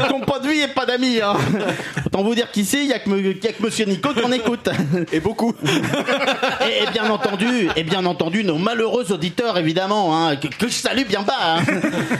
qui 0.06 0.12
n'ont 0.12 0.20
pas 0.20 0.38
de 0.38 0.46
vie 0.46 0.60
et 0.60 0.68
pas 0.68 0.86
d'amis. 0.86 1.20
Hein. 1.20 1.34
Autant 2.06 2.22
vous 2.22 2.36
dire 2.36 2.52
qu'ici, 2.52 2.82
il 2.82 2.86
n'y 2.86 2.92
a, 2.92 3.00
que 3.00 3.10
a 3.10 3.50
Monsieur 3.60 3.84
Nico 3.84 4.10
qu'on 4.14 4.30
écoute. 4.30 4.68
Et 5.10 5.18
beaucoup. 5.18 5.54
Et, 5.64 6.84
et 6.84 6.90
bien 6.92 7.10
entendu, 7.10 7.68
et 7.74 7.82
bien 7.82 8.06
entendu, 8.06 8.44
nos 8.44 8.58
malheureux 8.58 9.10
auditeurs, 9.10 9.58
évidemment, 9.58 10.16
hein, 10.16 10.36
que, 10.36 10.46
que 10.46 10.68
je 10.68 10.74
salue 10.74 11.06
bien 11.08 11.22
bas. 11.22 11.58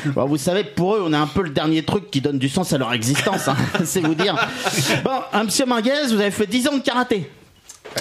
Bon, 0.06 0.27
vous 0.27 0.39
savez, 0.39 0.64
pour 0.64 0.97
eux, 0.97 1.05
on 1.06 1.12
est 1.12 1.16
un 1.16 1.28
peu 1.28 1.43
le 1.43 1.51
dernier 1.51 1.85
truc 1.85 2.10
qui 2.10 2.20
donne 2.20 2.39
du 2.39 2.48
sens 2.48 2.73
à 2.73 2.78
leur 2.78 2.93
existence. 2.93 3.48
C'est 3.85 4.01
vous 4.01 4.14
dire. 4.16 4.35
Bon, 5.05 5.20
hein, 5.32 5.44
Monsieur 5.44 5.66
Minguez, 5.66 6.06
vous 6.09 6.20
avez 6.20 6.32
fait 6.32 6.47
10 6.47 6.68
ans 6.68 6.74
de 6.78 6.82
karaté. 6.82 7.31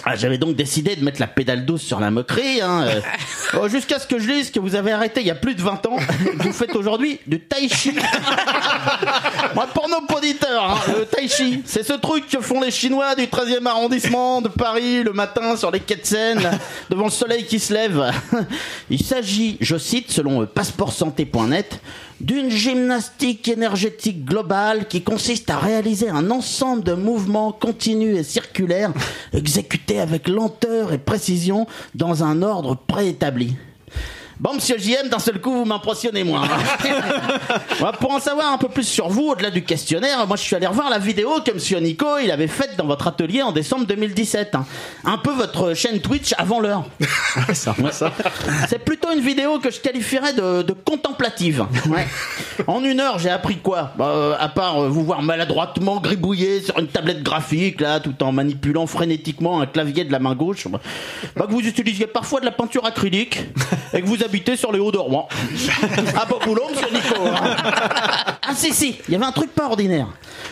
Ah, 0.03 0.15
J'avais 0.15 0.37
donc 0.37 0.55
décidé 0.55 0.95
de 0.95 1.03
mettre 1.03 1.19
la 1.19 1.27
pédale 1.27 1.65
douce 1.65 1.81
sur 1.81 1.99
la 1.99 2.11
moquerie, 2.11 2.61
hein, 2.61 2.83
euh, 2.83 3.01
oh, 3.59 3.67
jusqu'à 3.67 3.97
ce 3.99 4.07
que 4.07 4.19
je 4.19 4.27
lise 4.27 4.51
que 4.51 4.59
vous 4.59 4.75
avez 4.75 4.91
arrêté 4.91 5.21
il 5.21 5.27
y 5.27 5.31
a 5.31 5.35
plus 5.35 5.55
de 5.55 5.61
20 5.61 5.85
ans, 5.85 5.97
vous 6.39 6.51
faites 6.51 6.75
aujourd'hui 6.75 7.19
du 7.25 7.39
tai 7.39 7.69
chi. 7.69 7.93
Moi, 9.55 9.67
pour 9.73 9.87
nos 9.87 10.15
auditeurs, 10.15 10.71
hein, 10.71 10.93
le 10.97 11.05
tai 11.05 11.27
chi, 11.27 11.61
c'est 11.65 11.83
ce 11.83 11.93
truc 11.93 12.27
que 12.27 12.41
font 12.41 12.61
les 12.61 12.71
Chinois 12.71 13.15
du 13.15 13.23
13e 13.23 13.65
arrondissement 13.65 14.41
de 14.41 14.49
Paris 14.49 15.03
le 15.03 15.13
matin 15.13 15.55
sur 15.55 15.71
les 15.71 15.79
quais 15.79 15.95
de 15.95 16.05
Seine, 16.05 16.59
devant 16.89 17.05
le 17.05 17.11
soleil 17.11 17.45
qui 17.45 17.59
se 17.59 17.73
lève. 17.73 18.11
Il 18.89 19.03
s'agit, 19.03 19.57
je 19.61 19.77
cite, 19.77 20.11
selon 20.11 20.45
passeportsanté.net, 20.45 21.79
d'une 22.21 22.49
gymnastique 22.49 23.47
énergétique 23.47 24.23
globale 24.25 24.87
qui 24.87 25.01
consiste 25.01 25.49
à 25.49 25.57
réaliser 25.57 26.09
un 26.09 26.31
ensemble 26.31 26.83
de 26.83 26.93
mouvements 26.93 27.51
continus 27.51 28.17
et 28.17 28.23
circulaires 28.23 28.93
exécutés 29.33 29.84
avec 29.91 30.27
lenteur 30.27 30.93
et 30.93 30.97
précision 30.97 31.67
dans 31.93 32.23
un 32.23 32.41
ordre 32.41 32.75
préétabli. 32.75 33.55
Bon, 34.39 34.53
monsieur 34.53 34.77
JM, 34.77 35.07
d'un 35.09 35.19
seul 35.19 35.39
coup, 35.39 35.51
vous 35.51 35.65
m'impressionnez 35.65 36.23
moins. 36.23 36.47
Voilà, 37.79 37.97
pour 37.97 38.11
en 38.13 38.19
savoir 38.19 38.53
un 38.53 38.57
peu 38.57 38.69
plus 38.69 38.87
sur 38.87 39.09
vous, 39.09 39.29
au-delà 39.29 39.49
du 39.51 39.63
questionnaire, 39.63 40.25
moi 40.27 40.37
je 40.37 40.43
suis 40.43 40.55
allé 40.55 40.65
revoir 40.65 40.89
la 40.89 40.97
vidéo 40.97 41.41
que 41.45 41.51
monsieur 41.51 41.77
Nico, 41.79 42.05
il 42.23 42.31
avait 42.31 42.47
faite 42.47 42.75
dans 42.77 42.85
votre 42.85 43.07
atelier 43.07 43.41
en 43.41 43.51
décembre 43.51 43.85
2017. 43.85 44.55
hein. 44.55 44.65
Un 45.03 45.17
peu 45.17 45.31
votre 45.31 45.73
chaîne 45.73 45.99
Twitch 45.99 46.33
avant 46.37 46.59
l'heure. 46.59 46.85
Ouais. 47.37 47.91
C'est 48.69 48.79
plutôt 48.79 49.11
une 49.11 49.19
vidéo 49.19 49.59
que 49.59 49.69
je 49.69 49.79
qualifierais 49.81 50.33
de, 50.33 50.61
de 50.61 50.73
contemplative. 50.73 51.65
Ouais. 51.87 52.07
En 52.67 52.83
une 52.83 52.99
heure, 53.01 53.19
j'ai 53.19 53.29
appris 53.29 53.57
quoi? 53.57 53.91
Bah, 53.97 54.07
euh, 54.07 54.35
À 54.39 54.47
part 54.47 54.81
euh, 54.81 54.87
vous 54.87 55.03
voir 55.03 55.21
maladroitement 55.21 55.99
gribouiller 55.99 56.61
sur 56.61 56.79
une 56.79 56.87
tablette 56.87 57.21
graphique, 57.21 57.81
là, 57.81 57.99
tout 57.99 58.15
en 58.23 58.31
manipulant 58.31 58.87
frénétiquement 58.87 59.59
un 59.59 59.65
clavier 59.65 60.05
de 60.05 60.11
la 60.13 60.19
main 60.19 60.33
gauche. 60.35 60.67
Bah, 61.35 61.45
que 61.45 61.51
vous 61.51 61.59
utilisiez 61.67 62.07
parfois 62.07 62.39
de 62.39 62.45
la 62.45 62.51
peinture 62.51 62.85
acrylique 62.85 63.41
et 63.93 64.01
que 64.01 64.05
vous 64.07 64.23
habitez 64.25 64.55
sur 64.57 64.71
les 64.71 64.79
hauts 64.79 64.91
de 64.91 64.97
Rouen. 64.97 65.27
Boulot, 66.45 66.63
monsieur 66.71 66.87
Nico. 66.93 67.15
hein. 67.25 67.55
Ah, 68.41 68.53
si, 68.55 68.73
si, 68.73 68.95
il 69.07 69.13
y 69.13 69.15
avait 69.15 69.25
un 69.25 69.31
truc 69.31 69.51
pas 69.53 69.65
ordinaire. 69.67 70.07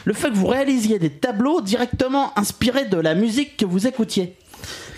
Le 0.05 0.13
fait 0.13 0.29
que 0.29 0.35
vous 0.35 0.47
réalisiez 0.47 0.99
des 0.99 1.09
tableaux 1.11 1.61
directement 1.61 2.31
inspirés 2.37 2.85
de 2.85 2.97
la 2.97 3.13
musique 3.15 3.57
que 3.57 3.65
vous 3.65 3.85
écoutiez. 3.87 4.35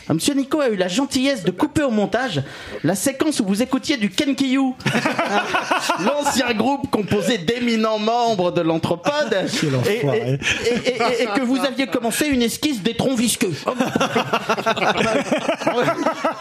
Ah, 0.08 0.14
Monsieur 0.14 0.36
Nico 0.36 0.60
a 0.62 0.70
eu 0.70 0.76
la 0.76 0.88
gentillesse 0.88 1.44
de 1.44 1.52
couper 1.52 1.82
au 1.84 1.90
montage 1.90 2.44
la 2.84 2.94
séquence 2.96 3.40
où 3.40 3.46
vous 3.46 3.62
écoutiez 3.64 3.98
du 3.98 4.10
Kenkiyu, 4.12 4.74
l'ancien 6.06 6.54
groupe 6.54 6.90
composé 6.92 7.40
d'éminents 7.40 7.98
membres 7.98 8.52
de 8.52 8.62
l'anthropode, 8.62 9.36
et, 9.90 10.06
et- 10.06 11.24
et- 11.24 11.26
que 11.36 11.42
vous 11.42 11.58
aviez 11.66 11.88
commencé 11.88 12.28
une 12.28 12.44
esquisse 12.44 12.82
des 12.84 12.94
troncs 12.96 13.18
visqueux. 13.18 13.54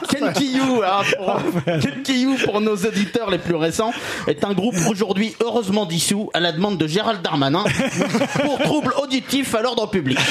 Kenkiyu, 0.08 0.82
hein, 0.84 1.00
pour, 1.16 1.40
Kenkiyu, 1.80 2.34
pour 2.44 2.60
nos 2.60 2.76
auditeurs 2.76 3.30
les 3.30 3.38
plus 3.38 3.54
récents, 3.54 3.92
est 4.26 4.44
un 4.44 4.52
groupe 4.52 4.76
aujourd'hui 4.88 5.34
heureusement 5.40 5.86
dissous 5.86 6.30
à 6.34 6.40
la 6.40 6.52
demande 6.52 6.78
de 6.78 6.86
Gérald 6.86 7.22
Darmanin 7.22 7.64
pour 8.42 8.58
troubles 8.58 8.94
auditifs 9.02 9.54
à 9.54 9.62
l'ordre 9.62 9.88
public. 9.90 10.18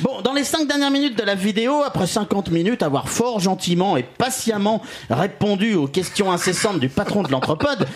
Bon, 0.00 0.20
dans 0.22 0.32
les 0.32 0.44
cinq 0.44 0.66
dernières 0.66 0.90
minutes 0.90 1.16
de 1.18 1.22
la 1.22 1.34
vidéo, 1.34 1.82
après 1.84 2.06
50 2.32 2.50
minutes, 2.50 2.82
avoir 2.82 3.10
fort 3.10 3.40
gentiment 3.40 3.98
et 3.98 4.02
patiemment 4.02 4.80
répondu 5.10 5.74
aux 5.74 5.86
questions 5.86 6.32
incessantes 6.32 6.80
du 6.80 6.88
patron 6.88 7.22
de 7.22 7.30
l'anthropode, 7.30 7.86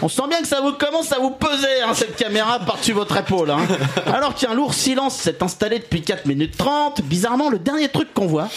on 0.00 0.08
sent 0.08 0.22
bien 0.28 0.40
que 0.40 0.46
ça 0.46 0.60
vous 0.60 0.72
commence 0.74 1.10
à 1.12 1.18
vous 1.18 1.30
peser, 1.30 1.82
hein, 1.84 1.92
cette 1.92 2.14
caméra 2.14 2.60
par-dessus 2.60 2.92
votre 2.92 3.16
épaule. 3.16 3.50
hein. 3.50 3.58
Alors 4.06 4.36
qu'un 4.36 4.54
lourd 4.54 4.74
silence 4.74 5.16
s'est 5.16 5.42
installé 5.42 5.80
depuis 5.80 6.02
4 6.02 6.26
minutes 6.26 6.56
30, 6.56 7.02
bizarrement, 7.02 7.50
le 7.50 7.58
dernier 7.58 7.88
truc 7.88 8.14
qu'on 8.14 8.26
voit, 8.26 8.48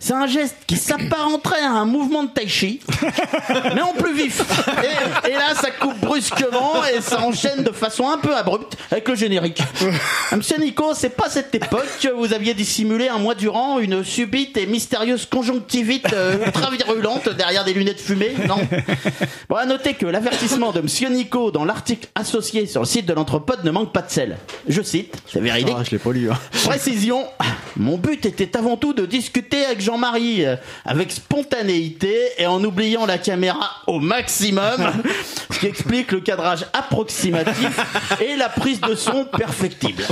c'est 0.00 0.12
un 0.12 0.26
geste 0.26 0.56
qui 0.66 0.76
s'apparenterait 0.76 1.60
à 1.62 1.70
un 1.70 1.84
mouvement 1.84 2.22
de 2.24 2.28
tai 2.30 2.46
chi, 2.48 2.80
mais 3.74 3.80
en 3.82 3.92
plus 3.94 4.14
vif. 4.14 4.42
Et, 5.24 5.30
et 5.30 5.32
là, 5.34 5.54
ça 5.60 5.70
coupe 5.70 5.98
brusquement 6.00 6.84
et 6.94 7.00
ça 7.00 7.20
enchaîne 7.22 7.62
de 7.64 7.72
façon 7.72 8.08
un 8.08 8.18
peu 8.18 8.34
abrupte 8.36 8.76
avec 8.90 9.08
le 9.08 9.14
générique. 9.14 9.60
Monsieur 10.36 10.58
Nico, 10.58 10.92
c'est 10.94 11.10
pas 11.16 11.28
cette 11.28 11.54
époque 11.54 11.86
que 12.00 12.08
vous 12.08 12.32
aviez 12.32 12.54
dissimulé 12.54 13.08
un 13.08 13.18
mois 13.18 13.34
durant 13.34 13.78
une 13.78 14.04
subite 14.04 14.56
et 14.56 14.66
mystérieuse 14.66 15.26
conjonctivite 15.26 16.12
euh, 16.12 16.44
ultra 16.46 16.70
virulente 16.70 17.28
derrière 17.30 17.64
des 17.64 17.72
lunettes 17.74 18.00
fumées, 18.00 18.34
non? 18.46 18.56
Bon, 19.48 19.56
à 19.56 19.66
noter 19.66 19.94
que 19.94 20.06
l'avertissement 20.06 20.72
de 20.72 20.80
Monsieur 20.80 21.08
Nico 21.08 21.50
dans 21.50 21.64
l'article 21.64 22.08
associé 22.14 22.66
sur 22.66 22.80
le 22.82 22.86
site 22.86 23.06
de 23.06 23.12
l'anthropode 23.14 23.64
ne 23.64 23.70
manque 23.70 23.92
pas 23.92 24.02
de 24.02 24.10
sel. 24.10 24.36
Je 24.68 24.82
cite, 24.82 25.16
c'est 25.26 25.40
véridique. 25.40 25.74
Ah, 25.78 25.82
je 25.84 25.90
l'ai 25.90 25.98
pas 25.98 26.12
lu. 26.12 26.30
hein. 26.30 26.38
Précision, 26.64 27.26
mon 27.76 27.98
but 27.98 28.24
était 28.26 28.56
avant 28.56 28.76
tout 28.76 28.92
de 28.92 29.04
discuter 29.06 29.64
avec 29.64 29.80
Jean-Marie 29.88 30.44
euh, 30.44 30.56
avec 30.84 31.10
spontanéité 31.10 32.14
et 32.36 32.46
en 32.46 32.62
oubliant 32.62 33.06
la 33.06 33.16
caméra 33.16 33.70
au 33.86 34.00
maximum, 34.00 34.76
ce 35.50 35.58
qui 35.60 35.66
explique 35.66 36.12
le 36.12 36.20
cadrage 36.20 36.66
approximatif 36.74 37.80
et 38.20 38.36
la 38.36 38.50
prise 38.50 38.82
de 38.82 38.94
son 38.94 39.24
perfectible. 39.24 40.04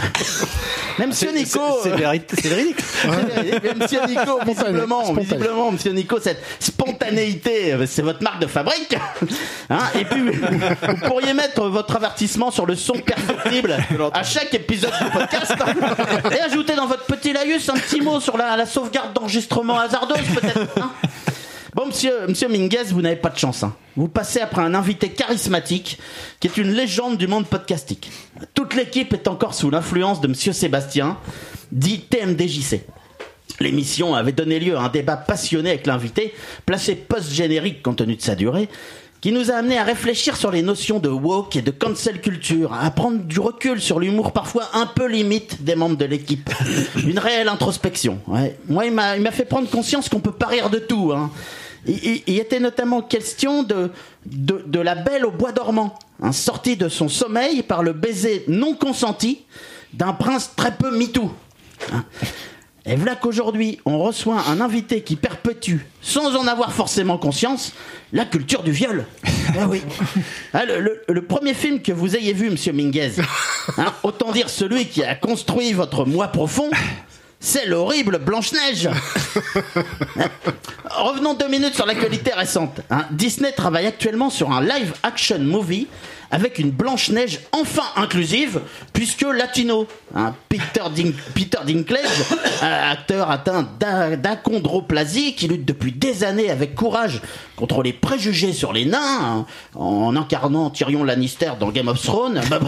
Même 0.98 1.10
Monsieur 1.10 1.30
Nico, 1.30 1.60
C'est 1.82 1.90
véri- 1.90 2.22
c'est 2.30 2.46
véridique. 2.46 2.78
Monsieur 3.78 4.00
Nico, 4.08 4.38
visiblement, 4.46 5.04
spontané. 5.04 5.26
visiblement, 5.26 5.72
Monsieur 5.72 5.92
Nico, 5.92 6.18
cette 6.20 6.42
spontanéité, 6.58 7.74
c'est 7.86 8.00
votre 8.00 8.22
marque 8.22 8.40
de 8.40 8.46
fabrique. 8.46 8.96
Hein 9.68 9.78
et 9.94 10.06
puis, 10.06 10.22
vous 10.22 10.96
pourriez 11.06 11.34
mettre 11.34 11.68
votre 11.68 11.96
avertissement 11.96 12.50
sur 12.50 12.64
le 12.64 12.74
son 12.76 12.94
perfectible 12.94 13.76
à 14.14 14.22
chaque 14.24 14.54
épisode 14.54 14.92
du 15.02 15.10
podcast 15.10 15.52
et 16.34 16.40
ajouter 16.40 16.74
dans 16.74 16.86
votre 16.86 17.04
petit 17.04 17.34
laïus 17.34 17.68
un 17.68 17.74
petit 17.74 18.00
mot 18.00 18.20
sur 18.20 18.38
la, 18.38 18.56
la 18.56 18.64
sauvegarde 18.64 19.12
d'enregistrement 19.12 19.65
hasardeuse, 19.74 20.26
peut-être. 20.34 20.78
hein. 20.82 20.92
Bon, 21.74 21.86
monsieur, 21.86 22.26
monsieur 22.26 22.48
Minguez, 22.48 22.84
vous 22.90 23.02
n'avez 23.02 23.16
pas 23.16 23.28
de 23.28 23.38
chance. 23.38 23.62
hein. 23.62 23.74
Vous 23.96 24.08
passez 24.08 24.40
après 24.40 24.62
un 24.62 24.74
invité 24.74 25.10
charismatique 25.10 25.98
qui 26.40 26.46
est 26.48 26.56
une 26.56 26.72
légende 26.72 27.18
du 27.18 27.26
monde 27.26 27.46
podcastique. 27.46 28.10
Toute 28.54 28.74
l'équipe 28.74 29.12
est 29.12 29.28
encore 29.28 29.54
sous 29.54 29.70
l'influence 29.70 30.20
de 30.20 30.28
monsieur 30.28 30.52
Sébastien, 30.52 31.18
dit 31.72 32.00
TMDJC. 32.00 32.82
L'émission 33.60 34.14
avait 34.14 34.32
donné 34.32 34.58
lieu 34.58 34.76
à 34.76 34.80
un 34.82 34.88
débat 34.88 35.16
passionné 35.16 35.70
avec 35.70 35.86
l'invité, 35.86 36.34
placé 36.66 36.94
post-générique 36.94 37.82
compte 37.82 37.96
tenu 37.98 38.16
de 38.16 38.22
sa 38.22 38.34
durée, 38.34 38.68
qui 39.26 39.32
nous 39.32 39.50
a 39.50 39.54
amené 39.56 39.76
à 39.76 39.82
réfléchir 39.82 40.36
sur 40.36 40.52
les 40.52 40.62
notions 40.62 41.00
de 41.00 41.08
woke 41.08 41.56
et 41.56 41.60
de 41.60 41.72
cancel 41.72 42.20
culture, 42.20 42.72
à 42.72 42.88
prendre 42.92 43.18
du 43.24 43.40
recul 43.40 43.80
sur 43.80 43.98
l'humour 43.98 44.30
parfois 44.30 44.68
un 44.72 44.86
peu 44.86 45.08
limite 45.08 45.64
des 45.64 45.74
membres 45.74 45.96
de 45.96 46.04
l'équipe. 46.04 46.48
Une 47.04 47.18
réelle 47.18 47.48
introspection. 47.48 48.20
Ouais. 48.28 48.56
Moi, 48.68 48.86
il 48.86 48.92
m'a 48.92 49.30
fait 49.32 49.44
prendre 49.44 49.68
conscience 49.68 50.08
qu'on 50.08 50.20
peut 50.20 50.30
pas 50.30 50.46
rire 50.46 50.70
de 50.70 50.78
tout. 50.78 51.10
Hein. 51.12 51.32
Il, 51.88 51.94
il- 52.04 52.22
il 52.28 52.38
était 52.38 52.60
notamment 52.60 53.02
question 53.02 53.64
de, 53.64 53.90
de, 54.26 54.62
de 54.64 54.78
la 54.78 54.94
belle 54.94 55.26
au 55.26 55.32
bois 55.32 55.50
dormant, 55.50 55.98
hein, 56.22 56.30
sortie 56.30 56.76
de 56.76 56.88
son 56.88 57.08
sommeil 57.08 57.64
par 57.64 57.82
le 57.82 57.94
baiser 57.94 58.44
non 58.46 58.74
consenti 58.74 59.40
d'un 59.92 60.12
prince 60.12 60.52
très 60.54 60.70
peu 60.76 60.96
mitou. 60.96 61.32
Hein. 61.92 62.04
Et 62.88 62.94
voilà 62.94 63.16
qu'aujourd'hui, 63.16 63.80
on 63.84 63.98
reçoit 63.98 64.40
un 64.48 64.60
invité 64.60 65.00
qui 65.02 65.16
perpétue, 65.16 65.78
sans 66.00 66.36
en 66.36 66.46
avoir 66.46 66.72
forcément 66.72 67.18
conscience, 67.18 67.72
la 68.12 68.24
culture 68.24 68.62
du 68.62 68.70
viol. 68.72 69.04
Ah 69.58 69.66
oui. 69.68 69.80
Ah, 70.52 70.64
le, 70.66 70.80
le- 70.80 71.02
le 71.08 71.22
premier 71.24 71.54
film 71.54 71.80
que 71.80 71.92
vous 71.92 72.14
ayez 72.16 72.32
vu, 72.34 72.50
monsieur 72.50 72.72
Minguez, 72.72 73.12
hein, 73.78 73.92
autant 74.02 74.32
dire 74.32 74.50
celui 74.50 74.86
qui 74.86 75.02
a 75.04 75.14
construit 75.14 75.72
votre 75.72 76.04
moi 76.04 76.28
profond, 76.28 76.68
c'est 77.40 77.64
l'horrible 77.64 78.18
Blanche-Neige. 78.18 78.90
Revenons 80.90 81.34
deux 81.34 81.48
minutes 81.48 81.74
sur 81.74 81.86
l'actualité 81.86 82.32
récente. 82.32 82.80
hein. 82.90 83.04
Disney 83.12 83.52
travaille 83.52 83.86
actuellement 83.86 84.30
sur 84.30 84.50
un 84.50 84.60
live 84.62 84.92
action 85.02 85.38
movie 85.38 85.86
avec 86.30 86.58
une 86.58 86.70
Blanche-Neige 86.70 87.40
enfin 87.52 87.82
inclusive, 87.96 88.60
puisque 88.92 89.22
latino. 89.22 89.86
hein. 90.14 90.34
Peter, 90.48 90.82
Peter 91.34 91.58
Dinklage, 91.66 92.24
acteur 92.62 93.30
atteint 93.30 93.68
d'a- 93.78 94.16
d'achondroplasie, 94.16 95.34
qui 95.34 95.48
lutte 95.48 95.64
depuis 95.64 95.92
des 95.92 96.24
années 96.24 96.50
avec 96.50 96.74
courage 96.74 97.20
contre 97.56 97.82
les 97.82 97.92
préjugés 97.92 98.52
sur 98.52 98.72
les 98.72 98.84
nains, 98.84 99.00
hein, 99.00 99.46
en 99.74 100.16
incarnant 100.16 100.70
Tyrion 100.70 101.04
Lannister 101.04 101.52
dans 101.60 101.70
Game 101.70 101.88
of 101.88 102.00
Thrones. 102.02 102.40
Bah. 102.50 102.60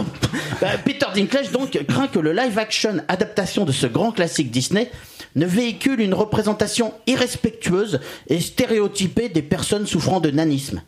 Bah, 0.60 0.68
Peter 0.84 1.06
Dinklage 1.14 1.50
donc 1.50 1.78
craint 1.88 2.08
que 2.08 2.18
le 2.18 2.32
live 2.32 2.58
action 2.58 2.98
adaptation 3.08 3.64
de 3.64 3.72
ce 3.72 3.86
grand 3.86 4.12
classique 4.12 4.50
Disney 4.50 4.90
ne 5.36 5.46
véhicule 5.46 6.00
une 6.00 6.14
représentation 6.14 6.92
irrespectueuse 7.06 8.00
et 8.28 8.40
stéréotypée 8.40 9.28
des 9.28 9.42
personnes 9.42 9.86
souffrant 9.86 10.20
de 10.20 10.30
nanisme. 10.30 10.82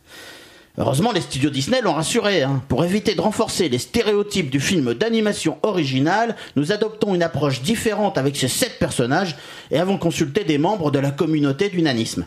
Heureusement, 0.77 1.11
les 1.11 1.21
studios 1.21 1.49
Disney 1.49 1.81
l'ont 1.81 1.93
rassuré. 1.93 2.43
hein. 2.43 2.61
Pour 2.69 2.85
éviter 2.85 3.13
de 3.13 3.21
renforcer 3.21 3.67
les 3.67 3.77
stéréotypes 3.77 4.49
du 4.49 4.59
film 4.59 4.93
d'animation 4.93 5.57
original, 5.63 6.35
nous 6.55 6.71
adoptons 6.71 7.13
une 7.13 7.23
approche 7.23 7.61
différente 7.61 8.17
avec 8.17 8.37
ces 8.37 8.47
sept 8.47 8.79
personnages 8.79 9.35
et 9.69 9.79
avons 9.79 9.97
consulté 9.97 10.43
des 10.45 10.57
membres 10.57 10.89
de 10.89 10.99
la 10.99 11.11
communauté 11.11 11.69
du 11.69 11.81
nanisme. 11.81 12.25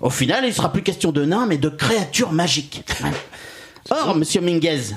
Au 0.00 0.10
final, 0.10 0.44
il 0.44 0.48
ne 0.48 0.52
sera 0.54 0.72
plus 0.72 0.82
question 0.82 1.12
de 1.12 1.24
nains, 1.24 1.46
mais 1.46 1.58
de 1.58 1.68
créatures 1.68 2.32
magiques. 2.32 2.84
Or, 3.90 4.14
monsieur 4.16 4.40
Minguez, 4.40 4.94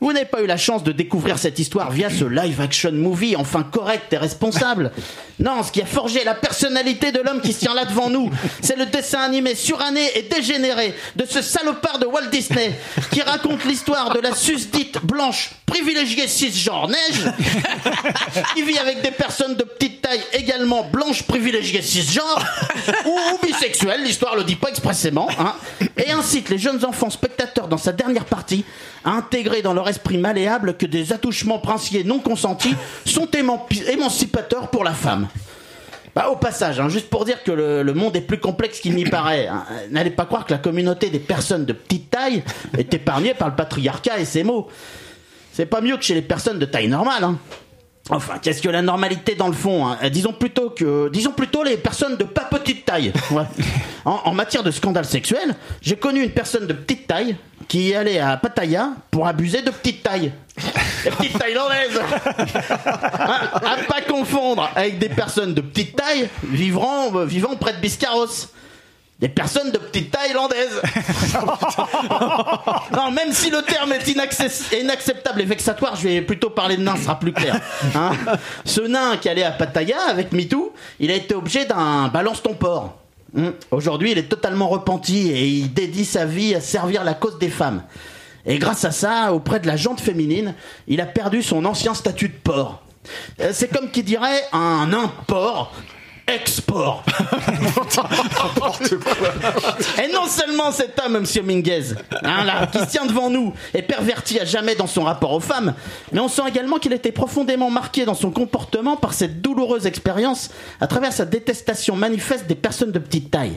vous 0.00 0.12
n'avez 0.12 0.26
pas 0.26 0.40
eu 0.40 0.46
la 0.46 0.56
chance 0.56 0.82
de 0.82 0.92
découvrir 0.92 1.38
cette 1.38 1.58
histoire 1.58 1.90
via 1.90 2.08
ce 2.08 2.24
live 2.24 2.60
action 2.60 2.92
movie 2.92 3.36
enfin 3.36 3.62
correct 3.62 4.12
et 4.12 4.16
responsable. 4.16 4.92
Non, 5.38 5.62
ce 5.62 5.72
qui 5.72 5.82
a 5.82 5.86
forgé 5.86 6.24
la 6.24 6.34
personnalité 6.34 7.12
de 7.12 7.20
l'homme 7.20 7.40
qui 7.40 7.52
se 7.52 7.60
tient 7.60 7.74
là 7.74 7.84
devant 7.84 8.08
nous, 8.08 8.30
c'est 8.62 8.76
le 8.76 8.86
dessin 8.86 9.20
animé 9.20 9.54
suranné 9.54 10.06
et 10.14 10.22
dégénéré 10.22 10.94
de 11.16 11.26
ce 11.26 11.42
salopard 11.42 11.98
de 11.98 12.06
Walt 12.06 12.28
Disney 12.30 12.78
qui 13.10 13.20
raconte 13.20 13.64
l'histoire 13.64 14.14
de 14.14 14.20
la 14.20 14.34
susdite 14.34 15.04
blanche 15.04 15.50
privilégiée 15.66 16.28
cisgenre 16.28 16.88
neige 16.88 17.32
qui 18.54 18.62
vit 18.66 18.78
avec 18.78 19.02
des 19.02 19.10
personnes 19.10 19.54
de 19.54 19.64
petite 19.64 19.99
également 20.32 20.84
blanches 20.84 21.22
privilégiées 21.24 21.82
cisgenre 21.82 22.44
ou, 23.06 23.08
ou 23.10 23.46
bisexuelles, 23.46 24.02
l'histoire 24.02 24.36
le 24.36 24.44
dit 24.44 24.56
pas 24.56 24.68
expressément, 24.68 25.28
hein, 25.38 25.54
et 25.96 26.10
incite 26.10 26.48
les 26.48 26.58
jeunes 26.58 26.84
enfants 26.84 27.10
spectateurs 27.10 27.68
dans 27.68 27.78
sa 27.78 27.92
dernière 27.92 28.24
partie 28.24 28.64
à 29.04 29.10
intégrer 29.12 29.62
dans 29.62 29.72
leur 29.74 29.88
esprit 29.88 30.18
malléable 30.18 30.76
que 30.76 30.86
des 30.86 31.12
attouchements 31.12 31.58
princiers 31.58 32.04
non 32.04 32.18
consentis 32.18 32.74
sont 33.06 33.26
émanci- 33.26 33.88
émancipateurs 33.88 34.68
pour 34.68 34.84
la 34.84 34.92
femme. 34.92 35.28
Bah, 36.14 36.28
au 36.28 36.36
passage, 36.36 36.80
hein, 36.80 36.88
juste 36.88 37.08
pour 37.08 37.24
dire 37.24 37.42
que 37.44 37.52
le, 37.52 37.82
le 37.84 37.94
monde 37.94 38.16
est 38.16 38.20
plus 38.20 38.40
complexe 38.40 38.80
qu'il 38.80 38.96
n'y 38.96 39.04
paraît, 39.04 39.46
hein, 39.46 39.64
n'allez 39.90 40.10
pas 40.10 40.24
croire 40.26 40.44
que 40.44 40.52
la 40.52 40.58
communauté 40.58 41.08
des 41.08 41.20
personnes 41.20 41.64
de 41.64 41.72
petite 41.72 42.10
taille 42.10 42.42
est 42.76 42.92
épargnée 42.92 43.32
par 43.32 43.48
le 43.48 43.54
patriarcat 43.54 44.18
et 44.18 44.24
ses 44.24 44.42
mots. 44.42 44.68
C'est 45.52 45.66
pas 45.66 45.80
mieux 45.80 45.96
que 45.96 46.02
chez 46.02 46.14
les 46.14 46.22
personnes 46.22 46.58
de 46.58 46.66
taille 46.66 46.88
normale. 46.88 47.22
Hein. 47.22 47.38
Enfin, 48.10 48.34
qu'est-ce 48.42 48.60
que 48.62 48.68
la 48.68 48.82
normalité 48.82 49.34
dans 49.34 49.46
le 49.48 49.52
fond 49.54 49.86
hein 49.86 49.98
Euh, 50.02 50.08
Disons 50.08 50.32
plutôt 50.32 50.70
que, 50.70 51.08
disons 51.10 51.32
plutôt 51.32 51.62
les 51.62 51.76
personnes 51.76 52.16
de 52.16 52.24
pas 52.24 52.42
petite 52.44 52.84
taille. 52.84 53.12
Ouais. 53.30 53.44
En, 54.04 54.20
en 54.24 54.34
matière 54.34 54.62
de 54.62 54.70
scandale 54.70 55.04
sexuel, 55.04 55.54
j'ai 55.82 55.96
connu 55.96 56.22
une 56.22 56.30
personne 56.30 56.66
de 56.66 56.72
petite 56.72 57.06
taille 57.06 57.36
qui 57.68 57.94
allait 57.94 58.18
à 58.18 58.36
Pattaya 58.36 58.90
pour 59.10 59.26
abuser 59.28 59.62
de 59.62 59.70
petite 59.70 60.02
taille. 60.02 60.32
Les 61.04 61.10
petites 61.10 61.38
thaïlandaises 61.38 62.00
Hein, 62.36 63.40
À 63.54 63.76
pas 63.88 64.00
confondre 64.08 64.68
avec 64.74 64.98
des 64.98 65.08
personnes 65.08 65.54
de 65.54 65.60
petite 65.60 65.96
taille 65.96 66.28
vivant, 66.42 67.14
euh, 67.14 67.24
vivant 67.24 67.54
près 67.56 67.72
de 67.74 67.78
Biscarros. 67.78 68.26
Des 69.20 69.28
personnes 69.28 69.70
de 69.70 69.76
petite 69.76 70.10
taille 70.10 70.32
landaises. 70.32 70.80
non, 72.96 73.10
même 73.10 73.32
si 73.32 73.50
le 73.50 73.60
terme 73.60 73.92
est 73.92 74.08
inacceptable 74.08 75.42
et 75.42 75.44
vexatoire, 75.44 75.94
je 75.94 76.08
vais 76.08 76.22
plutôt 76.22 76.48
parler 76.48 76.78
de 76.78 76.82
nain, 76.82 76.96
ce 76.96 77.02
sera 77.02 77.18
plus 77.18 77.34
clair. 77.34 77.60
Hein 77.94 78.12
Ce 78.64 78.80
nain 78.80 79.18
qui 79.18 79.28
allait 79.28 79.42
à 79.42 79.50
Pattaya 79.50 79.98
avec 80.08 80.32
MeToo, 80.32 80.72
il 81.00 81.10
a 81.10 81.14
été 81.14 81.34
objet 81.34 81.66
d'un 81.66 82.08
balance 82.08 82.42
ton 82.42 82.54
porc. 82.54 82.94
Hum. 83.36 83.52
Aujourd'hui, 83.70 84.12
il 84.12 84.18
est 84.18 84.28
totalement 84.28 84.68
repenti 84.68 85.30
et 85.30 85.46
il 85.46 85.72
dédie 85.72 86.06
sa 86.06 86.24
vie 86.24 86.54
à 86.54 86.60
servir 86.62 87.04
la 87.04 87.12
cause 87.12 87.38
des 87.38 87.50
femmes. 87.50 87.82
Et 88.46 88.58
grâce 88.58 88.86
à 88.86 88.90
ça, 88.90 89.34
auprès 89.34 89.60
de 89.60 89.66
la 89.66 89.76
jante 89.76 90.00
féminine, 90.00 90.54
il 90.88 91.00
a 91.02 91.06
perdu 91.06 91.42
son 91.42 91.66
ancien 91.66 91.92
statut 91.92 92.28
de 92.28 92.38
porc. 92.42 92.80
Euh, 93.40 93.50
C'est 93.52 93.68
comme 93.68 93.90
qui 93.90 94.02
dirait 94.02 94.44
un 94.52 94.86
nain 94.86 95.12
porc 95.26 95.72
export. 96.26 97.04
Et 100.02 100.12
non 100.12 100.26
seulement 100.26 100.72
cet 100.72 101.00
homme, 101.00 101.20
monsieur 101.20 101.42
Minguez, 101.42 101.94
hein, 102.22 102.44
là, 102.44 102.66
qui 102.66 102.78
se 102.78 102.86
tient 102.86 103.06
devant 103.06 103.30
nous, 103.30 103.52
est 103.74 103.82
perverti 103.82 104.38
à 104.38 104.44
jamais 104.44 104.74
dans 104.74 104.86
son 104.86 105.02
rapport 105.02 105.32
aux 105.32 105.40
femmes, 105.40 105.74
mais 106.12 106.20
on 106.20 106.28
sent 106.28 106.42
également 106.48 106.78
qu'il 106.78 106.92
était 106.92 107.12
profondément 107.12 107.70
marqué 107.70 108.04
dans 108.04 108.14
son 108.14 108.30
comportement 108.30 108.96
par 108.96 109.14
cette 109.14 109.40
douloureuse 109.40 109.86
expérience 109.86 110.50
à 110.80 110.86
travers 110.86 111.12
sa 111.12 111.24
détestation 111.24 111.96
manifeste 111.96 112.46
des 112.46 112.54
personnes 112.54 112.92
de 112.92 112.98
petite 112.98 113.30
taille. 113.30 113.56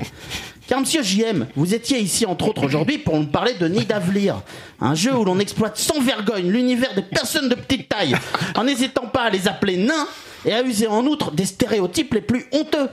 Car 0.68 0.80
monsieur 0.80 1.03
JM, 1.03 1.48
vous 1.56 1.73
étiez 1.73 1.99
ici 1.99 2.26
entre 2.26 2.48
autres 2.48 2.65
aujourd'hui 2.65 2.98
pour 2.98 3.18
nous 3.18 3.27
parler 3.27 3.53
de 3.56 3.68
Nid 3.68 3.85
d'Avenir, 3.85 4.41
un 4.80 4.95
jeu 4.95 5.14
où 5.14 5.26
l'on 5.26 5.40
exploite 5.40 5.77
sans 5.77 5.99
vergogne 5.99 6.49
l'univers 6.49 6.94
des 6.95 7.02
personnes 7.02 7.49
de 7.49 7.56
petite 7.56 7.90
taille, 7.90 8.15
en 8.56 8.64
n'hésitant 8.64 9.07
pas 9.07 9.23
à 9.23 9.30
les 9.30 9.48
appeler 9.48 9.77
nains 9.77 10.07
et 10.45 10.53
à 10.53 10.63
user 10.63 10.87
en 10.87 11.05
outre 11.05 11.31
des 11.31 11.45
stéréotypes 11.45 12.13
les 12.13 12.21
plus 12.21 12.45
honteux. 12.51 12.89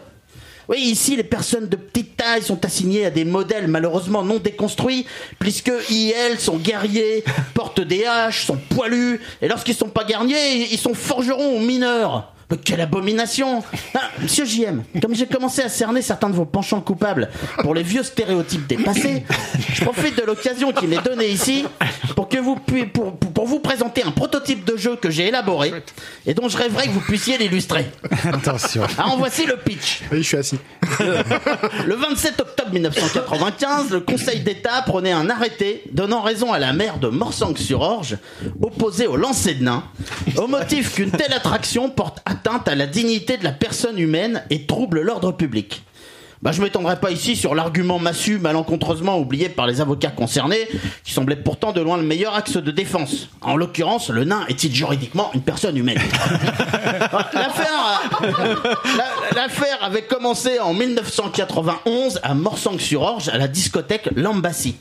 Oui, 0.69 0.79
ici, 0.79 1.17
les 1.17 1.25
personnes 1.25 1.69
de 1.69 1.75
petite 1.75 2.17
taille 2.17 2.43
sont 2.43 2.65
assignées 2.65 3.05
à 3.05 3.11
des 3.11 3.25
modèles 3.25 3.67
malheureusement 3.67 4.23
non 4.23 4.39
déconstruits, 4.39 5.05
puisque 5.41 5.73
ils 5.91 6.15
sont 6.39 6.59
guerriers, 6.59 7.25
portent 7.55 7.81
des 7.81 8.05
haches, 8.05 8.47
sont 8.47 8.59
poilus, 8.69 9.21
et 9.43 9.49
lorsqu'ils 9.49 9.75
sont 9.75 9.89
pas 9.89 10.05
guerriers, 10.05 10.73
ils 10.73 10.79
sont 10.79 10.95
forgerons 10.95 11.57
ou 11.57 11.59
mineurs. 11.59 12.33
Mais 12.51 12.57
quelle 12.57 12.81
abomination 12.81 13.63
Ah, 13.95 14.01
Monsieur 14.21 14.45
JM, 14.45 14.83
comme 15.01 15.15
j'ai 15.15 15.27
commencé 15.27 15.63
à 15.63 15.69
cerner 15.69 16.03
certains 16.03 16.29
de 16.31 16.35
vos 16.35 16.45
penchants 16.45 16.81
coupables 16.81 17.31
pour 17.63 17.75
les 17.75 17.83
vieux 17.83 18.03
stéréotypes 18.03 18.67
dépassés, 18.67 19.25
je 19.73 19.85
profite 19.85 20.17
de 20.19 20.23
l'occasion 20.25 20.73
qui 20.73 20.87
m'est 20.87 21.03
donnée 21.03 21.29
ici 21.29 21.65
pour 22.17 22.29
que 22.29 22.39
vous 22.39 22.57
pu- 22.57 22.87
pour, 22.87 23.17
vous 23.47 23.61
présenter 23.61 24.03
un 24.05 24.11
prototype 24.11 24.65
de 24.65 24.77
jeu 24.77 24.97
que 24.97 25.11
j'ai 25.11 25.29
élaboré 25.29 25.73
et 26.27 26.35
dont 26.35 26.49
je 26.49 26.57
rêverais 26.59 26.87
que 26.87 26.91
vous 26.93 27.01
puissiez 27.01 27.39
l'illustrer. 27.39 27.87
Attention. 28.33 28.83
Alors 28.99 29.17
voici 29.19 29.47
le 29.47 29.57
pitch. 29.57 30.01
Oui, 30.13 30.19
je 30.19 30.23
suis 30.29 30.37
assis. 30.37 30.59
Le 31.87 31.95
27 31.95 32.41
octobre 32.41 32.71
1995, 32.73 33.91
le 33.91 34.01
Conseil 34.01 34.41
d'État 34.41 34.83
prenait 34.83 35.13
un 35.13 35.31
arrêté 35.31 35.83
donnant 35.93 36.21
raison 36.21 36.53
à 36.53 36.59
la 36.59 36.73
maire 36.73 36.99
de 36.99 37.09
Morsang-sur-Orge, 37.09 38.19
opposée 38.63 39.07
au 39.07 39.17
lancer 39.17 39.55
de 39.55 39.65
nains, 39.65 39.85
au 40.37 40.47
motif 40.47 40.95
qu'une 40.95 41.11
telle 41.11 41.33
attraction 41.33 41.89
porte 41.91 42.19
atteinte 42.41 42.69
à 42.69 42.75
la 42.75 42.87
dignité 42.87 43.37
de 43.37 43.45
la 43.45 43.53
personne 43.53 43.99
humaine 43.99 44.43
et 44.49 44.65
trouble 44.65 45.03
l'ordre 45.03 45.33
public. 45.33 45.83
Bah, 46.41 46.53
je 46.53 46.63
m'étendrai 46.63 46.97
pas 46.99 47.11
ici 47.11 47.37
sur 47.37 47.55
l'argument 47.55 47.99
massu 47.99 48.39
malencontreusement 48.39 49.19
oublié 49.19 49.51
par 49.51 49.67
les 49.67 49.83
avocats 49.83 50.09
concernés, 50.11 50.67
qui 51.05 51.13
semblait 51.13 51.37
pourtant 51.37 51.73
de 51.73 51.83
loin 51.83 51.99
le 51.99 52.03
meilleur 52.03 52.35
axe 52.35 52.57
de 52.57 52.71
défense. 52.71 53.29
En 53.43 53.57
l'occurrence, 53.57 54.09
le 54.09 54.25
nain 54.25 54.47
est-il 54.49 54.75
juridiquement 54.75 55.31
une 55.35 55.43
personne 55.43 55.77
humaine 55.77 55.99
L'affaire, 57.35 58.01
la- 58.97 59.37
l'affaire 59.43 59.79
avait 59.83 60.05
commencé 60.07 60.59
en 60.61 60.73
1991 60.73 62.21
à 62.23 62.33
Morsang-sur-Orge, 62.33 63.29
à 63.29 63.37
la 63.37 63.47
discothèque 63.49 64.09
Lambassi. 64.17 64.77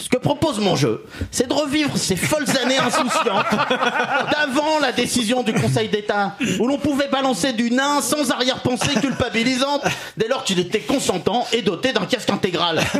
Ce 0.00 0.08
que 0.08 0.16
propose 0.16 0.58
mon 0.60 0.76
jeu, 0.76 1.04
c'est 1.30 1.46
de 1.46 1.52
revivre 1.52 1.94
ces 1.98 2.16
folles 2.16 2.46
années 2.62 2.78
insouciantes 2.78 3.44
d'avant 4.32 4.78
la 4.80 4.92
décision 4.92 5.42
du 5.42 5.52
Conseil 5.52 5.90
d'État, 5.90 6.36
où 6.58 6.66
l'on 6.66 6.78
pouvait 6.78 7.08
balancer 7.08 7.52
du 7.52 7.70
nain 7.70 8.00
sans 8.00 8.30
arrière-pensée 8.30 8.94
culpabilisante, 8.98 9.82
dès 10.16 10.26
lors 10.26 10.42
qu'il 10.44 10.58
était 10.58 10.80
consentant 10.80 11.46
et 11.52 11.60
doté 11.60 11.92
d'un 11.92 12.06
casque 12.06 12.30
intégral. 12.30 12.80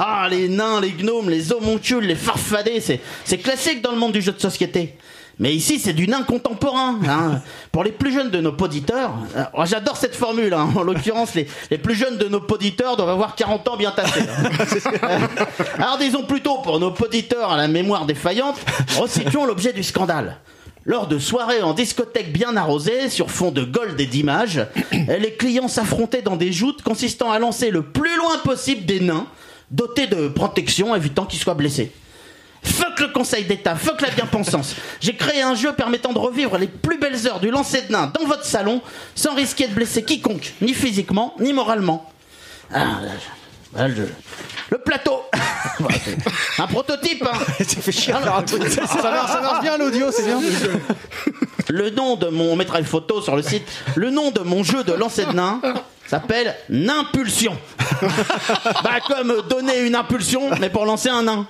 Ah, 0.00 0.28
les 0.30 0.48
nains, 0.48 0.80
les 0.80 0.92
gnomes, 0.92 1.28
les 1.28 1.52
homoncules, 1.52 2.04
les 2.04 2.14
farfadets, 2.14 2.80
c'est, 2.80 3.00
c'est 3.24 3.38
classique 3.38 3.82
dans 3.82 3.90
le 3.90 3.98
monde 3.98 4.12
du 4.12 4.22
jeu 4.22 4.32
de 4.32 4.40
société. 4.40 4.96
Mais 5.40 5.54
ici, 5.54 5.78
c'est 5.78 5.92
du 5.92 6.08
nain 6.08 6.22
contemporain. 6.22 6.98
hein. 7.08 7.40
Pour 7.70 7.84
les 7.84 7.92
plus 7.92 8.12
jeunes 8.12 8.30
de 8.30 8.40
nos 8.40 8.52
poditeurs, 8.52 9.12
euh, 9.36 9.44
oh, 9.54 9.62
j'adore 9.64 9.96
cette 9.96 10.16
formule. 10.16 10.52
hein. 10.52 10.68
En 10.74 10.82
l'occurrence, 10.82 11.34
les, 11.34 11.46
les 11.70 11.78
plus 11.78 11.94
jeunes 11.94 12.18
de 12.18 12.26
nos 12.26 12.40
poditeurs 12.40 12.96
doivent 12.96 13.10
avoir 13.10 13.36
40 13.36 13.68
ans 13.68 13.76
bien 13.76 13.92
tassés. 13.92 14.22
hein. 15.02 15.20
Alors 15.78 15.98
disons 15.98 16.24
plutôt 16.24 16.58
pour 16.58 16.80
nos 16.80 16.90
poditeurs 16.90 17.52
à 17.52 17.56
la 17.56 17.68
mémoire 17.68 18.04
défaillante, 18.04 18.56
resituons 18.98 19.44
l'objet 19.46 19.72
du 19.72 19.82
scandale. 19.84 20.38
Lors 20.84 21.06
de 21.06 21.18
soirées 21.18 21.60
en 21.62 21.74
discothèque 21.74 22.32
bien 22.32 22.56
arrosées, 22.56 23.10
sur 23.10 23.30
fond 23.30 23.50
de 23.50 23.62
gold 23.62 24.00
et 24.00 24.06
d'images, 24.06 24.66
les 24.92 25.34
clients 25.34 25.68
s'affrontaient 25.68 26.22
dans 26.22 26.36
des 26.36 26.50
joutes 26.52 26.82
consistant 26.82 27.30
à 27.30 27.38
lancer 27.38 27.70
le 27.70 27.82
plus 27.82 28.16
loin 28.16 28.38
possible 28.42 28.86
des 28.86 29.00
nains, 29.00 29.26
dotés 29.70 30.06
de 30.06 30.28
protection 30.28 30.96
évitant 30.96 31.26
qu'ils 31.26 31.38
soient 31.40 31.54
blessés. 31.54 31.92
Fuck 32.62 33.00
le 33.00 33.08
Conseil 33.08 33.44
d'État, 33.44 33.76
fuck 33.76 34.00
la 34.00 34.10
bien-pensance. 34.10 34.74
J'ai 35.00 35.14
créé 35.16 35.42
un 35.42 35.54
jeu 35.54 35.72
permettant 35.72 36.12
de 36.12 36.18
revivre 36.18 36.58
les 36.58 36.66
plus 36.68 36.98
belles 36.98 37.26
heures 37.26 37.40
du 37.40 37.50
lancer 37.50 37.82
de 37.82 37.92
nains 37.92 38.12
dans 38.18 38.26
votre 38.26 38.44
salon 38.44 38.80
sans 39.14 39.34
risquer 39.34 39.68
de 39.68 39.74
blesser 39.74 40.02
quiconque, 40.02 40.54
ni 40.60 40.74
physiquement, 40.74 41.34
ni 41.40 41.52
moralement. 41.52 42.10
Ah, 42.72 42.78
là, 42.78 43.10
je- 43.74 43.78
là, 43.78 43.88
je- 43.88 44.02
Le 44.70 44.78
plateau 44.78 45.22
Un 46.58 46.66
prototype 46.66 47.24
hein. 47.26 47.38
Alors, 48.14 48.42
Ça 48.48 49.10
marche, 49.10 49.32
ça 49.32 49.40
marche 49.40 49.62
bien 49.62 49.78
l'audio, 49.78 50.10
c'est 50.10 50.24
bien. 50.24 50.40
Le 51.68 51.90
nom 51.90 52.16
de 52.16 52.28
mon... 52.28 52.52
On 52.52 52.56
mettra 52.56 52.78
une 52.78 52.84
photo 52.86 53.20
sur 53.22 53.36
le 53.36 53.42
site. 53.42 53.66
Le 53.94 54.10
nom 54.10 54.30
de 54.30 54.40
mon 54.40 54.62
jeu 54.64 54.82
de 54.84 54.92
lancer 54.92 55.24
de 55.26 55.32
nains 55.32 55.60
s'appelle 56.06 56.54
Nimpulsion. 56.70 57.56
bah 58.82 59.00
comme 59.06 59.42
donner 59.48 59.80
une 59.80 59.94
impulsion, 59.94 60.50
mais 60.60 60.70
pour 60.70 60.84
lancer 60.86 61.08
un 61.10 61.22
nain. 61.22 61.46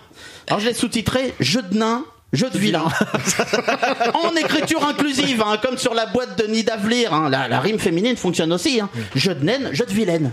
Alors 0.49 0.61
je 0.61 0.67
l'ai 0.67 0.75
sous-titré 0.75 1.35
Jeu 1.41 1.63
de 1.63 1.77
nains, 1.77 2.05
jeu 2.33 2.49
de 2.51 2.59
vilain. 2.59 2.85
en 4.15 4.35
écriture 4.37 4.85
inclusive, 4.87 5.43
hein, 5.47 5.59
comme 5.63 5.79
sur 5.79 5.95
la 5.95 6.07
boîte 6.07 6.39
de 6.39 6.47
Nid 6.47 6.65
d'Avelir. 6.65 7.13
hein. 7.13 7.29
La, 7.29 7.49
la 7.49 7.61
rime 7.61 7.79
féminine 7.79 8.17
fonctionne 8.17 8.53
aussi. 8.53 8.81
Hein. 8.81 8.89
Jeu 9.15 9.35
de 9.35 9.45
naine, 9.45 9.71
jeu 9.73 9.85
de 9.87 9.93
vilaine. 9.93 10.31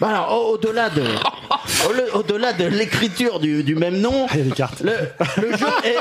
Bah 0.00 0.08
alors, 0.10 0.32
au- 0.32 0.54
au-delà 0.54 0.90
de, 0.90 1.02
au-delà 2.14 2.52
de 2.52 2.64
l'écriture 2.64 3.40
du, 3.40 3.62
du 3.64 3.74
même 3.74 3.98
nom, 4.00 4.26
Il 4.32 4.38
y 4.38 4.40
a 4.42 4.44
des 4.44 4.50
cartes. 4.52 4.80
le, 4.82 4.92
le 5.42 5.56
jeu 5.56 5.66
est, 5.84 5.96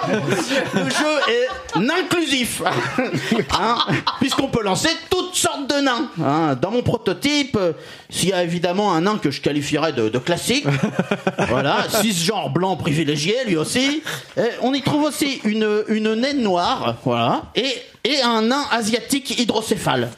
le 0.75 0.89
jeu 0.89 1.19
est 1.29 1.89
inclusif, 1.89 2.61
hein, 3.59 3.77
puisqu'on 4.19 4.47
peut 4.47 4.63
lancer 4.63 4.89
toutes 5.09 5.35
sortes 5.35 5.67
de 5.67 5.81
nains. 5.81 6.09
hein. 6.23 6.55
Dans 6.61 6.71
mon 6.71 6.81
prototype, 6.81 7.55
euh, 7.59 7.73
s'il 8.09 8.29
y 8.29 8.33
a 8.33 8.43
évidemment 8.43 8.93
un 8.93 9.01
nain 9.01 9.17
que 9.17 9.31
je 9.31 9.41
qualifierais 9.41 9.93
de, 9.93 10.09
de 10.09 10.17
classique, 10.19 10.65
voilà, 11.49 11.85
cisgenre 12.01 12.49
blanc 12.49 12.75
privilégié, 12.75 13.35
lui 13.45 13.57
aussi. 13.57 14.01
Et 14.37 14.41
on 14.61 14.73
y 14.73 14.81
trouve 14.81 15.03
aussi 15.03 15.41
une, 15.43 15.83
une 15.87 16.13
naine 16.15 16.41
noire, 16.41 16.95
voilà, 17.03 17.43
et, 17.55 17.81
et 18.03 18.21
un 18.21 18.43
nain 18.43 18.65
asiatique 18.71 19.39
hydrocéphale. 19.39 20.09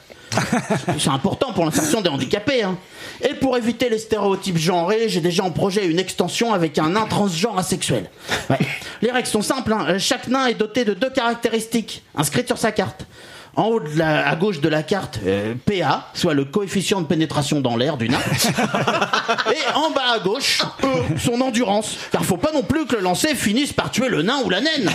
C'est 0.98 1.10
important 1.10 1.52
pour 1.52 1.64
l'insertion 1.66 2.00
des 2.00 2.08
handicapés. 2.08 2.62
Hein. 2.62 2.78
Et 3.22 3.34
pour 3.34 3.56
éviter 3.56 3.88
les 3.88 3.98
stéréotypes 3.98 4.58
genrés, 4.58 5.08
j'ai 5.08 5.20
déjà 5.20 5.44
en 5.44 5.50
projet 5.50 5.86
une 5.86 5.98
extension 5.98 6.52
avec 6.52 6.78
un 6.78 6.90
nain 6.90 7.06
transgenre 7.06 7.58
asexuel. 7.58 8.10
Ouais. 8.50 8.58
Les 9.00 9.10
règles 9.10 9.28
sont 9.28 9.42
simples. 9.42 9.72
hein. 9.72 9.98
Chaque 9.98 10.26
nain 10.28 10.46
est 10.46 10.54
doté 10.54 10.84
de 10.84 10.92
deux 10.94 11.10
caractéristiques 11.10 12.02
inscrites 12.16 12.48
sur 12.48 12.58
sa 12.58 12.72
carte. 12.72 13.06
En 13.54 13.64
haut 13.64 13.80
de 13.80 13.98
la, 13.98 14.26
à 14.28 14.34
gauche 14.34 14.60
de 14.60 14.68
la 14.70 14.82
carte, 14.82 15.20
euh, 15.26 15.54
PA, 15.66 16.08
soit 16.14 16.32
le 16.32 16.46
coefficient 16.46 17.02
de 17.02 17.06
pénétration 17.06 17.60
dans 17.60 17.76
l'air 17.76 17.98
du 17.98 18.08
nain. 18.08 18.18
Et 19.52 19.74
en 19.74 19.90
bas 19.90 20.14
à 20.14 20.18
gauche, 20.20 20.62
E, 20.82 21.18
son 21.18 21.38
endurance. 21.42 21.96
Car 22.10 22.24
faut 22.24 22.38
pas 22.38 22.50
non 22.52 22.62
plus 22.62 22.86
que 22.86 22.96
le 22.96 23.02
lancer 23.02 23.34
finisse 23.34 23.72
par 23.74 23.90
tuer 23.90 24.08
le 24.08 24.22
nain 24.22 24.38
ou 24.44 24.48
la 24.50 24.62
naine. 24.62 24.90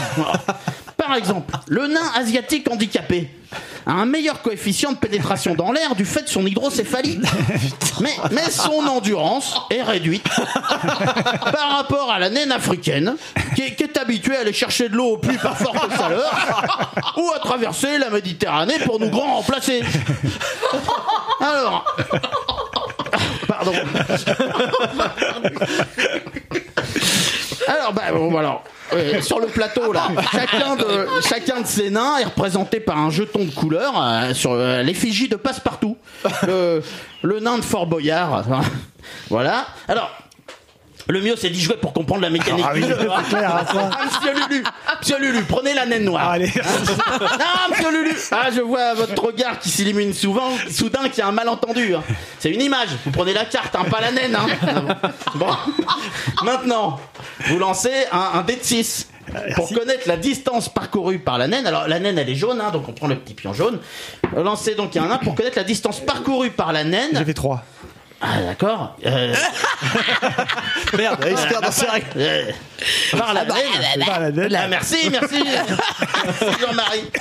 Par 0.98 1.16
exemple, 1.16 1.54
le 1.68 1.86
nain 1.88 2.12
asiatique 2.16 2.70
handicapé 2.72 3.30
a 3.86 3.92
un 3.92 4.06
meilleur 4.06 4.42
coefficient 4.42 4.92
de 4.92 4.98
pénétration 4.98 5.56
dans 5.56 5.72
l'air 5.72 5.96
du 5.96 6.06
fait 6.06 6.24
de 6.24 6.30
son 6.30 6.46
hydrocéphalie. 6.46 7.20
Mais, 8.00 8.16
mais 8.30 8.52
son 8.52 8.86
endurance 8.86 9.60
est 9.72 9.82
réduite 9.82 10.24
par 10.30 11.78
rapport 11.78 12.12
à 12.12 12.20
la 12.20 12.30
naine 12.30 12.52
africaine 12.52 13.16
qui 13.56 13.64
est, 13.64 13.76
qui 13.76 13.82
est 13.82 13.98
habituée 13.98 14.38
à 14.38 14.42
aller 14.42 14.54
chercher 14.54 14.88
de 14.88 14.96
l'eau 14.96 15.14
au 15.14 15.18
puits 15.18 15.40
par 15.40 15.58
forte 15.58 15.98
chaleur 15.98 16.94
ou 17.18 17.32
à 17.36 17.40
traverser 17.40 17.98
la 17.98 18.12
Méditerranée 18.12 18.78
pour 18.86 19.00
nous 19.00 19.10
grand 19.10 19.38
remplacer. 19.38 19.82
Alors, 21.42 21.86
pardon. 23.48 23.74
Alors, 27.68 27.94
bah, 27.94 28.04
bon, 28.14 28.36
alors, 28.38 28.64
euh, 28.94 29.22
sur 29.22 29.40
le 29.40 29.48
plateau, 29.48 29.92
là, 29.92 30.08
chacun 30.32 30.76
de, 30.76 31.08
chacun 31.28 31.62
de 31.62 31.68
ces 31.68 31.90
nains 31.90 32.18
est 32.20 32.26
représenté 32.26 32.80
par 32.80 32.98
un 32.98 33.10
jeton 33.10 33.44
de 33.44 33.52
couleur 33.52 33.94
euh, 34.02 34.34
sur 34.34 34.54
euh, 34.54 34.82
l'effigie 34.84 35.28
de 35.28 35.36
Passepartout, 35.36 35.98
le, 36.48 36.82
le 37.22 37.40
nain 37.40 37.58
de 37.58 37.64
Fort 37.64 37.88
Boyard. 37.88 38.46
Voilà. 39.30 39.66
Alors, 39.88 40.10
le 41.10 41.22
mieux, 41.22 41.36
c'est 41.38 41.50
d'y 41.50 41.62
jouer 41.62 41.78
pour 41.78 41.94
comprendre 41.94 42.22
la 42.22 42.30
mécanique 42.30 42.66
Ah 42.68 42.72
oui, 42.74 42.82
du 42.82 42.88
jeu. 42.90 42.98
c'est 43.00 43.36
clair, 43.36 43.56
hein, 43.56 43.66
ça. 43.72 43.90
Ah, 43.94 44.06
monsieur 44.06 44.34
Lulu, 44.34 44.64
monsieur 45.00 45.20
Lulu, 45.20 45.44
prenez 45.48 45.74
la 45.74 45.86
naine 45.86 46.04
noire. 46.06 46.32
Allez. 46.32 46.48
Non, 46.56 47.70
monsieur 47.72 47.92
Lulu 47.92 48.16
Ah, 48.32 48.50
je 48.56 48.62
vois 48.62 48.94
votre 48.94 49.24
regard 49.24 49.60
qui 49.60 49.70
s'illumine 49.70 50.14
souvent, 50.14 50.50
soudain 50.70 51.08
qu'il 51.10 51.20
y 51.20 51.22
a 51.22 51.28
un 51.28 51.32
malentendu. 51.32 51.96
hein. 51.96 52.04
C'est 52.40 52.50
une 52.52 52.62
image, 52.62 52.90
vous 53.06 53.12
prenez 53.12 53.34
la 53.34 53.46
carte, 53.46 53.76
hein, 53.76 53.86
pas 53.90 54.02
la 54.02 54.12
naine. 54.12 54.36
Hein. 54.36 54.48
Bon, 55.36 55.48
maintenant, 56.44 57.00
vous 57.48 57.60
lancez 57.60 57.92
un, 58.12 58.40
un 58.40 58.42
dé 58.44 58.56
de 58.56 58.64
6 58.64 59.10
pour 59.56 59.70
connaître 59.70 60.08
la 60.08 60.16
distance 60.18 60.70
parcourue 60.70 61.20
par 61.20 61.38
la 61.38 61.48
naine. 61.48 61.68
Alors, 61.68 61.88
la 61.88 62.00
naine, 62.00 62.18
elle 62.18 62.30
est 62.30 62.36
jaune, 62.36 62.62
hein, 62.62 62.72
donc 62.72 62.88
on 62.88 62.94
prend 62.94 63.08
le 63.08 63.16
petit 63.16 63.34
pion 63.34 63.54
jaune. 63.54 63.80
Lancez 64.36 64.76
donc 64.76 64.96
un 64.98 65.12
1 65.12 65.18
pour 65.20 65.36
connaître 65.36 65.58
la 65.58 65.64
distance 65.64 66.00
parcourue 66.00 66.50
par 66.52 66.72
la 66.74 66.84
naine. 66.84 67.10
J'avais 67.14 67.34
3. 67.34 67.64
Ah, 68.20 68.42
d'accord. 68.42 68.96
Euh, 69.06 69.34
Merde, 70.98 71.20
perd 71.20 71.64
dans 71.64 71.72
ses 71.72 71.86
règles. 71.86 72.08
euh, 72.18 72.52
par 73.18 73.34
la 73.34 73.46
naine. 73.46 74.06
Pas 74.06 74.20
la 74.20 74.32
naine. 74.32 74.56
Ah, 74.56 74.68
merci, 74.68 75.10
merci. 75.12 75.44
Merci, 75.44 76.46
Jean-Marie. 76.60 77.12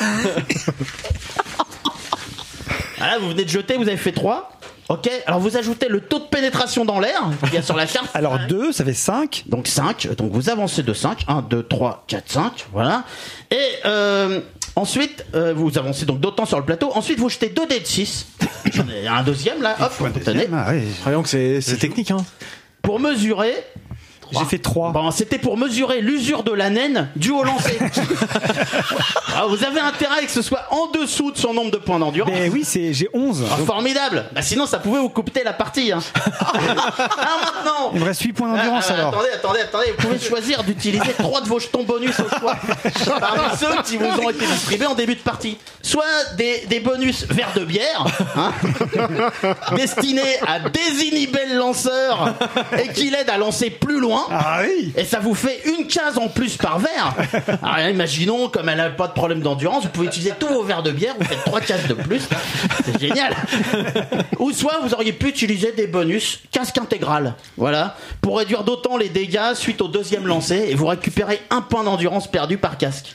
Voilà, 2.99 3.19
vous 3.19 3.29
venez 3.29 3.45
de 3.45 3.49
jeter, 3.51 3.77
vous 3.77 3.89
avez 3.89 3.97
fait 3.99 4.13
3. 4.13 4.51
Ok, 4.89 5.11
alors 5.27 5.41
vous 5.41 5.57
ajoutez 5.57 5.89
le 5.89 6.01
taux 6.01 6.21
de 6.21 6.27
pénétration 6.27 6.85
dans 6.85 7.01
l'air 7.01 7.21
qu'il 7.45 7.55
y 7.55 7.57
a 7.57 7.63
sur 7.63 7.75
la 7.77 7.87
carte. 7.87 8.07
Alors 8.15 8.39
2, 8.49 8.71
ça 8.71 8.85
fait 8.85 8.95
5. 8.95 9.43
Donc 9.47 9.67
5, 9.67 10.09
donc 10.17 10.31
vous 10.31 10.49
avancez 10.49 10.85
de 10.85 10.95
5. 10.95 11.25
1, 11.27 11.43
2, 11.43 11.63
3, 11.65 12.05
4, 12.07 12.31
5, 12.33 12.67
voilà. 12.73 13.03
Et 13.51 13.57
euh, 13.85 14.41
ensuite, 14.77 15.25
euh, 15.35 15.53
vous 15.55 15.77
avancez 15.79 16.07
donc 16.07 16.21
d'autant 16.21 16.47
sur 16.47 16.59
le 16.59 16.65
plateau. 16.65 16.91
Ensuite, 16.95 17.19
vous 17.19 17.29
jetez 17.29 17.49
2 17.49 17.67
dés 17.67 17.81
de 17.81 17.87
6. 17.87 18.27
J'en 18.73 18.89
ai 18.89 19.07
un 19.07 19.23
deuxième 19.23 19.63
là, 19.63 19.77
hop, 19.81 19.93
tenez. 20.25 20.49
Ah. 20.53 20.73
Voyons 21.03 21.23
que 21.23 21.29
c'est 21.29 21.61
c'est 21.61 21.77
technique, 21.79 22.11
hein. 22.11 22.25
Pour 22.83 23.01
mesurer 23.01 23.55
J'ai 24.33 24.45
fait 24.45 24.59
3. 24.59 24.93
Bon, 24.93 25.11
c'était 25.11 25.39
pour 25.39 25.57
mesurer 25.57 26.01
l'usure 26.01 26.43
de 26.43 26.53
la 26.53 26.71
naine 26.71 27.09
due 27.17 27.31
au 27.33 27.43
lancer. 27.43 27.79
Ah, 29.39 29.45
vous 29.47 29.63
avez 29.65 29.81
intérêt 29.81 30.25
que 30.25 30.31
ce 30.31 30.41
soit 30.41 30.63
en 30.71 30.87
dessous 30.87 31.31
de 31.31 31.37
son 31.37 31.53
nombre 31.53 31.71
de 31.71 31.77
points 31.77 31.99
d'endurance. 31.99 32.33
Mais 32.33 32.49
oui, 32.49 32.63
c'est 32.65 32.95
j'ai 32.95 33.11
11. 33.13 33.45
Ah, 33.51 33.57
formidable. 33.67 34.25
Bah, 34.33 34.41
sinon, 34.41 34.65
ça 34.65 34.79
pouvait 34.79 34.99
vous 34.99 35.11
couper 35.11 35.45
la 35.45 35.53
partie. 35.53 35.93
Hein. 35.93 35.99
ah, 36.17 36.53
maintenant. 37.43 37.91
Il 37.93 38.01
me 38.01 38.05
reste 38.07 38.23
8 38.23 38.33
points 38.33 38.49
d'endurance 38.49 38.87
Ah, 38.89 38.95
alors. 38.95 39.09
Attendez, 39.09 39.29
attendez, 39.35 39.61
attendez. 39.61 39.95
Vous 39.99 40.07
pouvez 40.07 40.19
choisir 40.19 40.65
d'utiliser 40.65 41.13
trois 41.19 41.43
de 41.43 41.49
vos 41.49 41.59
jetons 41.59 41.83
bonus 41.83 42.19
au 42.19 42.29
choix. 42.39 42.57
Parmi 43.21 43.57
ceux 43.59 43.83
qui 43.83 43.99
vous 43.99 44.07
ont 44.07 44.31
été 44.31 44.47
distribués 44.47 44.87
en 44.87 44.95
début 44.95 45.17
de 45.17 45.21
partie. 45.21 45.59
Soit 45.83 46.05
des, 46.39 46.65
des 46.67 46.81
bonus 46.81 47.27
verre 47.29 47.53
de 47.55 47.65
bière, 47.67 48.07
hein, 48.37 48.53
destinés 49.77 50.39
à 50.47 50.61
désinhiber 50.61 51.45
le 51.51 51.59
lanceur 51.59 52.33
et 52.83 52.89
qui 52.89 53.11
l'aident 53.11 53.31
à 53.31 53.37
lancer 53.37 53.69
plus 53.69 54.01
loin. 54.01 54.16
Ah 54.31 54.61
oui 54.63 54.93
Et 54.97 55.05
ça 55.05 55.21
vous 55.21 55.35
fait 55.35 55.61
une 55.67 55.87
case 55.87 56.19
en 56.19 56.29
plus 56.29 56.57
par 56.57 56.79
verre. 56.79 57.15
Alors 57.63 57.89
imaginons, 57.91 58.49
comme 58.49 58.69
elle 58.69 58.79
n'a 58.79 58.91
pas 58.91 59.09
de 59.09 59.13
problème 59.13 59.41
d'endurance, 59.41 59.85
vous 59.85 59.91
pouvez 59.91 60.07
utiliser 60.07 60.33
tous 60.39 60.49
vos 60.49 60.63
verres 60.63 60.83
de 60.83 60.91
bière, 60.91 61.15
vous 61.19 61.25
faites 61.25 61.45
trois 61.45 61.61
cases 61.61 61.87
de 61.87 61.95
plus. 61.95 62.29
C'est 62.85 63.01
génial. 63.01 63.35
Ou 64.39 64.53
soit 64.53 64.79
vous 64.83 64.95
auriez 64.95 65.13
pu 65.13 65.29
utiliser 65.29 65.73
des 65.73 65.87
bonus 65.87 66.41
casque 66.51 66.79
intégral. 66.79 67.35
Voilà. 67.57 67.97
Pour 68.21 68.39
réduire 68.39 68.65
d'autant 68.65 68.97
les 68.97 69.09
dégâts 69.09 69.55
suite 69.55 69.81
au 69.83 69.89
deuxième 69.89 70.27
lancer 70.27 70.67
et 70.69 70.75
vous 70.75 70.87
récupérez 70.87 71.41
un 71.51 71.61
point 71.61 71.85
d'endurance 71.85 72.31
perdu 72.31 72.59
par 72.59 72.79
casque. 72.79 73.15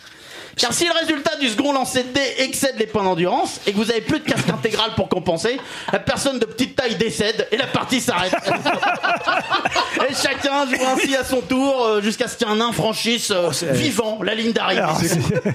Car 0.62 0.74
si 0.74 0.86
le 0.86 0.92
résultat 0.94 1.38
du 1.38 1.50
second 1.50 1.74
lancer 1.74 2.04
de 2.04 2.10
dés 2.10 2.36
excède 2.38 2.76
les 2.78 2.86
points 2.86 3.04
d'endurance 3.04 3.60
et 3.66 3.72
que 3.72 3.78
vous 3.78 3.90
avez 3.90 4.02
plus 4.02 4.20
de 4.20 4.26
casque 4.26 4.48
intégral 4.48 4.92
pour 4.96 5.10
compenser, 5.10 5.60
la 5.92 5.98
personne 5.98 6.38
de 6.38 6.46
petite 6.46 6.76
taille 6.76 6.94
décède 6.98 7.48
et 7.52 7.58
la 7.58 7.66
partie 7.66 8.00
s'arrête. 8.00 8.36
et 10.08 10.14
chacun 10.14 10.68
joue 10.68 10.86
ainsi 10.86 11.16
à 11.16 11.24
son 11.24 11.42
tour 11.42 11.84
euh, 11.84 12.02
jusqu'à 12.04 12.28
ce 12.28 12.38
qu'un 12.38 12.58
nain 12.58 12.72
franchisse 12.74 13.32
euh, 13.32 13.50
vivant 13.72 14.20
la 14.22 14.36
ligne 14.36 14.52
d'arrivée. 14.52 14.84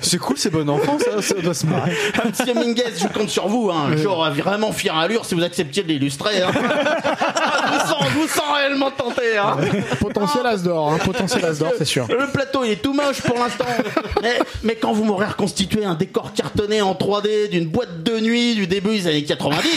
C'est 0.03 0.19
cool, 0.19 0.39
c'est 0.39 0.51
bon 0.51 0.69
enfant, 0.69 0.99
ça, 0.99 1.23
ça 1.23 1.35
doit 1.35 1.55
se 1.55 1.67
marrer. 1.67 1.97
Monsieur 2.25 2.55
Minguez, 2.55 2.95
je 2.99 3.07
compte 3.07 3.31
sur 3.31 3.47
vous. 3.47 3.71
Hein. 3.71 3.91
J'aurais 3.95 4.31
vraiment 4.31 4.73
fière 4.73 4.97
allure 4.97 5.25
si 5.25 5.37
vous 5.37 5.45
acceptiez 5.45 5.85
de 5.85 5.89
l'illustrer. 5.89 6.43
Hein. 6.43 6.51
je, 7.79 7.85
vous 7.85 7.89
sens, 7.89 8.05
je 8.13 8.19
vous 8.19 8.29
sens 8.29 8.55
réellement 8.55 8.91
tenté. 8.91 9.37
Hein. 9.37 9.57
Potentiel 10.01 10.47
as 10.47 10.63
d'or, 10.63 10.93
hein, 10.93 10.99
potentiel 11.05 11.45
as 11.45 11.59
d'or, 11.59 11.73
c'est 11.79 11.85
sûr. 11.85 12.07
Le 12.09 12.31
plateau 12.33 12.65
il 12.65 12.73
est 12.73 12.83
tout 12.83 12.93
moche 12.93 13.23
pour 13.23 13.37
l'instant. 13.39 13.65
Mais, 14.23 14.39
mais 14.63 14.77
quand 14.77 14.93
vous 14.93 15.05
m'aurez 15.05 15.27
reconstitué 15.27 15.85
un 15.85 15.95
décor 15.95 16.33
cartonné 16.33 16.81
en 16.81 16.95
3D 16.95 17.51
d'une 17.51 17.67
boîte 17.67 18.03
de 18.03 18.19
nuit 18.19 18.55
du 18.55 18.67
début 18.67 18.97
des 18.97 19.07
années 19.07 19.25
90, 19.25 19.69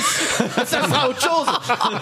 ça 0.65 0.81
sera 0.83 1.09
autre 1.09 1.21
chose. 1.21 1.45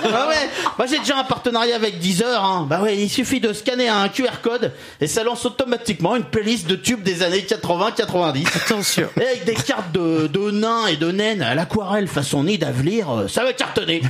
Bah 0.03 0.27
ouais. 0.29 0.49
Bah, 0.77 0.85
j'ai 0.87 0.99
déjà 0.99 1.17
un 1.17 1.23
partenariat 1.23 1.75
avec 1.75 1.99
Deezer. 1.99 2.43
Hein. 2.43 2.67
Bah 2.69 2.81
ouais, 2.81 2.95
il 2.95 3.09
suffit 3.09 3.39
de 3.39 3.53
scanner 3.53 3.89
un 3.89 4.07
QR 4.09 4.41
code 4.43 4.71
et 5.01 5.07
ça 5.07 5.23
lance 5.23 5.45
automatiquement 5.45 6.15
une 6.15 6.25
playlist 6.25 6.67
de 6.67 6.75
tubes 6.75 7.01
des 7.01 7.23
années 7.23 7.45
80-90. 7.47 8.45
Attention. 8.55 9.09
Et 9.19 9.25
avec 9.25 9.45
des 9.45 9.55
cartes 9.55 9.91
de, 9.91 10.27
de 10.27 10.51
nains 10.51 10.87
et 10.87 10.95
de 10.97 11.11
naines 11.11 11.41
à 11.41 11.55
l'aquarelle 11.55 12.07
façon 12.07 12.43
nid 12.43 12.57
d'avenir, 12.57 13.09
euh, 13.09 13.27
ça 13.27 13.43
va 13.43 13.53
cartonner. 13.53 14.01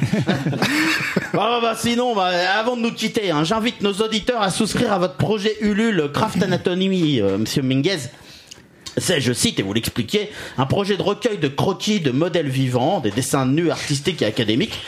bah, 1.34 1.60
bah, 1.62 1.76
sinon, 1.78 2.16
bah, 2.16 2.32
avant 2.58 2.76
de 2.76 2.82
nous 2.82 2.92
quitter, 2.92 3.32
hein, 3.32 3.44
j'invite 3.44 3.82
nos 3.82 3.94
auditeurs 3.94 4.42
à 4.42 4.50
souscrire 4.50 4.92
à 4.92 5.00
votre 5.00 5.16
projet 5.16 5.56
Ulule 5.62 6.10
Craft 6.14 6.42
Anatomy, 6.44 7.22
euh, 7.22 7.38
Monsieur 7.38 7.62
Minguez. 7.62 8.00
C'est, 8.98 9.22
je 9.22 9.32
cite 9.32 9.60
et 9.60 9.64
vous 9.64 9.74
l'expliquez, 9.74 10.32
un 10.58 10.66
projet 10.66 10.98
de 10.98 11.04
recueil 11.04 11.38
de 11.38 11.48
croquis 11.48 12.00
de 12.00 12.10
modèles 12.10 12.50
vivants, 12.50 13.00
des 13.00 13.12
dessins 13.12 13.46
nus 13.46 13.70
artistiques 13.70 14.24
et 14.24 14.26
académiques, 14.26 14.80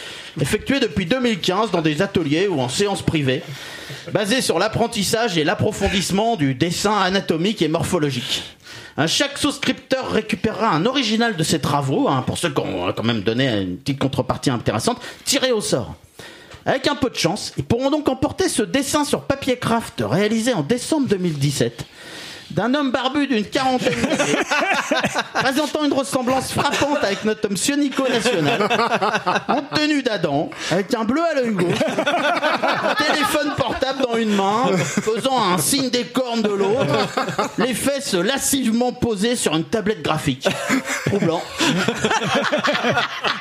effectués 0.42 0.80
depuis 0.80 1.06
2015 1.06 1.70
dans 1.70 1.82
des 1.82 2.02
ateliers 2.02 2.48
ou 2.48 2.60
en 2.60 2.70
séances 2.70 3.04
privées, 3.04 3.44
basés 4.12 4.42
sur 4.42 4.58
l'apprentissage 4.58 5.38
et 5.38 5.44
l'approfondissement 5.44 6.38
du 6.38 6.56
dessin 6.56 6.98
anatomique 7.00 7.62
et 7.62 7.68
morphologique. 7.68 8.44
Chaque 9.06 9.38
souscripteur 9.38 10.12
récupérera 10.12 10.72
un 10.72 10.86
original 10.86 11.36
de 11.36 11.44
ses 11.44 11.60
travaux, 11.60 12.10
hein, 12.10 12.24
pour 12.26 12.38
ceux 12.38 12.50
qui 12.50 12.60
ont 12.60 12.92
quand 12.92 13.04
même 13.04 13.22
donné 13.22 13.48
une 13.62 13.78
petite 13.78 14.00
contrepartie 14.00 14.50
intéressante, 14.50 15.00
tiré 15.24 15.52
au 15.52 15.62
sort. 15.62 15.96
Avec 16.70 16.86
un 16.86 16.94
peu 16.94 17.10
de 17.10 17.16
chance, 17.16 17.52
ils 17.58 17.64
pourront 17.64 17.90
donc 17.90 18.08
emporter 18.10 18.48
ce 18.48 18.62
dessin 18.62 19.04
sur 19.04 19.22
papier 19.22 19.58
craft 19.58 20.04
réalisé 20.06 20.54
en 20.54 20.62
décembre 20.62 21.08
2017 21.08 21.84
d'un 22.52 22.74
homme 22.74 22.92
barbu 22.92 23.28
d'une 23.28 23.46
quarantaine 23.46 24.02
d'années, 24.02 24.38
présentant 25.34 25.86
une 25.86 25.94
ressemblance 25.94 26.52
frappante 26.52 27.04
avec 27.04 27.24
notre 27.26 27.46
homme 27.46 27.80
Nico 27.80 28.08
national, 28.08 28.68
en 29.48 29.62
tenue 29.76 30.02
d'Adam, 30.02 30.50
avec 30.72 30.94
un 30.94 31.04
bleu 31.04 31.22
à 31.24 31.36
l'œil 31.36 31.52
gauche, 31.54 31.78
un 31.88 32.96
téléphone 32.96 33.54
portable 33.56 34.02
dans 34.02 34.18
une 34.18 34.36
main, 34.36 34.66
faisant 34.78 35.42
un 35.42 35.58
signe 35.58 35.90
des 35.90 36.06
cornes 36.06 36.42
de 36.42 36.50
l'autre, 36.50 36.96
les 37.58 37.74
fesses 37.74 38.14
lascivement 38.14 38.92
posées 38.94 39.36
sur 39.36 39.56
une 39.56 39.66
tablette 39.66 40.02
graphique. 40.02 40.48
Troublant. 41.06 41.42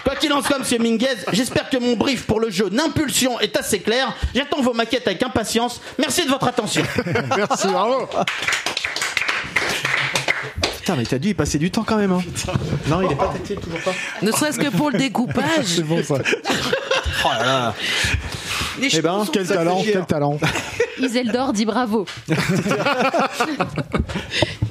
Quoi 0.05 0.17
qu'il 0.17 0.33
en 0.33 0.43
soit, 0.43 0.59
monsieur 0.59 0.79
Minguez, 0.79 1.07
j'espère 1.33 1.71
que 1.71 1.79
mon 1.79 1.97
brief 1.97 2.27
pour 2.27 2.41
le 2.41 2.51
jeu 2.51 2.69
N'impulsion 2.71 3.41
est 3.41 3.57
assez 3.57 3.81
clair. 3.81 4.13
J'attends 4.35 4.61
vos 4.61 4.75
maquettes 4.75 5.07
avec 5.07 5.23
impatience. 5.23 5.81
Merci 5.99 6.25
de 6.25 6.31
votre 6.31 6.47
attention. 6.47 6.83
Merci, 7.37 7.69
bravo. 7.69 8.09
Putain, 10.79 10.97
mais 10.97 11.05
t'as 11.05 11.19
dû 11.19 11.29
y 11.29 11.35
passer 11.35 11.59
du 11.59 11.71
temps 11.71 11.85
quand 11.85 11.97
même. 11.97 12.13
Hein. 12.13 12.23
Non, 12.89 13.03
il 13.03 13.13
est 13.13 13.17
pas 13.17 13.29
tactile, 13.29 13.57
toujours 13.57 13.81
pas. 13.81 13.93
Ne 14.23 14.33
serait-ce 14.33 14.59
que 14.59 14.69
pour 14.75 14.91
le 14.91 14.99
découpage. 14.99 15.67
C'est 15.67 15.83
bon 15.83 16.03
ça. 16.03 16.17
Oh 17.25 17.29
là 17.37 17.45
là. 17.45 17.75
Les 18.81 18.97
Eh 18.97 19.03
ben, 19.03 19.25
Quel 19.33 19.45
talent, 19.45 19.83
quel 19.93 20.07
talent. 20.07 20.39
Iseldor 21.01 21.53
dit 21.53 21.65
bravo. 21.65 22.07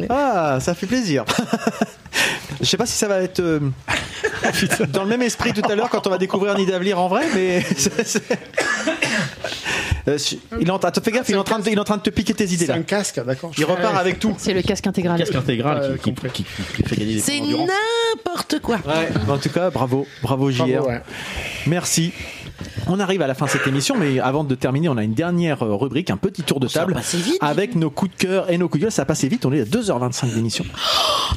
Ah, 0.09 0.59
ça 0.61 0.73
fait 0.75 0.85
plaisir. 0.85 1.25
Je 2.59 2.65
sais 2.65 2.77
pas 2.77 2.85
si 2.85 2.93
ça 2.97 3.07
va 3.07 3.21
être 3.21 3.39
euh, 3.39 3.59
dans 4.89 5.03
le 5.03 5.09
même 5.09 5.21
esprit 5.21 5.53
tout 5.53 5.61
à 5.69 5.75
l'heure 5.75 5.89
quand 5.89 6.07
on 6.07 6.09
va 6.09 6.17
découvrir 6.17 6.55
Nidavellir 6.57 6.99
en 6.99 7.07
vrai, 7.07 7.25
mais 7.35 7.61
c'est- 7.77 8.03
c'est- 8.07 8.23
Euh, 10.07 10.17
il 10.61 10.67
est 10.67 10.71
en 10.71 10.79
train, 10.79 10.89
fais 11.03 11.11
gaffe, 11.11 11.27
il 11.27 11.35
est 11.35 11.37
en 11.37 11.43
train 11.43 11.59
de, 11.59 11.67
il 11.67 11.73
est 11.75 11.79
en 11.79 11.83
train 11.83 11.97
de 11.97 12.01
te 12.01 12.09
piquer 12.09 12.33
tes 12.33 12.45
idées 12.45 12.65
C'est 12.65 12.71
là. 12.71 12.75
un 12.77 12.83
casque, 12.83 13.21
d'accord. 13.25 13.51
Il 13.57 13.65
repart 13.65 13.97
avec 13.97 14.19
tout. 14.19 14.33
C'est 14.37 14.53
le 14.53 14.61
casque 14.61 14.87
intégral. 14.87 15.17
Casque 15.19 15.35
intégral 15.35 15.81
Ouais, 15.81 15.97
qui, 15.97 16.03
qui, 16.03 16.09
compris. 16.11 16.29
qui- 16.31 16.45
qui 16.77 16.83
fait 16.83 16.95
gagner 16.95 17.15
des 17.15 17.19
C'est 17.19 17.41
n'importe 17.41 18.59
quoi. 18.61 18.77
Ouais. 18.87 19.09
En 19.29 19.37
tout 19.37 19.49
cas, 19.49 19.69
bravo, 19.69 20.07
bravo 20.23 20.49
JR. 20.49 20.65
Bravo, 20.65 20.87
ouais. 20.87 21.01
Merci. 21.67 22.13
On 22.87 22.99
arrive 22.99 23.21
à 23.21 23.27
la 23.27 23.33
fin 23.33 23.45
de 23.45 23.51
cette 23.51 23.67
émission, 23.67 23.95
mais 23.97 24.19
avant 24.19 24.43
de 24.43 24.55
terminer, 24.55 24.89
on 24.89 24.97
a 24.97 25.03
une 25.03 25.13
dernière 25.13 25.63
euh, 25.63 25.75
rubrique, 25.75 26.09
un 26.09 26.17
petit 26.17 26.43
tour 26.43 26.59
de 26.59 26.67
Ça 26.67 26.79
va 26.79 26.85
table 26.85 26.93
passer 26.95 27.17
vite. 27.17 27.37
avec 27.41 27.75
nos 27.75 27.89
coups 27.89 28.11
de 28.11 28.17
cœur 28.17 28.49
et 28.51 28.57
nos 28.57 28.67
coups 28.67 28.79
de 28.79 28.85
gueule. 28.85 28.91
Ça 28.91 29.03
a 29.03 29.05
passé 29.05 29.27
vite, 29.27 29.45
on 29.45 29.51
est 29.53 29.61
à 29.61 29.65
2h25 29.65 30.33
d'émission. 30.33 30.65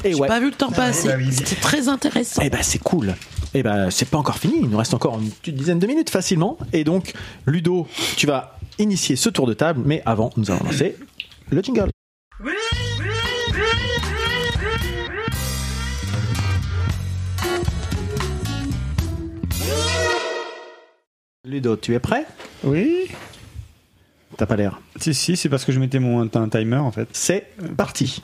Et 0.03 0.13
J'ai 0.13 0.15
ouais. 0.19 0.27
pas 0.27 0.39
vu 0.39 0.47
le 0.47 0.55
temps 0.55 0.71
passer. 0.71 1.07
bah 1.09 1.15
oui. 1.17 1.29
C'était 1.31 1.55
très 1.55 1.87
intéressant. 1.89 2.41
Eh 2.43 2.49
ben 2.49 2.59
c'est 2.61 2.79
cool. 2.79 3.13
Eh 3.53 3.63
ben 3.63 3.89
c'est 3.91 4.09
pas 4.09 4.17
encore 4.17 4.37
fini. 4.37 4.55
Il 4.61 4.69
nous 4.69 4.77
reste 4.77 4.93
encore 4.93 5.19
une 5.19 5.29
petite 5.29 5.55
dizaine 5.55 5.79
de 5.79 5.87
minutes 5.87 6.09
facilement. 6.09 6.57
Et 6.73 6.83
donc 6.83 7.13
Ludo, 7.45 7.87
tu 8.15 8.25
vas 8.27 8.57
initier 8.79 9.15
ce 9.15 9.29
tour 9.29 9.45
de 9.47 9.53
table. 9.53 9.81
Mais 9.85 10.01
avant, 10.05 10.31
nous 10.37 10.49
allons 10.49 10.63
lancer 10.65 10.95
le 11.51 11.61
jingle. 11.61 11.89
Ludo, 21.43 21.75
tu 21.75 21.95
es 21.95 21.99
prêt? 21.99 22.25
Oui. 22.63 23.07
T'as 24.37 24.45
pas 24.45 24.55
l'air. 24.55 24.79
Si, 24.97 25.11
si, 25.15 25.35
c'est 25.35 25.49
parce 25.49 25.65
que 25.65 25.71
je 25.71 25.79
mettais 25.79 25.97
mon 25.97 26.21
un 26.21 26.49
timer 26.49 26.77
en 26.77 26.91
fait. 26.91 27.07
C'est 27.13 27.47
parti. 27.75 28.21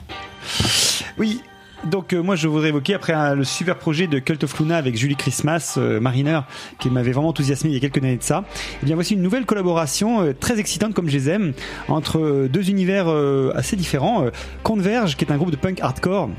Oui. 1.18 1.40
Donc 1.84 2.12
euh, 2.12 2.20
moi 2.22 2.36
je 2.36 2.46
voudrais 2.46 2.68
évoquer 2.68 2.94
après 2.94 3.12
un- 3.12 3.34
le 3.34 3.42
super 3.44 3.76
projet 3.76 4.06
de 4.06 4.18
Cult 4.20 4.42
of 4.44 4.58
Luna 4.60 4.76
avec 4.76 4.96
Julie 4.96 5.16
Christmas, 5.16 5.74
euh, 5.78 5.98
Mariner, 6.00 6.40
qui 6.78 6.90
m'avait 6.90 7.10
vraiment 7.12 7.28
enthousiasmé 7.30 7.70
il 7.70 7.74
y 7.74 7.76
a 7.76 7.80
quelques 7.80 7.98
années 7.98 8.16
de 8.16 8.22
ça. 8.22 8.44
Et 8.82 8.86
bien 8.86 8.94
voici 8.94 9.14
une 9.14 9.22
nouvelle 9.22 9.46
collaboration 9.46 10.22
euh, 10.22 10.32
très 10.32 10.60
excitante 10.60 10.94
comme 10.94 11.08
je 11.08 11.14
les 11.16 11.28
aime 11.28 11.54
entre 11.88 12.18
euh, 12.18 12.48
deux 12.48 12.70
univers 12.70 13.06
euh, 13.08 13.50
assez 13.56 13.74
différents. 13.74 14.24
Euh, 14.26 14.30
Converge 14.62 15.16
qui 15.16 15.24
est 15.24 15.32
un 15.32 15.36
groupe 15.36 15.50
de 15.50 15.56
punk 15.56 15.80
hardcore 15.80 16.30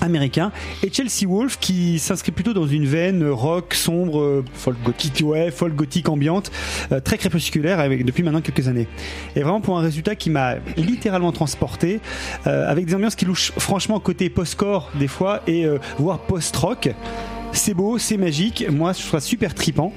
américain 0.00 0.52
et 0.82 0.92
Chelsea 0.92 1.28
Wolf 1.28 1.58
qui 1.60 1.98
s'inscrit 1.98 2.32
plutôt 2.32 2.52
dans 2.52 2.66
une 2.66 2.86
veine 2.86 3.22
euh, 3.22 3.32
rock 3.32 3.74
sombre 3.74 4.20
euh, 4.20 4.44
folk 4.54 4.76
gothique 4.82 5.22
ouais 5.24 5.50
folk 5.50 5.74
gothique 5.74 6.08
ambiante 6.08 6.50
euh, 6.92 7.00
très 7.00 7.18
crépusculaire 7.18 7.80
avec 7.80 8.04
depuis 8.04 8.22
maintenant 8.22 8.40
quelques 8.40 8.68
années 8.68 8.88
et 9.34 9.40
vraiment 9.40 9.60
pour 9.60 9.78
un 9.78 9.82
résultat 9.82 10.14
qui 10.14 10.30
m'a 10.30 10.56
littéralement 10.76 11.32
transporté 11.32 12.00
euh, 12.46 12.70
avec 12.70 12.86
des 12.86 12.94
ambiances 12.94 13.16
qui 13.16 13.24
louchent 13.24 13.52
franchement 13.58 14.00
côté 14.00 14.30
post-core 14.30 14.90
des 14.98 15.08
fois 15.08 15.42
et 15.46 15.64
euh, 15.64 15.78
voire 15.98 16.18
post-rock 16.20 16.90
c'est 17.52 17.74
beau, 17.74 17.98
c'est 17.98 18.18
magique. 18.18 18.66
Moi, 18.70 18.92
je 18.92 18.98
trouve 19.00 19.12
ça 19.12 19.20
super 19.20 19.54
tripant. 19.54 19.92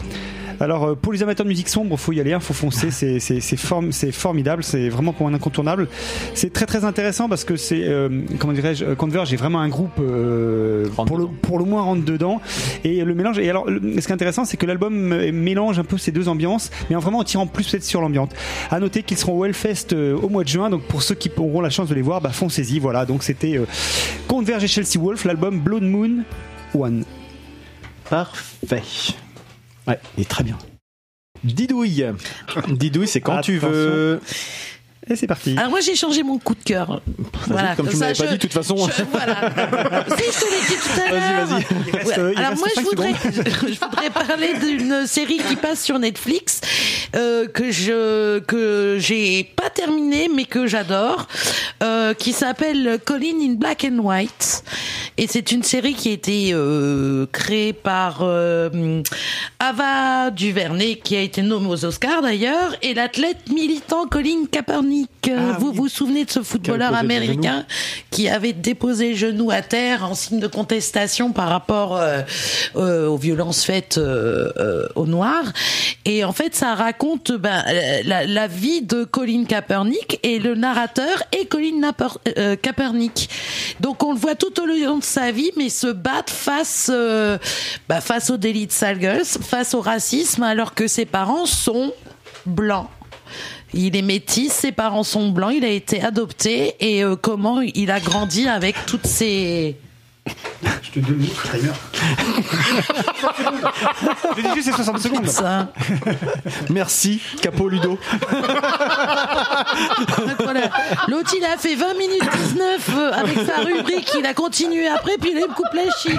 Alors, 0.62 0.84
euh, 0.84 0.96
pour 0.96 1.14
les 1.14 1.24
amateurs 1.24 1.46
de 1.46 1.50
musique 1.50 1.70
sombre, 1.70 1.96
faut 1.98 2.12
y 2.12 2.20
aller, 2.20 2.34
hein, 2.34 2.40
faut 2.40 2.54
foncer. 2.54 2.92
C'est 2.92 3.20
c'est 3.20 3.40
c'est 3.40 3.56
form- 3.58 3.92
c'est 3.92 4.12
formidable. 4.12 4.64
C'est 4.64 4.90
vraiment 4.90 5.14
pour 5.14 5.28
un 5.28 5.34
incontournable. 5.34 5.88
C'est 6.34 6.52
très 6.52 6.66
très 6.66 6.84
intéressant 6.84 7.30
parce 7.30 7.44
que 7.46 7.56
c'est 7.56 7.88
euh, 7.88 8.10
comment 8.40 8.54
dirais-je, 8.54 8.84
euh, 8.84 8.96
Converge 8.96 9.32
est 9.34 9.38
vraiment 9.38 9.60
un 9.60 9.70
groupe 9.70 10.00
euh, 10.00 10.88
pour 10.90 11.18
le 11.18 11.28
pour 11.28 11.60
le 11.60 11.66
moins 11.66 11.82
rentre 11.84 12.04
dedans 12.04 12.42
et 12.84 13.04
le 13.04 13.14
mélange. 13.16 13.40
Et 13.40 13.50
alors, 13.50 13.68
ce 13.68 13.80
qui 13.90 13.98
est 13.98 14.12
intéressant, 14.12 14.44
c'est 14.46 14.58
que 14.58 14.66
l'album 14.66 14.92
mélange 15.32 15.80
un 15.80 15.84
peu 15.84 15.98
ces 15.98 16.12
deux 16.12 16.28
ambiances, 16.28 16.72
mais 16.90 16.96
en 16.96 17.00
vraiment 17.00 17.20
en 17.20 17.24
tirant 17.24 17.48
plus 17.48 17.68
peut-être 17.70 17.84
sur 17.86 18.02
l'ambiance. 18.02 18.30
À 18.70 18.80
noter 18.80 19.04
qu'ils 19.04 19.18
seront 19.18 19.38
au 19.40 19.46
Hellfest 19.46 19.94
au 19.94 20.28
mois 20.30 20.44
de 20.44 20.50
juin. 20.50 20.70
Donc, 20.70 20.84
pour 20.84 21.02
ceux 21.04 21.16
qui 21.16 21.32
auront 21.38 21.62
la 21.62 21.70
chance 21.70 21.88
de 21.90 21.96
les 21.96 22.02
voir, 22.02 22.22
bah 22.22 22.32
foncez-y. 22.32 22.80
Voilà. 22.80 23.06
Donc, 23.06 23.24
c'était 23.24 23.60
Converge 24.28 24.64
et 24.64 24.68
Chelsea 24.68 24.98
Wolf, 25.00 25.24
l'album 25.26 25.60
Blood 25.60 25.84
Moon 25.84 26.24
One. 26.74 27.06
Parfait. 28.10 28.84
Ouais, 29.90 30.00
il 30.18 30.22
est 30.22 30.30
très 30.30 30.43
bien. 30.43 30.58
Didouille. 31.43 32.06
Didouille, 32.69 33.08
c'est 33.08 33.22
quand 33.22 33.42
tu 33.42 33.58
veux. 33.58 34.22
Et 35.10 35.16
c'est 35.16 35.28
parti. 35.28 35.56
Alors 35.58 35.72
moi 35.72 35.80
j'ai 35.82 35.96
changé 35.96 36.22
mon 36.24 36.38
coup 36.38 36.54
de 36.56 36.64
cœur. 36.64 37.02
Voilà, 37.48 37.76
comme 37.76 37.88
tu 37.90 37.94
ça, 37.98 38.06
m'avais 38.08 38.14
pas 38.18 38.24
je- 38.26 38.30
dit, 38.30 38.36
de 38.36 38.42
toute 38.42 38.54
façon. 38.54 38.76
je- 38.78 39.04
voilà. 39.12 39.36
si 40.18 40.24
je 40.24 40.40
te 40.40 40.52
l'ai 40.52 40.68
dit 40.68 40.76
tout 40.84 41.02
à 41.02 41.12
Vas-y, 41.12 41.34
l'heure. 41.34 41.48
vas-y. 41.48 42.06
Ouais, 42.06 42.34
il 42.34 42.40
Alors 42.40 42.58
moi 42.58 42.68
je 42.76 42.82
voudrais, 42.82 43.14
je 43.24 43.80
voudrais 43.80 44.10
parler 44.12 44.54
d'une 44.60 45.08
série 45.08 45.38
qui 45.40 45.56
passe 45.56 45.84
sur 45.84 45.98
Netflix 46.00 46.62
euh, 47.16 47.48
que 47.48 47.72
je 47.72 48.40
que 48.40 48.98
j'ai 49.00 49.44
pas 49.56 49.70
terminée 49.72 50.30
mais 50.34 50.46
que 50.46 50.68
j'adore, 50.68 51.28
euh, 51.84 52.14
qui 52.14 52.32
s'appelle 52.34 53.00
Colin 53.04 53.40
in 53.42 53.54
Black 53.56 53.88
and 53.90 53.98
White 54.00 54.64
Et 55.18 55.26
c'est 55.28 55.52
une 55.52 55.64
série 55.64 55.96
qui 55.96 56.10
a 56.10 56.14
été 56.14 56.52
euh, 56.54 57.26
créée 57.32 57.74
par 57.74 58.22
Ava 59.60 60.30
Duvernay, 60.32 60.96
qui 61.04 61.16
a 61.16 61.22
été 61.22 61.42
nommée 61.42 61.68
aux 61.70 61.86
Oscars 61.86 62.22
d'ailleurs, 62.22 62.76
et 62.82 62.94
l'athlète 62.94 63.50
militant 63.52 64.08
Colin 64.08 64.46
Kaepernick. 64.52 64.99
Euh, 65.28 65.53
vous 65.60 65.72
vous 65.72 65.88
souvenez 65.88 66.26
de 66.26 66.32
ce 66.32 66.42
footballeur 66.42 66.92
le 66.92 66.98
américain 66.98 67.66
qui 68.10 68.30
avait 68.30 68.53
déposé 68.53 69.16
genou 69.16 69.52
à 69.52 69.61
terre 69.61 70.03
en 70.03 70.16
signe 70.16 70.40
de 70.40 70.48
contestation 70.48 71.32
par 71.32 71.50
rapport 71.50 71.95
euh, 71.95 72.22
euh, 72.76 73.08
aux 73.08 73.18
violences 73.18 73.64
faites 73.64 73.98
euh, 73.98 74.88
aux 74.95 75.06
Noirs. 75.06 75.53
Et 76.06 76.24
en 76.24 76.32
fait, 76.32 76.56
ça 76.56 76.76
raconte 76.76 77.32
ben, 77.32 77.64
la, 78.06 78.26
la 78.26 78.48
vie 78.48 78.82
de 78.82 79.03
Colin 79.03 79.45
Kaepernick 79.45 80.19
et 80.24 80.40
le 80.40 80.56
narrateur 80.56 81.24
est 81.32 81.45
Colin 81.45 81.80
Naper- 81.80 82.58
Kaepernick. 82.61 83.30
Donc 83.80 84.03
on 84.03 84.14
le 84.14 84.19
voit 84.19 84.36
tout 84.36 84.60
au 84.61 84.66
long 84.66 84.98
de 84.98 85.03
sa 85.03 85.32
vie, 85.32 85.52
mais 85.58 85.69
se 85.69 85.88
battre 85.88 86.34
face, 86.34 86.92
bah, 87.88 88.02
face 88.02 88.30
au 88.30 88.38
délit 88.38 88.68
de 88.68 88.72
sale 88.72 89.00
face 89.24 89.74
au 89.74 89.82
racisme, 89.82 90.44
alors 90.44 90.74
que 90.74 90.88
ses 90.88 91.06
parents 91.06 91.45
sont 91.45 91.94
blancs. 92.45 92.88
Il 93.74 93.96
est 93.96 94.02
métis, 94.02 94.52
ses 94.52 94.72
parents 94.72 95.04
sont 95.04 95.30
blancs, 95.30 95.54
il 95.56 95.64
a 95.64 95.70
été 95.70 96.02
adopté 96.02 96.76
et 96.80 97.04
euh, 97.04 97.16
comment 97.16 97.62
il 97.62 97.92
a 97.92 98.00
grandi 98.00 98.48
avec 98.48 98.76
toutes 98.86 99.06
ces 99.06 99.76
Je 100.83 100.91
te 100.91 100.99
donne 100.99 101.19
le 101.19 101.27
timer. 101.27 101.72
Dis 104.35 104.41
juste 104.56 104.69
c'est 104.69 104.75
60 104.75 104.99
secondes. 104.99 105.27
ça. 105.27 105.72
Merci, 106.69 107.22
Capo 107.41 107.69
Ludo. 107.69 107.99
Voilà. 110.40 110.69
L'autre, 111.08 111.35
il 111.38 111.45
a 111.45 111.58
fait 111.58 111.75
20 111.75 111.93
minutes 111.93 112.24
19 112.49 112.90
euh, 112.95 113.11
avec 113.14 113.38
sa 113.45 113.61
rubrique, 113.61 114.11
il 114.17 114.25
a 114.25 114.33
continué 114.33 114.88
après, 114.88 115.17
puis 115.19 115.32
il 115.32 115.38
me 115.38 115.48
coupe 115.53 115.74
la 115.74 115.91
chic. 115.91 116.17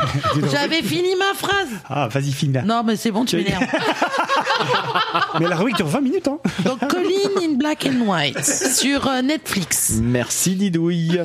J'avais 0.51 0.83
fini 0.83 1.17
ma 1.17 1.35
phrase. 1.35 1.69
Ah, 1.89 2.09
vas-y, 2.09 2.33
là. 2.53 2.63
Non, 2.63 2.83
mais 2.85 2.97
c'est 2.97 3.11
bon, 3.11 3.25
tu 3.25 3.37
m'énerves. 3.37 3.67
Mais 5.41 5.49
la 5.49 5.57
rubrique 5.57 5.77
dure 5.77 5.87
20 5.87 6.01
minutes, 6.01 6.29
hein. 6.29 6.39
Donc, 6.65 6.81
Colin 6.89 7.43
in 7.43 7.55
Black 7.57 7.87
and 7.87 8.01
White 8.07 8.45
sur 8.45 9.07
euh, 9.09 9.23
Netflix. 9.23 9.93
Merci 10.01 10.55
Didouille. 10.55 11.21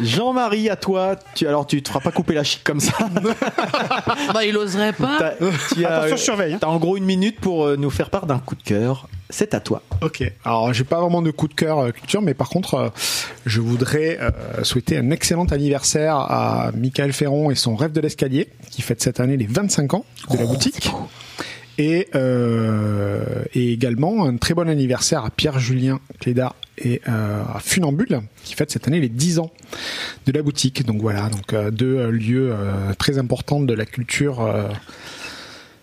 Jean-Marie, 0.00 0.68
à 0.68 0.76
toi. 0.76 1.16
Tu, 1.34 1.46
alors, 1.46 1.66
tu 1.66 1.82
te 1.82 1.88
feras 1.88 2.00
pas 2.00 2.12
couper 2.12 2.34
la 2.34 2.44
chic 2.44 2.62
comme 2.64 2.80
ça. 2.80 2.92
Bah, 4.32 4.44
il 4.44 4.56
oserait 4.56 4.92
pas. 4.92 5.34
Tu 5.74 5.84
as, 5.84 5.98
Attention, 5.98 6.16
je 6.16 6.22
surveille, 6.22 6.54
hein. 6.54 6.58
T'as 6.60 6.66
en 6.66 6.78
gros 6.78 6.96
une 6.96 7.04
minute 7.04 7.40
pour 7.40 7.64
euh, 7.64 7.76
nous 7.76 7.90
faire 7.90 8.10
part 8.10 8.26
d'un 8.26 8.38
coup 8.38 8.54
de 8.54 8.62
cœur. 8.62 9.08
C'est 9.30 9.54
à 9.54 9.60
toi. 9.60 9.82
Ok. 10.02 10.22
Alors, 10.44 10.72
j'ai 10.72 10.84
pas 10.84 11.00
vraiment 11.00 11.20
de 11.20 11.30
coup 11.30 11.48
de 11.48 11.54
cœur 11.54 11.78
euh, 11.78 11.90
culture, 11.90 12.22
mais 12.22 12.34
par 12.34 12.48
contre, 12.48 12.74
euh, 12.74 12.88
je 13.44 13.60
voudrais 13.60 14.18
euh, 14.20 14.30
souhaiter 14.62 14.96
un 14.98 15.10
excellent 15.10 15.46
anniversaire 15.46 16.16
à 16.16 16.70
Michael 16.74 17.12
Ferron 17.12 17.50
et 17.50 17.56
son 17.56 17.74
rêve 17.74 17.92
de 17.92 18.00
l'escalier, 18.00 18.48
qui 18.70 18.82
fête 18.82 19.02
cette 19.02 19.18
année 19.18 19.36
les 19.36 19.46
25 19.46 19.94
ans 19.94 20.04
de 20.30 20.36
la 20.38 20.46
boutique. 20.46 20.90
Et, 21.78 22.08
euh, 22.14 23.44
et 23.54 23.72
également 23.72 24.24
un 24.24 24.36
très 24.36 24.54
bon 24.54 24.68
anniversaire 24.68 25.24
à 25.24 25.30
Pierre-Julien 25.30 26.00
Cléda 26.20 26.54
et 26.78 27.02
euh, 27.08 27.42
à 27.54 27.60
Funambule, 27.60 28.20
qui 28.44 28.54
fête 28.54 28.70
cette 28.70 28.88
année 28.88 29.00
les 29.00 29.08
10 29.08 29.38
ans 29.38 29.50
de 30.26 30.32
la 30.32 30.42
boutique. 30.42 30.84
Donc 30.86 31.00
voilà, 31.00 31.28
donc 31.28 31.52
euh, 31.52 31.70
deux 31.70 31.96
euh, 31.96 32.10
lieux 32.10 32.50
euh, 32.52 32.94
très 32.98 33.18
importants 33.18 33.60
de 33.60 33.74
la 33.74 33.84
culture 33.84 34.40
euh, 34.40 34.68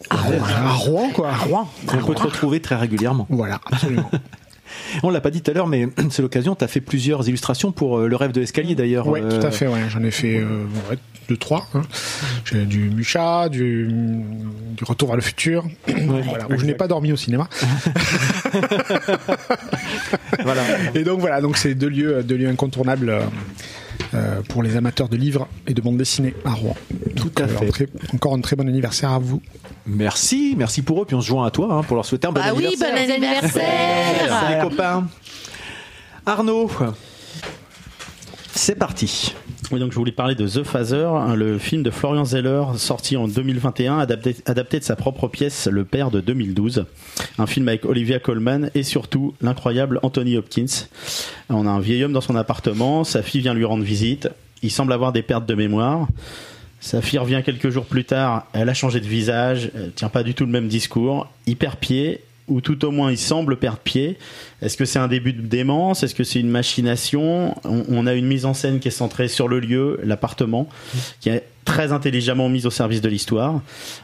à, 0.09 0.73
Rouen, 0.73 1.09
quoi. 1.11 1.29
À 1.29 1.35
Rouen. 1.37 1.69
On 1.87 2.05
peut 2.05 2.15
te 2.15 2.23
retrouver 2.23 2.59
très 2.59 2.75
régulièrement. 2.75 3.27
Voilà, 3.29 3.59
absolument. 3.65 4.09
On 5.03 5.09
l'a 5.09 5.21
pas 5.21 5.29
dit 5.31 5.41
tout 5.41 5.51
à 5.51 5.53
l'heure, 5.53 5.67
mais 5.67 5.87
c'est 6.09 6.21
l'occasion. 6.21 6.55
Tu 6.55 6.63
as 6.63 6.67
fait 6.67 6.81
plusieurs 6.81 7.27
illustrations 7.27 7.71
pour 7.71 7.99
euh, 7.99 8.07
le 8.07 8.15
rêve 8.15 8.31
de 8.31 8.39
l'escalier 8.39 8.75
d'ailleurs. 8.75 9.07
Euh, 9.13 9.39
tout 9.39 9.45
à 9.45 9.51
fait. 9.51 9.67
Ouais, 9.67 9.79
j'en 9.89 10.03
ai 10.03 10.11
fait 10.11 10.37
euh, 10.37 10.65
ouais, 10.89 10.97
deux, 11.29 11.37
trois. 11.37 11.67
hein. 11.73 11.81
J'ai 12.45 12.65
du 12.65 12.89
Mucha, 12.89 13.49
du, 13.49 13.87
du 14.77 14.83
Retour 14.83 15.07
vers 15.09 15.15
le 15.17 15.21
futur. 15.21 15.65
voilà, 15.87 16.47
où 16.49 16.57
je 16.57 16.65
n'ai 16.65 16.73
pas 16.75 16.87
dormi 16.87 17.11
au 17.11 17.17
cinéma. 17.17 17.47
Voilà. 20.43 20.61
Et 20.95 21.03
donc 21.03 21.19
voilà, 21.19 21.41
donc 21.41 21.57
c'est 21.57 21.75
deux 21.75 21.87
lieux, 21.89 22.23
deux 22.23 22.35
lieux 22.35 22.49
incontournables 22.49 23.13
euh, 24.13 24.17
euh, 24.17 24.41
pour 24.47 24.63
les 24.63 24.75
amateurs 24.75 25.09
de 25.09 25.17
livres 25.17 25.47
et 25.67 25.73
de 25.73 25.81
bande 25.81 25.97
dessinée 25.97 26.33
à 26.45 26.51
Rouen. 26.51 26.75
Tout 27.15 27.31
à 27.39 27.43
Alors, 27.43 27.59
fait. 27.59 27.67
très- 27.69 27.87
encore 28.13 28.33
un 28.33 28.41
très 28.41 28.55
bon 28.55 28.67
anniversaire 28.67 29.11
à 29.11 29.19
vous. 29.19 29.41
Merci, 29.85 30.55
merci 30.57 30.81
pour 30.81 31.01
eux. 31.01 31.05
Puis 31.05 31.15
on 31.15 31.21
se 31.21 31.27
joint 31.27 31.45
à 31.45 31.51
toi 31.51 31.67
hein, 31.73 31.83
pour 31.83 31.95
leur 31.95 32.05
souhaiter 32.05 32.27
un 32.27 32.31
bon 32.31 32.39
Bah 32.41 32.53
oui, 32.55 32.65
anniversaire. 32.67 32.95
bon 32.95 33.11
anniversaire. 33.11 34.39
Salut 34.41 34.61
copains. 34.69 35.07
Arnaud, 36.25 36.69
c'est 38.55 38.75
parti. 38.75 39.33
Oui, 39.71 39.79
donc 39.79 39.91
je 39.91 39.97
voulais 39.97 40.11
parler 40.11 40.35
de 40.35 40.47
The 40.47 40.63
Phaser, 40.63 41.05
hein, 41.05 41.35
le 41.35 41.57
film 41.57 41.81
de 41.81 41.89
Florian 41.89 42.25
Zeller 42.25 42.63
sorti 42.77 43.17
en 43.17 43.27
2021, 43.27 43.97
adapté, 43.97 44.79
de 44.79 44.83
sa 44.83 44.95
propre 44.95 45.27
pièce 45.27 45.67
Le 45.67 45.83
Père 45.83 46.11
de 46.11 46.21
2012. 46.21 46.85
Un 47.39 47.47
film 47.47 47.67
avec 47.67 47.85
Olivia 47.85 48.19
Colman 48.19 48.69
et 48.75 48.83
surtout 48.83 49.33
l'incroyable 49.41 49.99
Anthony 50.03 50.37
Hopkins. 50.37 50.87
On 51.49 51.65
a 51.65 51.69
un 51.69 51.79
vieil 51.79 52.03
homme 52.03 52.13
dans 52.13 52.21
son 52.21 52.35
appartement, 52.35 53.03
sa 53.03 53.23
fille 53.23 53.41
vient 53.41 53.55
lui 53.55 53.65
rendre 53.65 53.83
visite, 53.83 54.29
il 54.61 54.69
semble 54.71 54.93
avoir 54.93 55.11
des 55.11 55.23
pertes 55.23 55.45
de 55.45 55.55
mémoire. 55.55 56.07
Sa 56.79 57.01
fille 57.01 57.19
revient 57.19 57.41
quelques 57.43 57.69
jours 57.69 57.85
plus 57.85 58.05
tard, 58.05 58.45
elle 58.53 58.69
a 58.69 58.73
changé 58.73 58.99
de 58.99 59.07
visage, 59.07 59.71
elle 59.73 59.93
tient 59.93 60.09
pas 60.09 60.21
du 60.21 60.35
tout 60.35 60.45
le 60.45 60.51
même 60.51 60.67
discours, 60.67 61.27
il 61.47 61.57
perd 61.57 61.77
pied, 61.77 62.21
ou 62.47 62.61
tout 62.61 62.83
au 62.85 62.91
moins 62.91 63.11
il 63.11 63.17
semble 63.17 63.57
perdre 63.57 63.79
pied. 63.79 64.17
Est-ce 64.61 64.77
que 64.77 64.85
c'est 64.85 64.99
un 64.99 65.07
début 65.07 65.33
de 65.33 65.41
démence? 65.41 66.03
Est-ce 66.03 66.15
que 66.15 66.23
c'est 66.23 66.39
une 66.39 66.49
machination? 66.49 67.55
On, 67.63 67.83
on 67.89 68.07
a 68.07 68.13
une 68.13 68.25
mise 68.25 68.45
en 68.45 68.53
scène 68.53 68.79
qui 68.79 68.87
est 68.87 68.91
centrée 68.91 69.27
sur 69.27 69.47
le 69.47 69.59
lieu, 69.59 69.99
l'appartement, 70.03 70.67
qui 71.19 71.29
est 71.29 71.43
très 71.63 71.91
intelligemment 71.91 72.49
mise 72.49 72.65
au 72.65 72.69
service 72.69 73.01
de 73.01 73.09
l'histoire. 73.09 73.61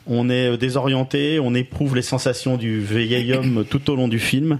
On 0.07 0.29
est 0.29 0.53
euh, 0.53 0.57
désorienté, 0.57 1.39
on 1.39 1.53
éprouve 1.53 1.95
les 1.95 2.01
sensations 2.01 2.57
du 2.57 2.79
vieil 2.79 3.33
homme 3.33 3.65
tout 3.69 3.89
au 3.89 3.95
long 3.95 4.07
du 4.07 4.19
film, 4.19 4.59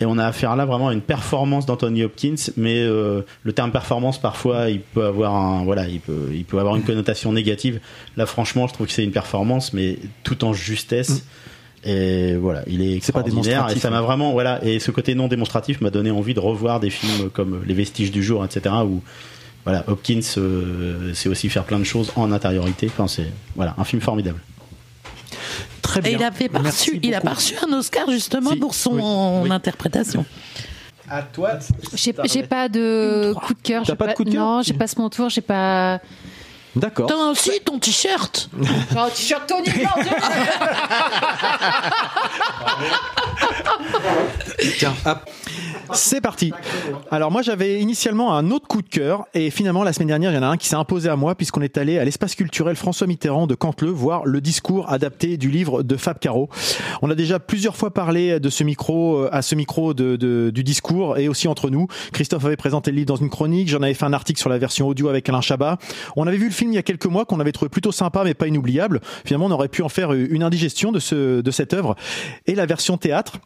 et 0.00 0.06
on 0.06 0.18
a 0.18 0.24
affaire 0.24 0.56
là 0.56 0.64
vraiment 0.64 0.88
à 0.88 0.92
une 0.92 1.00
performance 1.00 1.66
d'Anthony 1.66 2.04
Hopkins. 2.04 2.52
Mais 2.56 2.78
euh, 2.78 3.22
le 3.42 3.52
terme 3.52 3.72
performance 3.72 4.20
parfois 4.20 4.70
il 4.70 4.80
peut 4.80 5.04
avoir 5.04 5.34
un 5.34 5.64
voilà, 5.64 5.88
il 5.88 6.00
peut 6.00 6.30
il 6.32 6.44
peut 6.44 6.58
avoir 6.58 6.76
une 6.76 6.84
connotation 6.84 7.32
négative. 7.32 7.80
Là 8.16 8.26
franchement, 8.26 8.66
je 8.66 8.74
trouve 8.74 8.86
que 8.86 8.92
c'est 8.92 9.04
une 9.04 9.12
performance, 9.12 9.72
mais 9.72 9.98
tout 10.22 10.44
en 10.44 10.52
justesse. 10.52 11.24
Et 11.84 12.36
voilà, 12.36 12.62
il 12.66 12.82
est 12.82 12.98
C'est 13.02 13.12
pas 13.12 13.20
extraordinaire. 13.20 13.44
Et 13.44 13.50
démonstratif, 13.50 13.82
ça 13.82 13.90
m'a 13.90 13.98
hein. 13.98 14.02
vraiment, 14.02 14.32
voilà, 14.32 14.64
et 14.64 14.78
ce 14.80 14.90
côté 14.90 15.14
non 15.14 15.28
démonstratif 15.28 15.80
m'a 15.80 15.90
donné 15.90 16.10
envie 16.10 16.34
de 16.34 16.40
revoir 16.40 16.80
des 16.80 16.90
films 16.90 17.30
comme 17.30 17.62
Les 17.66 17.74
Vestiges 17.74 18.10
du 18.10 18.22
jour, 18.22 18.44
etc. 18.44 18.74
Où 18.84 19.02
voilà, 19.64 19.84
Hopkins 19.86 20.20
euh, 20.38 21.12
sait 21.14 21.28
aussi 21.28 21.48
faire 21.48 21.64
plein 21.64 21.78
de 21.78 21.84
choses 21.84 22.12
en 22.16 22.32
intériorité. 22.32 22.86
Enfin, 22.86 23.06
c'est 23.06 23.30
voilà, 23.54 23.74
un 23.78 23.84
film 23.84 24.02
formidable. 24.02 24.40
Très 25.82 26.00
Et 26.00 26.02
bien. 26.02 26.18
il 26.18 26.24
a, 26.24 26.32
fait 26.32 26.48
pas 26.48 26.58
reçu, 26.58 26.98
il 27.02 27.14
a 27.14 27.20
pas 27.20 27.36
un 27.66 27.72
Oscar 27.72 28.10
justement 28.10 28.50
Si. 28.50 28.56
pour 28.56 28.74
son 28.74 29.42
Oui. 29.44 29.50
interprétation. 29.50 30.24
À 31.08 31.22
toi. 31.22 31.58
J'ai 31.94 32.14
j'ai 32.24 32.42
pas 32.42 32.68
de 32.68 33.32
coup 33.46 33.54
de 33.54 33.62
cœur. 33.62 33.84
J'ai 33.84 33.94
pas 33.94 34.08
de 34.08 34.12
coup 34.12 34.24
de 34.24 34.30
cœur 34.30 34.44
Non, 34.44 34.62
j'ai 34.62 34.74
pas 34.74 34.86
mon 34.98 35.08
tour. 35.08 35.30
J'ai 35.30 35.40
pas. 35.40 36.00
D'accord. 36.78 37.08
T'as 37.08 37.16
aussi 37.16 37.60
ton 37.64 37.78
t-shirt. 37.78 38.48
Oh, 38.96 39.08
t-shirt 39.14 39.46
Tony 39.48 39.68
Tiens, 44.78 44.94
hop. 45.04 45.30
C'est 45.92 46.20
parti. 46.20 46.52
Alors 47.10 47.30
moi 47.30 47.42
j'avais 47.42 47.80
initialement 47.80 48.34
un 48.36 48.50
autre 48.50 48.66
coup 48.68 48.82
de 48.82 48.88
cœur 48.88 49.26
et 49.34 49.50
finalement 49.50 49.82
la 49.84 49.92
semaine 49.92 50.08
dernière 50.08 50.30
il 50.32 50.34
y 50.34 50.38
en 50.38 50.42
a 50.42 50.46
un 50.48 50.56
qui 50.56 50.68
s'est 50.68 50.76
imposé 50.76 51.08
à 51.08 51.16
moi 51.16 51.34
puisqu'on 51.34 51.62
est 51.62 51.78
allé 51.78 51.98
à 51.98 52.04
l'espace 52.04 52.34
culturel 52.34 52.76
François 52.76 53.06
Mitterrand 53.06 53.46
de 53.46 53.54
Canteleu 53.54 53.90
voir 53.90 54.26
le 54.26 54.40
discours 54.40 54.90
adapté 54.90 55.36
du 55.36 55.50
livre 55.50 55.82
de 55.82 55.96
Fab 55.96 56.18
Caro. 56.18 56.48
On 57.02 57.10
a 57.10 57.14
déjà 57.14 57.38
plusieurs 57.38 57.76
fois 57.76 57.92
parlé 57.92 58.38
de 58.40 58.48
ce 58.50 58.64
micro 58.64 59.16
euh, 59.18 59.28
à 59.32 59.42
ce 59.42 59.54
micro 59.54 59.94
de, 59.94 60.16
de- 60.16 60.50
du 60.50 60.62
discours 60.64 61.16
et 61.18 61.28
aussi 61.28 61.48
entre 61.48 61.70
nous. 61.70 61.86
Christophe 62.12 62.44
avait 62.44 62.56
présenté 62.56 62.90
le 62.90 62.96
livre 62.96 63.08
dans 63.08 63.16
une 63.16 63.30
chronique, 63.30 63.68
j'en 63.68 63.82
avais 63.82 63.94
fait 63.94 64.04
un 64.06 64.12
article 64.12 64.38
sur 64.40 64.50
la 64.50 64.58
version 64.58 64.86
audio 64.88 65.08
avec 65.08 65.28
Alain 65.28 65.40
Chabat. 65.40 65.78
On 66.16 66.26
avait 66.26 66.36
vu 66.38 66.46
le 66.46 66.52
film 66.52 66.72
il 66.72 66.76
y 66.76 66.78
a 66.78 66.82
quelques 66.82 67.06
mois 67.06 67.24
qu'on 67.24 67.40
avait 67.40 67.52
trouvé 67.52 67.68
plutôt 67.68 67.92
sympa 67.92 68.22
mais 68.24 68.34
pas 68.34 68.46
inoubliable. 68.46 69.00
Finalement 69.24 69.46
on 69.46 69.50
aurait 69.52 69.68
pu 69.68 69.82
en 69.82 69.88
faire 69.88 70.12
une 70.12 70.42
indigestion 70.42 70.92
de 70.92 70.98
ce 70.98 71.40
de 71.40 71.50
cette 71.50 71.72
œuvre 71.72 71.94
et 72.46 72.54
la 72.54 72.66
version 72.66 72.96
théâtre 72.98 73.38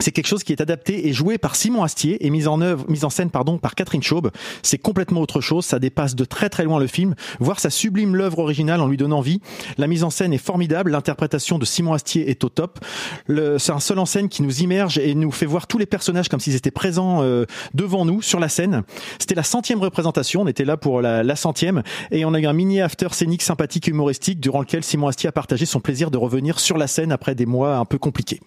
c'est 0.00 0.10
quelque 0.10 0.26
chose 0.26 0.42
qui 0.42 0.52
est 0.52 0.60
adapté 0.60 1.06
et 1.06 1.12
joué 1.12 1.38
par 1.38 1.54
Simon 1.54 1.84
Astier 1.84 2.26
et 2.26 2.30
mis 2.30 2.48
en 2.48 2.60
œuvre, 2.60 2.84
mise 2.88 3.04
en 3.04 3.10
scène 3.10 3.30
pardon 3.30 3.58
par 3.58 3.76
Catherine 3.76 4.02
Chaube. 4.02 4.32
C'est 4.62 4.78
complètement 4.78 5.20
autre 5.20 5.40
chose, 5.40 5.64
ça 5.64 5.78
dépasse 5.78 6.16
de 6.16 6.24
très 6.24 6.48
très 6.48 6.64
loin 6.64 6.80
le 6.80 6.88
film. 6.88 7.14
Voir 7.38 7.60
ça 7.60 7.70
sublime 7.70 8.16
l'œuvre 8.16 8.40
originale 8.40 8.80
en 8.80 8.88
lui 8.88 8.96
donnant 8.96 9.20
vie. 9.20 9.40
La 9.78 9.86
mise 9.86 10.02
en 10.02 10.10
scène 10.10 10.32
est 10.32 10.38
formidable, 10.38 10.90
l'interprétation 10.90 11.58
de 11.58 11.64
Simon 11.64 11.92
Astier 11.92 12.28
est 12.28 12.42
au 12.42 12.48
top. 12.48 12.80
C'est 13.28 13.70
un 13.70 13.78
seul 13.78 14.00
en 14.00 14.04
scène 14.04 14.28
qui 14.28 14.42
nous 14.42 14.62
immerge 14.62 14.98
et 14.98 15.14
nous 15.14 15.30
fait 15.30 15.46
voir 15.46 15.68
tous 15.68 15.78
les 15.78 15.86
personnages 15.86 16.28
comme 16.28 16.40
s'ils 16.40 16.56
étaient 16.56 16.72
présents 16.72 17.22
euh, 17.22 17.44
devant 17.72 18.04
nous 18.04 18.20
sur 18.20 18.40
la 18.40 18.48
scène. 18.48 18.82
C'était 19.20 19.36
la 19.36 19.44
centième 19.44 19.78
représentation, 19.78 20.42
on 20.42 20.46
était 20.48 20.64
là 20.64 20.76
pour 20.76 21.02
la, 21.02 21.22
la 21.22 21.36
centième 21.36 21.84
et 22.10 22.24
on 22.24 22.34
a 22.34 22.40
eu 22.40 22.46
un 22.46 22.52
mini 22.52 22.80
after 22.80 23.08
scénique 23.12 23.42
sympathique 23.42 23.86
et 23.86 23.92
humoristique 23.92 24.40
durant 24.40 24.60
lequel 24.60 24.82
Simon 24.82 25.06
Astier 25.06 25.28
a 25.28 25.32
partagé 25.32 25.66
son 25.66 25.78
plaisir 25.78 26.10
de 26.10 26.18
revenir 26.18 26.58
sur 26.58 26.78
la 26.78 26.88
scène 26.88 27.12
après 27.12 27.36
des 27.36 27.46
mois 27.46 27.76
un 27.76 27.84
peu 27.84 27.98
compliqués. 27.98 28.40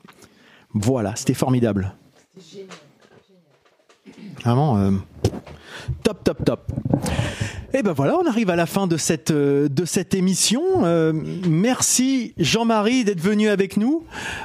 Voilà, 0.80 1.16
c'était 1.16 1.34
formidable. 1.34 1.94
Vraiment, 4.44 4.78
euh, 4.78 4.92
Top, 6.04 6.24
top, 6.24 6.44
top. 6.46 6.62
Et 7.74 7.84
ben 7.84 7.92
voilà, 7.92 8.16
on 8.18 8.26
arrive 8.28 8.50
à 8.50 8.56
la 8.56 8.66
fin 8.66 8.88
de 8.88 8.96
cette 8.96 9.30
euh, 9.32 9.68
de 9.70 9.84
cette 9.86 10.16
émission. 10.16 10.62
Euh, 10.86 11.12
merci 11.48 12.34
Jean-Marie 12.38 13.04
d'être 13.04 13.20
venu 13.20 13.50
avec 13.50 13.76
nous. 13.76 14.04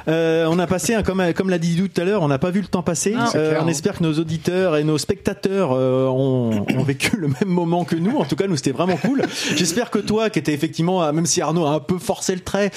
Euh, 0.09 0.45
on 0.49 0.59
a 0.59 0.67
passé, 0.67 0.93
un- 0.93 1.03
comme 1.03 1.23
comme 1.33 1.49
l'a 1.49 1.57
dit 1.57 1.81
tout 1.89 2.01
à 2.01 2.03
l'heure, 2.03 2.21
on 2.21 2.27
n'a 2.27 2.37
pas 2.37 2.51
vu 2.51 2.59
le 2.59 2.67
temps 2.67 2.83
passer. 2.83 3.15
Ah, 3.17 3.29
Euh, 3.35 3.49
clair, 3.51 3.61
on 3.63 3.65
hein. 3.65 3.69
espère 3.69 3.97
que 3.97 4.03
nos 4.03 4.13
auditeurs 4.19 4.75
et 4.75 4.83
nos 4.83 4.97
spectateurs 4.97 5.71
euh, 5.71 6.05
ont, 6.07 6.65
ont 6.77 6.83
vécu 6.83 7.15
le 7.15 7.29
même 7.29 7.47
moment 7.47 7.85
que 7.85 7.95
nous. 7.95 8.17
En 8.17 8.25
tout 8.25 8.35
cas, 8.35 8.45
nous 8.47 8.57
c'était 8.57 8.71
vraiment 8.71 8.97
cool. 8.97 9.23
J'espère 9.55 9.89
que 9.89 9.99
toi, 9.99 10.29
qui 10.29 10.39
étais 10.39 10.53
effectivement, 10.53 11.01
euh, 11.01 11.11
même 11.13 11.25
si 11.25 11.41
Arnaud 11.41 11.65
a 11.65 11.71
un 11.71 11.79
peu 11.79 11.99
forcé 11.99 12.35
le 12.35 12.41
trait, 12.41 12.71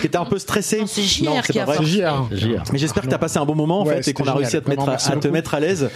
qui 0.00 0.06
était 0.08 0.18
un 0.18 0.24
peu 0.24 0.38
stressé, 0.40 0.82
C'est 0.86 1.02
JR 1.02 1.24
Non, 1.24 1.36
c'est 1.46 1.52
qui 1.52 1.58
pas 1.58 1.62
a 1.62 1.66
vrai. 1.66 1.76
forcé. 1.76 1.90
JR. 1.92 2.62
Mais 2.72 2.78
j'espère 2.78 3.04
que 3.04 3.08
tu 3.08 3.14
as 3.14 3.18
passé 3.18 3.38
un 3.38 3.44
bon 3.46 3.54
moment 3.54 3.82
en 3.82 3.86
Ouais, 3.86 4.02
fait 4.02 4.10
et 4.10 4.12
qu'on 4.12 4.26
a 4.26 4.34
réussi 4.34 4.56
à 4.56 4.60
te 4.60 4.68
mettre 4.68 4.88
à, 4.88 4.94
à 4.94 5.16
te 5.16 5.28
mettre 5.28 5.54
à 5.54 5.60
l'aise. 5.60 5.88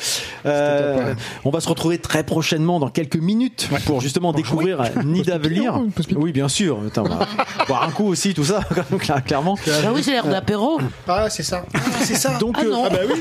Euh. 0.46 1.14
On 1.44 1.50
va 1.50 1.60
se 1.60 1.68
retrouver 1.68 1.81
très 1.98 2.22
prochainement 2.24 2.78
dans 2.80 2.88
quelques 2.88 3.16
minutes 3.16 3.68
pour 3.86 4.00
justement 4.00 4.32
découvrir 4.32 4.82
Nid 5.04 5.22
d'avenir. 5.22 5.80
Oui, 6.16 6.32
bien 6.32 6.48
sûr. 6.48 6.78
Attends, 6.86 7.04
on 7.06 7.08
va 7.16 7.26
boire 7.68 7.82
un 7.84 7.90
coup 7.90 8.06
aussi, 8.06 8.34
tout 8.34 8.44
ça, 8.44 8.60
cla- 8.92 9.22
clairement. 9.22 9.56
Ah 9.84 9.90
oui, 9.94 10.02
c'est 10.02 10.12
l'air 10.12 10.26
d'apéro. 10.26 10.80
Ah, 11.08 11.28
c'est 11.30 11.42
ça. 11.42 11.64
c'est 12.00 12.14
ça. 12.14 12.38
Donc, 12.38 12.56
Ah 12.58 12.64
euh, 12.64 12.70
non. 12.70 12.84
Ah 12.86 12.90
bah 12.90 12.98
oui. 13.12 13.20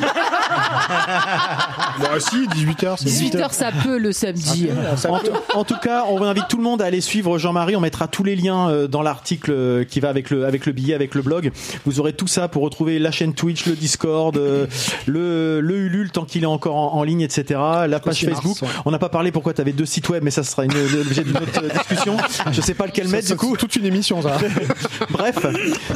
bah 1.99 2.19
si, 2.19 2.48
18h, 2.48 2.95
c'est 2.98 3.09
18h, 3.09 3.51
ça 3.51 3.72
peut 3.83 3.98
le 3.98 4.11
samedi. 4.11 4.69
En, 5.07 5.19
tout- 5.19 5.31
en 5.56 5.64
tout 5.64 5.77
cas, 5.81 6.06
on 6.09 6.22
invite 6.23 6.48
tout 6.48 6.57
le 6.57 6.64
monde 6.64 6.81
à 6.81 6.85
aller 6.85 7.01
suivre 7.01 7.38
Jean-Marie. 7.38 7.75
On 7.75 7.80
mettra 7.81 8.07
tous 8.07 8.23
les 8.23 8.35
liens 8.35 8.69
euh, 8.69 8.88
dans 8.88 9.01
l'article 9.01 9.51
euh, 9.51 9.83
qui 9.83 9.99
va 9.99 10.09
avec 10.09 10.30
le, 10.30 10.45
avec 10.45 10.65
le 10.65 10.72
billet, 10.72 10.93
avec 10.93 11.15
le 11.15 11.22
blog. 11.22 11.51
Vous 11.85 11.99
aurez 11.99 12.14
tout 12.14 12.27
ça 12.27 12.48
pour 12.48 12.64
retrouver 12.64 12.99
la 12.99 13.11
chaîne 13.11 13.33
Twitch, 13.33 13.65
le 13.65 13.75
Discord, 13.75 14.35
euh, 14.38 14.67
le, 15.06 15.59
le 15.61 15.77
Ulule 15.77 16.11
tant 16.11 16.25
qu'il 16.25 16.43
est 16.43 16.48
encore 16.48 16.75
en, 16.75 16.93
en 16.93 17.03
ligne, 17.03 17.22
etc. 17.22 17.59
La 17.88 17.99
page 17.99 18.23
mars, 18.25 18.50
Facebook. 18.53 18.69
On 18.85 18.91
n'a 18.91 18.99
pas 18.99 19.09
parlé 19.09 19.31
pourquoi 19.31 19.53
tu 19.53 19.61
avais 19.61 19.73
deux 19.73 19.85
sites 19.85 20.09
web, 20.09 20.23
mais 20.23 20.31
ça 20.31 20.43
sera 20.43 20.65
l'objet 20.65 21.23
d'une 21.23 21.38
autre 21.38 21.61
discussion. 21.61 22.17
Je 22.51 22.61
sais 22.61 22.73
pas 22.73 22.85
lequel 22.85 23.07
mettre 23.07 23.27
du 23.27 23.35
coup. 23.35 23.55
toute 23.57 23.75
une 23.75 23.85
émission, 23.85 24.21
ça. 24.21 24.38
Bref, 25.09 25.45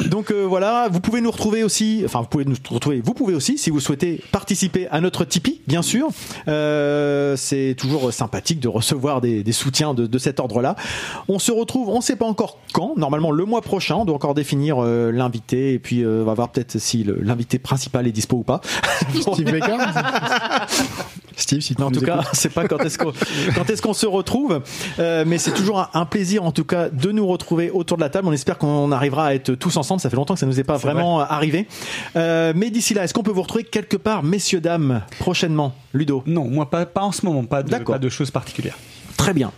donc 0.06 0.30
euh, 0.30 0.44
voilà, 0.44 0.88
vous 0.90 1.00
pouvez 1.00 1.20
nous 1.20 1.30
retrouver 1.30 1.62
aussi, 1.62 2.02
enfin 2.04 2.20
vous 2.20 2.26
pouvez 2.26 2.44
nous 2.44 2.56
retrouver, 2.70 3.00
vous 3.04 3.14
pouvez 3.14 3.34
aussi 3.34 3.58
si 3.58 3.70
vous 3.70 3.80
souhaitez 3.80 4.22
participer 4.32 4.88
à 4.88 5.00
notre 5.00 5.24
Tipeee, 5.24 5.60
bien 5.66 5.82
sûr. 5.82 6.08
Euh, 6.48 7.36
c'est 7.36 7.74
toujours 7.78 8.12
sympathique 8.12 8.60
de 8.60 8.68
recevoir 8.68 9.20
des, 9.20 9.42
des 9.42 9.52
soutiens 9.52 9.94
de, 9.94 10.06
de 10.06 10.18
cet 10.18 10.40
ordre-là. 10.40 10.76
On 11.28 11.38
se 11.38 11.52
retrouve, 11.52 11.88
on 11.88 11.98
ne 11.98 12.02
sait 12.02 12.16
pas 12.16 12.26
encore 12.26 12.58
quand, 12.72 12.94
normalement 12.96 13.30
le 13.30 13.44
mois 13.44 13.62
prochain, 13.62 13.96
on 13.96 14.04
doit 14.04 14.16
encore 14.16 14.34
définir 14.34 14.78
euh, 14.78 15.10
l'invité 15.10 15.74
et 15.74 15.78
puis 15.78 16.04
on 16.06 16.24
va 16.24 16.34
voir 16.34 16.50
peut-être 16.50 16.78
si 16.78 17.04
l'invité 17.04 17.58
principal 17.58 18.06
est 18.06 18.12
dispo 18.12 18.36
ou 18.36 18.42
pas. 18.42 18.60
Steve 19.20 19.50
Baker. 19.50 19.76
Steve, 21.36 21.60
si 21.60 21.74
tu 21.74 21.80
Mais 21.80 21.86
en 21.86 21.90
tout 21.90 22.00
cas, 22.00 22.22
c'est 22.48 22.54
pas 22.54 22.68
quand 22.68 22.78
est-ce 22.84 22.98
qu'on 22.98 23.12
quand 23.54 23.68
est-ce 23.70 23.82
qu'on 23.82 23.92
se 23.94 24.06
retrouve, 24.06 24.62
Euh, 24.98 25.24
mais 25.26 25.38
c'est 25.38 25.52
toujours 25.52 25.88
un, 25.92 26.04
plaisir 26.06 26.44
en 26.44 26.52
tout 26.52 26.64
cas 26.64 26.88
de 26.88 27.10
nous 27.10 27.26
retrouver 27.26 27.70
autour 27.70 27.96
de 27.96 28.02
la 28.02 28.08
table. 28.08 28.28
On 28.28 28.32
espère 28.32 28.58
qu'on 28.58 28.92
arrivera 28.92 29.26
à 29.26 29.34
être 29.34 29.54
tous 29.54 29.76
ensemble. 29.76 30.00
Ça 30.00 30.08
fait 30.10 30.16
longtemps 30.16 30.34
que 30.34 30.40
ça 30.40 30.46
nous 30.46 30.60
est 30.60 30.64
pas 30.64 30.76
vraiment 30.76 31.20
arrivé. 31.20 31.66
Euh, 32.14 32.52
mais 32.54 32.70
d'ici 32.70 32.94
là, 32.94 33.04
est-ce 33.04 33.12
qu'on 33.14 33.22
peut 33.22 33.30
vous 33.32 33.42
retrouver 33.42 33.64
quelque 33.64 33.96
part, 33.96 34.22
messieurs 34.22 34.60
dames, 34.60 35.02
prochainement, 35.18 35.74
Ludo? 35.92 36.22
Non, 36.26 36.44
moi 36.48 36.70
pas, 36.70 36.86
pas 36.86 37.02
en 37.02 37.12
ce 37.12 37.24
moment, 37.26 37.44
pas 37.44 37.62
de, 37.62 37.70
D'accord. 37.70 37.94
pas 37.96 37.98
de 37.98 38.08
choses 38.08 38.30
particulières. 38.30 38.78
Très 39.16 39.32
bien. 39.32 39.50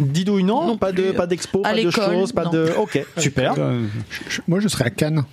Didouille, 0.00 0.44
non, 0.44 0.66
Non 0.66 0.76
pas 0.78 0.92
de 0.92 1.12
pas 1.12 1.26
d'expo, 1.26 1.60
À 1.64 1.70
pas 1.70 1.82
de 1.82 1.90
choses, 1.90 2.32
pas 2.32 2.44
non. 2.44 2.50
de. 2.50 2.72
Ok, 2.78 3.04
super. 3.18 3.54
Euh, 3.58 3.86
Je- 4.28 4.40
moi, 4.48 4.58
je 4.60 4.68
serai 4.68 4.84
à 4.86 4.90
Cannes, 4.90 5.24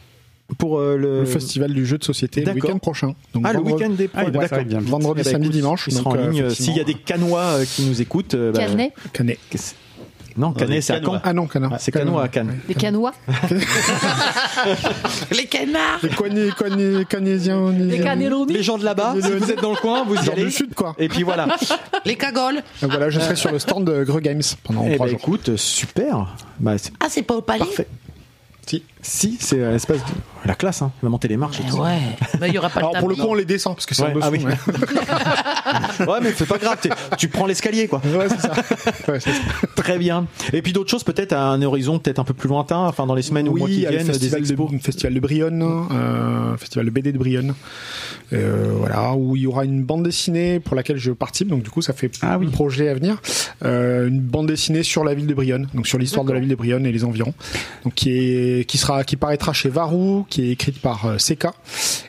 Pour 0.57 0.79
euh, 0.79 0.97
le, 0.97 1.19
le 1.19 1.25
festival 1.25 1.73
du 1.73 1.85
jeu 1.85 1.97
de 1.97 2.03
société, 2.03 2.43
le 2.43 2.53
week-end 2.53 2.79
prochain. 2.79 3.13
Donc, 3.33 3.43
Ah, 3.45 3.53
le 3.53 3.59
week-end 3.59 3.89
des 3.91 4.09
Ah, 4.15 4.23
il 4.25 4.31
doit 4.31 4.47
D'accord. 4.47 4.81
Vendredi, 4.81 5.23
samedi, 5.23 5.47
écoute, 5.47 5.55
dimanche. 5.55 5.83
Il 5.87 5.93
sera 5.93 6.09
en 6.09 6.13
donc, 6.13 6.21
euh, 6.21 6.29
ligne. 6.31 6.39
effectivement, 6.45 6.65
S'il 6.65 6.77
y 6.77 6.81
a 6.81 6.83
des 6.83 6.93
Canois 6.95 7.41
euh, 7.41 7.65
qui 7.65 7.83
nous 7.83 8.01
écoutent, 8.01 8.33
euh, 8.33 8.51
bah, 8.51 8.59
Canet, 8.65 8.93
Canet. 9.13 9.37
non, 10.37 10.51
Canet, 10.53 10.81
c'est 10.81 10.93
à 10.93 10.99
Canois. 10.99 11.13
Caen. 11.17 11.21
Ah 11.23 11.33
non, 11.33 11.45
Canard. 11.47 11.71
Ah, 11.75 11.79
c'est 11.79 11.91
Canois 11.91 12.23
à 12.23 12.27
Cannes. 12.29 12.57
les 12.67 12.73
canois, 12.73 13.13
Les 15.31 15.45
canards. 15.45 15.99
Les 16.01 17.05
Cagnésiens. 17.05 17.71
les 18.47 18.63
gens 18.63 18.77
de 18.77 18.85
là-bas, 18.85 19.15
si 19.21 19.31
vous 19.31 19.51
êtes 19.51 19.61
dans 19.61 19.71
le 19.71 19.77
coin, 19.77 20.03
vous 20.03 20.15
y 20.15 20.29
allez. 20.29 20.45
du 20.45 20.51
sud, 20.51 20.73
quoi. 20.73 20.95
Et 20.97 21.09
puis 21.09 21.23
voilà. 21.23 21.47
Les 22.05 22.15
cagoles. 22.15 22.61
Donc 22.81 22.91
voilà, 22.91 23.09
je 23.09 23.19
serai 23.19 23.35
sur 23.35 23.51
le 23.51 23.59
stand 23.59 23.85
de 23.85 24.03
Greux 24.03 24.21
Games 24.21 24.41
pendant 24.63 24.85
Eh 24.87 24.95
trois 24.95 25.05
ben, 25.05 25.11
jours. 25.11 25.19
écoute, 25.21 25.55
super. 25.57 26.35
Bah, 26.59 26.75
Ah, 26.99 27.07
c'est 27.09 27.23
pas 27.23 27.35
au 27.35 27.41
palais 27.41 27.59
parfait. 27.59 27.87
Si. 28.65 28.83
Si, 29.01 29.37
c'est 29.39 29.57
l'espace 29.57 29.99
de 29.99 30.47
la 30.47 30.55
classe, 30.55 30.81
hein. 30.81 30.91
Il 31.01 31.05
va 31.05 31.09
monter 31.09 31.27
les 31.29 31.37
marches 31.37 31.59
et 31.61 31.63
tout. 31.63 31.77
Ouais. 31.77 31.99
Mais 32.41 32.49
il 32.49 32.53
y 32.53 32.57
aura 32.57 32.69
pas 32.69 32.79
Alors 32.79 32.93
le 32.93 32.99
pour 32.99 33.07
le 33.09 33.15
coup, 33.15 33.21
on 33.27 33.33
les 33.33 33.45
descend 33.45 33.75
parce 33.75 33.85
que 33.85 33.95
c'est 33.95 34.03
Ouais, 34.03 34.09
en 34.11 34.15
dessous. 34.15 34.27
ah 34.27 34.29
oui. 34.31 34.43
ouais. 34.45 36.05
Ouais, 36.07 36.19
mais 36.21 36.33
c'est 36.35 36.47
pas 36.47 36.57
grave. 36.57 36.77
Tu 37.17 37.27
prends 37.27 37.45
l'escalier, 37.45 37.87
quoi. 37.87 38.01
Ouais, 38.05 38.27
c'est 38.29 38.41
ça. 38.41 38.51
Ouais, 39.07 39.19
c'est 39.19 39.31
ça. 39.31 39.39
Très 39.75 39.97
bien. 39.97 40.27
Et 40.53 40.61
puis 40.61 40.73
d'autres 40.73 40.89
choses, 40.89 41.03
peut-être 41.03 41.33
à 41.33 41.43
un 41.49 41.61
horizon 41.61 41.99
peut-être 41.99 42.19
un 42.19 42.23
peu 42.23 42.33
plus 42.33 42.49
lointain, 42.49 42.79
enfin 42.79 43.05
dans 43.05 43.15
les 43.15 43.21
semaines 43.21 43.47
ou 43.49 43.55
mois 43.55 43.67
Oui, 43.67 43.73
qui 43.73 43.77
il 43.79 43.83
y 43.83 43.87
a 43.87 43.91
le 43.91 43.97
viennent, 43.97 44.07
des 44.07 44.13
festival 44.13 44.39
expos. 44.41 44.71
de, 44.71 44.77
festival 44.79 45.13
de 45.13 45.19
Brionne, 45.19 45.87
euh, 45.91 46.57
festival 46.57 46.85
de 46.85 46.91
BD 46.91 47.11
de 47.11 47.17
Brionne, 47.17 47.53
euh, 48.33 48.73
voilà, 48.77 49.13
où 49.13 49.35
il 49.35 49.43
y 49.43 49.47
aura 49.47 49.65
une 49.65 49.83
bande 49.83 50.03
dessinée 50.03 50.59
pour 50.59 50.75
laquelle 50.75 50.97
je 50.97 51.11
participe. 51.11 51.47
Donc 51.49 51.63
du 51.63 51.69
coup, 51.69 51.81
ça 51.81 51.93
fait 51.93 52.11
Ah 52.21 52.37
oui. 52.37 52.47
un 52.47 52.51
projet 52.51 52.89
à 52.89 52.93
venir, 52.93 53.21
euh, 53.63 54.07
une 54.07 54.19
bande 54.21 54.47
dessinée 54.47 54.83
sur 54.83 55.03
la 55.03 55.13
ville 55.13 55.27
de 55.27 55.33
Brionne, 55.33 55.67
donc 55.73 55.87
sur 55.87 55.97
l'histoire 55.97 56.25
de 56.25 56.33
la 56.33 56.39
ville 56.39 56.49
de 56.49 56.55
Brionne 56.55 56.85
et 56.85 56.91
les 56.91 57.03
environs, 57.03 57.33
donc 57.83 57.93
qui 57.93 58.11
est, 58.11 58.65
qui 58.67 58.77
sera, 58.77 58.88
qui 59.05 59.15
paraîtra 59.15 59.53
chez 59.53 59.69
Varou, 59.69 60.25
qui 60.29 60.43
est 60.43 60.51
écrite 60.51 60.81
par 60.81 61.05
euh, 61.05 61.17
Seka. 61.17 61.53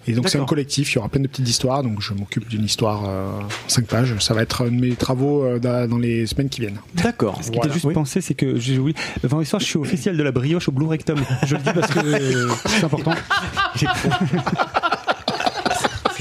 Et 0.07 0.13
donc 0.13 0.29
c'est 0.29 0.39
un 0.39 0.45
collectif. 0.45 0.93
Il 0.93 0.97
y 0.97 0.99
aura 0.99 1.09
plein 1.09 1.21
de 1.21 1.29
petites 1.29 1.49
histoires. 1.49 1.83
Donc 1.83 2.01
je 2.01 2.15
m'occupe 2.15 2.49
d'une 2.49 2.65
histoire 2.65 3.03
euh, 3.07 3.41
en 3.41 3.49
cinq 3.69 3.87
pages. 3.87 4.15
Ça 4.19 4.35
va 4.35 4.43
être 4.43 4.63
un 4.63 4.71
de 4.71 4.81
mes 4.81 4.95
travaux 4.97 5.45
euh, 5.45 5.59
dans 5.59 5.99
les 5.99 6.27
semaines 6.27 6.49
qui 6.49 6.61
viennent. 6.63 6.81
D'accord. 6.95 7.39
Ce 7.43 7.51
qui 7.51 7.59
t'a 7.61 7.69
juste 7.69 7.85
Oui. 7.85 7.95
pensé, 7.95 8.21
c'est 8.21 8.35
que 8.35 8.59
j'ai 8.59 8.79
oublié. 8.79 8.97
Le 9.23 9.29
vendredi 9.29 9.49
soir, 9.49 9.61
je 9.61 9.67
suis 9.67 9.85
festival 9.85 10.17
de 10.17 10.23
la 10.23 10.33
brioche 10.33 10.69
au 10.69 10.73
Blue 10.73 10.87
Rectum. 10.87 11.19
Je 11.47 11.55
le 11.57 11.63
dis 11.63 11.71
parce 11.75 11.93
que 11.93 11.99
euh, 12.01 12.49
c'est 12.67 12.85
important. 12.85 13.13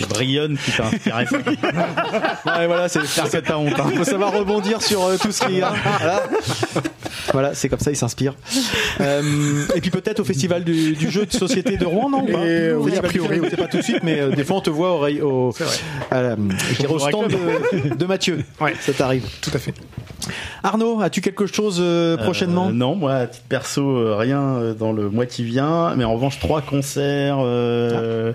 Brionne 0.08 0.58
qui 0.58 0.72
t'a 0.72 0.86
inspiré. 0.86 1.26
ça. 1.26 2.58
Ouais, 2.60 2.68
voilà, 2.68 2.88
c'est 2.90 3.06
c'est 3.06 3.42
ta 3.42 3.58
honte. 3.58 3.74
Faut 3.96 4.04
savoir 4.04 4.34
rebondir 4.34 4.82
sur 4.82 5.04
euh, 5.06 5.18
tout 5.22 5.32
ce 5.32 5.42
qui 5.46 5.60
est. 5.60 5.64
hein. 5.64 5.74
Voilà, 6.00 6.24
voilà 7.34 7.54
c'est 7.54 7.70
comme 7.70 7.80
ça, 7.80 7.92
il 7.92 7.96
s'inspire. 7.98 8.36
Euh, 9.02 9.66
et 9.76 9.82
puis 9.82 9.90
peut-être 9.92 10.20
au 10.20 10.24
festival 10.24 10.64
du, 10.64 10.94
du 10.94 11.10
jeu 11.10 11.26
de 11.26 11.32
société 11.32 11.78
de 11.78 11.86
Rouen, 11.86 12.10
non 12.10 12.26
Et, 12.28 12.72
Au 12.72 12.84
oui, 12.84 12.92
festival 12.92 12.98
a 12.98 13.08
priori. 13.10 13.40
c'est 13.50 13.58
pas 13.58 13.68
tout 13.68 13.78
de 13.78 13.82
suite, 13.84 14.04
mais 14.04 14.20
euh, 14.20 14.32
des 14.32 14.44
fois 14.44 14.58
on 14.58 14.62
te 14.62 14.70
voit 14.70 14.94
au, 15.00 15.50
au, 15.50 15.54
à 16.12 16.22
la- 16.22 16.36
au 16.90 17.00
stand 17.00 17.28
de, 17.32 17.96
de 17.96 18.06
Mathieu. 18.06 18.44
Ouais. 18.60 18.74
Ça 18.80 18.94
t'arrive. 18.94 19.26
Tout 19.42 19.52
à 19.54 19.60
fait. 19.60 19.74
Arnaud, 20.64 21.02
as-tu 21.02 21.22
quelque 21.22 21.46
chose 21.48 21.78
euh, 21.80 22.18
prochainement? 22.18 22.68
Euh, 22.68 22.72
Non, 22.74 22.96
moi, 22.96 23.14
à 23.14 23.28
titre 23.28 23.46
perso, 23.48 23.82
euh, 23.98 24.16
rien 24.18 24.42
euh, 24.42 24.74
dans 24.74 24.92
le 24.92 25.10
mois 25.10 25.26
qui 25.26 25.44
vient. 25.44 25.96
Mais 25.96 26.04
en 26.04 26.14
revanche, 26.14 26.40
trois 26.40 26.62
concerts. 26.62 27.38
euh, 27.40 28.34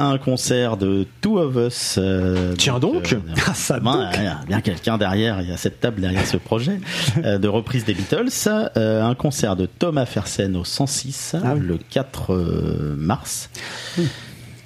Un 0.00 0.16
concert 0.18 0.76
de 0.76 1.06
Two 1.20 1.38
of 1.38 1.56
Us. 1.56 1.96
euh, 1.98 2.54
Tiens 2.56 2.78
donc. 2.78 3.12
euh, 3.12 3.18
Ah, 3.48 3.54
ça 3.54 3.78
Il 3.82 4.22
y 4.22 4.26
a 4.28 4.38
bien 4.46 4.60
quelqu'un 4.60 4.96
derrière, 4.96 5.40
il 5.42 5.48
y 5.48 5.52
a 5.52 5.56
cette 5.56 5.80
table 5.80 6.00
derrière 6.00 6.24
ce 6.24 6.36
projet 6.36 6.78
euh, 7.24 7.38
de 7.38 7.48
reprise 7.48 7.84
des 7.84 7.94
Beatles. 7.94 8.28
Un 8.76 9.14
concert 9.16 9.56
de 9.56 9.66
Thomas 9.66 10.06
Fersen 10.06 10.54
au 10.56 10.64
106 10.64 11.34
Ah 11.42 11.54
oui. 11.54 11.60
le 11.66 11.78
4 11.90 12.32
euh, 12.32 12.94
mars. 12.96 13.50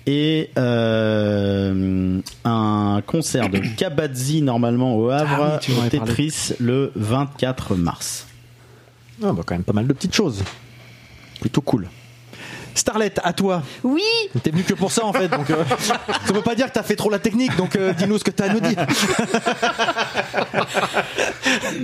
Et 0.04 0.50
euh, 0.58 2.20
un 2.44 3.02
concert 3.06 3.48
de 3.48 3.58
Kabadzi 3.76 4.42
normalement 4.42 4.96
au 4.96 5.08
Havre 5.10 5.52
Ah 5.54 5.60
oui, 5.66 5.74
au. 5.86 5.88
Tetris 5.88 6.52
le 6.60 6.92
24 6.96 7.74
mars. 7.76 8.26
Ah, 9.24 9.32
bah, 9.32 9.42
quand 9.46 9.54
même 9.54 9.62
pas 9.64 9.72
mal 9.72 9.86
de 9.86 9.92
petites 9.94 10.14
choses. 10.14 10.42
Plutôt 11.40 11.60
cool. 11.62 11.88
Starlet, 12.74 13.12
à 13.22 13.32
toi. 13.32 13.62
Oui, 13.82 14.02
T'es 14.42 14.50
venu 14.50 14.62
que 14.62 14.74
pour 14.74 14.90
ça 14.92 15.04
en 15.04 15.12
fait, 15.12 15.28
donc 15.28 15.50
euh, 15.50 15.62
ça 15.78 16.32
veut 16.32 16.42
pas 16.42 16.54
dire 16.54 16.66
que 16.66 16.72
t'as 16.72 16.82
fait 16.82 16.96
trop 16.96 17.10
la 17.10 17.18
technique, 17.18 17.54
donc 17.56 17.76
euh, 17.76 17.92
dis-nous 17.92 18.18
ce 18.18 18.24
que 18.24 18.30
t'as 18.30 18.46
à 18.46 18.48
nous 18.52 18.60
dire. 18.60 18.76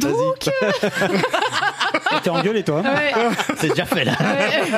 donc, 0.00 0.50
T'es 2.22 2.30
engueulé, 2.30 2.62
toi 2.62 2.82
hein 2.84 2.94
ouais, 2.94 3.12
C'est 3.58 3.68
déjà 3.68 3.84
fait 3.84 4.04
là. 4.04 4.12
ouais. 4.12 4.70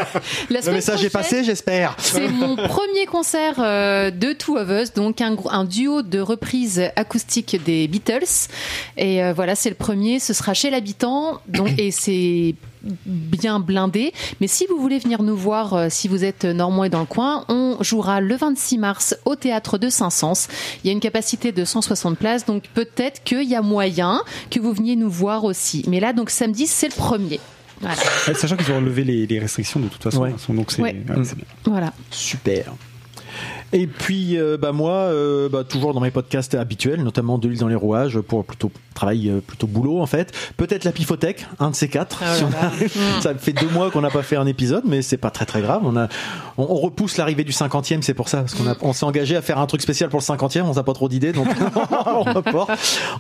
la 0.51 0.61
Le 0.61 0.73
message 0.73 1.05
est 1.05 1.11
passé, 1.11 1.45
j'espère. 1.45 1.95
C'est 1.99 2.29
mon 2.29 2.57
premier 2.57 3.07
concert 3.07 3.55
euh, 3.59 4.11
de 4.11 4.33
Two 4.33 4.57
of 4.57 4.69
Us, 4.71 4.93
donc 4.93 5.21
un, 5.21 5.37
un 5.51 5.65
duo 5.65 6.03
de 6.03 6.21
reprises 6.21 6.83
acoustiques 6.97 7.63
des 7.65 7.89
Beatles. 7.89 8.49
Et 8.97 9.23
euh, 9.23 9.33
voilà, 9.33 9.55
c'est 9.55 9.69
le 9.71 9.75
premier. 9.77 10.19
Ce 10.19 10.33
sera 10.33 10.55
chez 10.55 10.71
l'habitant, 10.71 11.41
donc 11.47 11.71
et 11.79 11.91
c'est 11.91 12.55
bien 13.07 13.61
blindé. 13.61 14.13
Mais 14.41 14.47
si 14.47 14.67
vous 14.67 14.79
voulez 14.81 14.99
venir 14.99 15.23
nous 15.23 15.37
voir, 15.37 15.75
euh, 15.75 15.87
si 15.91 16.09
vous 16.09 16.25
êtes 16.25 16.45
normand 16.45 16.85
et 16.85 16.89
dans 16.89 17.01
le 17.01 17.07
coin, 17.07 17.45
on 17.49 17.77
jouera 17.83 18.21
le 18.21 18.37
26 18.37 18.79
mars 18.79 19.17
au 19.25 19.37
théâtre 19.37 19.79
de 19.79 19.89
Saint-Saëns. 19.89 20.49
Il 20.83 20.87
y 20.87 20.91
a 20.91 20.93
une 20.93 21.01
capacité 21.01 21.53
de 21.53 21.65
160 21.65 22.19
places, 22.19 22.47
donc 22.47 22.65
peut-être 22.75 23.23
qu'il 23.25 23.43
y 23.49 23.55
a 23.55 23.63
moyen 23.63 24.23
que 24.51 24.61
vous 24.61 24.73
veniez 24.73 24.97
nous 24.97 25.11
voir 25.11 25.45
aussi. 25.45 25.85
Mais 25.89 26.01
là, 26.01 26.13
donc 26.13 26.31
samedi, 26.31 26.67
c'est 26.67 26.89
le 26.89 26.95
premier. 26.95 27.41
Voilà. 27.81 27.97
Sachant 28.35 28.57
qu'ils 28.57 28.71
ont 28.73 28.77
relevé 28.77 29.05
les, 29.05 29.27
les 29.27 29.39
restrictions 29.39 29.81
de 29.81 29.89
toute 29.89 30.03
façon. 30.03 30.21
Ouais. 30.23 30.35
Donc 30.51 30.71
c'est 30.71 30.83
Ouais. 30.83 30.95
ouais, 31.09 31.25
c'est 31.25 31.37
bien. 31.37 31.47
voilà. 31.65 31.93
Super. 32.11 32.75
Et 33.73 33.87
puis, 33.87 34.37
euh, 34.37 34.57
bah 34.59 34.73
moi, 34.73 34.93
euh, 34.93 35.49
bah, 35.49 35.63
toujours 35.65 35.95
dans 35.95 36.01
mes 36.01 36.11
podcasts 36.11 36.55
habituels, 36.57 37.03
notamment 37.03 37.39
de 37.39 37.49
l'île 37.49 37.61
dans 37.61 37.69
les 37.69 37.77
rouages, 37.77 38.19
pour 38.21 38.45
plutôt 38.45 38.71
travail, 39.01 39.29
euh, 39.31 39.41
plutôt 39.41 39.67
boulot 39.67 40.01
en 40.01 40.07
fait. 40.07 40.33
Peut-être 40.57 40.85
la 40.85 40.93
Pifothèque, 40.93 41.47
un 41.59 41.71
de 41.71 41.75
ces 41.75 41.89
quatre. 41.89 42.23
Ah 42.25 42.35
si 42.37 42.45
on 42.45 42.49
a- 42.49 43.21
ça 43.23 43.35
fait 43.35 43.53
deux 43.53 43.69
mois 43.69 43.91
qu'on 43.91 44.03
n'a 44.03 44.11
pas 44.11 44.23
fait 44.23 44.37
un 44.37 44.47
épisode, 44.47 44.85
mais 44.87 45.01
c'est 45.03 45.17
pas 45.17 45.31
très 45.31 45.47
très 45.47 45.63
grave. 45.63 45.81
On 45.85 45.97
a, 45.97 46.09
on, 46.59 46.65
on 46.69 46.75
repousse 46.77 47.17
l'arrivée 47.17 47.45
du 47.45 47.53
cinquantième, 47.53 48.03
c'est 48.03 48.15
pour 48.15 48.29
ça, 48.29 48.39
parce 48.41 48.55
qu'on 48.55 48.67
a, 48.69 48.75
on 48.83 48.93
s'est 48.93 49.05
engagé 49.07 49.37
à 49.37 49.43
faire 49.43 49.59
un 49.59 49.67
truc 49.67 49.81
spécial 49.83 50.11
pour 50.11 50.21
le 50.21 50.25
cinquantième. 50.25 50.67
On 50.69 50.75
n'a 50.75 50.83
pas 50.83 50.93
trop 50.93 51.09
d'idées, 51.09 51.33
donc 51.33 51.47
on 52.07 52.23
reporte, 52.23 52.71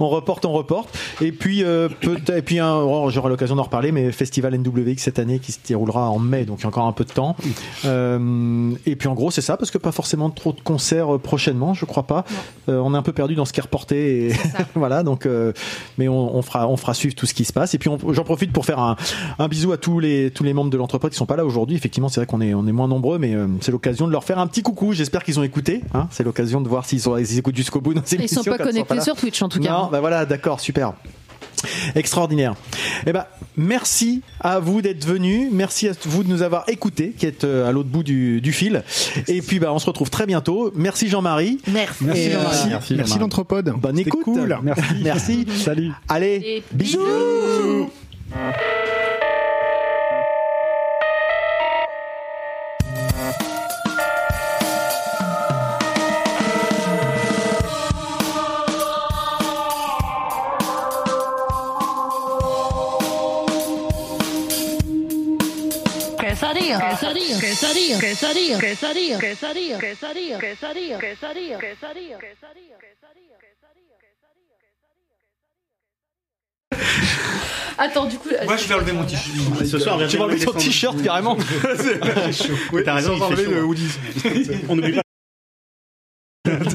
on 0.01 0.09
reporte, 0.09 0.45
on 0.45 0.53
reporte. 0.53 0.97
Et 1.23 1.33
puis, 1.33 1.65
euh, 1.65 1.89
peut 2.01 2.19
et 2.37 2.43
puis, 2.43 2.59
un- 2.59 2.75
oh, 2.77 3.09
j'aurai 3.11 3.29
l'occasion 3.31 3.57
d'en 3.57 3.63
reparler, 3.65 3.91
mais 3.93 4.13
festival 4.13 4.55
NWX 4.59 4.97
cette 4.99 5.19
année 5.19 5.39
qui 5.39 5.53
se 5.53 5.59
déroulera 5.67 6.11
en 6.11 6.19
mai, 6.19 6.45
donc 6.45 6.59
il 6.61 6.63
y 6.63 6.65
a 6.67 6.69
encore 6.69 6.87
un 6.87 6.93
peu 6.93 7.05
de 7.05 7.13
temps. 7.13 7.37
Euh, 7.85 8.73
et 8.87 8.97
puis 8.97 9.09
en 9.09 9.15
gros, 9.15 9.31
c'est 9.31 9.41
ça, 9.41 9.57
parce 9.57 9.71
que 9.71 9.79
pas 9.79 9.93
forcément 9.93 10.31
trop 10.31 10.53
de 10.53 10.61
concerts 10.61 11.15
euh, 11.15 11.19
prochainement, 11.19 11.75
je 11.75 11.85
crois 11.85 12.05
pas. 12.05 12.25
Euh, 12.69 12.79
on 12.79 12.95
est 12.95 12.97
un 12.99 13.03
peu 13.03 13.13
perdu 13.13 13.35
dans 13.35 13.45
ce 13.45 13.53
qui 13.53 13.61
est 13.61 13.63
reporté, 13.63 14.29
et 14.29 14.33
voilà. 14.75 15.03
Donc, 15.03 15.27
euh, 15.27 15.53
mais 15.99 16.09
on, 16.09 16.37
on 16.37 16.43
fera, 16.43 16.69
on 16.69 16.77
fera 16.77 16.95
suivre 16.95 17.15
tout 17.15 17.27
ce 17.27 17.35
qui 17.35 17.45
se 17.45 17.53
passe. 17.53 17.75
Et 17.75 17.79
puis, 17.79 17.91
j'en 18.11 18.25
profite 18.25 18.53
pour 18.53 18.65
faire 18.65 18.79
un, 18.79 18.97
un 19.39 19.49
bisou 19.49 19.73
à 19.73 19.77
tous 19.79 20.01
les 20.01 20.31
tous 20.31 20.45
les 20.45 20.53
membres 20.53 20.71
de 20.71 20.77
l'entreprise 20.77 21.11
qui 21.11 21.17
sont 21.17 21.27
pas 21.27 21.37
là 21.37 21.45
aujourd'hui. 21.45 21.77
Effectivement, 21.77 22.09
c'est 22.09 22.21
vrai 22.21 22.27
qu'on 22.27 22.41
est 22.41 22.55
on 22.55 22.67
est 22.67 22.73
moins 22.73 22.89
nombreux, 22.89 23.19
mais 23.19 23.35
euh, 23.35 23.47
c'est 23.61 23.73
l'occasion 23.73 24.07
de 24.07 24.13
leur 24.13 24.25
faire 24.25 24.39
un 24.39 24.47
petit 24.47 24.63
coucou. 24.63 24.93
J'espère 24.93 25.25
qu'ils 25.25 25.39
ont 25.39 25.43
écouté. 25.43 25.83
Hein 25.95 26.09
c'est 26.11 26.25
l'occasion 26.25 26.61
de 26.61 26.69
voir 26.69 26.85
s'ils 26.85 27.09
ont 27.09 27.17
ils 27.17 27.39
écoutent 27.39 27.57
jusqu'au 27.57 27.81
bout 27.81 27.95
dans 27.95 28.03
ces 28.05 28.17
Ils 28.17 28.29
sont 28.29 28.45
pas 28.45 28.59
connectés 28.59 29.01
sur 29.01 29.17
Twitch 29.17 29.41
en 29.43 29.49
tout 29.49 29.61
cas. 29.61 29.71
non, 29.71 29.89
bah 29.91 30.01
voilà, 30.01 30.25
d'accord, 30.27 30.61
super. 30.61 30.93
Extraordinaire. 31.95 32.55
Eh 33.07 33.13
ben, 33.13 33.25
merci 33.57 34.23
à 34.41 34.59
vous 34.61 34.81
d'être 34.83 35.05
venus. 35.05 35.49
Merci 35.53 35.89
à 35.89 35.93
vous 36.05 36.23
de 36.25 36.29
nous 36.29 36.43
avoir 36.43 36.69
écoutés, 36.69 37.13
qui 37.17 37.27
êtes 37.27 37.45
euh, 37.45 37.69
à 37.69 37.73
l'autre 37.73 37.89
bout 37.89 38.03
du, 38.03 38.41
du 38.41 38.53
fil. 38.53 38.83
Et 39.29 39.43
puis, 39.43 39.59
bah, 39.59 39.73
on 39.73 39.79
se 39.79 39.87
retrouve 39.87 40.11
très 40.11 40.27
bientôt. 40.27 40.73
Merci 40.75 41.09
Jean-Marie. 41.09 41.59
Merci. 41.71 42.05
Merci, 42.05 42.21
Et, 42.23 42.29
euh, 42.29 42.33
Jean-Marie. 42.33 42.49
merci, 42.51 42.69
Merci, 42.71 42.95
Jean-Marie. 42.97 43.19
l'anthropode. 43.21 43.73
Bonne 43.77 43.97
C'était 43.97 44.09
écoute. 44.09 44.25
Cool. 44.25 44.59
Merci. 44.63 44.83
Merci. 45.03 45.47
Salut. 45.65 45.91
Allez, 46.09 46.35
Et 46.45 46.63
bisous. 46.73 46.99
Quesadilla, 47.01 48.90
Attends, 77.79 78.05
du 78.05 78.19
coup. 78.19 78.29
Moi, 78.45 78.57
je 78.57 78.69
vais 78.69 78.75
enlever 78.75 78.93
mon 78.93 79.05
t-shirt. 79.05 79.65
Ce 79.65 79.79
soir, 79.79 79.99
Tu 80.09 80.19
vas 80.19 80.25
enlever 80.25 80.45
ton 80.45 80.53
t-shirt 80.53 81.03
carrément. 81.03 81.37
T'as 82.85 82.95
raison, 82.95 83.21
enlever 83.21 83.47
le 83.47 83.65
hoodie. 83.65 83.89
On 84.69 84.79
oublie 84.79 84.93
pas. 84.93 85.03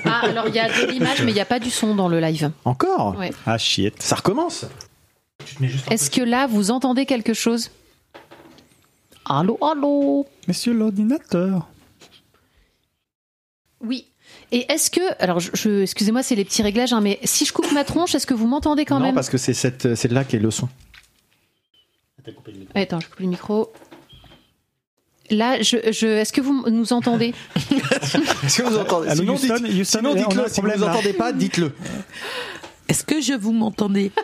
Ah, 0.06 0.22
alors 0.24 0.48
il 0.48 0.56
y 0.56 0.60
a 0.60 0.68
de 0.68 0.92
l'image, 0.92 1.22
mais 1.22 1.32
il 1.32 1.36
n'y 1.36 1.42
a 1.42 1.46
pas 1.46 1.60
du 1.60 1.70
son 1.70 1.96
dans 1.96 2.08
le 2.08 2.20
live. 2.20 2.52
Encore 2.66 3.18
Ouais. 3.18 3.32
Ah, 3.46 3.58
chiette. 3.58 4.02
Ça 4.02 4.16
recommence. 4.16 4.66
Est-ce 5.92 6.10
que 6.10 6.22
là, 6.22 6.48
vous 6.48 6.72
entendez 6.72 7.06
quelque 7.06 7.34
chose 7.34 7.72
Allô, 9.26 9.58
allô 9.64 10.26
Monsieur 10.48 10.74
l'ordinateur. 10.74 11.68
Oui. 13.82 14.06
Et 14.52 14.72
est-ce 14.72 14.90
que, 14.92 15.02
alors, 15.22 15.40
je, 15.40 15.50
je- 15.54 15.82
excusez-moi, 15.82 16.22
c'est 16.24 16.36
les 16.36 16.46
petits 16.46 16.62
réglages, 16.62 16.94
hein, 16.94 17.02
mais 17.02 17.20
si 17.24 17.46
je 17.46 17.54
coupe 17.54 17.72
ma 17.72 17.84
tronche, 17.84 18.14
est-ce 18.16 18.28
que 18.28 18.34
vous 18.34 18.48
m'entendez 18.48 18.86
quand 18.86 19.00
non, 19.00 19.06
même? 19.08 19.16
parce 19.16 19.30
que 19.30 19.38
c'est 19.38 19.54
cette, 19.54 19.96
c'est 19.96 20.12
là 20.12 20.24
qu'est 20.24 20.40
le 20.40 20.52
son. 20.52 20.70
Attends, 22.74 23.00
je 23.00 23.08
coupe 23.08 23.20
le 23.20 23.28
micro. 23.28 23.72
Là, 25.32 25.62
je, 25.62 25.78
je, 25.92 26.06
est-ce 26.08 26.32
que 26.34 26.42
vous 26.42 26.70
nous 26.70 26.94
entendez? 26.94 27.34
Est-ce 27.56 28.62
que 28.62 28.68
vous 28.68 28.78
entendez? 28.78 29.08
Allô, 29.10 29.22
Sinon, 29.22 29.34
Houston, 29.34 29.56
dites- 29.56 29.80
Houston, 29.82 30.00
sinon, 30.00 30.12
on 30.12 30.14
a 30.14 30.20
un 30.20 30.28
dites-le. 30.28 30.50
Si 30.50 30.62
vous 30.62 30.68
ne 30.68 30.76
là. 30.76 30.92
entendez 30.92 31.14
pas, 31.14 31.32
dites-le. 31.34 31.72
Est-ce 32.88 33.04
que 33.04 33.20
je 33.22 33.34
vous 33.34 33.52
m'entendez? 33.52 34.12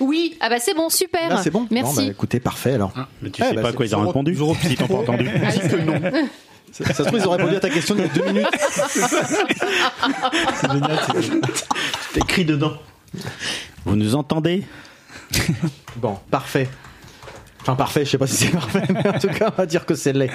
Oui. 0.00 0.36
Ah 0.40 0.48
bah 0.48 0.58
c'est 0.58 0.74
bon, 0.74 0.88
super. 0.88 1.28
Là, 1.28 1.40
c'est 1.42 1.50
bon. 1.50 1.60
Bon, 1.62 1.68
Merci. 1.70 1.96
bah, 2.06 2.12
écoutez, 2.12 2.40
parfait 2.40 2.72
alors. 2.74 2.92
Mais 3.22 3.30
tu 3.30 3.42
Eh 3.42 3.48
sais 3.48 3.54
bah, 3.54 3.62
pas 3.62 3.72
quoi 3.72 3.86
ils 3.86 3.94
ont 3.94 4.06
répondu. 4.06 4.36
Si 4.62 4.74
t'ont 4.76 4.86
pas 4.88 4.94
entendu. 4.94 5.28
Ah 5.44 5.50
c'est 5.50 5.68
vrai. 5.68 6.12
Ça, 6.72 6.84
ça 6.84 6.94
se 6.94 7.02
trouve, 7.02 7.18
ils 7.18 7.26
ont 7.26 7.32
répondu 7.32 7.56
à 7.56 7.60
ta 7.60 7.68
question 7.68 7.96
il 7.96 8.02
y 8.02 8.04
a 8.04 8.08
deux 8.08 8.24
minutes. 8.26 8.46
C'est 8.88 10.70
génial. 10.70 10.98
c'est- 11.12 11.30
C'est 12.12 12.20
écrit 12.20 12.44
dedans. 12.44 12.74
Vous 13.84 13.96
nous 13.96 14.14
entendez? 14.14 14.62
Bon, 15.96 16.16
parfait. 16.30 16.68
Enfin, 17.62 17.74
parfait, 17.74 18.04
je 18.06 18.10
sais 18.10 18.18
pas 18.18 18.26
si 18.26 18.46
c'est 18.46 18.52
parfait, 18.52 18.82
mais 18.88 19.06
en 19.06 19.18
tout 19.18 19.28
cas, 19.28 19.50
on 19.52 19.56
va 19.56 19.66
dire 19.66 19.84
que 19.84 19.94
c'est 19.94 20.14
laid. 20.14 20.30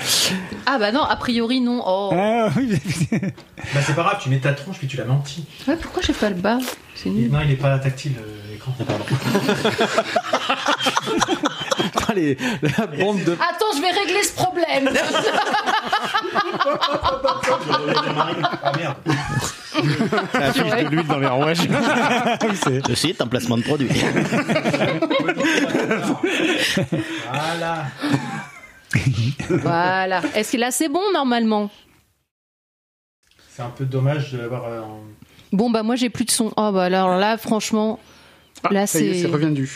Ah 0.67 0.77
bah 0.77 0.91
non, 0.91 1.01
a 1.03 1.15
priori 1.15 1.59
non. 1.59 1.81
Oh. 1.85 2.11
Ah 2.13 2.49
oui, 2.55 2.79
Bah, 3.11 3.81
c'est 3.85 3.95
pas 3.95 4.03
grave, 4.03 4.19
tu 4.21 4.29
mets 4.29 4.39
ta 4.39 4.53
tronche 4.53 4.77
puis 4.77 4.87
tu 4.87 4.95
la 4.97 5.05
menti. 5.05 5.43
Ouais, 5.67 5.75
pourquoi 5.75 6.03
j'ai 6.03 6.13
pas 6.13 6.29
le 6.29 6.35
bas? 6.35 6.59
C'est 6.93 7.09
nul. 7.09 7.31
Non, 7.31 7.39
il 7.43 7.51
est 7.51 7.55
pas 7.55 7.77
tactile 7.79 8.13
l'écran. 8.51 8.73
Les, 12.13 12.37
la 12.61 12.85
bande 12.87 13.23
de. 13.23 13.33
Attends, 13.33 13.71
je 13.75 13.81
vais 13.81 13.91
régler 13.91 14.23
ce 14.23 14.33
problème. 14.35 14.89
Ah 18.63 18.71
merde. 18.77 18.97
La 20.33 20.53
fiche 20.53 20.63
de 20.83 20.89
l'huile 20.89 21.07
dans 21.07 21.19
les 21.19 21.27
rouages. 21.27 21.57
Ceci 22.87 23.09
est 23.09 23.21
un 23.21 23.27
placement 23.27 23.57
de 23.57 23.63
produit. 23.63 23.89
Voilà. 27.31 27.85
voilà. 29.49 30.21
Est-ce 30.35 30.51
que 30.53 30.57
là 30.57 30.71
c'est 30.71 30.89
bon 30.89 31.11
normalement? 31.13 31.69
C'est 33.49 33.61
un 33.63 33.69
peu 33.69 33.85
dommage 33.85 34.31
de 34.33 34.37
l'avoir. 34.39 34.65
euh, 34.65 34.81
en- 34.81 35.01
Bon 35.51 35.69
bah 35.69 35.83
moi 35.83 35.95
j'ai 35.95 36.09
plus 36.09 36.25
de 36.25 36.31
son. 36.31 36.51
Oh 36.57 36.71
bah 36.73 36.83
alors 36.85 37.15
là 37.17 37.37
franchement, 37.37 37.99
Ah, 38.63 38.69
là 38.73 38.87
ça 38.87 38.99
y 38.99 39.07
est, 39.07 39.13
c'est. 39.13 39.21
c'est 39.21 39.27
reviendu. 39.27 39.69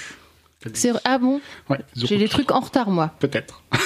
C'est- 0.74 0.92
Ah 1.04 1.18
bon 1.18 1.42
Ouais, 1.70 1.80
J'ai 1.96 2.18
des 2.18 2.28
trucs 2.28 2.52
en 2.52 2.60
retard 2.60 2.90
moi. 2.90 3.12
Peut-être. 3.20 3.64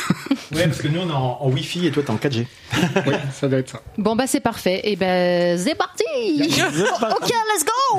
Ouais, 0.54 0.68
parce 0.68 0.82
que 0.84 0.88
nous 0.88 1.00
on 1.02 1.10
est 1.10 1.14
en. 1.14 1.38
En 1.42 1.50
Wi-Fi 1.50 1.88
et 1.88 1.92
toi, 1.92 2.04
t'es 2.04 2.12
en 2.12 2.18
4G. 2.18 2.46
Oui, 3.08 3.14
ça 3.32 3.48
doit 3.48 3.58
être 3.60 3.70
ça. 3.70 3.82
Bon 3.98 4.16
bah 4.16 4.26
c'est 4.28 4.40
parfait. 4.40 4.82
Et 4.84 4.96
ben 4.96 5.58
c'est 5.58 5.74
parti. 5.74 6.04
ok, 6.40 7.32
let's 7.32 7.66
go. 7.66 7.98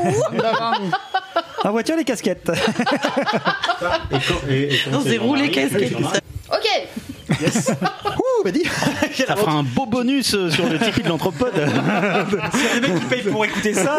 En 1.65 1.71
voiture, 1.73 1.97
les 1.97 2.05
casquettes. 2.05 2.51
Et 4.49 4.71
On 4.93 5.01
c'est 5.01 5.11
s'est 5.11 5.19
roulé 5.19 5.47
Jean-Marie, 5.47 5.51
casquette. 5.51 5.93
Jean-Marie. 5.93 6.19
Ok. 6.53 6.69
Ouh, 8.19 8.45
bah 8.45 8.51
dis 8.53 8.65
Ça 9.27 9.35
fera 9.35 9.53
un 9.53 9.63
beau 9.65 9.87
bonus 9.87 10.35
euh, 10.35 10.51
sur 10.51 10.69
le 10.69 10.79
Tipeee 10.79 11.03
de 11.03 11.09
l'anthropode. 11.09 11.55
Les 11.57 12.81
mecs 12.81 12.95
qui 13.01 13.05
payent 13.07 13.23
pour 13.23 13.45
écouter 13.45 13.75
ça. 13.75 13.99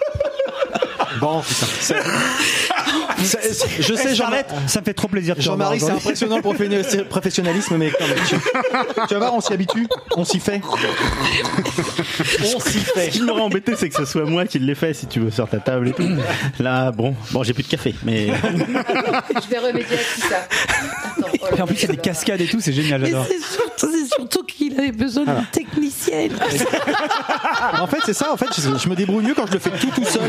Bon, 1.19 1.41
c'est- 1.43 1.95
c'est- 3.23 3.53
c'est- 3.53 3.81
je 3.81 3.93
sais, 3.93 4.21
Arrête, 4.21 4.47
ça 4.67 4.79
me 4.79 4.85
fait 4.85 4.93
trop 4.93 5.07
plaisir. 5.07 5.35
Jean-Marie, 5.37 5.79
c'est 5.79 5.91
impressionnant 5.91 6.37
le 6.37 7.03
professionnalisme, 7.05 7.77
mais 7.77 7.91
quand 7.91 8.07
même, 8.07 8.17
tu, 8.27 8.35
tu 9.07 9.13
vas 9.13 9.19
voir, 9.19 9.33
on 9.33 9.41
s'y 9.41 9.53
habitue, 9.53 9.87
on 10.15 10.23
s'y 10.25 10.39
fait. 10.39 10.61
On 12.55 12.59
s'y 12.59 12.79
fait. 12.79 13.05
Ce 13.05 13.09
qui 13.11 13.21
m'aurait 13.21 13.41
embêté, 13.41 13.73
c'est 13.75 13.89
que 13.89 13.95
ce 13.95 14.05
soit 14.05 14.25
moi 14.25 14.45
qui 14.45 14.59
l'ai 14.59 14.75
fait, 14.75 14.93
si 14.93 15.07
tu 15.07 15.19
veux, 15.19 15.31
sur 15.31 15.47
ta 15.49 15.57
table 15.57 15.89
et 15.89 15.93
tout. 15.93 16.07
Là, 16.59 16.91
bon, 16.91 17.15
bon, 17.31 17.43
j'ai 17.43 17.53
plus 17.53 17.63
de 17.63 17.67
café, 17.69 17.93
mais 18.03 18.27
Je 19.43 19.49
vais 19.49 19.57
remédier 19.59 19.95
à 19.97 19.99
tout 19.99 20.21
ça. 20.29 20.47
Attends, 21.17 21.27
oh 21.41 21.45
là 21.51 21.57
Et 21.57 21.61
en 21.61 21.67
plus, 21.67 21.75
il 21.75 21.81
y 21.81 21.85
a 21.85 21.87
des 21.89 21.95
là. 21.97 22.01
cascades 22.01 22.41
et 22.41 22.47
tout, 22.47 22.59
c'est 22.61 22.73
génial, 22.73 23.01
Mais 23.01 23.07
j'adore. 23.11 23.25
c'est 23.27 23.39
surtout, 23.39 23.91
c'est 23.91 24.13
surtout 24.15 24.43
qu'il 24.43 24.79
avait 24.79 24.91
besoin 24.91 25.25
d'une 25.25 25.45
technicienne. 25.51 26.31
En 27.79 27.87
fait, 27.87 27.97
c'est 28.05 28.13
ça, 28.13 28.31
en 28.31 28.37
fait, 28.37 28.47
je, 28.55 28.61
je 28.77 28.89
me 28.89 28.95
débrouille 28.95 29.23
mieux 29.25 29.33
quand 29.33 29.47
je 29.47 29.53
le 29.53 29.59
fais 29.59 29.69
tout 29.71 29.89
tout 29.95 30.05
seul. 30.05 30.21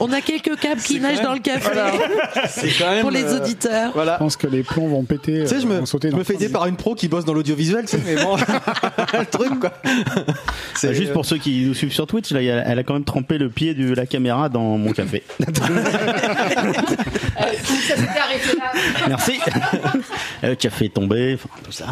On 0.00 0.12
a 0.12 0.20
quelques 0.20 0.56
câbles 0.58 0.80
qui 0.80 1.00
nagent 1.00 1.22
dans 1.22 1.32
le 1.34 1.38
café 1.40 1.70
C'est 2.48 2.70
quand 2.78 2.90
même. 2.90 3.00
pour 3.02 3.10
les 3.10 3.24
euh, 3.24 3.40
auditeurs. 3.40 3.88
Je 3.88 3.94
Voilà. 3.94 4.16
pense 4.18 4.36
que 4.36 4.46
les 4.46 4.62
plombs 4.62 4.88
vont 4.88 5.04
péter. 5.04 5.40
Tu 5.42 5.48
sais, 5.48 5.60
je 5.60 5.66
euh, 5.66 5.70
me, 5.70 5.78
vont 5.80 5.86
sauter 5.86 6.08
je 6.08 6.12
dans 6.12 6.18
me 6.18 6.24
fais 6.24 6.34
aider 6.34 6.48
par 6.48 6.66
une 6.66 6.76
pro 6.76 6.94
qui 6.94 7.08
bosse 7.08 7.24
dans 7.24 7.32
l'audiovisuel, 7.34 7.84
tu 7.86 7.96
sais, 7.96 8.02
mais 8.04 8.16
bon, 8.22 8.36
le 9.18 9.26
truc, 9.26 9.58
quoi. 9.60 9.72
C'est 10.74 10.94
juste 10.94 11.12
pour 11.12 11.24
ceux 11.24 11.38
qui 11.38 11.64
nous 11.66 11.74
suivent 11.74 11.92
sur 11.92 12.06
Twitch, 12.06 12.30
là, 12.32 12.40
il 12.42 12.46
y 12.46 12.50
a- 12.50 12.62
elle 12.66 12.78
a 12.78 12.82
quand 12.84 12.94
même 12.94 13.04
trempé 13.04 13.38
le 13.38 13.48
pied 13.50 13.74
de 13.74 13.94
la 13.94 14.06
caméra 14.06 14.48
dans 14.48 14.76
mon 14.78 14.92
café. 14.92 15.22
Euh, 17.40 17.44
tout 17.66 17.74
ça 17.86 17.96
s'était 17.96 18.18
arrêté 18.18 18.56
là. 18.58 18.72
Merci. 19.08 19.38
le 20.42 20.54
café 20.54 20.86
est 20.86 20.94
tombé, 20.94 21.34
enfin, 21.38 21.48
tout 21.64 21.72
ça. 21.72 21.86